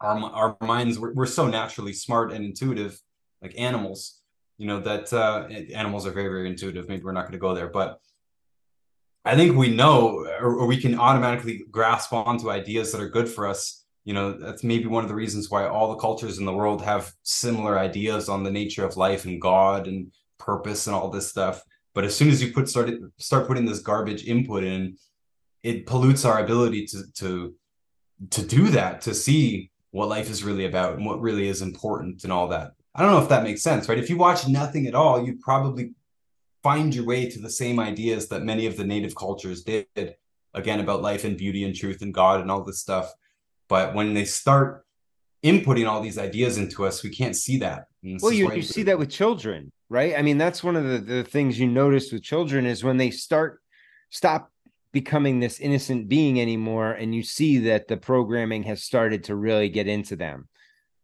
our, 0.00 0.16
our 0.16 0.56
minds 0.60 0.98
we're, 0.98 1.12
we're 1.12 1.26
so 1.26 1.46
naturally 1.46 1.92
smart 1.92 2.32
and 2.32 2.44
intuitive 2.44 3.00
like 3.42 3.54
animals 3.58 4.20
you 4.56 4.66
know 4.66 4.80
that 4.80 5.12
uh, 5.12 5.46
animals 5.74 6.06
are 6.06 6.12
very 6.12 6.28
very 6.28 6.48
intuitive 6.48 6.88
maybe 6.88 7.02
we're 7.02 7.12
not 7.12 7.22
going 7.22 7.32
to 7.32 7.38
go 7.38 7.54
there 7.54 7.68
but 7.68 8.00
I 9.28 9.36
think 9.36 9.56
we 9.56 9.68
know, 9.68 10.26
or, 10.40 10.54
or 10.56 10.66
we 10.66 10.78
can 10.80 10.98
automatically 10.98 11.62
grasp 11.70 12.14
onto 12.14 12.50
ideas 12.50 12.92
that 12.92 13.00
are 13.02 13.10
good 13.10 13.28
for 13.28 13.46
us. 13.46 13.84
You 14.06 14.14
know, 14.14 14.32
that's 14.32 14.64
maybe 14.64 14.86
one 14.86 15.04
of 15.04 15.08
the 15.08 15.14
reasons 15.14 15.50
why 15.50 15.68
all 15.68 15.90
the 15.90 16.00
cultures 16.00 16.38
in 16.38 16.46
the 16.46 16.52
world 16.52 16.82
have 16.82 17.12
similar 17.24 17.78
ideas 17.78 18.30
on 18.30 18.42
the 18.42 18.50
nature 18.50 18.86
of 18.86 18.96
life 18.96 19.26
and 19.26 19.38
God 19.38 19.86
and 19.86 20.10
purpose 20.38 20.86
and 20.86 20.96
all 20.96 21.10
this 21.10 21.28
stuff. 21.28 21.62
But 21.94 22.04
as 22.04 22.16
soon 22.16 22.28
as 22.28 22.42
you 22.42 22.54
put 22.54 22.70
start 22.70 22.90
start 23.18 23.46
putting 23.46 23.66
this 23.66 23.80
garbage 23.80 24.24
input 24.24 24.64
in, 24.64 24.96
it 25.62 25.84
pollutes 25.84 26.24
our 26.24 26.40
ability 26.42 26.86
to 26.86 27.02
to 27.16 27.54
to 28.30 28.42
do 28.42 28.70
that, 28.70 29.02
to 29.02 29.12
see 29.12 29.70
what 29.90 30.08
life 30.08 30.30
is 30.30 30.44
really 30.44 30.66
about 30.66 30.94
and 30.94 31.06
what 31.06 31.20
really 31.20 31.48
is 31.48 31.62
important 31.62 32.24
and 32.24 32.32
all 32.32 32.48
that. 32.48 32.72
I 32.94 33.02
don't 33.02 33.12
know 33.12 33.22
if 33.22 33.28
that 33.28 33.44
makes 33.44 33.62
sense, 33.62 33.88
right? 33.88 33.98
If 33.98 34.10
you 34.10 34.16
watch 34.16 34.48
nothing 34.48 34.86
at 34.86 34.94
all, 34.94 35.24
you'd 35.24 35.40
probably 35.40 35.92
find 36.62 36.94
your 36.94 37.04
way 37.04 37.30
to 37.30 37.40
the 37.40 37.50
same 37.50 37.78
ideas 37.78 38.28
that 38.28 38.42
many 38.42 38.66
of 38.66 38.76
the 38.76 38.84
native 38.84 39.14
cultures 39.14 39.62
did 39.62 39.86
again 40.54 40.80
about 40.80 41.02
life 41.02 41.24
and 41.24 41.36
beauty 41.36 41.64
and 41.64 41.74
truth 41.74 42.02
and 42.02 42.12
god 42.12 42.40
and 42.40 42.50
all 42.50 42.64
this 42.64 42.80
stuff 42.80 43.12
but 43.68 43.94
when 43.94 44.12
they 44.12 44.24
start 44.24 44.84
inputting 45.44 45.88
all 45.88 46.00
these 46.00 46.18
ideas 46.18 46.58
into 46.58 46.84
us 46.84 47.04
we 47.04 47.10
can't 47.10 47.36
see 47.36 47.58
that 47.58 47.86
Well, 48.02 48.32
you, 48.32 48.52
you 48.52 48.62
see 48.62 48.84
that 48.84 48.98
with 48.98 49.10
children, 49.10 49.72
right? 49.88 50.14
I 50.16 50.22
mean, 50.22 50.38
that's 50.38 50.62
one 50.62 50.76
of 50.76 50.84
the, 50.84 50.98
the 50.98 51.24
things 51.24 51.58
you 51.58 51.66
notice 51.66 52.12
with 52.12 52.22
children 52.22 52.64
is 52.66 52.84
when 52.84 52.96
they 52.96 53.10
start 53.10 53.60
stop 54.10 54.50
becoming 54.92 55.38
this 55.38 55.60
innocent 55.60 56.08
being 56.08 56.40
anymore, 56.40 56.92
and 56.92 57.14
you 57.14 57.22
see 57.22 57.58
that 57.58 57.88
the 57.88 57.96
programming 57.96 58.62
has 58.64 58.82
started 58.82 59.24
to 59.24 59.36
really 59.36 59.68
get 59.68 59.86
into 59.86 60.16
them. 60.16 60.48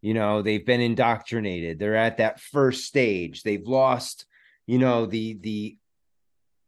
You 0.01 0.15
know, 0.15 0.43
they've 0.43 0.65
been 0.65 0.81
indoctrinated. 0.81 1.79
They're 1.79 1.97
at 1.97 2.19
that 2.19 2.41
first 2.41 2.85
stage. 2.85 3.43
They've 3.43 3.67
lost, 3.67 4.27
you 4.67 4.79
know, 4.79 5.07
the 5.07 5.39
the 5.41 5.77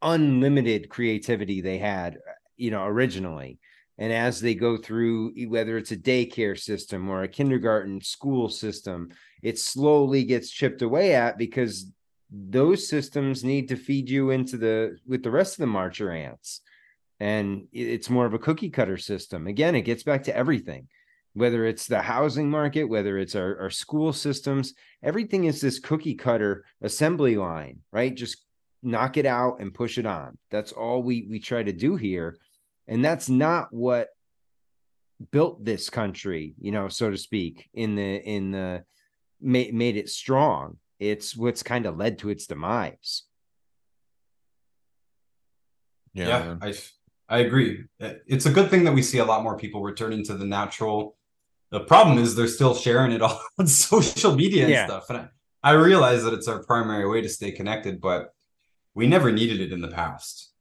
unlimited 0.02 0.88
creativity 0.88 1.60
they 1.60 1.78
had, 1.78 2.18
you 2.56 2.70
know, 2.70 2.84
originally. 2.84 3.58
And 3.98 4.12
as 4.12 4.40
they 4.40 4.54
go 4.54 4.76
through, 4.76 5.32
whether 5.48 5.78
it's 5.78 5.90
a 5.90 5.96
daycare 5.96 6.58
system 6.58 7.08
or 7.08 7.22
a 7.22 7.28
kindergarten 7.28 8.02
school 8.02 8.50
system, 8.50 9.10
it 9.42 9.58
slowly 9.58 10.24
gets 10.24 10.50
chipped 10.50 10.82
away 10.82 11.14
at 11.14 11.38
because 11.38 11.90
those 12.30 12.86
systems 12.86 13.42
need 13.42 13.68
to 13.68 13.76
feed 13.76 14.10
you 14.10 14.30
into 14.30 14.56
the 14.56 14.98
with 15.06 15.22
the 15.22 15.30
rest 15.30 15.54
of 15.54 15.60
the 15.60 15.66
marcher 15.66 16.10
ants 16.10 16.60
and 17.20 17.66
it's 17.72 18.10
more 18.10 18.26
of 18.26 18.34
a 18.34 18.38
cookie 18.38 18.70
cutter 18.70 18.96
system. 18.96 19.46
Again 19.46 19.74
it 19.74 19.82
gets 19.82 20.02
back 20.02 20.24
to 20.24 20.36
everything 20.36 20.88
whether 21.34 21.66
it's 21.66 21.86
the 21.86 22.00
housing 22.00 22.48
market 22.48 22.84
whether 22.84 23.18
it's 23.18 23.34
our, 23.34 23.60
our 23.60 23.68
school 23.68 24.10
systems 24.10 24.72
everything 25.02 25.44
is 25.44 25.60
this 25.60 25.78
cookie 25.78 26.14
cutter 26.14 26.64
assembly 26.82 27.36
line 27.36 27.80
right? 27.92 28.14
Just 28.14 28.42
knock 28.82 29.16
it 29.16 29.26
out 29.26 29.60
and 29.60 29.74
push 29.74 29.98
it 29.98 30.06
on. 30.06 30.38
That's 30.50 30.72
all 30.72 31.02
we 31.02 31.26
we 31.28 31.38
try 31.38 31.62
to 31.62 31.72
do 31.72 31.96
here. 31.96 32.36
And 32.88 33.04
that's 33.04 33.28
not 33.28 33.72
what 33.72 34.08
built 35.30 35.64
this 35.64 35.88
country 35.88 36.54
you 36.60 36.70
know 36.70 36.88
so 36.88 37.10
to 37.10 37.16
speak 37.16 37.70
in 37.72 37.96
the 37.96 38.22
in 38.22 38.50
the 38.50 38.84
made, 39.40 39.74
made 39.74 39.96
it 39.96 40.08
strong. 40.08 40.78
It's 40.98 41.36
what's 41.36 41.62
kind 41.62 41.86
of 41.86 41.96
led 41.96 42.18
to 42.20 42.30
its 42.30 42.46
demise. 42.46 43.24
Yeah. 46.14 46.28
yeah. 46.28 46.56
I 46.62 46.74
I 47.28 47.38
agree. 47.38 47.84
Uh, 48.00 48.14
It's 48.26 48.46
a 48.46 48.50
good 48.52 48.70
thing 48.70 48.84
that 48.84 48.92
we 48.92 49.02
see 49.02 49.18
a 49.18 49.24
lot 49.24 49.42
more 49.42 49.56
people 49.58 49.82
returning 49.82 50.24
to 50.24 50.34
the 50.34 50.44
natural. 50.46 51.16
The 51.70 51.80
problem 51.80 52.18
is 52.18 52.34
they're 52.34 52.46
still 52.46 52.74
sharing 52.74 53.12
it 53.12 53.22
all 53.26 53.40
on 53.58 53.66
social 53.66 54.34
media 54.34 54.62
and 54.62 54.70
Yeah. 54.72 54.86
stuff. 54.86 55.10
And 55.10 55.18
I, 55.18 55.28
I 55.62 55.72
realize 55.72 56.22
that 56.24 56.32
it's 56.34 56.48
our 56.48 56.62
primary 56.62 57.08
way 57.08 57.20
to 57.22 57.28
stay 57.28 57.50
connected, 57.50 58.00
but 58.00 58.32
we 58.94 59.06
never 59.06 59.32
needed 59.32 59.60
it 59.60 59.72
in 59.72 59.80
the 59.80 59.88
past. 59.88 60.52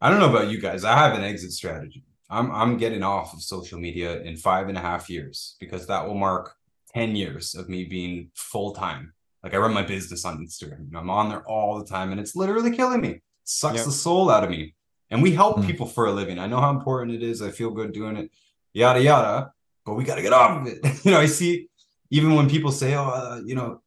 I 0.00 0.10
don't 0.10 0.20
know 0.20 0.30
about 0.30 0.48
you 0.50 0.58
guys. 0.60 0.84
I 0.84 0.96
have 0.96 1.14
an 1.16 1.24
exit 1.24 1.52
strategy. 1.52 2.04
I'm 2.28 2.50
I'm 2.52 2.76
getting 2.76 3.02
off 3.02 3.34
of 3.34 3.42
social 3.42 3.78
media 3.78 4.20
in 4.22 4.36
five 4.36 4.68
and 4.68 4.78
a 4.78 4.80
half 4.80 5.10
years 5.10 5.56
because 5.58 5.86
that 5.88 6.06
will 6.06 6.14
mark 6.14 6.54
10 6.94 7.16
years 7.16 7.54
of 7.54 7.68
me 7.68 7.84
being 7.84 8.30
full 8.34 8.72
time. 8.72 9.12
Like 9.42 9.52
I 9.54 9.56
run 9.58 9.74
my 9.74 9.82
business 9.82 10.24
on 10.24 10.38
Instagram. 10.38 10.94
I'm 10.94 11.10
on 11.10 11.28
there 11.28 11.42
all 11.48 11.78
the 11.78 11.84
time 11.84 12.12
and 12.12 12.20
it's 12.20 12.36
literally 12.36 12.70
killing 12.76 13.00
me. 13.00 13.08
It 13.08 13.22
sucks 13.44 13.78
Yep. 13.78 13.86
the 13.86 13.92
soul 13.92 14.30
out 14.30 14.44
of 14.44 14.50
me. 14.50 14.74
And 15.10 15.22
we 15.22 15.32
help 15.32 15.56
Hmm. 15.58 15.66
people 15.66 15.86
for 15.86 16.06
a 16.06 16.12
living. 16.12 16.38
I 16.38 16.46
know 16.46 16.60
how 16.60 16.70
important 16.70 17.12
it 17.12 17.22
is. 17.22 17.42
I 17.42 17.50
feel 17.50 17.70
good 17.70 17.92
doing 17.92 18.16
it, 18.16 18.30
yada, 18.72 19.02
yada. 19.02 19.52
But 19.84 19.94
we 19.94 20.04
got 20.04 20.16
to 20.16 20.22
get 20.22 20.32
off 20.32 20.60
of 20.60 20.66
it. 20.66 20.78
you 21.04 21.10
know, 21.10 21.20
I 21.20 21.26
see 21.26 21.68
even 22.10 22.34
when 22.34 22.48
people 22.48 22.70
say, 22.72 22.94
oh, 22.94 23.04
uh, 23.04 23.40
you 23.44 23.54
know, 23.54 23.80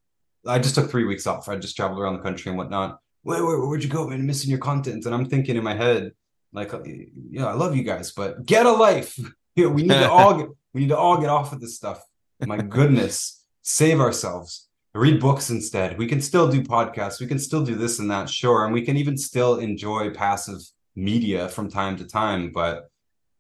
I 0.45 0.59
just 0.59 0.75
took 0.75 0.89
three 0.89 1.05
weeks 1.05 1.27
off. 1.27 1.47
I 1.47 1.55
just 1.55 1.75
traveled 1.75 1.99
around 1.99 2.17
the 2.17 2.21
country 2.23 2.49
and 2.49 2.57
whatnot. 2.57 2.99
Where, 3.23 3.45
where, 3.45 3.59
where'd 3.65 3.83
you 3.83 3.89
go, 3.89 4.07
man? 4.09 4.25
Missing 4.25 4.49
your 4.49 4.59
content. 4.59 5.05
And 5.05 5.13
I'm 5.15 5.25
thinking 5.25 5.55
in 5.55 5.63
my 5.63 5.75
head, 5.75 6.11
like, 6.51 6.73
uh, 6.73 6.83
you 6.83 7.39
know, 7.39 7.47
I 7.47 7.53
love 7.53 7.75
you 7.75 7.83
guys, 7.83 8.11
but 8.11 8.45
get 8.45 8.65
a 8.65 8.71
life. 8.71 9.17
You 9.55 9.65
know, 9.65 9.69
we 9.69 9.83
need 9.83 9.89
to 9.89 10.09
all 10.09 10.33
get, 10.35 10.47
we 10.73 10.81
need 10.81 10.89
to 10.89 10.97
all 10.97 11.17
get 11.19 11.29
off 11.29 11.53
of 11.53 11.61
this 11.61 11.75
stuff. 11.75 12.03
My 12.43 12.57
goodness, 12.57 13.45
save 13.61 13.99
ourselves. 13.99 14.67
Read 14.95 15.19
books 15.19 15.51
instead. 15.51 15.95
We 15.99 16.07
can 16.07 16.21
still 16.21 16.49
do 16.49 16.63
podcasts. 16.63 17.19
We 17.19 17.27
can 17.27 17.37
still 17.37 17.63
do 17.63 17.75
this 17.75 17.99
and 17.99 18.09
that, 18.09 18.31
sure. 18.31 18.65
And 18.65 18.73
we 18.73 18.81
can 18.81 18.97
even 18.97 19.15
still 19.15 19.59
enjoy 19.59 20.09
passive 20.09 20.57
media 20.95 21.49
from 21.49 21.69
time 21.69 21.97
to 21.97 22.05
time, 22.05 22.51
but 22.51 22.89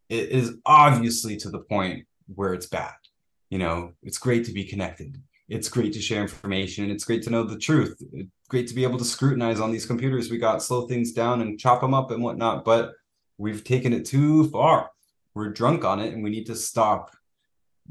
it 0.09 0.29
is 0.29 0.57
obviously 0.65 1.37
to 1.37 1.49
the 1.49 1.59
point 1.59 2.05
where 2.33 2.53
it's 2.53 2.65
bad. 2.65 2.93
You 3.49 3.59
know, 3.59 3.93
it's 4.01 4.17
great 4.17 4.45
to 4.45 4.51
be 4.51 4.63
connected. 4.63 5.21
It's 5.49 5.69
great 5.69 5.93
to 5.93 6.01
share 6.01 6.21
information. 6.21 6.89
It's 6.89 7.03
great 7.03 7.23
to 7.23 7.29
know 7.29 7.43
the 7.43 7.57
truth. 7.57 8.01
It's 8.13 8.29
great 8.49 8.67
to 8.67 8.73
be 8.73 8.83
able 8.83 8.97
to 8.97 9.05
scrutinize 9.05 9.59
on 9.59 9.71
these 9.71 9.85
computers. 9.85 10.31
We 10.31 10.37
got 10.37 10.63
slow 10.63 10.87
things 10.87 11.11
down 11.11 11.41
and 11.41 11.59
chop 11.59 11.81
them 11.81 11.93
up 11.93 12.11
and 12.11 12.23
whatnot, 12.23 12.65
but 12.65 12.93
we've 13.37 13.63
taken 13.63 13.93
it 13.93 14.05
too 14.05 14.49
far. 14.49 14.89
We're 15.35 15.49
drunk 15.49 15.83
on 15.83 15.99
it 15.99 16.13
and 16.13 16.23
we 16.23 16.29
need 16.29 16.45
to 16.47 16.55
stop 16.55 17.11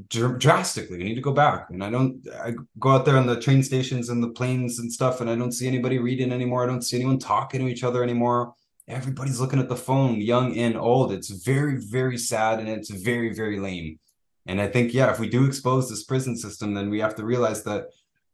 dr- 0.09 0.39
drastically. 0.39 0.99
We 0.99 1.05
need 1.05 1.15
to 1.17 1.21
go 1.21 1.33
back. 1.33 1.71
And 1.71 1.85
I 1.85 1.91
don't, 1.91 2.27
I 2.43 2.55
go 2.79 2.91
out 2.91 3.05
there 3.05 3.17
on 3.17 3.27
the 3.27 3.41
train 3.41 3.63
stations 3.63 4.09
and 4.09 4.23
the 4.23 4.31
planes 4.31 4.79
and 4.79 4.93
stuff, 4.93 5.21
and 5.21 5.29
I 5.29 5.37
don't 5.37 5.53
see 5.53 5.69
anybody 5.69 5.99
reading 5.99 6.33
anymore. 6.33 6.65
I 6.65 6.67
don't 6.67 6.83
see 6.83 6.97
anyone 6.97 7.19
talking 7.19 7.61
to 7.61 7.69
each 7.69 7.85
other 7.85 8.03
anymore. 8.03 8.55
Everybody's 8.89 9.41
looking 9.41 9.61
at 9.61 9.69
the 9.69 9.77
phone, 9.77 10.21
young 10.21 10.57
and 10.59 10.77
old. 10.77 11.13
It's 11.13 11.31
very, 11.31 11.77
very 11.77 12.19
sad 12.19 12.59
and 12.59 12.69
it's 12.69 12.91
very, 12.91 13.33
very 13.33 13.61
lame. 13.61 13.99
And 14.47 14.61
I 14.61 14.67
think, 14.67 14.93
yeah, 14.93 15.11
if 15.11 15.21
we 15.21 15.29
do 15.29 15.47
expose 15.47 15.89
this 15.89 16.05
prison 16.05 16.37
system, 16.37 16.75
then 16.75 16.91
we 16.91 16.99
have 17.01 17.15
to 17.17 17.25
realize 17.25 17.63
that 17.63 17.87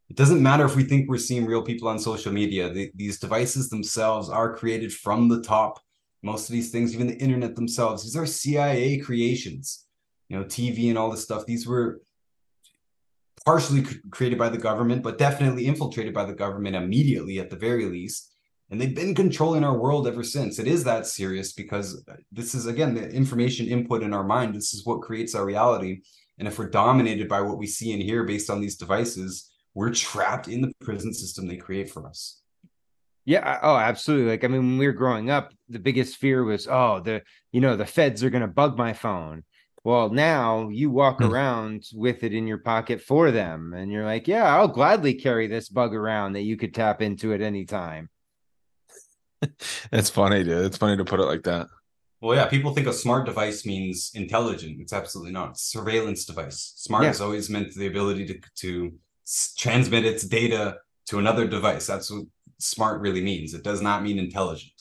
it 0.09 0.15
doesn't 0.15 0.41
matter 0.41 0.65
if 0.65 0.75
we 0.75 0.83
think 0.83 1.07
we're 1.07 1.19
seeing 1.19 1.45
real 1.45 1.61
people 1.61 1.87
on 1.87 1.99
social 1.99 2.33
media. 2.33 2.69
The, 2.69 2.91
these 2.95 3.19
devices 3.19 3.69
themselves 3.69 4.27
are 4.27 4.55
created 4.55 4.91
from 4.91 5.29
the 5.29 5.41
top. 5.41 5.79
Most 6.23 6.49
of 6.49 6.53
these 6.53 6.71
things, 6.71 6.93
even 6.93 7.07
the 7.07 7.17
internet 7.17 7.55
themselves, 7.55 8.03
these 8.03 8.15
are 8.15 8.25
CIA 8.25 8.97
creations. 8.97 9.85
You 10.29 10.39
know, 10.39 10.45
TV 10.45 10.89
and 10.89 10.97
all 10.97 11.11
this 11.11 11.23
stuff. 11.23 11.45
These 11.45 11.67
were 11.67 12.01
partially 13.45 13.83
created 14.09 14.37
by 14.37 14.49
the 14.49 14.57
government, 14.57 15.03
but 15.03 15.17
definitely 15.17 15.67
infiltrated 15.67 16.13
by 16.13 16.25
the 16.25 16.33
government 16.33 16.75
immediately, 16.75 17.39
at 17.39 17.49
the 17.49 17.55
very 17.55 17.85
least. 17.85 18.28
And 18.71 18.79
they've 18.79 18.95
been 18.95 19.15
controlling 19.15 19.63
our 19.63 19.77
world 19.77 20.07
ever 20.07 20.23
since. 20.23 20.59
It 20.59 20.67
is 20.67 20.83
that 20.83 21.07
serious 21.07 21.53
because 21.53 22.03
this 22.31 22.53
is, 22.53 22.67
again, 22.67 22.93
the 22.93 23.09
information 23.09 23.67
input 23.67 24.03
in 24.03 24.13
our 24.13 24.23
mind. 24.23 24.53
This 24.53 24.73
is 24.73 24.85
what 24.85 25.01
creates 25.01 25.33
our 25.33 25.45
reality. 25.45 26.01
And 26.37 26.47
if 26.47 26.59
we're 26.59 26.69
dominated 26.69 27.27
by 27.27 27.41
what 27.41 27.57
we 27.57 27.65
see 27.65 27.93
and 27.93 28.01
hear 28.01 28.23
based 28.23 28.49
on 28.49 28.61
these 28.61 28.77
devices, 28.77 29.51
we're 29.73 29.93
trapped 29.93 30.47
in 30.47 30.61
the 30.61 30.71
prison 30.81 31.13
system 31.13 31.47
they 31.47 31.57
create 31.57 31.89
for 31.89 32.05
us. 32.05 32.41
Yeah. 33.25 33.59
Oh, 33.61 33.75
absolutely. 33.75 34.31
Like, 34.31 34.43
I 34.43 34.47
mean, 34.47 34.61
when 34.61 34.77
we 34.77 34.87
were 34.87 34.93
growing 34.93 35.29
up, 35.29 35.51
the 35.67 35.79
biggest 35.79 36.17
fear 36.17 36.43
was, 36.43 36.67
oh, 36.67 36.99
the, 36.99 37.23
you 37.51 37.61
know, 37.61 37.75
the 37.75 37.85
feds 37.85 38.23
are 38.23 38.29
going 38.29 38.41
to 38.41 38.47
bug 38.47 38.77
my 38.77 38.93
phone. 38.93 39.43
Well, 39.83 40.09
now 40.09 40.69
you 40.69 40.91
walk 40.91 41.19
mm. 41.19 41.29
around 41.29 41.85
with 41.93 42.23
it 42.23 42.33
in 42.33 42.47
your 42.47 42.57
pocket 42.59 43.01
for 43.01 43.31
them. 43.31 43.73
And 43.73 43.91
you're 43.91 44.05
like, 44.05 44.27
yeah, 44.27 44.55
I'll 44.55 44.67
gladly 44.67 45.15
carry 45.15 45.47
this 45.47 45.69
bug 45.69 45.95
around 45.95 46.33
that 46.33 46.41
you 46.41 46.57
could 46.57 46.73
tap 46.73 47.01
into 47.01 47.33
at 47.33 47.41
any 47.41 47.65
time. 47.65 48.09
it's 49.91 50.09
funny, 50.09 50.43
dude. 50.43 50.65
It's 50.65 50.77
funny 50.77 50.97
to 50.97 51.05
put 51.05 51.19
it 51.19 51.25
like 51.25 51.43
that. 51.43 51.67
Well, 52.21 52.35
yeah, 52.35 52.47
people 52.47 52.73
think 52.73 52.87
a 52.87 52.93
smart 52.93 53.25
device 53.25 53.65
means 53.65 54.11
intelligent. 54.13 54.81
It's 54.81 54.91
absolutely 54.91 55.31
not. 55.31 55.51
It's 55.51 55.61
surveillance 55.63 56.25
device. 56.25 56.73
Smart 56.75 57.03
yeah. 57.03 57.09
has 57.09 57.21
always 57.21 57.49
meant 57.49 57.73
the 57.73 57.87
ability 57.87 58.25
to 58.27 58.39
to 58.57 58.93
transmit 59.57 60.05
its 60.05 60.23
data 60.23 60.77
to 61.07 61.19
another 61.19 61.47
device. 61.47 61.87
That's 61.87 62.11
what 62.11 62.25
smart 62.57 62.99
really 62.99 63.21
means. 63.21 63.53
It 63.53 63.63
does 63.63 63.81
not 63.81 64.03
mean 64.03 64.19
intelligent. 64.19 64.73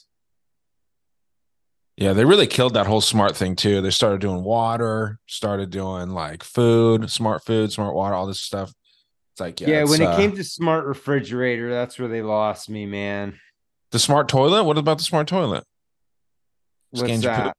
Yeah, 1.97 2.13
they 2.13 2.25
really 2.25 2.47
killed 2.47 2.75
that 2.75 2.87
whole 2.87 3.01
smart 3.01 3.37
thing 3.37 3.57
too. 3.57 3.81
They 3.81 3.91
started 3.91 4.21
doing 4.21 4.45
water, 4.45 5.19
started 5.27 5.71
doing 5.71 6.11
like 6.11 6.45
food, 6.45 7.11
smart 7.11 7.45
food, 7.45 7.73
smart 7.73 7.95
water, 7.95 8.15
all 8.15 8.27
this 8.27 8.41
stuff. 8.41 8.73
It's 9.33 9.41
like, 9.41 9.61
yeah, 9.61 9.69
yeah 9.69 9.85
when 9.85 10.03
uh, 10.03 10.13
it 10.13 10.17
came 10.17 10.35
to 10.37 10.45
smart 10.45 10.87
refrigerator, 10.87 11.71
that's 11.71 11.99
where 11.99 12.09
they 12.09 12.23
lost 12.23 12.71
me, 12.71 12.87
man. 12.87 13.39
The 13.91 13.99
smart 13.99 14.29
toilet? 14.29 14.65
What 14.65 14.79
about 14.79 14.99
the 14.99 15.05
smart 15.05 15.29
toilet? 15.29 15.65
What's 16.91 17.21
that? 17.23 17.57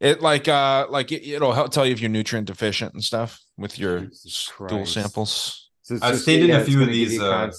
It 0.00 0.22
like 0.22 0.48
uh 0.48 0.86
like 0.88 1.12
it, 1.12 1.40
will 1.40 1.52
help 1.52 1.72
tell 1.72 1.86
you 1.86 1.92
if 1.92 2.00
you're 2.00 2.10
nutrient 2.10 2.46
deficient 2.46 2.94
and 2.94 3.04
stuff 3.04 3.40
with 3.56 3.78
your 3.78 4.08
stool 4.12 4.86
samples. 4.86 5.70
So 5.82 5.98
I've 6.00 6.18
stayed 6.18 6.48
in 6.48 6.56
a 6.56 6.64
few 6.64 6.82
of 6.82 6.88
these. 6.88 7.20
Uh, 7.20 7.50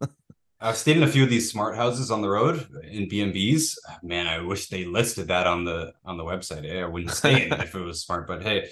I've 0.60 0.76
stayed 0.76 0.96
in 0.96 1.02
a 1.02 1.08
few 1.08 1.22
of 1.24 1.30
these 1.30 1.50
smart 1.50 1.76
houses 1.76 2.10
on 2.10 2.22
the 2.22 2.28
road 2.28 2.66
in 2.82 3.08
B 3.08 3.20
and 3.20 3.32
B's. 3.32 3.78
Man, 4.02 4.26
I 4.26 4.40
wish 4.40 4.68
they 4.68 4.84
listed 4.84 5.28
that 5.28 5.46
on 5.46 5.64
the 5.64 5.92
on 6.04 6.16
the 6.16 6.24
website. 6.24 6.64
Yeah, 6.64 6.84
I 6.84 6.86
wouldn't 6.86 7.12
stay 7.12 7.44
in 7.44 7.52
it 7.52 7.60
if 7.60 7.74
it 7.74 7.80
was 7.80 8.02
smart. 8.02 8.26
But 8.26 8.42
hey, 8.42 8.70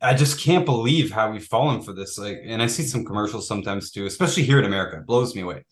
I 0.00 0.14
just 0.14 0.40
can't 0.40 0.64
believe 0.64 1.10
how 1.10 1.32
we've 1.32 1.44
fallen 1.44 1.82
for 1.82 1.92
this. 1.92 2.16
Like, 2.16 2.42
and 2.44 2.62
I 2.62 2.66
see 2.66 2.84
some 2.84 3.04
commercials 3.04 3.48
sometimes 3.48 3.90
too, 3.90 4.06
especially 4.06 4.44
here 4.44 4.58
in 4.58 4.64
America. 4.64 4.98
It 4.98 5.06
blows 5.06 5.34
me 5.34 5.42
away. 5.42 5.64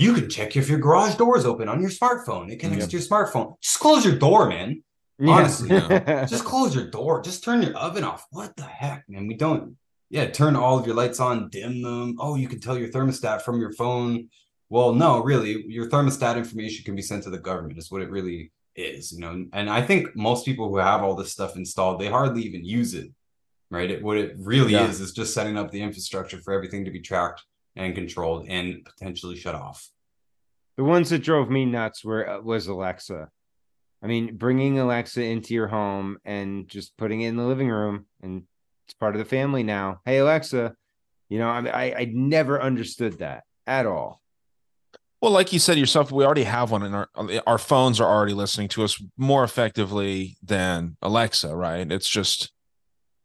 You 0.00 0.14
can 0.14 0.30
check 0.30 0.56
if 0.56 0.70
your 0.70 0.78
garage 0.78 1.16
door 1.16 1.36
is 1.36 1.44
open 1.44 1.68
on 1.68 1.82
your 1.82 1.90
smartphone. 1.90 2.50
It 2.50 2.58
connects 2.58 2.84
yep. 2.84 2.90
to 2.90 2.96
your 2.96 3.06
smartphone. 3.06 3.60
Just 3.60 3.80
close 3.80 4.02
your 4.02 4.16
door, 4.16 4.48
man. 4.48 4.82
Honestly, 5.22 5.68
just 6.26 6.46
close 6.46 6.74
your 6.74 6.86
door. 6.86 7.20
Just 7.20 7.44
turn 7.44 7.60
your 7.60 7.76
oven 7.76 8.02
off. 8.02 8.26
What 8.30 8.56
the 8.56 8.62
heck, 8.62 9.04
man? 9.10 9.26
We 9.26 9.34
don't. 9.34 9.76
Yeah, 10.08 10.30
turn 10.30 10.56
all 10.56 10.78
of 10.78 10.86
your 10.86 10.96
lights 10.96 11.20
on, 11.20 11.50
dim 11.50 11.82
them. 11.82 12.16
Oh, 12.18 12.34
you 12.34 12.48
can 12.48 12.60
tell 12.60 12.78
your 12.78 12.88
thermostat 12.88 13.42
from 13.42 13.60
your 13.60 13.72
phone. 13.72 14.30
Well, 14.70 14.94
no, 14.94 15.22
really, 15.22 15.66
your 15.68 15.90
thermostat 15.90 16.38
information 16.38 16.82
can 16.82 16.96
be 16.96 17.02
sent 17.02 17.24
to 17.24 17.30
the 17.30 17.38
government. 17.38 17.76
Is 17.76 17.90
what 17.90 18.00
it 18.00 18.10
really 18.10 18.52
is, 18.74 19.12
you 19.12 19.20
know. 19.20 19.44
And 19.52 19.68
I 19.68 19.82
think 19.82 20.16
most 20.16 20.46
people 20.46 20.70
who 20.70 20.78
have 20.78 21.02
all 21.02 21.14
this 21.14 21.30
stuff 21.30 21.56
installed, 21.56 22.00
they 22.00 22.08
hardly 22.08 22.42
even 22.44 22.64
use 22.64 22.94
it. 22.94 23.10
Right? 23.70 23.90
It, 23.90 24.02
what 24.02 24.16
it 24.16 24.34
really 24.38 24.72
yeah. 24.72 24.88
is 24.88 24.98
is 24.98 25.12
just 25.12 25.34
setting 25.34 25.58
up 25.58 25.70
the 25.70 25.82
infrastructure 25.82 26.38
for 26.38 26.54
everything 26.54 26.86
to 26.86 26.90
be 26.90 27.00
tracked 27.00 27.44
and 27.76 27.94
controlled 27.94 28.46
and 28.48 28.84
potentially 28.84 29.36
shut 29.36 29.54
off. 29.54 29.88
The 30.76 30.84
ones 30.84 31.10
that 31.10 31.22
drove 31.22 31.50
me 31.50 31.64
nuts 31.66 32.04
were 32.04 32.28
uh, 32.28 32.40
was 32.40 32.66
Alexa. 32.66 33.28
I 34.02 34.06
mean, 34.06 34.36
bringing 34.36 34.78
Alexa 34.78 35.22
into 35.22 35.52
your 35.52 35.68
home 35.68 36.18
and 36.24 36.66
just 36.68 36.96
putting 36.96 37.20
it 37.20 37.28
in 37.28 37.36
the 37.36 37.44
living 37.44 37.68
room, 37.68 38.06
and 38.22 38.44
it's 38.86 38.94
part 38.94 39.14
of 39.14 39.18
the 39.18 39.26
family 39.26 39.62
now. 39.62 40.00
Hey, 40.04 40.18
Alexa, 40.18 40.74
you 41.28 41.38
know, 41.38 41.48
I 41.48 41.66
I, 41.68 41.94
I 41.98 42.10
never 42.12 42.60
understood 42.60 43.18
that 43.18 43.44
at 43.66 43.86
all. 43.86 44.22
Well, 45.20 45.32
like 45.32 45.52
you 45.52 45.58
said 45.58 45.76
yourself, 45.76 46.10
we 46.10 46.24
already 46.24 46.44
have 46.44 46.70
one, 46.70 46.82
and 46.82 46.94
our 46.94 47.10
our 47.46 47.58
phones 47.58 48.00
are 48.00 48.10
already 48.10 48.32
listening 48.32 48.68
to 48.68 48.84
us 48.84 49.02
more 49.18 49.44
effectively 49.44 50.38
than 50.42 50.96
Alexa, 51.02 51.54
right? 51.54 51.90
It's 51.92 52.08
just 52.08 52.52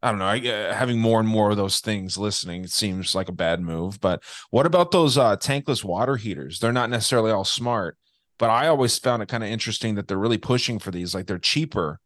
I 0.05 0.09
don't 0.09 0.19
know. 0.19 0.25
I, 0.25 0.37
uh, 0.37 0.75
having 0.75 0.99
more 0.99 1.19
and 1.19 1.27
more 1.27 1.49
of 1.49 1.57
those 1.57 1.79
things 1.79 2.15
listening 2.15 2.67
seems 2.67 3.15
like 3.15 3.27
a 3.27 3.31
bad 3.31 3.59
move. 3.59 3.99
But 3.99 4.21
what 4.51 4.67
about 4.67 4.91
those 4.91 5.17
uh, 5.17 5.35
tankless 5.37 5.83
water 5.83 6.15
heaters? 6.15 6.59
They're 6.59 6.71
not 6.71 6.91
necessarily 6.91 7.31
all 7.31 7.43
smart, 7.43 7.97
but 8.37 8.51
I 8.51 8.67
always 8.67 8.99
found 8.99 9.23
it 9.23 9.29
kind 9.29 9.43
of 9.43 9.49
interesting 9.49 9.95
that 9.95 10.07
they're 10.07 10.19
really 10.19 10.37
pushing 10.37 10.77
for 10.77 10.91
these. 10.91 11.15
Like 11.15 11.25
they're 11.25 11.39
cheaper 11.39 11.99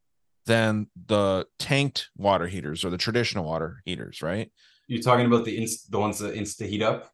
than 0.46 0.88
the 1.08 1.46
tanked 1.60 2.10
water 2.16 2.48
heaters 2.48 2.86
or 2.86 2.90
the 2.90 2.98
traditional 2.98 3.44
water 3.44 3.82
heaters, 3.84 4.22
right? 4.22 4.50
You're 4.88 5.02
talking 5.02 5.26
about 5.26 5.44
the 5.44 5.58
inst- 5.58 5.92
the 5.92 6.00
ones 6.00 6.20
that 6.20 6.36
insta 6.36 6.70
heat 6.70 6.82
up. 6.82 7.12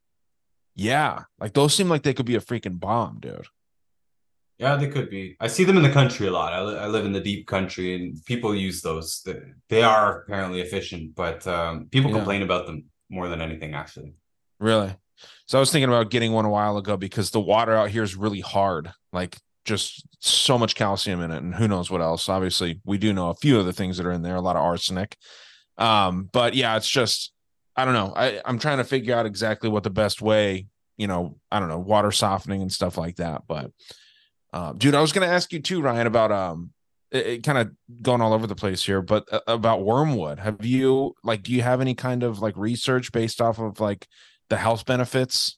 Yeah, 0.76 1.24
like 1.40 1.54
those 1.54 1.74
seem 1.74 1.90
like 1.90 2.04
they 2.04 2.14
could 2.14 2.28
be 2.28 2.36
a 2.36 2.42
freaking 2.42 2.80
bomb, 2.80 3.18
dude. 3.22 3.48
Yeah, 4.58 4.78
they 4.78 4.88
could 4.88 5.10
be. 5.10 5.36
I 5.40 5.48
see 5.48 5.66
them 5.66 5.76
in 5.76 5.84
the 5.84 5.92
country 5.92 6.28
a 6.28 6.32
lot. 6.32 6.54
I, 6.54 6.62
li- 6.62 6.78
I 6.78 6.88
live 6.88 7.06
in 7.06 7.12
the 7.12 7.20
deep 7.20 7.46
country, 7.46 7.96
and 7.96 8.24
people 8.26 8.56
use 8.56 8.82
those. 8.82 9.26
They 9.68 9.84
are 9.84 10.22
apparently 10.22 10.62
efficient, 10.62 11.14
but 11.14 11.46
um, 11.46 11.88
people 11.92 12.10
yeah. 12.12 12.18
complain 12.18 12.42
about 12.42 12.66
them 12.66 12.86
more 13.10 13.28
than 13.28 13.42
anything, 13.42 13.74
actually. 13.74 14.14
Really? 14.60 14.96
So 15.46 15.58
I 15.58 15.60
was 15.60 15.72
thinking 15.72 15.90
about 15.90 16.10
getting 16.10 16.32
one 16.32 16.46
a 16.46 16.50
while 16.50 16.78
ago 16.78 16.96
because 16.96 17.32
the 17.32 17.40
water 17.40 17.76
out 17.76 17.90
here 17.90 18.04
is 18.04 18.16
really 18.16 18.40
hard. 18.40 18.92
Like 19.12 19.38
just 19.66 20.06
so 20.20 20.58
much 20.58 20.76
calcium 20.76 21.22
in 21.22 21.32
it, 21.32 21.44
and 21.44 21.56
who 21.56 21.68
knows 21.68 21.92
what 21.92 22.02
else. 22.02 22.30
Obviously, 22.30 22.80
we 22.86 22.98
do 22.98 23.14
know 23.14 23.30
a 23.30 23.36
few 23.36 23.60
of 23.60 23.66
the 23.66 23.74
things 23.74 23.98
that 23.98 24.06
are 24.06 24.12
in 24.12 24.22
there. 24.22 24.36
A 24.36 24.42
lot 24.42 24.56
of 24.56 24.62
arsenic. 24.62 25.18
Um, 25.78 26.30
but 26.32 26.54
yeah, 26.54 26.78
it's 26.78 26.90
just 26.90 27.34
I 27.76 27.84
don't 27.84 27.94
know. 27.94 28.14
I 28.16 28.42
I'm 28.46 28.60
trying 28.60 28.78
to 28.78 28.84
figure 28.84 29.16
out 29.16 29.26
exactly 29.26 29.70
what 29.70 29.84
the 29.84 29.90
best 29.90 30.22
way. 30.22 30.68
You 30.98 31.08
know, 31.08 31.38
I 31.52 31.60
don't 31.60 31.68
know, 31.68 31.80
water 31.80 32.12
softening 32.12 32.62
and 32.62 32.72
stuff 32.72 32.98
like 32.98 33.18
that, 33.18 33.44
but 33.48 33.72
uh, 34.56 34.72
dude, 34.72 34.96
I 34.96 35.02
was 35.02 35.12
going 35.12 35.28
to 35.28 35.34
ask 35.34 35.52
you 35.52 35.60
too, 35.60 35.82
Ryan, 35.82 36.08
about 36.08 36.32
um, 36.32 36.72
it, 37.12 37.28
it 37.28 37.44
kind 37.44 37.58
of 37.58 37.72
going 38.02 38.22
all 38.22 38.32
over 38.32 38.48
the 38.48 38.56
place 38.56 38.86
here, 38.86 39.02
but 39.02 39.28
uh, 39.30 39.42
about 39.48 39.84
wormwood. 39.84 40.40
Have 40.40 40.64
you 40.64 41.14
like, 41.26 41.44
do 41.44 41.52
you 41.52 41.62
have 41.62 41.82
any 41.82 41.94
kind 41.94 42.24
of 42.24 42.40
like 42.40 42.56
research 42.56 43.12
based 43.12 43.42
off 43.42 43.60
of 43.60 43.82
like 43.82 44.08
the 44.50 44.56
health 44.56 44.86
benefits 44.86 45.58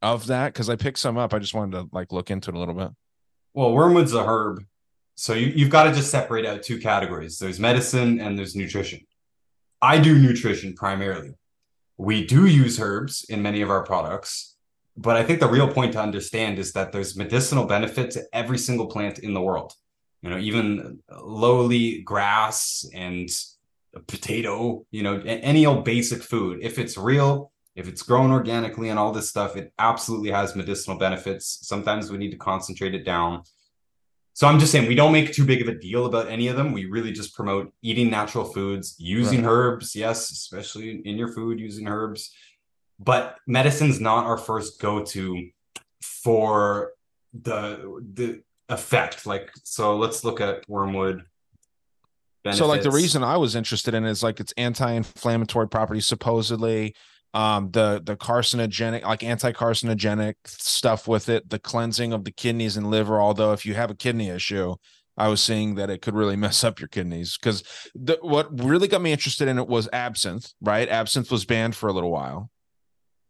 of 0.00 0.28
that? 0.28 0.54
Because 0.54 0.70
I 0.70 0.76
picked 0.76 0.98
some 0.98 1.18
up. 1.18 1.34
I 1.34 1.38
just 1.40 1.52
wanted 1.52 1.72
to 1.72 1.88
like 1.92 2.10
look 2.10 2.30
into 2.30 2.50
it 2.50 2.56
a 2.56 2.58
little 2.58 2.72
bit. 2.72 2.88
Well, 3.52 3.74
wormwood's 3.74 4.14
a 4.14 4.24
herb, 4.24 4.64
so 5.14 5.34
you, 5.34 5.48
you've 5.48 5.68
got 5.68 5.84
to 5.84 5.92
just 5.92 6.10
separate 6.10 6.46
out 6.46 6.62
two 6.62 6.78
categories. 6.78 7.38
There's 7.38 7.60
medicine 7.60 8.18
and 8.18 8.38
there's 8.38 8.56
nutrition. 8.56 9.00
I 9.82 9.98
do 9.98 10.18
nutrition 10.18 10.74
primarily. 10.74 11.34
We 11.98 12.24
do 12.24 12.46
use 12.46 12.80
herbs 12.80 13.26
in 13.28 13.42
many 13.42 13.60
of 13.60 13.68
our 13.68 13.82
products, 13.82 14.56
but 14.98 15.16
I 15.16 15.22
think 15.22 15.38
the 15.38 15.48
real 15.48 15.72
point 15.72 15.92
to 15.92 16.02
understand 16.02 16.58
is 16.58 16.72
that 16.72 16.90
there's 16.90 17.16
medicinal 17.16 17.66
benefit 17.66 18.10
to 18.12 18.24
every 18.32 18.58
single 18.58 18.88
plant 18.88 19.20
in 19.20 19.32
the 19.32 19.40
world. 19.40 19.72
You 20.22 20.30
know, 20.30 20.38
even 20.38 20.98
lowly 21.22 22.02
grass 22.02 22.84
and 22.92 23.30
potato, 24.08 24.84
you 24.90 25.04
know, 25.04 25.22
any 25.24 25.66
old 25.66 25.84
basic 25.84 26.20
food, 26.20 26.58
if 26.62 26.80
it's 26.80 26.98
real, 26.98 27.52
if 27.76 27.86
it's 27.86 28.02
grown 28.02 28.32
organically 28.32 28.88
and 28.88 28.98
all 28.98 29.12
this 29.12 29.30
stuff, 29.30 29.56
it 29.56 29.72
absolutely 29.78 30.32
has 30.32 30.56
medicinal 30.56 30.98
benefits. 30.98 31.60
Sometimes 31.62 32.10
we 32.10 32.18
need 32.18 32.32
to 32.32 32.36
concentrate 32.36 32.96
it 32.96 33.04
down. 33.04 33.44
So 34.32 34.48
I'm 34.48 34.58
just 34.58 34.72
saying 34.72 34.88
we 34.88 34.96
don't 34.96 35.12
make 35.12 35.32
too 35.32 35.44
big 35.44 35.62
of 35.62 35.68
a 35.68 35.78
deal 35.78 36.06
about 36.06 36.28
any 36.28 36.48
of 36.48 36.56
them. 36.56 36.72
We 36.72 36.86
really 36.86 37.12
just 37.12 37.36
promote 37.36 37.72
eating 37.82 38.10
natural 38.10 38.44
foods, 38.44 38.96
using 38.98 39.44
right. 39.44 39.50
herbs, 39.50 39.94
yes, 39.94 40.32
especially 40.32 41.02
in 41.04 41.16
your 41.16 41.32
food, 41.32 41.60
using 41.60 41.86
herbs 41.86 42.32
but 42.98 43.36
medicine's 43.46 44.00
not 44.00 44.26
our 44.26 44.38
first 44.38 44.80
go-to 44.80 45.50
for 46.02 46.92
the 47.32 48.02
the 48.14 48.42
effect. 48.68 49.26
Like 49.26 49.50
so 49.64 49.96
let's 49.96 50.24
look 50.24 50.40
at 50.40 50.68
wormwood 50.68 51.24
So 52.52 52.66
like 52.66 52.82
the 52.82 52.90
reason 52.90 53.22
I 53.22 53.36
was 53.36 53.54
interested 53.54 53.94
in 53.94 54.04
it 54.04 54.10
is 54.10 54.22
like 54.22 54.40
its 54.40 54.52
anti-inflammatory 54.56 55.68
properties 55.68 56.06
supposedly. 56.06 56.94
Um 57.34 57.70
the 57.72 58.00
the 58.02 58.16
carcinogenic 58.16 59.02
like 59.02 59.22
anti-carcinogenic 59.22 60.34
stuff 60.46 61.06
with 61.06 61.28
it 61.28 61.50
the 61.50 61.58
cleansing 61.58 62.12
of 62.14 62.24
the 62.24 62.30
kidneys 62.30 62.76
and 62.78 62.90
liver 62.90 63.20
although 63.20 63.52
if 63.52 63.66
you 63.66 63.74
have 63.74 63.90
a 63.90 63.94
kidney 63.94 64.30
issue 64.30 64.76
I 65.18 65.28
was 65.28 65.42
seeing 65.42 65.74
that 65.74 65.90
it 65.90 66.00
could 66.00 66.14
really 66.14 66.36
mess 66.44 66.64
up 66.64 66.80
your 66.80 66.88
kidneys. 66.88 67.36
Because 67.36 67.64
the 67.94 68.18
what 68.22 68.48
really 68.62 68.88
got 68.88 69.02
me 69.02 69.12
interested 69.12 69.46
in 69.46 69.58
it 69.58 69.68
was 69.68 69.88
absinthe 69.92 70.52
right? 70.62 70.88
Absinthe 70.88 71.30
was 71.30 71.44
banned 71.44 71.76
for 71.76 71.88
a 71.88 71.92
little 71.92 72.10
while 72.10 72.50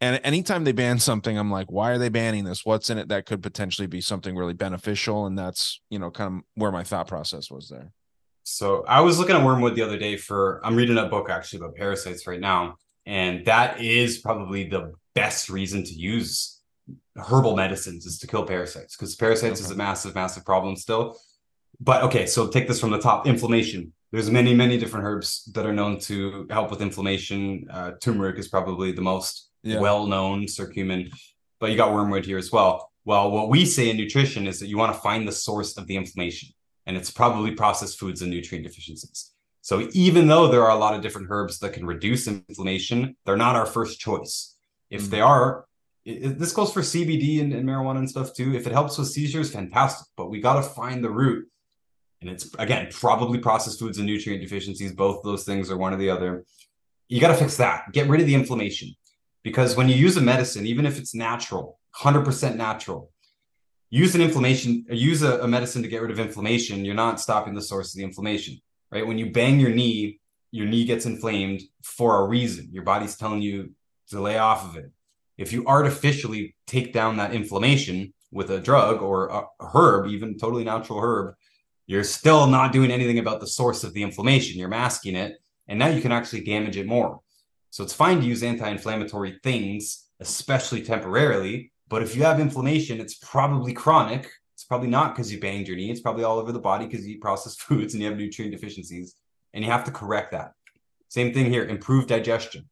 and 0.00 0.20
anytime 0.24 0.64
they 0.64 0.72
ban 0.72 0.98
something 0.98 1.38
I'm 1.38 1.50
like 1.50 1.70
why 1.70 1.90
are 1.90 1.98
they 1.98 2.08
banning 2.08 2.44
this 2.44 2.64
what's 2.64 2.90
in 2.90 2.98
it 2.98 3.08
that 3.08 3.26
could 3.26 3.42
potentially 3.42 3.86
be 3.86 4.00
something 4.00 4.36
really 4.36 4.54
beneficial 4.54 5.26
and 5.26 5.38
that's 5.38 5.80
you 5.90 5.98
know 5.98 6.10
kind 6.10 6.38
of 6.38 6.42
where 6.54 6.72
my 6.72 6.84
thought 6.84 7.08
process 7.08 7.50
was 7.50 7.68
there 7.68 7.92
So 8.44 8.84
I 8.88 9.00
was 9.02 9.18
looking 9.18 9.36
at 9.36 9.44
wormwood 9.44 9.76
the 9.76 9.82
other 9.82 9.98
day 9.98 10.16
for 10.16 10.60
I'm 10.64 10.74
reading 10.74 10.96
a 10.96 11.06
book 11.06 11.28
actually 11.28 11.58
about 11.60 11.76
parasites 11.76 12.26
right 12.26 12.40
now, 12.40 12.76
and 13.04 13.44
that 13.44 13.80
is 13.80 14.18
probably 14.18 14.68
the 14.68 14.92
best 15.14 15.50
reason 15.50 15.84
to 15.84 15.92
use 15.92 16.60
herbal 17.16 17.56
medicines 17.56 18.06
is 18.06 18.18
to 18.20 18.26
kill 18.26 18.44
parasites 18.46 18.96
because 18.96 19.14
parasites 19.16 19.60
is 19.60 19.70
a 19.70 19.74
massive, 19.74 20.14
massive 20.14 20.44
problem 20.44 20.76
still. 20.76 21.18
But 21.78 22.02
okay, 22.04 22.24
so 22.26 22.48
take 22.48 22.66
this 22.68 22.80
from 22.80 22.90
the 22.90 22.98
top: 22.98 23.26
inflammation. 23.26 23.92
There's 24.12 24.30
many, 24.30 24.54
many 24.54 24.78
different 24.78 25.04
herbs 25.04 25.44
that 25.52 25.66
are 25.66 25.74
known 25.74 25.98
to 26.00 26.46
help 26.48 26.70
with 26.70 26.80
inflammation. 26.80 27.66
Uh, 27.70 27.92
turmeric 28.00 28.38
is 28.38 28.48
probably 28.48 28.92
the 28.92 29.02
most 29.02 29.47
Yeah. 29.62 29.80
well-known, 29.80 30.44
curcumin, 30.44 31.10
but 31.58 31.70
you 31.70 31.76
got 31.76 31.92
wormwood 31.92 32.24
here 32.24 32.38
as 32.38 32.52
well. 32.52 32.90
Well, 33.04 33.30
what 33.30 33.48
we 33.48 33.64
say 33.64 33.90
in 33.90 33.96
nutrition 33.96 34.46
is 34.46 34.60
that 34.60 34.68
you 34.68 34.78
want 34.78 34.94
to 34.94 35.00
find 35.00 35.26
the 35.26 35.32
source 35.32 35.76
of 35.76 35.86
the 35.86 35.96
inflammation 35.96 36.50
and 36.88 36.96
it's 36.96 37.10
probably 37.10 37.50
processed 37.50 38.00
foods 38.00 38.22
and 38.22 38.30
nutrient 38.30 38.66
deficiencies. 38.66 39.32
So 39.60 39.88
even 39.92 40.26
though 40.26 40.48
there 40.48 40.64
are 40.64 40.70
a 40.70 40.78
lot 40.78 40.94
of 40.94 41.02
different 41.02 41.28
herbs 41.30 41.58
that 41.58 41.74
can 41.74 41.84
reduce 41.84 42.26
inflammation, 42.26 43.14
they're 43.26 43.36
not 43.36 43.56
our 43.56 43.66
first 43.66 44.00
choice. 44.00 44.56
If 44.88 45.02
mm-hmm. 45.02 45.10
they 45.10 45.20
are, 45.20 45.66
it- 46.06 46.38
this 46.38 46.52
goes 46.52 46.72
for 46.72 46.80
CBD 46.80 47.42
and, 47.42 47.52
and 47.52 47.68
marijuana 47.68 47.98
and 47.98 48.08
stuff 48.08 48.32
too. 48.32 48.54
If 48.54 48.66
it 48.66 48.72
helps 48.72 48.96
with 48.96 49.08
seizures, 49.08 49.52
fantastic. 49.52 50.06
But 50.16 50.30
we 50.30 50.40
got 50.40 50.54
to 50.54 50.62
find 50.62 51.04
the 51.04 51.10
root. 51.10 51.46
And 52.22 52.30
it's 52.30 52.52
again 52.58 52.88
probably 52.90 53.38
processed 53.38 53.78
foods 53.78 53.98
and 53.98 54.06
nutrient 54.06 54.42
deficiencies. 54.42 54.94
Both 54.94 55.22
those 55.22 55.44
things 55.44 55.70
are 55.70 55.76
one 55.76 55.92
or 55.92 55.98
the 55.98 56.08
other. 56.08 56.46
You 57.08 57.20
got 57.20 57.28
to 57.28 57.34
fix 57.34 57.58
that. 57.58 57.92
Get 57.92 58.08
rid 58.08 58.22
of 58.22 58.26
the 58.26 58.34
inflammation. 58.34 58.94
Because 59.42 59.76
when 59.76 59.88
you 59.88 59.94
use 59.94 60.16
a 60.16 60.20
medicine, 60.20 60.66
even 60.66 60.84
if 60.84 60.98
it's 60.98 61.14
natural, 61.14 61.78
100% 61.96 62.56
natural, 62.56 63.10
use 63.90 64.14
an 64.14 64.20
inflammation 64.20 64.84
use 64.90 65.22
a, 65.22 65.38
a 65.40 65.48
medicine 65.48 65.82
to 65.82 65.88
get 65.88 66.02
rid 66.02 66.10
of 66.10 66.18
inflammation 66.18 66.84
you're 66.84 66.94
not 66.94 67.20
stopping 67.20 67.54
the 67.54 67.62
source 67.62 67.94
of 67.94 67.98
the 67.98 68.04
inflammation 68.04 68.60
right? 68.90 69.06
When 69.06 69.18
you 69.18 69.30
bang 69.30 69.60
your 69.60 69.70
knee 69.70 70.20
your 70.50 70.66
knee 70.66 70.84
gets 70.84 71.04
inflamed 71.04 71.60
for 71.82 72.20
a 72.20 72.26
reason. 72.26 72.70
Your 72.72 72.82
body's 72.82 73.16
telling 73.16 73.42
you 73.42 73.72
to 74.08 74.18
lay 74.18 74.38
off 74.38 74.64
of 74.64 74.76
it. 74.76 74.90
If 75.36 75.52
you 75.52 75.66
artificially 75.66 76.56
take 76.66 76.94
down 76.94 77.18
that 77.18 77.34
inflammation 77.34 78.14
with 78.32 78.50
a 78.50 78.58
drug 78.58 79.02
or 79.02 79.28
a, 79.28 79.44
herb 79.60 80.06
even 80.06 80.38
totally 80.38 80.64
natural 80.64 81.00
herb 81.00 81.34
you're 81.86 82.04
still 82.04 82.46
not 82.46 82.72
doing 82.72 82.90
anything 82.90 83.18
about 83.18 83.40
the 83.40 83.46
source 83.46 83.82
of 83.82 83.94
the 83.94 84.02
inflammation. 84.02 84.58
You're 84.58 84.68
masking 84.68 85.16
it 85.16 85.38
and 85.66 85.78
now 85.78 85.88
you 85.88 86.02
can 86.02 86.12
actually 86.12 86.44
damage 86.44 86.76
it 86.76 86.86
more 86.86 87.20
so 87.70 87.82
it's 87.84 87.92
fine 87.92 88.20
to 88.20 88.26
use 88.26 88.42
anti-inflammatory 88.42 89.38
things 89.42 90.06
especially 90.20 90.82
temporarily 90.82 91.72
but 91.88 92.02
if 92.02 92.14
you 92.14 92.22
have 92.22 92.40
inflammation, 92.40 93.00
it's 93.00 93.14
probably 93.14 93.72
chronic. 93.72 94.30
It's 94.54 94.64
probably 94.64 94.88
not 94.88 95.14
because 95.14 95.32
you 95.32 95.40
banged 95.40 95.68
your 95.68 95.76
knee. 95.76 95.90
It's 95.90 96.00
probably 96.00 96.24
all 96.24 96.38
over 96.38 96.52
the 96.52 96.58
body 96.58 96.86
because 96.86 97.06
you 97.06 97.14
eat 97.14 97.20
processed 97.20 97.62
foods 97.68 97.94
and 97.94 98.02
you 98.02 98.08
have 98.08 98.18
nutrient 98.18 98.52
deficiencies. 98.52 99.16
And 99.54 99.64
you 99.64 99.70
have 99.70 99.84
to 99.84 99.90
correct 99.90 100.32
that. 100.32 100.52
Same 101.08 101.32
thing 101.32 101.50
here 101.50 101.64
improve 101.64 102.06
digestion. 102.06 102.68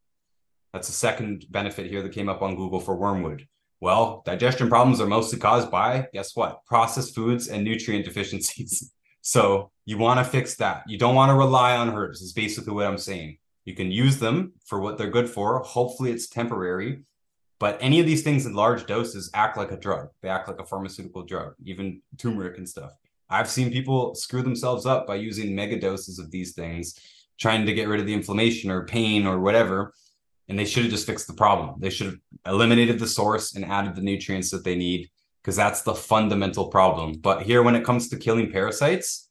That's 0.73 0.87
the 0.87 0.93
second 0.93 1.45
benefit 1.49 1.89
here 1.89 2.03
that 2.03 2.11
came 2.11 2.29
up 2.29 2.43
on 2.43 2.55
Google 2.55 2.79
for 2.79 2.95
wormwood. 2.95 3.47
Well, 3.79 4.21
digestion 4.25 4.69
problems 4.69 5.01
are 5.01 5.07
mostly 5.07 5.39
caused 5.39 5.71
by, 5.71 6.07
guess 6.13 6.35
what? 6.35 6.65
Processed 6.65 7.15
foods 7.15 7.47
and 7.47 7.63
nutrient 7.63 8.05
deficiencies. 8.05 8.91
So 9.23 9.71
you 9.83 9.97
want 9.97 10.21
to 10.21 10.23
fix 10.23 10.55
that. 10.55 10.83
You 10.87 10.97
don't 10.97 11.13
want 11.13 11.31
to 11.31 11.35
rely 11.35 11.75
on 11.75 11.93
herbs, 11.93 12.21
is 12.21 12.31
basically 12.31 12.71
what 12.71 12.87
I'm 12.87 12.97
saying. 12.97 13.39
You 13.67 13.75
can 13.75 13.91
use 13.91 14.17
them 14.17 14.53
for 14.65 14.79
what 14.79 14.97
they're 14.97 15.09
good 15.09 15.29
for. 15.29 15.59
Hopefully, 15.59 16.09
it's 16.09 16.29
temporary. 16.29 17.03
But 17.59 17.77
any 17.81 17.99
of 17.99 18.05
these 18.05 18.23
things 18.23 18.45
in 18.45 18.53
large 18.53 18.85
doses 18.85 19.29
act 19.33 19.57
like 19.57 19.73
a 19.73 19.77
drug. 19.77 20.07
They 20.21 20.29
act 20.29 20.47
like 20.47 20.61
a 20.61 20.65
pharmaceutical 20.65 21.23
drug, 21.23 21.53
even 21.65 22.01
turmeric 22.17 22.57
and 22.57 22.69
stuff. 22.69 22.91
I've 23.29 23.49
seen 23.49 23.69
people 23.69 24.15
screw 24.15 24.41
themselves 24.41 24.85
up 24.85 25.05
by 25.05 25.15
using 25.15 25.53
mega 25.53 25.77
doses 25.77 26.17
of 26.17 26.31
these 26.31 26.53
things, 26.53 26.97
trying 27.37 27.65
to 27.65 27.73
get 27.73 27.89
rid 27.89 27.99
of 27.99 28.05
the 28.05 28.13
inflammation 28.13 28.71
or 28.71 28.85
pain 28.85 29.27
or 29.27 29.41
whatever. 29.41 29.93
And 30.47 30.57
they 30.57 30.63
should 30.63 30.83
have 30.83 30.91
just 30.93 31.05
fixed 31.05 31.27
the 31.27 31.33
problem. 31.33 31.75
They 31.77 31.89
should 31.89 32.05
have 32.07 32.19
eliminated 32.45 32.99
the 32.99 33.07
source 33.07 33.53
and 33.53 33.65
added 33.65 33.95
the 33.95 34.01
nutrients 34.01 34.49
that 34.51 34.63
they 34.63 34.77
need 34.77 35.09
because 35.43 35.57
that's 35.57 35.81
the 35.81 35.93
fundamental 35.93 36.69
problem. 36.69 37.15
But 37.19 37.41
here, 37.41 37.63
when 37.63 37.75
it 37.75 37.83
comes 37.83 38.07
to 38.09 38.17
killing 38.17 38.49
parasites, 38.49 39.26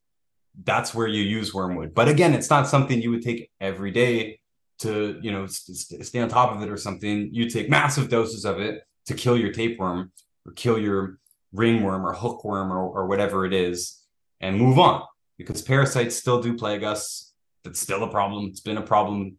that's 0.65 0.95
where 0.95 1.07
you 1.07 1.23
use 1.23 1.53
wormwood. 1.53 1.95
But 1.95 2.09
again, 2.09 2.35
it's 2.35 2.51
not 2.51 2.67
something 2.67 3.01
you 3.01 3.11
would 3.11 3.23
take 3.23 3.51
every 3.61 3.91
day 3.91 4.41
to 4.79 5.19
you 5.23 5.33
know 5.33 5.47
st- 5.47 6.05
stay 6.05 6.21
on 6.21 6.29
top 6.29 6.55
of 6.55 6.63
it 6.63 6.71
or 6.71 6.77
something. 6.77 7.29
You 7.33 7.49
take 7.49 7.69
massive 7.69 8.09
doses 8.09 8.45
of 8.45 8.61
it 8.61 8.83
to 9.07 9.15
kill 9.15 9.37
your 9.37 9.53
tapeworm 9.53 10.13
or 10.45 10.53
kill 10.53 10.79
your 10.79 11.19
ringworm 11.53 12.07
or 12.07 12.13
hookworm 12.13 12.73
or, 12.73 12.79
or 12.79 13.07
whatever 13.07 13.47
it 13.47 13.53
is 13.53 14.03
and 14.41 14.59
move 14.59 14.79
on. 14.79 15.03
Because 15.39 15.63
parasites 15.63 16.17
still 16.17 16.41
do 16.41 16.57
plague 16.57 16.83
us. 16.83 17.33
It's 17.65 17.81
still 17.81 18.05
a 18.05 18.11
problem. 18.11 18.47
It's 18.47 18.61
been 18.61 18.79
a 18.79 18.83
problem 18.83 19.37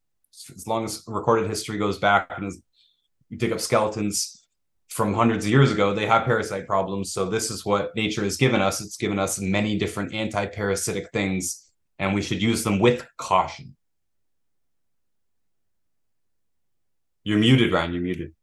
as 0.53 0.68
long 0.68 0.85
as 0.85 1.03
recorded 1.07 1.48
history 1.49 1.77
goes 1.77 1.98
back 1.98 2.34
and 2.35 2.45
as 2.45 2.61
you 3.30 3.38
dig 3.38 3.52
up 3.52 3.60
skeletons 3.60 4.36
from 4.97 5.13
hundreds 5.13 5.45
of 5.45 5.51
years 5.51 5.71
ago 5.71 5.93
they 5.93 6.07
have 6.07 6.25
parasite 6.25 6.65
problems 6.67 7.13
so 7.13 7.25
this 7.25 7.49
is 7.49 7.63
what 7.63 7.95
nature 7.95 8.23
has 8.23 8.35
given 8.35 8.61
us 8.61 8.81
it's 8.81 8.97
given 8.97 9.19
us 9.19 9.39
many 9.39 9.77
different 9.77 10.13
anti-parasitic 10.13 11.09
things 11.11 11.71
and 11.99 12.13
we 12.13 12.21
should 12.21 12.41
use 12.41 12.63
them 12.63 12.79
with 12.79 13.07
caution 13.17 13.77
You're 17.27 17.39
muted, 17.39 17.73
Ryan. 17.73 17.91
You're 17.91 18.03
muted. 18.03 18.33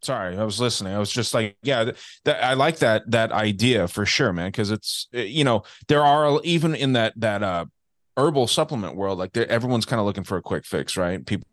Sorry, 0.00 0.38
I 0.38 0.44
was 0.44 0.58
listening. 0.58 0.94
I 0.94 0.98
was 0.98 1.10
just 1.10 1.34
like, 1.34 1.58
yeah, 1.62 1.84
th- 1.84 1.96
that 2.24 2.42
I 2.42 2.54
like 2.54 2.78
that 2.78 3.10
that 3.10 3.32
idea 3.32 3.86
for 3.86 4.06
sure, 4.06 4.32
man. 4.32 4.48
Because 4.48 4.70
it's 4.70 5.08
uh, 5.14 5.18
you 5.18 5.44
know 5.44 5.64
there 5.88 6.02
are 6.02 6.40
even 6.42 6.74
in 6.74 6.94
that 6.94 7.12
that 7.20 7.42
uh 7.42 7.66
herbal 8.16 8.46
supplement 8.46 8.96
world, 8.96 9.18
like 9.18 9.36
everyone's 9.36 9.84
kind 9.84 10.00
of 10.00 10.06
looking 10.06 10.24
for 10.24 10.38
a 10.38 10.42
quick 10.42 10.64
fix, 10.64 10.96
right? 10.96 11.26
People 11.26 11.48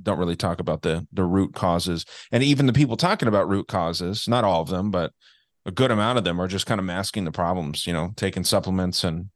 don't 0.00 0.18
really 0.18 0.36
talk 0.36 0.60
about 0.60 0.82
the 0.82 1.06
the 1.12 1.24
root 1.24 1.54
causes, 1.54 2.04
and 2.32 2.42
even 2.42 2.66
the 2.66 2.72
people 2.72 2.96
talking 2.96 3.28
about 3.28 3.48
root 3.48 3.68
causes, 3.68 4.28
not 4.28 4.44
all 4.44 4.62
of 4.62 4.68
them, 4.68 4.90
but 4.90 5.12
a 5.66 5.70
good 5.70 5.90
amount 5.90 6.18
of 6.18 6.24
them 6.24 6.40
are 6.40 6.48
just 6.48 6.66
kind 6.66 6.78
of 6.78 6.84
masking 6.84 7.24
the 7.24 7.32
problems. 7.32 7.86
You 7.86 7.92
know, 7.92 8.12
taking 8.16 8.44
supplements 8.44 9.04
and 9.04 9.30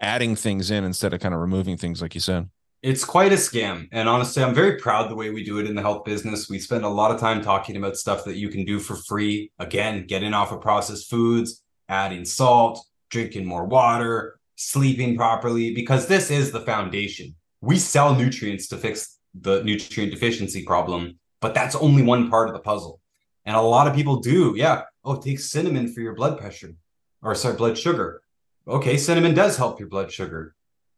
adding 0.00 0.36
things 0.36 0.70
in 0.70 0.84
instead 0.84 1.12
of 1.12 1.20
kind 1.20 1.34
of 1.34 1.40
removing 1.40 1.76
things, 1.76 2.00
like 2.02 2.14
you 2.14 2.20
said. 2.20 2.48
It's 2.82 3.04
quite 3.04 3.32
a 3.32 3.36
scam. 3.36 3.88
And 3.92 4.08
honestly, 4.08 4.42
I'm 4.42 4.54
very 4.54 4.78
proud 4.78 5.10
the 5.10 5.14
way 5.14 5.28
we 5.28 5.44
do 5.44 5.58
it 5.58 5.66
in 5.66 5.74
the 5.74 5.82
health 5.82 6.04
business. 6.04 6.48
We 6.48 6.58
spend 6.58 6.84
a 6.84 6.88
lot 6.88 7.10
of 7.10 7.20
time 7.20 7.42
talking 7.42 7.76
about 7.76 7.96
stuff 7.96 8.24
that 8.24 8.36
you 8.36 8.48
can 8.48 8.64
do 8.64 8.78
for 8.78 8.96
free. 8.96 9.52
Again, 9.58 10.06
getting 10.06 10.32
off 10.32 10.50
of 10.50 10.62
processed 10.62 11.10
foods, 11.10 11.62
adding 11.90 12.24
salt, 12.24 12.82
drinking 13.10 13.44
more 13.44 13.66
water, 13.66 14.40
sleeping 14.56 15.16
properly, 15.16 15.74
because 15.74 16.06
this 16.06 16.30
is 16.30 16.52
the 16.52 16.60
foundation. 16.60 17.34
We 17.60 17.76
sell 17.78 18.14
nutrients 18.14 18.68
to 18.68 18.78
fix 18.78 19.18
the 19.34 19.62
nutrient 19.62 20.12
deficiency 20.12 20.64
problem, 20.64 21.18
but 21.40 21.54
that's 21.54 21.74
only 21.76 22.02
one 22.02 22.30
part 22.30 22.48
of 22.48 22.54
the 22.54 22.60
puzzle. 22.60 23.00
And 23.44 23.56
a 23.56 23.60
lot 23.60 23.86
of 23.86 23.94
people 23.94 24.16
do, 24.20 24.54
yeah. 24.56 24.82
Oh, 25.04 25.16
take 25.16 25.40
cinnamon 25.40 25.92
for 25.92 26.00
your 26.00 26.14
blood 26.14 26.38
pressure 26.38 26.74
or 27.22 27.34
sorry, 27.34 27.56
blood 27.56 27.78
sugar. 27.78 28.22
Okay, 28.68 28.96
cinnamon 28.96 29.34
does 29.34 29.56
help 29.56 29.80
your 29.80 29.88
blood 29.88 30.12
sugar. 30.12 30.54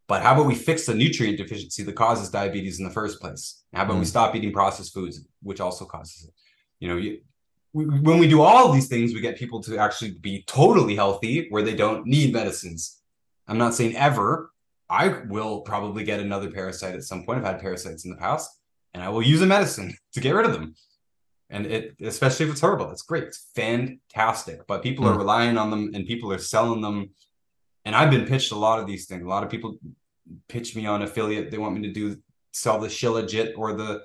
But 0.09 0.23
how 0.23 0.35
about 0.35 0.47
we 0.47 0.55
fix 0.55 0.85
the 0.87 0.95
nutrient 0.95 1.39
deficiency 1.39 1.83
that 1.85 1.95
causes 1.95 2.29
diabetes 2.29 2.79
in 2.79 2.85
the 2.85 2.91
first 2.91 3.21
place? 3.21 3.63
How 3.73 3.85
about 3.85 3.97
we 3.97 4.03
Mm. 4.05 4.09
stop 4.09 4.35
eating 4.35 4.53
processed 4.53 4.93
foods, 4.93 5.25
which 5.43 5.61
also 5.61 5.85
causes 5.85 6.25
it? 6.25 6.35
You 6.81 6.89
know, 6.89 6.97
you, 6.97 7.21
we, 7.73 7.87
when 7.87 8.19
we 8.19 8.29
do 8.29 8.43
all 8.43 8.73
these 8.73 8.89
things, 8.89 9.15
we 9.15 9.21
get 9.21 9.39
people 9.39 9.63
to 9.63 9.79
actually 9.79 10.13
be 10.13 10.43
totally 10.47 10.97
healthy 10.97 11.47
where 11.49 11.63
they 11.63 11.75
don't 11.75 12.07
need 12.07 12.33
medicines. 12.33 13.01
I'm 13.49 13.59
not 13.59 13.75
saying 13.75 13.97
ever. 13.97 14.52
I 15.01 15.05
will 15.35 15.55
probably 15.63 16.05
get 16.05 16.21
another 16.21 16.51
parasite 16.51 16.95
at 16.95 17.03
some 17.11 17.25
point. 17.25 17.39
I've 17.39 17.51
had 17.53 17.61
parasites 17.61 18.05
in 18.05 18.11
the 18.11 18.19
past, 18.27 18.49
and 18.93 19.03
I 19.03 19.09
will 19.09 19.23
use 19.23 19.41
a 19.43 19.47
medicine 19.47 19.89
to 20.15 20.21
get 20.21 20.35
rid 20.35 20.47
of 20.47 20.53
them. 20.53 20.75
And 21.55 21.67
it, 21.67 21.97
especially 22.13 22.47
if 22.47 22.53
it's 22.53 22.61
herbal, 22.63 22.91
it's 22.93 23.03
great. 23.11 23.25
It's 23.25 23.51
fantastic. 23.55 24.59
But 24.67 24.83
people 24.83 25.07
are 25.09 25.15
Mm. 25.15 25.19
relying 25.25 25.57
on 25.63 25.71
them, 25.71 25.91
and 25.95 26.07
people 26.07 26.31
are 26.33 26.39
selling 26.55 26.81
them. 26.87 27.11
And 27.85 27.95
I've 27.99 28.11
been 28.11 28.27
pitched 28.27 28.53
a 28.53 28.63
lot 28.67 28.79
of 28.81 28.87
these 28.87 29.05
things. 29.07 29.23
A 29.25 29.29
lot 29.35 29.45
of 29.45 29.51
people 29.51 29.77
pitch 30.49 30.77
me 30.77 30.87
on 30.87 31.03
affiliate. 31.03 31.51
They 31.51 31.59
want 31.59 31.75
me 31.77 31.83
to 31.89 31.93
do 32.01 32.17
sell 32.53 32.79
the 32.79 32.89
Shilajit 32.89 33.49
or 33.57 33.69
the 33.75 34.03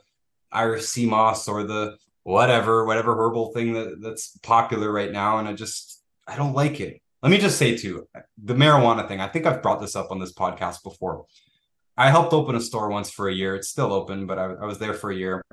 Irish 0.52 0.86
sea 0.86 1.06
moss 1.06 1.48
or 1.48 1.64
the 1.64 1.98
whatever, 2.24 2.86
whatever 2.86 3.16
herbal 3.16 3.52
thing 3.54 3.74
that, 3.74 4.02
that's 4.02 4.38
popular 4.42 4.92
right 4.92 5.12
now. 5.12 5.38
And 5.40 5.48
I 5.48 5.54
just 5.54 6.02
I 6.28 6.36
don't 6.36 6.54
like 6.54 6.80
it. 6.88 7.02
Let 7.24 7.32
me 7.32 7.38
just 7.38 7.58
say 7.58 7.76
too, 7.76 8.08
the 8.38 8.54
marijuana 8.54 9.08
thing. 9.08 9.20
I 9.20 9.28
think 9.28 9.46
I've 9.46 9.62
brought 9.62 9.82
this 9.82 9.96
up 9.96 10.12
on 10.12 10.20
this 10.20 10.34
podcast 10.34 10.84
before. 10.84 11.26
I 11.98 12.12
helped 12.12 12.34
open 12.34 12.56
a 12.56 12.62
store 12.62 12.90
once 12.90 13.10
for 13.10 13.28
a 13.28 13.34
year. 13.34 13.56
It's 13.56 13.70
still 13.70 13.92
open, 13.92 14.28
but 14.28 14.38
I, 14.38 14.46
I 14.46 14.66
was 14.66 14.78
there 14.78 14.94
for 14.94 15.10
a 15.10 15.16
year, 15.16 15.44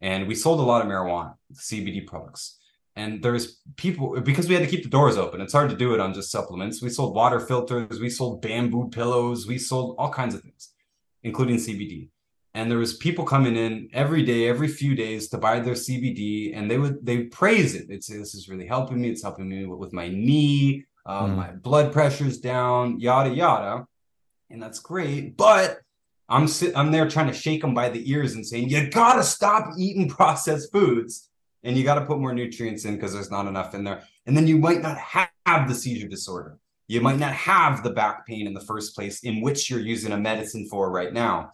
and 0.00 0.26
we 0.26 0.34
sold 0.34 0.58
a 0.58 0.64
lot 0.64 0.82
of 0.82 0.88
marijuana, 0.88 1.34
CBD 1.54 2.06
products. 2.06 2.58
And 2.96 3.22
there's 3.22 3.60
people 3.76 4.20
because 4.20 4.48
we 4.48 4.54
had 4.54 4.64
to 4.64 4.70
keep 4.70 4.82
the 4.82 4.88
doors 4.88 5.16
open. 5.16 5.40
It's 5.40 5.52
hard 5.52 5.70
to 5.70 5.76
do 5.76 5.94
it 5.94 6.00
on 6.00 6.14
just 6.14 6.30
supplements. 6.30 6.82
We 6.82 6.88
sold 6.88 7.14
water 7.14 7.40
filters, 7.40 8.00
we 8.00 8.10
sold 8.10 8.42
bamboo 8.42 8.88
pillows, 8.88 9.46
we 9.46 9.58
sold 9.58 9.96
all 9.98 10.10
kinds 10.10 10.34
of 10.34 10.40
things, 10.42 10.70
including 11.22 11.56
CBD 11.56 12.08
and 12.56 12.70
there 12.70 12.78
was 12.78 12.96
people 12.96 13.24
coming 13.26 13.54
in 13.54 13.86
every 13.92 14.22
day 14.22 14.48
every 14.48 14.66
few 14.66 14.94
days 14.94 15.28
to 15.28 15.38
buy 15.38 15.60
their 15.60 15.74
cbd 15.74 16.56
and 16.56 16.70
they 16.70 16.78
would 16.78 17.04
they 17.04 17.24
praise 17.24 17.74
it 17.74 17.86
they'd 17.86 18.02
say 18.02 18.16
this 18.16 18.34
is 18.34 18.48
really 18.48 18.66
helping 18.66 19.00
me 19.00 19.10
it's 19.10 19.22
helping 19.22 19.48
me 19.48 19.66
with 19.66 19.92
my 19.92 20.08
knee 20.08 20.84
uh, 21.06 21.24
mm. 21.24 21.36
my 21.36 21.50
blood 21.52 21.92
pressure's 21.92 22.38
down 22.38 23.00
yada 23.00 23.30
yada 23.34 23.86
and 24.50 24.62
that's 24.62 24.78
great 24.78 25.36
but 25.36 25.80
i'm 26.28 26.46
sit, 26.46 26.76
i'm 26.76 26.92
there 26.92 27.08
trying 27.08 27.26
to 27.26 27.32
shake 27.32 27.62
them 27.62 27.74
by 27.74 27.88
the 27.88 28.10
ears 28.10 28.34
and 28.34 28.46
saying 28.46 28.68
you 28.68 28.90
gotta 28.90 29.22
stop 29.22 29.70
eating 29.78 30.08
processed 30.18 30.70
foods 30.72 31.30
and 31.62 31.76
you 31.76 31.82
got 31.82 31.96
to 31.96 32.04
put 32.04 32.20
more 32.20 32.32
nutrients 32.32 32.84
in 32.84 32.94
because 32.94 33.12
there's 33.12 33.30
not 33.30 33.46
enough 33.46 33.74
in 33.74 33.84
there 33.84 34.02
and 34.26 34.36
then 34.36 34.46
you 34.46 34.58
might 34.58 34.82
not 34.82 34.98
have 34.98 35.68
the 35.68 35.74
seizure 35.74 36.08
disorder 36.08 36.58
you 36.88 37.00
might 37.00 37.18
not 37.18 37.32
have 37.32 37.82
the 37.82 37.90
back 37.90 38.26
pain 38.26 38.46
in 38.46 38.54
the 38.54 38.60
first 38.60 38.94
place 38.94 39.20
in 39.20 39.40
which 39.40 39.70
you're 39.70 39.80
using 39.80 40.12
a 40.12 40.16
medicine 40.16 40.66
for 40.68 40.90
right 40.90 41.12
now 41.12 41.50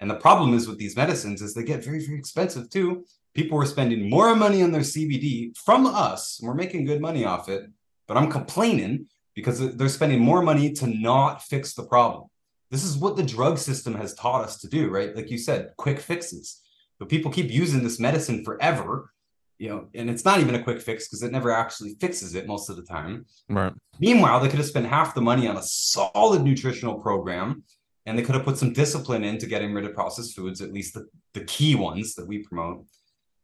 and 0.00 0.10
the 0.10 0.16
problem 0.16 0.52
is 0.52 0.68
with 0.68 0.78
these 0.78 0.96
medicines 0.96 1.40
is 1.40 1.54
they 1.54 1.62
get 1.62 1.84
very, 1.84 2.04
very 2.04 2.18
expensive 2.18 2.68
too. 2.68 3.06
People 3.32 3.58
are 3.58 3.64
spending 3.64 4.10
more 4.10 4.34
money 4.36 4.62
on 4.62 4.70
their 4.70 4.82
CBD 4.82 5.56
from 5.56 5.86
us. 5.86 6.40
we're 6.42 6.52
making 6.52 6.84
good 6.84 7.00
money 7.00 7.24
off 7.24 7.48
it, 7.48 7.70
but 8.06 8.16
I'm 8.16 8.30
complaining 8.30 9.06
because 9.34 9.76
they're 9.76 9.88
spending 9.88 10.20
more 10.20 10.42
money 10.42 10.72
to 10.72 10.86
not 10.86 11.42
fix 11.42 11.74
the 11.74 11.84
problem. 11.84 12.28
This 12.70 12.84
is 12.84 12.96
what 12.96 13.16
the 13.16 13.22
drug 13.22 13.58
system 13.58 13.94
has 13.94 14.14
taught 14.14 14.44
us 14.44 14.58
to 14.58 14.68
do, 14.68 14.90
right? 14.90 15.14
Like 15.14 15.30
you 15.30 15.38
said, 15.38 15.72
quick 15.76 16.00
fixes. 16.00 16.60
But 16.98 17.08
people 17.08 17.30
keep 17.30 17.50
using 17.50 17.82
this 17.82 18.00
medicine 18.00 18.44
forever, 18.44 19.12
you 19.58 19.68
know, 19.68 19.88
and 19.94 20.08
it's 20.08 20.24
not 20.24 20.40
even 20.40 20.54
a 20.54 20.62
quick 20.62 20.80
fix 20.80 21.08
because 21.08 21.22
it 21.22 21.32
never 21.32 21.50
actually 21.50 21.96
fixes 22.00 22.34
it 22.34 22.46
most 22.46 22.70
of 22.70 22.76
the 22.76 22.82
time. 22.82 23.26
Right. 23.48 23.72
Meanwhile, 23.98 24.40
they 24.40 24.48
could 24.48 24.58
have 24.58 24.68
spent 24.68 24.86
half 24.86 25.14
the 25.14 25.20
money 25.20 25.46
on 25.48 25.56
a 25.56 25.62
solid 25.62 26.42
nutritional 26.42 27.00
program 27.00 27.64
and 28.06 28.18
they 28.18 28.22
could 28.22 28.34
have 28.34 28.44
put 28.44 28.58
some 28.58 28.72
discipline 28.72 29.24
into 29.24 29.46
getting 29.46 29.72
rid 29.72 29.84
of 29.84 29.94
processed 29.94 30.36
foods, 30.36 30.60
at 30.60 30.72
least 30.72 30.94
the, 30.94 31.06
the 31.32 31.44
key 31.44 31.74
ones 31.74 32.14
that 32.14 32.26
we 32.26 32.42
promote 32.42 32.84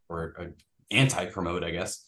or, 0.08 0.34
or 0.38 0.54
anti-promote, 0.90 1.64
I 1.64 1.70
guess. 1.70 2.04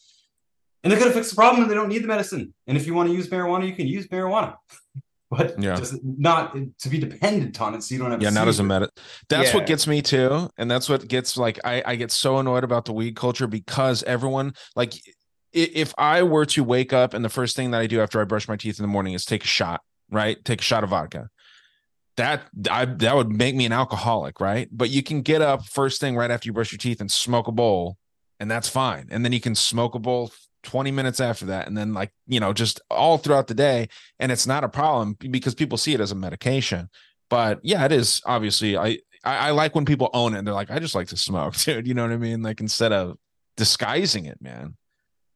And 0.82 0.92
they 0.92 0.96
could 0.96 1.06
have 1.06 1.14
fixed 1.14 1.30
the 1.30 1.36
problem 1.36 1.62
and 1.62 1.70
they 1.70 1.74
don't 1.74 1.88
need 1.88 2.02
the 2.02 2.09
medicine. 2.09 2.52
And 2.66 2.76
if 2.76 2.86
you 2.86 2.94
want 2.94 3.09
to 3.09 3.14
use 3.14 3.28
marijuana, 3.28 3.66
you 3.66 3.74
can 3.74 3.86
use 3.86 4.09
marijuana. 4.09 4.56
but 5.30 5.59
yeah. 5.59 5.76
just 5.76 5.98
not 6.02 6.54
to 6.78 6.88
be 6.90 6.98
dependent 6.98 7.59
on 7.60 7.74
it 7.74 7.82
so 7.82 7.94
you 7.94 8.00
don't 8.00 8.10
have 8.10 8.20
to. 8.20 8.24
yeah 8.24 8.30
not 8.30 8.48
as 8.48 8.59
a 8.59 8.62
medicine 8.62 8.92
that's 9.30 9.48
yeah. 9.48 9.56
what 9.56 9.66
gets 9.66 9.86
me 9.86 10.02
too 10.02 10.46
and 10.59 10.70
that's 10.70 10.90
what 10.90 11.09
gets 11.09 11.38
like 11.38 11.59
I, 11.64 11.82
I 11.86 11.96
get 11.96 12.10
so 12.10 12.36
annoyed 12.36 12.64
about 12.64 12.84
the 12.84 12.92
weed 12.92 13.16
culture 13.16 13.46
because 13.46 14.02
everyone 14.02 14.52
like 14.76 14.92
if 15.54 15.94
i 15.96 16.22
were 16.22 16.44
to 16.46 16.62
wake 16.62 16.92
up 16.92 17.14
and 17.14 17.24
the 17.24 17.30
first 17.30 17.56
thing 17.56 17.70
that 17.70 17.80
i 17.80 17.86
do 17.86 18.02
after 18.02 18.20
i 18.20 18.24
brush 18.24 18.46
my 18.46 18.56
teeth 18.56 18.78
in 18.78 18.82
the 18.82 18.88
morning 18.88 19.14
is 19.14 19.24
take 19.24 19.42
a 19.42 19.46
shot 19.46 19.80
right 20.10 20.44
take 20.44 20.60
a 20.60 20.64
shot 20.64 20.84
of 20.84 20.90
vodka 20.90 21.30
that 22.16 22.42
I 22.70 22.84
that 22.84 23.16
would 23.16 23.30
make 23.30 23.54
me 23.54 23.64
an 23.64 23.72
alcoholic, 23.72 24.40
right? 24.40 24.68
But 24.70 24.90
you 24.90 25.02
can 25.02 25.22
get 25.22 25.40
up 25.40 25.64
first 25.64 26.00
thing 26.00 26.16
right 26.16 26.30
after 26.30 26.46
you 26.46 26.52
brush 26.52 26.72
your 26.72 26.78
teeth 26.78 27.00
and 27.00 27.10
smoke 27.10 27.48
a 27.48 27.52
bowl, 27.52 27.96
and 28.38 28.50
that's 28.50 28.68
fine. 28.68 29.09
And 29.10 29.24
then 29.24 29.32
you 29.32 29.40
can 29.40 29.54
smoke 29.54 29.94
a 29.94 29.98
bowl 29.98 30.30
20 30.62 30.90
minutes 30.90 31.20
after 31.20 31.47
that, 31.47 31.66
and 31.66 31.76
then 31.76 31.94
like 31.94 32.12
you 32.26 32.40
know, 32.40 32.52
just 32.52 32.80
all 32.90 33.18
throughout 33.18 33.47
the 33.47 33.55
day, 33.55 33.89
and 34.18 34.32
it's 34.32 34.47
not 34.47 34.64
a 34.64 34.68
problem 34.68 35.14
because 35.14 35.55
people 35.55 35.78
see 35.78 35.94
it 35.94 36.01
as 36.01 36.12
a 36.12 36.16
medication. 36.16 36.89
But 37.28 37.60
yeah, 37.62 37.84
it 37.84 37.93
is 37.93 38.20
obviously. 38.26 38.76
I 38.76 38.98
I, 39.24 39.48
I 39.48 39.51
like 39.51 39.74
when 39.74 39.84
people 39.84 40.10
own 40.12 40.34
it 40.34 40.39
and 40.39 40.47
they're 40.47 40.55
like, 40.55 40.70
I 40.70 40.78
just 40.78 40.94
like 40.94 41.09
to 41.09 41.16
smoke, 41.16 41.55
dude. 41.59 41.86
You 41.86 41.94
know 41.94 42.02
what 42.02 42.12
I 42.12 42.16
mean? 42.16 42.43
Like 42.43 42.60
instead 42.60 42.93
of 42.93 43.16
disguising 43.56 44.26
it, 44.26 44.40
man. 44.40 44.76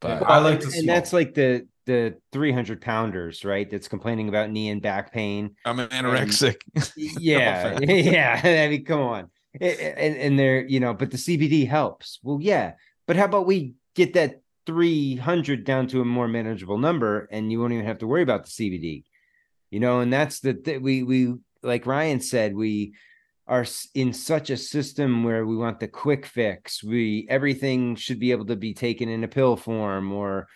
But 0.01 0.23
I 0.25 0.39
like 0.39 0.61
to, 0.61 0.67
and 0.67 0.75
smoke. 0.75 0.87
that's 0.87 1.13
like 1.13 1.35
the 1.35 1.67
the 1.87 2.17
300 2.33 2.81
pounders, 2.81 3.45
right? 3.45 3.71
That's 3.71 3.89
complaining 3.89 4.29
about 4.29 4.51
knee 4.51 4.69
and 4.71 4.83
back 4.83 5.13
pain. 5.13 5.55
I'm 5.65 5.79
an 5.79 5.89
anorexic. 5.89 6.57
And, 6.75 6.93
yeah. 6.97 7.79
yeah. 7.81 8.41
I 8.43 8.69
mean, 8.69 8.85
come 8.85 9.01
on. 9.01 9.31
And, 9.59 10.17
and 10.17 10.39
they're, 10.39 10.67
you 10.67 10.81
know, 10.81 10.93
but 10.93 11.11
the 11.11 11.17
CBD 11.17 11.67
helps. 11.67 12.19
Well, 12.23 12.39
yeah. 12.43 12.73
But 13.07 13.17
how 13.17 13.25
about 13.25 13.47
we 13.47 13.75
get 13.95 14.15
that 14.15 14.43
300 14.67 15.65
down 15.65 15.87
to 15.89 16.01
a 16.01 16.05
more 16.05 16.29
manageable 16.29 16.79
number 16.79 17.29
and 17.31 17.51
you 17.51 17.61
won't 17.61 17.73
even 17.73 17.87
have 17.87 17.99
to 17.99 18.07
worry 18.07 18.23
about 18.23 18.45
the 18.45 18.51
CBD, 18.51 19.05
you 19.71 19.81
know? 19.81 20.01
And 20.01 20.13
that's 20.13 20.41
the, 20.41 20.55
th- 20.55 20.81
we, 20.81 21.03
we, 21.03 21.35
like 21.63 21.87
Ryan 21.87 22.21
said, 22.21 22.55
we, 22.55 22.95
are 23.49 23.65
in 23.95 24.13
such 24.13 24.51
a 24.51 24.57
system 24.57 25.23
where 25.23 25.47
we 25.47 25.57
want 25.57 25.79
the 25.79 25.87
quick 25.87 26.27
fix. 26.27 26.83
We 26.83 27.27
everything 27.31 27.95
should 27.95 28.19
be 28.19 28.33
able 28.33 28.47
to 28.47 28.57
be 28.57 28.75
taken 28.75 29.09
in 29.09 29.23
a 29.23 29.29
pill 29.29 29.57
form 29.57 30.13
or 30.13 30.49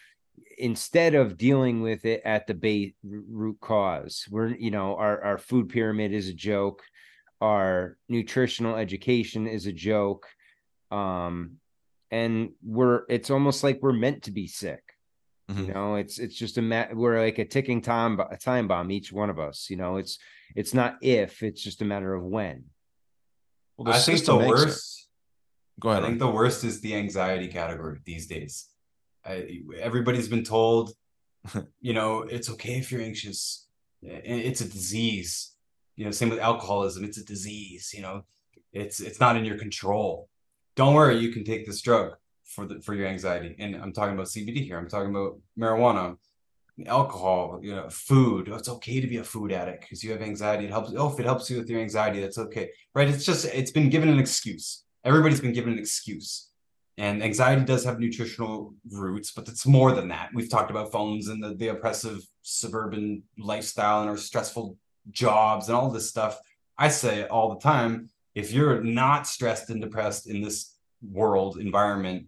instead 0.58 1.14
of 1.14 1.36
dealing 1.36 1.82
with 1.82 2.04
it 2.04 2.20
at 2.24 2.46
the 2.46 2.54
base 2.54 2.92
root 3.02 3.56
cause 3.60 4.26
we're 4.30 4.48
you 4.48 4.70
know 4.70 4.94
our, 4.96 5.22
our 5.22 5.38
food 5.38 5.70
pyramid 5.70 6.12
is 6.12 6.28
a 6.28 6.34
joke 6.34 6.82
our 7.40 7.96
nutritional 8.08 8.76
education 8.76 9.46
is 9.46 9.66
a 9.66 9.72
joke 9.72 10.26
um 10.90 11.52
and 12.10 12.50
we're 12.62 13.02
it's 13.08 13.30
almost 13.30 13.62
like 13.64 13.78
we're 13.82 13.92
meant 13.92 14.22
to 14.22 14.30
be 14.30 14.46
sick 14.46 14.82
mm-hmm. 15.50 15.64
you 15.64 15.72
know 15.72 15.94
it's 15.94 16.18
it's 16.18 16.34
just 16.34 16.58
a 16.58 16.62
ma- 16.62 16.92
we're 16.92 17.20
like 17.20 17.38
a 17.38 17.44
ticking 17.44 17.80
time 17.80 18.18
a 18.18 18.36
time 18.36 18.68
bomb 18.68 18.90
each 18.90 19.12
one 19.12 19.30
of 19.30 19.38
us 19.38 19.68
you 19.70 19.76
know 19.76 19.96
it's 19.96 20.18
it's 20.56 20.74
not 20.74 20.96
if 21.02 21.42
it's 21.42 21.62
just 21.62 21.82
a 21.82 21.84
matter 21.84 22.14
of 22.14 22.24
when 22.24 22.64
well, 23.76 23.94
i 23.94 23.98
think 23.98 24.24
the 24.24 24.36
worst 24.36 25.08
it. 25.78 25.80
go 25.80 25.90
ahead 25.90 26.02
i 26.02 26.06
think 26.06 26.18
the 26.18 26.30
worst 26.30 26.64
is 26.64 26.80
the 26.80 26.94
anxiety 26.94 27.48
category 27.48 27.98
these 28.04 28.26
days 28.26 28.70
I, 29.24 29.60
everybody's 29.78 30.28
been 30.28 30.44
told, 30.44 30.92
you 31.80 31.92
know, 31.92 32.22
it's 32.22 32.50
okay 32.50 32.78
if 32.78 32.90
you're 32.90 33.02
anxious. 33.02 33.66
It's 34.02 34.60
a 34.60 34.68
disease. 34.68 35.54
You 35.96 36.06
know, 36.06 36.10
same 36.10 36.30
with 36.30 36.38
alcoholism. 36.38 37.04
It's 37.04 37.18
a 37.18 37.24
disease. 37.24 37.92
You 37.94 38.02
know, 38.02 38.22
it's 38.72 39.00
it's 39.00 39.20
not 39.20 39.36
in 39.36 39.44
your 39.44 39.58
control. 39.58 40.28
Don't 40.76 40.94
worry, 40.94 41.18
you 41.18 41.32
can 41.32 41.44
take 41.44 41.66
this 41.66 41.80
drug 41.80 42.12
for 42.44 42.66
the 42.66 42.80
for 42.80 42.94
your 42.94 43.06
anxiety. 43.06 43.54
And 43.58 43.76
I'm 43.76 43.92
talking 43.92 44.14
about 44.14 44.26
CBD 44.26 44.64
here. 44.64 44.78
I'm 44.78 44.88
talking 44.88 45.10
about 45.10 45.38
marijuana, 45.58 46.16
alcohol, 46.86 47.60
you 47.62 47.74
know, 47.74 47.88
food. 47.90 48.48
It's 48.48 48.68
okay 48.68 49.00
to 49.00 49.06
be 49.06 49.18
a 49.18 49.24
food 49.24 49.52
addict 49.52 49.82
because 49.82 50.02
you 50.02 50.12
have 50.12 50.22
anxiety. 50.22 50.64
It 50.64 50.70
helps. 50.70 50.92
Oh, 50.96 51.12
if 51.12 51.20
it 51.20 51.26
helps 51.26 51.50
you 51.50 51.58
with 51.58 51.68
your 51.68 51.80
anxiety, 51.80 52.20
that's 52.20 52.38
okay, 52.38 52.70
right? 52.94 53.08
It's 53.08 53.24
just 53.24 53.44
it's 53.46 53.70
been 53.70 53.90
given 53.90 54.08
an 54.08 54.18
excuse. 54.18 54.84
Everybody's 55.04 55.40
been 55.40 55.52
given 55.52 55.72
an 55.72 55.78
excuse 55.78 56.50
and 57.00 57.22
anxiety 57.22 57.64
does 57.64 57.82
have 57.84 57.98
nutritional 57.98 58.74
roots, 58.90 59.32
but 59.32 59.48
it's 59.48 59.66
more 59.66 59.92
than 59.92 60.08
that. 60.08 60.28
We've 60.34 60.50
talked 60.50 60.70
about 60.70 60.92
phones 60.92 61.28
and 61.28 61.42
the, 61.42 61.54
the 61.54 61.68
oppressive 61.68 62.20
suburban 62.42 63.22
lifestyle 63.38 64.02
and 64.02 64.10
our 64.10 64.18
stressful 64.18 64.76
jobs 65.10 65.68
and 65.68 65.76
all 65.76 65.90
this 65.90 66.10
stuff. 66.10 66.38
I 66.76 66.88
say 66.88 67.26
all 67.26 67.54
the 67.54 67.60
time 67.60 68.10
if 68.40 68.52
you're 68.52 68.82
not 68.82 69.26
stressed 69.26 69.70
and 69.70 69.80
depressed 69.80 70.28
in 70.28 70.40
this 70.40 70.74
world 71.02 71.58
environment, 71.58 72.26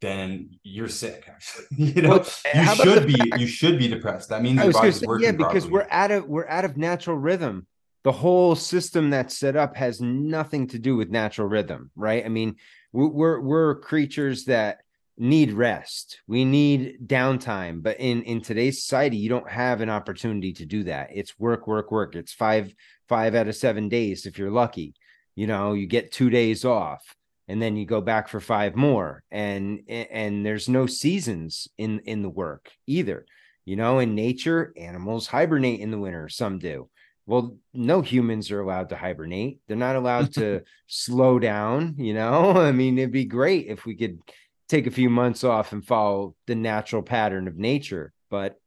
then 0.00 0.50
you're 0.62 0.88
sick. 0.88 1.28
you 1.70 2.02
know, 2.02 2.10
well, 2.10 2.28
you 2.54 2.74
should 2.74 3.06
be 3.06 3.14
fact- 3.14 3.40
you 3.40 3.46
should 3.46 3.78
be 3.78 3.88
depressed. 3.88 4.28
That 4.28 4.42
means 4.42 4.62
your 4.62 4.72
body's 4.72 5.00
say, 5.00 5.06
working 5.06 5.24
Yeah, 5.24 5.32
because 5.32 5.64
properly. 5.64 5.72
we're 5.72 5.86
out 5.90 6.10
of 6.10 6.26
we're 6.26 6.48
out 6.48 6.64
of 6.64 6.76
natural 6.76 7.16
rhythm. 7.16 7.66
The 8.04 8.12
whole 8.12 8.54
system 8.54 9.10
that's 9.10 9.36
set 9.36 9.56
up 9.56 9.74
has 9.76 10.00
nothing 10.00 10.68
to 10.68 10.78
do 10.78 10.96
with 10.96 11.10
natural 11.10 11.48
rhythm 11.48 11.90
right? 11.96 12.24
I 12.24 12.28
mean 12.28 12.56
we're 12.92 13.40
we're 13.40 13.80
creatures 13.80 14.44
that 14.44 14.78
need 15.18 15.52
rest. 15.52 16.20
We 16.26 16.44
need 16.44 16.98
downtime. 17.06 17.82
But 17.82 17.98
in 17.98 18.22
in 18.22 18.42
today's 18.42 18.82
society 18.82 19.16
you 19.16 19.30
don't 19.30 19.50
have 19.50 19.80
an 19.80 19.90
opportunity 19.90 20.52
to 20.54 20.66
do 20.66 20.84
that. 20.84 21.08
It's 21.14 21.38
work 21.38 21.66
work 21.66 21.90
work. 21.90 22.14
It's 22.14 22.34
five 22.34 22.74
five 23.08 23.34
out 23.34 23.48
of 23.48 23.56
seven 23.56 23.88
days 23.88 24.26
if 24.26 24.38
you're 24.38 24.50
lucky 24.50 24.94
you 25.36 25.46
know 25.46 25.74
you 25.74 25.86
get 25.86 26.10
two 26.10 26.30
days 26.30 26.64
off 26.64 27.16
and 27.48 27.60
then 27.62 27.76
you 27.76 27.86
go 27.86 28.00
back 28.00 28.28
for 28.28 28.40
five 28.40 28.74
more. 28.74 29.22
And 29.30 29.80
and 29.88 30.44
there's 30.44 30.68
no 30.68 30.86
seasons 30.86 31.68
in 31.78 32.00
in 32.00 32.22
the 32.22 32.30
work 32.30 32.70
either 32.86 33.26
you 33.64 33.76
know 33.76 33.98
in 33.98 34.14
nature 34.14 34.72
animals 34.76 35.26
hibernate 35.26 35.80
in 35.80 35.90
the 35.90 35.98
winter 35.98 36.28
some 36.28 36.58
do. 36.58 36.88
Well 37.26 37.56
no 37.74 38.02
humans 38.02 38.50
are 38.50 38.60
allowed 38.60 38.88
to 38.90 38.96
hibernate. 38.96 39.60
They're 39.66 39.76
not 39.76 39.96
allowed 39.96 40.34
to 40.34 40.62
slow 40.86 41.38
down 41.38 41.94
you 41.98 42.14
know? 42.14 42.50
I 42.56 42.72
mean 42.72 42.98
it'd 42.98 43.12
be 43.12 43.24
great 43.24 43.66
if 43.66 43.84
we 43.84 43.94
could 43.94 44.20
take 44.68 44.86
a 44.86 44.92
few 44.92 45.10
months 45.10 45.44
off 45.44 45.72
and 45.72 45.84
follow 45.84 46.34
the 46.46 46.56
natural 46.56 47.02
pattern 47.02 47.46
of 47.46 47.56
nature 47.56 48.12
but 48.30 48.60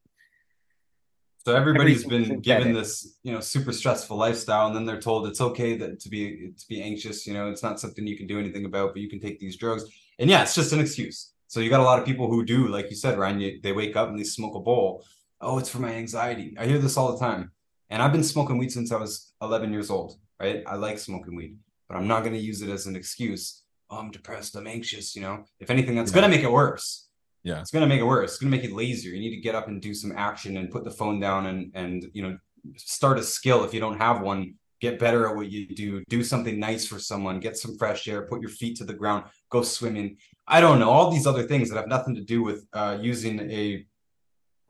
so 1.45 1.55
everybody's 1.55 2.03
been 2.05 2.39
given 2.41 2.73
this 2.73 3.17
you 3.23 3.31
know 3.31 3.39
super 3.39 3.71
stressful 3.71 4.17
lifestyle 4.17 4.67
and 4.67 4.75
then 4.75 4.85
they're 4.85 5.01
told 5.01 5.27
it's 5.27 5.41
okay 5.41 5.75
that 5.77 5.99
to 5.99 6.09
be 6.09 6.51
to 6.57 6.67
be 6.67 6.81
anxious 6.81 7.25
you 7.25 7.33
know 7.33 7.49
it's 7.49 7.63
not 7.63 7.79
something 7.79 8.05
you 8.05 8.17
can 8.17 8.27
do 8.27 8.39
anything 8.39 8.65
about 8.65 8.93
but 8.93 9.01
you 9.01 9.09
can 9.09 9.19
take 9.19 9.39
these 9.39 9.57
drugs 9.57 9.83
and 10.19 10.29
yeah 10.29 10.41
it's 10.41 10.55
just 10.55 10.73
an 10.73 10.79
excuse 10.79 11.31
so 11.47 11.59
you 11.59 11.69
got 11.69 11.79
a 11.79 11.83
lot 11.83 11.99
of 11.99 12.05
people 12.05 12.27
who 12.29 12.45
do 12.45 12.67
like 12.67 12.89
you 12.89 12.95
said 12.95 13.17
ryan 13.17 13.39
you, 13.39 13.59
they 13.63 13.71
wake 13.71 13.95
up 13.95 14.09
and 14.09 14.19
they 14.19 14.23
smoke 14.23 14.55
a 14.55 14.59
bowl 14.59 15.03
oh, 15.41 15.57
it's 15.57 15.69
for 15.69 15.79
my 15.79 15.93
anxiety. 15.93 16.55
I 16.57 16.65
hear 16.65 16.79
this 16.79 16.97
all 16.97 17.13
the 17.13 17.19
time. 17.19 17.51
And 17.89 18.01
I've 18.01 18.11
been 18.11 18.23
smoking 18.23 18.57
weed 18.57 18.71
since 18.71 18.91
I 18.91 18.97
was 18.97 19.33
11 19.41 19.71
years 19.73 19.89
old, 19.89 20.19
right? 20.39 20.63
I 20.67 20.75
like 20.75 20.99
smoking 20.99 21.35
weed, 21.35 21.57
but 21.87 21.97
I'm 21.97 22.07
not 22.07 22.21
going 22.21 22.35
to 22.35 22.39
use 22.39 22.61
it 22.61 22.69
as 22.69 22.85
an 22.85 22.95
excuse. 22.95 23.63
Oh, 23.89 23.97
I'm 23.97 24.11
depressed. 24.11 24.55
I'm 24.55 24.67
anxious. 24.67 25.15
You 25.15 25.23
know, 25.23 25.45
if 25.59 25.71
anything, 25.71 25.95
that's 25.95 26.11
going 26.11 26.23
to 26.23 26.29
make 26.29 26.43
it 26.43 26.51
worse. 26.51 27.07
Yeah. 27.43 27.61
It's 27.61 27.71
going 27.71 27.81
to 27.81 27.87
make 27.87 28.01
it 28.01 28.05
worse. 28.05 28.31
It's 28.31 28.39
going 28.39 28.51
to 28.51 28.57
make 28.57 28.67
you 28.67 28.75
lazier. 28.75 29.13
You 29.13 29.19
need 29.19 29.35
to 29.35 29.41
get 29.41 29.55
up 29.55 29.67
and 29.67 29.81
do 29.81 29.93
some 29.93 30.13
action 30.15 30.57
and 30.57 30.69
put 30.69 30.83
the 30.83 30.91
phone 30.91 31.19
down 31.19 31.45
and, 31.45 31.71
and, 31.73 32.05
you 32.13 32.21
know, 32.21 32.37
start 32.75 33.17
a 33.17 33.23
skill. 33.23 33.63
If 33.63 33.73
you 33.73 33.79
don't 33.79 33.97
have 33.97 34.21
one, 34.21 34.55
get 34.81 34.99
better 34.99 35.27
at 35.27 35.35
what 35.35 35.49
you 35.49 35.67
do. 35.67 36.03
Do 36.09 36.23
something 36.23 36.59
nice 36.59 36.85
for 36.85 36.99
someone. 36.99 37.39
Get 37.39 37.57
some 37.57 37.77
fresh 37.77 38.07
air. 38.07 38.23
Put 38.23 38.41
your 38.41 38.49
feet 38.49 38.77
to 38.77 38.85
the 38.85 38.93
ground. 38.93 39.25
Go 39.49 39.61
swimming. 39.61 40.17
I 40.47 40.59
don't 40.59 40.79
know. 40.79 40.89
All 40.89 41.11
these 41.11 41.27
other 41.27 41.43
things 41.43 41.69
that 41.69 41.77
have 41.77 41.87
nothing 41.87 42.15
to 42.15 42.21
do 42.21 42.43
with 42.43 42.65
uh, 42.73 42.97
using 42.99 43.39
a, 43.39 43.85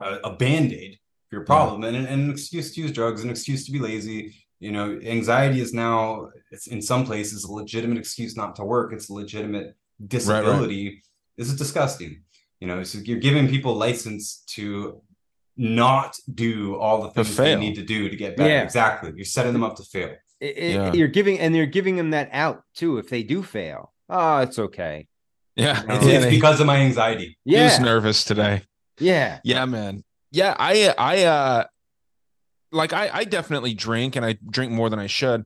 a, 0.00 0.18
a 0.24 0.36
band 0.36 0.72
aid 0.72 0.98
for 1.28 1.36
your 1.36 1.44
problem 1.44 1.84
and, 1.84 1.96
and 1.96 2.06
an 2.06 2.30
excuse 2.30 2.74
to 2.74 2.80
use 2.80 2.92
drugs, 2.92 3.24
an 3.24 3.30
excuse 3.30 3.66
to 3.66 3.72
be 3.72 3.78
lazy. 3.78 4.34
You 4.58 4.72
know, 4.72 5.00
anxiety 5.02 5.60
is 5.60 5.72
now 5.72 6.28
it's 6.50 6.66
in 6.66 6.82
some 6.82 7.06
places 7.06 7.44
a 7.44 7.52
legitimate 7.52 7.98
excuse 7.98 8.36
not 8.36 8.54
to 8.56 8.64
work. 8.64 8.92
It's 8.92 9.08
a 9.08 9.14
legitimate 9.14 9.74
disability. 10.06 10.84
Right, 10.84 10.92
right. 10.92 11.02
This 11.38 11.48
is 11.48 11.56
disgusting. 11.56 12.22
You 12.60 12.68
know, 12.68 12.82
so 12.82 12.98
you're 12.98 13.18
giving 13.18 13.48
people 13.48 13.74
license 13.74 14.42
to 14.48 15.02
not 15.56 16.16
do 16.32 16.76
all 16.76 17.02
the 17.02 17.10
things 17.10 17.36
they 17.36 17.56
need 17.56 17.74
to 17.74 17.82
do 17.82 18.08
to 18.08 18.16
get 18.16 18.36
better. 18.36 18.50
Yeah. 18.50 18.62
Exactly. 18.62 19.12
You're 19.14 19.24
setting 19.24 19.52
them 19.52 19.64
up 19.64 19.76
to 19.76 19.82
fail. 19.82 20.14
It, 20.40 20.56
it, 20.56 20.74
yeah. 20.74 20.92
You're 20.92 21.08
giving 21.08 21.38
and 21.38 21.54
you're 21.54 21.66
giving 21.66 21.96
them 21.96 22.10
that 22.10 22.30
out 22.32 22.62
too 22.74 22.98
if 22.98 23.08
they 23.08 23.22
do 23.22 23.42
fail. 23.42 23.92
Oh, 24.08 24.38
it's 24.38 24.58
okay. 24.58 25.06
Yeah. 25.56 25.80
You 25.80 25.86
know? 25.88 25.94
it's, 25.96 26.06
it's, 26.06 26.26
because 26.26 26.60
of 26.60 26.66
my 26.66 26.76
anxiety. 26.76 27.38
Yeah. 27.44 27.58
He 27.58 27.64
was 27.64 27.80
nervous 27.80 28.24
today. 28.24 28.62
Yeah. 28.98 29.40
Yeah, 29.44 29.64
man. 29.66 30.04
Yeah, 30.32 30.54
I 30.58 30.94
I 30.96 31.24
uh 31.24 31.64
like 32.72 32.92
I 32.92 33.10
I 33.12 33.24
definitely 33.24 33.74
drink 33.74 34.16
and 34.16 34.24
I 34.24 34.38
drink 34.48 34.72
more 34.72 34.88
than 34.88 34.98
I 34.98 35.08
should. 35.08 35.44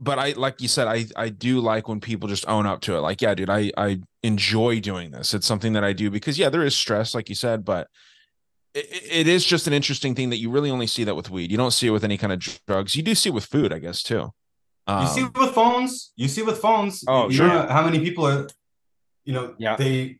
But 0.00 0.18
I 0.18 0.32
like 0.32 0.62
you 0.62 0.68
said 0.68 0.88
I 0.88 1.06
I 1.16 1.28
do 1.28 1.60
like 1.60 1.86
when 1.86 2.00
people 2.00 2.28
just 2.28 2.48
own 2.48 2.66
up 2.66 2.80
to 2.82 2.96
it. 2.96 3.00
Like, 3.00 3.20
yeah, 3.20 3.34
dude, 3.34 3.50
I 3.50 3.70
I 3.76 4.00
enjoy 4.22 4.80
doing 4.80 5.10
this. 5.10 5.34
It's 5.34 5.46
something 5.46 5.72
that 5.72 5.84
I 5.84 5.92
do 5.92 6.10
because 6.10 6.38
yeah, 6.38 6.48
there 6.48 6.64
is 6.64 6.76
stress 6.76 7.14
like 7.14 7.28
you 7.28 7.34
said, 7.34 7.64
but 7.64 7.88
it, 8.74 8.86
it 9.10 9.28
is 9.28 9.44
just 9.44 9.66
an 9.66 9.72
interesting 9.72 10.14
thing 10.14 10.30
that 10.30 10.38
you 10.38 10.50
really 10.50 10.70
only 10.70 10.86
see 10.86 11.04
that 11.04 11.16
with 11.16 11.30
weed. 11.30 11.50
You 11.50 11.56
don't 11.56 11.72
see 11.72 11.88
it 11.88 11.90
with 11.90 12.04
any 12.04 12.18
kind 12.18 12.32
of 12.32 12.40
drugs. 12.66 12.94
You 12.94 13.02
do 13.02 13.14
see 13.14 13.30
it 13.30 13.32
with 13.32 13.46
food, 13.46 13.72
I 13.72 13.78
guess, 13.78 14.02
too. 14.02 14.32
Um, 14.86 15.02
you 15.02 15.08
see 15.08 15.20
it 15.22 15.38
with 15.38 15.50
phones. 15.50 16.12
You 16.16 16.28
see 16.28 16.42
with 16.42 16.58
phones. 16.58 17.04
Oh, 17.06 17.28
you 17.28 17.36
sure. 17.36 17.48
Know 17.48 17.66
how 17.68 17.84
many 17.84 18.00
people 18.00 18.26
are, 18.26 18.48
you 19.24 19.32
know, 19.32 19.54
yeah. 19.58 19.76
they 19.76 20.18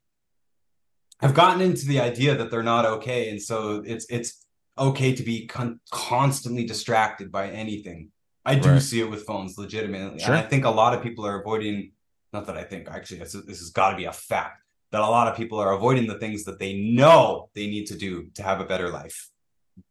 have 1.20 1.34
gotten 1.34 1.60
into 1.60 1.86
the 1.86 2.00
idea 2.00 2.36
that 2.36 2.50
they're 2.50 2.62
not 2.62 2.86
okay, 2.86 3.30
and 3.30 3.40
so 3.40 3.82
it's 3.84 4.06
it's 4.08 4.46
okay 4.78 5.14
to 5.14 5.22
be 5.22 5.46
con- 5.46 5.80
constantly 5.90 6.64
distracted 6.64 7.30
by 7.30 7.50
anything. 7.50 8.10
I 8.44 8.54
do 8.54 8.70
right. 8.70 8.82
see 8.82 9.00
it 9.00 9.10
with 9.10 9.24
phones, 9.24 9.58
legitimately, 9.58 10.20
sure. 10.20 10.28
and 10.28 10.36
I 10.36 10.46
think 10.46 10.64
a 10.64 10.70
lot 10.70 10.94
of 10.94 11.02
people 11.02 11.26
are 11.26 11.40
avoiding. 11.40 11.92
Not 12.32 12.46
that 12.46 12.56
I 12.56 12.64
think 12.64 12.88
actually, 12.88 13.18
this, 13.18 13.32
this 13.32 13.58
has 13.58 13.70
got 13.70 13.90
to 13.90 13.96
be 13.96 14.04
a 14.04 14.12
fact 14.12 14.62
that 14.92 15.00
a 15.00 15.06
lot 15.06 15.28
of 15.28 15.36
people 15.36 15.58
are 15.58 15.72
avoiding 15.72 16.06
the 16.06 16.18
things 16.18 16.44
that 16.44 16.58
they 16.58 16.74
know 16.74 17.48
they 17.54 17.66
need 17.66 17.86
to 17.86 17.96
do 17.96 18.28
to 18.34 18.42
have 18.42 18.60
a 18.60 18.64
better 18.64 18.88
life 18.88 19.28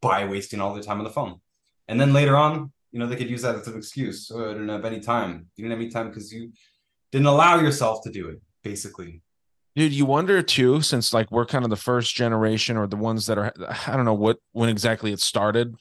by 0.02 0.26
wasting 0.26 0.62
all 0.62 0.74
their 0.74 0.84
time 0.84 1.00
on 1.00 1.04
the 1.04 1.10
phone. 1.10 1.40
And 1.88 2.00
then 2.00 2.14
later 2.14 2.36
on, 2.36 2.72
you 2.92 3.00
know, 3.00 3.08
they 3.08 3.16
could 3.16 3.30
use 3.30 3.42
that 3.44 3.56
as 3.56 3.68
an 3.68 3.78
excuse. 3.78 4.32
Oh, 4.34 4.50
I 4.50 4.54
didn't 4.54 4.70
have 4.70 4.86
any 4.86 5.00
time. 5.00 5.48
You 5.56 5.64
didn't 5.64 5.72
have 5.72 5.82
any 5.82 5.90
time 5.90 6.10
because 6.10 6.34
you 6.34 6.52
didn't 7.12 7.28
allow 7.28 7.60
yourself 7.60 8.04
to 8.04 8.12
do 8.12 8.30
it, 8.30 8.42
basically. 8.64 9.22
Dude, 9.76 9.94
you 9.94 10.06
wonder 10.06 10.42
too, 10.42 10.82
since 10.82 11.14
like 11.14 11.32
we're 11.32 11.46
kind 11.46 11.64
of 11.64 11.70
the 11.70 11.76
first 11.76 12.16
generation 12.16 12.76
or 12.76 12.88
the 12.88 12.98
ones 12.98 13.28
that 13.28 13.38
are, 13.38 13.54
I 13.88 13.96
don't 13.96 14.06
know 14.06 14.14
what, 14.14 14.40
when 14.52 14.70
exactly 14.70 15.12
it 15.12 15.22
started 15.22 15.76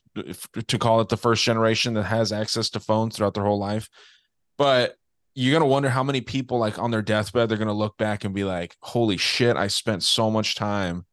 to 0.67 0.79
call 0.79 1.01
it 1.01 1.09
the 1.09 1.17
first 1.17 1.43
generation 1.43 1.95
that 1.95 2.05
has 2.05 2.31
access 2.31 2.71
to 2.71 2.81
phones 2.81 3.17
throughout 3.17 3.35
their 3.35 3.45
whole 3.45 3.59
life. 3.59 3.89
But 4.57 4.97
you're 5.39 5.53
gonna 5.53 5.71
wonder 5.71 5.89
how 5.89 6.03
many 6.03 6.21
people 6.21 6.59
like 6.59 6.81
on 6.81 6.91
their 6.91 7.01
deathbed 7.01 7.49
they're 7.49 7.59
gonna 7.59 7.73
look 7.73 7.97
back 7.97 8.25
and 8.25 8.35
be 8.35 8.43
like, 8.43 8.77
"Holy 8.83 9.17
shit! 9.17 9.57
I 9.57 9.69
spent 9.69 10.03
so 10.03 10.33
much 10.33 10.57
time 10.57 11.07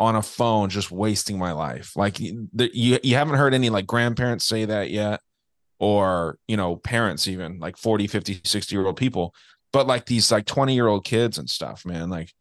on 0.00 0.16
a 0.16 0.22
phone 0.22 0.68
just 0.68 0.90
wasting 0.90 1.38
my 1.38 1.52
life." 1.52 1.92
Like 1.94 2.18
you 2.18 2.48
you 2.52 3.14
haven't 3.14 3.36
heard 3.36 3.54
any 3.54 3.70
like 3.70 3.86
grandparents 3.86 4.44
say 4.44 4.64
that 4.64 4.90
yet, 4.90 5.20
or 5.78 6.38
you 6.48 6.56
know 6.56 6.74
parents 6.74 7.28
even 7.28 7.60
like 7.60 7.76
40, 7.76 8.08
50, 8.08 8.40
60 8.44 8.74
year 8.74 8.84
old 8.84 8.96
people, 8.96 9.32
but 9.72 9.86
like 9.86 10.06
these 10.06 10.32
like 10.32 10.46
20 10.46 10.74
year 10.74 10.88
old 10.88 11.04
kids 11.04 11.38
and 11.38 11.48
stuff, 11.48 11.86
man. 11.86 12.10
Like 12.10 12.32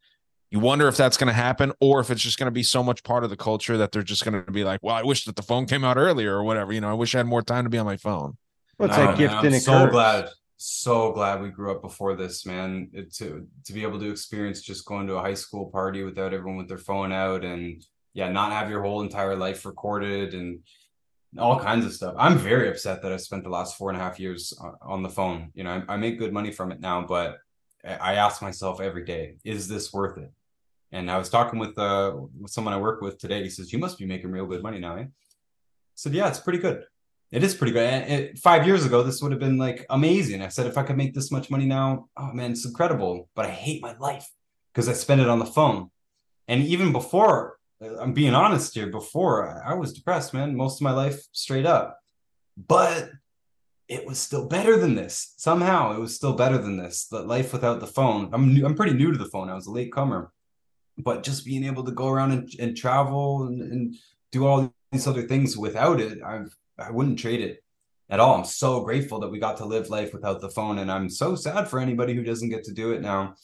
you 0.50 0.60
wonder 0.60 0.88
if 0.88 0.98
that's 0.98 1.18
going 1.18 1.28
to 1.28 1.34
happen 1.34 1.72
or 1.82 2.00
if 2.00 2.10
it's 2.10 2.22
just 2.22 2.40
going 2.40 2.48
to 2.48 2.52
be 2.52 2.64
so 2.64 2.82
much 2.82 3.04
part 3.04 3.24
of 3.24 3.30
the 3.30 3.38
culture 3.38 3.78
that 3.78 3.92
they're 3.92 4.02
just 4.02 4.24
going 4.26 4.44
to 4.44 4.52
be 4.52 4.64
like, 4.64 4.80
well, 4.82 4.96
I 4.96 5.04
wish 5.04 5.26
that 5.26 5.36
the 5.36 5.44
phone 5.44 5.68
came 5.68 5.84
out 5.84 5.98
earlier 5.98 6.36
or 6.36 6.44
whatever. 6.44 6.72
You 6.74 6.82
know, 6.82 6.90
I 6.90 6.94
wish 6.94 7.14
I 7.14 7.20
had 7.20 7.28
more 7.28 7.42
time 7.44 7.66
to 7.66 7.70
be 7.70 7.78
on 7.78 7.86
my 7.86 7.98
phone. 7.98 8.38
Well, 8.80 8.90
it's 8.90 8.98
like 8.98 9.18
gift 9.18 9.44
and 9.44 9.54
a 9.54 9.60
so 9.60 9.72
curse. 9.74 9.92
glad 9.92 10.30
so 10.58 11.12
glad 11.12 11.42
we 11.42 11.50
grew 11.50 11.72
up 11.72 11.82
before 11.82 12.16
this, 12.16 12.46
man. 12.46 12.90
It, 12.92 13.14
to 13.16 13.48
to 13.66 13.74
be 13.74 13.84
able 13.84 14.00
to 14.00 14.10
experience 14.10 14.62
just 14.62 14.86
going 14.86 15.08
to 15.08 15.16
a 15.16 15.22
high 15.22 15.36
school 15.36 15.70
party 15.70 16.04
without 16.04 16.34
everyone 16.34 16.58
with 16.58 16.68
their 16.68 16.78
phone 16.78 17.12
out, 17.12 17.46
and 17.46 17.86
yeah, 18.14 18.32
not 18.32 18.52
have 18.52 18.70
your 18.70 18.82
whole 18.82 19.02
entire 19.02 19.36
life 19.36 19.66
recorded 19.66 20.34
and 20.34 20.60
all 21.38 21.60
kinds 21.60 21.86
of 21.86 21.94
stuff. 21.94 22.16
I'm 22.18 22.38
very 22.38 22.70
upset 22.70 23.04
that 23.04 23.14
I 23.14 23.18
spent 23.18 23.44
the 23.44 23.50
last 23.50 23.78
four 23.78 23.90
and 23.92 24.00
a 24.00 24.02
half 24.02 24.20
years 24.20 24.58
on 24.82 25.04
the 25.04 25.10
phone. 25.10 25.52
You 25.54 25.64
know, 25.64 25.84
I, 25.88 25.94
I 25.94 25.98
make 25.98 26.18
good 26.18 26.34
money 26.34 26.52
from 26.52 26.72
it 26.72 26.80
now, 26.80 27.06
but 27.06 27.38
I 27.84 28.16
ask 28.16 28.42
myself 28.42 28.82
every 28.82 29.06
day, 29.06 29.36
is 29.44 29.68
this 29.68 29.94
worth 29.94 30.18
it? 30.18 30.32
And 30.92 31.12
I 31.12 31.18
was 31.18 31.30
talking 31.30 31.60
with 31.60 31.78
uh 31.78 32.16
with 32.40 32.52
someone 32.52 32.74
I 32.74 32.78
work 32.78 33.02
with 33.02 33.20
today. 33.20 33.44
He 33.44 33.50
says, 33.50 33.72
"You 33.72 33.80
must 33.80 34.00
be 34.00 34.06
making 34.06 34.32
real 34.32 34.46
good 34.46 34.64
money 34.64 34.80
now." 34.80 34.96
Eh? 34.96 35.02
I 35.02 35.08
said, 35.96 36.14
"Yeah, 36.14 36.30
it's 36.30 36.40
pretty 36.40 36.60
good." 36.60 36.84
It 37.32 37.44
is 37.44 37.56
pretty 37.56 37.74
good. 37.74 37.82
It, 37.84 38.40
five 38.40 38.66
years 38.66 38.86
ago, 38.86 39.04
this 39.04 39.22
would 39.22 39.32
have 39.32 39.40
been 39.40 39.58
like 39.58 39.86
amazing. 39.90 40.42
I 40.42 40.48
said, 40.48 40.66
if 40.66 40.78
I 40.78 40.84
could 40.84 40.98
make 40.98 41.14
this 41.14 41.32
much 41.32 41.50
money 41.50 41.66
now, 41.66 42.08
oh 42.16 42.32
man, 42.32 42.52
it's 42.52 42.66
incredible. 42.66 43.30
But 43.36 43.46
I 43.46 43.50
hate 43.50 43.82
my 43.82 43.96
life 43.98 44.30
because 44.74 44.88
I 44.88 44.94
spend 44.94 45.20
it 45.20 45.30
on 45.30 45.40
the 45.40 45.46
phone. 45.46 45.92
And 46.48 46.64
even 46.64 46.94
before, 46.94 47.58
uh, 47.84 47.98
I'm 47.98 48.14
being 48.14 48.34
honest 48.34 48.74
here, 48.74 48.88
before 48.88 49.62
I 49.66 49.74
was 49.74 49.92
depressed, 49.92 50.34
man, 50.34 50.56
most 50.56 50.80
of 50.80 50.84
my 50.84 50.94
life 50.94 51.22
straight 51.34 51.66
up. 51.66 52.00
But 52.56 53.10
it 53.90 54.06
was 54.06 54.20
still 54.20 54.48
better 54.48 54.78
than 54.78 54.96
this. 54.96 55.34
Somehow 55.38 55.94
it 55.96 56.00
was 56.00 56.16
still 56.16 56.34
better 56.34 56.58
than 56.58 56.78
this. 56.78 57.08
The 57.08 57.22
life 57.22 57.52
without 57.52 57.82
the 57.82 57.88
phone. 57.88 58.30
I'm 58.34 58.54
new, 58.54 58.66
I'm 58.66 58.76
pretty 58.76 58.94
new 58.94 59.12
to 59.12 59.18
the 59.18 59.30
phone. 59.30 59.50
I 59.50 59.56
was 59.56 59.68
a 59.68 59.72
late 59.72 59.92
comer. 59.92 60.32
But 60.98 61.24
just 61.24 61.46
being 61.46 61.66
able 61.66 61.84
to 61.84 61.92
go 61.92 62.08
around 62.08 62.32
and, 62.32 62.50
and 62.60 62.76
travel 62.76 63.44
and, 63.44 63.62
and 63.62 63.96
do 64.32 64.48
all 64.48 64.74
these 64.92 65.08
other 65.08 65.24
things 65.24 65.58
without 65.58 66.00
it, 66.00 66.20
I've 66.26 66.56
I 66.78 66.92
wouldn't 66.92 67.20
trade 67.20 67.42
it 67.42 67.64
at 68.10 68.20
all. 68.20 68.36
I'm 68.36 68.46
so 68.46 68.82
grateful 68.82 69.20
that 69.20 69.30
we 69.30 69.40
got 69.40 69.58
to 69.58 69.66
live 69.66 69.90
life 69.90 70.14
without 70.14 70.42
the 70.42 70.50
phone, 70.50 70.80
and 70.80 70.92
I'm 70.92 71.10
so 71.10 71.36
sad 71.36 71.68
for 71.68 71.80
anybody 71.80 72.14
who 72.14 72.24
doesn't 72.24 72.50
get 72.50 72.64
to 72.66 72.74
do 72.74 72.92
it 72.92 73.02
now. 73.02 73.36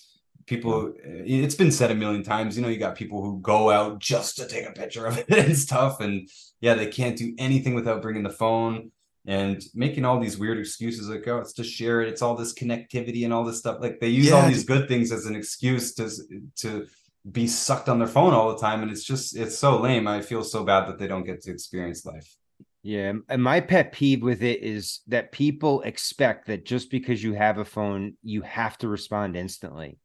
People, 0.45 0.93
it's 0.97 1.55
been 1.55 1.71
said 1.71 1.91
a 1.91 1.95
million 1.95 2.23
times. 2.23 2.55
You 2.55 2.63
know, 2.63 2.67
you 2.67 2.77
got 2.77 2.95
people 2.95 3.23
who 3.23 3.39
go 3.39 3.69
out 3.69 3.99
just 3.99 4.35
to 4.37 4.47
take 4.47 4.67
a 4.67 4.73
picture 4.73 5.05
of 5.05 5.17
it 5.17 5.29
and 5.29 5.57
stuff, 5.57 5.99
and 5.99 6.29
yeah, 6.61 6.73
they 6.73 6.87
can't 6.87 7.17
do 7.17 7.33
anything 7.37 7.75
without 7.75 8.01
bringing 8.01 8.23
the 8.23 8.29
phone 8.29 8.91
and 9.25 9.63
making 9.73 10.03
all 10.03 10.19
these 10.19 10.37
weird 10.37 10.59
excuses 10.59 11.07
like, 11.07 11.27
oh, 11.27 11.37
it's 11.37 11.53
to 11.53 11.63
share 11.63 12.01
it. 12.01 12.09
It's 12.09 12.21
all 12.21 12.35
this 12.35 12.53
connectivity 12.53 13.23
and 13.23 13.33
all 13.33 13.45
this 13.45 13.59
stuff. 13.59 13.77
Like 13.79 13.99
they 13.99 14.09
use 14.09 14.27
yeah. 14.27 14.33
all 14.33 14.47
these 14.47 14.65
good 14.65 14.87
things 14.87 15.11
as 15.11 15.25
an 15.25 15.35
excuse 15.35 15.93
to 15.95 16.09
to 16.57 16.87
be 17.31 17.47
sucked 17.47 17.87
on 17.87 17.99
their 17.99 18.07
phone 18.07 18.33
all 18.33 18.53
the 18.53 18.59
time, 18.59 18.81
and 18.81 18.91
it's 18.91 19.03
just 19.03 19.35
it's 19.35 19.57
so 19.57 19.79
lame. 19.79 20.07
I 20.07 20.21
feel 20.21 20.43
so 20.43 20.65
bad 20.65 20.87
that 20.87 20.99
they 20.99 21.07
don't 21.07 21.25
get 21.25 21.41
to 21.43 21.51
experience 21.51 22.05
life. 22.05 22.35
Yeah, 22.83 23.13
and 23.29 23.41
my 23.41 23.61
pet 23.61 23.93
peeve 23.93 24.21
with 24.21 24.43
it 24.43 24.61
is 24.61 24.99
that 25.07 25.31
people 25.31 25.81
expect 25.81 26.47
that 26.47 26.65
just 26.65 26.91
because 26.91 27.23
you 27.23 27.33
have 27.33 27.57
a 27.57 27.65
phone, 27.65 28.17
you 28.23 28.41
have 28.41 28.77
to 28.79 28.89
respond 28.89 29.37
instantly. 29.37 29.97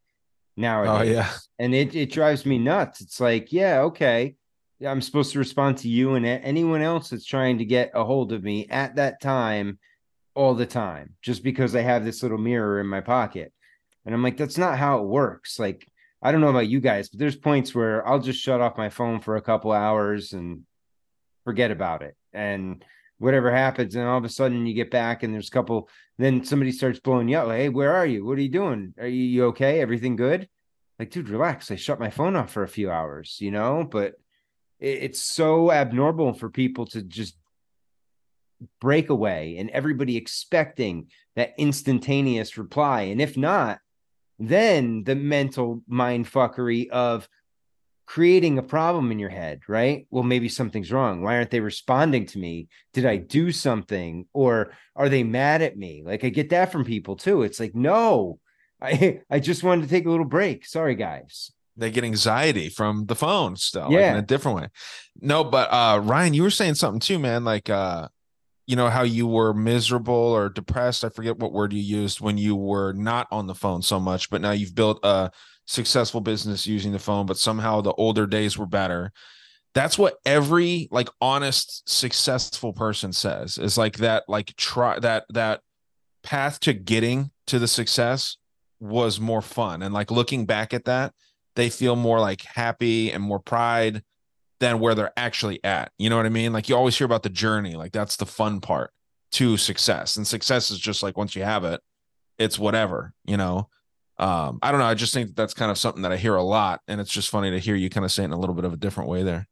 Nowadays. 0.57 1.09
Oh 1.09 1.13
yeah, 1.13 1.33
and 1.59 1.75
it 1.75 1.95
it 1.95 2.13
drives 2.13 2.47
me 2.47 2.59
nuts. 2.59 3.01
It's 3.01 3.21
like, 3.21 3.53
yeah, 3.53 3.81
okay, 3.83 4.37
I'm 4.87 5.01
supposed 5.01 5.33
to 5.33 5.39
respond 5.41 5.79
to 5.79 5.89
you 5.89 6.15
and 6.15 6.25
anyone 6.25 6.83
else 6.83 7.11
that's 7.11 7.25
trying 7.25 7.59
to 7.59 7.65
get 7.65 7.91
a 7.95 8.05
hold 8.05 8.33
of 8.33 8.45
me 8.45 8.67
at 8.69 8.97
that 8.97 9.21
time, 9.21 9.79
all 10.35 10.55
the 10.55 10.67
time, 10.67 11.15
just 11.21 11.43
because 11.43 11.75
I 11.75 11.81
have 11.81 12.05
this 12.05 12.23
little 12.23 12.39
mirror 12.39 12.81
in 12.81 12.87
my 12.87 13.01
pocket. 13.01 13.53
And 14.07 14.15
I'm 14.15 14.23
like, 14.23 14.37
that's 14.37 14.59
not 14.59 14.79
how 14.79 15.01
it 15.01 15.09
works. 15.09 15.59
Like, 15.59 15.87
I 16.23 16.31
don't 16.33 16.41
know 16.41 16.49
about 16.49 16.69
you 16.69 16.81
guys, 16.81 17.09
but 17.09 17.19
there's 17.19 17.37
points 17.37 17.75
where 17.75 18.07
I'll 18.07 18.21
just 18.21 18.41
shut 18.41 18.61
off 18.61 18.79
my 18.79 18.89
phone 18.89 19.21
for 19.21 19.37
a 19.37 19.43
couple 19.43 19.73
hours 19.73 20.33
and 20.33 20.63
forget 21.49 21.71
about 21.71 22.03
it. 22.03 22.15
And 22.35 22.85
whatever 23.17 23.51
happens 23.51 23.97
and 23.97 24.07
all 24.07 24.19
of 24.19 24.25
a 24.27 24.29
sudden 24.29 24.67
you 24.67 24.75
get 24.75 24.91
back 24.91 25.23
and 25.23 25.33
there's 25.33 25.49
a 25.49 25.51
couple 25.51 25.89
then 26.19 26.45
somebody 26.45 26.71
starts 26.71 27.01
blowing 27.01 27.27
you 27.27 27.39
up 27.39 27.47
like, 27.49 27.57
hey 27.57 27.69
where 27.71 27.95
are 27.95 28.05
you? 28.05 28.23
What 28.23 28.37
are 28.37 28.43
you 28.43 28.51
doing? 28.51 28.93
Are 28.99 29.07
you, 29.07 29.25
you 29.25 29.45
okay? 29.47 29.81
Everything 29.81 30.15
good? 30.15 30.47
Like 30.99 31.11
dude 31.11 31.31
relax. 31.31 31.71
I 31.71 31.77
shut 31.77 31.99
my 31.99 32.11
phone 32.11 32.37
off 32.37 32.53
for 32.53 32.65
a 32.65 32.69
few 32.69 32.91
hours 32.91 33.39
you 33.41 33.51
know? 33.51 33.89
But 33.91 34.13
it, 34.79 35.05
it's 35.05 35.23
so 35.23 35.73
abnormal 35.73 36.35
for 36.35 36.51
people 36.51 36.85
to 36.89 37.01
just 37.01 37.35
break 38.79 39.09
away 39.09 39.57
and 39.57 39.71
everybody 39.71 40.19
expecting 40.19 41.07
that 41.35 41.55
instantaneous 41.57 42.59
reply. 42.59 43.03
And 43.03 43.23
if 43.23 43.39
not 43.39 43.79
then 44.39 45.03
the 45.03 45.17
mental 45.17 45.83
mind 45.89 46.31
fuckery 46.31 46.91
of 46.91 47.27
creating 48.09 48.57
a 48.57 48.63
problem 48.63 49.13
in 49.13 49.19
your 49.19 49.29
head, 49.29 49.61
right? 49.69 50.07
Well, 50.11 50.23
maybe 50.23 50.49
something's 50.49 50.91
wrong. 50.91 51.21
Why 51.21 51.37
aren't 51.37 51.51
they 51.51 51.61
responding 51.61 52.25
to 52.29 52.39
me? 52.39 52.69
Did 52.95 53.05
I 53.05 53.19
do 53.19 53.53
something 53.53 54.25
or 54.33 54.73
are 54.97 55.11
they 55.11 55.23
mad 55.25 55.61
at 55.61 55.77
me? 55.77 56.03
Like 56.07 56.25
I 56.25 56.31
get 56.31 56.49
that 56.49 56.73
from 56.73 56.87
people 56.87 57.17
too. 57.17 57.43
It's 57.43 57.61
like, 57.61 57.75
no, 57.75 58.39
I 58.83 59.21
I 59.31 59.41
just 59.41 59.63
wanted 59.63 59.83
to 59.83 59.89
take 59.89 60.07
a 60.07 60.11
little 60.11 60.25
break. 60.25 60.65
Sorry, 60.65 60.95
guys. 60.95 61.51
They 61.77 61.91
get 61.91 62.03
anxiety 62.03 62.71
from 62.71 63.05
the 63.05 63.15
phone 63.15 63.57
still, 63.57 63.93
Yeah. 63.93 63.99
like 64.01 64.11
in 64.13 64.17
a 64.17 64.23
different 64.23 64.57
way. 64.57 64.69
No, 65.21 65.45
but 65.45 65.71
uh 65.71 66.01
Ryan, 66.03 66.33
you 66.33 66.43
were 66.45 66.51
saying 66.51 66.77
something 66.77 67.01
too, 67.01 67.19
man. 67.19 67.45
Like 67.45 67.69
uh, 67.69 68.09
you 68.67 68.75
know, 68.77 68.89
how 68.89 69.03
you 69.03 69.27
were 69.27 69.53
miserable 69.53 70.15
or 70.15 70.49
depressed. 70.49 71.05
I 71.05 71.11
forget 71.11 71.39
what 71.39 71.53
word 71.53 71.75
you 71.75 71.81
used 71.83 72.21
when 72.23 72.39
you 72.39 72.57
were 72.57 72.95
not 72.95 73.27
on 73.31 73.47
the 73.47 73.55
phone 73.55 73.83
so 73.83 74.01
much, 74.01 74.31
but 74.31 74.41
now 74.41 74.53
you've 74.53 74.75
built 74.75 74.99
a 75.03 75.31
successful 75.69 76.23
business 76.23 76.67
using 76.67 76.93
the 76.93 76.99
phone, 76.99 77.27
but 77.27 77.37
somehow 77.37 77.81
the 77.81 77.93
older 77.93 78.27
days 78.27 78.57
were 78.57 78.67
better. 78.67 79.13
That's 79.75 79.99
what 79.99 80.17
every 80.25 80.89
like 80.91 81.11
honest, 81.21 81.89
successful 81.89 82.73
person 82.73 83.13
says 83.13 83.59
is 83.59 83.77
like 83.77 83.99
that, 83.99 84.25
like 84.29 84.57
try 84.57 84.99
that 84.99 85.27
that 85.29 85.61
path 86.23 86.59
to 86.61 86.73
getting 86.73 87.31
to 87.47 87.59
the 87.59 87.69
success 87.69 88.39
was 88.81 89.21
more 89.21 89.43
fun. 89.43 89.83
And 89.83 89.93
like 89.93 90.11
looking 90.11 90.47
back 90.47 90.73
at 90.73 90.87
that, 90.87 91.13
they 91.55 91.69
feel 91.69 91.97
more 91.97 92.19
like 92.19 92.43
happy 92.43 93.13
and 93.13 93.23
more 93.23 93.39
pride 93.39 94.03
than 94.61 94.81
where 94.81 94.95
they're 94.95 95.13
actually 95.19 95.63
at. 95.63 95.93
You 95.99 96.09
know 96.09 96.17
what 96.17 96.27
I 96.27 96.31
mean? 96.31 96.53
Like 96.53 96.69
you 96.69 96.77
always 96.77 96.97
hear 96.97 97.05
about 97.05 97.23
the 97.23 97.29
journey, 97.29 97.77
like 97.77 97.93
that's 97.93 98.17
the 98.17 98.27
fun 98.27 98.61
part 98.61 98.91
to 99.33 99.59
success. 99.59 100.17
And 100.17 100.27
success 100.27 100.71
is 100.71 100.79
just 100.79 101.03
like 101.03 101.19
once 101.19 101.37
you 101.37 101.43
have 101.43 101.65
it, 101.65 101.83
it's 102.39 102.59
whatever, 102.59 103.13
you 103.27 103.37
know. 103.37 103.69
Um, 104.19 104.59
I 104.63 104.71
don't 104.71 104.81
know. 104.81 104.87
I 104.87 104.95
just 104.95 105.15
think 105.15 105.29
that 105.29 105.37
that's 105.37 105.55
kind 105.55 105.71
of 105.71 105.79
something 105.79 106.03
that 106.03 106.13
I 106.13 106.17
hear 106.17 106.35
a 106.35 106.43
lot, 106.43 106.81
and 106.89 107.01
it's 107.01 107.13
just 107.13 107.31
funny 107.31 107.51
to 107.51 107.59
hear 107.59 107.77
you 107.77 107.89
kind 107.89 108.05
of 108.05 108.11
say 108.11 108.23
it 108.23 108.27
in 108.27 108.33
a 108.33 108.39
little 108.39 108.55
bit 108.55 108.65
of 108.65 108.73
a 108.73 108.77
different 108.77 109.09
way 109.09 109.23
there. 109.23 109.47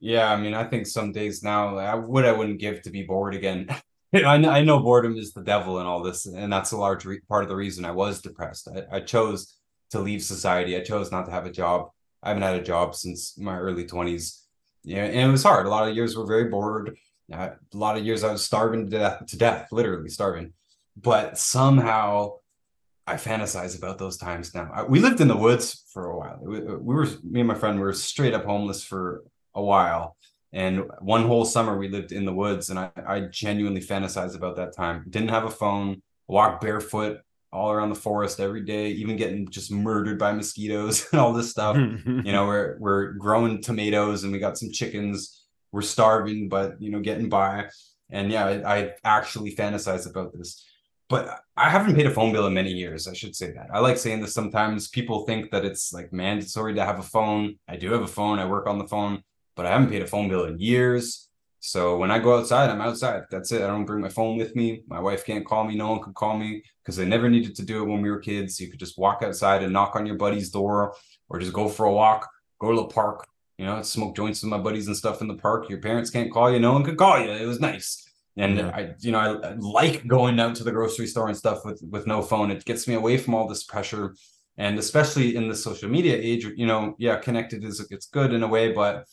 Yeah, 0.00 0.30
I 0.30 0.36
mean, 0.36 0.54
I 0.54 0.64
think 0.64 0.86
some 0.86 1.12
days 1.12 1.42
now, 1.42 1.76
I 1.76 1.94
would 1.94 2.24
I 2.24 2.32
wouldn't 2.32 2.60
give 2.60 2.82
to 2.82 2.90
be 2.90 3.02
bored 3.02 3.34
again. 3.34 3.68
I 4.14 4.38
know, 4.38 4.50
I 4.50 4.62
know 4.62 4.78
boredom 4.80 5.16
is 5.16 5.32
the 5.32 5.42
devil 5.42 5.78
and 5.78 5.88
all 5.88 6.02
this, 6.02 6.26
and 6.26 6.52
that's 6.52 6.72
a 6.72 6.76
large 6.76 7.04
re- 7.04 7.20
part 7.28 7.42
of 7.42 7.48
the 7.48 7.56
reason 7.56 7.84
I 7.84 7.90
was 7.90 8.22
depressed. 8.22 8.68
I, 8.74 8.96
I 8.96 9.00
chose 9.00 9.54
to 9.90 9.98
leave 9.98 10.22
society. 10.22 10.76
I 10.76 10.80
chose 10.80 11.10
not 11.10 11.26
to 11.26 11.32
have 11.32 11.46
a 11.46 11.52
job. 11.52 11.90
I 12.22 12.28
haven't 12.28 12.42
had 12.42 12.56
a 12.56 12.62
job 12.62 12.94
since 12.94 13.36
my 13.38 13.58
early 13.58 13.84
twenties. 13.84 14.44
Yeah, 14.84 15.04
and 15.04 15.28
it 15.28 15.32
was 15.32 15.42
hard. 15.42 15.66
A 15.66 15.70
lot 15.70 15.88
of 15.88 15.96
years 15.96 16.16
were 16.16 16.26
very 16.26 16.44
bored. 16.44 16.96
Uh, 17.32 17.50
a 17.74 17.76
lot 17.76 17.98
of 17.98 18.06
years 18.06 18.24
I 18.24 18.32
was 18.32 18.42
starving 18.42 18.88
to 18.88 18.98
death, 18.98 19.26
to 19.26 19.36
death, 19.36 19.68
literally 19.72 20.08
starving. 20.08 20.52
But 20.96 21.36
somehow 21.36 22.36
I 23.08 23.14
fantasize 23.14 23.76
about 23.76 23.98
those 23.98 24.18
times 24.18 24.54
now. 24.54 24.70
I, 24.72 24.82
we 24.82 25.00
lived 25.00 25.20
in 25.20 25.28
the 25.28 25.36
woods 25.36 25.84
for 25.92 26.10
a 26.10 26.18
while. 26.18 26.38
We, 26.42 26.60
we 26.60 26.94
were 26.94 27.06
me 27.24 27.40
and 27.40 27.48
my 27.48 27.54
friend 27.54 27.80
were 27.80 27.92
straight 27.92 28.34
up 28.34 28.44
homeless 28.44 28.84
for 28.84 29.24
a 29.54 29.62
while. 29.62 30.16
And 30.52 30.84
one 31.00 31.24
whole 31.24 31.44
summer 31.44 31.76
we 31.76 31.88
lived 31.88 32.12
in 32.12 32.24
the 32.24 32.32
woods, 32.32 32.70
and 32.70 32.78
I, 32.78 32.90
I 33.06 33.20
genuinely 33.20 33.80
fantasize 33.82 34.34
about 34.34 34.56
that 34.56 34.74
time. 34.74 35.04
Didn't 35.08 35.28
have 35.30 35.44
a 35.44 35.50
phone, 35.50 36.02
walked 36.26 36.62
barefoot 36.62 37.20
all 37.50 37.70
around 37.70 37.88
the 37.88 37.94
forest 37.94 38.40
every 38.40 38.62
day, 38.62 38.90
even 38.90 39.16
getting 39.16 39.48
just 39.48 39.72
murdered 39.72 40.18
by 40.18 40.32
mosquitoes 40.32 41.06
and 41.12 41.20
all 41.20 41.32
this 41.32 41.50
stuff. 41.50 41.76
you 42.06 42.32
know, 42.32 42.46
we're 42.46 42.76
we're 42.78 43.12
growing 43.12 43.62
tomatoes 43.62 44.24
and 44.24 44.32
we 44.32 44.38
got 44.38 44.58
some 44.58 44.70
chickens. 44.70 45.44
We're 45.72 45.82
starving, 45.82 46.48
but 46.48 46.80
you 46.80 46.90
know, 46.90 47.00
getting 47.00 47.28
by. 47.28 47.68
And 48.10 48.30
yeah, 48.30 48.46
I, 48.46 48.76
I 48.76 48.90
actually 49.04 49.54
fantasize 49.54 50.08
about 50.08 50.32
this. 50.32 50.64
But 51.08 51.40
I 51.56 51.70
haven't 51.70 51.96
paid 51.96 52.06
a 52.06 52.10
phone 52.10 52.32
bill 52.32 52.46
in 52.46 52.54
many 52.54 52.70
years. 52.70 53.08
I 53.08 53.14
should 53.14 53.34
say 53.34 53.52
that. 53.52 53.68
I 53.72 53.78
like 53.80 53.96
saying 53.96 54.20
this 54.20 54.34
sometimes. 54.34 54.88
People 54.88 55.24
think 55.24 55.50
that 55.50 55.64
it's 55.64 55.92
like 55.92 56.12
mandatory 56.12 56.74
to 56.74 56.84
have 56.84 56.98
a 56.98 57.02
phone. 57.02 57.56
I 57.66 57.76
do 57.76 57.90
have 57.92 58.02
a 58.02 58.06
phone. 58.06 58.38
I 58.38 58.44
work 58.44 58.66
on 58.66 58.78
the 58.78 58.86
phone, 58.86 59.22
but 59.56 59.64
I 59.64 59.70
haven't 59.70 59.90
paid 59.90 60.02
a 60.02 60.06
phone 60.06 60.28
bill 60.28 60.44
in 60.44 60.58
years. 60.58 61.28
So 61.60 61.96
when 61.96 62.10
I 62.10 62.18
go 62.18 62.38
outside, 62.38 62.70
I'm 62.70 62.80
outside. 62.80 63.22
That's 63.30 63.50
it. 63.52 63.62
I 63.62 63.66
don't 63.66 63.84
bring 63.84 64.00
my 64.00 64.08
phone 64.08 64.36
with 64.36 64.54
me. 64.54 64.82
My 64.86 65.00
wife 65.00 65.24
can't 65.24 65.46
call 65.46 65.64
me. 65.64 65.74
No 65.74 65.90
one 65.90 66.02
can 66.02 66.12
call 66.12 66.38
me 66.38 66.62
because 66.84 67.00
I 67.00 67.04
never 67.04 67.28
needed 67.28 67.56
to 67.56 67.64
do 67.64 67.82
it 67.82 67.86
when 67.86 68.02
we 68.02 68.10
were 68.10 68.20
kids. 68.20 68.60
You 68.60 68.70
could 68.70 68.78
just 68.78 68.98
walk 68.98 69.22
outside 69.22 69.62
and 69.62 69.72
knock 69.72 69.96
on 69.96 70.06
your 70.06 70.16
buddy's 70.16 70.50
door 70.50 70.94
or 71.28 71.38
just 71.38 71.52
go 71.52 71.68
for 71.68 71.86
a 71.86 71.92
walk, 71.92 72.28
go 72.60 72.70
to 72.70 72.76
the 72.76 72.84
park, 72.84 73.26
you 73.58 73.66
know, 73.66 73.82
smoke 73.82 74.14
joints 74.14 74.42
with 74.42 74.50
my 74.50 74.58
buddies 74.58 74.86
and 74.86 74.96
stuff 74.96 75.20
in 75.20 75.26
the 75.26 75.34
park. 75.34 75.68
Your 75.68 75.80
parents 75.80 76.10
can't 76.10 76.32
call 76.32 76.50
you. 76.52 76.60
No 76.60 76.72
one 76.72 76.84
can 76.84 76.96
call 76.96 77.18
you. 77.18 77.30
It 77.30 77.46
was 77.46 77.60
nice. 77.60 78.07
And 78.38 78.58
Yeah. 78.58 78.68
I, 78.68 78.94
you 79.00 79.10
know, 79.12 79.18
I, 79.18 79.48
I 79.48 79.54
like 79.54 80.06
going 80.06 80.38
out 80.40 80.54
to 80.56 80.64
the 80.64 80.70
grocery 80.72 81.08
store 81.08 81.28
and 81.28 81.36
stuff 81.36 81.64
with 81.64 81.82
with 81.90 82.06
no 82.06 82.22
phone. 82.22 82.50
It 82.50 82.64
gets 82.64 82.86
me 82.88 82.94
away 82.94 83.18
from 83.18 83.34
all 83.34 83.48
this 83.48 83.64
pressure, 83.64 84.14
and 84.56 84.78
especially 84.78 85.36
in 85.36 85.48
the 85.48 85.56
social 85.56 85.88
media 85.90 86.16
age. 86.16 86.46
You 86.56 86.66
know, 86.66 86.94
yeah, 86.98 87.16
connected 87.16 87.64
is 87.64 87.84
it's 87.90 88.06
good 88.06 88.32
in 88.32 88.42
a 88.44 88.48
way, 88.48 88.72
but 88.72 89.06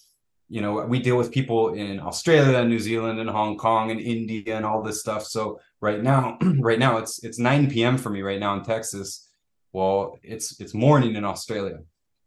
you 0.47 0.61
know, 0.61 0.85
we 0.85 0.99
deal 0.99 1.17
with 1.17 1.31
people 1.31 1.73
in 1.73 1.99
Australia, 1.99 2.59
and 2.59 2.69
New 2.69 2.79
Zealand, 2.79 3.19
and 3.19 3.29
Hong 3.29 3.57
Kong, 3.57 3.89
and 3.89 3.99
India, 3.99 4.55
and 4.55 4.65
all 4.65 4.83
this 4.83 4.99
stuff. 4.99 5.25
So 5.25 5.59
right 5.81 6.01
now, 6.03 6.37
right 6.59 6.79
now, 6.79 6.97
it's 6.97 7.23
it's 7.23 7.39
9 7.39 7.69
p.m. 7.71 7.97
for 7.97 8.11
me 8.11 8.21
right 8.21 8.39
now 8.39 8.55
in 8.55 8.63
Texas. 8.63 9.27
Well, 9.73 10.19
it's 10.23 10.59
it's 10.59 10.73
morning 10.73 11.15
in 11.15 11.25
Australia, 11.25 11.79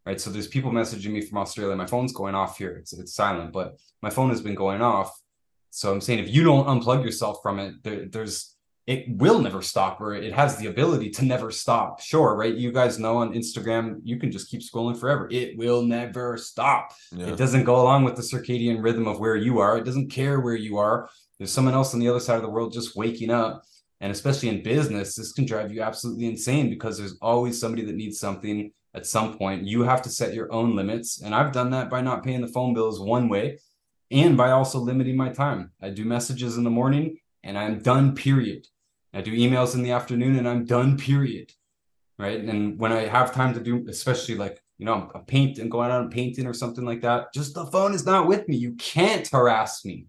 right? 0.05 0.19
So 0.19 0.29
there's 0.29 0.47
people 0.47 0.71
messaging 0.71 1.11
me 1.11 1.21
from 1.21 1.37
Australia. 1.37 1.75
My 1.77 1.85
phone's 1.85 2.11
going 2.11 2.35
off 2.35 2.57
here. 2.57 2.75
It's 2.75 2.91
it's 2.91 3.13
silent, 3.13 3.53
but 3.53 3.77
my 4.01 4.09
phone 4.09 4.29
has 4.29 4.41
been 4.41 4.55
going 4.55 4.81
off. 4.81 5.17
So 5.71 5.91
I'm 5.91 6.01
saying 6.01 6.19
if 6.19 6.33
you 6.33 6.43
don't 6.43 6.65
unplug 6.65 7.03
yourself 7.03 7.39
from 7.41 7.59
it, 7.59 7.83
there, 7.83 8.05
there's 8.05 8.55
it 8.89 9.05
will 9.07 9.37
never 9.39 9.61
stop, 9.61 10.01
or 10.01 10.15
it 10.15 10.33
has 10.33 10.57
the 10.57 10.65
ability 10.65 11.11
to 11.11 11.23
never 11.23 11.51
stop. 11.51 12.01
Sure, 12.01 12.35
right? 12.35 12.55
You 12.55 12.71
guys 12.71 12.97
know 12.97 13.17
on 13.17 13.35
Instagram, 13.35 13.99
you 14.03 14.17
can 14.17 14.31
just 14.31 14.49
keep 14.49 14.61
scrolling 14.61 14.99
forever. 14.99 15.27
It 15.29 15.59
will 15.59 15.83
never 15.83 16.37
stop. 16.37 16.93
Yeah. 17.11 17.27
It 17.27 17.37
doesn't 17.37 17.65
go 17.65 17.79
along 17.79 18.03
with 18.03 18.15
the 18.15 18.23
circadian 18.23 18.83
rhythm 18.83 19.07
of 19.07 19.19
where 19.19 19.35
you 19.35 19.59
are. 19.59 19.77
It 19.77 19.85
doesn't 19.85 20.09
care 20.09 20.39
where 20.39 20.55
you 20.55 20.79
are. 20.79 21.07
There's 21.37 21.51
someone 21.51 21.75
else 21.75 21.93
on 21.93 21.99
the 21.99 22.09
other 22.09 22.19
side 22.19 22.37
of 22.37 22.41
the 22.41 22.49
world 22.49 22.73
just 22.73 22.95
waking 22.95 23.29
up. 23.29 23.63
And 24.01 24.11
especially 24.11 24.49
in 24.49 24.63
business, 24.63 25.13
this 25.13 25.33
can 25.33 25.45
drive 25.45 25.71
you 25.71 25.83
absolutely 25.83 26.25
insane 26.25 26.71
because 26.71 26.97
there's 26.97 27.17
always 27.21 27.59
somebody 27.59 27.85
that 27.85 27.95
needs 27.95 28.17
something 28.19 28.71
at 28.95 29.05
some 29.05 29.37
point. 29.37 29.67
You 29.67 29.83
have 29.83 30.01
to 30.01 30.09
set 30.09 30.33
your 30.33 30.51
own 30.51 30.75
limits. 30.75 31.21
And 31.21 31.35
I've 31.35 31.51
done 31.51 31.69
that 31.71 31.91
by 31.91 32.01
not 32.01 32.23
paying 32.23 32.41
the 32.41 32.47
phone 32.47 32.73
bills 32.73 32.99
one 32.99 33.29
way 33.29 33.59
and 34.11 34.37
by 34.37 34.51
also 34.51 34.79
limiting 34.79 35.17
my 35.17 35.29
time. 35.29 35.71
I 35.81 35.89
do 35.89 36.05
messages 36.05 36.57
in 36.57 36.63
the 36.63 36.69
morning 36.69 37.19
and 37.43 37.57
I'm 37.57 37.79
done, 37.79 38.15
period. 38.15 38.67
I 39.13 39.21
do 39.21 39.31
emails 39.31 39.75
in 39.75 39.83
the 39.83 39.91
afternoon 39.91 40.37
and 40.37 40.47
I'm 40.47 40.65
done, 40.65 40.97
period. 40.97 41.51
Right. 42.17 42.39
And 42.41 42.77
when 42.77 42.91
I 42.91 43.05
have 43.05 43.33
time 43.33 43.53
to 43.53 43.61
do, 43.61 43.85
especially 43.87 44.35
like, 44.35 44.61
you 44.77 44.85
know, 44.85 45.09
a 45.15 45.19
paint 45.19 45.57
and 45.57 45.71
going 45.71 45.89
out 45.89 46.01
and 46.01 46.11
painting 46.11 46.47
or 46.47 46.53
something 46.53 46.85
like 46.85 47.01
that, 47.01 47.33
just 47.33 47.53
the 47.53 47.65
phone 47.65 47.93
is 47.93 48.05
not 48.05 48.27
with 48.27 48.47
me. 48.47 48.57
You 48.57 48.73
can't 48.73 49.27
harass 49.27 49.85
me. 49.85 50.07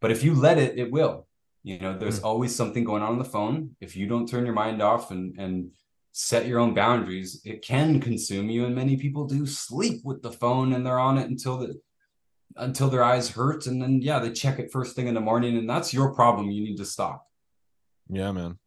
But 0.00 0.10
if 0.10 0.22
you 0.22 0.34
let 0.34 0.58
it, 0.58 0.78
it 0.78 0.92
will. 0.92 1.26
You 1.62 1.78
know, 1.78 1.98
there's 1.98 2.18
mm-hmm. 2.18 2.26
always 2.26 2.54
something 2.54 2.84
going 2.84 3.02
on 3.02 3.12
on 3.12 3.18
the 3.18 3.24
phone. 3.24 3.76
If 3.80 3.96
you 3.96 4.06
don't 4.06 4.28
turn 4.28 4.44
your 4.44 4.54
mind 4.54 4.82
off 4.82 5.10
and 5.10 5.34
and 5.38 5.70
set 6.12 6.46
your 6.46 6.60
own 6.60 6.72
boundaries, 6.72 7.42
it 7.44 7.60
can 7.60 8.00
consume 8.00 8.48
you. 8.48 8.64
And 8.64 8.74
many 8.74 8.96
people 8.96 9.26
do 9.26 9.44
sleep 9.46 10.00
with 10.02 10.22
the 10.22 10.32
phone 10.32 10.72
and 10.72 10.84
they're 10.84 10.98
on 10.98 11.18
it 11.18 11.28
until 11.28 11.58
the 11.58 11.78
until 12.56 12.88
their 12.88 13.02
eyes 13.04 13.30
hurt. 13.30 13.66
And 13.66 13.80
then 13.80 14.00
yeah, 14.02 14.18
they 14.18 14.30
check 14.32 14.58
it 14.58 14.70
first 14.72 14.96
thing 14.96 15.06
in 15.08 15.14
the 15.14 15.20
morning. 15.20 15.56
And 15.56 15.68
that's 15.68 15.92
your 15.94 16.14
problem. 16.14 16.50
You 16.50 16.62
need 16.64 16.76
to 16.78 16.84
stop. 16.84 17.26
Yeah, 18.08 18.32
man. 18.32 18.58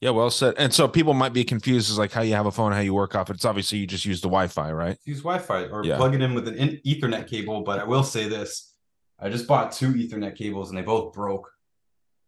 Yeah, 0.00 0.10
well 0.10 0.30
said. 0.30 0.54
And 0.58 0.72
so 0.74 0.88
people 0.88 1.14
might 1.14 1.32
be 1.32 1.44
confused 1.44 1.90
as 1.90 1.98
like 1.98 2.10
how 2.12 2.22
you 2.22 2.34
have 2.34 2.46
a 2.46 2.50
phone, 2.50 2.72
how 2.72 2.80
you 2.80 2.92
work 2.94 3.14
off 3.14 3.30
it. 3.30 3.34
It's 3.36 3.44
obviously 3.44 3.78
you 3.78 3.86
just 3.86 4.04
use 4.04 4.20
the 4.20 4.28
Wi-Fi, 4.28 4.72
right? 4.72 4.98
use 5.04 5.18
Wi-Fi 5.22 5.66
or 5.66 5.84
Yeah. 5.84 5.96
plug 5.96 6.14
it 6.14 6.22
in 6.22 6.34
with 6.34 6.48
an 6.48 6.80
Ethernet 6.84 7.28
cable. 7.28 7.62
But 7.62 7.78
I 7.78 7.84
will 7.84 8.02
say 8.02 8.28
this: 8.28 8.74
I 9.20 9.28
just 9.28 9.46
bought 9.46 9.70
two 9.72 9.92
Ethernet 9.92 10.34
cables 10.36 10.70
and 10.70 10.78
they 10.78 10.82
both 10.82 11.12
broke. 11.12 11.48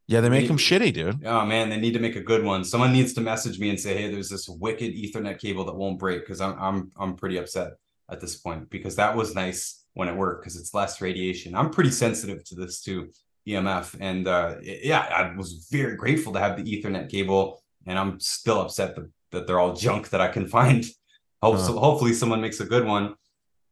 Yeah, 0.06 0.20
they 0.20 0.28
make 0.28 0.42
Me- 0.42 0.48
them 0.48 0.58
shitty, 0.58 0.92
dude. 0.92 1.24
Oh 1.26 1.44
man, 1.46 1.68
they 1.70 1.78
need 1.78 1.94
to 1.94 1.98
make 1.98 2.14
a 2.14 2.20
good 2.20 2.44
one. 2.44 2.62
Someone 2.62 2.92
needs 2.92 3.12
to 3.14 3.20
message 3.22 3.58
me 3.58 3.70
and 3.70 3.80
say, 3.80 3.96
"Hey, 3.96 4.10
there's 4.12 4.28
this 4.28 4.48
wicked 4.48 4.92
Ethernet 4.94 5.38
cable 5.40 5.64
that 5.64 5.74
won't 5.74 5.98
break." 5.98 6.20
Because 6.20 6.40
I'm 6.40 6.56
I'm 6.60 6.90
I'm 6.96 7.16
pretty 7.16 7.38
upset 7.38 7.72
at 8.10 8.20
this 8.20 8.36
point 8.36 8.68
because 8.70 8.96
that 8.96 9.16
was 9.16 9.34
nice 9.34 9.83
when 9.94 10.08
it 10.08 10.14
worked 10.16 10.42
because 10.42 10.56
it's 10.56 10.74
less 10.74 11.00
radiation. 11.00 11.54
I'm 11.54 11.70
pretty 11.70 11.90
sensitive 11.90 12.44
to 12.44 12.54
this 12.54 12.80
too, 12.82 13.08
EMF, 13.48 13.96
and 14.00 14.26
uh, 14.28 14.56
it- 14.62 14.84
yeah, 14.84 15.00
I 15.00 15.34
was 15.36 15.68
very 15.70 15.96
grateful 15.96 16.32
to 16.34 16.40
have 16.40 16.56
the 16.56 16.64
Ethernet 16.64 17.08
cable, 17.10 17.62
and 17.86 17.98
I'm 17.98 18.18
still 18.20 18.60
upset 18.60 18.94
that, 18.96 19.08
that 19.32 19.46
they're 19.46 19.58
all 19.60 19.74
junk 19.74 20.10
that 20.10 20.20
I 20.20 20.28
can 20.28 20.46
find. 20.46 20.84
Hope, 21.42 21.56
Huh. 21.56 21.66
so 21.66 21.78
hopefully, 21.78 22.12
someone 22.14 22.40
makes 22.40 22.60
a 22.60 22.64
good 22.64 22.86
one. 22.86 23.14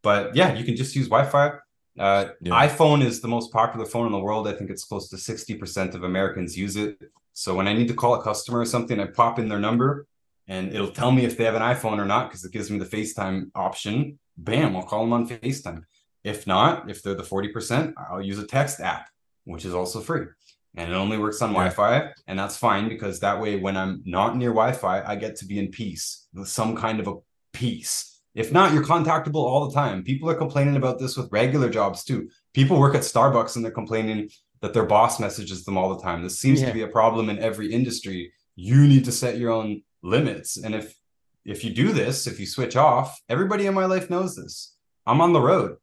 But 0.02 0.34
yeah, 0.36 0.52
you 0.54 0.64
can 0.64 0.76
just 0.76 0.94
use 0.96 1.08
Wi-Fi. 1.08 1.46
Uh, 1.98 2.24
Yeah. 2.40 2.66
iPhone 2.68 3.02
is 3.04 3.20
the 3.20 3.28
most 3.28 3.52
popular 3.52 3.86
phone 3.86 4.06
in 4.06 4.12
the 4.12 4.18
world. 4.18 4.46
I 4.48 4.52
think 4.52 4.68
it's 4.70 4.84
close 4.84 5.08
to 5.10 5.16
60% 5.16 5.94
of 5.94 6.02
Americans 6.04 6.56
use 6.58 6.76
it. 6.76 7.00
So 7.34 7.54
when 7.54 7.66
I 7.68 7.72
need 7.72 7.88
to 7.88 7.94
call 7.94 8.14
a 8.14 8.22
customer 8.22 8.58
or 8.60 8.66
something, 8.66 8.98
I 9.00 9.06
pop 9.06 9.38
in 9.38 9.48
their 9.48 9.60
number 9.60 10.06
and 10.48 10.72
it'll 10.74 10.90
tell 10.90 11.12
me 11.12 11.24
if 11.24 11.36
they 11.36 11.44
have 11.44 11.54
an 11.54 11.62
iPhone 11.62 11.98
or 11.98 12.04
not 12.04 12.28
because 12.28 12.44
it 12.44 12.52
gives 12.52 12.70
me 12.70 12.78
the 12.78 12.84
FaceTime 12.96 13.50
option. 13.54 14.18
Bam, 14.36 14.74
I'll 14.76 14.82
call 14.82 15.00
them 15.04 15.12
on 15.12 15.28
FaceTime. 15.28 15.82
If 16.24 16.46
not, 16.46 16.88
if 16.90 17.02
they're 17.02 17.14
the 17.14 17.22
40%, 17.22 17.94
I'll 18.10 18.22
use 18.22 18.38
a 18.38 18.46
text 18.46 18.80
app, 18.80 19.08
which 19.44 19.64
is 19.64 19.74
also 19.74 20.00
free. 20.00 20.26
And 20.74 20.90
it 20.90 20.94
only 20.94 21.18
works 21.18 21.42
on 21.42 21.50
Yeah. 21.50 21.68
Wi-Fi, 21.68 22.12
and 22.26 22.38
that's 22.38 22.56
fine 22.56 22.88
because 22.88 23.20
that 23.20 23.40
way, 23.40 23.58
when 23.58 23.76
I'm 23.76 24.02
not 24.06 24.36
near 24.36 24.50
Wi-Fi, 24.50 25.02
I 25.06 25.16
get 25.16 25.36
to 25.36 25.44
be 25.46 25.58
in 25.58 25.68
peace, 25.68 26.26
with 26.32 26.48
some 26.48 26.76
kind 26.76 27.00
of 27.00 27.08
a 27.08 27.16
peace. 27.52 28.20
If 28.34 28.50
not, 28.52 28.72
you're 28.72 28.84
contactable 28.84 29.34
all 29.44 29.68
the 29.68 29.74
time. 29.74 30.02
People 30.02 30.30
are 30.30 30.34
complaining 30.34 30.76
about 30.76 30.98
this 30.98 31.16
with 31.18 31.30
regular 31.30 31.68
jobs 31.68 32.02
too. 32.04 32.30
People 32.54 32.78
work 32.78 32.94
at 32.94 33.02
Starbucks 33.02 33.56
and 33.56 33.64
they're 33.64 33.72
complaining 33.72 34.30
that 34.62 34.72
their 34.72 34.86
boss 34.86 35.20
messages 35.20 35.64
them 35.64 35.76
all 35.76 35.94
the 35.94 36.02
time. 36.02 36.22
This 36.22 36.38
seems 36.40 36.60
Yeah. 36.60 36.68
to 36.68 36.72
be 36.72 36.80
a 36.82 36.88
problem 36.88 37.28
in 37.28 37.38
every 37.38 37.70
industry. 37.70 38.32
You 38.56 38.86
need 38.86 39.04
to 39.04 39.12
set 39.12 39.36
your 39.36 39.50
own 39.50 39.82
limits. 40.02 40.56
And 40.56 40.74
if 40.74 40.94
if 41.44 41.64
you 41.64 41.70
do 41.74 41.92
this, 41.92 42.28
if 42.28 42.38
you 42.38 42.46
switch 42.46 42.76
off, 42.76 43.20
everybody 43.28 43.66
in 43.66 43.74
my 43.74 43.84
life 43.84 44.08
knows 44.08 44.36
this. 44.36 44.76
I'm 45.04 45.20
on 45.20 45.32
the 45.32 45.40
road. 45.40 45.76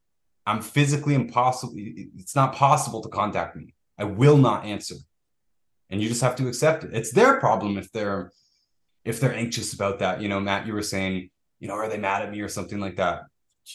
I'm 0.49 0.61
physically 0.61 1.13
impossible. 1.13 1.73
It's 1.75 2.35
not 2.35 2.55
possible 2.55 3.01
to 3.01 3.09
contact 3.09 3.55
me. 3.55 3.75
I 3.99 4.05
will 4.05 4.37
not 4.37 4.65
answer. 4.65 4.95
And 5.91 6.01
you 6.01 6.09
just 6.09 6.21
have 6.21 6.35
to 6.37 6.47
accept 6.47 6.83
it. 6.83 6.89
It's 6.91 7.11
their 7.11 7.39
problem 7.39 7.77
if 7.77 7.91
they're 7.91 8.31
if 9.05 9.19
they're 9.19 9.33
anxious 9.33 9.73
about 9.73 9.99
that. 9.99 10.21
You 10.21 10.27
know, 10.27 10.39
Mat, 10.39 10.65
you 10.65 10.73
were 10.73 10.81
saying, 10.81 11.29
you 11.59 11.67
know, 11.67 11.75
are 11.75 11.87
they 11.87 11.99
mad 11.99 12.23
at 12.23 12.31
me 12.31 12.41
or 12.41 12.47
something 12.47 12.79
like 12.79 12.95
that? 12.95 13.25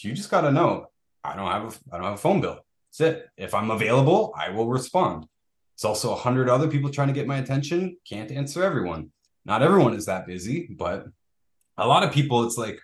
You 0.01 0.11
just 0.11 0.29
gotta 0.29 0.51
know. 0.51 0.87
I 1.23 1.37
don't 1.37 1.49
have 1.49 1.63
a 1.63 1.93
I 1.93 1.97
don't 1.97 2.07
have 2.07 2.15
a 2.15 2.25
phone 2.25 2.41
bill. 2.41 2.59
That's 2.89 2.99
it. 3.09 3.29
If 3.37 3.53
I'm 3.53 3.71
available, 3.71 4.33
I 4.37 4.49
will 4.49 4.67
respond. 4.67 5.27
It's 5.75 5.85
also 5.85 6.11
a 6.11 6.17
hundred 6.27 6.49
other 6.49 6.67
people 6.67 6.89
trying 6.89 7.07
to 7.07 7.13
get 7.13 7.25
my 7.25 7.37
attention. 7.37 7.95
Can't 8.05 8.31
answer 8.31 8.65
everyone. 8.65 9.11
Not 9.45 9.63
everyone 9.63 9.93
is 9.93 10.07
that 10.07 10.27
busy, 10.27 10.67
but 10.77 11.05
a 11.77 11.87
lot 11.87 12.03
of 12.03 12.11
people, 12.11 12.45
it's 12.45 12.57
like 12.57 12.79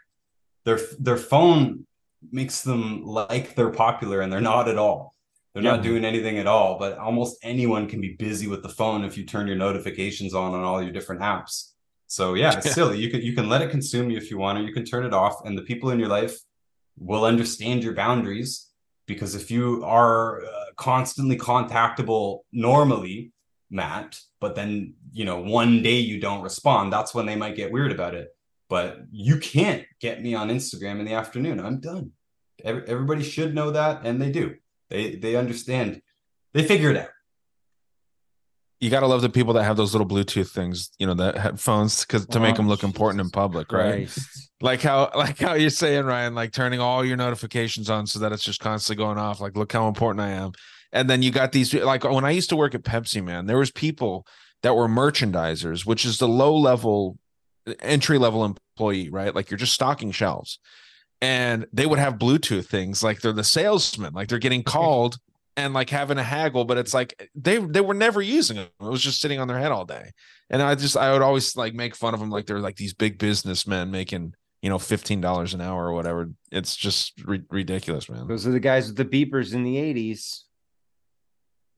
their 0.64 0.80
their 0.98 1.18
phone 1.18 1.86
makes 2.32 2.62
them 2.62 3.04
like 3.04 3.56
they're 3.56 3.72
popular 3.72 4.22
and 4.22 4.32
they're 4.32 4.42
not 4.42 4.68
at 4.68 4.78
all. 4.78 5.14
They're 5.54 5.64
not 5.64 5.84
doing 5.84 6.06
anything 6.06 6.38
at 6.38 6.48
all. 6.48 6.80
But 6.80 6.98
almost 6.98 7.38
anyone 7.44 7.88
can 7.88 8.00
be 8.00 8.14
busy 8.14 8.48
with 8.48 8.64
the 8.64 8.70
phone 8.70 9.04
if 9.04 9.18
you 9.18 9.26
turn 9.26 9.48
your 9.48 9.58
notifications 9.58 10.34
on 10.34 10.54
on 10.54 10.64
all 10.64 10.82
your 10.82 10.92
different 10.92 11.22
apps. 11.22 11.72
So 12.08 12.36
yeah, 12.36 12.58
it's 12.58 12.74
silly. 12.74 13.00
You 13.00 13.10
can 13.10 13.22
you 13.22 13.34
can 13.34 13.50
let 13.50 13.62
it 13.62 13.72
consume 13.72 14.10
you 14.10 14.18
if 14.18 14.32
you 14.32 14.38
want, 14.38 14.60
or 14.60 14.62
you 14.62 14.74
can 14.74 14.86
turn 14.86 15.06
it 15.06 15.14
off, 15.14 15.46
and 15.46 15.58
the 15.58 15.64
people 15.64 15.90
in 15.90 16.00
your 16.00 16.10
life 16.10 16.38
will 16.98 17.26
understand 17.26 17.84
your 17.84 17.94
boundaries. 17.94 18.68
Because 19.08 19.36
if 19.36 19.52
you 19.52 19.84
are 19.84 20.44
uh, 20.46 20.66
constantly 20.78 21.38
contactable 21.38 22.40
normally, 22.54 23.34
Mat, 23.70 24.20
but 24.40 24.56
then 24.56 24.94
you 25.12 25.26
know 25.26 25.42
one 25.42 25.82
day 25.82 26.00
you 26.00 26.20
don't 26.20 26.44
respond, 26.44 26.94
that's 26.94 27.14
when 27.14 27.26
they 27.26 27.36
might 27.36 27.58
get 27.58 27.72
weird 27.72 27.92
about 27.92 28.16
it. 28.16 28.30
But 28.72 29.00
you 29.12 29.38
can't 29.38 29.84
get 30.00 30.24
me 30.24 30.34
on 30.34 30.48
Instagram 30.48 31.02
in 31.02 31.06
the 31.06 31.14
afternoon. 31.14 31.60
I'm 31.60 31.82
done. 31.82 32.12
Every, 32.64 32.84
everybody 32.88 33.22
should 33.22 33.54
know 33.54 33.72
that, 33.72 34.06
and 34.06 34.22
they 34.22 34.32
do. 34.32 34.56
They 34.90 35.16
they 35.16 35.36
understand. 35.36 36.02
They 36.54 36.64
figure 36.64 36.90
it 36.90 36.96
out. 36.96 37.10
You 38.80 38.90
gotta 38.90 39.08
love 39.08 39.22
the 39.22 39.30
people 39.30 39.54
that 39.56 39.64
have 39.64 39.76
those 39.76 39.94
little 39.94 40.08
Bluetooth 40.08 40.52
things, 40.52 40.90
you 40.98 41.06
know, 41.06 41.14
that 41.16 41.38
headphones, 41.38 42.06
because 42.06 42.26
to 42.28 42.40
make 42.40 42.54
Oh, 42.54 42.58
them 42.58 42.70
look 42.70 42.84
important 42.84 43.20
in 43.20 43.26
Jesus 43.26 43.34
public, 43.34 43.74
right? 43.74 44.08
Christ. 44.08 44.52
Like 44.62 44.82
how, 44.82 45.12
like 45.16 45.38
how 45.38 45.56
you're 45.56 45.70
saying, 45.70 46.06
Ryan, 46.06 46.34
like 46.34 46.54
turning 46.54 46.80
all 46.80 47.04
your 47.04 47.18
notifications 47.18 47.90
on 47.90 48.08
so 48.08 48.20
that 48.20 48.32
it's 48.32 48.44
just 48.44 48.62
constantly 48.62 49.04
going 49.04 49.18
off. 49.18 49.42
Like, 49.42 49.58
look 49.58 49.74
how 49.74 49.90
important 49.90 50.22
I 50.22 50.30
am. 50.30 50.54
And 50.94 51.10
then 51.10 51.22
you 51.22 51.32
got 51.32 51.52
these, 51.52 51.74
like 51.74 52.06
when 52.06 52.24
I 52.26 52.32
used 52.32 52.50
to 52.50 52.56
work 52.56 52.74
at 52.74 52.84
Pepsi, 52.84 53.22
man, 53.22 53.48
there 53.48 53.58
was 53.58 53.70
people 53.70 54.26
that 54.64 54.76
were 54.76 54.88
merchandisers, 54.88 55.86
which 55.86 56.06
is 56.06 56.20
the 56.20 56.28
low 56.28 56.56
level, 56.56 57.18
entry 57.80 58.18
level 58.18 58.44
employee, 58.46 59.10
right? 59.10 59.34
Like 59.36 59.50
you're 59.50 59.58
just 59.58 59.74
stocking 59.74 60.12
shelves, 60.12 60.60
and 61.22 61.68
they 61.74 61.86
would 61.86 62.00
have 62.00 62.16
Bluetooth 62.16 62.66
things, 62.68 63.04
like 63.04 63.22
they're 63.22 63.32
the 63.34 63.44
salesman, 63.44 64.14
like 64.14 64.28
they're 64.28 64.40
getting 64.40 64.64
called 64.64 65.18
and 65.58 65.74
like 65.74 65.90
having 65.90 66.18
a 66.18 66.24
haggle, 66.24 66.66
but 66.66 66.78
it's 66.78 66.94
like 66.94 67.30
they 67.36 67.58
they 67.58 67.82
were 67.82 67.94
never 67.94 68.22
using 68.22 68.58
them. 68.58 68.68
It 68.80 68.86
was 68.86 69.02
just 69.02 69.20
sitting 69.22 69.40
on 69.40 69.48
their 69.48 69.60
head 69.60 69.72
all 69.72 69.86
day. 69.86 70.12
And 70.50 70.62
I 70.62 70.76
just 70.76 70.96
I 70.98 71.12
would 71.14 71.22
always 71.22 71.56
like 71.56 71.74
make 71.74 71.96
fun 71.96 72.14
of 72.14 72.20
them 72.20 72.30
like 72.30 72.46
they're 72.46 72.60
like 72.60 72.76
these 72.78 72.94
big 72.94 73.18
businessmen 73.18 73.92
making 73.92 74.34
you 74.62 74.70
know 74.70 74.80
fifteen 74.80 75.20
dollars 75.22 75.54
an 75.54 75.62
hour 75.62 75.88
or 75.88 75.94
whatever. 75.94 76.30
It's 76.52 76.76
just 76.76 77.14
ri- 77.26 77.44
ridiculous, 77.50 78.10
man. 78.10 78.28
Those 78.28 78.48
are 78.48 78.52
the 78.52 78.60
guys 78.60 78.88
with 78.88 78.98
the 78.98 79.06
beepers 79.06 79.54
in 79.54 79.64
the 79.64 79.76
80s. 79.76 80.42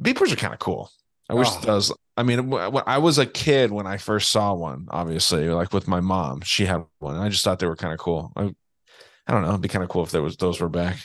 Beepers 0.02 0.32
are 0.34 0.38
kind 0.38 0.54
of 0.54 0.60
cool. 0.60 0.92
I 1.30 1.34
wish 1.36 1.48
Oh. 1.52 1.60
those. 1.62 1.92
I 2.16 2.24
mean, 2.24 2.52
wh- 2.52 2.72
wh- 2.72 2.88
I 2.88 3.00
was 3.00 3.18
a 3.18 3.26
kid 3.26 3.72
when 3.72 3.88
I 3.88 3.98
first 3.98 4.32
saw 4.32 4.54
one. 4.54 4.88
Obviously, 4.90 5.50
like 5.50 5.74
with 5.74 5.88
my 5.88 6.00
mom, 6.00 6.42
she 6.42 6.66
had 6.66 6.84
one. 7.00 7.16
And 7.16 7.24
I 7.24 7.30
just 7.30 7.44
thought 7.44 7.60
they 7.60 7.68
were 7.68 7.76
kind 7.76 7.94
of 7.94 8.00
cool. 8.00 8.32
I, 8.36 8.54
I 9.26 9.32
don't 9.32 9.42
know. 9.42 9.50
It'd 9.50 9.62
be 9.62 9.68
kind 9.70 9.84
of 9.84 9.90
cool 9.90 10.04
if 10.04 10.12
there 10.12 10.22
was 10.22 10.38
those 10.38 10.60
were 10.60 10.70
back. 10.70 10.98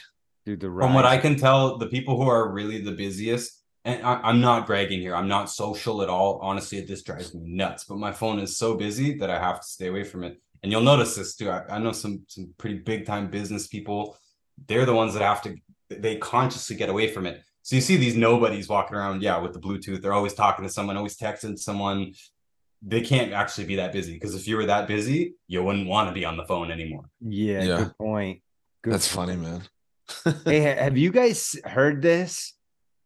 Dude, 0.44 0.60
the 0.60 0.66
From 0.66 0.94
what 0.94 1.04
I 1.04 1.18
can 1.18 1.36
tell, 1.36 1.78
the 1.78 1.86
people 1.86 2.16
who 2.16 2.28
are 2.28 2.50
really 2.50 2.82
the 2.82 2.92
busiest, 2.92 3.62
and 3.84 4.02
I, 4.04 4.20
I'm 4.22 4.40
not 4.40 4.66
bragging 4.66 5.00
here, 5.00 5.14
I'm 5.14 5.28
not 5.28 5.50
social 5.50 6.02
at 6.02 6.08
all. 6.08 6.40
Honestly, 6.42 6.80
this 6.80 7.02
drives 7.02 7.34
me 7.34 7.42
nuts. 7.44 7.84
But 7.84 7.98
my 7.98 8.12
phone 8.12 8.38
is 8.38 8.56
so 8.56 8.74
busy 8.74 9.18
that 9.18 9.30
I 9.30 9.38
have 9.38 9.60
to 9.60 9.66
stay 9.66 9.88
away 9.88 10.04
from 10.04 10.24
it. 10.24 10.38
And 10.62 10.72
you'll 10.72 10.82
notice 10.82 11.14
this 11.14 11.36
too. 11.36 11.50
I, 11.50 11.64
I 11.70 11.78
know 11.78 11.92
some 11.92 12.24
some 12.28 12.52
pretty 12.58 12.78
big 12.78 13.06
time 13.06 13.30
business 13.30 13.66
people. 13.66 14.16
They're 14.66 14.86
the 14.86 14.94
ones 14.94 15.14
that 15.14 15.22
have 15.22 15.42
to. 15.42 15.56
They 15.88 16.16
consciously 16.16 16.76
get 16.76 16.90
away 16.90 17.08
from 17.08 17.26
it. 17.26 17.42
So 17.68 17.76
you 17.76 17.82
see 17.82 17.98
these 17.98 18.16
nobodies 18.16 18.66
walking 18.66 18.96
around, 18.96 19.20
yeah, 19.20 19.36
with 19.36 19.52
the 19.52 19.60
Bluetooth. 19.60 20.00
They're 20.00 20.14
always 20.14 20.32
talking 20.32 20.64
to 20.64 20.70
someone, 20.72 20.96
always 20.96 21.18
texting 21.18 21.58
someone. 21.58 22.14
They 22.80 23.02
can't 23.02 23.34
actually 23.34 23.66
be 23.66 23.76
that 23.76 23.92
busy 23.92 24.14
because 24.14 24.34
if 24.34 24.48
you 24.48 24.56
were 24.56 24.64
that 24.64 24.88
busy, 24.88 25.34
you 25.48 25.62
wouldn't 25.62 25.86
want 25.86 26.08
to 26.08 26.14
be 26.14 26.24
on 26.24 26.38
the 26.38 26.46
phone 26.46 26.70
anymore. 26.70 27.10
Yeah, 27.20 27.62
Yeah. 27.64 27.76
good 27.76 27.98
point. 27.98 28.40
Good 28.80 28.94
That's 28.94 29.06
funny, 29.06 29.36
man. 29.36 29.64
hey, 30.46 30.60
have 30.80 30.96
you 30.96 31.10
guys 31.12 31.60
heard 31.62 32.00
this? 32.00 32.54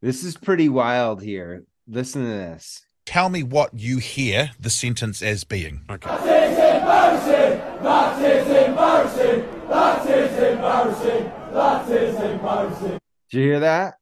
This 0.00 0.22
is 0.22 0.36
pretty 0.36 0.68
wild 0.68 1.24
here. 1.24 1.64
Listen 1.88 2.22
to 2.22 2.28
this. 2.28 2.86
Tell 3.04 3.30
me 3.30 3.42
what 3.42 3.76
you 3.76 3.98
hear 3.98 4.52
the 4.60 4.70
sentence 4.70 5.22
as 5.22 5.42
being. 5.42 5.84
Okay. 5.90 6.08
That 6.08 6.52
is 6.52 6.58
embarrassing. 6.58 7.82
That 7.82 8.22
is 8.22 8.68
embarrassing. 8.68 9.68
That 9.68 10.08
is 10.08 10.38
embarrassing. 10.54 11.32
That 11.52 11.90
is 11.90 12.14
embarrassing. 12.14 12.98
Do 13.28 13.40
you 13.40 13.44
hear 13.44 13.58
that? 13.58 13.94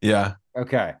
Yeah, 0.00 0.34
Okay. 0.56 0.94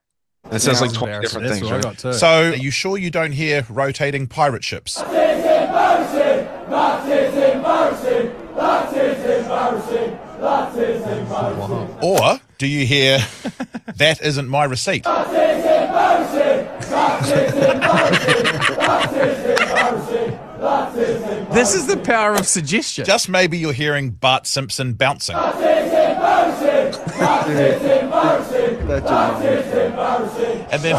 it 0.52 0.58
says 0.60 0.80
like 0.80 0.92
twenty 0.92 1.20
different 1.20 1.48
That's 1.48 1.60
things. 1.60 2.04
Right? 2.04 2.14
So, 2.14 2.50
are 2.50 2.54
you 2.54 2.70
sure 2.70 2.98
you 2.98 3.10
don't 3.10 3.32
hear 3.32 3.64
rotating 3.70 4.26
pirate 4.26 4.62
ships? 4.64 4.96
That 4.96 5.08
is 5.38 5.44
embarrassing! 5.44 6.70
That 6.70 7.08
is 7.08 7.34
embarrassing! 7.54 8.54
That 8.56 8.96
is 8.96 9.42
embarrassing! 9.44 10.18
That 10.40 10.76
is 10.76 11.02
embarrassing! 11.02 11.98
Or 12.02 12.40
do 12.58 12.66
you 12.66 12.84
hear 12.86 13.18
that 13.96 14.20
isn't 14.22 14.48
my 14.48 14.64
receipt? 14.64 15.04
That 15.04 15.28
is 15.28 15.64
embarrassing! 15.64 16.66
That 16.90 17.22
is 17.22 17.52
embarrassing! 17.54 18.76
That 18.76 19.14
is 19.14 19.60
embarrassing! 19.60 20.38
That 20.60 20.98
is 20.98 21.20
embarrassing! 21.22 21.54
This 21.54 21.74
is 21.74 21.86
the 21.86 21.96
power 21.96 22.34
of 22.34 22.46
suggestion. 22.46 23.04
Just 23.06 23.28
maybe 23.28 23.56
you're 23.58 23.72
hearing 23.72 24.10
Bart 24.10 24.46
Simpson 24.46 24.92
bouncing. 24.92 25.36
Such 27.20 29.10
a 29.10 29.92
mind- 29.96 30.72
And 30.72 30.82
then 30.82 30.96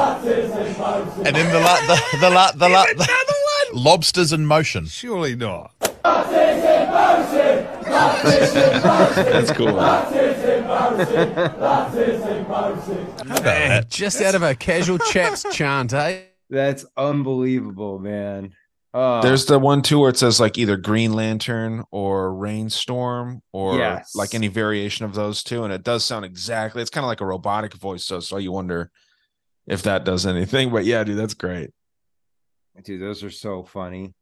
And 1.26 1.36
then 1.36 1.52
the 1.52 1.60
la, 1.60 1.76
the 1.88 2.02
the 2.20 2.30
la, 2.30 2.52
the, 2.52 2.70
la, 2.70 2.86
the 2.86 3.08
lobsters 3.74 4.32
in 4.34 4.46
motion. 4.46 4.86
Surely 4.86 5.36
not. 5.36 5.74
That's 8.22 9.52
cool. 9.52 9.80
How 9.80 10.08
about 13.26 13.44
that? 13.44 13.90
Just 13.90 14.22
out 14.22 14.36
of 14.36 14.44
a 14.44 14.54
casual 14.56 14.98
chat's 15.00 15.44
chant, 15.56 15.94
eh? 15.94 16.22
That's 16.50 16.86
unbelievable, 16.98 17.98
man. 18.00 18.54
Oh, 18.94 19.22
There's 19.22 19.46
the 19.46 19.58
one 19.58 19.82
too 19.82 20.00
where 20.00 20.10
it 20.10 20.18
says 20.18 20.40
like 20.42 20.58
either 20.58 20.76
Green 20.76 21.14
Lantern 21.14 21.86
or 21.92 22.34
Rainstorm 22.36 23.42
or 23.54 23.78
Yes. 23.78 24.14
like 24.16 24.34
any 24.36 24.50
variation 24.50 25.06
of 25.06 25.14
those 25.16 25.44
two, 25.44 25.64
and 25.64 25.72
it 25.72 25.84
does 25.84 26.04
sound 26.04 26.26
exactly. 26.26 26.82
It's 26.82 26.92
kind 26.92 27.06
of 27.06 27.08
like 27.08 27.22
a 27.22 27.26
robotic 27.26 27.74
voice, 27.74 28.04
so 28.04 28.20
so 28.20 28.36
you 28.38 28.52
wonder 28.52 28.92
if 29.66 29.82
that 29.84 30.04
does 30.04 30.26
anything. 30.26 30.72
But 30.72 30.84
yeah, 30.86 31.04
dude, 31.06 31.18
that's 31.18 31.34
great. 31.34 31.70
dude, 32.84 33.02
those 33.02 33.24
are 33.24 33.30
so 33.32 33.64
funny. 33.64 34.14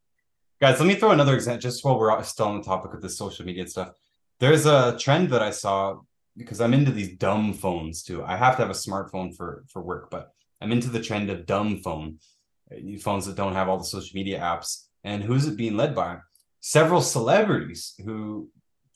Guys, 0.61 0.79
let 0.79 0.87
me 0.87 0.95
throw 0.95 1.11
another 1.11 1.33
example 1.35 1.61
just 1.61 1.83
while 1.83 1.97
we're 1.97 2.21
still 2.23 2.47
on 2.47 2.57
the 2.57 2.63
topic 2.63 2.93
of 2.93 3.01
the 3.01 3.09
social 3.09 3.45
media 3.45 3.65
stuff. 3.65 3.93
There's 4.39 4.65
a 4.65 4.97
trend 4.99 5.29
that 5.31 5.41
I 5.41 5.51
saw 5.51 5.99
because 6.37 6.61
I'm 6.61 6.73
into 6.73 6.91
these 6.91 7.17
dumb 7.17 7.53
phones 7.53 8.03
too. 8.03 8.23
I 8.23 8.35
have 8.35 8.55
to 8.57 8.61
have 8.61 8.69
a 8.69 8.73
smartphone 8.73 9.35
for 9.35 9.63
for 9.71 9.81
work, 9.81 10.11
but 10.11 10.31
I'm 10.61 10.71
into 10.71 10.89
the 10.89 11.01
trend 11.01 11.29
of 11.31 11.45
dumb 11.45 11.77
phone, 11.77 12.07
uh, 12.09 12.17
phones 13.01 13.25
that 13.25 13.35
don't 13.35 13.53
have 13.53 13.69
all 13.69 13.77
the 13.77 13.83
social 13.83 14.11
media 14.13 14.39
apps. 14.39 14.85
And 15.03 15.23
who's 15.23 15.47
it 15.47 15.57
being 15.57 15.77
led 15.77 15.95
by? 15.95 16.17
Several 16.59 17.01
celebrities 17.01 17.93
who 18.03 18.49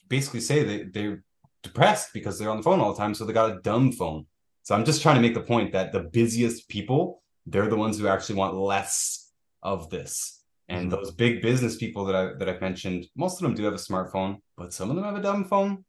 basically 0.09 0.41
say 0.41 0.63
they 0.63 0.83
they're 0.83 1.23
depressed 1.63 2.09
because 2.13 2.37
they're 2.37 2.49
on 2.49 2.57
the 2.57 2.63
phone 2.63 2.79
all 2.79 2.93
the 2.93 2.99
time, 2.99 3.13
so 3.13 3.25
they 3.25 3.33
got 3.33 3.51
a 3.51 3.61
dumb 3.61 3.91
phone. 3.91 4.25
So 4.63 4.75
I'm 4.75 4.85
just 4.85 5.01
trying 5.01 5.15
to 5.15 5.21
make 5.21 5.33
the 5.33 5.41
point 5.41 5.71
that 5.73 5.91
the 5.91 6.01
busiest 6.01 6.69
people, 6.69 7.21
they're 7.45 7.67
the 7.67 7.75
ones 7.75 7.97
who 7.97 8.07
actually 8.07 8.35
want 8.35 8.55
less 8.55 9.31
of 9.61 9.89
this. 9.89 10.43
And 10.69 10.91
mm-hmm. 10.91 10.95
those 10.95 11.11
big 11.11 11.41
business 11.41 11.77
people 11.77 12.05
that 12.05 12.15
I 12.15 12.33
that 12.37 12.49
I've 12.49 12.61
mentioned, 12.61 13.05
most 13.15 13.41
of 13.41 13.43
them 13.43 13.55
do 13.55 13.63
have 13.63 13.73
a 13.73 13.77
smartphone, 13.77 14.37
but 14.57 14.73
some 14.73 14.89
of 14.89 14.95
them 14.95 15.05
have 15.05 15.15
a 15.15 15.21
dumb 15.21 15.45
phone, 15.45 15.83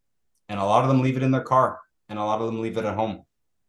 and 0.48 0.58
a 0.58 0.64
lot 0.64 0.82
of 0.82 0.88
them 0.88 1.00
leave 1.00 1.16
it 1.16 1.22
in 1.22 1.30
their 1.30 1.42
car, 1.42 1.78
and 2.08 2.18
a 2.18 2.24
lot 2.24 2.40
of 2.40 2.46
them 2.46 2.60
leave 2.60 2.76
it 2.76 2.84
at 2.84 2.94
home. 2.94 3.22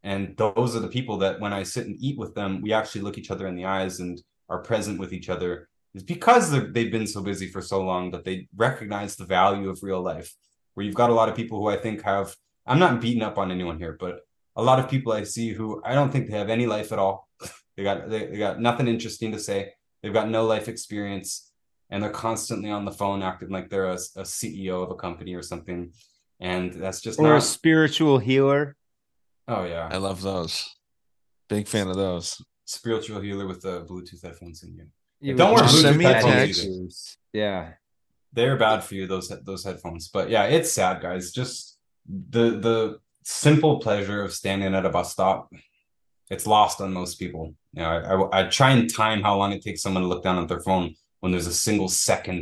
And 0.06 0.38
those 0.38 0.76
are 0.76 0.80
the 0.80 0.88
people 0.88 1.18
that 1.18 1.40
when 1.40 1.52
I 1.52 1.64
sit 1.64 1.88
and 1.88 1.98
eat 2.00 2.18
with 2.20 2.36
them, 2.36 2.62
we 2.62 2.72
actually 2.72 3.02
look 3.02 3.18
each 3.18 3.32
other 3.32 3.48
in 3.48 3.56
the 3.56 3.66
eyes 3.66 4.00
and 4.00 4.22
are 4.48 4.62
present 4.62 5.00
with 5.00 5.12
each 5.12 5.30
other. 5.30 5.68
is 5.96 6.04
because 6.04 6.52
they've 6.52 6.92
been 6.92 7.08
so 7.08 7.24
busy 7.24 7.48
for 7.48 7.62
so 7.62 7.84
long 7.84 8.12
that 8.12 8.24
they 8.24 8.48
recognize 8.56 9.16
the 9.16 9.26
value 9.26 9.68
of 9.68 9.82
real 9.82 10.02
life. 10.02 10.32
Where 10.76 10.86
you've 10.86 11.02
got 11.02 11.10
a 11.10 11.14
lot 11.14 11.28
of 11.28 11.36
people 11.36 11.60
who 11.60 11.70
I 11.70 11.78
think 11.78 12.04
have, 12.04 12.36
I'm 12.68 12.78
not 12.78 13.02
beating 13.02 13.24
up 13.24 13.40
on 13.40 13.52
anyone 13.52 13.80
here, 13.80 13.98
but 14.00 14.20
a 14.56 14.62
lot 14.62 14.78
of 14.80 14.90
people 14.90 15.12
I 15.12 15.24
see 15.24 15.50
who 15.54 15.82
I 15.84 15.96
don't 15.96 16.12
think 16.12 16.30
they 16.30 16.38
have 16.38 16.50
any 16.50 16.68
life 16.68 16.92
at 16.92 17.00
all. 17.00 17.28
They 17.78 17.84
got 17.84 18.10
they, 18.10 18.28
they 18.28 18.38
got 18.38 18.62
nothing 18.62 18.88
interesting 18.88 19.34
to 19.34 19.40
say. 19.40 19.74
They've 20.02 20.14
got 20.14 20.30
no 20.30 20.46
life 20.46 20.70
experience, 20.70 21.52
and 21.90 22.02
they're 22.02 22.10
constantly 22.10 22.72
on 22.72 22.86
the 22.86 22.92
phone 22.92 23.22
acting 23.22 23.50
like 23.50 23.70
they're 23.70 23.90
a, 23.90 24.00
a 24.16 24.24
CEO 24.24 24.82
of 24.82 24.92
a 24.92 24.96
company 24.96 25.36
or 25.36 25.42
something. 25.42 25.92
And 26.40 26.74
that's 26.74 27.02
just 27.02 27.20
or 27.20 27.24
not. 27.24 27.38
a 27.40 27.42
spiritual 27.42 28.20
healer. 28.20 28.78
Oh 29.48 29.64
yeah, 29.66 29.90
I 29.92 29.98
love 29.98 30.22
those. 30.22 30.70
Big 31.50 31.68
fan 31.68 31.88
of 31.88 31.96
those. 31.96 32.42
spiritual 32.66 33.22
healer 33.22 33.46
with 33.48 33.62
the 33.62 33.86
Bluetooth 33.86 34.24
headphones 34.24 34.64
in 34.64 34.74
you. 34.76 34.86
Yeah, 35.22 35.36
Don't 35.36 35.54
with 35.54 35.62
wear 35.64 35.72
the 35.72 35.78
Send 35.78 35.98
me 35.98 36.06
headphones. 36.06 36.62
text. 36.64 37.18
Yeah. 37.34 37.74
they're 38.34 38.58
bad 38.58 38.84
for 38.84 38.96
you 38.96 39.08
those 39.08 39.28
those 39.44 39.64
headphones 39.64 40.10
but 40.10 40.30
yeah 40.30 40.44
it's 40.56 40.72
sad 40.72 41.02
guys 41.02 41.32
just 41.32 41.78
the 42.34 42.46
the 42.68 42.78
simple 43.24 43.80
pleasure 43.80 44.22
of 44.24 44.34
standing 44.34 44.74
at 44.76 44.86
a 44.86 44.90
bus 44.90 45.12
stop 45.14 45.50
it's 46.30 46.46
lost 46.46 46.82
on 46.82 46.92
most 46.94 47.16
people 47.22 47.54
you 47.74 47.82
know 47.82 47.90
I, 47.90 48.40
I, 48.40 48.40
I 48.40 48.50
try 48.50 48.72
and 48.72 48.94
time 48.94 49.22
how 49.22 49.38
long 49.38 49.52
it 49.54 49.62
takes 49.64 49.82
someone 49.82 50.04
to 50.04 50.10
look 50.10 50.24
down 50.24 50.38
at 50.42 50.48
their 50.50 50.60
phone 50.70 50.96
when 51.22 51.32
there's 51.32 51.48
a 51.48 51.54
single 51.68 51.88
second 51.90 52.42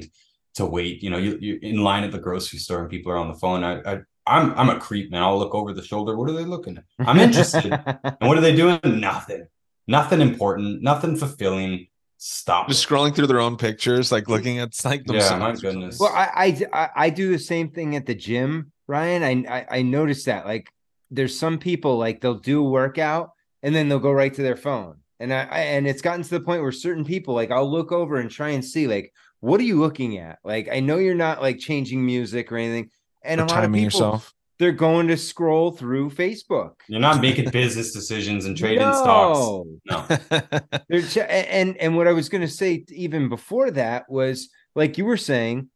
to 0.56 0.66
wait 0.66 1.04
you 1.04 1.10
know 1.12 1.18
you, 1.26 1.38
you're 1.46 1.60
in 1.72 1.78
line 1.90 2.04
at 2.04 2.12
the 2.12 2.20
grocery 2.28 2.60
store 2.60 2.82
and 2.82 2.90
people 2.90 3.12
are 3.12 3.18
on 3.24 3.28
the 3.32 3.40
phone 3.44 3.64
i, 3.64 3.74
I 3.92 3.96
I'm 4.26 4.58
I'm 4.58 4.70
a 4.70 4.80
creep, 4.80 5.12
man. 5.12 5.22
I'll 5.24 5.38
look 5.38 5.54
over 5.54 5.74
the 5.74 5.84
shoulder. 5.84 6.16
What 6.16 6.30
are 6.30 6.34
they 6.34 6.46
looking 6.46 6.78
at? 6.78 6.86
I'm 7.00 7.20
interested. 7.20 7.74
and 8.04 8.18
what 8.22 8.38
are 8.38 8.42
they 8.42 8.56
doing? 8.56 8.80
Nothing. 8.84 9.48
Nothing 9.88 10.22
important. 10.22 10.82
Nothing 10.82 11.16
fulfilling. 11.16 11.88
Stop. 12.18 12.70
Just 12.70 12.86
it. 12.86 12.88
scrolling 12.88 13.14
through 13.14 13.28
their 13.28 13.42
own 13.42 13.58
pictures, 13.58 14.12
like 14.12 14.30
looking 14.30 14.60
at 14.60 14.74
like 14.86 15.04
themselves. 15.06 15.32
Yeah, 15.32 15.38
my 15.40 15.56
goodness. 15.56 16.00
Well, 16.00 16.14
I, 16.14 16.30
I 16.36 16.82
I 16.82 16.90
I 16.96 17.10
do 17.10 17.32
the 17.32 17.40
same 17.40 17.70
thing 17.70 17.96
at 17.96 18.06
the 18.06 18.16
gym, 18.16 18.72
Ryan. 18.88 19.46
I 19.48 19.58
I, 19.58 19.66
I 19.80 19.82
noticed 19.82 20.26
that 20.28 20.46
like 20.46 20.70
there's 21.12 21.38
some 21.38 21.58
people 21.58 21.98
like 21.98 22.22
they'll 22.22 22.36
do 22.36 22.66
a 22.66 22.70
workout 22.70 23.32
and 23.62 23.76
then 23.76 23.90
they'll 23.90 24.00
go 24.00 24.12
right 24.12 24.34
to 24.34 24.42
their 24.42 24.56
phone, 24.56 25.00
and 25.20 25.34
I, 25.34 25.44
I 25.44 25.60
and 25.60 25.86
it's 25.86 26.02
gotten 26.02 26.24
to 26.24 26.30
the 26.30 26.40
point 26.40 26.62
where 26.62 26.72
certain 26.72 27.04
people 27.04 27.34
like 27.34 27.52
I'll 27.52 27.70
look 27.70 27.92
over 27.92 28.18
and 28.18 28.32
try 28.32 28.52
and 28.52 28.64
see 28.64 28.88
like 28.88 29.12
what 29.42 29.60
are 29.60 29.66
you 29.66 29.78
looking 29.78 30.20
at? 30.20 30.40
Like 30.46 30.70
I 30.72 30.80
know 30.80 31.00
you're 31.00 31.16
not 31.16 31.42
like 31.42 31.60
changing 31.60 32.06
music 32.06 32.50
or 32.50 32.56
anything, 32.56 32.90
and 33.24 33.42
Or 33.42 33.46
a 33.46 33.48
lot 33.48 33.64
of 33.64 33.72
people 33.72 33.84
yourself. 33.84 34.34
they're 34.60 34.72
going 34.72 35.08
to 35.08 35.18
scroll 35.18 35.72
through 35.72 36.10
Facebook. 36.12 36.74
You're 36.88 37.00
not 37.00 37.22
making 37.22 37.50
business 37.50 37.92
decisions 37.94 38.46
and 38.46 38.58
trading 38.58 38.80
stocks. 38.94 39.40
No. 39.40 39.66
No. 39.90 40.06
They're 40.90 41.02
ch- 41.02 41.18
and 41.18 41.78
and 41.78 41.96
what 41.96 42.08
I 42.08 42.14
was 42.14 42.30
going 42.30 42.42
to 42.42 42.48
say 42.48 42.84
even 42.90 43.30
before 43.30 43.72
that 43.72 44.10
was 44.10 44.50
like 44.76 44.98
you 44.98 45.06
were 45.06 45.18
saying, 45.18 45.70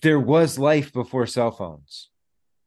there 0.00 0.20
was 0.20 0.58
life 0.58 0.92
before 0.92 1.26
cell 1.26 1.50
phones. 1.50 2.08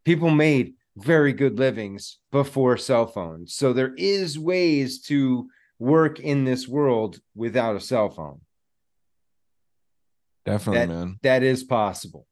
People 0.04 0.30
made 0.30 0.74
very 0.98 1.34
good 1.34 1.58
livings 1.60 2.20
before 2.32 2.78
cell 2.78 3.08
phones, 3.08 3.54
so 3.56 3.74
there 3.74 3.94
is 3.98 4.38
ways 4.40 5.02
to 5.04 5.48
work 5.80 6.20
in 6.20 6.46
this 6.46 6.68
world 6.68 7.20
without 7.36 7.76
a 7.76 7.80
cell 7.82 8.10
phone. 8.10 8.40
Definitely, 10.46 10.80
That 10.82 10.88
man. 10.94 11.20
that 11.24 11.44
is 11.44 11.64
possible. 11.64 12.28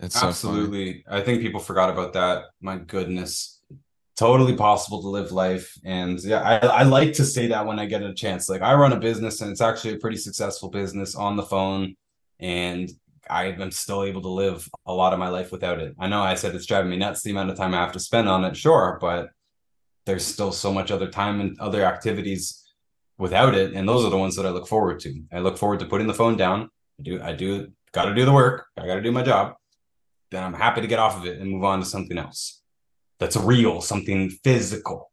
It's. 0.00 0.22
Absolutely. 0.22 1.04
I 1.08 1.20
think 1.20 1.42
people 1.42 1.60
forgot 1.60 1.90
about 1.90 2.12
that. 2.14 2.44
My 2.60 2.78
goodness. 2.78 3.60
Totally 4.16 4.54
possible 4.54 5.00
to 5.02 5.08
live 5.08 5.32
life. 5.32 5.72
And 5.84 6.18
yeah, 6.20 6.42
I, 6.42 6.56
I 6.58 6.82
like 6.82 7.14
to 7.14 7.24
say 7.24 7.46
that 7.48 7.66
when 7.66 7.78
I 7.78 7.86
get 7.86 8.02
a 8.02 8.12
chance. 8.12 8.48
Like 8.48 8.62
I 8.62 8.74
run 8.74 8.92
a 8.92 9.00
business 9.00 9.40
and 9.40 9.50
it's 9.50 9.62
actually 9.62 9.94
a 9.94 9.98
pretty 9.98 10.18
successful 10.18 10.68
business 10.68 11.14
on 11.14 11.36
the 11.36 11.42
phone. 11.42 11.96
And 12.38 12.90
I 13.28 13.46
am 13.46 13.70
still 13.70 14.02
able 14.02 14.22
to 14.22 14.28
live 14.28 14.68
a 14.86 14.92
lot 14.92 15.12
of 15.12 15.18
my 15.18 15.28
life 15.28 15.52
without 15.52 15.78
it. 15.78 15.94
I 15.98 16.08
know 16.08 16.22
I 16.22 16.34
said 16.34 16.54
it's 16.54 16.66
driving 16.66 16.90
me 16.90 16.96
nuts 16.96 17.22
the 17.22 17.30
amount 17.30 17.50
of 17.50 17.56
time 17.56 17.74
I 17.74 17.78
have 17.78 17.92
to 17.92 18.00
spend 18.00 18.28
on 18.28 18.44
it, 18.44 18.56
sure, 18.56 18.98
but 19.00 19.30
there's 20.04 20.24
still 20.24 20.52
so 20.52 20.72
much 20.72 20.90
other 20.90 21.08
time 21.08 21.40
and 21.40 21.58
other 21.60 21.84
activities 21.84 22.66
without 23.18 23.54
it. 23.54 23.74
And 23.74 23.88
those 23.88 24.04
are 24.04 24.10
the 24.10 24.18
ones 24.18 24.36
that 24.36 24.46
I 24.46 24.50
look 24.50 24.66
forward 24.66 25.00
to. 25.00 25.22
I 25.32 25.38
look 25.38 25.58
forward 25.58 25.78
to 25.80 25.86
putting 25.86 26.08
the 26.08 26.14
phone 26.14 26.36
down. 26.36 26.70
I 26.98 27.02
do 27.02 27.22
I 27.22 27.32
do 27.32 27.72
gotta 27.92 28.14
do 28.14 28.24
the 28.24 28.32
work. 28.32 28.66
I 28.76 28.86
gotta 28.86 29.02
do 29.02 29.12
my 29.12 29.22
job 29.22 29.54
then 30.30 30.42
I'm 30.42 30.54
happy 30.54 30.80
to 30.80 30.86
get 30.86 30.98
off 30.98 31.16
of 31.16 31.26
it 31.26 31.38
and 31.38 31.50
move 31.50 31.64
on 31.64 31.80
to 31.80 31.86
something 31.86 32.18
else 32.18 32.60
that's 33.18 33.36
real, 33.36 33.80
something 33.80 34.30
physical. 34.30 35.10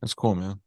That's 0.00 0.14
cool, 0.14 0.34
man. 0.34 0.60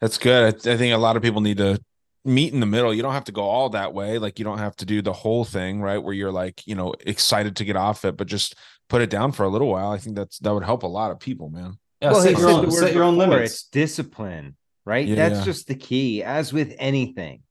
That's 0.00 0.18
good. 0.18 0.66
I, 0.66 0.72
I 0.72 0.76
think 0.76 0.94
a 0.94 0.98
lot 0.98 1.16
of 1.16 1.22
people 1.22 1.40
need 1.40 1.58
to 1.58 1.80
meet 2.24 2.52
in 2.52 2.60
the 2.60 2.66
middle. 2.66 2.92
You 2.92 3.02
don't 3.02 3.12
have 3.12 3.24
to 3.24 3.32
go 3.32 3.42
all 3.42 3.70
that 3.70 3.94
way. 3.94 4.18
Like 4.18 4.38
you 4.38 4.44
don't 4.44 4.58
have 4.58 4.76
to 4.76 4.84
do 4.84 5.02
the 5.02 5.12
whole 5.12 5.44
thing, 5.44 5.80
right? 5.80 5.98
Where 5.98 6.14
you're 6.14 6.32
like, 6.32 6.66
you 6.66 6.74
know, 6.74 6.94
excited 7.06 7.56
to 7.56 7.64
get 7.64 7.76
off 7.76 8.04
it, 8.04 8.16
but 8.16 8.26
just 8.26 8.56
put 8.88 9.02
it 9.02 9.10
down 9.10 9.32
for 9.32 9.44
a 9.44 9.48
little 9.48 9.68
while. 9.68 9.90
I 9.90 9.98
think 9.98 10.16
that's 10.16 10.38
that 10.40 10.52
would 10.52 10.64
help 10.64 10.82
a 10.82 10.88
lot 10.88 11.10
of 11.10 11.20
people, 11.20 11.48
man. 11.48 11.78
Yeah, 12.02 12.12
well, 12.12 12.22
set 12.22 12.38
your 12.38 12.50
own, 12.50 12.64
the 12.64 12.72
set 12.72 12.94
your 12.94 13.04
own 13.04 13.16
limits. 13.18 13.52
It's 13.52 13.62
discipline, 13.64 14.56
right? 14.86 15.06
Yeah, 15.06 15.16
That's 15.16 15.40
yeah. 15.40 15.44
just 15.44 15.68
the 15.68 15.74
key. 15.74 16.22
As 16.22 16.52
with 16.52 16.74
anything, 16.78 17.42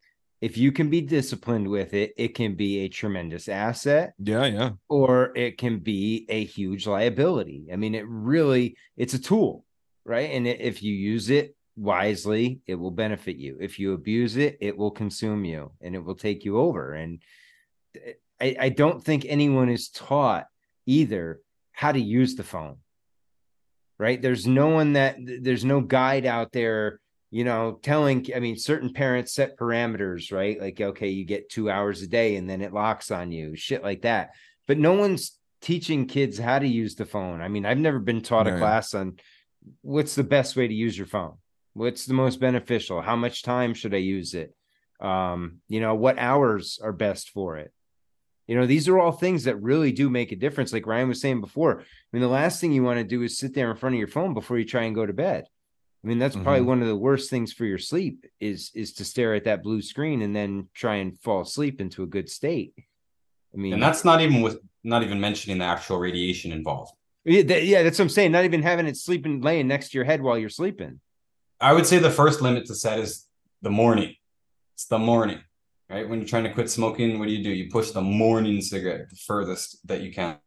if 0.42 0.58
you 0.58 0.72
can 0.72 0.90
be 0.90 1.02
disciplined 1.02 1.68
with 1.68 1.94
it, 1.94 2.14
it 2.18 2.30
can 2.30 2.56
be 2.56 2.80
a 2.80 2.88
tremendous 2.90 3.50
asset 3.50 4.14
Yeah, 4.18 4.46
yeah. 4.46 4.70
or 4.88 5.32
it 5.36 5.58
can 5.58 5.80
be 5.80 6.26
a 6.30 6.44
huge 6.46 6.88
liability. 6.88 7.68
I 7.72 7.76
mean, 7.76 7.94
it 7.96 8.06
really 8.08 8.78
it's 8.96 9.14
a 9.14 9.20
tool, 9.20 9.66
right? 10.06 10.30
And 10.32 10.48
if 10.48 10.82
you 10.82 10.94
use 10.94 11.30
it 11.30 11.56
wisely, 11.76 12.62
it 12.68 12.76
will 12.76 12.92
benefit 12.92 13.38
you. 13.38 13.58
If 13.60 13.80
you 13.80 13.94
abuse 13.94 14.38
it, 14.38 14.58
it 14.62 14.78
will 14.78 14.92
consume 14.92 15.44
you 15.46 15.72
and 15.82 15.96
it 15.96 16.04
will 16.04 16.16
take 16.16 16.46
you 16.46 16.58
over. 16.58 16.94
And 16.94 17.20
I, 18.40 18.56
I 18.60 18.70
don't 18.70 19.04
think 19.04 19.26
anyone 19.28 19.70
is 19.70 19.90
taught 19.90 20.48
either 20.86 21.42
how 21.74 21.92
to 21.92 22.00
use 22.00 22.36
the 22.36 22.44
phone. 22.44 22.78
Right? 23.98 24.22
There's 24.22 24.48
no 24.48 24.70
one 24.70 24.94
that 24.94 25.18
there's 25.20 25.66
no 25.66 25.82
guide 25.82 26.26
out 26.26 26.54
there 26.54 27.02
you 27.32 27.44
know, 27.44 27.80
telling, 27.84 28.26
I 28.36 28.40
mean, 28.40 28.58
certain 28.58 28.92
parents 28.92 29.34
set 29.34 29.58
parameters, 29.58 30.32
right? 30.32 30.60
Like, 30.60 30.82
okay, 30.82 31.10
you 31.10 31.26
get 31.26 31.50
two 31.50 31.70
hours 31.70 32.02
a 32.02 32.08
day 32.08 32.38
and 32.38 32.50
then 32.50 32.62
it 32.62 32.74
locks 32.74 33.12
on 33.12 33.32
you, 33.32 33.56
shit 33.56 33.84
like 33.84 34.02
that. 34.02 34.32
But 34.68 34.80
no 34.80 34.94
one's 34.94 35.38
teaching 35.62 36.08
kids 36.08 36.40
how 36.40 36.60
to 36.60 36.68
use 36.68 36.96
the 36.96 37.06
phone. 37.06 37.42
I 37.42 37.48
mean, 37.48 37.66
I've 37.66 37.78
never 37.78 38.00
been 38.00 38.22
taught 38.22 38.48
a 38.48 38.58
class 38.58 38.94
on 38.94 39.18
what's 39.82 40.16
the 40.16 40.24
best 40.24 40.56
way 40.56 40.68
to 40.68 40.74
use 40.74 40.98
your 40.98 41.08
phone, 41.08 41.36
what's 41.74 42.06
the 42.06 42.14
most 42.14 42.40
beneficial, 42.40 43.02
how 43.02 43.16
much 43.16 43.44
time 43.44 43.74
should 43.74 43.94
I 43.94 43.98
use 43.98 44.34
it, 44.34 44.56
um, 45.00 45.58
you 45.68 45.82
know, 45.82 45.96
what 45.96 46.18
hours 46.18 46.80
are 46.82 46.94
best 46.94 47.30
for 47.30 47.58
it. 47.58 47.72
You 48.48 48.56
know, 48.56 48.66
these 48.66 48.88
are 48.88 48.98
all 48.98 49.12
things 49.12 49.44
that 49.44 49.62
really 49.62 49.92
do 49.92 50.10
make 50.10 50.32
a 50.32 50.36
difference. 50.36 50.74
Like 50.74 50.88
Ryan 50.88 51.10
was 51.10 51.22
saying 51.22 51.42
before, 51.42 51.82
I 51.82 51.84
mean, 52.12 52.22
the 52.22 52.28
last 52.28 52.60
thing 52.60 52.72
you 52.72 52.82
want 52.82 52.98
to 52.98 53.04
do 53.04 53.22
is 53.22 53.38
sit 53.38 53.54
there 53.54 53.70
in 53.70 53.78
front 53.78 53.94
of 53.94 54.00
your 54.00 54.08
phone 54.08 54.34
before 54.34 54.58
you 54.58 54.66
try 54.66 54.86
and 54.86 54.96
go 54.96 55.06
to 55.06 55.14
bed. 55.14 55.46
I 56.04 56.08
mean, 56.08 56.18
that's 56.18 56.36
probably 56.36 56.62
Mhm. 56.62 56.66
one 56.66 56.82
of 56.82 56.88
the 56.88 56.96
worst 56.96 57.30
things 57.30 57.52
for 57.52 57.66
your 57.66 57.78
sleep 57.78 58.26
is 58.40 58.72
is 58.74 58.94
to 58.94 59.06
stare 59.06 59.34
at 59.34 59.44
that 59.44 59.64
blue 59.64 59.82
screen 59.82 60.22
and 60.22 60.34
then 60.36 60.70
try 60.74 60.96
and 60.96 61.20
fall 61.20 61.42
asleep 61.42 61.82
into 61.82 62.04
a 62.04 62.08
good 62.08 62.30
state. 62.30 62.74
I 63.54 63.58
mean, 63.58 63.74
And 63.74 63.84
that's 63.84 64.06
not 64.06 64.22
even 64.22 64.42
with 64.42 64.60
not 64.84 65.04
even 65.04 65.20
mentioning 65.20 65.58
the 65.58 65.66
actual 65.66 65.98
radiation 66.00 66.52
involved. 66.54 66.94
yeah, 67.26 67.42
that- 67.42 67.66
yeah, 67.66 67.84
that's 67.84 68.00
what 68.00 68.06
I'm 68.06 68.10
saying. 68.10 68.32
Not 68.32 68.46
even 68.46 68.62
having 68.64 68.88
it 68.88 68.96
sleeping 68.96 69.42
laying 69.42 69.68
next 69.68 69.90
to 69.90 69.98
your 69.98 70.06
head 70.06 70.22
while 70.22 70.38
you're 70.38 70.50
sleeping. 70.50 71.02
I 71.60 71.74
would 71.74 71.86
say 71.86 72.00
the 72.00 72.10
first 72.12 72.42
limit 72.42 72.66
to 72.68 72.76
set 72.76 73.00
is 73.00 73.28
the 73.62 73.70
morning. 73.70 74.16
It's 74.76 74.86
the 74.86 74.98
morning, 75.00 75.40
right? 75.90 76.08
When 76.08 76.20
you're 76.20 76.28
trying 76.30 76.46
to 76.46 76.54
quit 76.54 76.70
smoking, 76.70 77.20
what 77.20 77.28
do 77.28 77.34
you 77.34 77.44
do? 77.44 77.50
You 77.52 77.70
push 77.70 77.92
the 77.92 78.02
morning 78.02 78.62
cigarette 78.62 79.10
the 79.10 79.18
furthest 79.18 79.86
that 79.90 80.02
you 80.02 80.14
can. 80.14 80.38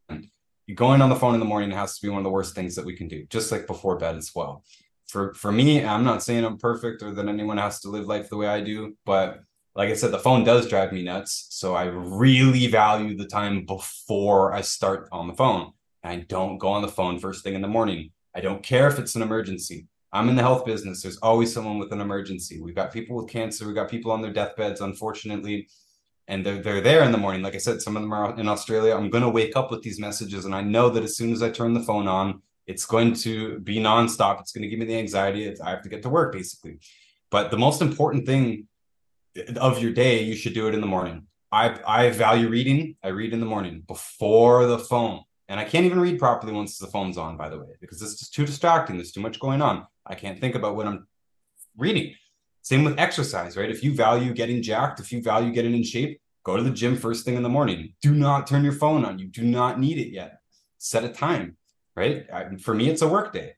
You 0.66 0.74
going 0.74 1.02
on 1.02 1.10
the 1.10 1.16
phone 1.16 1.34
in 1.34 1.40
the 1.40 1.46
morning 1.46 1.70
has 1.72 1.98
to 1.98 2.06
be 2.06 2.08
one 2.08 2.18
of 2.18 2.24
the 2.24 2.30
worst 2.30 2.54
things 2.54 2.74
that 2.76 2.86
we 2.86 2.96
can 2.96 3.08
do, 3.08 3.26
just 3.26 3.52
like 3.52 3.66
before 3.66 3.98
bed 3.98 4.16
as 4.16 4.34
well. 4.34 4.64
For 5.12 5.34
for 5.34 5.52
me, 5.52 5.84
I'm 5.84 6.04
not 6.04 6.22
saying 6.22 6.42
I'm 6.42 6.56
perfect 6.56 7.02
or 7.02 7.12
that 7.12 7.28
anyone 7.28 7.58
has 7.58 7.80
to 7.80 7.90
live 7.90 8.06
life 8.06 8.30
the 8.30 8.38
way 8.38 8.46
I 8.46 8.62
do, 8.62 8.96
but 9.04 9.40
like 9.74 9.90
I 9.90 9.94
said, 9.94 10.10
the 10.10 10.18
phone 10.18 10.42
does 10.42 10.70
drive 10.70 10.90
me 10.90 11.02
nuts. 11.02 11.48
So 11.50 11.74
I 11.74 11.84
really 11.84 12.66
value 12.66 13.14
the 13.14 13.26
time 13.26 13.66
before 13.66 14.54
I 14.54 14.62
start 14.62 15.10
on 15.12 15.28
the 15.28 15.34
phone. 15.34 15.72
I 16.02 16.16
don't 16.16 16.56
go 16.56 16.68
on 16.68 16.80
the 16.80 16.88
phone 16.88 17.18
first 17.18 17.44
thing 17.44 17.54
in 17.54 17.60
the 17.60 17.68
morning. 17.68 18.10
I 18.34 18.40
don't 18.40 18.62
care 18.62 18.88
if 18.88 18.98
it's 18.98 19.14
an 19.14 19.20
emergency. 19.20 19.86
I'm 20.14 20.30
in 20.30 20.36
the 20.36 20.42
health 20.48 20.64
business. 20.64 21.02
There's 21.02 21.18
always 21.18 21.52
someone 21.52 21.78
with 21.78 21.92
an 21.92 22.00
emergency. 22.00 22.62
We've 22.62 22.74
got 22.74 22.90
people 22.92 23.16
with 23.16 23.28
cancer. 23.28 23.66
We've 23.66 23.74
got 23.74 23.90
people 23.90 24.12
on 24.12 24.22
their 24.22 24.32
deathbeds, 24.32 24.80
unfortunately, 24.80 25.68
and 26.26 26.44
they're 26.44 26.62
they're 26.62 26.80
there 26.80 27.02
in 27.02 27.12
the 27.12 27.18
morning. 27.18 27.42
Like 27.42 27.54
I 27.54 27.58
said, 27.58 27.82
some 27.82 27.96
of 27.96 28.02
them 28.02 28.14
are 28.14 28.34
in 28.40 28.48
Australia. 28.48 28.96
I'm 28.96 29.10
gonna 29.10 29.28
wake 29.28 29.56
up 29.56 29.70
with 29.70 29.82
these 29.82 30.00
messages, 30.00 30.46
and 30.46 30.54
I 30.54 30.62
know 30.62 30.88
that 30.88 31.04
as 31.04 31.18
soon 31.18 31.32
as 31.32 31.42
I 31.42 31.50
turn 31.50 31.74
the 31.74 31.88
phone 31.90 32.08
on, 32.08 32.40
it's 32.66 32.86
going 32.86 33.14
to 33.14 33.58
be 33.60 33.76
nonstop. 33.76 34.40
It's 34.40 34.52
going 34.52 34.62
to 34.62 34.68
give 34.68 34.78
me 34.78 34.86
the 34.86 34.98
anxiety. 34.98 35.44
It's, 35.44 35.60
I 35.60 35.70
have 35.70 35.82
to 35.82 35.88
get 35.88 36.02
to 36.02 36.08
work 36.08 36.32
basically. 36.32 36.78
But 37.30 37.50
the 37.50 37.58
most 37.58 37.82
important 37.82 38.26
thing 38.26 38.68
of 39.56 39.82
your 39.82 39.92
day, 39.92 40.22
you 40.22 40.34
should 40.34 40.54
do 40.54 40.68
it 40.68 40.74
in 40.74 40.80
the 40.80 40.86
morning. 40.86 41.26
I 41.50 41.78
I 41.86 42.10
value 42.10 42.48
reading. 42.48 42.96
I 43.02 43.08
read 43.08 43.32
in 43.32 43.40
the 43.40 43.46
morning 43.46 43.82
before 43.86 44.66
the 44.66 44.78
phone. 44.78 45.22
And 45.48 45.60
I 45.60 45.64
can't 45.64 45.84
even 45.84 46.00
read 46.00 46.18
properly 46.18 46.52
once 46.52 46.78
the 46.78 46.86
phone's 46.86 47.18
on, 47.18 47.36
by 47.36 47.50
the 47.50 47.58
way, 47.58 47.66
because 47.80 48.00
it's 48.00 48.18
just 48.18 48.32
too 48.32 48.46
distracting. 48.46 48.96
There's 48.96 49.12
too 49.12 49.20
much 49.20 49.38
going 49.38 49.60
on. 49.60 49.86
I 50.06 50.14
can't 50.14 50.40
think 50.40 50.54
about 50.54 50.76
what 50.76 50.86
I'm 50.86 51.06
reading. 51.76 52.14
Same 52.62 52.84
with 52.84 52.98
exercise, 52.98 53.56
right? 53.56 53.70
If 53.70 53.82
you 53.82 53.94
value 53.94 54.32
getting 54.32 54.62
jacked, 54.62 55.00
if 55.00 55.12
you 55.12 55.20
value 55.20 55.52
getting 55.52 55.74
in 55.74 55.82
shape, 55.82 56.20
go 56.44 56.56
to 56.56 56.62
the 56.62 56.70
gym 56.70 56.96
first 56.96 57.24
thing 57.24 57.34
in 57.34 57.42
the 57.42 57.48
morning. 57.48 57.94
Do 58.00 58.14
not 58.14 58.46
turn 58.46 58.64
your 58.64 58.72
phone 58.72 59.04
on. 59.04 59.18
You 59.18 59.26
do 59.26 59.42
not 59.42 59.78
need 59.78 59.98
it 59.98 60.10
yet. 60.10 60.38
Set 60.78 61.04
a 61.04 61.08
time, 61.08 61.56
right? 61.96 62.26
I, 62.32 62.56
for 62.56 62.74
me, 62.74 62.88
it's 62.88 63.02
a 63.02 63.08
work 63.08 63.32
day. 63.32 63.54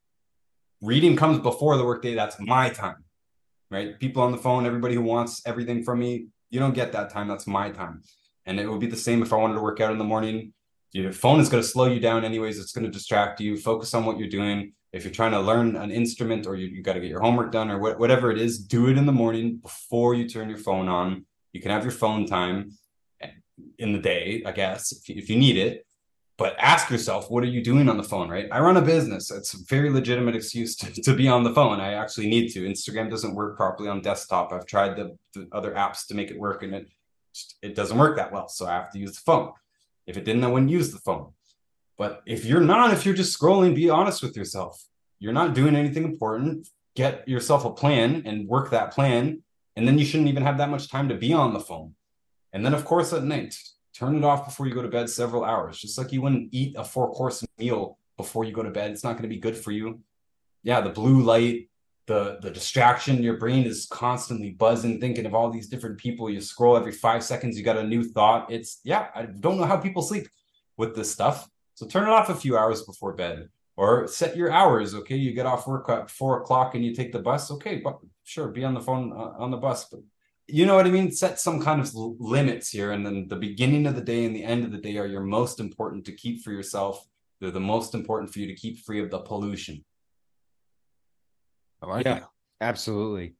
Reading 0.81 1.16
comes 1.16 1.39
before 1.39 1.77
the 1.77 1.85
workday. 1.85 2.15
That's 2.15 2.39
my 2.39 2.69
time, 2.69 3.05
right? 3.70 3.98
People 3.98 4.23
on 4.23 4.32
the 4.32 4.39
phone, 4.39 4.66
everybody 4.66 4.94
who 4.94 5.02
wants 5.02 5.43
everything 5.47 5.82
from 5.82 6.01
me, 6.01 6.27
you 6.51 6.61
don't 6.61 6.74
get 6.74 6.93
that 6.93 7.11
time. 7.11 7.28
That's 7.28 7.47
my 7.47 7.70
time. 7.70 8.02
And 8.47 8.61
it 8.61 8.69
would 8.69 8.81
be 8.81 8.86
the 8.86 8.97
same 8.97 9.23
if 9.23 9.32
I 9.32 9.36
wanted 9.36 9.55
to 9.55 9.61
work 9.61 9.81
out 9.81 9.93
in 9.93 9.98
the 9.98 10.05
morning. 10.05 10.52
Your 10.93 11.12
phone 11.12 11.40
is 11.40 11.48
going 11.48 11.62
to 11.62 11.69
slow 11.69 11.86
you 11.86 11.98
down, 11.98 12.24
anyways. 12.24 12.59
It's 12.59 12.73
going 12.73 12.85
to 12.85 12.90
distract 12.90 13.40
you. 13.40 13.56
Focus 13.56 13.94
on 13.94 14.05
what 14.05 14.19
you're 14.19 14.28
doing. 14.28 14.74
If 14.93 15.02
you're 15.02 15.12
trying 15.12 15.32
to 15.32 15.40
learn 15.40 15.74
an 15.74 15.90
instrument 15.90 16.47
or 16.47 16.55
you, 16.55 16.69
you 16.69 16.82
got 16.82 16.93
to 16.93 17.01
get 17.01 17.09
your 17.09 17.20
homework 17.20 17.51
done 17.51 17.69
or 17.69 17.78
wh- 17.78 17.98
whatever 17.98 18.31
it 18.31 18.39
is, 18.39 18.59
do 18.59 18.89
it 18.89 18.97
in 18.97 19.06
the 19.06 19.12
morning 19.12 19.56
before 19.56 20.15
you 20.15 20.28
turn 20.28 20.48
your 20.48 20.59
phone 20.59 20.89
on. 20.89 21.27
You 21.52 21.61
can 21.61 21.73
have 21.73 21.82
your 21.82 21.90
phone 21.90 22.27
time 22.27 22.70
eh, 23.20 23.31
in 23.78 23.93
the 23.93 23.98
day, 23.98 24.44
I 24.47 24.52
guess, 24.52 24.93
if 24.93 25.09
you, 25.09 25.16
if 25.16 25.28
you 25.28 25.36
need 25.36 25.56
it. 25.56 25.85
But 26.36 26.56
ask 26.59 26.90
yourself, 26.90 27.31
what 27.31 27.44
are 27.44 27.48
you 27.48 27.62
doing 27.62 27.89
on 27.89 27.97
the 27.97 28.02
phone, 28.02 28.28
right? 28.28 28.48
I 28.51 28.59
run 28.59 28.77
a 28.77 28.82
business. 28.82 29.31
It's 29.31 29.55
a 29.55 29.59
very 29.69 29.89
legitimate 29.89 30.35
excuse 30.35 30.74
to, 30.77 30.90
to 31.02 31.15
be 31.15 31.28
on 31.28 31.44
the 31.44 31.55
phone. 31.55 31.81
I 31.81 31.93
actually 31.93 32.28
need 32.28 32.48
to. 32.51 32.69
Instagram 32.69 33.09
doesn't 33.09 33.36
work 33.36 33.56
properly 33.56 33.89
on 33.89 34.01
desktop. 34.01 34.52
I've 34.52 34.66
tried 34.66 34.97
the, 34.97 35.16
the 35.32 35.48
other 35.52 35.73
apps 35.74 36.09
to 36.09 36.15
make 36.15 36.31
it 36.31 36.39
work 36.39 36.62
and 36.62 36.74
it 36.74 36.89
it 37.62 37.74
doesn't 37.74 37.98
work 37.98 38.16
that 38.16 38.32
well. 38.32 38.48
So 38.48 38.66
I 38.66 38.73
have 38.73 38.93
to 38.93 38.98
use 38.98 39.12
the 39.12 39.23
phone. 39.24 39.52
If 40.06 40.16
it 40.16 40.24
didn't, 40.24 40.44
I 40.44 40.48
wouldn't 40.48 40.70
use 40.70 40.93
the 40.93 40.98
phone. 40.98 41.32
But 41.97 42.23
if 42.27 42.44
you're 42.44 42.61
not, 42.61 42.93
if 42.93 43.06
you're 43.06 43.15
just 43.15 43.39
scrolling, 43.39 43.74
be 43.74 43.90
honest 43.90 44.23
with 44.23 44.36
yourself. 44.36 44.85
You're 45.19 45.32
not 45.32 45.55
doing 45.55 45.77
anything 45.77 46.05
important. 46.05 46.69
Get 46.97 47.27
yourself 47.28 47.65
a 47.65 47.70
plan 47.70 48.23
and 48.27 48.48
work 48.48 48.70
that 48.70 48.93
plan. 48.93 49.43
And 49.77 49.86
then 49.89 49.98
you 49.98 50.05
shouldn't 50.05 50.28
even 50.28 50.43
have 50.43 50.59
that 50.59 50.70
much 50.70 50.90
time 50.90 51.09
to 51.09 51.16
be 51.16 51.32
on 51.32 51.52
the 51.52 51.61
phone. 51.61 51.94
And 52.52 52.65
then, 52.65 52.74
of 52.74 52.85
course, 52.85 53.12
at 53.12 53.24
night, 53.24 53.56
turn 53.94 54.16
it 54.16 54.24
off 54.24 54.44
before 54.46 54.66
you 54.66 54.74
go 54.74 54.82
to 54.82 54.88
bed 54.88 55.08
several 55.08 55.44
hours. 55.44 55.78
Just 55.78 55.96
like 55.98 56.12
you 56.12 56.22
wouldn't 56.22 56.48
eat 56.52 56.74
a 56.76 56.84
four 56.84 57.12
course 57.12 57.44
meal 57.58 57.98
before 58.16 58.44
you 58.44 58.52
go 58.52 58.62
to 58.62 58.70
bed. 58.70 58.90
It's 58.90 59.04
not 59.04 59.12
going 59.12 59.22
to 59.22 59.28
be 59.28 59.38
good 59.38 59.56
for 59.56 59.72
you. 59.72 60.00
Yeah, 60.62 60.80
the 60.80 60.90
blue 60.90 61.22
light, 61.22 61.68
the 62.06 62.38
the 62.42 62.50
distraction 62.50 63.22
your 63.22 63.38
brain 63.38 63.64
is 63.64 63.86
constantly 63.90 64.50
buzzing 64.50 65.00
thinking 65.00 65.26
of 65.26 65.34
all 65.34 65.50
these 65.50 65.68
different 65.68 65.98
people 65.98 66.28
you 66.28 66.40
scroll 66.40 66.76
every 66.76 66.92
five 66.92 67.22
seconds 67.24 67.56
you 67.56 67.64
got 67.64 67.78
a 67.78 67.82
new 67.82 68.04
thought 68.04 68.50
it's 68.52 68.80
yeah 68.84 69.08
i 69.14 69.22
don't 69.22 69.56
know 69.56 69.64
how 69.64 69.76
people 69.76 70.02
sleep 70.02 70.28
with 70.76 70.94
this 70.94 71.10
stuff 71.10 71.48
so 71.74 71.86
turn 71.86 72.04
it 72.04 72.10
off 72.10 72.28
a 72.28 72.34
few 72.34 72.58
hours 72.58 72.82
before 72.82 73.14
bed 73.14 73.48
or 73.76 74.06
set 74.06 74.36
your 74.36 74.52
hours 74.52 74.94
okay 74.94 75.16
you 75.16 75.32
get 75.32 75.46
off 75.46 75.66
work 75.66 75.88
at 75.88 76.10
four 76.10 76.40
o'clock 76.42 76.74
and 76.74 76.84
you 76.84 76.94
take 76.94 77.12
the 77.12 77.18
bus 77.18 77.50
okay 77.50 77.76
but 77.76 77.98
sure 78.24 78.48
be 78.48 78.64
on 78.64 78.74
the 78.74 78.80
phone 78.80 79.12
uh, 79.12 79.32
on 79.38 79.50
the 79.50 79.56
bus 79.56 79.88
but 79.88 80.00
you 80.46 80.66
know 80.66 80.74
what 80.74 80.86
i 80.86 80.90
mean 80.90 81.10
set 81.10 81.38
some 81.40 81.60
kind 81.60 81.80
of 81.80 81.94
limits 81.94 82.68
here 82.68 82.92
and 82.92 83.04
then 83.04 83.26
the 83.28 83.36
beginning 83.36 83.86
of 83.86 83.94
the 83.94 84.00
day 84.00 84.24
and 84.24 84.36
the 84.36 84.44
end 84.44 84.64
of 84.64 84.72
the 84.72 84.78
day 84.78 84.98
are 84.98 85.06
your 85.06 85.22
most 85.22 85.60
important 85.60 86.04
to 86.04 86.12
keep 86.12 86.42
for 86.42 86.52
yourself 86.52 87.06
they're 87.40 87.50
the 87.50 87.60
most 87.60 87.94
important 87.94 88.32
for 88.32 88.40
you 88.40 88.46
to 88.46 88.54
keep 88.54 88.78
free 88.84 89.00
of 89.00 89.10
the 89.10 89.18
pollution 89.18 89.84
I 91.84 91.86
like 91.86 92.06
yeah, 92.06 92.16
it. 92.18 92.24
absolutely. 92.60 93.34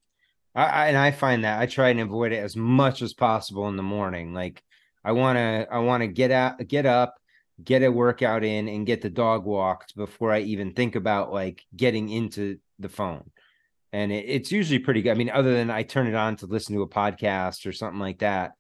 I, 0.55 0.65
I 0.65 0.87
and 0.89 0.97
I 0.97 1.11
find 1.11 1.45
that 1.45 1.61
I 1.61 1.67
try 1.67 1.89
and 1.89 2.01
avoid 2.01 2.33
it 2.33 2.43
as 2.43 2.57
much 2.57 3.03
as 3.03 3.15
possible 3.15 3.69
in 3.69 3.77
the 3.77 3.83
morning. 3.83 4.35
Like 4.35 4.63
I 5.05 5.13
want 5.13 5.37
to, 5.37 5.67
I 5.71 5.79
want 5.79 6.03
to 6.03 6.09
get 6.09 6.31
out, 6.31 6.67
get 6.67 6.87
up, 6.87 7.15
get 7.63 7.83
a 7.83 7.91
workout 7.91 8.45
in, 8.45 8.69
and 8.69 8.87
get 8.87 9.03
the 9.03 9.11
dog 9.11 9.45
walked 9.45 9.97
before 9.97 10.33
I 10.33 10.41
even 10.41 10.73
think 10.73 10.95
about 10.95 11.33
like 11.33 11.63
getting 11.75 12.09
into 12.09 12.59
the 12.79 12.89
phone. 12.89 13.31
And 13.95 14.11
it, 14.11 14.25
it's 14.27 14.51
usually 14.51 14.81
pretty 14.81 15.03
good. 15.03 15.13
I 15.13 15.15
mean, 15.15 15.31
other 15.31 15.55
than 15.55 15.71
I 15.71 15.85
turn 15.85 16.09
it 16.09 16.17
on 16.17 16.35
to 16.37 16.47
listen 16.47 16.75
to 16.75 16.83
a 16.83 16.89
podcast 16.89 17.65
or 17.65 17.73
something 17.73 18.01
like 18.01 18.19
that, 18.19 18.55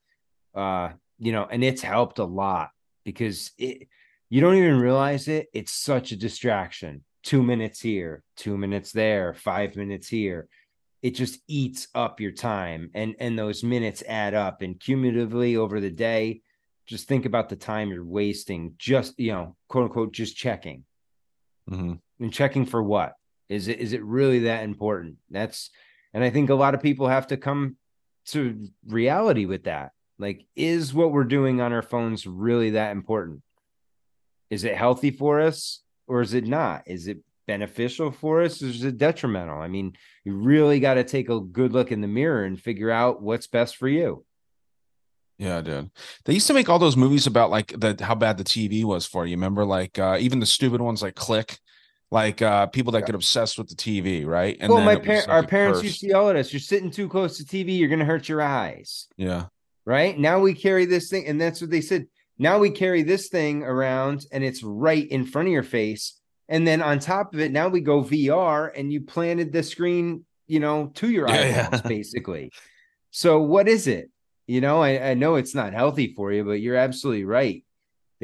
uh, 0.54 0.90
you 1.18 1.32
know, 1.32 1.44
and 1.50 1.64
it's 1.64 1.82
helped 1.82 2.20
a 2.20 2.24
lot 2.24 2.70
because 3.04 3.50
it, 3.58 3.88
you 4.30 4.40
don't 4.40 4.54
even 4.54 4.78
realize 4.78 5.26
it. 5.26 5.48
It's 5.52 5.72
such 5.72 6.12
a 6.12 6.16
distraction 6.16 7.02
two 7.24 7.42
minutes 7.42 7.80
here, 7.80 8.22
two 8.36 8.56
minutes 8.56 8.92
there, 8.92 9.34
five 9.34 9.74
minutes 9.74 10.06
here. 10.06 10.46
It 11.02 11.16
just 11.16 11.40
eats 11.48 11.88
up 11.94 12.20
your 12.20 12.32
time, 12.32 12.90
and 12.94 13.14
and 13.18 13.38
those 13.38 13.62
minutes 13.62 14.02
add 14.08 14.34
up, 14.34 14.62
and 14.62 14.78
cumulatively 14.80 15.56
over 15.56 15.80
the 15.80 15.90
day, 15.90 16.42
just 16.86 17.08
think 17.08 17.26
about 17.26 17.48
the 17.48 17.56
time 17.56 17.90
you're 17.90 18.04
wasting, 18.04 18.74
just 18.78 19.18
you 19.18 19.32
know, 19.32 19.56
quote 19.68 19.84
unquote, 19.84 20.12
just 20.12 20.36
checking. 20.36 20.84
Mm-hmm. 21.68 21.94
And 22.20 22.32
checking 22.32 22.64
for 22.64 22.82
what? 22.82 23.14
Is 23.48 23.68
it 23.68 23.78
is 23.78 23.92
it 23.92 24.02
really 24.02 24.40
that 24.40 24.64
important? 24.64 25.16
That's, 25.30 25.70
and 26.12 26.24
I 26.24 26.30
think 26.30 26.50
a 26.50 26.54
lot 26.54 26.74
of 26.74 26.82
people 26.82 27.08
have 27.08 27.28
to 27.28 27.36
come 27.36 27.76
to 28.26 28.68
reality 28.86 29.44
with 29.44 29.64
that. 29.64 29.92
Like, 30.18 30.46
is 30.54 30.94
what 30.94 31.12
we're 31.12 31.24
doing 31.24 31.60
on 31.60 31.72
our 31.72 31.82
phones 31.82 32.26
really 32.26 32.70
that 32.70 32.92
important? 32.92 33.42
Is 34.50 34.64
it 34.64 34.76
healthy 34.76 35.10
for 35.10 35.40
us? 35.40 35.80
or 36.06 36.20
is 36.20 36.34
it 36.34 36.46
not? 36.46 36.82
Is 36.86 37.08
it 37.08 37.18
beneficial 37.46 38.10
for 38.10 38.42
us 38.42 38.62
or 38.62 38.66
is 38.66 38.84
it 38.84 38.98
detrimental? 38.98 39.58
I 39.58 39.68
mean, 39.68 39.94
you 40.24 40.34
really 40.34 40.80
got 40.80 40.94
to 40.94 41.04
take 41.04 41.28
a 41.28 41.40
good 41.40 41.72
look 41.72 41.92
in 41.92 42.00
the 42.00 42.08
mirror 42.08 42.44
and 42.44 42.60
figure 42.60 42.90
out 42.90 43.22
what's 43.22 43.46
best 43.46 43.76
for 43.76 43.88
you. 43.88 44.24
Yeah, 45.38 45.62
dude. 45.62 45.90
They 46.24 46.34
used 46.34 46.46
to 46.46 46.54
make 46.54 46.68
all 46.68 46.78
those 46.78 46.96
movies 46.96 47.26
about 47.26 47.50
like 47.50 47.74
the 47.78 47.96
how 48.00 48.14
bad 48.14 48.38
the 48.38 48.44
TV 48.44 48.84
was 48.84 49.04
for 49.04 49.26
you. 49.26 49.36
Remember, 49.36 49.64
like 49.64 49.98
uh, 49.98 50.16
even 50.20 50.38
the 50.38 50.46
stupid 50.46 50.80
ones 50.80 51.02
like 51.02 51.16
Click, 51.16 51.58
like 52.10 52.42
uh, 52.42 52.66
people 52.66 52.92
that 52.92 53.06
get 53.06 53.14
obsessed 53.14 53.58
with 53.58 53.68
the 53.68 53.74
TV, 53.74 54.24
right? 54.24 54.56
And 54.60 54.72
well, 54.72 54.84
my 54.84 54.96
par- 54.96 55.24
our 55.28 55.46
parents 55.46 55.82
used 55.82 56.00
to 56.00 56.08
yell 56.08 56.30
at 56.30 56.36
us: 56.36 56.52
"You're 56.52 56.60
sitting 56.60 56.90
too 56.90 57.08
close 57.08 57.38
to 57.38 57.44
TV. 57.44 57.78
You're 57.78 57.88
going 57.88 57.98
to 57.98 58.04
hurt 58.04 58.28
your 58.28 58.42
eyes." 58.42 59.08
Yeah. 59.16 59.46
Right 59.86 60.18
now 60.18 60.38
we 60.38 60.54
carry 60.54 60.86
this 60.86 61.10
thing, 61.10 61.26
and 61.26 61.40
that's 61.40 61.60
what 61.60 61.70
they 61.70 61.80
said. 61.80 62.06
Now 62.38 62.58
we 62.58 62.70
carry 62.70 63.02
this 63.02 63.28
thing 63.28 63.62
around 63.62 64.26
and 64.32 64.42
it's 64.42 64.62
right 64.62 65.06
in 65.06 65.24
front 65.24 65.48
of 65.48 65.52
your 65.52 65.62
face. 65.62 66.20
And 66.48 66.66
then 66.66 66.82
on 66.82 66.98
top 66.98 67.32
of 67.32 67.40
it, 67.40 67.52
now 67.52 67.68
we 67.68 67.80
go 67.80 68.02
VR 68.02 68.70
and 68.74 68.92
you 68.92 69.02
planted 69.02 69.52
the 69.52 69.62
screen, 69.62 70.24
you 70.46 70.60
know, 70.60 70.90
to 70.94 71.08
your 71.08 71.28
yeah, 71.28 71.66
eyeballs, 71.66 71.82
yeah. 71.84 71.88
basically. 71.88 72.50
So 73.10 73.40
what 73.40 73.68
is 73.68 73.86
it? 73.86 74.10
You 74.46 74.60
know, 74.60 74.82
I, 74.82 75.10
I 75.10 75.14
know 75.14 75.36
it's 75.36 75.54
not 75.54 75.72
healthy 75.72 76.12
for 76.14 76.32
you, 76.32 76.44
but 76.44 76.60
you're 76.60 76.76
absolutely 76.76 77.24
right. 77.24 77.63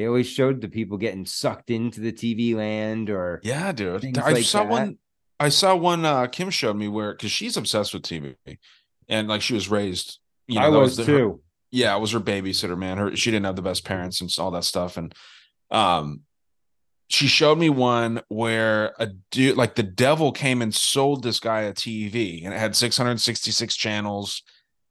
They 0.01 0.07
always 0.07 0.29
showed 0.29 0.63
the 0.63 0.69
people 0.71 0.97
getting 0.97 1.27
sucked 1.27 1.69
into 1.69 2.01
the 2.01 2.11
TV 2.11 2.55
land 2.55 3.11
or 3.11 3.39
yeah, 3.43 3.71
dude. 3.71 4.17
I 4.17 4.33
like 4.33 4.45
saw 4.45 4.61
that. 4.61 4.71
one 4.71 4.99
I 5.39 5.51
saw 5.51 5.77
one 5.77 6.07
uh 6.07 6.27
Kim 6.29 6.49
showed 6.49 6.77
me 6.77 6.89
where 6.89 7.13
because 7.13 7.31
she's 7.31 7.59
obsessed 7.59 7.93
with 7.93 8.05
TV 8.05 8.35
and 9.11 9.29
like 9.29 9.43
she 9.43 9.53
was 9.53 9.69
raised, 9.69 10.19
you 10.47 10.59
know, 10.59 10.65
I 10.65 10.69
was, 10.71 10.97
was 10.97 10.97
the, 10.97 11.05
too. 11.05 11.29
Her, 11.29 11.35
yeah, 11.71 11.95
it 11.95 12.01
was 12.01 12.13
her 12.13 12.21
babysitter, 12.21 12.79
man. 12.79 12.97
Her 12.97 13.15
she 13.15 13.31
didn't 13.31 13.45
have 13.45 13.57
the 13.57 13.61
best 13.63 13.85
parents 13.85 14.23
and 14.23 14.35
all 14.39 14.51
that 14.53 14.65
stuff. 14.65 14.97
And 14.97 15.15
um 15.71 16.23
she 17.09 17.27
showed 17.27 17.59
me 17.59 17.69
one 17.69 18.23
where 18.29 18.95
a 18.99 19.09
dude 19.31 19.59
like 19.59 19.75
the 19.75 19.83
devil 19.83 20.33
came 20.33 20.63
and 20.63 20.75
sold 20.75 21.23
this 21.23 21.41
guy 21.41 21.61
a 21.61 21.75
TV 21.75 22.43
and 22.47 22.55
it 22.55 22.59
had 22.59 22.75
666 22.75 23.77
channels 23.77 24.45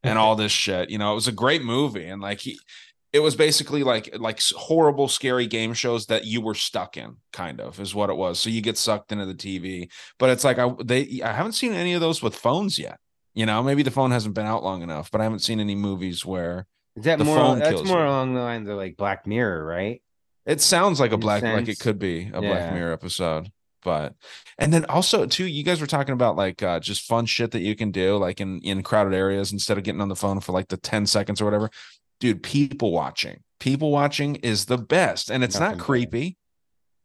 and 0.03 0.19
all 0.19 0.35
this 0.35 0.51
shit. 0.51 0.91
You 0.91 0.99
know, 0.99 1.13
it 1.13 1.15
was 1.15 1.27
a 1.27 1.31
great 1.31 1.63
movie. 1.63 2.05
And 2.05 2.21
like 2.21 2.41
he 2.41 2.59
it 3.11 3.19
was 3.19 3.35
basically 3.35 3.83
like 3.83 4.15
like 4.19 4.39
horrible 4.55 5.07
scary 5.07 5.47
game 5.47 5.73
shows 5.73 6.05
that 6.07 6.25
you 6.25 6.41
were 6.41 6.55
stuck 6.55 6.97
in 6.97 7.17
kind 7.33 7.59
of 7.59 7.79
is 7.79 7.95
what 7.95 8.09
it 8.09 8.15
was 8.15 8.39
so 8.39 8.49
you 8.49 8.61
get 8.61 8.77
sucked 8.77 9.11
into 9.11 9.25
the 9.25 9.33
tv 9.33 9.89
but 10.17 10.29
it's 10.29 10.43
like 10.43 10.59
i 10.59 10.71
they 10.83 11.21
i 11.23 11.31
haven't 11.31 11.53
seen 11.53 11.73
any 11.73 11.93
of 11.93 12.01
those 12.01 12.21
with 12.21 12.35
phones 12.35 12.77
yet 12.77 12.99
you 13.33 13.45
know, 13.45 13.63
maybe 13.63 13.83
the 13.83 13.91
phone 13.91 14.11
hasn't 14.11 14.35
been 14.35 14.45
out 14.45 14.63
long 14.63 14.81
enough, 14.81 15.11
but 15.11 15.21
I 15.21 15.23
haven't 15.23 15.39
seen 15.39 15.59
any 15.59 15.75
movies 15.75 16.25
where 16.25 16.65
is 16.95 17.05
that 17.05 17.19
more 17.19 17.55
that's 17.55 17.83
more 17.85 17.99
you. 17.99 18.05
along 18.05 18.33
the 18.33 18.41
lines 18.41 18.67
of 18.67 18.75
like 18.75 18.97
Black 18.97 19.25
Mirror, 19.27 19.63
right? 19.63 20.01
It 20.45 20.61
sounds 20.61 20.99
like 20.99 21.11
a 21.11 21.17
black 21.17 21.41
sense. 21.41 21.55
like 21.55 21.69
it 21.69 21.79
could 21.79 21.99
be 21.99 22.29
a 22.33 22.41
yeah. 22.41 22.49
Black 22.49 22.73
Mirror 22.73 22.91
episode. 22.91 23.51
But 23.81 24.15
and 24.57 24.73
then 24.73 24.83
also 24.85 25.25
too, 25.25 25.45
you 25.45 25.63
guys 25.63 25.79
were 25.79 25.87
talking 25.87 26.13
about 26.13 26.35
like 26.35 26.61
uh 26.61 26.81
just 26.81 27.07
fun 27.07 27.25
shit 27.25 27.51
that 27.51 27.61
you 27.61 27.75
can 27.75 27.91
do 27.91 28.17
like 28.17 28.41
in 28.41 28.59
in 28.59 28.83
crowded 28.83 29.13
areas 29.13 29.53
instead 29.53 29.77
of 29.77 29.85
getting 29.85 30.01
on 30.01 30.09
the 30.09 30.17
phone 30.17 30.41
for 30.41 30.51
like 30.51 30.67
the 30.67 30.75
10 30.75 31.05
seconds 31.05 31.39
or 31.39 31.45
whatever. 31.45 31.69
Dude, 32.19 32.43
people 32.43 32.91
watching. 32.91 33.43
People 33.59 33.91
watching 33.91 34.35
is 34.37 34.65
the 34.65 34.77
best. 34.77 35.29
And 35.29 35.43
it's 35.43 35.59
Nothing 35.59 35.77
not 35.77 35.85
creepy. 35.85 36.37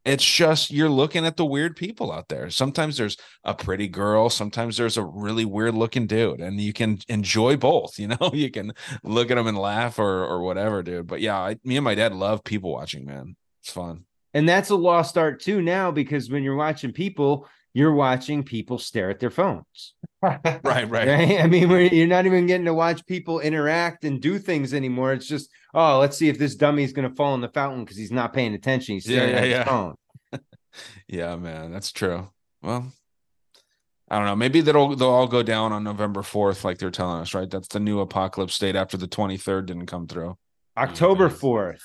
It's 0.05 0.23
just 0.23 0.69
you're 0.69 0.89
looking 0.89 1.25
at 1.25 1.35
the 1.35 1.45
weird 1.45 1.75
people 1.75 2.11
out 2.11 2.27
there. 2.27 2.51
Sometimes 2.51 2.97
there's 2.97 3.17
a 3.43 3.55
pretty 3.55 3.87
girl, 3.87 4.29
sometimes 4.29 4.77
there's 4.77 4.97
a 4.97 5.03
really 5.03 5.45
weird 5.45 5.73
looking 5.73 6.05
dude, 6.05 6.41
and 6.41 6.61
you 6.61 6.73
can 6.73 6.99
enjoy 7.07 7.57
both. 7.57 7.97
You 8.05 8.09
know, 8.09 8.29
you 8.31 8.51
can 8.51 8.73
look 9.03 9.31
at 9.31 9.35
them 9.35 9.47
and 9.47 9.57
laugh 9.57 9.97
or 9.97 10.23
or 10.25 10.41
whatever, 10.41 10.83
dude. 10.83 11.07
But 11.07 11.21
yeah, 11.21 11.39
I, 11.39 11.57
me 11.63 11.77
and 11.77 11.83
my 11.83 11.95
dad 11.95 12.13
love 12.13 12.43
people 12.43 12.71
watching, 12.71 13.05
man. 13.05 13.35
It's 13.63 13.71
fun. 13.71 14.05
And 14.35 14.47
that's 14.47 14.69
a 14.69 14.75
lost 14.75 15.17
art 15.17 15.39
too 15.39 15.61
now 15.61 15.89
because 15.89 16.29
when 16.29 16.43
you're 16.43 16.55
watching 16.55 16.91
people, 16.91 17.47
you're 17.75 17.93
watching 17.93 18.41
people 18.41 18.79
stare 18.79 19.09
at 19.09 19.19
their 19.19 19.29
phones. 19.29 19.95
right, 20.21 20.39
right, 20.63 20.89
right. 20.89 21.41
I 21.41 21.45
mean, 21.45 21.69
you're 21.69 22.07
not 22.07 22.25
even 22.25 22.47
getting 22.47 22.65
to 22.67 22.73
watch 22.73 23.05
people 23.05 23.41
interact 23.41 24.05
and 24.05 24.21
do 24.21 24.39
things 24.39 24.73
anymore. 24.73 25.11
It's 25.11 25.27
just, 25.27 25.49
oh, 25.73 25.99
let's 25.99 26.17
see 26.17 26.29
if 26.29 26.39
this 26.39 26.55
dummy 26.55 26.85
is 26.85 26.93
going 26.93 27.07
to 27.07 27.13
fall 27.13 27.35
in 27.35 27.41
the 27.41 27.49
fountain 27.49 27.83
because 27.83 27.97
he's 27.97 28.13
not 28.13 28.31
paying 28.31 28.53
attention. 28.53 28.95
He's 28.95 29.03
staring 29.03 29.31
yeah, 29.31 29.43
yeah, 29.43 29.57
at 29.57 29.57
his 29.57 29.67
phone. 29.67 29.95
yeah, 31.09 31.35
man, 31.35 31.73
that's 31.73 31.91
true. 31.91 32.29
Well, 32.63 32.93
I 34.09 34.19
don't 34.19 34.25
know. 34.25 34.37
Maybe 34.37 34.61
they'll 34.61 34.95
they'll 34.95 35.09
all 35.09 35.27
go 35.27 35.43
down 35.43 35.73
on 35.73 35.83
November 35.83 36.23
fourth, 36.23 36.63
like 36.63 36.77
they're 36.77 36.91
telling 36.91 37.21
us, 37.21 37.33
right? 37.33 37.49
That's 37.49 37.67
the 37.67 37.81
new 37.81 37.99
apocalypse 37.99 38.57
date 38.57 38.77
after 38.77 38.95
the 38.95 39.07
twenty 39.07 39.35
third 39.35 39.65
didn't 39.65 39.87
come 39.87 40.07
through. 40.07 40.37
October 40.77 41.29
mm-hmm. 41.29 41.45
4th. 41.45 41.81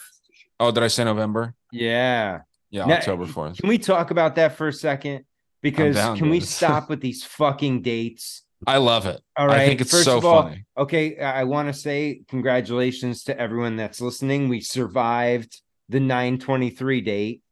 Oh, 0.58 0.70
did 0.70 0.82
I 0.82 0.88
say 0.88 1.04
November? 1.04 1.54
Yeah. 1.72 2.40
Yeah, 2.70 2.84
Now, 2.84 2.96
October 2.96 3.26
fourth. 3.26 3.58
Can 3.58 3.68
we 3.68 3.78
talk 3.78 4.12
about 4.12 4.36
that 4.36 4.56
for 4.56 4.68
a 4.68 4.72
second? 4.72 5.24
Because 5.62 5.96
can 6.18 6.30
we 6.30 6.40
stop 6.58 6.88
with 6.88 7.00
these 7.00 7.24
fucking 7.24 7.82
dates? 7.82 8.42
I 8.66 8.76
love 8.76 9.06
it. 9.06 9.20
All 9.36 9.46
right. 9.46 9.60
I 9.60 9.66
think 9.66 9.80
it's 9.80 9.90
First 9.90 10.04
so 10.04 10.18
of 10.18 10.24
all, 10.24 10.42
funny. 10.42 10.64
Okay, 10.76 11.18
I 11.18 11.44
want 11.44 11.68
to 11.68 11.72
say 11.72 12.22
congratulations 12.28 13.24
to 13.24 13.38
everyone 13.38 13.76
that's 13.76 14.00
listening. 14.00 14.48
We 14.48 14.60
survived 14.60 15.60
the 15.88 16.00
923 16.00 17.00
date 17.00 17.42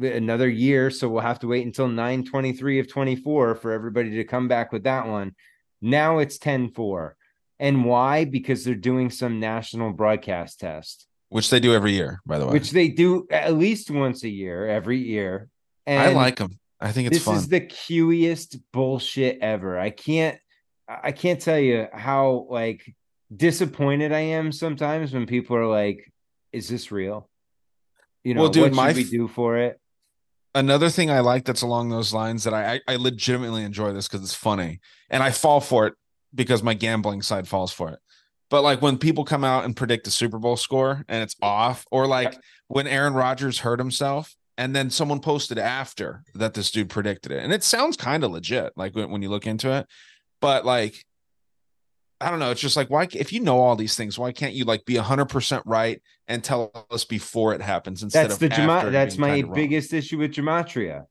another 0.00 0.48
year, 0.48 0.90
so 0.90 1.08
we'll 1.08 1.22
have 1.22 1.40
to 1.40 1.46
wait 1.46 1.64
until 1.66 1.88
923 1.88 2.80
of 2.80 2.88
24 2.88 3.54
for 3.56 3.72
everybody 3.72 4.10
to 4.10 4.24
come 4.24 4.48
back 4.48 4.72
with 4.72 4.84
that 4.84 5.06
one. 5.06 5.34
Now 5.80 6.18
it's 6.18 6.38
10-4. 6.38 7.12
And 7.60 7.84
why? 7.84 8.24
Because 8.24 8.64
they're 8.64 8.74
doing 8.74 9.10
some 9.10 9.40
national 9.40 9.92
broadcast 9.92 10.60
test, 10.60 11.06
Which 11.28 11.50
they 11.50 11.60
do 11.60 11.74
every 11.74 11.92
year, 11.92 12.20
by 12.24 12.38
the 12.38 12.46
way. 12.46 12.52
which 12.52 12.70
they 12.70 12.88
do 12.88 13.26
at 13.30 13.54
least 13.54 13.90
once 13.90 14.22
a 14.22 14.28
year, 14.28 14.68
every 14.68 14.98
year. 14.98 15.48
And 15.86 16.00
I 16.00 16.12
like 16.12 16.36
them. 16.36 16.57
I 16.80 16.92
think 16.92 17.08
it's 17.08 17.18
this 17.18 17.24
fun. 17.24 17.36
is 17.36 17.48
the 17.48 17.60
cutest 17.60 18.56
bullshit 18.72 19.38
ever. 19.40 19.78
I 19.78 19.90
can't 19.90 20.38
I 20.88 21.12
can't 21.12 21.40
tell 21.40 21.58
you 21.58 21.86
how 21.92 22.46
like 22.48 22.94
disappointed 23.34 24.12
I 24.12 24.20
am 24.20 24.52
sometimes 24.52 25.12
when 25.12 25.26
people 25.26 25.56
are 25.56 25.66
like, 25.66 26.10
"Is 26.52 26.68
this 26.68 26.90
real?" 26.90 27.28
You 28.24 28.34
know, 28.34 28.42
Well, 28.42 28.50
dude, 28.50 28.62
what 28.64 28.72
my 28.74 28.88
should 28.88 28.96
we 28.96 29.04
do 29.04 29.28
for 29.28 29.58
it? 29.58 29.80
Another 30.54 30.88
thing 30.88 31.10
I 31.10 31.20
like 31.20 31.44
that's 31.44 31.62
along 31.62 31.90
those 31.90 32.12
lines 32.12 32.44
that 32.44 32.54
I 32.54 32.74
I, 32.74 32.80
I 32.88 32.96
legitimately 32.96 33.64
enjoy 33.64 33.92
this 33.92 34.08
because 34.08 34.22
it's 34.22 34.34
funny 34.34 34.80
and 35.10 35.22
I 35.22 35.30
fall 35.30 35.60
for 35.60 35.86
it 35.86 35.94
because 36.34 36.62
my 36.62 36.74
gambling 36.74 37.22
side 37.22 37.48
falls 37.48 37.72
for 37.72 37.90
it. 37.90 37.98
But 38.50 38.62
like 38.62 38.80
when 38.80 38.96
people 38.98 39.24
come 39.24 39.44
out 39.44 39.64
and 39.64 39.76
predict 39.76 40.04
the 40.04 40.10
Super 40.10 40.38
Bowl 40.38 40.56
score 40.56 41.04
and 41.08 41.22
it's 41.22 41.36
off, 41.42 41.84
or 41.90 42.06
like 42.06 42.34
when 42.68 42.86
Aaron 42.86 43.14
Rodgers 43.14 43.58
hurt 43.58 43.78
himself 43.78 44.34
and 44.58 44.74
then 44.74 44.90
someone 44.90 45.20
posted 45.20 45.56
after 45.56 46.24
that 46.34 46.52
this 46.52 46.72
dude 46.72 46.90
predicted 46.90 47.30
it, 47.30 47.42
and 47.42 47.52
it 47.52 47.62
sounds 47.62 47.96
kind 47.96 48.24
of 48.24 48.32
legit, 48.32 48.72
like 48.76 48.94
when, 48.94 49.10
when 49.10 49.22
you 49.22 49.30
look 49.30 49.46
into 49.46 49.72
it. 49.72 49.86
But 50.40 50.66
like, 50.66 51.06
I 52.20 52.28
don't 52.28 52.40
know. 52.40 52.50
It's 52.50 52.60
just 52.60 52.76
like 52.76 52.90
why 52.90 53.06
if 53.12 53.32
you 53.32 53.38
know 53.40 53.60
all 53.60 53.76
these 53.76 53.96
things, 53.96 54.18
why 54.18 54.32
can't 54.32 54.54
you 54.54 54.64
like 54.64 54.84
be 54.84 54.96
hundred 54.96 55.26
percent 55.26 55.62
right 55.64 56.02
and 56.26 56.42
tell 56.42 56.72
us 56.90 57.04
before 57.04 57.54
it 57.54 57.62
happens 57.62 58.02
instead 58.02 58.24
That's 58.24 58.34
of 58.34 58.40
the 58.40 58.48
gema- 58.48 58.90
that's 58.90 59.16
my 59.16 59.36
kinda 59.36 59.46
wrong? 59.46 59.54
biggest 59.54 59.92
issue 59.92 60.18
with 60.18 60.32
gematria. 60.32 61.04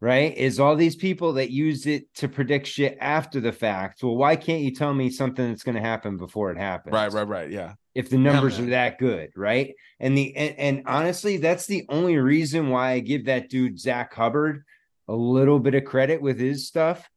Right? 0.00 0.36
Is 0.36 0.60
all 0.60 0.76
these 0.76 0.94
people 0.94 1.32
that 1.34 1.50
use 1.50 1.86
it 1.86 2.12
to 2.16 2.28
predict 2.28 2.66
shit 2.66 2.98
after 3.00 3.40
the 3.40 3.50
fact. 3.50 4.02
Well, 4.02 4.14
why 4.14 4.36
can't 4.36 4.60
you 4.60 4.72
tell 4.72 4.92
me 4.94 5.10
something 5.10 5.48
that's 5.48 5.62
going 5.62 5.74
to 5.74 5.80
happen 5.80 6.18
before 6.18 6.50
it 6.52 6.58
happens? 6.58 6.92
Right, 6.92 7.10
right, 7.10 7.26
right. 7.26 7.50
Yeah. 7.50 7.72
If 7.96 8.10
the 8.10 8.18
numbers 8.18 8.58
are 8.58 8.66
that 8.66 8.98
good, 8.98 9.30
right? 9.36 9.74
And 9.98 10.16
the 10.16 10.36
and, 10.36 10.58
and 10.58 10.82
honestly, 10.86 11.38
that's 11.38 11.66
the 11.66 11.84
only 11.88 12.16
reason 12.18 12.68
why 12.68 12.92
I 12.92 12.98
give 13.00 13.24
that 13.26 13.48
dude 13.50 13.78
Zach 13.80 14.12
Hubbard 14.14 14.64
a 15.08 15.14
little 15.14 15.58
bit 15.58 15.74
of 15.74 15.84
credit 15.84 16.20
with 16.20 16.38
his 16.38 16.66
stuff. 16.68 17.08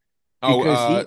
Oh, 0.41 0.59
Because 0.59 0.89
he- 0.89 0.95
uh, 0.95 1.03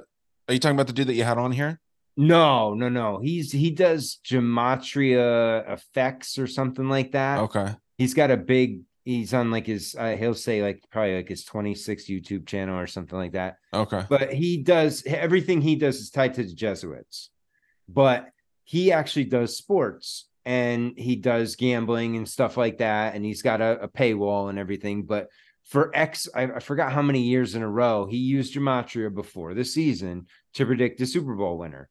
are 0.48 0.54
you 0.54 0.60
talking 0.60 0.76
about 0.76 0.88
the 0.88 0.92
dude 0.92 1.06
that 1.06 1.14
you 1.14 1.24
had 1.24 1.38
on 1.38 1.52
here? 1.52 1.80
No, 2.16 2.74
no, 2.74 2.88
no. 2.90 3.18
He's 3.22 3.50
he 3.52 3.70
does 3.70 4.18
gematria 4.24 5.68
effects 5.72 6.38
or 6.38 6.46
something 6.46 6.88
like 6.88 7.12
that. 7.12 7.38
Okay. 7.40 7.74
He's 7.98 8.14
got 8.14 8.30
a 8.30 8.36
big. 8.36 8.82
He's 9.04 9.34
on 9.34 9.50
like 9.50 9.66
his. 9.66 9.96
Uh, 9.98 10.16
he'll 10.16 10.34
say 10.34 10.62
like 10.62 10.82
probably 10.90 11.16
like 11.16 11.28
his 11.28 11.44
twenty 11.44 11.74
six 11.74 12.04
YouTube 12.08 12.46
channel 12.46 12.78
or 12.78 12.86
something 12.86 13.18
like 13.18 13.32
that. 13.32 13.56
Okay. 13.72 14.04
but 14.08 14.32
he 14.32 14.58
does 14.58 15.02
everything 15.06 15.60
he 15.60 15.74
does 15.76 15.96
is 16.00 16.10
tied 16.10 16.34
to 16.34 16.44
the 16.44 16.52
Jesuits. 16.54 17.30
But 17.88 18.28
he 18.64 18.92
actually 18.92 19.24
does 19.24 19.56
sports 19.56 20.28
and 20.44 20.94
he 20.96 21.16
does 21.16 21.56
gambling 21.56 22.16
and 22.16 22.28
stuff 22.28 22.56
like 22.56 22.78
that. 22.78 23.14
And 23.14 23.24
he's 23.24 23.42
got 23.42 23.60
a, 23.60 23.82
a 23.82 23.88
paywall 23.88 24.50
and 24.50 24.58
everything. 24.58 25.04
But 25.04 25.28
for 25.64 25.90
X, 25.94 26.28
I, 26.34 26.44
I 26.44 26.58
forgot 26.58 26.92
how 26.92 27.02
many 27.02 27.22
years 27.22 27.54
in 27.54 27.62
a 27.62 27.68
row 27.68 28.06
he 28.06 28.16
used 28.16 28.54
gematria 28.54 29.14
before 29.14 29.54
the 29.54 29.64
season 29.64 30.26
to 30.54 30.66
predict 30.66 30.98
the 30.98 31.06
Super 31.06 31.34
Bowl 31.34 31.58
winner. 31.58 31.88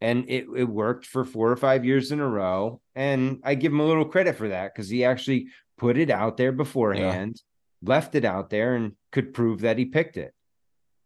And 0.00 0.28
it, 0.28 0.46
it 0.54 0.64
worked 0.64 1.06
for 1.06 1.24
four 1.24 1.50
or 1.50 1.56
five 1.56 1.84
years 1.84 2.12
in 2.12 2.20
a 2.20 2.28
row. 2.28 2.80
And 2.94 3.40
I 3.44 3.54
give 3.54 3.72
him 3.72 3.80
a 3.80 3.86
little 3.86 4.04
credit 4.04 4.36
for 4.36 4.48
that 4.48 4.74
because 4.74 4.88
he 4.88 5.04
actually 5.04 5.48
put 5.78 5.96
it 5.96 6.10
out 6.10 6.36
there 6.36 6.52
beforehand, 6.52 7.40
left 7.82 8.14
it 8.14 8.24
out 8.24 8.50
there, 8.50 8.74
and 8.74 8.92
could 9.12 9.32
prove 9.32 9.60
that 9.60 9.78
he 9.78 9.86
picked 9.86 10.16
it. 10.16 10.34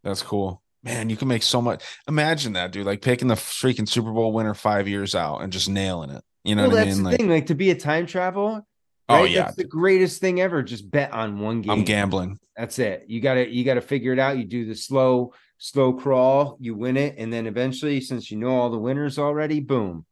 That's 0.03 0.21
cool. 0.21 0.61
Man, 0.83 1.09
you 1.09 1.17
can 1.17 1.27
make 1.27 1.43
so 1.43 1.61
much. 1.61 1.83
Imagine 2.07 2.53
that, 2.53 2.71
dude. 2.71 2.85
Like 2.85 3.01
picking 3.01 3.27
the 3.27 3.35
freaking 3.35 3.87
Super 3.87 4.11
Bowl 4.11 4.31
winner 4.31 4.53
five 4.53 4.87
years 4.87 5.13
out 5.13 5.39
and 5.39 5.51
just 5.51 5.69
nailing 5.69 6.09
it. 6.09 6.23
You 6.43 6.55
know 6.55 6.63
well, 6.63 6.71
what 6.71 6.79
I 6.79 6.85
that's 6.85 6.95
mean? 6.95 7.03
the 7.03 7.09
Like, 7.09 7.19
thing. 7.19 7.29
Like 7.29 7.45
to 7.47 7.55
be 7.55 7.71
a 7.71 7.75
time 7.75 8.05
traveler. 8.05 8.63
Oh, 9.09 9.23
yeah, 9.23 9.45
that's 9.45 9.55
the 9.55 9.63
greatest 9.63 10.21
thing 10.21 10.39
ever. 10.39 10.61
Just 10.61 10.89
bet 10.89 11.11
on 11.11 11.39
one 11.39 11.61
game. 11.61 11.71
I'm 11.71 11.83
gambling. 11.83 12.39
That's 12.55 12.77
it. 12.77 13.05
You 13.07 13.21
got 13.21 13.33
to 13.35 13.49
you 13.49 13.63
got 13.63 13.73
to 13.73 13.81
figure 13.81 14.13
it 14.13 14.19
out. 14.19 14.37
You 14.37 14.43
do 14.43 14.65
the 14.65 14.75
slow 14.75 15.33
slow 15.57 15.93
crawl. 15.93 16.57
You 16.59 16.75
win 16.75 16.95
it, 16.95 17.15
and 17.17 17.33
then 17.33 17.47
eventually, 17.47 18.01
since 18.01 18.29
you 18.29 18.37
know 18.37 18.55
all 18.55 18.69
the 18.69 18.77
winners 18.77 19.17
already, 19.17 19.59
boom. 19.61 20.05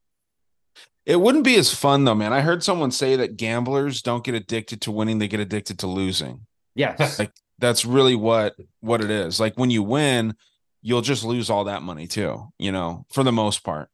It 1.05 1.21
wouldn't 1.21 1.45
be 1.45 1.55
as 1.57 1.73
fun 1.73 2.03
though, 2.03 2.15
man. 2.15 2.33
I 2.33 2.41
heard 2.41 2.63
someone 2.63 2.91
say 2.91 3.15
that 3.15 3.37
gamblers 3.37 4.01
don't 4.01 4.23
get 4.23 4.35
addicted 4.35 4.81
to 4.81 4.91
winning; 4.91 5.19
they 5.19 5.27
get 5.27 5.39
addicted 5.39 5.79
to 5.79 5.87
losing. 5.87 6.47
Yes. 6.75 7.19
Like 7.19 7.31
that's 7.59 7.85
really 7.85 8.15
what 8.15 8.55
what 8.81 9.01
it 9.01 9.09
is. 9.09 9.39
Like 9.39 9.57
when 9.57 9.69
you 9.69 9.83
win, 9.83 10.35
you'll 10.81 11.01
just 11.01 11.23
lose 11.23 11.49
all 11.49 11.65
that 11.65 11.81
money 11.81 12.07
too. 12.07 12.51
You 12.59 12.71
know, 12.71 13.05
for 13.11 13.23
the 13.23 13.31
most 13.31 13.63
part. 13.63 13.89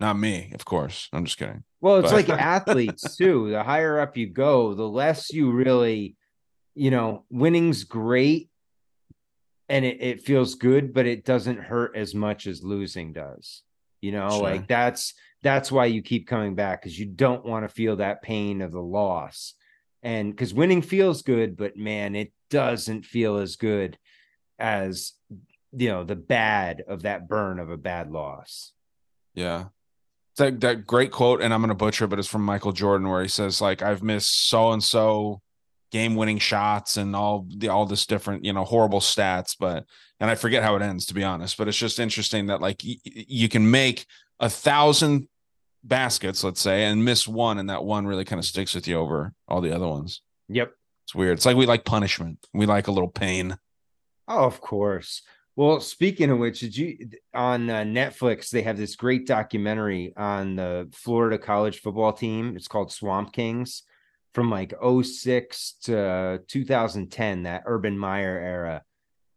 Not 0.00 0.16
me, 0.18 0.52
of 0.54 0.64
course. 0.64 1.08
I'm 1.12 1.24
just 1.24 1.38
kidding. 1.38 1.64
Well, 1.80 1.96
it's 1.98 2.12
But- 2.12 2.28
like 2.28 2.40
athletes 2.40 3.16
too. 3.16 3.50
The 3.50 3.62
higher 3.64 3.98
up 3.98 4.16
you 4.16 4.28
go, 4.28 4.74
the 4.74 4.88
less 4.88 5.32
you 5.32 5.50
really, 5.50 6.16
you 6.76 6.90
know, 6.92 7.24
winning's 7.30 7.82
great 7.84 8.48
and 9.68 9.84
it, 9.84 10.00
it 10.00 10.22
feels 10.22 10.54
good, 10.54 10.94
but 10.94 11.06
it 11.06 11.24
doesn't 11.24 11.58
hurt 11.58 11.96
as 11.96 12.14
much 12.14 12.46
as 12.46 12.62
losing 12.62 13.12
does. 13.12 13.62
You 14.00 14.12
know, 14.12 14.30
Sure. 14.30 14.42
like 14.42 14.68
that's 14.68 15.14
that's 15.42 15.70
why 15.72 15.86
you 15.86 16.00
keep 16.02 16.26
coming 16.28 16.54
back 16.54 16.80
because 16.80 16.96
you 16.98 17.06
don't 17.06 17.44
want 17.44 17.64
to 17.64 17.68
feel 17.74 17.96
that 17.96 18.22
pain 18.22 18.62
of 18.62 18.70
the 18.72 18.80
loss. 18.82 19.54
And 20.02 20.30
because 20.30 20.54
winning 20.54 20.82
feels 20.82 21.22
good, 21.22 21.56
but 21.56 21.76
man, 21.76 22.14
it 22.14 22.32
doesn't 22.50 23.04
feel 23.04 23.38
as 23.38 23.56
good 23.56 23.98
as 24.60 25.12
you 25.72 25.88
know 25.88 26.04
the 26.04 26.16
bad 26.16 26.84
of 26.86 27.02
that 27.02 27.28
burn 27.28 27.58
of 27.58 27.70
a 27.70 27.76
bad 27.76 28.10
loss. 28.10 28.72
Yeah. 29.34 29.66
It's 30.32 30.38
that, 30.38 30.60
that 30.60 30.86
great 30.86 31.10
quote, 31.10 31.42
and 31.42 31.52
I'm 31.52 31.60
gonna 31.60 31.74
butcher 31.74 32.04
it, 32.04 32.08
but 32.08 32.18
it's 32.18 32.28
from 32.28 32.44
Michael 32.44 32.72
Jordan 32.72 33.08
where 33.08 33.22
he 33.22 33.28
says, 33.28 33.60
like, 33.60 33.82
I've 33.82 34.02
missed 34.02 34.48
so 34.48 34.72
and 34.72 34.82
so 34.82 35.40
game 35.90 36.16
winning 36.16 36.38
shots 36.38 36.96
and 36.96 37.16
all 37.16 37.46
the 37.48 37.68
all 37.68 37.86
this 37.86 38.06
different, 38.06 38.44
you 38.44 38.52
know, 38.52 38.64
horrible 38.64 39.00
stats, 39.00 39.56
but 39.58 39.84
and 40.20 40.30
I 40.30 40.34
forget 40.34 40.62
how 40.62 40.76
it 40.76 40.82
ends 40.82 41.06
to 41.06 41.14
be 41.14 41.24
honest, 41.24 41.56
but 41.56 41.68
it's 41.68 41.76
just 41.76 41.98
interesting 41.98 42.46
that 42.46 42.60
like 42.60 42.82
y- 42.84 42.96
you 43.04 43.48
can 43.48 43.70
make 43.70 44.06
a 44.40 44.48
thousand 44.50 45.28
baskets, 45.84 46.44
let's 46.44 46.60
say, 46.60 46.84
and 46.84 47.04
miss 47.04 47.26
one, 47.26 47.58
and 47.58 47.70
that 47.70 47.84
one 47.84 48.06
really 48.06 48.24
kind 48.24 48.38
of 48.38 48.44
sticks 48.44 48.74
with 48.74 48.86
you 48.86 48.96
over 48.96 49.32
all 49.46 49.60
the 49.60 49.74
other 49.74 49.88
ones. 49.88 50.22
Yep. 50.48 50.72
It's 51.04 51.14
weird. 51.14 51.38
It's 51.38 51.46
like 51.46 51.56
we 51.56 51.66
like 51.66 51.84
punishment. 51.84 52.46
We 52.52 52.66
like 52.66 52.86
a 52.86 52.92
little 52.92 53.08
pain. 53.10 53.56
Oh, 54.26 54.44
of 54.44 54.60
course. 54.60 55.22
Well, 55.58 55.80
speaking 55.80 56.30
of 56.30 56.38
which, 56.38 56.60
did 56.60 56.76
you 56.76 57.08
on 57.34 57.68
uh, 57.68 57.82
Netflix? 57.82 58.48
They 58.48 58.62
have 58.62 58.76
this 58.76 58.94
great 58.94 59.26
documentary 59.26 60.12
on 60.16 60.54
the 60.54 60.88
Florida 60.92 61.36
college 61.36 61.80
football 61.80 62.12
team. 62.12 62.54
It's 62.56 62.68
called 62.68 62.92
Swamp 62.92 63.32
Kings 63.32 63.82
from 64.32 64.50
like 64.50 64.72
06 64.80 65.72
to 65.82 66.42
2010, 66.46 67.42
that 67.42 67.64
Urban 67.66 67.98
Meyer 67.98 68.38
era. 68.38 68.82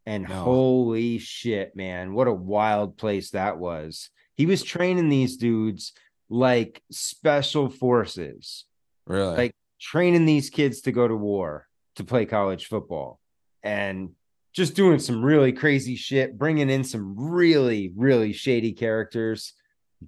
And 0.05 0.29
No. 0.29 0.43
holy 0.43 1.17
shit, 1.17 1.75
man, 1.75 2.13
what 2.13 2.27
a 2.27 2.31
wild 2.33 2.97
place 2.97 3.31
that 3.31 3.57
was. 3.57 4.11
He 4.35 4.45
was 4.45 4.61
training 4.61 5.09
these 5.09 5.37
dudes 5.37 5.91
like 6.29 6.83
special 6.91 7.67
forces, 7.67 8.65
Really? 9.07 9.37
like 9.37 9.55
training 9.79 10.27
these 10.27 10.51
kids 10.51 10.81
to 10.81 10.91
go 10.91 11.07
to 11.07 11.15
war 11.15 11.67
to 11.95 12.03
play 12.03 12.27
college 12.27 12.67
football. 12.67 13.19
And 13.63 14.11
just 14.53 14.75
doing 14.75 14.99
some 14.99 15.23
really 15.23 15.53
crazy 15.53 15.95
shit, 15.95 16.37
bringing 16.37 16.69
in 16.69 16.83
some 16.83 17.15
really, 17.31 17.91
really 17.95 18.33
shady 18.33 18.73
characters, 18.73 19.53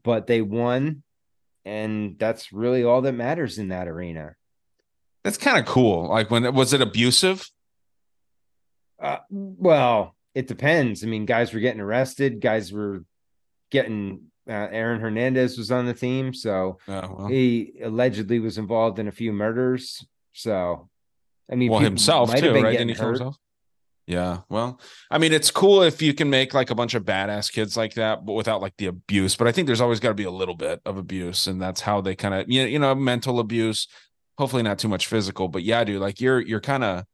but 0.03 0.27
they 0.27 0.41
won. 0.41 1.03
And 1.65 2.17
that's 2.19 2.51
really 2.51 2.83
all 2.83 3.01
that 3.03 3.13
matters 3.13 3.57
in 3.57 3.69
that 3.69 3.87
arena. 3.87 4.35
That's 5.23 5.37
kind 5.37 5.57
of 5.57 5.65
cool. 5.65 6.09
Like 6.09 6.29
when 6.29 6.53
was 6.53 6.73
it 6.73 6.81
abusive? 6.81 7.49
Uh, 9.01 9.17
well, 9.29 10.15
it 10.35 10.47
depends. 10.47 11.03
I 11.03 11.07
mean, 11.07 11.25
guys 11.25 11.53
were 11.53 11.59
getting 11.61 11.79
arrested, 11.81 12.41
guys 12.41 12.71
were 12.73 13.05
getting, 13.71 14.23
uh, 14.49 14.51
Aaron 14.51 14.99
Hernandez 14.99 15.57
was 15.57 15.71
on 15.71 15.85
the 15.85 15.93
team. 15.93 16.33
So 16.33 16.79
Oh, 16.87 17.15
well. 17.17 17.27
he 17.27 17.73
allegedly 17.81 18.39
was 18.39 18.57
involved 18.57 18.99
in 18.99 19.07
a 19.07 19.11
few 19.11 19.31
murders. 19.31 20.05
So, 20.33 20.89
I 21.49 21.55
mean, 21.55 21.71
well, 21.71 21.79
himself 21.79 22.33
too, 22.35 22.53
right? 22.53 22.71
Didn't 22.77 22.89
he 22.89 22.93
hurt. 22.95 23.09
himself? 23.19 23.37
Yeah. 24.05 24.39
Well, 24.49 24.81
I 25.09 25.17
mean, 25.17 25.31
it's 25.31 25.49
cool 25.49 25.81
if 25.81 26.01
you 26.01 26.13
can 26.13 26.29
make 26.29 26.53
like 26.53 26.69
a 26.69 26.75
bunch 26.75 26.93
of 26.93 27.05
badass 27.05 27.51
kids 27.51 27.77
like 27.77 27.93
that, 27.93 28.25
but 28.25 28.33
without 28.33 28.61
like 28.61 28.75
the 28.77 28.87
abuse. 28.87 29.35
But 29.35 29.47
I 29.47 29.51
think 29.53 29.65
there's 29.67 29.81
always 29.81 30.01
got 30.01 30.09
to 30.09 30.13
be 30.13 30.25
a 30.25 30.31
little 30.31 30.55
bit 30.55 30.81
of 30.85 30.97
abuse, 30.97 31.47
and 31.47 31.61
that's 31.61 31.81
how 31.81 32.01
they 32.01 32.15
kind 32.15 32.33
of 32.33 32.49
you 32.49 32.63
know, 32.63 32.67
you 32.67 32.79
know 32.79 32.95
mental 32.95 33.39
abuse. 33.39 33.87
Hopefully, 34.37 34.63
not 34.63 34.79
too 34.79 34.89
much 34.89 35.07
physical, 35.07 35.47
but 35.47 35.63
yeah, 35.63 35.83
dude, 35.83 36.01
like 36.01 36.19
you're 36.19 36.41
you're 36.41 36.59
kind 36.59 36.83
of 36.83 37.05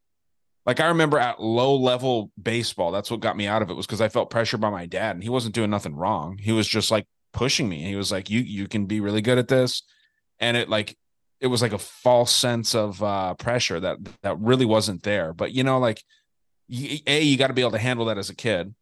like 0.65 0.79
I 0.79 0.87
remember 0.87 1.19
at 1.19 1.41
low 1.41 1.75
level 1.75 2.31
baseball. 2.41 2.91
That's 2.91 3.11
what 3.11 3.19
got 3.19 3.37
me 3.37 3.45
out 3.45 3.61
of 3.61 3.69
it 3.69 3.75
was 3.75 3.85
because 3.85 4.01
I 4.01 4.09
felt 4.09 4.31
pressure 4.31 4.57
by 4.57 4.69
my 4.71 4.87
dad, 4.87 5.15
and 5.15 5.23
he 5.23 5.29
wasn't 5.29 5.55
doing 5.55 5.69
nothing 5.69 5.95
wrong. 5.95 6.39
He 6.41 6.51
was 6.51 6.67
just 6.67 6.89
like 6.89 7.05
pushing 7.33 7.69
me. 7.69 7.83
He 7.83 7.95
was 7.95 8.11
like, 8.11 8.31
"You 8.31 8.39
you 8.39 8.67
can 8.67 8.87
be 8.87 8.99
really 8.99 9.21
good 9.21 9.37
at 9.37 9.47
this," 9.47 9.83
and 10.39 10.57
it 10.57 10.69
like 10.69 10.97
it 11.39 11.47
was 11.47 11.61
like 11.61 11.73
a 11.73 11.77
false 11.77 12.33
sense 12.33 12.73
of 12.73 13.01
uh 13.03 13.35
pressure 13.35 13.79
that 13.79 13.97
that 14.23 14.39
really 14.39 14.65
wasn't 14.65 15.03
there. 15.03 15.33
But 15.33 15.51
you 15.51 15.63
know, 15.63 15.77
like 15.77 16.03
you, 16.69 16.99
a 17.05 17.21
you 17.21 17.37
got 17.37 17.47
to 17.47 17.53
be 17.53 17.61
able 17.61 17.71
to 17.71 17.77
handle 17.77 18.05
that 18.05 18.17
as 18.17 18.29
a 18.29 18.35
kid 18.35 18.73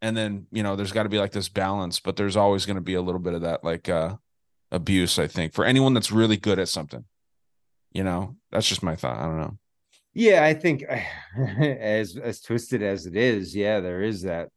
and 0.00 0.16
then 0.16 0.46
you 0.50 0.62
know 0.62 0.76
there's 0.76 0.92
got 0.92 1.02
to 1.02 1.08
be 1.10 1.18
like 1.18 1.32
this 1.32 1.48
balance 1.50 2.00
but 2.00 2.16
there's 2.16 2.36
always 2.36 2.64
going 2.64 2.76
to 2.76 2.80
be 2.82 2.94
a 2.94 3.02
little 3.02 3.20
bit 3.20 3.34
of 3.34 3.42
that 3.42 3.62
like 3.62 3.88
uh 3.88 4.16
abuse 4.70 5.18
i 5.18 5.26
think 5.26 5.52
for 5.52 5.64
anyone 5.66 5.92
that's 5.92 6.10
really 6.10 6.38
good 6.38 6.58
at 6.58 6.68
something 6.68 7.04
you 7.92 8.02
know 8.02 8.36
that's 8.50 8.68
just 8.68 8.82
my 8.82 8.96
thought 8.96 9.18
i 9.18 9.24
don't 9.24 9.40
know 9.40 9.58
Yeah, 10.14 10.44
I 10.44 10.54
think 10.54 10.82
as 11.58 12.16
as 12.16 12.40
twisted 12.40 12.82
as 12.82 13.06
it 13.06 13.16
is, 13.16 13.56
yeah, 13.56 13.80
there 13.80 14.02
is 14.02 14.22
that 14.22 14.50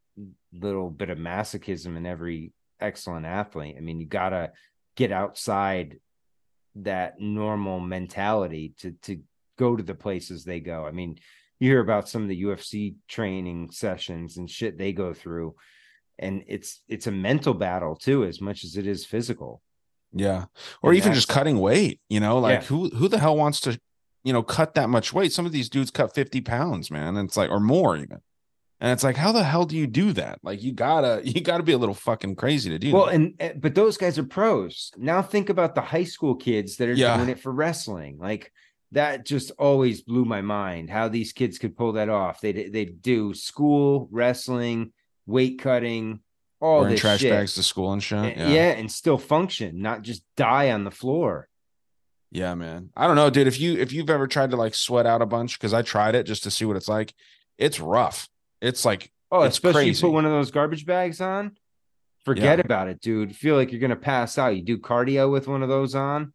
little 0.51 0.89
bit 0.89 1.09
of 1.09 1.17
masochism 1.17 1.95
in 1.95 2.05
every 2.05 2.51
excellent 2.79 3.25
athlete. 3.25 3.75
I 3.77 3.81
mean, 3.81 3.99
you 4.01 4.05
gotta 4.05 4.51
get 4.95 5.11
outside 5.11 5.99
that 6.75 7.19
normal 7.21 7.79
mentality 7.79 8.73
to 8.79 8.91
to 9.03 9.21
go 9.57 9.77
to 9.77 9.83
the 9.83 9.95
places 9.95 10.43
they 10.43 10.59
go. 10.59 10.85
I 10.85 10.91
mean, 10.91 11.19
you 11.59 11.69
hear 11.69 11.79
about 11.79 12.09
some 12.09 12.21
of 12.23 12.27
the 12.29 12.43
UFC 12.43 12.95
training 13.07 13.71
sessions 13.71 14.37
and 14.37 14.49
shit 14.49 14.77
they 14.77 14.91
go 14.93 15.13
through, 15.13 15.55
and 16.19 16.43
it's 16.47 16.81
it's 16.87 17.07
a 17.07 17.11
mental 17.11 17.53
battle 17.53 17.95
too, 17.95 18.23
as 18.25 18.41
much 18.41 18.63
as 18.63 18.77
it 18.77 18.87
is 18.87 19.05
physical. 19.05 19.61
yeah 20.13 20.45
or 20.81 20.91
And 20.91 20.97
even 20.97 21.13
just 21.13 21.27
cutting 21.27 21.59
weight 21.59 21.99
you 22.09 22.19
know 22.19 22.37
like 22.39 22.61
Yeah. 22.61 22.67
who 22.67 22.89
who 22.89 23.07
the 23.09 23.19
hell 23.19 23.35
wants 23.35 23.59
to 23.61 23.79
you 24.23 24.31
know 24.33 24.43
cut 24.43 24.73
that 24.75 24.89
much 24.89 25.11
weight 25.13 25.33
some 25.33 25.45
of 25.45 25.51
these 25.51 25.69
dudes 25.69 25.91
cut 25.91 26.13
50 26.15 26.39
pounds 26.41 26.89
man 26.89 27.17
and 27.17 27.27
it's 27.27 27.35
like 27.37 27.49
or 27.51 27.59
more 27.59 27.97
even 27.97 28.19
and 28.79 28.91
it's 28.93 29.03
like 29.03 29.17
how 29.17 29.31
the 29.33 29.43
hell 29.43 29.65
do 29.65 29.75
you 29.75 29.87
do 29.87 30.13
that 30.13 30.39
like 30.43 30.61
you 30.63 30.71
gotta 30.71 31.21
you 31.25 31.41
gotta 31.41 31.63
be 31.63 31.73
a 31.73 31.77
little 31.77 31.95
fucking 32.09 32.35
crazy 32.35 32.69
to 32.69 32.79
do 32.79 32.93
Well, 32.93 33.07
that. 33.07 33.15
and 33.15 33.33
uh, 33.41 33.49
but 33.59 33.75
those 33.75 33.97
guys 33.97 34.17
are 34.19 34.23
pros. 34.23 34.91
Now 34.97 35.21
think 35.21 35.49
about 35.49 35.75
the 35.75 35.81
high 35.81 36.05
school 36.15 36.35
kids 36.35 36.77
that 36.77 36.87
are 36.87 36.93
Yeah. 36.93 37.17
doing 37.17 37.29
it 37.29 37.39
for 37.39 37.51
wrestling. 37.51 38.17
Like 38.19 38.51
that 38.91 39.25
just 39.25 39.51
always 39.59 40.01
blew 40.01 40.25
my 40.25 40.41
mind 40.41 40.89
how 40.89 41.07
these 41.09 41.33
kids 41.33 41.57
could 41.57 41.75
pull 41.75 41.93
that 41.93 42.09
off. 42.09 42.41
They 42.41 42.51
they 42.69 42.85
do 42.85 43.33
school 43.33 44.07
wrestling, 44.11 44.93
weight 45.25 45.59
cutting, 45.59 46.19
all 46.61 46.79
wearing 46.81 46.91
this 46.93 47.01
trash 47.01 47.19
shit. 47.21 47.31
bags 47.31 47.55
to 47.55 47.63
school 47.63 47.91
and 47.93 48.01
shit 48.01 48.37
And- 48.37 48.53
yeah. 48.53 48.71
and 48.71 48.91
still 48.91 49.17
function, 49.17 49.81
not 49.81 50.01
just 50.03 50.23
die 50.37 50.71
on 50.71 50.83
the 50.83 50.91
floor. 50.91 51.49
Yeah, 52.31 52.53
man. 52.55 52.89
I 52.97 53.07
don't 53.07 53.15
know, 53.15 53.29
dude. 53.29 53.47
If 53.47 53.59
you 53.59 53.77
if 53.77 53.91
you've 53.93 54.09
ever 54.09 54.27
tried 54.27 54.51
to 54.51 54.57
like 54.57 54.75
sweat 54.75 55.05
out 55.05 55.21
a 55.21 55.25
bunch, 55.25 55.57
because 55.59 55.73
I 55.73 55.81
tried 55.81 56.15
it 56.15 56.23
just 56.25 56.43
to 56.43 56.51
see 56.51 56.65
what 56.65 56.75
it's 56.77 56.87
like, 56.89 57.13
it's 57.57 57.79
rough. 57.79 58.27
It's 58.61 58.85
like 58.85 59.11
Oh, 59.31 59.41
It's 59.41 59.55
especially 59.55 59.89
you 59.89 59.95
put 59.95 60.11
one 60.11 60.25
of 60.25 60.31
those 60.31 60.51
garbage 60.51 60.85
bags 60.85 61.19
on. 61.19 61.57
Forget 62.23 62.59
Yeah. 62.59 62.65
about 62.65 62.87
it, 62.87 63.01
dude. 63.01 63.35
Feel 63.35 63.55
like 63.55 63.71
you're 63.71 63.81
gonna 63.81 63.95
pass 63.95 64.37
out. 64.37 64.55
You 64.55 64.61
do 64.61 64.77
cardio 64.77 65.31
with 65.31 65.47
one 65.47 65.63
of 65.63 65.69
those 65.69 65.95
on. 65.95 66.33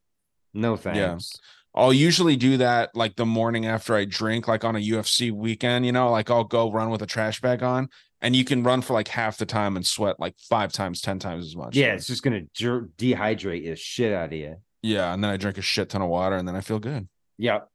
No 0.52 0.76
thanks. 0.76 1.32
I'll 1.74 1.92
usually 1.92 2.36
do 2.36 2.56
that 2.56 2.90
like 2.96 3.16
the 3.16 3.24
morning 3.26 3.66
after 3.66 3.94
I 3.94 4.04
drink, 4.04 4.48
like 4.48 4.64
on 4.64 4.74
a 4.76 4.80
UFC 4.80 5.30
weekend, 5.30 5.86
you 5.86 5.92
know, 5.92 6.10
like 6.10 6.30
I'll 6.30 6.44
go 6.44 6.70
run 6.70 6.90
with 6.90 7.00
a 7.02 7.06
trash 7.06 7.40
bag 7.40 7.62
on, 7.62 7.88
and 8.20 8.34
you 8.34 8.44
can 8.44 8.62
run 8.64 8.82
for 8.82 8.92
like 8.94 9.08
half 9.08 9.38
the 9.38 9.46
time 9.46 9.76
and 9.76 9.86
sweat 9.86 10.18
like 10.18 10.34
five 10.38 10.72
times, 10.72 11.00
ten 11.00 11.18
times 11.20 11.46
as 11.46 11.54
much. 11.54 11.76
Yeah, 11.76 11.94
it's 11.94 12.06
just 12.08 12.22
gonna 12.24 12.42
jer- 12.54 12.88
dehydrate 12.98 13.64
the 13.64 13.76
shit 13.76 14.12
out 14.12 14.26
of 14.26 14.32
you. 14.32 14.56
yeah, 14.82 15.14
and 15.14 15.22
then 15.22 15.30
I 15.30 15.36
drink 15.36 15.58
a 15.58 15.62
shit 15.62 15.88
ton 15.90 16.02
of 16.02 16.08
water, 16.08 16.36
and 16.36 16.46
then 16.48 16.56
I 16.56 16.60
feel 16.60 16.80
good. 16.80 17.08
Yep. 17.38 17.68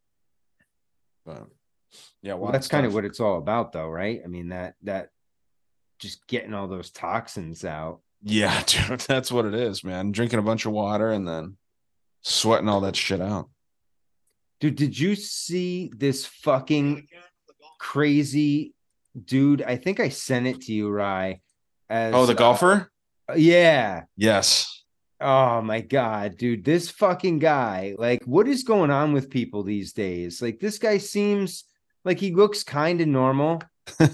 But 1.26 1.48
yeah, 2.22 2.34
Well, 2.34 2.52
that's 2.52 2.68
kind 2.68 2.86
of 2.86 2.94
what 2.94 3.06
it's 3.06 3.20
all 3.20 3.38
about, 3.38 3.72
though, 3.72 3.88
right? 3.88 4.22
I 4.24 4.28
mean 4.28 4.50
that 4.50 4.76
that 4.84 5.10
just 6.00 6.28
getting 6.28 6.54
all 6.54 6.68
those 6.68 6.92
toxins 6.92 7.64
out. 7.64 8.02
Yeah, 8.22 8.62
dude, 8.68 9.00
that's 9.02 9.32
what 9.32 9.46
it 9.46 9.54
is, 9.56 9.84
man. 9.84 10.12
Drinking 10.12 10.40
a 10.40 10.44
bunch 10.44 10.66
of 10.66 10.74
water 10.74 11.10
and 11.12 11.26
then 11.28 11.58
sweating 12.24 12.68
all 12.68 12.82
that 12.82 12.96
shit 12.98 13.22
out. 13.22 13.50
Dude, 14.66 14.78
did 14.78 14.98
you 14.98 15.14
see 15.14 15.92
this 15.96 16.26
fucking 16.26 17.08
crazy 17.78 18.74
dude? 19.26 19.62
I 19.62 19.76
think 19.76 20.00
I 20.00 20.10
sent 20.10 20.48
it 20.48 20.62
to 20.62 20.74
you, 20.74 20.90
Rye. 20.90 21.42
As, 21.88 22.16
Oh, 22.16 22.26
the 22.26 22.34
uh, 22.34 22.36
golfer? 22.36 22.92
yeah. 23.36 24.06
Yes. 24.18 24.84
Oh 25.22 25.62
my 25.62 25.82
god, 25.82 26.38
dude, 26.38 26.66
this 26.66 26.90
fucking 26.90 27.38
guy, 27.38 27.94
like 28.00 28.24
what 28.26 28.48
is 28.48 28.64
going 28.64 28.90
on 28.90 29.14
with 29.14 29.30
people 29.30 29.62
these 29.62 29.94
days? 29.94 30.42
Like 30.42 30.60
this 30.60 30.80
guy 30.80 30.98
seems 30.98 31.66
like 32.04 32.20
he 32.20 32.32
looks 32.34 32.64
kind 32.64 33.00
of 33.02 33.08
normal, 33.08 33.62
you 34.00 34.08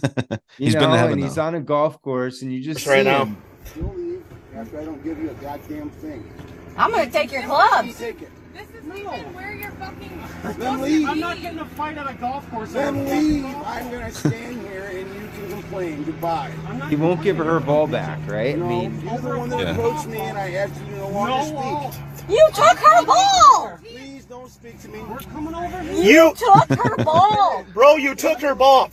He's 0.57 0.73
know, 0.76 0.82
been 0.82 0.90
to 0.91 0.98
heaven, 0.98 1.14
and 1.14 1.23
he's 1.23 1.36
though. 1.36 1.44
on 1.44 1.56
a 1.56 1.61
golf 1.61 2.02
course 2.02 2.41
and 2.41 2.52
you 2.52 2.61
just 2.61 2.86
Right 2.86 2.99
see 3.06 3.10
now. 3.10 3.23
him. 3.23 3.38
You'll 3.78 3.94
leave 3.95 4.23
after 4.53 4.82
I 4.82 4.84
don't 4.84 5.02
give 5.02 5.18
you 5.18 5.30
a 5.30 5.34
goddamn 5.36 5.90
thing. 5.91 6.30
I'm 6.78 6.91
gonna 6.91 7.10
take 7.10 7.32
your 7.32 7.44
clubs. 7.44 7.98
Take 7.98 8.22
it. 8.22 8.30
This 8.53 8.68
is 8.69 8.86
even 8.98 9.34
where 9.34 9.53
you're 9.53 9.72
fucking 9.72 10.60
Then 10.60 10.82
leave. 10.82 11.07
I'm 11.07 11.19
not 11.19 11.40
getting 11.41 11.60
a 11.60 11.65
fight 11.65 11.98
at 11.98 12.10
a 12.10 12.14
golf 12.15 12.49
course. 12.52 12.72
Then 12.73 13.06
leave. 13.07 13.45
I'm 13.45 13.90
gonna 13.91 14.11
stand 14.11 14.61
here 14.68 14.84
and 14.94 15.07
you 15.15 15.30
can 15.36 15.49
complain. 15.52 16.03
Goodbye. 16.03 16.52
He 16.90 16.95
won't 16.95 17.22
give 17.22 17.38
her 17.38 17.44
her 17.45 17.60
ball 17.60 17.88
back, 17.88 18.19
right? 18.28 18.56
I 18.56 18.57
No, 18.57 18.68
mean, 18.68 19.02
you're 19.02 19.18
the 19.19 19.38
one 19.38 19.49
that 19.49 19.60
Yeah. 19.60 19.72
approached 19.72 20.07
me 20.07 20.19
and 20.19 20.38
I 20.38 20.52
asked 20.53 20.80
you 20.82 20.86
to 20.88 20.98
no 20.98 21.10
longer 21.10 21.91
speak. 21.91 22.30
You 22.30 22.49
took 22.53 22.78
her 22.80 23.06
ball. 23.06 23.78
Please 23.84 24.26
don't 24.26 24.49
speak 24.49 24.80
to 24.82 24.88
me. 24.90 25.02
We're 25.02 25.18
coming 25.19 25.53
over 25.56 25.80
here. 25.82 26.03
You 26.03 26.34
took 26.36 26.69
her 26.80 26.98
ball. 27.03 27.65
Bro, 27.73 27.95
you 27.98 28.15
took 28.15 28.41
her 28.41 28.56
ball. 28.56 28.90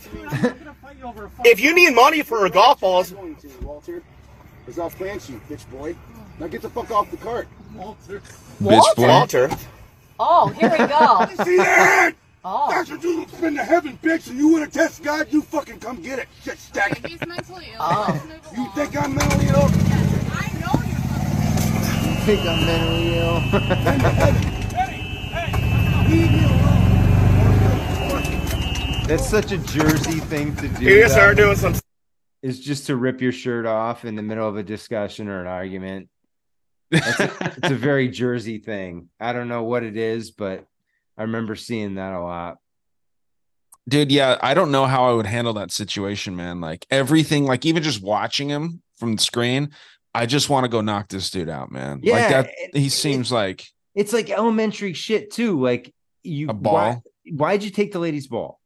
if 1.45 1.59
you 1.59 1.73
need 1.75 1.93
money 1.95 2.21
for 2.23 2.39
her 2.41 2.49
golf 2.49 2.79
balls. 2.81 3.11
I'm 3.11 3.17
going 3.17 3.35
to, 3.37 3.47
Walter. 3.63 4.03
Because 4.65 4.79
I'll 4.79 4.89
plant 4.89 5.27
you, 5.29 5.39
bitch 5.49 5.69
boy. 5.71 5.95
Now 6.39 6.47
get 6.47 6.61
the 6.61 6.69
fuck 6.69 6.91
off 6.91 7.09
the 7.11 7.17
cart. 7.17 7.47
Walter. 7.75 8.21
Bitch 8.59 8.95
boy. 8.95 9.07
Walter. 9.07 9.49
Oh, 10.19 10.49
here 10.49 10.69
we 10.69 10.77
go. 10.77 11.25
See 11.43 11.57
that? 11.57 12.13
Oh. 12.45 12.71
That's 12.71 12.89
what 12.89 13.03
you 13.03 13.27
spend 13.27 13.57
to 13.57 13.63
heaven, 13.65 13.99
bitch, 14.01 14.29
and 14.29 14.37
you 14.39 14.47
want 14.47 14.63
to 14.63 14.71
test 14.71 15.03
God, 15.03 15.27
you 15.29 15.41
fucking 15.41 15.81
come 15.81 16.01
get 16.01 16.19
it. 16.19 16.29
Shit 16.41 16.57
stack. 16.57 17.05
He's 17.05 17.19
mentally 17.27 17.65
ill. 17.73 17.79
Oh. 17.81 18.13
You 18.55 18.69
think 18.73 18.95
I'm 18.95 19.13
mentally 19.13 19.47
ill? 19.47 19.57
I 19.65 19.67
think 22.25 22.39
I'm 22.45 22.65
mentally 22.65 23.17
ill. 23.17 23.41
Leave 26.09 26.31
me 26.31 26.45
alone. 26.45 28.23
That's 29.05 29.27
such 29.27 29.51
a 29.51 29.57
Jersey 29.57 30.21
thing 30.21 30.55
to 30.55 30.69
do. 30.69 30.85
You 30.85 31.01
though, 31.01 31.09
start 31.09 31.35
doing 31.35 31.57
some 31.57 31.75
Is 32.41 32.61
just 32.61 32.87
to 32.87 32.95
rip 32.95 33.19
your 33.19 33.33
shirt 33.33 33.65
off 33.65 34.05
in 34.05 34.15
the 34.15 34.23
middle 34.23 34.47
of 34.47 34.55
a 34.55 34.63
discussion 34.63 35.27
or 35.27 35.41
an 35.41 35.47
argument. 35.47 36.07
That's 36.91 37.19
a, 37.19 37.53
it's 37.57 37.71
a 37.71 37.75
very 37.75 38.07
Jersey 38.09 38.59
thing. 38.59 39.09
I 39.19 39.33
don't 39.33 39.47
know 39.47 39.63
what 39.63 39.83
it 39.83 39.97
is, 39.97 40.31
but 40.31 40.65
I 41.17 41.23
remember 41.23 41.55
seeing 41.55 41.95
that 41.95 42.13
a 42.13 42.21
lot. 42.21 42.57
Dude, 43.87 44.11
yeah, 44.11 44.37
I 44.41 44.53
don't 44.53 44.71
know 44.71 44.85
how 44.85 45.09
I 45.09 45.13
would 45.13 45.25
handle 45.25 45.53
that 45.53 45.71
situation, 45.71 46.35
man. 46.35 46.61
Like 46.61 46.85
everything, 46.91 47.45
like 47.45 47.65
even 47.65 47.81
just 47.81 48.01
watching 48.03 48.47
him 48.49 48.81
from 48.97 49.15
the 49.15 49.21
screen, 49.21 49.71
I 50.13 50.25
just 50.25 50.49
want 50.49 50.65
to 50.65 50.69
go 50.69 50.81
knock 50.81 51.07
this 51.09 51.31
dude 51.31 51.49
out, 51.49 51.71
man. 51.71 52.01
Yeah, 52.03 52.13
like 52.13 52.29
that 52.29 52.49
it- 52.57 52.77
he 52.77 52.89
seems 52.89 53.31
like 53.31 53.65
It's 53.95 54.13
like 54.13 54.29
elementary 54.29 54.93
shit 54.93 55.31
too. 55.31 55.59
Like 55.59 55.93
you, 56.23 56.49
A 56.49 56.53
ball? 56.53 56.73
Why, 56.73 57.01
why'd 57.31 57.63
you 57.63 57.71
take 57.71 57.91
the 57.91 57.99
lady's 57.99 58.27
ball? 58.27 58.59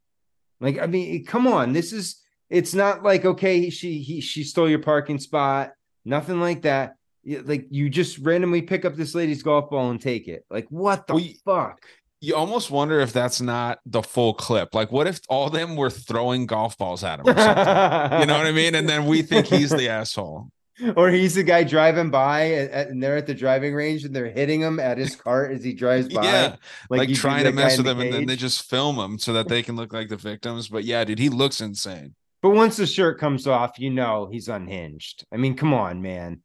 Like, 0.59 0.79
I 0.79 0.87
mean, 0.87 1.25
come 1.25 1.47
on. 1.47 1.73
This 1.73 1.93
is. 1.93 2.19
It's 2.49 2.73
not 2.73 3.01
like 3.03 3.25
okay, 3.25 3.69
she 3.69 3.99
he 3.99 4.21
she 4.21 4.43
stole 4.43 4.69
your 4.69 4.79
parking 4.79 5.17
spot. 5.19 5.71
Nothing 6.05 6.39
like 6.39 6.63
that. 6.63 6.95
Like 7.25 7.67
you 7.69 7.89
just 7.89 8.17
randomly 8.19 8.61
pick 8.61 8.85
up 8.85 8.95
this 8.95 9.15
lady's 9.15 9.43
golf 9.43 9.69
ball 9.69 9.89
and 9.91 10.01
take 10.01 10.27
it. 10.27 10.45
Like 10.49 10.67
what 10.69 11.07
the 11.07 11.13
Well, 11.13 11.23
fuck? 11.45 11.85
you 12.21 12.35
almost 12.35 12.71
wonder 12.71 12.99
if 13.01 13.11
that's 13.13 13.41
not 13.41 13.79
the 13.85 14.01
full 14.01 14.33
clip. 14.33 14.73
Like, 14.73 14.91
what 14.93 15.07
if 15.07 15.19
all 15.27 15.47
of 15.47 15.53
them 15.53 15.75
were 15.75 15.89
throwing 15.89 16.45
golf 16.45 16.77
balls 16.77 17.03
at 17.03 17.19
him 17.19 17.27
or 17.27 17.35
something? 17.37 18.19
you 18.21 18.25
know 18.25 18.37
what 18.37 18.47
I 18.47 18.51
mean? 18.53 18.75
And 18.75 18.87
then 18.87 19.05
we 19.07 19.21
think 19.21 19.45
he's 19.47 19.69
the 19.71 19.89
asshole. 19.89 20.49
or 20.95 21.09
he's 21.11 21.35
the 21.35 21.43
guy 21.43 21.63
driving 21.63 22.09
by 22.09 22.41
and, 22.43 23.01
they're 23.03 23.17
at 23.17 23.27
the 23.27 23.33
driving 23.33 23.75
range 23.75 24.05
and 24.05 24.15
they're 24.15 24.31
hitting 24.31 24.61
him 24.61 24.79
at 24.79 24.97
his 24.97 25.15
cart 25.15 25.51
as 25.51 25.63
he 25.63 25.73
drives 25.73 26.07
by. 26.13 26.23
Yeah, 26.23 26.55
like, 26.89 27.09
do 27.09 27.15
trying 27.15 27.43
to 27.43 27.51
mess 27.51 27.77
with 27.77 27.85
the 27.85 27.91
and 27.91 28.11
then 28.13 28.25
they 28.25 28.35
just 28.35 28.69
film 28.69 28.97
him 28.97 29.19
so 29.19 29.33
that 29.33 29.47
they 29.49 29.61
can 29.61 29.75
look 29.75 29.93
like 29.93 30.09
the 30.09 30.17
victims. 30.17 30.69
But 30.69 30.83
yeah, 30.83 31.03
dude, 31.03 31.19
he 31.19 31.29
looks 31.29 31.61
insane. 31.61 32.15
But 32.41 32.51
once 32.51 32.77
the 32.77 32.87
shirt 32.87 33.19
comes 33.19 33.47
off, 33.47 33.77
you 33.79 33.89
know 33.89 34.27
he's 34.31 34.47
unhinged. 34.47 35.25
I 35.31 35.37
mean, 35.37 35.55
come 35.55 35.73
on, 35.73 36.01
man. 36.01 36.41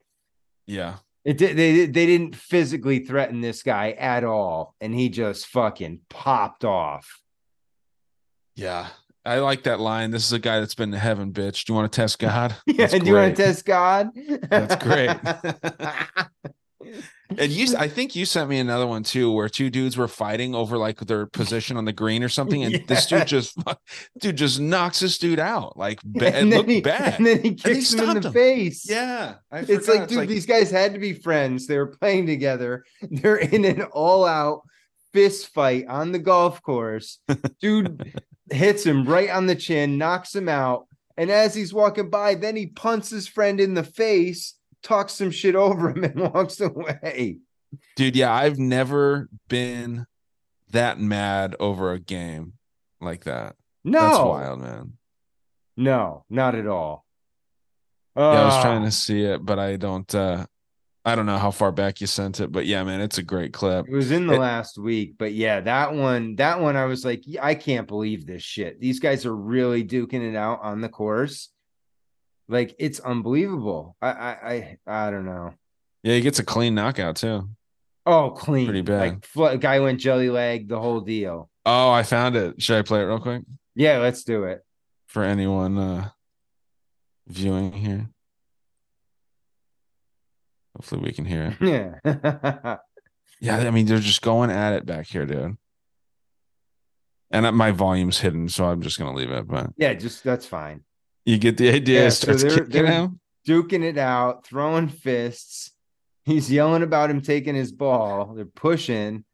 Yeah, 0.68 0.96
It 1.24 1.38
did, 1.38 1.56
they 1.56 1.86
they 1.86 2.06
didn't 2.06 2.36
physically 2.36 3.00
threaten 3.00 3.40
this 3.40 3.64
guy 3.64 3.90
at 3.92 4.22
all, 4.22 4.76
and 4.80 4.94
he 4.94 5.08
just 5.08 5.46
fucking 5.46 6.00
popped 6.08 6.64
off. 6.64 7.20
yeah. 8.54 8.88
I 9.24 9.40
like 9.40 9.64
that 9.64 9.78
line. 9.78 10.10
This 10.10 10.24
is 10.24 10.32
a 10.32 10.38
guy 10.38 10.58
that's 10.60 10.74
been 10.74 10.90
to 10.92 10.98
heaven, 10.98 11.32
bitch. 11.34 11.66
Do 11.66 11.72
you 11.72 11.76
want 11.76 11.92
to 11.92 11.96
test 12.00 12.18
God? 12.18 12.56
Yeah, 12.66 12.86
do 12.86 13.04
you 13.04 13.12
want 13.14 13.36
to 13.36 13.42
test 13.42 13.66
God? 13.66 14.08
That's 14.48 14.82
great. 14.82 15.10
And 17.36 17.52
you, 17.52 17.76
I 17.76 17.88
think 17.88 18.16
you 18.16 18.24
sent 18.24 18.48
me 18.48 18.58
another 18.58 18.86
one 18.86 19.02
too, 19.02 19.30
where 19.30 19.48
two 19.48 19.68
dudes 19.68 19.96
were 19.96 20.08
fighting 20.08 20.54
over 20.54 20.78
like 20.78 20.98
their 21.00 21.26
position 21.26 21.76
on 21.76 21.84
the 21.84 21.92
green 21.92 22.22
or 22.22 22.28
something, 22.28 22.64
and 22.64 22.86
this 22.86 23.06
dude 23.06 23.26
just, 23.26 23.58
dude 24.18 24.36
just 24.36 24.60
knocks 24.60 25.00
this 25.00 25.18
dude 25.18 25.38
out. 25.38 25.76
Like, 25.76 26.00
and 26.22 26.50
looked 26.50 26.70
he, 26.70 26.80
bad. 26.80 27.18
And 27.18 27.26
then 27.26 27.42
he 27.42 27.54
kicks 27.54 27.92
him 27.92 28.08
in 28.08 28.20
the 28.20 28.28
him. 28.28 28.32
face. 28.32 28.88
Yeah, 28.88 29.34
it's 29.52 29.88
like, 29.88 30.08
dude, 30.08 30.28
these 30.28 30.46
guys 30.46 30.70
had 30.70 30.94
to 30.94 30.98
be 30.98 31.12
friends. 31.12 31.66
They 31.66 31.76
were 31.76 31.88
playing 31.88 32.26
together. 32.26 32.84
They're 33.02 33.36
in 33.36 33.64
an 33.64 33.82
all-out 33.82 34.62
fist 35.12 35.48
fight 35.48 35.86
on 35.88 36.12
the 36.12 36.18
golf 36.18 36.62
course. 36.62 37.18
Dude 37.60 38.14
hits 38.50 38.84
him 38.84 39.04
right 39.04 39.30
on 39.30 39.46
the 39.46 39.56
chin, 39.56 39.98
knocks 39.98 40.34
him 40.34 40.48
out. 40.48 40.86
And 41.16 41.30
as 41.30 41.54
he's 41.54 41.74
walking 41.74 42.10
by, 42.10 42.36
then 42.36 42.54
he 42.54 42.66
punts 42.66 43.10
his 43.10 43.26
friend 43.26 43.60
in 43.60 43.74
the 43.74 43.82
face, 43.82 44.54
talks 44.82 45.12
some 45.14 45.30
shit 45.30 45.54
over 45.54 45.90
him, 45.90 46.04
and 46.04 46.32
walks 46.32 46.60
away. 46.60 47.38
dude. 47.96 48.16
Yeah, 48.16 48.32
I've 48.32 48.58
never 48.58 49.28
been 49.48 50.06
that 50.70 50.98
mad 51.00 51.56
over 51.60 51.92
a 51.92 51.98
game 52.00 52.54
like 53.00 53.24
that. 53.24 53.56
No, 53.84 54.00
That's 54.00 54.18
wild, 54.18 54.60
man. 54.60 54.92
no, 55.76 56.24
not 56.28 56.54
at 56.54 56.66
all. 56.66 57.04
Yeah, 58.16 58.22
I 58.24 58.44
was 58.46 58.54
Ah. 58.54 58.62
trying 58.62 58.82
to 58.84 58.90
see 58.90 59.22
it, 59.22 59.44
but 59.44 59.58
I 59.58 59.76
don't. 59.76 60.12
uh 60.14 60.46
I 61.04 61.14
don't 61.14 61.24
know 61.24 61.38
how 61.38 61.52
far 61.52 61.72
back 61.72 62.02
you 62.02 62.06
sent 62.06 62.38
it, 62.40 62.52
but 62.52 62.66
yeah, 62.66 62.82
man, 62.84 63.00
it's 63.00 63.16
a 63.16 63.22
great 63.22 63.54
clip. 63.54 63.86
It 63.88 63.94
was 63.94 64.10
in 64.10 64.26
the 64.26 64.34
It- 64.34 64.40
last 64.40 64.76
week, 64.76 65.14
but 65.18 65.32
yeah, 65.32 65.60
that 65.60 65.94
one, 65.94 66.34
that 66.36 66.60
one, 66.60 66.76
I 66.76 66.84
was 66.84 67.02
like, 67.02 67.22
I 67.40 67.54
can't 67.54 67.88
believe 67.88 68.26
this 68.26 68.42
shit. 68.42 68.78
These 68.78 69.00
guys 69.00 69.24
are 69.24 69.34
really 69.34 69.84
duking 69.84 70.20
it 70.28 70.36
out 70.36 70.60
on 70.62 70.82
the 70.82 70.88
course. 70.90 71.48
Like 72.48 72.74
it's 72.78 73.00
unbelievable. 73.00 73.96
I, 74.00 74.08
I, 74.10 74.30
I, 74.86 75.06
I 75.06 75.10
don't 75.10 75.26
know. 75.26 75.54
Yeah, 76.02 76.14
he 76.14 76.20
gets 76.22 76.38
a 76.38 76.44
clean 76.44 76.74
knockout 76.74 77.16
too. 77.16 77.48
Oh, 78.06 78.30
clean. 78.30 78.66
Pretty 78.66 78.80
bad. 78.82 79.00
Like 79.00 79.26
fl- 79.26 79.56
guy 79.56 79.80
went 79.80 80.00
jelly 80.00 80.30
leg, 80.30 80.68
the 80.68 80.80
whole 80.80 81.00
deal. 81.00 81.50
Oh, 81.66 81.90
I 81.90 82.02
found 82.04 82.36
it. 82.36 82.62
Should 82.62 82.78
I 82.78 82.82
play 82.82 83.00
it 83.00 83.04
real 83.04 83.18
quick 83.20 83.42
Yeah, 83.74 83.98
let's 83.98 84.24
do 84.24 84.44
it. 84.44 84.64
for 85.06 85.22
anyone 85.24 85.76
uh 85.78 86.08
viewing 87.26 87.72
here? 87.72 88.08
Hopefully, 90.76 91.02
we 91.02 91.12
can 91.12 91.24
hear 91.24 91.56
it. 91.60 91.98
Yeah. 92.04 92.76
Yeah, 93.40 93.58
I 93.58 93.70
mean, 93.70 93.86
they're 93.86 94.00
just 94.00 94.20
going 94.22 94.50
at 94.50 94.72
it 94.72 94.84
back 94.84 95.06
here, 95.06 95.24
dude. 95.24 95.56
And 97.30 97.46
uh, 97.46 97.52
my 97.52 97.70
volume's 97.70 98.18
hidden, 98.18 98.48
so 98.48 98.64
I'm 98.64 98.82
just 98.82 98.98
gonna 98.98 99.14
leave 99.14 99.30
it. 99.30 99.46
But 99.46 99.70
yeah, 99.76 99.94
just 99.94 100.24
that's 100.24 100.44
fine. 100.44 100.82
You 101.28 101.38
get 101.38 101.56
the 101.58 101.68
idea. 101.68 102.00
Yeah, 102.00 102.06
It 102.06 102.10
so 102.12 102.34
they're, 102.34 102.64
they're 102.64 103.10
duking 103.46 103.82
it 103.82 103.98
out, 103.98 104.46
throwing 104.46 104.88
fists. 104.88 105.72
He's 106.24 106.50
yelling 106.50 106.82
about 106.82 107.10
him 107.10 107.20
taking 107.20 107.54
his 107.54 107.72
ball. 107.72 108.34
They're 108.34 108.44
pushing, 108.44 109.24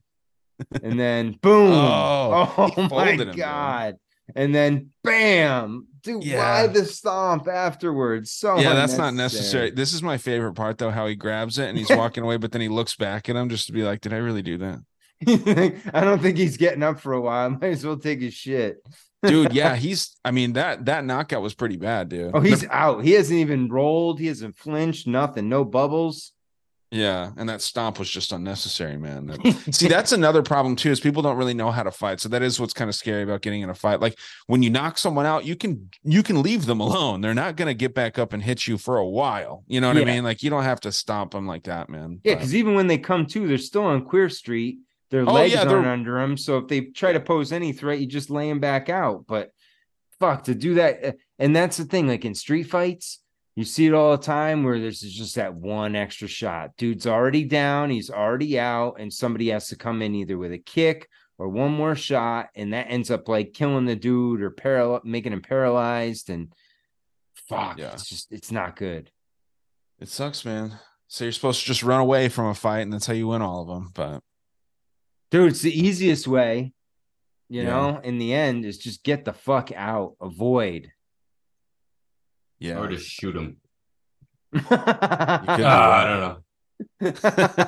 and 0.82 0.98
then 0.98 1.32
boom! 1.42 1.72
Oh, 1.72 2.72
Oh, 2.76 2.88
my 2.90 3.12
him, 3.12 3.32
god! 3.32 3.96
And 4.34 4.54
then 4.54 4.90
bam! 5.02 5.86
Dude, 6.02 6.24
why 6.34 6.66
the 6.66 6.84
stomp 6.84 7.48
afterwards? 7.48 8.30
So 8.32 8.58
Yeah, 8.58 8.74
that's 8.74 8.98
not 8.98 9.14
necessary. 9.14 9.70
This 9.70 9.94
is 9.94 10.02
my 10.02 10.18
favorite 10.18 10.54
part, 10.54 10.78
though, 10.78 10.90
how 10.90 11.06
he 11.06 11.14
grabs 11.14 11.58
it 11.58 11.68
and 11.68 11.78
he's 11.78 11.88
walking 11.96 12.22
away, 12.24 12.36
but 12.36 12.52
then 12.52 12.60
he 12.60 12.68
looks 12.68 12.94
back 12.94 13.28
at 13.28 13.36
him 13.36 13.48
just 13.48 13.66
to 13.68 13.72
be 13.72 13.82
like, 13.82 14.00
"Did 14.00 14.12
I 14.12 14.18
really 14.18 14.42
do 14.42 14.58
that?" 14.58 14.80
I 15.94 16.00
don't 16.04 16.20
think 16.20 16.36
he's 16.38 16.56
getting 16.56 16.82
up 16.82 17.00
for 17.00 17.12
a 17.14 17.20
while. 17.20 17.50
Might 17.50 17.64
as 17.64 17.84
well 17.86 17.96
take 17.96 18.20
his 18.20 18.34
shit. 18.34 18.76
Dude 19.26 19.52
yeah 19.52 19.74
he's 19.76 20.16
i 20.24 20.30
mean 20.30 20.52
that 20.54 20.84
that 20.86 21.04
knockout 21.04 21.42
was 21.42 21.54
pretty 21.54 21.76
bad 21.76 22.08
dude 22.08 22.30
Oh, 22.34 22.40
he's 22.40 22.60
The- 22.62 22.74
out. 22.74 23.04
He 23.04 23.12
hasn't 23.12 23.38
even 23.38 23.68
rolled. 23.68 24.20
He 24.20 24.26
hasn't 24.26 24.56
flinched. 24.56 25.06
Nothing. 25.06 25.48
No 25.48 25.64
bubbles. 25.64 26.32
yeah 26.90 27.32
and 27.36 27.48
that 27.48 27.60
stomp 27.60 27.98
was 27.98 28.08
just 28.08 28.30
unnecessary 28.30 28.96
man 28.96 29.26
That- 29.26 29.68
see 29.74 29.88
that's 29.88 30.12
another 30.12 30.42
problem 30.42 30.76
too 30.76 30.90
is 30.92 31.00
people 31.00 31.22
don't 31.22 31.36
really 31.36 31.54
know 31.54 31.70
how 31.72 31.82
to 31.82 31.90
fight 31.90 32.20
so 32.20 32.28
that 32.28 32.42
is 32.42 32.60
what's 32.60 32.72
kind 32.74 32.88
of 32.88 32.94
scary 32.94 33.22
about 33.24 33.40
getting 33.42 33.62
in 33.62 33.70
a 33.70 33.74
fight 33.74 33.98
like 34.00 34.16
when 34.46 34.62
you 34.62 34.70
knock 34.70 34.98
someone 34.98 35.26
out 35.26 35.44
you 35.44 35.56
can 35.56 35.90
you 36.04 36.22
can 36.22 36.40
leave 36.42 36.66
them 36.66 36.78
alone 36.80 37.20
they're 37.20 37.34
not 37.34 37.56
going 37.56 37.66
to 37.66 37.74
get 37.74 37.94
back 37.94 38.16
up 38.18 38.32
and 38.32 38.42
hit 38.44 38.68
you 38.68 38.78
for 38.78 38.96
a 38.98 39.06
while 39.06 39.64
you 39.66 39.80
know 39.80 39.88
what 39.88 39.96
i 39.96 40.04
mean 40.04 40.22
like 40.22 40.42
you 40.44 40.50
don't 40.50 40.62
have 40.62 40.78
to 40.80 40.92
stomp 40.92 41.32
them 41.32 41.46
like 41.48 41.64
that 41.64 41.88
man 41.88 42.20
Yeah, 42.22 42.34
because 42.34 42.54
even 42.54 42.74
when 42.74 42.86
they 42.86 42.98
come 42.98 43.26
to, 43.26 43.48
they're 43.48 43.58
still 43.58 43.84
on 43.86 44.04
Queer 44.04 44.28
Street. 44.28 44.78
Their 45.14 45.28
Oh, 45.30 45.32
legs 45.32 45.54
yeah, 45.54 45.62
aren't 45.62 45.86
under 45.86 46.18
them. 46.20 46.36
So 46.36 46.58
if 46.58 46.66
they 46.66 46.80
try 46.80 47.12
to 47.12 47.20
pose 47.20 47.52
any 47.52 47.72
threat, 47.72 48.00
you 48.00 48.06
just 48.06 48.30
lay 48.30 48.48
them 48.48 48.58
back 48.58 48.88
out. 48.88 49.26
But 49.28 49.52
fuck, 50.18 50.42
to 50.44 50.56
do 50.56 50.74
that, 50.74 51.04
uh, 51.04 51.12
and 51.38 51.54
that's 51.54 51.76
the 51.76 51.84
thing. 51.84 52.08
Like 52.08 52.24
in 52.24 52.34
street 52.34 52.64
fights, 52.64 53.20
you 53.54 53.62
see 53.64 53.86
it 53.86 53.94
all 53.94 54.10
the 54.16 54.22
time 54.24 54.64
where 54.64 54.80
there's 54.80 54.98
just 54.98 55.36
that 55.36 55.54
one 55.54 55.94
extra 55.94 56.26
shot. 56.26 56.70
Dude's 56.76 57.06
already 57.06 57.44
down, 57.44 57.90
he's 57.90 58.10
already 58.10 58.58
out, 58.58 58.96
and 58.98 59.12
somebody 59.12 59.50
has 59.50 59.68
to 59.68 59.76
come 59.76 60.02
in 60.02 60.16
either 60.16 60.36
with 60.36 60.50
a 60.50 60.58
kick 60.58 61.08
or 61.38 61.48
one 61.48 61.70
more 61.72 61.94
shot, 61.94 62.48
and 62.56 62.72
that 62.72 62.88
ends 62.90 63.08
up 63.12 63.28
like 63.28 63.52
killing 63.52 63.84
the 63.86 63.94
dude 63.94 64.42
or 64.42 64.50
paral- 64.50 65.04
making 65.04 65.32
him 65.32 65.42
paralyzed. 65.42 66.28
And 66.28 66.52
fuck, 67.34 67.78
Yeah. 67.78 67.92
it's 67.92 68.08
just 68.08 68.32
it's 68.32 68.50
not 68.50 68.74
good. 68.74 69.12
it 70.00 70.08
sucks 70.08 70.44
man 70.44 70.80
so 71.06 71.24
you're 71.24 71.30
supposed 71.32 71.60
to 71.60 71.66
just 71.66 71.84
run 71.84 72.00
away 72.00 72.28
from 72.28 72.46
a 72.46 72.54
fight 72.54 72.80
and 72.80 72.92
that's 72.92 73.06
how 73.06 73.12
you 73.12 73.28
win 73.28 73.42
all 73.42 73.62
of 73.62 73.68
them 73.68 73.90
but 73.94 74.20
dude 75.34 75.50
it's 75.52 75.62
the 75.62 75.76
easiest 75.86 76.26
way 76.28 76.72
you 77.48 77.62
Yeah. 77.62 77.70
know 77.70 78.00
in 78.02 78.18
the 78.18 78.32
end 78.32 78.64
is 78.64 78.78
just 78.78 79.02
get 79.04 79.24
the 79.24 79.32
fuck 79.32 79.70
out 79.72 80.14
avoid 80.20 80.90
yeah 82.60 82.78
Or 82.78 82.88
just 82.88 83.06
shoot 83.06 83.36
him. 83.36 83.56
You 84.54 84.60
could 84.60 84.68
do 84.68 85.64
Ah, 85.66 86.00
I 86.00 86.04
don't 86.08 86.20
know. 86.20 86.36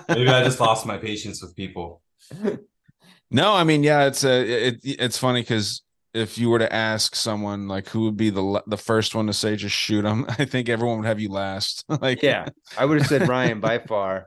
Maybe 0.08 0.28
I 0.30 0.44
just 0.44 0.60
lost 0.60 0.86
my 0.86 0.96
patience 0.98 1.42
with 1.42 1.54
people. 1.56 2.02
No, 3.30 3.52
I 3.54 3.64
mean, 3.64 3.82
yeah, 3.82 4.06
it's 4.06 4.24
a 4.24 4.68
it, 4.68 4.74
it's 4.84 5.18
funny 5.18 5.42
because 5.42 5.82
if 6.14 6.38
you 6.38 6.48
were 6.48 6.60
to 6.60 6.72
ask 6.72 7.14
someone 7.16 7.66
like 7.68 7.88
who 7.88 8.02
would 8.04 8.16
be 8.16 8.30
the 8.30 8.62
the 8.66 8.76
first 8.78 9.14
one 9.14 9.26
to 9.26 9.32
say 9.32 9.56
just 9.56 9.74
shoot 9.74 10.04
him, 10.04 10.24
I 10.38 10.44
think 10.44 10.68
everyone 10.68 10.98
would 10.98 11.06
have 11.06 11.20
you 11.20 11.28
last. 11.30 11.84
like, 12.00 12.22
yeah 12.22 12.48
i 12.78 12.84
would 12.84 12.98
have 12.98 13.08
said 13.08 13.28
ryan 13.28 13.60
by 13.60 13.78
far 13.78 14.26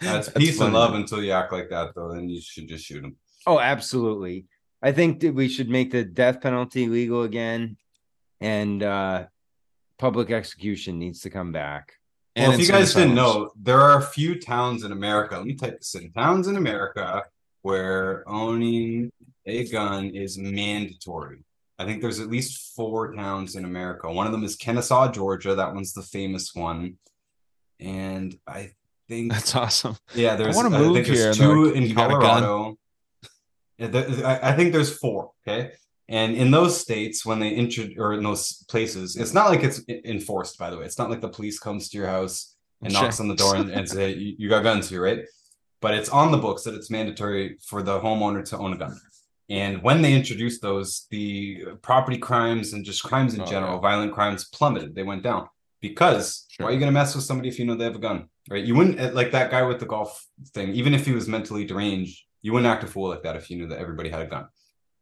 That's, 0.00 0.26
That's 0.28 0.38
peace 0.38 0.56
funny. 0.58 0.68
and 0.68 0.74
love 0.74 0.94
until 0.94 1.22
you 1.22 1.32
act 1.32 1.52
like 1.52 1.68
that, 1.70 1.94
though. 1.94 2.12
Then 2.14 2.28
you 2.28 2.40
should 2.40 2.68
just 2.68 2.84
shoot 2.86 3.04
him. 3.04 3.16
oh 3.46 3.58
absolutely 3.58 4.46
i 4.82 4.92
think 4.92 5.20
that 5.20 5.34
we 5.34 5.48
should 5.48 5.68
make 5.68 5.90
the 5.90 6.04
death 6.04 6.40
penalty 6.40 6.88
legal 6.88 7.22
again 7.24 7.76
and 8.40 8.82
uh 8.82 9.24
public 9.98 10.30
execution 10.30 10.98
needs 10.98 11.20
to 11.20 11.30
come 11.30 11.52
back 11.52 11.92
And 12.36 12.48
well, 12.48 12.60
if 12.60 12.66
you 12.66 12.72
guys 12.72 12.94
didn't 12.94 13.18
asylums. 13.18 13.36
know, 13.36 13.50
there 13.68 13.80
are 13.80 13.98
a 13.98 14.02
few 14.16 14.38
towns 14.40 14.84
in 14.84 14.92
America. 14.92 15.36
Let 15.36 15.46
me 15.46 15.54
type 15.54 15.78
this 15.78 15.94
in: 15.94 16.12
towns 16.12 16.48
in 16.48 16.56
America 16.56 17.22
where 17.62 18.24
owning 18.28 19.10
a 19.46 19.68
gun 19.68 20.02
is 20.24 20.38
mandatory. 20.38 21.40
I 21.78 21.84
think 21.86 22.00
there's 22.02 22.20
at 22.20 22.30
least 22.36 22.74
four 22.76 23.12
towns 23.14 23.56
in 23.56 23.64
America. 23.64 24.10
One 24.10 24.26
of 24.26 24.32
them 24.32 24.44
is 24.44 24.54
Kennesaw, 24.56 25.10
Georgia. 25.12 25.54
That 25.54 25.74
one's 25.74 25.92
the 25.92 26.02
famous 26.18 26.54
one, 26.54 26.96
and 27.78 28.28
I 28.46 28.70
think 29.10 29.32
that's 29.32 29.54
awesome. 29.54 29.96
Yeah, 30.14 30.36
there's. 30.36 30.54
I 30.56 30.62
wanna 30.62 30.76
I 30.76 30.80
move 30.80 30.94
think 30.94 31.06
there's 31.08 31.36
here, 31.38 31.46
two 31.48 31.64
like, 31.66 31.74
in 31.76 31.82
"You 31.82 31.94
got 31.94 32.10
a 32.10 32.14
gun?" 32.14 32.42
Colorado. 32.42 32.78
Yeah, 33.78 33.86
there- 33.88 34.26
I 34.32 34.50
I 34.50 34.52
think 34.56 34.72
there's 34.72 34.92
four. 35.02 35.20
Okay, 35.42 35.72
and 36.08 36.34
in 36.42 36.50
those 36.50 36.80
states, 36.80 37.24
when 37.28 37.38
they 37.42 37.48
intro 37.60 37.84
or 37.98 38.12
in 38.14 38.22
those 38.22 38.64
places, 38.72 39.16
it's 39.16 39.34
not 39.38 39.48
like 39.52 39.62
it's 39.68 39.80
enforced. 40.14 40.58
By 40.58 40.70
the 40.70 40.78
way, 40.78 40.84
it's 40.84 40.98
not 40.98 41.10
like 41.10 41.20
the 41.20 41.28
police 41.38 41.58
comes 41.58 41.88
to 41.90 41.98
your 41.98 42.08
house 42.08 42.36
and 42.82 42.92
knocks 42.92 43.04
Checks. 43.06 43.20
on 43.20 43.28
the 43.28 43.36
door 43.42 43.56
and, 43.56 43.70
and 43.70 43.88
say 43.88 44.14
you, 44.14 44.34
you 44.38 44.48
got 44.48 44.62
guns 44.62 44.88
here, 44.88 45.02
right? 45.02 45.22
But 45.82 45.94
it's 45.94 46.10
on 46.10 46.30
the 46.30 46.38
books 46.38 46.62
that 46.64 46.74
it's 46.74 46.90
mandatory 46.90 47.56
for 47.68 47.82
the 47.82 47.98
homeowner 48.00 48.42
to 48.50 48.58
own 48.58 48.72
a 48.74 48.76
gun. 48.76 48.94
And 49.48 49.82
when 49.82 50.00
they 50.02 50.12
introduced 50.14 50.60
those, 50.62 51.06
the 51.10 51.64
property 51.82 52.18
crimes 52.18 52.72
and 52.74 52.84
just 52.84 53.02
crimes 53.02 53.34
in 53.34 53.40
Oh, 53.40 53.46
general, 53.46 53.74
yeah. 53.74 53.80
violent 53.88 54.12
crimes 54.12 54.44
plummeted. 54.56 54.94
They 54.94 55.02
went 55.02 55.22
down 55.24 55.48
because 55.80 56.44
Sure. 56.50 56.66
why 56.66 56.70
are 56.70 56.74
you 56.74 56.78
going 56.78 56.92
to 56.94 56.98
mess 57.00 57.14
with 57.16 57.24
somebody 57.24 57.48
if 57.48 57.58
you 57.58 57.64
know 57.66 57.74
they 57.74 57.84
have 57.90 57.96
a 57.96 57.98
gun, 58.08 58.28
right? 58.50 58.64
You 58.64 58.74
wouldn't 58.74 59.00
uh, 59.00 59.12
like 59.12 59.30
that 59.30 59.50
guy 59.50 59.62
with 59.62 59.78
the 59.78 59.86
golf 59.86 60.26
thing, 60.52 60.74
even 60.74 60.92
if 60.92 61.06
he 61.06 61.12
was 61.12 61.28
mentally 61.28 61.64
deranged, 61.64 62.22
you 62.42 62.52
wouldn't 62.52 62.70
act 62.70 62.84
a 62.84 62.86
fool 62.86 63.08
like 63.08 63.22
that 63.22 63.36
if 63.36 63.48
you 63.48 63.56
knew 63.56 63.68
that 63.68 63.78
everybody 63.78 64.10
had 64.10 64.22
a 64.22 64.26
gun. 64.26 64.48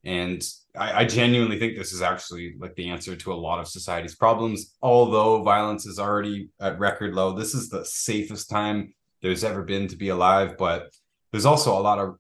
And 0.05 0.43
I, 0.77 1.01
I 1.01 1.05
genuinely 1.07 1.59
think 1.59 1.77
this 1.77 1.93
is 1.93 2.03
actually 2.03 2.55
like 2.59 2.77
the 2.77 2.91
answer 2.91 3.17
to 3.17 3.33
a 3.33 3.35
lot 3.35 3.59
of 3.59 3.67
society's 3.67 4.15
problems. 4.15 4.77
Although 4.83 5.43
violence 5.43 5.87
is 5.87 5.99
already 5.99 6.51
at 6.61 6.79
record 6.79 7.15
low, 7.15 7.33
this 7.33 7.55
is 7.55 7.69
the 7.69 7.85
safest 7.85 8.49
time 8.51 8.95
there's 9.23 9.45
ever 9.45 9.63
been 9.63 9.89
to 9.89 9.97
be 9.97 10.11
alive. 10.11 10.57
But 10.57 10.95
there's 11.33 11.47
also 11.47 11.77
a 11.77 11.81
lot 11.81 11.99
of 11.99 12.17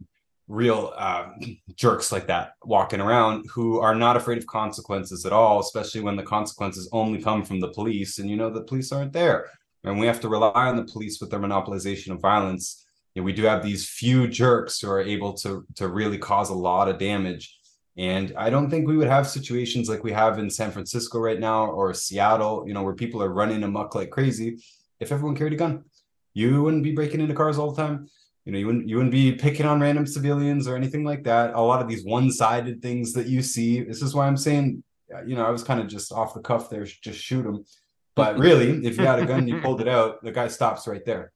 real 0.48 0.92
uh, 0.96 1.26
jerks 1.76 2.10
like 2.10 2.26
that 2.26 2.52
walking 2.64 3.00
around 3.00 3.44
who 3.52 3.78
are 3.78 3.94
not 3.94 4.16
afraid 4.16 4.38
of 4.38 4.46
consequences 4.46 5.24
at 5.24 5.32
all, 5.32 5.60
especially 5.60 6.00
when 6.00 6.16
the 6.16 6.22
consequences 6.22 6.88
only 6.92 7.22
come 7.22 7.44
from 7.44 7.60
the 7.60 7.68
police, 7.68 8.18
and 8.18 8.28
you 8.28 8.36
know 8.36 8.50
the 8.50 8.62
police 8.62 8.90
aren't 8.90 9.12
there, 9.12 9.50
and 9.84 9.98
we 9.98 10.06
have 10.06 10.20
to 10.20 10.28
rely 10.28 10.68
on 10.68 10.76
the 10.76 10.84
police 10.84 11.20
with 11.20 11.30
their 11.30 11.40
monopolization 11.40 12.10
of 12.10 12.20
violence. 12.20 12.84
Know, 13.14 13.22
we 13.24 13.32
do 13.32 13.44
have 13.44 13.62
these 13.62 13.88
few 13.88 14.28
jerks 14.28 14.80
who 14.80 14.90
are 14.90 15.00
able 15.00 15.32
to 15.34 15.66
to 15.76 15.88
really 15.88 16.18
cause 16.18 16.50
a 16.50 16.54
lot 16.54 16.88
of 16.88 16.98
damage, 16.98 17.58
And 17.98 18.32
I 18.36 18.48
don't 18.48 18.70
think 18.70 18.86
we 18.86 18.96
would 18.96 19.08
have 19.08 19.26
situations 19.26 19.88
like 19.88 20.04
we 20.04 20.12
have 20.12 20.38
in 20.38 20.48
San 20.50 20.70
Francisco 20.70 21.18
right 21.18 21.40
now 21.40 21.66
or 21.66 21.92
Seattle, 21.94 22.64
you 22.66 22.72
know, 22.72 22.84
where 22.84 22.94
people 22.94 23.20
are 23.22 23.28
running 23.28 23.64
amok 23.64 23.96
like 23.96 24.10
crazy 24.10 24.62
if 25.00 25.10
everyone 25.10 25.36
carried 25.36 25.54
a 25.54 25.56
gun. 25.56 25.84
You 26.32 26.62
wouldn't 26.62 26.84
be 26.84 26.92
breaking 26.92 27.20
into 27.20 27.34
cars 27.34 27.58
all 27.58 27.72
the 27.72 27.82
time. 27.82 28.08
You 28.44 28.52
know, 28.52 28.58
you 28.58 28.66
wouldn't 28.66 28.88
you 28.88 28.96
wouldn't 28.96 29.12
be 29.12 29.32
picking 29.32 29.66
on 29.66 29.80
random 29.80 30.06
civilians 30.06 30.68
or 30.68 30.76
anything 30.76 31.04
like 31.04 31.24
that. 31.24 31.54
A 31.54 31.60
lot 31.60 31.82
of 31.82 31.88
these 31.88 32.04
one-sided 32.04 32.80
things 32.80 33.12
that 33.14 33.26
you 33.26 33.42
see. 33.42 33.82
This 33.82 34.00
is 34.00 34.14
why 34.14 34.26
I'm 34.28 34.36
saying, 34.36 34.84
you 35.26 35.34
know, 35.34 35.44
I 35.44 35.50
was 35.50 35.64
kind 35.64 35.80
of 35.80 35.88
just 35.88 36.12
off 36.12 36.34
the 36.34 36.40
cuff 36.40 36.70
there, 36.70 36.84
just 36.84 37.18
shoot 37.18 37.42
them. 37.42 37.64
But 38.18 38.38
really, 38.46 38.84
if 38.86 38.98
you 38.98 39.06
had 39.06 39.18
a 39.18 39.26
gun 39.26 39.40
and 39.40 39.48
you 39.48 39.60
pulled 39.60 39.80
it 39.80 39.88
out, 39.88 40.22
the 40.22 40.32
guy 40.32 40.48
stops 40.48 40.86
right 40.86 41.04
there. 41.04 41.32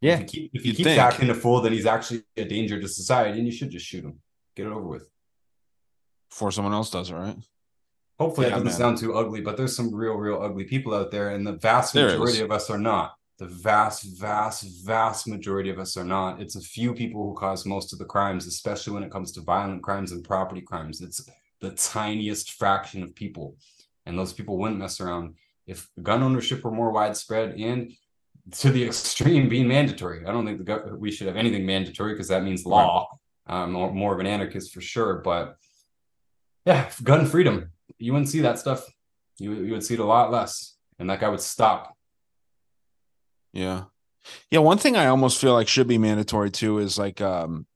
Yeah. 0.00 0.14
If 0.14 0.20
you 0.20 0.26
keep, 0.26 0.50
if 0.54 0.66
You'd 0.66 0.76
keeps 0.76 0.90
acting 0.90 1.30
a 1.30 1.34
fool, 1.34 1.60
then 1.60 1.72
he's 1.72 1.86
actually 1.86 2.22
a 2.36 2.44
danger 2.44 2.80
to 2.80 2.88
society, 2.88 3.38
and 3.38 3.46
you 3.46 3.52
should 3.52 3.70
just 3.70 3.86
shoot 3.86 4.04
him. 4.04 4.20
Get 4.54 4.66
it 4.66 4.72
over 4.72 4.86
with. 4.86 5.08
Before 6.30 6.50
someone 6.52 6.74
else 6.74 6.90
does 6.90 7.10
it, 7.10 7.14
right? 7.14 7.36
Hopefully, 8.18 8.46
Yeah, 8.46 8.52
it 8.52 8.64
doesn't 8.64 8.66
man. 8.66 8.74
sound 8.76 8.98
too 8.98 9.14
ugly, 9.14 9.40
but 9.40 9.56
there's 9.56 9.74
some 9.74 9.92
real, 9.94 10.14
real 10.14 10.40
ugly 10.42 10.64
people 10.64 10.94
out 10.94 11.10
there, 11.10 11.30
and 11.30 11.46
the 11.46 11.52
vast 11.54 11.94
There 11.94 12.06
majority 12.08 12.34
is. 12.38 12.40
of 12.42 12.52
us 12.52 12.70
are 12.70 12.78
not. 12.78 13.14
The 13.38 13.46
vast, 13.46 14.04
vast, 14.20 14.62
vast 14.84 15.26
majority 15.26 15.68
of 15.70 15.78
us 15.80 15.96
are 15.96 16.04
not. 16.04 16.40
It's 16.40 16.54
a 16.54 16.60
few 16.60 16.94
people 16.94 17.24
who 17.24 17.34
cause 17.34 17.66
most 17.66 17.92
of 17.92 17.98
the 17.98 18.04
crimes, 18.04 18.46
especially 18.46 18.92
when 18.92 19.02
it 19.02 19.10
comes 19.10 19.32
to 19.32 19.40
violent 19.40 19.82
crimes 19.82 20.12
and 20.12 20.22
property 20.22 20.60
crimes. 20.60 21.00
It's 21.00 21.28
the 21.60 21.70
tiniest 21.72 22.52
fraction 22.52 23.02
of 23.02 23.14
people, 23.14 23.56
and 24.06 24.16
those 24.18 24.32
people 24.32 24.58
wouldn't 24.58 24.78
mess 24.78 25.00
around 25.00 25.34
if 25.66 25.88
gun 26.02 26.22
ownership 26.22 26.62
were 26.64 26.70
more 26.70 26.90
widespread 26.90 27.58
and 27.58 27.92
to 28.52 28.70
the 28.70 28.84
extreme 28.86 29.48
being 29.48 29.68
mandatory. 29.68 30.26
I 30.26 30.32
don't 30.32 30.44
think 30.44 30.58
the 30.58 30.64
gov- 30.64 30.98
we 30.98 31.10
should 31.10 31.26
have 31.26 31.36
anything 31.36 31.64
mandatory 31.66 32.12
because 32.12 32.28
that 32.28 32.44
means 32.44 32.66
law. 32.66 33.08
I'm 33.46 33.72
more, 33.72 33.92
more 33.92 34.14
of 34.14 34.20
an 34.20 34.26
anarchist 34.26 34.72
for 34.72 34.80
sure, 34.80 35.16
but 35.16 35.56
yeah, 36.64 36.90
gun 37.02 37.26
freedom. 37.26 37.72
You 37.98 38.12
wouldn't 38.12 38.30
see 38.30 38.40
that 38.40 38.58
stuff. 38.58 38.86
You 39.38 39.52
you 39.52 39.72
would 39.72 39.84
see 39.84 39.94
it 39.94 40.00
a 40.00 40.04
lot 40.04 40.30
less, 40.30 40.76
and 40.98 41.10
that 41.10 41.20
guy 41.20 41.28
would 41.28 41.40
stop. 41.40 41.94
Yeah. 43.52 43.84
Yeah, 44.50 44.60
one 44.60 44.78
thing 44.78 44.96
I 44.96 45.06
almost 45.06 45.40
feel 45.40 45.52
like 45.52 45.68
should 45.68 45.86
be 45.86 45.98
mandatory 45.98 46.50
too 46.50 46.78
is 46.78 46.98
like 46.98 47.20
um 47.20 47.66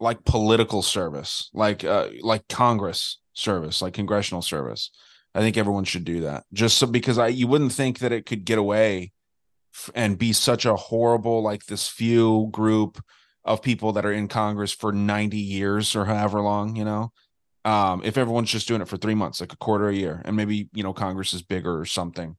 like 0.00 0.24
political 0.24 0.80
service, 0.82 1.50
like 1.52 1.84
uh 1.84 2.08
like 2.22 2.48
Congress 2.48 3.20
service, 3.34 3.82
like 3.82 3.92
congressional 3.92 4.42
service. 4.42 4.90
I 5.34 5.40
think 5.40 5.56
everyone 5.56 5.84
should 5.84 6.04
do 6.04 6.20
that. 6.20 6.44
Just 6.52 6.78
so 6.78 6.86
because 6.86 7.18
I 7.18 7.28
you 7.28 7.46
wouldn't 7.48 7.72
think 7.72 7.98
that 8.00 8.12
it 8.12 8.24
could 8.26 8.44
get 8.44 8.58
away 8.58 9.12
f- 9.74 9.90
and 9.94 10.16
be 10.18 10.32
such 10.32 10.64
a 10.64 10.76
horrible 10.76 11.42
like 11.42 11.66
this 11.66 11.88
few 11.88 12.48
group 12.52 13.00
of 13.44 13.60
people 13.62 13.92
that 13.92 14.06
are 14.06 14.12
in 14.12 14.28
Congress 14.28 14.72
for 14.72 14.92
90 14.92 15.36
years 15.36 15.94
or 15.96 16.04
however 16.04 16.40
long, 16.40 16.76
you 16.76 16.84
know. 16.84 17.12
Um 17.64 18.02
if 18.04 18.16
everyone's 18.18 18.50
just 18.50 18.68
doing 18.68 18.80
it 18.82 18.88
for 18.88 18.96
3 18.96 19.14
months, 19.14 19.40
like 19.40 19.52
a 19.52 19.56
quarter 19.56 19.88
a 19.88 19.94
year 19.94 20.22
and 20.24 20.36
maybe, 20.36 20.68
you 20.72 20.82
know, 20.82 20.92
Congress 20.92 21.32
is 21.32 21.42
bigger 21.42 21.78
or 21.78 21.84
something. 21.84 22.36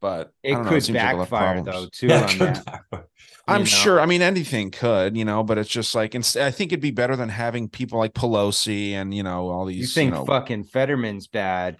But 0.00 0.30
I 0.44 0.48
It 0.48 0.54
know, 0.54 0.64
could 0.70 0.88
like 0.88 0.88
lot 0.88 1.22
of 1.22 1.30
backfire 1.30 1.62
problems. 1.62 1.66
though 1.66 1.88
too 1.92 2.06
Yeah, 2.14 2.22
on 2.26 2.38
that. 2.38 2.84
I'm 3.48 3.60
you 3.60 3.64
know? 3.64 3.64
sure. 3.64 4.00
I 4.00 4.06
mean, 4.06 4.20
anything 4.22 4.70
could, 4.70 5.16
you 5.16 5.24
know, 5.24 5.42
but 5.42 5.58
it's 5.58 5.70
just 5.70 5.94
like 5.94 6.14
inst- 6.14 6.36
I 6.36 6.50
think 6.50 6.70
it'd 6.70 6.82
be 6.82 6.90
better 6.90 7.16
than 7.16 7.30
having 7.30 7.68
people 7.68 7.98
like 7.98 8.12
Pelosi 8.14 8.92
and 8.92 9.12
you 9.12 9.22
know 9.22 9.48
all 9.48 9.64
these. 9.64 9.78
You 9.78 9.86
think 9.86 10.12
know, 10.12 10.24
fucking 10.24 10.64
Fetterman's 10.64 11.26
bad? 11.26 11.78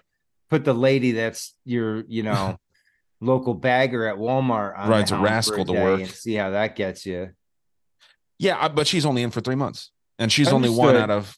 Put 0.49 0.65
the 0.65 0.73
lady 0.73 1.11
that's 1.13 1.53
your, 1.65 2.03
you 2.07 2.23
know, 2.23 2.57
local 3.21 3.53
bagger 3.53 4.07
at 4.07 4.15
Walmart 4.15 4.77
on 4.77 4.85
the 4.87 4.91
Rides 4.91 5.11
a 5.11 5.15
helm 5.15 5.25
rascal 5.25 5.65
to 5.65 5.73
work. 5.73 5.99
and 6.01 6.09
see 6.09 6.33
how 6.35 6.49
that 6.51 6.75
gets 6.75 7.05
you. 7.05 7.29
yeah, 8.37 8.67
but 8.67 8.87
she's 8.87 9.05
only 9.05 9.21
in 9.23 9.31
for 9.31 9.41
three 9.41 9.55
months, 9.55 9.91
and 10.17 10.31
she's 10.31 10.47
only 10.51 10.69
one 10.69 10.95
out 10.95 11.09
of 11.09 11.37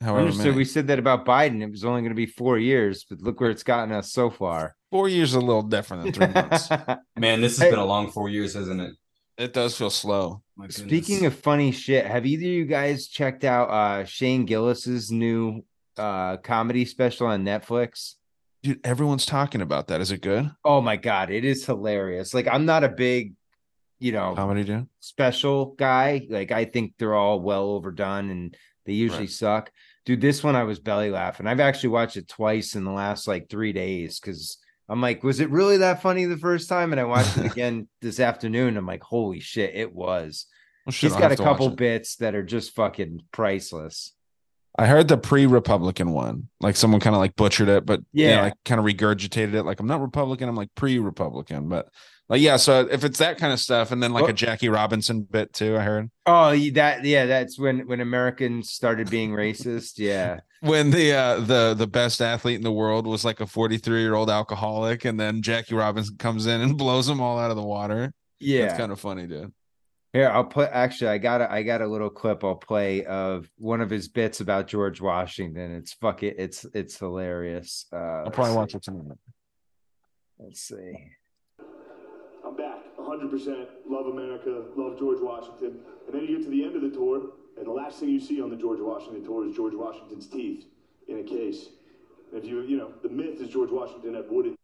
however 0.00 0.20
Understood. 0.20 0.46
many. 0.46 0.56
We 0.58 0.64
said 0.64 0.86
that 0.88 0.98
about 0.98 1.24
Biden. 1.24 1.62
It 1.62 1.70
was 1.70 1.84
only 1.84 2.02
going 2.02 2.10
to 2.10 2.16
be 2.16 2.26
four 2.26 2.58
years, 2.58 3.04
but 3.08 3.20
look 3.22 3.40
where 3.40 3.50
it's 3.50 3.62
gotten 3.62 3.92
us 3.92 4.12
so 4.12 4.30
far. 4.30 4.76
Four 4.90 5.08
years 5.08 5.30
is 5.30 5.34
a 5.36 5.40
little 5.40 5.62
different 5.62 6.04
than 6.04 6.12
three 6.12 6.28
months. 6.42 6.68
Man, 7.18 7.40
this 7.40 7.56
has 7.58 7.64
Hey. 7.64 7.70
been 7.70 7.78
a 7.80 7.84
long 7.84 8.10
four 8.10 8.28
years, 8.28 8.54
hasn't 8.54 8.80
it? 8.80 8.94
it 9.36 9.52
does 9.52 9.76
feel 9.76 9.90
slow. 9.90 10.42
Speaking 10.68 11.26
of 11.26 11.34
funny 11.36 11.72
shit, 11.72 12.06
have 12.06 12.24
either 12.24 12.44
of 12.44 12.52
you 12.52 12.64
guys 12.66 13.08
checked 13.08 13.42
out 13.42 13.68
uh 13.70 14.04
Shane 14.04 14.44
Gillis's 14.44 15.10
new 15.10 15.64
uh 15.96 16.36
comedy 16.36 16.84
special 16.84 17.26
on 17.26 17.44
Netflix? 17.44 18.14
Dude, 18.64 18.80
everyone's 18.82 19.26
talking 19.26 19.60
about 19.60 19.88
that. 19.88 20.00
Is 20.00 20.10
it 20.10 20.22
good? 20.22 20.50
Oh 20.64 20.80
my 20.80 20.96
god, 20.96 21.30
it 21.30 21.44
is 21.44 21.66
hilarious. 21.66 22.32
Like 22.32 22.48
I'm 22.50 22.64
not 22.64 22.82
a 22.82 22.88
big, 22.88 23.34
you 24.00 24.10
know, 24.12 24.34
Comedy, 24.34 24.64
dude. 24.64 24.88
special 25.00 25.74
guy. 25.74 26.26
Like 26.30 26.50
I 26.50 26.64
think 26.64 26.94
they're 26.98 27.14
all 27.14 27.40
well 27.40 27.64
overdone 27.70 28.30
and 28.30 28.56
they 28.86 28.94
usually 28.94 29.24
Right. 29.24 29.30
suck. 29.30 29.70
Dude, 30.06 30.22
this 30.22 30.42
one 30.42 30.56
I 30.56 30.64
was 30.64 30.80
belly 30.80 31.10
laughing. 31.10 31.46
I've 31.46 31.60
actually 31.60 31.90
watched 31.90 32.16
it 32.16 32.26
twice 32.26 32.74
in 32.74 32.84
the 32.84 32.90
last 32.90 33.28
like 33.28 33.50
three 33.50 33.74
days 33.74 34.18
because 34.18 34.56
I'm 34.88 35.02
like, 35.02 35.22
was 35.22 35.40
it 35.40 35.50
really 35.50 35.76
that 35.78 36.00
funny 36.02 36.24
the 36.24 36.36
first 36.38 36.66
time? 36.68 36.92
And 36.92 37.00
I 37.00 37.04
watched 37.04 37.36
it 37.36 37.46
again 37.52 37.86
this 38.00 38.18
afternoon. 38.18 38.78
I'm 38.78 38.86
like, 38.86 39.02
holy 39.02 39.40
shit, 39.40 39.74
it 39.74 39.94
was. 39.94 40.46
Well, 40.86 40.92
shit, 40.92 41.08
He's 41.10 41.12
I'll 41.14 41.20
got 41.20 41.26
a 41.26 41.28
have 41.30 41.36
to 41.38 41.42
watch 41.44 41.52
couple 41.52 41.70
bits 41.70 42.16
that 42.16 42.34
are 42.34 42.42
just 42.42 42.74
fucking 42.74 43.20
priceless. 43.30 44.12
I 44.76 44.86
heard 44.86 45.08
the 45.08 45.16
pre-Republican 45.16 46.10
one. 46.10 46.48
Like 46.60 46.76
someone 46.76 47.00
kind 47.00 47.14
of 47.14 47.20
like 47.20 47.36
butchered 47.36 47.68
it, 47.68 47.86
but 47.86 48.00
yeah, 48.12 48.28
Yeah. 48.30 48.42
like 48.42 48.54
kind 48.64 48.78
of 48.80 48.84
regurgitated 48.86 49.54
it. 49.54 49.62
Like 49.64 49.80
I'm 49.80 49.86
not 49.86 50.00
Republican. 50.00 50.48
I'm 50.48 50.56
like 50.56 50.74
pre-Republican, 50.74 51.68
but 51.68 51.88
like 52.28 52.40
yeah. 52.40 52.56
So 52.56 52.80
if 52.90 53.04
it's 53.04 53.18
that 53.18 53.38
kind 53.38 53.52
of 53.52 53.60
stuff, 53.60 53.92
and 53.92 54.02
then 54.02 54.12
like 54.12 54.28
a 54.28 54.32
Jackie 54.32 54.68
Robinson 54.68 55.22
bit 55.22 55.52
too, 55.52 55.76
I 55.76 55.80
heard. 55.80 56.10
Oh, 56.26 56.56
that 56.70 57.04
yeah, 57.04 57.26
that's 57.26 57.58
when 57.58 57.86
when 57.86 58.00
Americans 58.00 58.70
started 58.70 59.10
being 59.10 59.30
racist. 59.32 59.98
Yeah. 59.98 60.40
when 60.60 60.90
the 60.90 61.12
uh 61.12 61.40
the 61.40 61.74
the 61.74 61.86
best 61.86 62.20
athlete 62.22 62.56
in 62.56 62.62
the 62.62 62.72
world 62.72 63.06
was 63.06 63.24
like 63.24 63.40
a 63.40 63.46
43 63.46 64.00
year 64.00 64.14
old 64.14 64.30
alcoholic 64.30 65.04
and 65.04 65.20
then 65.20 65.42
jackie 65.42 65.74
robinson 65.74 66.16
comes 66.16 66.46
in 66.46 66.62
and 66.62 66.78
blows 66.78 67.06
them 67.06 67.20
all 67.20 67.38
out 67.38 67.50
of 67.50 67.56
the 67.58 67.62
water 67.62 68.14
Yeah. 68.40 68.62
that's 68.68 68.78
kind 68.78 68.90
of 68.90 68.98
funny 68.98 69.26
dude 69.26 69.52
Here, 70.14 70.30
I'll 70.30 70.44
put 70.44 70.70
actually 70.72 71.08
I 71.08 71.18
got 71.18 71.40
a 71.40 71.50
I 71.50 71.64
got 71.64 71.82
a 71.82 71.86
little 71.88 72.08
clip 72.08 72.44
I'll 72.44 72.54
play 72.54 73.04
of 73.04 73.50
one 73.58 73.80
of 73.80 73.90
his 73.90 74.06
bits 74.06 74.40
about 74.40 74.68
George 74.68 75.00
Washington. 75.00 75.74
It's 75.74 75.92
fuck 75.92 76.22
it, 76.22 76.36
it's 76.38 76.64
it's 76.72 76.96
hilarious. 76.96 77.86
Uh 77.92 77.96
i'll 77.96 78.22
let's 78.22 78.36
probably 78.36 78.52
see. 78.52 78.56
watch 78.56 78.74
it 78.76 78.82
tonight 78.84 79.18
Let's 80.38 80.60
see. 80.60 80.92
I'm 82.46 82.56
back. 82.56 82.78
100% 82.96 83.66
love 83.88 84.06
America, 84.06 84.62
love 84.76 85.00
George 85.00 85.18
Washington. 85.20 85.80
And 86.06 86.14
then 86.14 86.22
you 86.22 86.36
get 86.38 86.44
to 86.44 86.50
the 86.50 86.64
end 86.64 86.76
of 86.76 86.82
the 86.82 86.90
tour, 86.90 87.30
and 87.56 87.66
the 87.66 87.72
last 87.72 87.98
thing 87.98 88.08
you 88.08 88.20
see 88.20 88.40
on 88.40 88.50
the 88.50 88.56
George 88.56 88.80
Washington 88.80 89.24
tour 89.24 89.48
is 89.48 89.56
George 89.56 89.74
Washington's 89.74 90.28
teeth 90.28 90.66
in 91.08 91.18
a 91.18 91.22
case. 91.24 91.70
And 92.32 92.40
if 92.40 92.48
you, 92.48 92.62
you 92.62 92.76
know, 92.76 92.92
the 93.02 93.08
myth 93.08 93.40
is 93.40 93.48
George 93.48 93.70
Washington 93.70 94.14
had 94.14 94.30
wooden. 94.30 94.54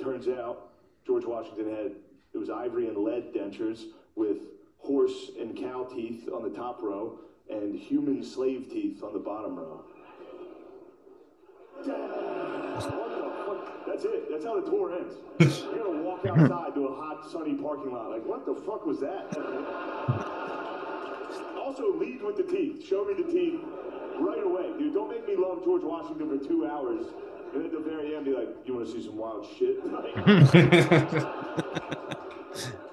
Turns 0.00 0.28
out 0.28 0.68
George 1.04 1.24
Washington 1.24 1.68
had, 1.68 1.92
it 2.32 2.38
was 2.38 2.48
ivory 2.48 2.86
and 2.86 2.96
lead 2.96 3.34
dentures 3.34 3.86
with 4.16 4.38
horse 4.78 5.30
and 5.38 5.56
cow 5.56 5.84
teeth 5.84 6.28
on 6.34 6.42
the 6.42 6.50
top 6.50 6.82
row 6.82 7.20
and 7.50 7.78
human 7.78 8.24
slave 8.24 8.68
teeth 8.70 9.02
on 9.02 9.12
the 9.12 9.18
bottom 9.18 9.56
row. 9.56 9.84
What 11.76 11.86
the 11.86 11.92
fuck? 13.46 13.86
That's 13.86 14.04
it. 14.04 14.30
That's 14.30 14.44
how 14.44 14.60
the 14.60 14.68
tour 14.68 14.92
ends. 14.94 15.14
You're 15.64 15.84
gonna 15.84 16.02
walk 16.02 16.26
outside 16.26 16.74
to 16.74 16.86
a 16.86 16.94
hot, 16.94 17.30
sunny 17.30 17.54
parking 17.54 17.92
lot. 17.92 18.10
Like, 18.10 18.24
what 18.24 18.44
the 18.44 18.54
fuck 18.54 18.84
was 18.86 18.98
that? 19.00 19.36
also, 21.58 21.92
lead 21.96 22.22
with 22.22 22.36
the 22.36 22.42
teeth. 22.42 22.84
Show 22.86 23.04
me 23.04 23.14
the 23.14 23.30
teeth 23.30 23.60
right 24.18 24.42
away, 24.42 24.72
dude. 24.78 24.94
Don't 24.94 25.10
make 25.10 25.26
me 25.26 25.36
love 25.36 25.64
George 25.64 25.82
Washington 25.82 26.38
for 26.38 26.44
two 26.44 26.66
hours, 26.66 27.06
and 27.54 27.64
at 27.64 27.72
the 27.72 27.80
very 27.80 28.16
end, 28.16 28.24
be 28.24 28.32
like, 28.32 28.48
"You 28.64 28.74
want 28.74 28.86
to 28.86 28.92
see 28.92 29.02
some 29.04 29.16
wild 29.16 29.46
shit?" 29.58 29.82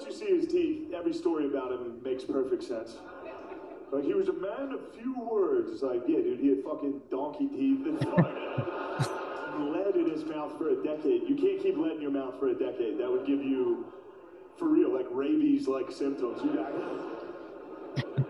once 0.00 0.20
you 0.20 0.26
see 0.26 0.34
his 0.34 0.46
teeth, 0.46 0.92
every 0.94 1.12
story 1.12 1.46
about 1.46 1.72
him 1.72 2.00
makes 2.02 2.24
perfect 2.24 2.62
sense. 2.62 2.96
Like 3.92 4.04
he 4.04 4.14
was 4.14 4.28
a 4.28 4.32
man 4.32 4.72
of 4.72 4.80
few 4.94 5.14
words. 5.20 5.70
It's 5.72 5.82
like, 5.82 6.02
yeah, 6.06 6.18
dude, 6.18 6.40
he 6.40 6.48
had 6.48 6.64
fucking 6.64 7.02
donkey 7.10 7.48
teeth 7.48 7.86
and 7.86 7.98
lead 9.72 9.96
in 9.96 10.10
his 10.10 10.24
mouth 10.24 10.56
for 10.56 10.70
a 10.70 10.76
decade. 10.82 11.28
You 11.28 11.34
can't 11.34 11.62
keep 11.62 11.76
lead 11.76 11.96
in 11.96 12.02
your 12.02 12.12
mouth 12.12 12.38
for 12.38 12.48
a 12.48 12.54
decade. 12.54 12.98
That 12.98 13.10
would 13.10 13.26
give 13.26 13.42
you, 13.42 13.92
for 14.56 14.68
real, 14.68 14.94
like 14.94 15.06
rabies-like 15.10 15.90
symptoms. 15.90 16.40
You 16.44 16.54
got. 16.54 16.72
it. 16.72 18.26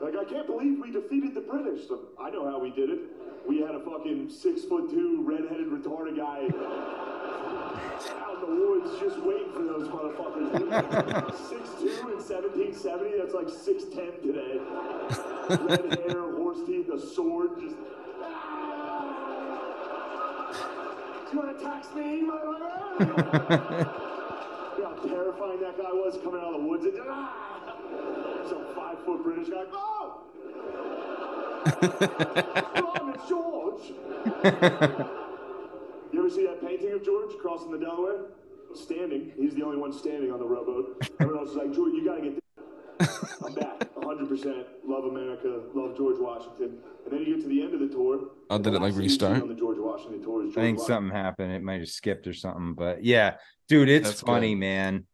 Like 0.00 0.14
I 0.16 0.24
can't 0.24 0.46
believe 0.46 0.78
we 0.80 0.92
defeated 0.92 1.34
the 1.34 1.40
British. 1.40 1.88
So, 1.88 2.00
I 2.20 2.30
know 2.30 2.48
how 2.48 2.58
we 2.58 2.70
did 2.70 2.90
it. 2.90 3.00
We 3.46 3.60
had 3.60 3.74
a 3.74 3.80
fucking 3.80 4.30
six 4.30 4.64
foot 4.64 4.88
two 4.90 5.22
redheaded 5.26 5.66
retarded 5.66 6.16
guy 6.16 6.48
in 8.36 8.48
the 8.48 8.54
woods 8.54 9.00
just 9.00 9.18
waiting 9.20 9.52
for 9.52 9.62
those 9.62 9.88
motherfuckers. 9.88 11.34
Six 11.48 11.68
two 11.80 12.12
in 12.12 12.20
seventeen 12.22 12.74
seventy. 12.74 13.16
That's 13.18 13.34
like 13.34 13.48
six 13.48 13.84
ten 13.84 14.12
today. 14.22 14.60
Red 15.48 15.98
hair, 16.06 16.22
horse 16.32 16.58
teeth, 16.66 16.88
a 16.90 16.98
sword, 16.98 17.50
just. 17.60 17.76
ah! 18.22 18.96
You 21.32 21.38
want 21.38 21.58
to 21.58 21.64
tax 21.64 21.88
me? 21.94 22.18
You 22.18 22.26
know 22.26 22.34
how 24.84 24.94
terrifying 25.06 25.60
that 25.60 25.76
guy 25.78 25.92
was 25.92 26.18
coming 26.22 26.40
out 26.40 26.54
of 26.54 26.60
the 26.60 26.66
woods 26.66 26.84
and 26.84 26.94
ah! 27.08 27.32
some 28.48 28.64
five 28.74 28.98
foot 29.04 29.22
British 29.22 29.48
guy. 29.48 29.64
Oh! 29.72 30.20
It's 33.14 33.28
George. 33.28 33.92
You 36.12 36.18
ever 36.20 36.30
see 36.30 36.46
that 36.46 36.60
painting 36.60 36.92
of 36.92 37.04
George 37.04 37.30
crossing 37.40 37.70
the 37.70 37.78
Delaware? 37.78 38.26
Standing. 38.74 39.32
He's 39.38 39.54
the 39.54 39.62
only 39.62 39.78
one 39.78 39.92
standing 39.92 40.30
on 40.32 40.38
the 40.38 40.44
rowboat. 40.46 41.08
Everyone 41.20 41.40
else 41.42 41.50
is 41.50 41.56
like, 41.56 41.72
George, 41.72 41.92
you 41.94 42.04
gotta 42.04 42.20
get 42.22 42.34
this. 42.34 42.40
I'm 43.44 43.54
back. 43.54 43.80
100%. 43.96 44.64
Love 44.86 45.04
America. 45.04 45.60
Love 45.74 45.96
George 45.96 46.18
Washington. 46.18 46.78
And 47.04 47.12
then 47.12 47.20
you 47.20 47.36
get 47.36 47.42
to 47.42 47.48
the 47.48 47.62
end 47.62 47.74
of 47.74 47.80
the 47.80 47.88
tour. 47.88 48.20
Oh, 48.50 48.58
did 48.58 48.68
it 48.68 48.72
like 48.74 48.82
last 48.82 48.94
thing 48.94 49.02
you 49.04 49.08
see 49.08 49.14
restart? 49.14 49.42
On 49.42 49.48
the 49.48 49.54
George 49.54 49.78
Washington 49.78 50.22
tour 50.22 50.44
is 50.44 50.52
I 50.56 50.60
think 50.60 50.78
Washington. 50.78 50.86
something 50.94 51.16
happened. 51.16 51.52
It 51.52 51.62
might 51.62 51.80
have 51.80 51.88
skipped 51.88 52.26
or 52.26 52.34
something, 52.34 52.74
but 52.74 53.04
yeah, 53.04 53.36
dude, 53.68 53.88
it's 53.88 54.08
That's 54.08 54.20
funny, 54.22 54.54
good. 54.54 54.60
man. 54.60 55.06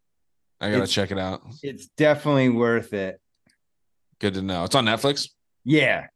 I 0.60 0.70
gotta 0.70 0.86
check 0.86 1.10
it 1.10 1.18
out. 1.18 1.42
It's 1.62 1.88
definitely 1.96 2.48
worth 2.48 2.92
it. 2.92 3.20
Good 4.20 4.34
to 4.34 4.42
know. 4.42 4.64
It's 4.64 4.74
on 4.76 4.84
Netflix. 4.86 5.28
Yeah, 5.64 6.06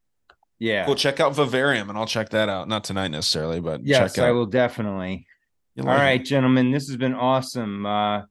yeah. 0.58 0.86
Cool. 0.86 0.94
Check 0.94 1.20
out 1.20 1.34
Vivarium, 1.34 1.88
and 1.90 1.98
I'll 1.98 2.06
check 2.06 2.30
that 2.30 2.48
out. 2.48 2.68
Not 2.68 2.84
tonight 2.84 3.08
necessarily, 3.08 3.60
but 3.60 3.84
Yes, 3.84 4.14
check 4.14 4.22
out. 4.22 4.28
I 4.28 4.32
will 4.32 4.46
definitely. 4.46 5.26
You 5.74 5.82
All 5.82 5.88
like 5.90 5.98
right, 5.98 6.20
it. 6.20 6.24
gentlemen, 6.24 6.70
this 6.70 6.86
has 6.88 6.96
been 6.96 7.14
awesome. 7.14 7.84
Uh, 7.84 8.22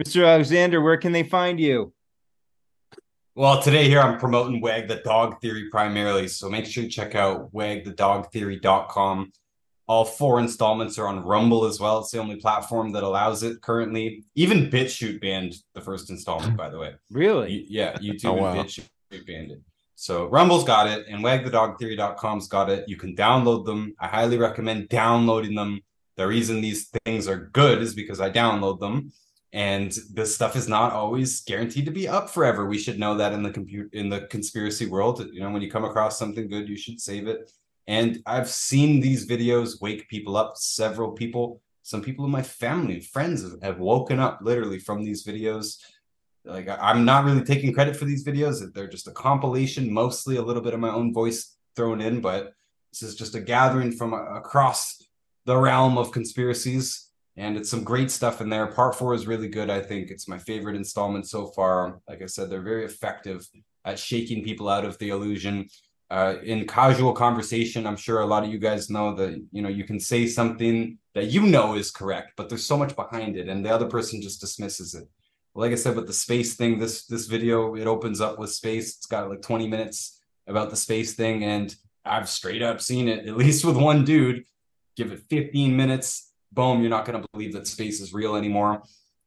Mr. 0.00 0.26
Alexander, 0.26 0.80
where 0.80 0.96
can 0.96 1.12
they 1.12 1.22
find 1.22 1.60
you? 1.60 1.92
Well, 3.34 3.62
today 3.62 3.88
here 3.88 4.00
I'm 4.00 4.18
promoting 4.18 4.60
Wag 4.60 4.88
the 4.88 4.96
Dog 4.96 5.40
Theory 5.40 5.68
primarily. 5.70 6.26
So 6.28 6.48
make 6.50 6.66
sure 6.66 6.82
you 6.84 6.90
check 6.90 7.14
out 7.14 7.52
wagthedogtheory.com. 7.54 9.32
All 9.86 10.04
four 10.04 10.38
installments 10.40 10.98
are 10.98 11.08
on 11.08 11.24
Rumble 11.24 11.64
as 11.64 11.80
well. 11.80 11.98
It's 12.00 12.10
the 12.12 12.18
only 12.18 12.36
platform 12.36 12.92
that 12.92 13.02
allows 13.02 13.42
it 13.42 13.60
currently. 13.60 14.24
Even 14.36 14.70
BitChute 14.70 15.20
banned 15.20 15.54
the 15.74 15.80
first 15.80 16.10
installment, 16.10 16.56
by 16.56 16.70
the 16.70 16.78
way. 16.78 16.94
Really? 17.10 17.58
Y- 17.60 17.64
Yeah, 17.68 17.96
YouTube 17.98 18.24
Oh, 18.26 18.32
wow. 18.34 18.52
and 18.52 18.68
BitChute 18.68 19.26
banned 19.26 19.50
it. 19.52 19.60
So 20.00 20.30
Rumble's 20.30 20.64
got 20.64 20.86
it, 20.86 21.08
and 21.08 21.22
wagthedogtheory.com's 21.22 22.48
got 22.48 22.70
it. 22.70 22.88
You 22.88 22.96
can 22.96 23.14
download 23.14 23.66
them. 23.66 23.94
I 24.00 24.06
highly 24.06 24.38
recommend 24.38 24.88
downloading 24.88 25.54
them. 25.54 25.82
The 26.16 26.26
reason 26.26 26.62
these 26.62 26.88
things 27.04 27.28
are 27.28 27.50
good 27.52 27.82
is 27.82 27.94
because 27.94 28.18
I 28.18 28.30
download 28.30 28.80
them, 28.80 29.12
and 29.52 29.94
this 30.10 30.34
stuff 30.34 30.56
is 30.56 30.68
not 30.68 30.94
always 30.94 31.42
guaranteed 31.42 31.84
to 31.84 31.90
be 31.90 32.08
up 32.08 32.30
forever. 32.30 32.64
We 32.64 32.78
should 32.78 32.98
know 32.98 33.14
that 33.18 33.34
in 33.34 33.42
the 33.42 33.50
compute 33.50 33.92
in 33.92 34.08
the 34.08 34.22
conspiracy 34.22 34.86
world. 34.86 35.22
You 35.34 35.40
know, 35.40 35.50
when 35.50 35.60
you 35.60 35.70
come 35.70 35.84
across 35.84 36.18
something 36.18 36.48
good, 36.48 36.66
you 36.66 36.78
should 36.78 36.98
save 36.98 37.26
it. 37.26 37.52
And 37.86 38.22
I've 38.24 38.48
seen 38.48 39.00
these 39.02 39.28
videos 39.28 39.82
wake 39.82 40.08
people 40.08 40.34
up. 40.38 40.56
Several 40.56 41.12
people, 41.12 41.60
some 41.82 42.00
people 42.00 42.24
in 42.24 42.30
my 42.30 42.42
family 42.42 42.94
and 42.94 43.04
friends 43.04 43.42
have, 43.42 43.62
have 43.62 43.78
woken 43.78 44.18
up 44.18 44.38
literally 44.40 44.78
from 44.78 45.04
these 45.04 45.26
videos 45.26 45.76
like 46.50 46.68
I'm 46.68 47.04
not 47.04 47.24
really 47.24 47.44
taking 47.44 47.72
credit 47.72 47.96
for 47.96 48.04
these 48.04 48.24
videos. 48.24 48.60
They're 48.72 48.88
just 48.88 49.08
a 49.08 49.12
compilation, 49.12 49.92
mostly 49.92 50.36
a 50.36 50.42
little 50.42 50.62
bit 50.62 50.74
of 50.74 50.80
my 50.80 50.90
own 50.90 51.12
voice 51.12 51.56
thrown 51.76 52.00
in, 52.00 52.20
but 52.20 52.52
this 52.92 53.02
is 53.02 53.14
just 53.14 53.34
a 53.34 53.40
gathering 53.40 53.92
from 53.92 54.12
across 54.12 55.02
the 55.46 55.56
realm 55.56 55.96
of 55.96 56.12
conspiracies. 56.12 57.10
And 57.36 57.56
it's 57.56 57.70
some 57.70 57.84
great 57.84 58.10
stuff 58.10 58.40
in 58.40 58.50
there. 58.50 58.66
Part 58.66 58.96
four 58.96 59.14
is 59.14 59.26
really 59.26 59.48
good. 59.48 59.70
I 59.70 59.80
think 59.80 60.10
it's 60.10 60.28
my 60.28 60.38
favorite 60.38 60.76
installment 60.76 61.28
so 61.28 61.46
far. 61.46 62.00
Like 62.08 62.22
I 62.22 62.26
said, 62.26 62.50
they're 62.50 62.60
very 62.60 62.84
effective 62.84 63.48
at 63.84 63.98
shaking 63.98 64.44
people 64.44 64.68
out 64.68 64.84
of 64.84 64.98
the 64.98 65.10
illusion. 65.10 65.68
Uh, 66.10 66.34
in 66.42 66.66
casual 66.66 67.12
conversation, 67.12 67.86
I'm 67.86 67.96
sure 67.96 68.20
a 68.20 68.26
lot 68.26 68.42
of 68.42 68.50
you 68.50 68.58
guys 68.58 68.90
know 68.90 69.14
that 69.14 69.40
you 69.52 69.62
know 69.62 69.68
you 69.68 69.84
can 69.84 70.00
say 70.00 70.26
something 70.26 70.98
that 71.14 71.26
you 71.26 71.42
know 71.42 71.76
is 71.76 71.92
correct, 71.92 72.32
but 72.36 72.48
there's 72.48 72.66
so 72.66 72.76
much 72.76 72.96
behind 72.96 73.36
it, 73.36 73.48
and 73.48 73.64
the 73.64 73.70
other 73.70 73.86
person 73.86 74.20
just 74.20 74.40
dismisses 74.40 74.94
it 74.94 75.08
like 75.54 75.72
I 75.72 75.76
said 75.76 75.96
with 75.96 76.06
the 76.06 76.12
space 76.12 76.54
thing, 76.54 76.78
this 76.78 77.06
this 77.06 77.26
video 77.26 77.74
it 77.74 77.86
opens 77.86 78.20
up 78.20 78.38
with 78.38 78.50
space. 78.50 78.96
It's 78.96 79.06
got 79.06 79.28
like 79.28 79.42
20 79.42 79.68
minutes 79.68 80.20
about 80.46 80.70
the 80.70 80.76
space 80.76 81.14
thing, 81.14 81.44
and 81.44 81.74
I've 82.04 82.28
straight 82.28 82.62
up 82.62 82.80
seen 82.80 83.08
it 83.08 83.26
at 83.28 83.36
least 83.36 83.64
with 83.64 83.76
one 83.76 84.04
dude. 84.04 84.44
Give 84.96 85.12
it 85.12 85.22
15 85.30 85.76
minutes, 85.76 86.32
boom, 86.52 86.80
you're 86.80 86.90
not 86.90 87.04
gonna 87.04 87.24
believe 87.32 87.52
that 87.54 87.66
space 87.66 88.00
is 88.00 88.12
real 88.12 88.36
anymore. 88.36 88.82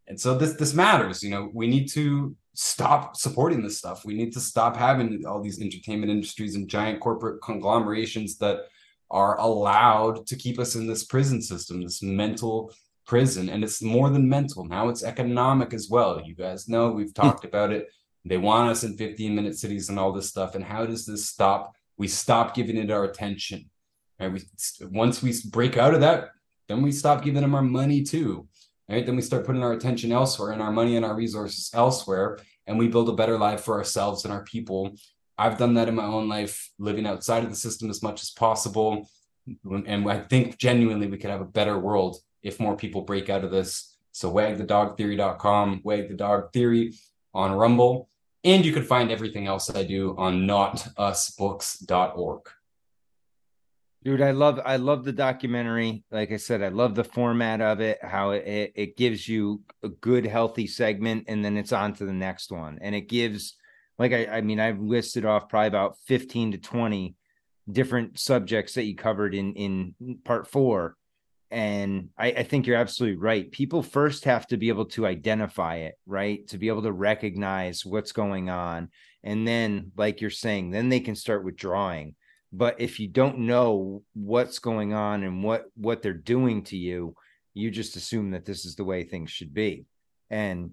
And 0.08 0.20
so 0.20 0.38
this 0.38 0.54
this 0.54 0.74
matters. 0.74 1.24
You 1.24 1.32
know, 1.32 1.50
we 1.54 1.68
need 1.68 1.90
to 1.92 2.36
stop 2.56 3.16
supporting 3.16 3.64
this 3.64 3.78
stuff. 3.78 4.06
We 4.06 4.14
need 4.14 4.34
to 4.34 4.40
stop 4.40 4.78
having 4.78 5.26
all 5.26 5.42
these 5.42 5.62
entertainment 5.62 6.12
industries 6.12 6.56
and 6.56 6.70
giant 6.70 7.00
corporate 7.00 7.42
conglomerations 7.42 8.38
that 8.38 8.60
are 9.10 9.40
allowed 9.40 10.26
to 10.28 10.36
keep 10.36 10.60
us 10.60 10.76
in 10.76 10.88
this 10.88 11.04
prison 11.04 11.42
system, 11.42 11.82
this 11.82 12.02
mental 12.02 12.72
prison 13.06 13.50
and 13.50 13.64
it's 13.64 13.82
more 13.82 14.10
than 14.10 14.30
mental. 14.30 14.66
Now 14.66 14.90
it's 14.90 15.04
economic 15.04 15.74
as 15.74 15.90
well. 15.90 16.22
You 16.24 16.36
guys 16.36 16.70
know 16.70 16.92
we've 16.92 17.08
hmm. 17.08 17.22
talked 17.22 17.46
about 17.46 17.72
it. 17.72 17.88
They 18.26 18.38
want 18.38 18.70
us 18.70 18.84
in 18.84 18.96
15 18.96 19.36
minute 19.36 19.58
cities 19.58 19.90
and 19.90 20.00
all 20.00 20.14
this 20.14 20.30
stuff 20.30 20.56
and 20.56 20.64
how 20.64 20.86
does 20.86 21.06
this 21.06 21.28
stop 21.28 21.76
we 21.98 22.08
stop 22.08 22.56
giving 22.56 22.78
it 22.78 22.90
our 22.90 23.04
attention 23.04 23.70
right? 24.20 24.32
We 24.32 24.42
once 24.90 25.22
we 25.22 25.34
break 25.50 25.78
out 25.78 25.94
of 25.94 26.02
that 26.02 26.30
then 26.68 26.82
we 26.82 26.92
stop 26.92 27.24
giving 27.24 27.42
them 27.42 27.56
our 27.56 27.62
money 27.62 28.02
too 28.04 28.48
right? 28.90 29.06
Then 29.06 29.16
we 29.16 29.22
start 29.22 29.46
putting 29.46 29.64
our 29.64 29.74
attention 29.74 30.12
elsewhere 30.12 30.52
and 30.52 30.62
our 30.62 30.72
money 30.72 30.96
and 30.96 31.06
our 31.06 31.16
resources 31.16 31.70
elsewhere 31.74 32.40
and 32.66 32.80
we 32.80 32.88
build 32.88 33.10
a 33.10 33.14
better 33.14 33.38
life 33.38 33.62
for 33.62 33.78
ourselves 33.78 34.24
and 34.24 34.34
our 34.34 34.44
people. 34.44 34.96
I've 35.38 35.58
done 35.58 35.74
that 35.74 35.90
in 35.90 35.96
my 35.96 36.06
own 36.06 36.30
life 36.30 36.72
living 36.80 37.06
outside 37.06 37.44
of 37.44 37.50
the 37.50 37.56
system 37.56 37.90
as 37.90 38.02
much 38.02 38.22
as 38.22 38.32
possible 38.32 39.10
and 39.66 40.10
i 40.10 40.20
think 40.20 40.58
genuinely 40.58 41.08
we 41.08 41.18
could 41.18 41.30
have 41.30 41.42
a 41.42 41.46
better 41.46 41.78
world 41.78 42.18
if 42.44 42.60
more 42.60 42.76
people 42.76 43.02
break 43.02 43.30
out 43.30 43.44
of 43.44 43.52
this. 43.52 43.98
So 44.12 44.32
wagthedogtheory.com, 44.32 45.82
wag 45.84 46.10
the 46.10 46.16
dog 46.16 46.54
on 47.34 47.52
Rumble. 47.54 48.10
And 48.44 48.66
you 48.66 48.74
can 48.74 48.84
find 48.84 49.10
everything 49.10 49.48
else 49.48 49.74
I 49.74 49.84
do 49.84 50.16
on 50.18 50.46
notusbooks.org. 50.46 52.42
Dude, 54.04 54.22
I 54.22 54.32
love 54.32 54.60
I 54.66 54.76
love 54.76 55.06
the 55.06 55.14
documentary. 55.14 56.04
Like 56.12 56.34
I 56.34 56.38
said, 56.38 56.62
I 56.62 56.68
love 56.68 56.94
the 56.94 57.06
format 57.06 57.62
of 57.62 57.80
it, 57.80 58.00
how 58.04 58.32
it, 58.32 58.46
it, 58.46 58.74
it 58.76 58.98
gives 58.98 59.30
you 59.30 59.62
a 59.82 59.88
good, 59.88 60.26
healthy 60.26 60.68
segment, 60.68 61.24
and 61.30 61.44
then 61.44 61.56
it's 61.56 61.72
on 61.72 61.94
to 61.94 62.06
the 62.06 62.12
next 62.12 62.52
one. 62.52 62.80
And 62.82 62.94
it 62.94 63.08
gives 63.08 63.56
like 63.98 64.12
I, 64.12 64.26
I 64.26 64.42
mean, 64.42 64.60
I've 64.60 64.82
listed 64.82 65.24
off 65.24 65.48
probably 65.48 65.68
about 65.68 65.98
15 66.06 66.52
to 66.52 66.58
20 66.58 67.16
different 67.72 68.20
subjects 68.20 68.74
that 68.74 68.84
you 68.84 68.96
covered 68.96 69.34
in 69.34 69.54
in 69.54 70.18
part 70.26 70.48
four. 70.50 70.98
And 71.54 72.10
I, 72.18 72.28
I 72.28 72.44
think 72.44 72.66
you're 72.66 72.78
absolutely 72.78 73.18
right. 73.18 73.52
People 73.52 73.84
first 73.84 74.26
have 74.26 74.48
to 74.48 74.58
be 74.58 74.70
able 74.70 74.86
to 74.88 75.06
identify 75.06 75.78
it, 75.78 75.96
right? 76.08 76.48
To 76.48 76.58
be 76.58 76.68
able 76.68 76.82
to 76.82 76.92
recognize 76.92 77.86
what's 77.86 78.12
going 78.12 78.50
on. 78.50 78.90
And 79.24 79.48
then, 79.48 79.92
like 79.96 80.20
you're 80.20 80.30
saying, 80.30 80.72
then 80.72 80.90
they 80.90 81.00
can 81.00 81.16
start 81.16 81.46
withdrawing 81.46 82.16
but 82.56 82.80
if 82.80 83.00
you 83.00 83.08
don't 83.08 83.40
know 83.40 84.04
what's 84.14 84.60
going 84.60 84.94
on 84.94 85.24
and 85.24 85.44
what 85.44 85.66
what 85.76 86.02
they're 86.02 86.14
doing 86.14 86.64
to 86.64 86.78
you 86.78 87.16
you 87.54 87.72
just 87.72 87.96
assume 87.96 88.32
that 88.32 88.46
this 88.46 88.64
is 88.64 88.76
the 88.76 88.84
way 88.84 89.04
things 89.04 89.32
should 89.32 89.54
be 89.54 89.86
and 90.30 90.72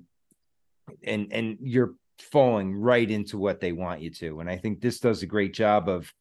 and 1.03 1.33
and 1.33 1.59
you're 1.63 1.95
falling 2.19 2.75
right 2.75 3.11
into 3.11 3.39
what 3.39 3.61
they 3.61 3.73
want 3.73 4.03
you 4.03 4.11
to 4.11 4.41
and 4.41 4.51
i 4.51 4.57
think 4.57 4.81
this 4.81 5.01
does 5.01 5.23
a 5.23 5.27
great 5.27 5.55
job 5.55 5.89
of 5.89 6.13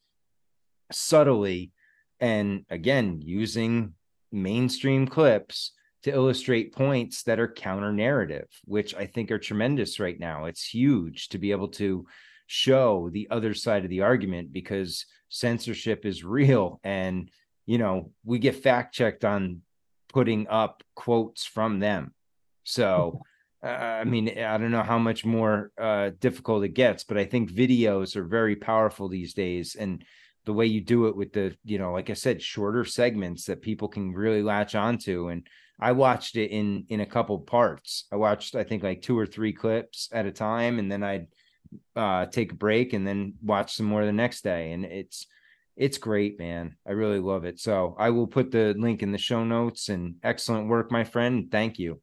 subtly 0.92 1.72
and 2.22 2.66
again 2.70 3.20
using 3.22 3.94
mainstream 4.32 5.08
clips 5.08 5.72
to 6.04 6.12
illustrate 6.12 6.74
points 6.74 7.24
that 7.24 7.40
are 7.40 7.48
counter 7.48 7.92
narrative 7.92 8.48
which 8.66 8.96
i 8.96 9.06
think 9.06 9.32
are 9.32 9.40
tremendous 9.40 10.00
right 10.00 10.20
now. 10.20 10.46
It's 10.46 10.64
huge 10.64 11.30
to 11.30 11.38
be 11.38 11.52
able 11.52 11.70
to 11.70 12.06
show 12.48 13.10
the 13.12 13.28
other 13.30 13.54
side 13.54 13.84
of 13.84 13.92
the 13.92 14.02
argument 14.02 14.52
because 14.52 15.06
censorship 15.30 16.04
is 16.04 16.24
real. 16.24 16.80
And 16.84 17.30
you 17.66 17.78
know 17.78 18.12
we 18.26 18.40
get 18.40 18.64
fact 18.64 18.96
checked 18.96 19.24
on 19.24 19.62
putting 20.12 20.48
up 20.48 20.84
quotes 20.96 21.46
from 21.46 21.80
them. 21.80 22.14
So 22.64 23.22
uh, 23.64 23.68
i 23.68 24.04
mean 24.06 24.30
i 24.40 24.58
don't 24.58 24.72
know 24.72 24.84
how 24.84 24.98
much 24.98 25.26
more 25.26 25.72
uh 25.78 26.12
difficult 26.22 26.64
it 26.64 26.70
gets 26.70 27.04
but 27.04 27.18
i 27.18 27.26
think 27.26 27.52
videos 27.52 28.16
are 28.16 28.24
very 28.24 28.56
powerful 28.56 29.10
these 29.10 29.34
days. 29.34 29.76
And 29.76 30.04
the 30.50 30.54
way 30.54 30.66
you 30.66 30.82
do 30.82 31.06
it 31.06 31.16
with 31.16 31.32
the 31.32 31.56
you 31.64 31.78
know 31.78 31.94
like 31.94 32.10
i 32.10 32.14
said 32.14 32.42
shorter 32.42 32.84
segments 32.84 33.46
that 33.46 33.62
people 33.62 33.88
can 33.88 34.12
really 34.12 34.42
latch 34.42 34.74
onto 34.74 35.28
and 35.28 35.46
i 35.80 35.92
watched 35.92 36.36
it 36.38 36.50
in 36.50 36.84
in 36.90 37.02
a 37.02 37.06
couple 37.06 37.38
parts 37.38 38.06
i 38.12 38.16
watched 38.16 38.56
i 38.56 38.64
think 38.64 38.82
like 38.82 39.00
two 39.00 39.16
or 39.18 39.28
three 39.28 39.54
clips 39.54 40.10
at 40.12 40.26
a 40.26 40.32
time 40.32 40.80
and 40.80 40.92
then 40.92 41.04
i'd 41.04 41.28
uh 41.96 42.26
take 42.26 42.52
a 42.52 42.56
break 42.56 42.94
and 42.94 43.08
then 43.08 43.36
watch 43.44 43.76
some 43.76 43.86
more 43.86 44.04
the 44.08 44.12
next 44.12 44.44
day 44.44 44.72
and 44.72 44.86
it's 44.86 45.28
it's 45.78 46.00
great 46.00 46.40
man 46.40 46.76
i 46.88 46.92
really 46.94 47.20
love 47.20 47.46
it 47.46 47.60
so 47.60 47.96
i 48.00 48.10
will 48.10 48.26
put 48.26 48.50
the 48.50 48.74
link 48.76 49.04
in 49.04 49.12
the 49.12 49.20
show 49.20 49.44
notes 49.44 49.90
and 49.90 50.16
excellent 50.24 50.68
work 50.68 50.92
my 50.92 51.04
friend 51.04 51.52
thank 51.52 51.78
you 51.78 52.02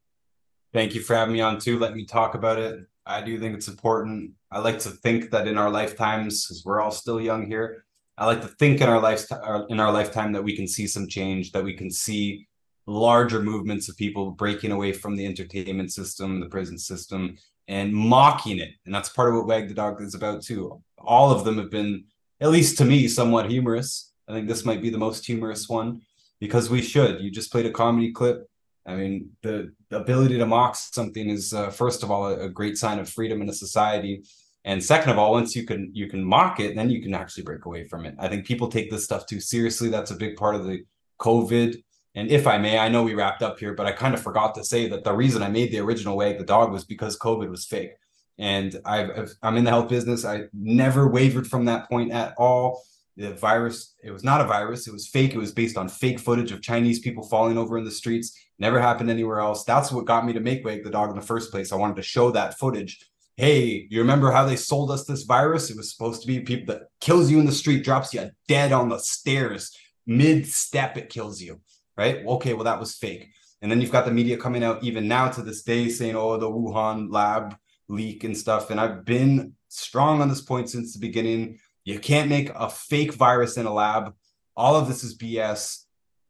Thank 0.76 0.94
you 0.94 1.00
for 1.00 1.16
having 1.16 1.32
me 1.32 1.40
on 1.40 1.58
too. 1.58 1.78
Let 1.78 1.94
me 1.94 2.04
talk 2.04 2.34
about 2.34 2.58
it. 2.58 2.80
I 3.06 3.22
do 3.22 3.40
think 3.40 3.54
it's 3.54 3.66
important. 3.66 4.32
I 4.52 4.58
like 4.58 4.78
to 4.80 4.90
think 4.90 5.30
that 5.30 5.48
in 5.48 5.56
our 5.56 5.70
lifetimes, 5.70 6.44
because 6.44 6.64
we're 6.66 6.82
all 6.82 6.90
still 6.90 7.18
young 7.18 7.46
here, 7.46 7.85
I 8.18 8.26
like 8.26 8.40
to 8.42 8.48
think 8.48 8.80
in 8.80 8.88
our 8.88 9.00
lifetime 9.00 9.66
in 9.68 9.80
our 9.80 9.92
lifetime 9.92 10.32
that 10.32 10.44
we 10.44 10.56
can 10.56 10.66
see 10.66 10.86
some 10.86 11.06
change, 11.06 11.52
that 11.52 11.64
we 11.64 11.74
can 11.74 11.90
see 11.90 12.46
larger 12.86 13.42
movements 13.42 13.88
of 13.88 13.96
people 13.96 14.30
breaking 14.30 14.72
away 14.72 14.92
from 14.92 15.16
the 15.16 15.26
entertainment 15.26 15.92
system, 15.92 16.40
the 16.40 16.48
prison 16.48 16.78
system, 16.78 17.36
and 17.68 17.92
mocking 17.92 18.58
it. 18.58 18.70
And 18.86 18.94
that's 18.94 19.08
part 19.08 19.28
of 19.28 19.34
what 19.34 19.46
Wag 19.46 19.68
the 19.68 19.74
Dog 19.74 20.00
is 20.00 20.14
about 20.14 20.42
too. 20.42 20.82
All 20.98 21.30
of 21.30 21.44
them 21.44 21.58
have 21.58 21.70
been 21.70 22.04
at 22.40 22.50
least 22.50 22.78
to 22.78 22.84
me, 22.84 23.08
somewhat 23.08 23.50
humorous. 23.50 24.12
I 24.28 24.32
think 24.32 24.48
this 24.48 24.64
might 24.64 24.82
be 24.82 24.90
the 24.90 24.98
most 24.98 25.24
humorous 25.26 25.68
one 25.68 26.02
because 26.40 26.68
we 26.68 26.82
should. 26.82 27.20
You 27.20 27.30
just 27.30 27.52
played 27.52 27.66
a 27.66 27.70
comedy 27.70 28.12
clip. 28.12 28.48
I 28.84 28.94
mean, 28.94 29.30
the, 29.42 29.72
the 29.88 29.98
ability 29.98 30.38
to 30.38 30.46
mock 30.46 30.76
something 30.76 31.28
is, 31.28 31.52
uh, 31.52 31.70
first 31.70 32.02
of 32.02 32.10
all, 32.10 32.26
a, 32.26 32.40
a 32.40 32.48
great 32.48 32.76
sign 32.78 32.98
of 32.98 33.08
freedom 33.08 33.42
in 33.42 33.48
a 33.48 33.54
society. 33.54 34.22
And 34.66 34.82
second 34.82 35.10
of 35.10 35.18
all, 35.18 35.30
once 35.30 35.54
you 35.54 35.64
can 35.64 35.90
you 35.94 36.08
can 36.08 36.22
mock 36.22 36.58
it, 36.58 36.74
then 36.74 36.90
you 36.90 37.00
can 37.00 37.14
actually 37.14 37.44
break 37.44 37.64
away 37.64 37.86
from 37.86 38.04
it. 38.04 38.16
I 38.18 38.26
think 38.26 38.44
people 38.44 38.66
take 38.66 38.90
this 38.90 39.04
stuff 39.04 39.24
too 39.24 39.40
seriously. 39.40 39.88
That's 39.88 40.10
a 40.10 40.16
big 40.16 40.36
part 40.36 40.56
of 40.56 40.66
the 40.66 40.84
COVID. 41.20 41.76
And 42.16 42.30
if 42.30 42.48
I 42.48 42.58
may, 42.58 42.76
I 42.76 42.88
know 42.88 43.04
we 43.04 43.14
wrapped 43.14 43.42
up 43.42 43.60
here, 43.60 43.74
but 43.74 43.86
I 43.86 43.92
kind 43.92 44.12
of 44.12 44.20
forgot 44.20 44.56
to 44.56 44.64
say 44.64 44.88
that 44.88 45.04
the 45.04 45.12
reason 45.12 45.42
I 45.42 45.48
made 45.48 45.70
the 45.70 45.78
original 45.78 46.16
wag 46.16 46.38
the 46.38 46.44
dog 46.44 46.72
was 46.72 46.84
because 46.84 47.16
COVID 47.18 47.48
was 47.48 47.64
fake. 47.64 47.92
And 48.38 48.74
I've, 48.84 49.34
I'm 49.42 49.56
in 49.56 49.64
the 49.64 49.70
health 49.70 49.88
business. 49.88 50.24
I 50.24 50.44
never 50.52 51.08
wavered 51.08 51.46
from 51.46 51.66
that 51.66 51.88
point 51.88 52.10
at 52.12 52.34
all. 52.36 52.82
The 53.16 53.34
virus, 53.34 53.94
it 54.02 54.10
was 54.10 54.24
not 54.24 54.40
a 54.40 54.44
virus. 54.44 54.88
It 54.88 54.92
was 54.92 55.06
fake. 55.06 55.34
It 55.34 55.38
was 55.38 55.52
based 55.52 55.78
on 55.78 55.88
fake 55.88 56.18
footage 56.18 56.52
of 56.52 56.60
Chinese 56.60 56.98
people 56.98 57.22
falling 57.22 57.56
over 57.56 57.78
in 57.78 57.84
the 57.84 57.90
streets. 57.90 58.36
Never 58.58 58.80
happened 58.80 59.10
anywhere 59.10 59.38
else. 59.38 59.64
That's 59.64 59.92
what 59.92 60.06
got 60.06 60.26
me 60.26 60.32
to 60.32 60.40
make 60.40 60.64
Wag 60.64 60.82
the 60.84 60.90
Dog 60.90 61.10
in 61.10 61.16
the 61.16 61.22
first 61.22 61.50
place. 61.50 61.70
I 61.70 61.76
wanted 61.76 61.96
to 61.96 62.02
show 62.02 62.30
that 62.32 62.58
footage 62.58 62.98
hey, 63.36 63.86
you 63.90 64.00
remember 64.00 64.30
how 64.30 64.46
they 64.46 64.56
sold 64.56 64.90
us 64.90 65.04
this 65.04 65.24
virus? 65.24 65.70
It 65.70 65.76
was 65.76 65.92
supposed 65.92 66.22
to 66.22 66.26
be 66.26 66.40
people 66.40 66.74
that 66.74 66.88
kills 67.00 67.30
you 67.30 67.38
in 67.38 67.46
the 67.46 67.52
street, 67.52 67.84
drops 67.84 68.14
you 68.14 68.30
dead 68.48 68.72
on 68.72 68.88
the 68.88 68.98
stairs, 68.98 69.76
mid 70.06 70.46
step, 70.46 70.96
it 70.96 71.10
kills 71.10 71.40
you, 71.40 71.60
right? 71.96 72.24
Okay, 72.26 72.54
well, 72.54 72.64
that 72.64 72.80
was 72.80 72.96
fake. 72.96 73.28
And 73.60 73.70
then 73.70 73.80
you've 73.80 73.92
got 73.92 74.06
the 74.06 74.10
media 74.10 74.38
coming 74.38 74.64
out 74.64 74.82
even 74.82 75.06
now 75.06 75.28
to 75.28 75.42
this 75.42 75.62
day 75.62 75.88
saying, 75.88 76.16
oh, 76.16 76.38
the 76.38 76.50
Wuhan 76.50 77.12
lab 77.12 77.56
leak 77.88 78.24
and 78.24 78.36
stuff. 78.36 78.70
And 78.70 78.80
I've 78.80 79.04
been 79.04 79.54
strong 79.68 80.22
on 80.22 80.28
this 80.28 80.40
point 80.40 80.70
since 80.70 80.92
the 80.92 80.98
beginning. 80.98 81.58
You 81.84 81.98
can't 81.98 82.30
make 82.30 82.50
a 82.54 82.70
fake 82.70 83.14
virus 83.14 83.56
in 83.56 83.66
a 83.66 83.72
lab. 83.72 84.14
All 84.56 84.76
of 84.76 84.88
this 84.88 85.04
is 85.04 85.16
BS. 85.16 85.84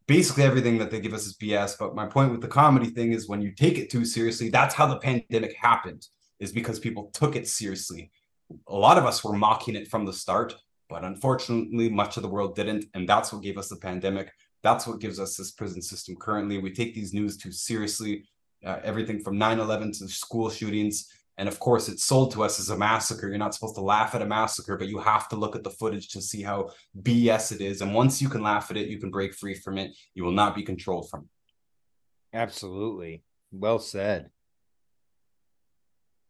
Basically, 0.07 0.45
everything 0.45 0.79
that 0.79 0.91
they 0.91 1.01
give 1.01 1.15
us 1.15 1.27
is 1.27 1.37
BS. 1.37 1.77
But 1.79 1.95
my 1.95 2.07
point 2.07 2.31
with 2.33 2.41
the 2.41 2.49
comedy 2.49 2.87
thing 2.87 3.13
is 3.13 3.29
when 3.29 3.43
you 3.43 3.53
take 3.53 3.79
it 3.79 3.91
too 3.91 4.05
seriously, 4.05 4.49
that's 4.49 4.75
how 4.75 4.87
the 4.87 4.99
pandemic 4.99 5.55
happened 5.61 6.07
is 6.41 6.53
because 6.53 6.79
people 6.79 7.11
took 7.13 7.37
it 7.37 7.49
seriously. 7.49 8.11
A 8.69 8.77
lot 8.77 8.99
of 8.99 9.07
us 9.07 9.25
were 9.25 9.33
mocking 9.33 9.75
it 9.75 9.89
from 9.89 10.05
the 10.05 10.13
start, 10.13 10.55
but 10.89 11.05
unfortunately, 11.05 11.89
much 11.89 12.17
of 12.17 12.23
the 12.23 12.29
world 12.29 12.55
didn't. 12.55 12.85
And 12.95 13.09
that's 13.09 13.33
what 13.33 13.43
gave 13.43 13.59
us 13.59 13.69
the 13.69 13.77
pandemic. 13.77 14.31
That's 14.63 14.87
what 14.87 15.01
gives 15.01 15.19
us 15.19 15.37
this 15.37 15.53
prison 15.53 15.83
system 15.83 16.17
currently. 16.17 16.59
We 16.59 16.73
take 16.73 16.95
these 16.95 17.13
news 17.13 17.37
too 17.37 17.53
seriously. 17.53 18.25
Uh, 18.65 18.81
everything 18.83 19.21
from 19.21 19.39
9 19.39 19.59
11 19.59 19.93
to 19.93 20.09
school 20.09 20.51
shootings. 20.51 21.09
And 21.39 21.49
of 21.49 21.59
course, 21.61 21.89
it's 21.89 22.05
sold 22.05 22.33
to 22.33 22.43
us 22.43 22.59
as 22.59 22.71
a 22.71 22.79
massacre. 22.79 23.29
You're 23.29 23.39
not 23.39 23.55
supposed 23.55 23.75
to 23.75 23.83
laugh 23.83 24.15
at 24.15 24.23
a 24.23 24.27
massacre, 24.27 24.77
but 24.79 24.89
you 24.89 24.99
have 24.99 25.29
to 25.29 25.37
look 25.37 25.55
at 25.55 25.63
the 25.63 25.71
footage 25.71 26.09
to 26.09 26.23
see 26.23 26.43
how 26.43 26.71
BS 27.03 27.53
it 27.53 27.61
is. 27.61 27.83
And 27.83 27.95
once 27.95 28.23
you 28.23 28.29
can 28.29 28.43
laugh 28.43 28.71
at 28.71 28.79
it, 28.79 28.89
you 28.89 28.99
can 28.99 29.11
break 29.11 29.35
free 29.35 29.55
from 29.55 29.77
it. 29.77 29.95
You 30.15 30.25
will 30.25 30.33
not 30.33 30.55
be 30.55 30.63
controlled 30.63 31.11
from 31.11 31.25
it. 31.25 32.37
Absolutely. 32.37 33.23
Well 33.53 33.79
said. 33.79 34.31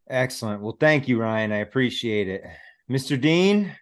Excellent. 0.09 0.61
Well, 0.61 0.77
thank 0.79 1.07
you, 1.07 1.19
Ryan. 1.19 1.51
I 1.51 1.57
appreciate 1.57 2.27
it. 2.27 2.43
Mr. 2.89 3.19
Dean? 3.19 3.75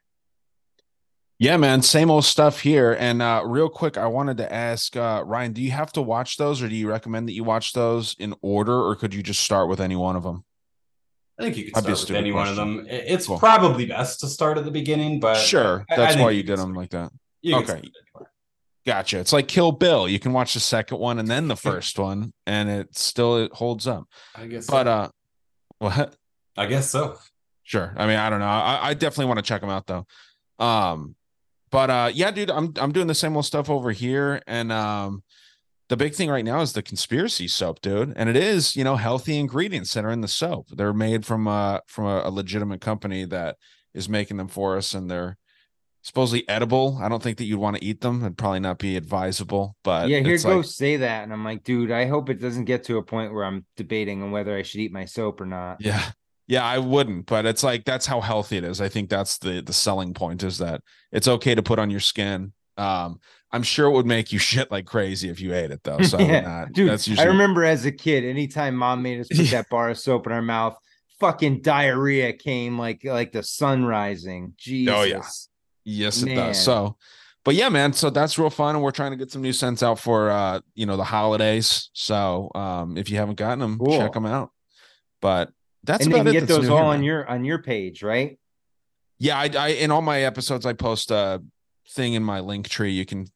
Yeah, 1.38 1.58
man, 1.58 1.82
same 1.82 2.10
old 2.10 2.24
stuff 2.24 2.62
here. 2.62 2.96
And 2.98 3.22
uh, 3.22 3.44
real 3.46 3.68
quick, 3.68 3.98
I 3.98 4.08
wanted 4.08 4.38
to 4.38 4.52
ask 4.52 4.96
uh, 4.96 5.22
Ryan, 5.26 5.52
do 5.52 5.62
you 5.62 5.72
have 5.72 5.92
to 5.94 6.02
watch 6.02 6.38
those 6.38 6.64
or 6.64 6.70
do 6.70 6.76
you 6.76 6.90
recommend 6.90 7.28
that 7.28 7.34
you 7.34 7.44
watch 7.44 7.74
those 7.74 8.16
in 8.20 8.34
order 8.42 8.74
or 8.74 8.96
could 8.96 9.14
you 9.14 9.22
just 9.22 9.42
start 9.42 9.68
with 9.68 9.82
any 9.82 9.98
one 9.98 10.16
of 10.16 10.24
them? 10.24 10.46
I 11.38 11.44
think 11.44 11.58
you 11.58 11.66
could 11.66 11.76
start 11.76 11.88
with 11.88 12.12
any 12.12 12.32
question. 12.32 12.36
one 12.36 12.48
of 12.48 12.56
them. 12.56 12.88
It's 12.90 13.28
cool. 13.28 13.38
probably 13.38 13.86
best 13.86 14.22
to 14.22 14.28
start 14.28 14.58
at 14.58 14.64
the 14.64 14.72
beginning, 14.72 15.20
but 15.20 15.36
sure, 15.36 15.86
that's 15.90 16.16
I, 16.16 16.20
I 16.20 16.24
why 16.24 16.32
you 16.32 16.44
did 16.44 16.58
them 16.58 16.74
like 16.74 16.92
that. 16.92 17.12
Okay, 17.46 17.82
gotcha. 18.86 19.20
It's 19.20 19.34
like 19.34 19.50
Kill 19.50 19.74
Bill. 19.74 20.08
You 20.08 20.18
can 20.18 20.32
watch 20.32 20.54
the 20.54 20.62
second 20.62 20.98
one 20.98 21.20
and 21.20 21.28
then 21.28 21.50
the 21.50 21.58
first 21.58 22.00
one, 22.00 22.32
and 22.48 22.70
it 22.70 22.98
still 22.98 23.38
it 23.38 23.52
holds 23.52 23.86
up. 23.86 24.06
I 24.34 24.48
guess, 24.48 24.66
but 24.66 24.86
so. 24.86 24.92
uh, 24.92 25.10
what? 25.86 26.16
I 26.58 26.66
guess 26.66 26.90
so. 26.90 27.18
Sure. 27.64 27.94
I 27.98 28.06
mean, 28.06 28.18
I 28.18 28.30
don't 28.30 28.40
know. 28.40 28.46
I, 28.46 28.90
I 28.90 28.94
definitely 28.94 29.26
want 29.26 29.40
to 29.40 29.44
check 29.44 29.62
them 29.62 29.70
out 29.70 29.88
though. 29.88 30.06
Um, 30.60 31.16
but 31.72 31.90
uh, 31.90 32.12
yeah, 32.14 32.32
dude, 32.32 32.52
I'm 32.52 32.74
I'm 32.78 32.92
doing 32.92 33.08
the 33.08 33.16
same 33.16 33.36
old 33.36 33.46
stuff 33.46 33.70
over 33.70 33.92
here, 33.92 34.42
and 34.48 34.72
um, 34.72 35.24
the 35.90 35.98
big 35.98 36.14
thing 36.14 36.30
right 36.30 36.46
now 36.46 36.62
is 36.62 36.74
the 36.74 36.82
conspiracy 36.82 37.48
soap, 37.48 37.82
dude, 37.82 38.14
and 38.16 38.30
it 38.30 38.36
is 38.36 38.76
you 38.76 38.84
know 38.84 38.96
healthy 38.96 39.38
ingredients 39.38 39.94
that 39.94 40.06
are 40.06 40.12
in 40.12 40.22
the 40.22 40.28
soap. 40.28 40.68
They're 40.72 40.94
made 40.94 41.26
from 41.26 41.48
uh 41.48 41.80
from 41.88 42.06
a, 42.06 42.22
a 42.26 42.32
legitimate 42.32 42.82
company 42.82 43.26
that 43.26 43.58
is 43.94 44.08
making 44.08 44.38
them 44.38 44.48
for 44.48 44.78
us, 44.78 44.94
and 44.94 45.10
they're 45.10 45.38
supposedly 46.06 46.48
edible. 46.48 47.00
I 47.02 47.10
don't 47.10 47.22
think 47.22 47.40
that 47.40 47.46
you'd 47.46 47.60
want 47.60 47.78
to 47.78 47.84
eat 47.84 48.02
them. 48.02 48.22
It'd 48.22 48.38
probably 48.38 48.60
not 48.60 48.78
be 48.78 48.96
advisable. 48.96 49.76
But 49.84 50.08
yeah, 50.08 50.20
here 50.20 50.38
go 50.38 50.58
like, 50.58 50.66
say 50.66 50.98
that, 50.98 51.24
and 51.24 51.34
I'm 51.34 51.44
like, 51.44 51.64
dude, 51.64 51.92
I 51.92 52.06
hope 52.06 52.30
it 52.30 52.40
doesn't 52.40 52.66
get 52.66 52.84
to 52.86 52.98
a 52.98 53.04
point 53.04 53.34
where 53.34 53.44
I'm 53.44 53.66
debating 53.76 54.22
on 54.22 54.30
whether 54.30 54.56
I 54.56 54.62
should 54.62 54.82
eat 54.82 54.94
my 54.94 55.06
soap 55.06 55.42
or 55.42 55.48
not. 55.48 55.82
Yeah, 55.82 56.12
yeah, 56.48 56.64
I 56.64 56.78
wouldn't. 56.78 57.26
But 57.26 57.48
it's 57.48 57.64
like 57.64 57.86
that's 57.86 58.06
how 58.06 58.22
healthy 58.22 58.58
it 58.58 58.64
is. 58.64 58.82
I 58.82 58.88
think 58.88 59.10
that's 59.10 59.40
the 59.40 59.62
the 59.62 59.74
selling 59.74 60.14
point 60.14 60.44
is 60.44 60.60
that 60.60 60.82
it's 61.12 61.28
okay 61.28 61.56
to 61.56 61.64
put 61.64 61.80
on 61.80 61.90
your 61.90 62.00
skin. 62.00 62.54
Um, 62.78 63.20
I'm 63.52 63.64
sure 63.64 63.88
it 63.88 63.94
would 63.94 64.06
make 64.06 64.32
you 64.32 64.38
shit 64.52 64.70
like 64.70 64.86
crazy 64.86 65.30
if 65.30 65.42
you 65.42 65.56
ate 65.56 65.72
it 65.72 65.82
though. 65.84 66.02
So 66.02 66.20
yeah. 66.20 66.42
not, 66.42 66.72
dude, 66.72 66.92
that's 66.92 67.08
usually... 67.08 67.26
I 67.26 67.32
remember 67.32 67.64
as 67.64 67.84
a 67.86 67.92
kid, 67.92 68.24
anytime 68.24 68.76
mom 68.76 69.02
made 69.02 69.22
us 69.22 69.28
put 69.36 69.48
that 69.52 69.70
bar 69.70 69.90
of 69.90 69.98
soap 69.98 70.28
in 70.28 70.34
our 70.34 70.44
mouth, 70.44 70.78
fucking 71.20 71.64
diarrhea 71.64 72.34
came 72.34 72.78
like 72.78 73.04
like 73.04 73.32
the 73.32 73.42
sun 73.42 73.86
rising. 73.86 74.54
Jesus. 74.56 74.94
Oh 74.96 75.02
yeah. 75.02 75.24
Yes, 75.86 76.24
it 76.24 76.34
does. 76.34 76.62
So, 76.62 76.98
but 77.44 77.54
yeah, 77.54 77.70
man. 77.70 77.94
So 77.94 78.10
that's 78.10 78.38
real 78.40 78.50
fun, 78.50 78.76
and 78.76 78.84
we're 78.84 78.92
trying 78.92 79.12
to 79.12 79.18
get 79.18 79.32
some 79.32 79.44
new 79.44 79.54
scents 79.54 79.84
out 79.84 80.00
for 80.00 80.32
uh, 80.32 80.62
you 80.74 80.88
know, 80.88 80.98
the 80.98 81.04
holidays. 81.04 81.90
So, 81.94 82.52
um, 82.56 82.98
if 82.98 83.10
you 83.10 83.18
haven't 83.18 83.36
gotten 83.36 83.60
them, 83.60 83.78
cool. 83.78 83.98
check 83.98 84.14
them 84.14 84.26
out. 84.26 84.52
But 85.22 85.52
that's 85.84 86.06
and 86.06 86.14
about 86.14 86.28
it. 86.28 86.34
Get 86.34 86.48
those 86.48 86.68
all 86.68 86.78
here, 86.78 86.86
on 86.86 86.98
man. 86.98 87.04
your 87.04 87.30
on 87.30 87.46
your 87.46 87.60
page, 87.60 88.02
right? 88.04 88.38
Yeah, 89.20 89.38
I, 89.38 89.50
I 89.58 89.68
in 89.70 89.92
all 89.92 90.02
my 90.02 90.22
episodes, 90.24 90.66
I 90.66 90.74
post 90.74 91.12
a 91.12 91.42
thing 91.92 92.16
in 92.16 92.24
my 92.24 92.40
link 92.40 92.68
tree. 92.68 92.92
You 92.92 93.06
can 93.06 93.28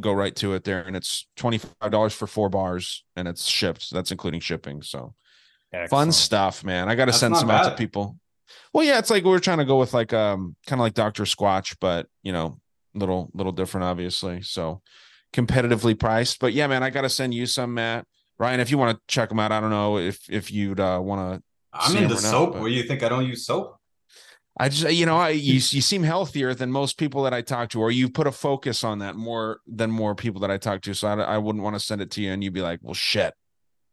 go 0.00 0.12
right 0.12 0.34
to 0.36 0.54
it 0.54 0.64
there, 0.64 0.80
and 0.80 0.96
it's 0.96 1.26
twenty 1.36 1.58
five 1.58 1.90
dollars 1.90 2.14
for 2.14 2.26
four 2.26 2.48
bars, 2.48 3.04
and 3.14 3.28
it's 3.28 3.46
shipped. 3.46 3.90
That's 3.90 4.10
including 4.10 4.40
shipping. 4.40 4.80
So, 4.82 5.14
Excellent. 5.72 5.90
fun 5.90 6.12
stuff, 6.12 6.64
man. 6.64 6.88
I 6.88 6.94
got 6.94 7.06
to 7.06 7.12
send 7.12 7.36
some 7.36 7.48
bad. 7.48 7.66
out 7.66 7.70
to 7.70 7.76
people. 7.76 8.16
Well, 8.72 8.84
yeah, 8.84 8.98
it's 8.98 9.10
like 9.10 9.24
we're 9.24 9.38
trying 9.38 9.58
to 9.58 9.64
go 9.64 9.78
with 9.78 9.94
like 9.94 10.12
um 10.12 10.56
kind 10.66 10.80
of 10.80 10.84
like 10.84 10.94
Dr. 10.94 11.24
Squatch, 11.24 11.76
but 11.80 12.06
you 12.22 12.32
know, 12.32 12.60
little 12.94 13.30
little 13.34 13.52
different, 13.52 13.84
obviously. 13.84 14.42
So 14.42 14.82
competitively 15.32 15.98
priced. 15.98 16.40
But 16.40 16.52
yeah, 16.52 16.66
man, 16.66 16.82
I 16.82 16.90
gotta 16.90 17.08
send 17.08 17.34
you 17.34 17.46
some, 17.46 17.74
Mat. 17.74 18.06
Ryan, 18.38 18.60
if 18.60 18.70
you 18.70 18.78
want 18.78 18.96
to 18.96 19.02
check 19.06 19.28
them 19.28 19.38
out, 19.38 19.52
I 19.52 19.60
don't 19.60 19.70
know 19.70 19.98
if 19.98 20.18
if 20.28 20.50
you'd 20.50 20.80
uh, 20.80 21.00
want 21.02 21.36
to. 21.36 21.42
I'm 21.72 21.96
into 21.96 22.16
soap. 22.16 22.54
Not, 22.54 22.62
What 22.62 22.68
do 22.68 22.74
you 22.74 22.84
think? 22.84 23.02
I 23.02 23.08
don't 23.08 23.26
use 23.26 23.46
soap. 23.46 23.76
I 24.58 24.68
just, 24.68 24.92
you 24.92 25.04
know, 25.06 25.16
I 25.16 25.30
you, 25.30 25.54
you 25.54 25.60
seem 25.60 26.04
healthier 26.04 26.54
than 26.54 26.70
most 26.70 26.96
people 26.96 27.24
that 27.24 27.34
I 27.34 27.42
talk 27.42 27.70
to, 27.70 27.80
or 27.80 27.90
you 27.90 28.08
put 28.08 28.28
a 28.28 28.32
focus 28.32 28.84
on 28.84 29.00
that 29.00 29.16
more 29.16 29.60
than 29.66 29.90
more 29.90 30.14
people 30.14 30.40
that 30.42 30.50
I 30.50 30.58
talk 30.58 30.82
to. 30.82 30.94
So 30.94 31.08
I, 31.08 31.14
I 31.20 31.38
wouldn't 31.38 31.64
want 31.64 31.74
to 31.74 31.80
send 31.80 32.00
it 32.00 32.12
to 32.12 32.22
you, 32.22 32.32
and 32.32 32.42
you'd 32.42 32.52
be 32.52 32.60
like, 32.60 32.78
"Well, 32.82 32.94
shit." 32.94 33.34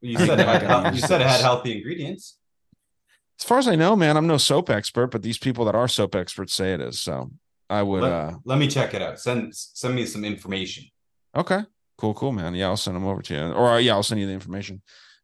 You 0.02 0.18
said 0.18 0.40
it 0.40 0.48
had, 0.48 0.96
you 0.96 1.02
said 1.02 1.22
it 1.22 1.28
had 1.28 1.42
healthy 1.42 1.78
ingredients 1.78 2.38
as 3.42 3.48
far 3.48 3.58
as 3.58 3.68
I 3.68 3.76
know, 3.76 3.96
man, 3.96 4.18
I'm 4.18 4.28
no 4.28 4.38
soap 4.38 4.70
expert, 4.70 5.08
but 5.08 5.24
these 5.24 5.40
people 5.40 5.66
that 5.66 5.74
are 5.74 5.88
soap 5.88 6.16
experts 6.16 6.54
say 6.54 6.74
it 6.76 6.82
is. 6.82 7.00
So 7.00 7.32
I 7.72 7.82
would 7.82 8.04
let, 8.04 8.12
uh 8.12 8.32
let 8.46 8.60
me 8.60 8.68
check 8.68 8.94
it 8.94 9.02
out. 9.02 9.20
Send 9.20 9.56
send 9.56 9.96
me 9.96 10.06
some 10.06 10.24
information. 10.24 10.86
Okay. 11.36 11.62
Cool, 11.98 12.14
cool, 12.14 12.32
man. 12.32 12.54
Yeah, 12.54 12.68
I'll 12.68 12.78
send 12.78 12.96
them 12.96 13.06
over 13.06 13.22
to 13.24 13.34
you. 13.34 13.42
Or 13.54 13.72
uh, 13.72 13.78
yeah, 13.78 13.94
I'll 13.94 14.04
send 14.04 14.22
you 14.22 14.28
the 14.28 14.34
information. 14.34 14.82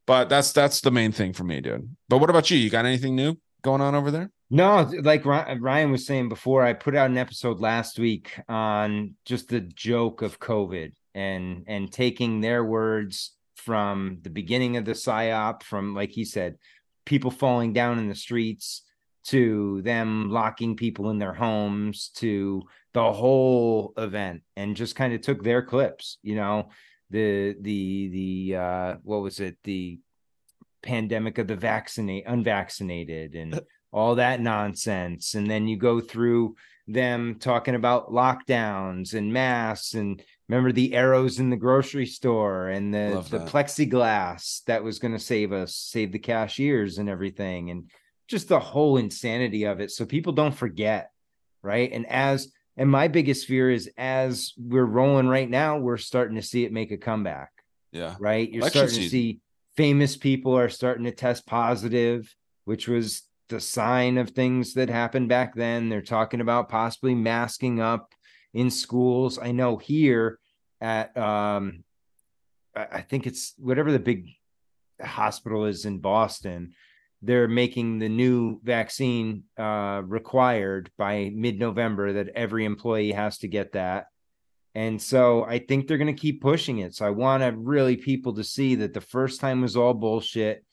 But 0.08 0.30
that's 0.30 0.52
that's 0.52 0.82
the 0.82 0.90
main 0.90 1.12
thing 1.12 1.34
for 1.34 1.44
me, 1.44 1.62
dude. 1.62 1.96
But 2.10 2.18
what 2.18 2.30
about 2.30 2.50
you? 2.50 2.58
You 2.58 2.72
got 2.72 2.86
anything 2.86 3.16
new 3.16 3.38
going 3.62 3.82
on 3.82 3.94
over 3.94 4.10
there? 4.10 4.32
No, 4.50 4.90
like 5.02 5.26
Ryan 5.26 5.92
was 5.92 6.06
saying 6.08 6.30
before, 6.30 6.64
I 6.64 6.74
put 6.74 6.96
out 6.96 7.10
an 7.10 7.18
episode 7.18 7.60
last 7.60 8.00
week 8.00 8.40
on 8.48 9.16
just 9.26 9.50
the 9.50 9.60
joke 9.60 10.22
of 10.22 10.40
COVID 10.40 10.94
and 11.14 11.66
and 11.68 11.92
taking 11.92 12.42
their 12.42 12.64
words 12.64 13.36
from 13.56 14.20
the 14.22 14.30
beginning 14.30 14.78
of 14.78 14.86
the 14.86 14.94
psyop, 14.94 15.64
from 15.64 15.94
like 15.94 16.12
he 16.12 16.24
said, 16.24 16.56
people 17.08 17.32
falling 17.32 17.74
down 17.74 17.98
in 17.98 18.08
the 18.08 18.16
streets 18.16 18.84
to 19.24 19.82
them 19.82 20.30
locking 20.30 20.76
people 20.76 21.10
in 21.10 21.18
their 21.18 21.34
homes 21.34 22.10
to 22.16 22.62
the 22.94 23.12
whole 23.12 23.94
event 23.98 24.42
and 24.56 24.76
just 24.76 24.96
kind 24.96 25.14
of 25.14 25.22
took 25.22 25.44
their 25.44 25.64
clips 25.64 26.20
you 26.22 26.36
know? 26.36 26.70
The 27.10 27.56
the 27.62 28.10
the 28.10 28.56
uh 28.58 28.96
what 29.04 29.22
was 29.22 29.40
it? 29.40 29.58
The 29.64 30.00
pandemic 30.84 31.38
of 31.38 31.48
the 31.48 31.56
vaccinate 31.56 32.26
unvaccinated 32.28 33.34
and 33.36 33.62
all 33.92 34.16
that 34.16 34.42
nonsense. 34.42 35.34
And 35.34 35.50
then 35.50 35.68
you 35.68 35.78
go 35.78 36.02
through 36.02 36.56
them 36.88 37.38
talking 37.40 37.76
about 37.76 38.12
lockdowns 38.12 39.14
and 39.14 39.32
masks 39.34 39.94
and 39.94 40.22
remember 40.48 40.72
the 40.72 40.94
arrows 40.94 41.40
in 41.40 41.50
the 41.50 41.58
grocery 41.58 42.06
store 42.06 42.70
and 42.70 42.94
the 42.94 43.26
the 43.30 43.40
plexiglass 43.46 44.64
that 44.66 44.84
was 44.84 45.00
going 45.00 45.14
to 45.14 45.20
save 45.20 45.52
us 45.52 45.76
save 45.76 46.12
the 46.12 46.20
cashiers 46.20 46.98
and 46.98 47.10
everything 47.10 47.70
and 47.70 47.90
just 48.28 48.48
the 48.48 48.60
whole 48.60 48.98
insanity 48.98 49.64
of 49.66 49.80
it 49.80 49.92
so 49.92 50.06
people 50.06 50.34
don't 50.34 50.56
forget 50.56 51.12
right 51.64 51.92
and 51.92 52.06
as 52.08 52.52
And 52.78 52.90
my 52.92 53.08
biggest 53.08 53.48
fear 53.48 53.72
is 53.72 53.90
as 53.98 54.54
we're 54.56 54.86
rolling 54.86 55.28
right 55.28 55.50
now, 55.50 55.80
we're 55.80 55.98
starting 55.98 56.36
to 56.36 56.44
see 56.44 56.64
it 56.64 56.72
make 56.72 56.92
a 56.92 56.98
comeback, 56.98 57.50
Yeah. 57.92 58.16
right? 58.20 58.48
You're 58.52 58.62
Election 58.62 58.88
starting 58.88 59.04
to 59.04 59.10
see 59.10 59.40
famous 59.76 60.16
people 60.16 60.54
are 60.56 60.70
starting 60.70 61.06
to 61.06 61.12
test 61.12 61.48
positive, 61.48 62.22
which 62.66 62.88
was 62.88 63.24
the 63.50 63.60
sign 63.60 64.20
of 64.20 64.30
things 64.30 64.76
that 64.76 64.90
happened 64.90 65.28
back 65.28 65.56
then. 65.56 65.90
They're 65.90 66.04
talking 66.18 66.40
about 66.40 66.70
possibly 66.70 67.16
masking 67.16 67.80
up 67.82 68.14
in 68.54 68.70
schools. 68.72 69.40
I 69.40 69.52
know 69.52 69.78
here 69.78 70.40
at 70.80 71.16
um 71.18 71.84
I 72.76 73.02
think 73.02 73.26
it's 73.26 73.56
whatever 73.58 73.92
the 73.92 74.00
big 74.00 74.30
hospital 75.02 75.66
is 75.66 75.86
in 75.86 75.98
Boston, 75.98 76.74
they're 77.24 77.48
making 77.48 77.98
the 77.98 78.10
new 78.10 78.60
vaccine 78.64 79.46
uh, 79.58 80.04
required 80.06 80.92
by 80.98 81.32
mid-November 81.34 82.14
that 82.14 82.30
every 82.30 82.66
employee 82.66 83.12
has 83.12 83.40
to 83.40 83.48
get 83.48 83.72
that. 83.72 84.08
And 84.76 85.02
so 85.02 85.44
I 85.44 85.58
think 85.58 85.88
they're 85.88 85.98
going 85.98 86.16
to 86.16 86.22
keep 86.22 86.40
pushing 86.40 86.80
it. 86.80 86.94
So 86.94 87.06
I 87.06 87.10
want 87.10 87.42
to 87.42 87.52
really 87.52 87.96
people 87.96 88.34
to 88.36 88.44
see 88.44 88.76
that 88.76 88.94
the 88.94 89.02
first 89.02 89.40
time 89.40 89.62
was 89.62 89.76
all 89.76 89.96
bullshit. 89.96 90.64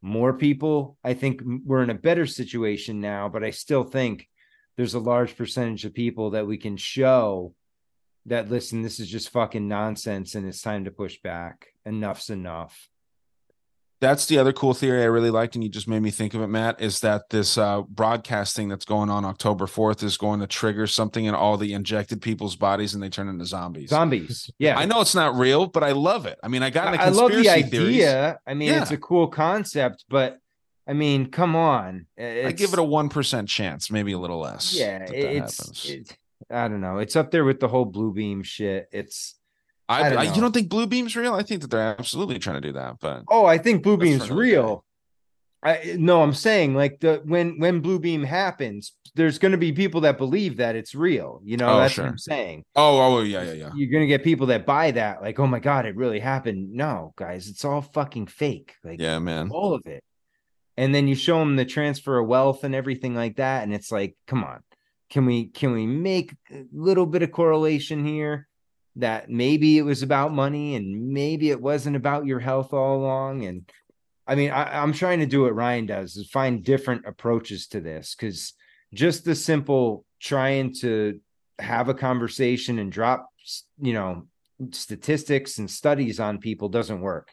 More 0.00 0.32
people, 0.32 0.96
I 1.04 1.14
think 1.14 1.42
we're 1.64 1.84
in 1.84 1.90
a 1.90 1.94
better 1.94 2.26
situation 2.26 3.00
now, 3.00 3.28
but 3.28 3.44
I 3.44 3.50
still 3.50 3.84
think 3.84 4.28
there's 4.76 4.94
a 4.94 4.98
large 5.00 5.36
percentage 5.36 5.84
of 5.84 5.94
people 5.94 6.30
that 6.30 6.46
we 6.46 6.56
can 6.56 6.76
show 6.76 7.54
that 8.26 8.50
listen, 8.50 8.82
this 8.82 9.00
is 9.00 9.08
just 9.08 9.30
fucking 9.30 9.66
nonsense 9.66 10.34
and 10.34 10.46
it's 10.46 10.62
time 10.62 10.84
to 10.84 10.90
push 10.90 11.18
back. 11.22 11.68
Enough's 11.84 12.30
enough. 12.30 12.88
That's 14.00 14.26
the 14.26 14.38
other 14.38 14.52
cool 14.52 14.74
theory 14.74 15.02
I 15.02 15.06
really 15.06 15.30
liked, 15.30 15.54
and 15.54 15.62
you 15.62 15.70
just 15.70 15.86
made 15.86 16.02
me 16.02 16.10
think 16.10 16.34
of 16.34 16.42
it, 16.42 16.48
Mat. 16.48 16.80
Is 16.80 16.98
that 17.00 17.30
this 17.30 17.56
uh, 17.56 17.82
broadcasting 17.82 18.68
that's 18.68 18.84
going 18.84 19.08
on 19.10 19.24
October 19.24 19.66
4th 19.66 20.02
is 20.02 20.16
going 20.16 20.40
to 20.40 20.48
trigger 20.48 20.88
something 20.88 21.24
in 21.24 21.36
all 21.36 21.56
the 21.56 21.72
injected 21.72 22.20
people's 22.20 22.56
bodies 22.56 22.94
and 22.94 23.02
they 23.02 23.08
turn 23.08 23.28
into 23.28 23.44
zombies? 23.44 23.90
Zombies. 23.90 24.50
Yeah. 24.58 24.76
I 24.76 24.86
know 24.86 25.02
it's 25.02 25.14
not 25.14 25.36
real, 25.36 25.68
but 25.68 25.84
I 25.84 25.92
love 25.92 26.26
it. 26.26 26.36
I 26.42 26.48
mean, 26.48 26.64
I 26.64 26.70
got 26.70 26.92
into 26.92 27.04
I 27.04 27.10
love 27.10 27.30
the 27.30 27.48
idea. 27.48 27.70
theories. 27.70 28.36
I 28.44 28.54
mean, 28.54 28.74
it's 28.74 28.90
a 28.90 28.96
cool 28.96 29.28
concept, 29.28 30.04
but 30.08 30.38
I 30.86 30.92
mean, 30.94 31.30
come 31.30 31.54
on. 31.56 32.06
I 32.18 32.52
give 32.52 32.72
it 32.72 32.78
a 32.78 32.82
1% 32.82 33.46
chance, 33.48 33.90
maybe 33.90 34.12
a 34.12 34.18
little 34.18 34.40
less. 34.40 34.74
yeah, 34.74 34.98
that 34.98 35.08
that 35.08 35.16
it's 35.36 35.58
happens. 35.58 35.84
it, 35.90 36.16
I 36.50 36.68
don't 36.68 36.80
know. 36.80 36.98
It's 36.98 37.14
up 37.16 37.30
there 37.30 37.44
with 37.44 37.60
the 37.60 37.68
whole 37.68 37.84
blue 37.84 38.12
beam 38.12 38.42
shit. 38.42 38.88
It's 38.92 39.36
I, 39.88 40.04
I 40.04 40.08
don't 40.08 40.18
I- 40.18 40.34
you 40.34 40.40
don't 40.40 40.52
think 40.52 40.68
Blue 40.70 40.86
Beam's 40.86 41.14
real? 41.16 41.34
I 41.34 41.42
think 41.42 41.60
that 41.62 41.70
they're 41.70 41.94
absolutely 41.98 42.38
trying 42.38 42.56
to 42.62 42.66
do 42.68 42.72
that, 42.72 42.96
but 43.00 43.24
oh, 43.28 43.44
I 43.44 43.58
think 43.58 43.82
blue 43.82 43.96
beam's 43.96 44.30
real. 44.30 44.84
I 45.62 45.96
no, 45.98 46.22
I'm 46.22 46.32
saying 46.34 46.74
like 46.74 46.98
the 47.00 47.20
when 47.24 47.58
when 47.60 47.80
blue 47.80 47.98
beam 48.00 48.22
happens, 48.24 48.92
there's 49.14 49.38
going 49.38 49.52
to 49.52 49.58
be 49.58 49.70
people 49.72 50.00
that 50.02 50.18
believe 50.18 50.56
that 50.56 50.74
it's 50.76 50.94
real. 50.94 51.40
You 51.44 51.56
know, 51.58 51.68
Oh, 51.68 51.78
that's 51.80 51.94
sure. 51.94 52.04
what 52.04 52.10
I'm 52.10 52.18
saying. 52.18 52.64
oh, 52.74 53.18
oh, 53.18 53.20
yeah, 53.22 53.42
yeah, 53.44 53.52
yeah. 53.52 53.70
You're 53.76 53.90
going 53.90 54.02
to 54.02 54.08
get 54.08 54.24
people 54.24 54.46
that 54.48 54.66
buy 54.66 54.90
that, 54.92 55.20
like, 55.22 55.38
oh 55.38 55.46
my 55.46 55.60
god, 55.60 55.86
it 55.86 55.94
really 55.94 56.18
happened. 56.20 56.72
No, 56.72 57.12
guys, 57.16 57.48
it's 57.48 57.64
all 57.64 57.82
fucking 57.82 58.26
fake. 58.26 58.74
Like, 58.82 59.00
Yeah, 59.00 59.18
man. 59.20 59.50
all 59.52 59.74
of 59.74 59.82
it. 59.86 60.02
And 60.76 60.94
then 60.94 61.06
you 61.06 61.14
show 61.14 61.38
them 61.38 61.56
the 61.56 61.64
transfer 61.64 62.18
of 62.18 62.26
wealth 62.26 62.64
and 62.64 62.74
everything 62.74 63.14
like 63.14 63.36
that, 63.36 63.62
and 63.62 63.74
it's 63.74 63.92
like, 63.92 64.16
come 64.26 64.42
on, 64.42 64.62
can 65.10 65.26
we 65.26 65.46
can 65.48 65.72
we 65.72 65.86
make 65.86 66.34
a 66.50 66.64
little 66.72 67.04
bit 67.04 67.22
of 67.22 67.32
correlation 67.32 68.04
here 68.04 68.48
that 68.96 69.28
maybe 69.28 69.78
it 69.78 69.82
was 69.82 70.02
about 70.02 70.32
money 70.32 70.74
and 70.74 71.12
maybe 71.12 71.50
it 71.50 71.60
wasn't 71.60 71.96
about 71.96 72.24
your 72.24 72.40
health 72.40 72.72
all 72.72 72.96
along? 72.96 73.44
And 73.44 73.70
I 74.26 74.34
mean, 74.34 74.50
I, 74.50 74.82
I'm 74.82 74.94
trying 74.94 75.20
to 75.20 75.26
do 75.26 75.42
what 75.42 75.54
Ryan 75.54 75.84
does 75.84 76.16
is 76.16 76.30
find 76.30 76.64
different 76.64 77.06
approaches 77.06 77.66
to 77.68 77.80
this 77.80 78.14
because 78.14 78.54
just 78.94 79.24
the 79.24 79.34
simple 79.34 80.06
trying 80.20 80.74
to 80.76 81.20
have 81.58 81.90
a 81.90 81.94
conversation 81.94 82.78
and 82.78 82.90
drop, 82.90 83.28
you 83.80 83.92
know, 83.92 84.26
statistics 84.70 85.58
and 85.58 85.70
studies 85.70 86.20
on 86.20 86.38
people 86.38 86.68
doesn't 86.68 87.00
work. 87.00 87.28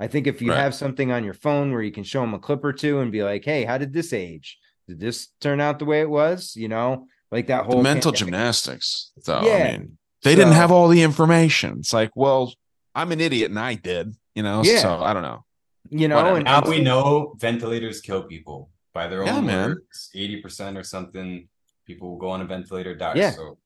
I 0.00 0.06
think 0.08 0.26
if 0.26 0.40
you 0.42 0.50
Right. 0.50 0.58
have 0.58 0.74
something 0.74 1.12
on 1.12 1.22
your 1.24 1.34
phone 1.34 1.72
where 1.72 1.82
you 1.82 1.92
can 1.92 2.04
show 2.04 2.22
them 2.22 2.34
a 2.34 2.38
clip 2.38 2.64
or 2.64 2.72
two 2.72 3.00
and 3.00 3.12
be 3.12 3.22
like, 3.22 3.44
"Hey, 3.44 3.64
how 3.64 3.76
did 3.78 3.92
this 3.92 4.12
age? 4.12 4.58
Did 4.88 4.98
this 4.98 5.28
turn 5.40 5.60
out 5.60 5.78
the 5.78 5.84
way 5.84 6.00
it 6.00 6.08
was?" 6.10 6.56
You 6.56 6.68
know, 6.68 7.06
like 7.30 7.46
that 7.48 7.66
The 7.66 7.72
whole 7.74 7.82
mental 7.82 8.10
pandemic. 8.12 8.32
gymnastics, 8.32 9.12
though. 9.26 9.42
Yeah. 9.42 9.52
I 9.54 9.78
mean, 9.78 9.98
they 10.22 10.34
didn't 10.34 10.54
have 10.54 10.72
all 10.72 10.88
the 10.88 11.02
information. 11.02 11.76
It's 11.80 11.92
like, 11.92 12.10
well, 12.16 12.52
I'm 12.94 13.12
an 13.12 13.20
idiot 13.20 13.50
and 13.50 13.58
I 13.58 13.74
did, 13.74 14.14
you 14.34 14.42
know? 14.42 14.62
Yeah. 14.64 14.78
So 14.80 15.02
I 15.02 15.12
don't 15.12 15.22
know. 15.22 15.44
You 15.90 16.08
know, 16.08 16.16
Whatever. 16.16 16.36
and 16.36 16.44
Now 16.44 16.62
we 16.68 16.80
know 16.80 17.34
ventilators 17.38 18.00
kill 18.00 18.22
people 18.24 18.70
by 18.92 19.06
their 19.08 19.24
Yeah, 19.24 19.36
own 19.36 19.46
man. 19.46 19.68
words. 19.70 20.10
Eighty 20.14 20.40
percent 20.40 20.76
or 20.78 20.82
something, 20.82 21.48
people 21.86 22.10
will 22.10 22.18
go 22.18 22.30
on 22.30 22.40
a 22.40 22.44
ventilator 22.46 22.94
die. 22.94 23.14
Yeah. 23.16 23.30
So 23.32 23.58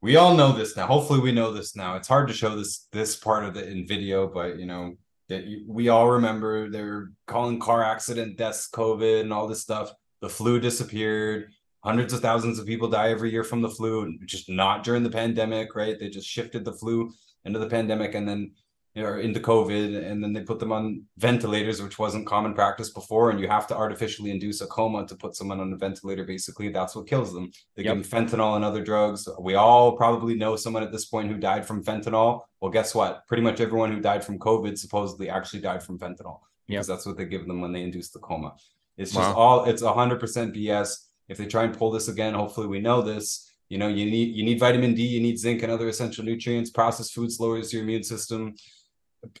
we 0.00 0.16
all 0.16 0.34
know 0.36 0.52
this 0.52 0.76
now. 0.76 0.86
Hopefully, 0.86 1.20
we 1.20 1.32
know 1.32 1.52
this 1.52 1.76
now. 1.76 1.94
It's 1.96 2.08
hard 2.08 2.26
to 2.28 2.34
show 2.34 2.56
this 2.56 2.86
this 2.92 3.14
part 3.16 3.44
of 3.44 3.56
it 3.56 3.68
in 3.68 3.86
video, 3.86 4.26
but 4.28 4.58
you 4.58 4.66
know 4.66 4.96
that 5.32 5.64
we 5.66 5.88
all 5.88 6.10
remember 6.10 6.68
they're 6.68 7.10
calling 7.26 7.58
car 7.58 7.82
accident 7.82 8.36
deaths 8.36 8.68
COVID 8.70 9.22
and 9.22 9.32
all 9.32 9.48
this 9.48 9.62
stuff. 9.62 9.92
The 10.20 10.28
flu 10.28 10.60
disappeared. 10.60 11.52
Hundreds 11.82 12.12
of 12.12 12.20
thousands 12.20 12.60
of 12.60 12.66
people 12.66 12.88
die 12.88 13.10
every 13.10 13.32
year 13.32 13.42
from 13.42 13.60
the 13.60 13.68
flu, 13.68 14.16
just 14.24 14.48
not 14.48 14.84
during 14.84 15.02
the 15.02 15.10
pandemic, 15.10 15.74
right? 15.74 15.98
They 15.98 16.10
just 16.10 16.28
shifted 16.28 16.64
the 16.64 16.72
flu 16.72 17.12
into 17.44 17.58
the 17.58 17.66
pandemic 17.66 18.14
and 18.14 18.28
then 18.28 18.52
or 18.94 19.20
into 19.20 19.40
COVID, 19.40 20.04
and 20.04 20.22
then 20.22 20.32
they 20.34 20.42
put 20.42 20.58
them 20.58 20.70
on 20.70 21.04
ventilators, 21.16 21.80
which 21.82 21.98
wasn't 21.98 22.26
common 22.26 22.52
practice 22.52 22.90
before. 22.90 23.30
And 23.30 23.40
you 23.40 23.48
have 23.48 23.66
to 23.68 23.76
artificially 23.76 24.30
induce 24.30 24.60
a 24.60 24.66
coma 24.66 25.06
to 25.06 25.14
put 25.14 25.34
someone 25.34 25.60
on 25.60 25.72
a 25.72 25.76
ventilator. 25.76 26.24
Basically, 26.24 26.68
that's 26.68 26.94
what 26.94 27.06
kills 27.06 27.32
them. 27.32 27.50
They 27.74 27.84
Yep. 27.84 27.96
give 27.96 28.10
them 28.10 28.26
fentanyl 28.26 28.56
and 28.56 28.64
other 28.64 28.82
drugs. 28.82 29.26
We 29.40 29.54
all 29.54 29.96
probably 29.96 30.34
know 30.34 30.56
someone 30.56 30.82
at 30.82 30.92
this 30.92 31.06
point 31.06 31.30
who 31.30 31.38
died 31.38 31.66
from 31.66 31.82
fentanyl. 31.82 32.42
Well, 32.60 32.70
guess 32.70 32.94
what? 32.94 33.26
Pretty 33.28 33.42
much 33.42 33.60
everyone 33.60 33.92
who 33.92 34.00
died 34.00 34.24
from 34.24 34.38
COVID 34.38 34.76
supposedly 34.78 35.30
actually 35.30 35.60
died 35.60 35.82
from 35.82 35.98
fentanyl 35.98 36.40
because 36.68 36.86
that's 36.86 37.06
what 37.06 37.16
they 37.16 37.24
give 37.24 37.46
them 37.46 37.60
when 37.62 37.72
they 37.72 37.82
induce 37.82 38.10
the 38.10 38.18
coma. 38.18 38.54
It's 38.98 39.12
just 39.12 39.34
all 39.34 39.64
it's 39.64 39.82
hundred 39.82 40.20
percent 40.20 40.54
BS. 40.54 41.06
If 41.28 41.38
they 41.38 41.46
try 41.46 41.64
and 41.64 41.76
pull 41.76 41.90
this 41.90 42.08
again, 42.08 42.34
hopefully 42.34 42.66
we 42.66 42.80
know 42.80 43.00
this. 43.00 43.48
You 43.70 43.78
know, 43.78 43.88
you 43.88 44.04
need 44.04 44.36
you 44.36 44.44
need 44.44 44.60
vitamin 44.60 44.92
D, 44.94 45.02
you 45.02 45.20
need 45.20 45.38
zinc 45.38 45.62
and 45.62 45.72
other 45.72 45.88
essential 45.88 46.24
nutrients. 46.24 46.68
Processed 46.70 47.14
foods 47.14 47.40
lowers 47.40 47.72
your 47.72 47.82
immune 47.84 48.02
system. 48.02 48.54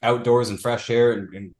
Outdoors 0.02 0.48
and 0.48 0.60
fresh 0.60 0.90
air 0.90 1.12
and, 1.12 1.34
and 1.34 1.54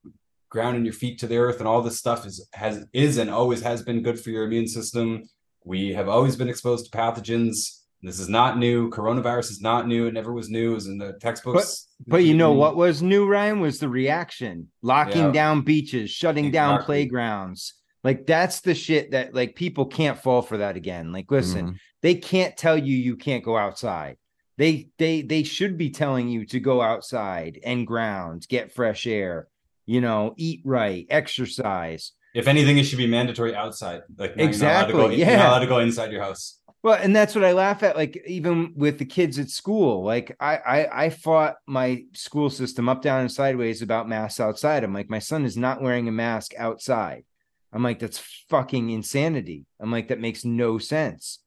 grounding 0.48 0.84
your 0.84 0.94
feet 0.94 1.18
to 1.20 1.26
the 1.26 1.36
earth 1.38 1.58
and 1.58 1.66
all 1.66 1.82
this 1.82 1.98
stuff 1.98 2.26
is 2.26 2.46
has 2.52 2.84
is 2.92 3.16
and 3.18 3.30
always 3.30 3.62
has 3.62 3.82
been 3.82 4.02
good 4.02 4.20
for 4.20 4.30
your 4.30 4.44
immune 4.44 4.68
system. 4.68 5.22
We 5.64 5.92
have 5.94 6.08
always 6.08 6.36
been 6.36 6.48
exposed 6.48 6.90
to 6.90 6.96
pathogens. 6.96 7.80
This 8.02 8.18
is 8.18 8.28
not 8.28 8.58
new. 8.58 8.90
Coronavirus 8.90 9.50
is 9.52 9.60
not 9.60 9.86
new. 9.86 10.06
It 10.08 10.14
never 10.14 10.32
was 10.32 10.50
new. 10.50 10.72
It 10.72 10.74
was 10.74 10.86
in 10.88 10.98
the 10.98 11.12
textbooks. 11.20 11.86
But 12.06 12.24
you 12.24 12.34
know 12.34 12.52
what 12.52 12.76
was 12.76 13.00
new, 13.00 13.28
Ryan, 13.28 13.60
was 13.60 13.78
the 13.78 13.88
reaction, 13.88 14.68
locking 14.82 15.26
Yeah. 15.26 15.30
down 15.32 15.62
beaches, 15.62 16.10
shutting 16.10 16.50
down 16.50 16.82
playgrounds. 16.82 17.74
Like 18.04 18.26
that's 18.26 18.60
the 18.60 18.74
shit 18.74 19.12
that 19.12 19.34
like 19.34 19.54
people 19.54 19.86
can't 19.86 20.18
fall 20.18 20.42
for 20.42 20.58
that 20.58 20.76
again. 20.76 21.12
Like, 21.12 21.30
listen, 21.30 21.72
Mhm. 21.72 21.76
they 22.02 22.16
can't 22.16 22.56
tell 22.56 22.76
you 22.76 22.96
you 22.96 23.16
can't 23.16 23.44
go 23.44 23.56
outside. 23.56 24.16
They 24.58 24.88
they 24.98 25.22
they 25.22 25.42
should 25.42 25.78
be 25.78 25.90
telling 25.90 26.28
you 26.28 26.44
to 26.46 26.60
go 26.60 26.80
outside 26.82 27.58
and 27.64 27.86
ground, 27.86 28.46
get 28.48 28.72
fresh 28.72 29.06
air, 29.06 29.48
you 29.86 30.00
know, 30.00 30.34
eat 30.36 30.60
right, 30.64 31.06
exercise. 31.08 32.12
If 32.34 32.48
anything, 32.48 32.78
it 32.78 32.84
should 32.84 32.98
be 32.98 33.06
mandatory 33.06 33.54
outside. 33.54 34.02
Like 34.16 34.34
Exactly, 34.36 34.48
you're 34.48 34.68
not 34.68 34.74
allowed 34.74 34.86
to 34.86 34.92
go, 34.92 35.16
You're 35.16 35.28
yeah. 35.28 35.36
not 35.36 35.48
allowed 35.48 35.58
to 35.60 35.66
go 35.66 35.78
inside 35.80 36.12
your 36.12 36.22
house. 36.22 36.58
Well, 36.82 36.98
and 37.00 37.14
that's 37.14 37.34
what 37.34 37.44
I 37.44 37.52
laugh 37.52 37.82
at. 37.82 37.96
Like 37.96 38.20
even 38.26 38.72
with 38.76 38.98
the 38.98 39.04
kids 39.04 39.38
at 39.38 39.50
school, 39.50 40.02
like 40.02 40.36
I, 40.40 40.56
I 40.56 41.04
I 41.04 41.10
fought 41.10 41.56
my 41.66 42.04
school 42.12 42.50
system 42.50 42.88
up, 42.88 43.02
down, 43.02 43.20
and 43.20 43.30
sideways 43.30 43.82
about 43.82 44.08
masks 44.08 44.40
outside. 44.40 44.82
I'm 44.82 44.92
like, 44.92 45.08
my 45.08 45.20
son 45.20 45.44
is 45.44 45.56
not 45.56 45.80
wearing 45.80 46.08
a 46.08 46.12
mask 46.12 46.52
outside. 46.58 47.24
I'm 47.72 47.82
like, 47.82 48.00
that's 48.00 48.18
fucking 48.50 48.90
insanity. 48.90 49.64
I'm 49.80 49.90
like, 49.90 50.08
that 50.08 50.20
makes 50.20 50.44
no 50.44 50.78
sense. 50.78 51.38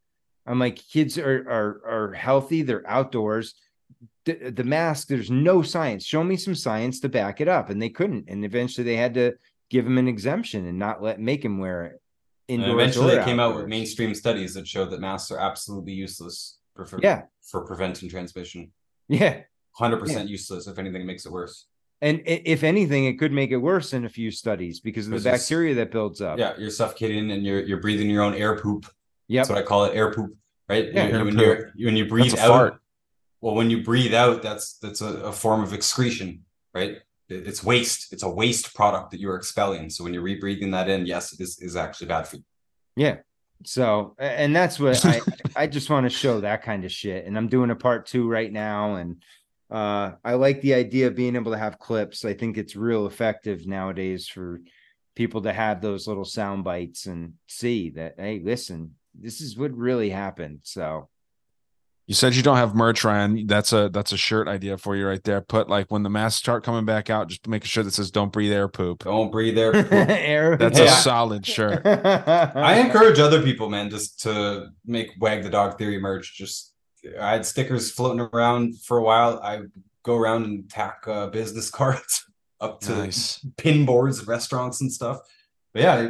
I'm 0.45 0.59
like, 0.59 0.75
kids 0.77 1.17
are 1.17 1.45
are 1.49 1.81
are 1.85 2.13
healthy. 2.13 2.61
They're 2.61 2.87
outdoors. 2.87 3.55
The, 4.25 4.51
the 4.51 4.63
mask, 4.63 5.07
there's 5.07 5.29
no 5.29 5.61
science. 5.61 6.03
Show 6.03 6.23
me 6.23 6.35
some 6.35 6.55
science 6.55 6.99
to 7.01 7.09
back 7.09 7.41
it 7.41 7.47
up, 7.47 7.69
and 7.69 7.81
they 7.81 7.89
couldn't. 7.89 8.25
And 8.27 8.43
eventually, 8.43 8.83
they 8.83 8.95
had 8.95 9.13
to 9.15 9.33
give 9.69 9.85
him 9.85 9.97
an 9.97 10.07
exemption 10.07 10.65
and 10.67 10.79
not 10.79 11.01
let 11.01 11.19
make 11.19 11.45
him 11.45 11.59
wear 11.59 11.85
it. 11.85 12.01
And 12.47 12.63
eventually, 12.63 13.15
they 13.15 13.23
came 13.23 13.39
out 13.39 13.55
with 13.55 13.67
mainstream 13.67 14.13
studies 14.15 14.53
that 14.55 14.67
showed 14.67 14.91
that 14.91 14.99
masks 14.99 15.31
are 15.31 15.39
absolutely 15.39 15.93
useless 15.93 16.57
for 16.75 16.85
for, 16.85 16.99
Yeah. 17.01 17.23
for 17.43 17.65
preventing 17.65 18.09
transmission. 18.09 18.71
Yeah. 19.07 19.41
Hundred 19.71 19.97
percent 19.97 20.29
useless. 20.29 20.67
If 20.67 20.77
anything, 20.79 21.01
it 21.01 21.05
makes 21.05 21.25
it 21.25 21.31
worse. 21.31 21.67
And 22.01 22.21
if 22.25 22.63
anything, 22.63 23.05
it 23.05 23.17
could 23.19 23.31
make 23.31 23.51
it 23.51 23.57
worse 23.57 23.93
in 23.93 24.05
a 24.05 24.09
few 24.09 24.29
studies 24.31 24.79
because 24.79 25.07
of 25.07 25.13
the 25.13 25.29
bacteria 25.29 25.75
that 25.75 25.91
builds 25.91 26.21
up. 26.21 26.37
Yeah, 26.37 26.53
you're 26.57 26.69
suffocating 26.69 27.31
and 27.31 27.43
you're 27.45 27.61
you're 27.63 27.79
breathing 27.79 28.09
your 28.09 28.23
own 28.23 28.33
air 28.35 28.57
poop. 28.59 28.85
Yep. 29.27 29.41
That's 29.41 29.49
what 29.49 29.57
I 29.57 29.63
call 29.63 29.85
it, 29.85 29.95
air 29.95 30.11
poop. 30.13 30.35
Right? 30.67 30.93
Yeah. 30.93 31.07
You- 31.07 31.25
when 31.25 31.35
poop. 31.35 31.71
you're 31.75 31.87
when 31.87 31.97
you 31.97 32.05
breathe 32.07 32.37
out. 32.37 32.47
fart. 32.47 32.81
Well, 33.41 33.55
when 33.55 33.69
you 33.69 33.83
breathe 33.83 34.13
out, 34.13 34.41
that's 34.41 34.77
that's 34.79 35.01
a, 35.01 35.07
a 35.25 35.31
form 35.31 35.61
of 35.61 35.73
excretion, 35.73 36.45
right? 36.73 36.97
It's 37.29 37.63
waste. 37.63 38.13
It's 38.13 38.23
a 38.23 38.29
waste 38.29 38.73
product 38.75 39.11
that 39.11 39.19
you're 39.19 39.35
expelling. 39.35 39.89
So 39.89 40.03
when 40.03 40.13
you're 40.13 40.23
rebreathing 40.23 40.71
that 40.71 40.89
in, 40.89 41.05
yes, 41.05 41.33
it 41.33 41.39
is, 41.39 41.59
is 41.59 41.75
actually 41.75 42.07
bad 42.07 42.27
for 42.27 42.37
you. 42.37 42.43
Yeah. 42.95 43.17
So, 43.63 44.15
and 44.19 44.55
that's 44.55 44.79
what 44.79 45.03
I 45.05 45.21
I 45.55 45.67
just 45.67 45.89
want 45.89 46.05
to 46.05 46.09
show 46.09 46.41
that 46.41 46.63
kind 46.63 46.85
of 46.85 46.91
shit. 46.91 47.25
And 47.25 47.37
I'm 47.37 47.47
doing 47.47 47.71
a 47.71 47.75
part 47.75 48.05
two 48.05 48.27
right 48.27 48.51
now, 48.51 48.95
and 48.95 49.23
uh, 49.71 50.11
I 50.23 50.33
like 50.33 50.61
the 50.61 50.73
idea 50.73 51.07
of 51.07 51.15
being 51.15 51.35
able 51.35 51.51
to 51.51 51.57
have 51.57 51.79
clips. 51.79 52.25
I 52.25 52.33
think 52.33 52.57
it's 52.57 52.75
real 52.75 53.07
effective 53.07 53.65
nowadays 53.65 54.27
for 54.27 54.61
people 55.15 55.41
to 55.43 55.53
have 55.53 55.81
those 55.81 56.07
little 56.07 56.25
sound 56.25 56.63
bites 56.63 57.05
and 57.05 57.33
see 57.47 57.91
that 57.91 58.15
hey, 58.17 58.41
listen, 58.43 58.95
this 59.19 59.41
is 59.41 59.57
what 59.57 59.71
really 59.75 60.09
happened. 60.09 60.59
So, 60.63 61.09
You 62.07 62.13
said 62.13 62.35
you 62.35 62.43
don't 62.43 62.57
have 62.57 62.75
merch, 62.75 63.03
Ryan. 63.03 63.47
That's 63.47 63.73
a 63.73 63.89
that's 63.89 64.11
a 64.11 64.17
shirt 64.17 64.47
idea 64.47 64.77
for 64.77 64.95
you 64.95 65.07
right 65.07 65.23
there. 65.23 65.41
Put 65.41 65.69
like 65.69 65.89
when 65.91 66.03
the 66.03 66.09
masks 66.09 66.37
start 66.39 66.63
coming 66.63 66.85
back 66.85 67.09
out, 67.09 67.29
just 67.29 67.47
make 67.47 67.63
sure 67.65 67.83
that 67.83 67.91
says 67.93 68.11
"Don't 68.11 68.31
breathe 68.31 68.51
air 68.53 68.67
poop." 68.67 69.03
Don't 69.05 69.31
breathe 69.31 69.57
air. 69.57 69.73
Air- 69.91 70.57
That's 70.57 70.77
Hey, 70.77 70.85
a 70.87 70.91
I- 70.91 70.93
solid 70.99 71.45
shirt. 71.55 71.81
I 71.85 72.79
encourage 72.79 73.19
other 73.19 73.41
people, 73.41 73.69
man, 73.69 73.89
just 73.89 74.21
to 74.21 74.67
make 74.85 75.09
Wag 75.19 75.41
the 75.43 75.49
Dog 75.49 75.77
Theory 75.77 75.99
merch. 75.99 76.35
Just 76.37 76.73
I 77.19 77.31
had 77.31 77.45
stickers 77.45 77.91
floating 77.91 78.19
around 78.33 78.79
for 78.81 78.97
a 78.97 79.03
while. 79.03 79.39
I 79.41 79.61
go 80.03 80.15
around 80.15 80.45
and 80.45 80.69
tack 80.69 81.03
uh, 81.07 81.27
business 81.27 81.69
cards 81.79 82.23
up 82.61 82.79
to 82.81 82.91
Nice. 82.95 83.43
pin 83.57 83.85
boards, 83.85 84.25
restaurants, 84.27 84.79
and 84.81 84.91
stuff. 84.91 85.19
But 85.73 85.81
yeah, 85.81 86.09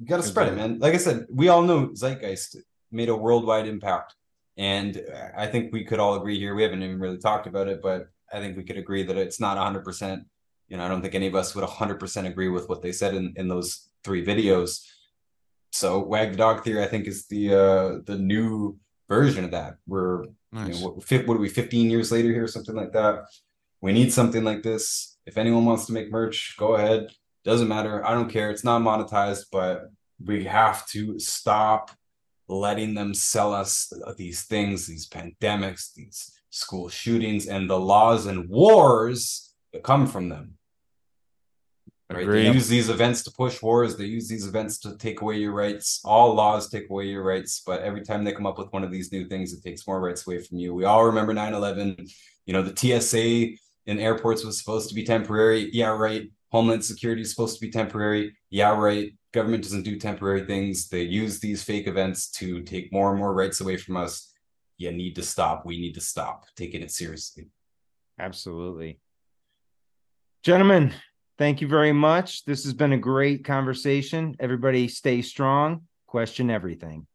you 0.00 0.06
got 0.06 0.16
to 0.16 0.22
spread 0.22 0.48
it, 0.48 0.56
man. 0.56 0.78
Like 0.78 0.94
I 0.94 0.96
said, 0.96 1.26
we 1.30 1.48
all 1.48 1.62
know 1.62 1.88
Zeitgeist 1.88 2.56
made 2.90 3.08
a 3.08 3.16
worldwide 3.16 3.68
impact, 3.68 4.14
and 4.56 5.00
I 5.36 5.46
think 5.46 5.72
we 5.72 5.84
could 5.84 6.00
all 6.00 6.14
agree 6.14 6.38
here. 6.38 6.54
We 6.54 6.62
haven't 6.62 6.82
even 6.82 6.98
really 6.98 7.18
talked 7.18 7.46
about 7.46 7.68
it, 7.68 7.80
but 7.82 8.08
I 8.32 8.40
think 8.40 8.56
we 8.56 8.64
could 8.64 8.78
agree 8.78 9.02
that 9.04 9.16
it's 9.16 9.40
not 9.40 9.56
100. 9.56 9.84
percent 9.84 10.24
You 10.68 10.76
know, 10.76 10.84
I 10.84 10.88
don't 10.88 11.02
think 11.02 11.14
any 11.14 11.26
of 11.26 11.34
us 11.34 11.54
would 11.54 11.64
100 11.64 12.00
percent 12.00 12.26
agree 12.26 12.48
with 12.48 12.68
what 12.68 12.82
they 12.82 12.92
said 12.92 13.14
in 13.14 13.34
in 13.36 13.46
those 13.48 13.88
three 14.02 14.24
videos. 14.24 14.86
So 15.72 16.00
Wag 16.00 16.32
the 16.32 16.38
Dog 16.38 16.64
Theory, 16.64 16.82
I 16.82 16.88
think, 16.88 17.06
is 17.06 17.26
the 17.26 17.54
uh 17.54 17.88
the 18.04 18.18
new 18.18 18.78
version 19.08 19.44
of 19.44 19.50
that. 19.50 19.76
We're 19.86 20.24
Nice. 20.52 20.66
you 20.66 20.74
know, 20.74 20.90
what, 20.90 21.26
what 21.26 21.36
are 21.36 21.40
we 21.40 21.48
15 21.48 21.90
years 21.90 22.10
later 22.10 22.32
here, 22.32 22.48
something 22.48 22.74
like 22.74 22.92
that. 22.92 23.26
We 23.80 23.92
need 23.92 24.12
something 24.12 24.44
like 24.44 24.62
this. 24.62 25.16
If 25.24 25.38
anyone 25.38 25.64
wants 25.64 25.86
to 25.86 25.92
make 25.92 26.10
merch, 26.10 26.56
go 26.58 26.74
ahead. 26.74 27.08
Doesn't 27.44 27.68
matter. 27.68 28.06
I 28.06 28.14
don't 28.14 28.30
care. 28.30 28.50
It's 28.50 28.64
not 28.64 28.82
monetized, 28.82 29.46
but 29.50 29.90
we 30.22 30.44
have 30.44 30.86
to 30.88 31.18
stop 31.18 31.90
letting 32.48 32.94
them 32.94 33.14
sell 33.14 33.54
us 33.54 33.92
these 34.16 34.42
things, 34.42 34.86
these 34.86 35.08
pandemics, 35.08 35.94
these 35.94 36.32
school 36.50 36.88
shootings, 36.88 37.46
and 37.46 37.70
the 37.70 37.78
laws 37.78 38.26
and 38.26 38.48
wars 38.48 39.54
that 39.72 39.82
come 39.82 40.06
from 40.06 40.28
them. 40.28 40.54
Right? 42.12 42.26
They 42.26 42.52
use 42.52 42.66
these 42.68 42.88
events 42.88 43.22
to 43.22 43.30
push 43.30 43.62
wars. 43.62 43.96
They 43.96 44.04
use 44.04 44.28
these 44.28 44.44
events 44.44 44.80
to 44.80 44.96
take 44.96 45.20
away 45.20 45.36
your 45.36 45.52
rights. 45.52 46.00
All 46.04 46.34
laws 46.34 46.68
take 46.68 46.90
away 46.90 47.04
your 47.04 47.22
rights, 47.22 47.62
but 47.64 47.82
every 47.82 48.02
time 48.02 48.24
they 48.24 48.32
come 48.32 48.46
up 48.46 48.58
with 48.58 48.72
one 48.72 48.82
of 48.82 48.90
these 48.90 49.12
new 49.12 49.28
things, 49.28 49.52
it 49.52 49.62
takes 49.62 49.86
more 49.86 50.00
rights 50.00 50.26
away 50.26 50.42
from 50.42 50.58
you. 50.58 50.74
We 50.74 50.86
all 50.86 51.04
remember 51.04 51.32
9-11. 51.32 52.12
You 52.46 52.52
know, 52.52 52.62
the 52.62 52.76
TSA 53.00 53.56
in 53.86 54.00
airports 54.00 54.44
was 54.44 54.58
supposed 54.58 54.88
to 54.88 54.94
be 54.96 55.04
temporary. 55.04 55.70
Yeah, 55.72 55.90
right. 55.90 56.28
Homeland 56.50 56.84
Security 56.84 57.22
is 57.22 57.30
supposed 57.30 57.54
to 57.58 57.60
be 57.60 57.70
temporary. 57.70 58.36
Yeah, 58.50 58.76
right. 58.76 59.12
Government 59.32 59.62
doesn't 59.62 59.84
do 59.84 59.96
temporary 59.96 60.44
things. 60.46 60.88
They 60.88 61.02
use 61.02 61.38
these 61.38 61.62
fake 61.62 61.86
events 61.86 62.30
to 62.32 62.62
take 62.62 62.92
more 62.92 63.10
and 63.10 63.18
more 63.18 63.32
rights 63.32 63.60
away 63.60 63.76
from 63.76 63.96
us. 63.96 64.32
You 64.76 64.90
need 64.90 65.14
to 65.16 65.22
stop. 65.22 65.64
We 65.64 65.80
need 65.80 65.94
to 65.94 66.00
stop 66.00 66.46
taking 66.56 66.82
it 66.82 66.90
seriously. 66.90 67.48
Absolutely. 68.18 68.98
Gentlemen, 70.42 70.92
thank 71.38 71.60
you 71.60 71.68
very 71.68 71.92
much. 71.92 72.44
This 72.44 72.64
has 72.64 72.74
been 72.74 72.92
a 72.92 72.98
great 72.98 73.44
conversation. 73.44 74.34
Everybody 74.40 74.88
stay 74.88 75.22
strong, 75.22 75.82
question 76.06 76.50
everything. 76.50 77.06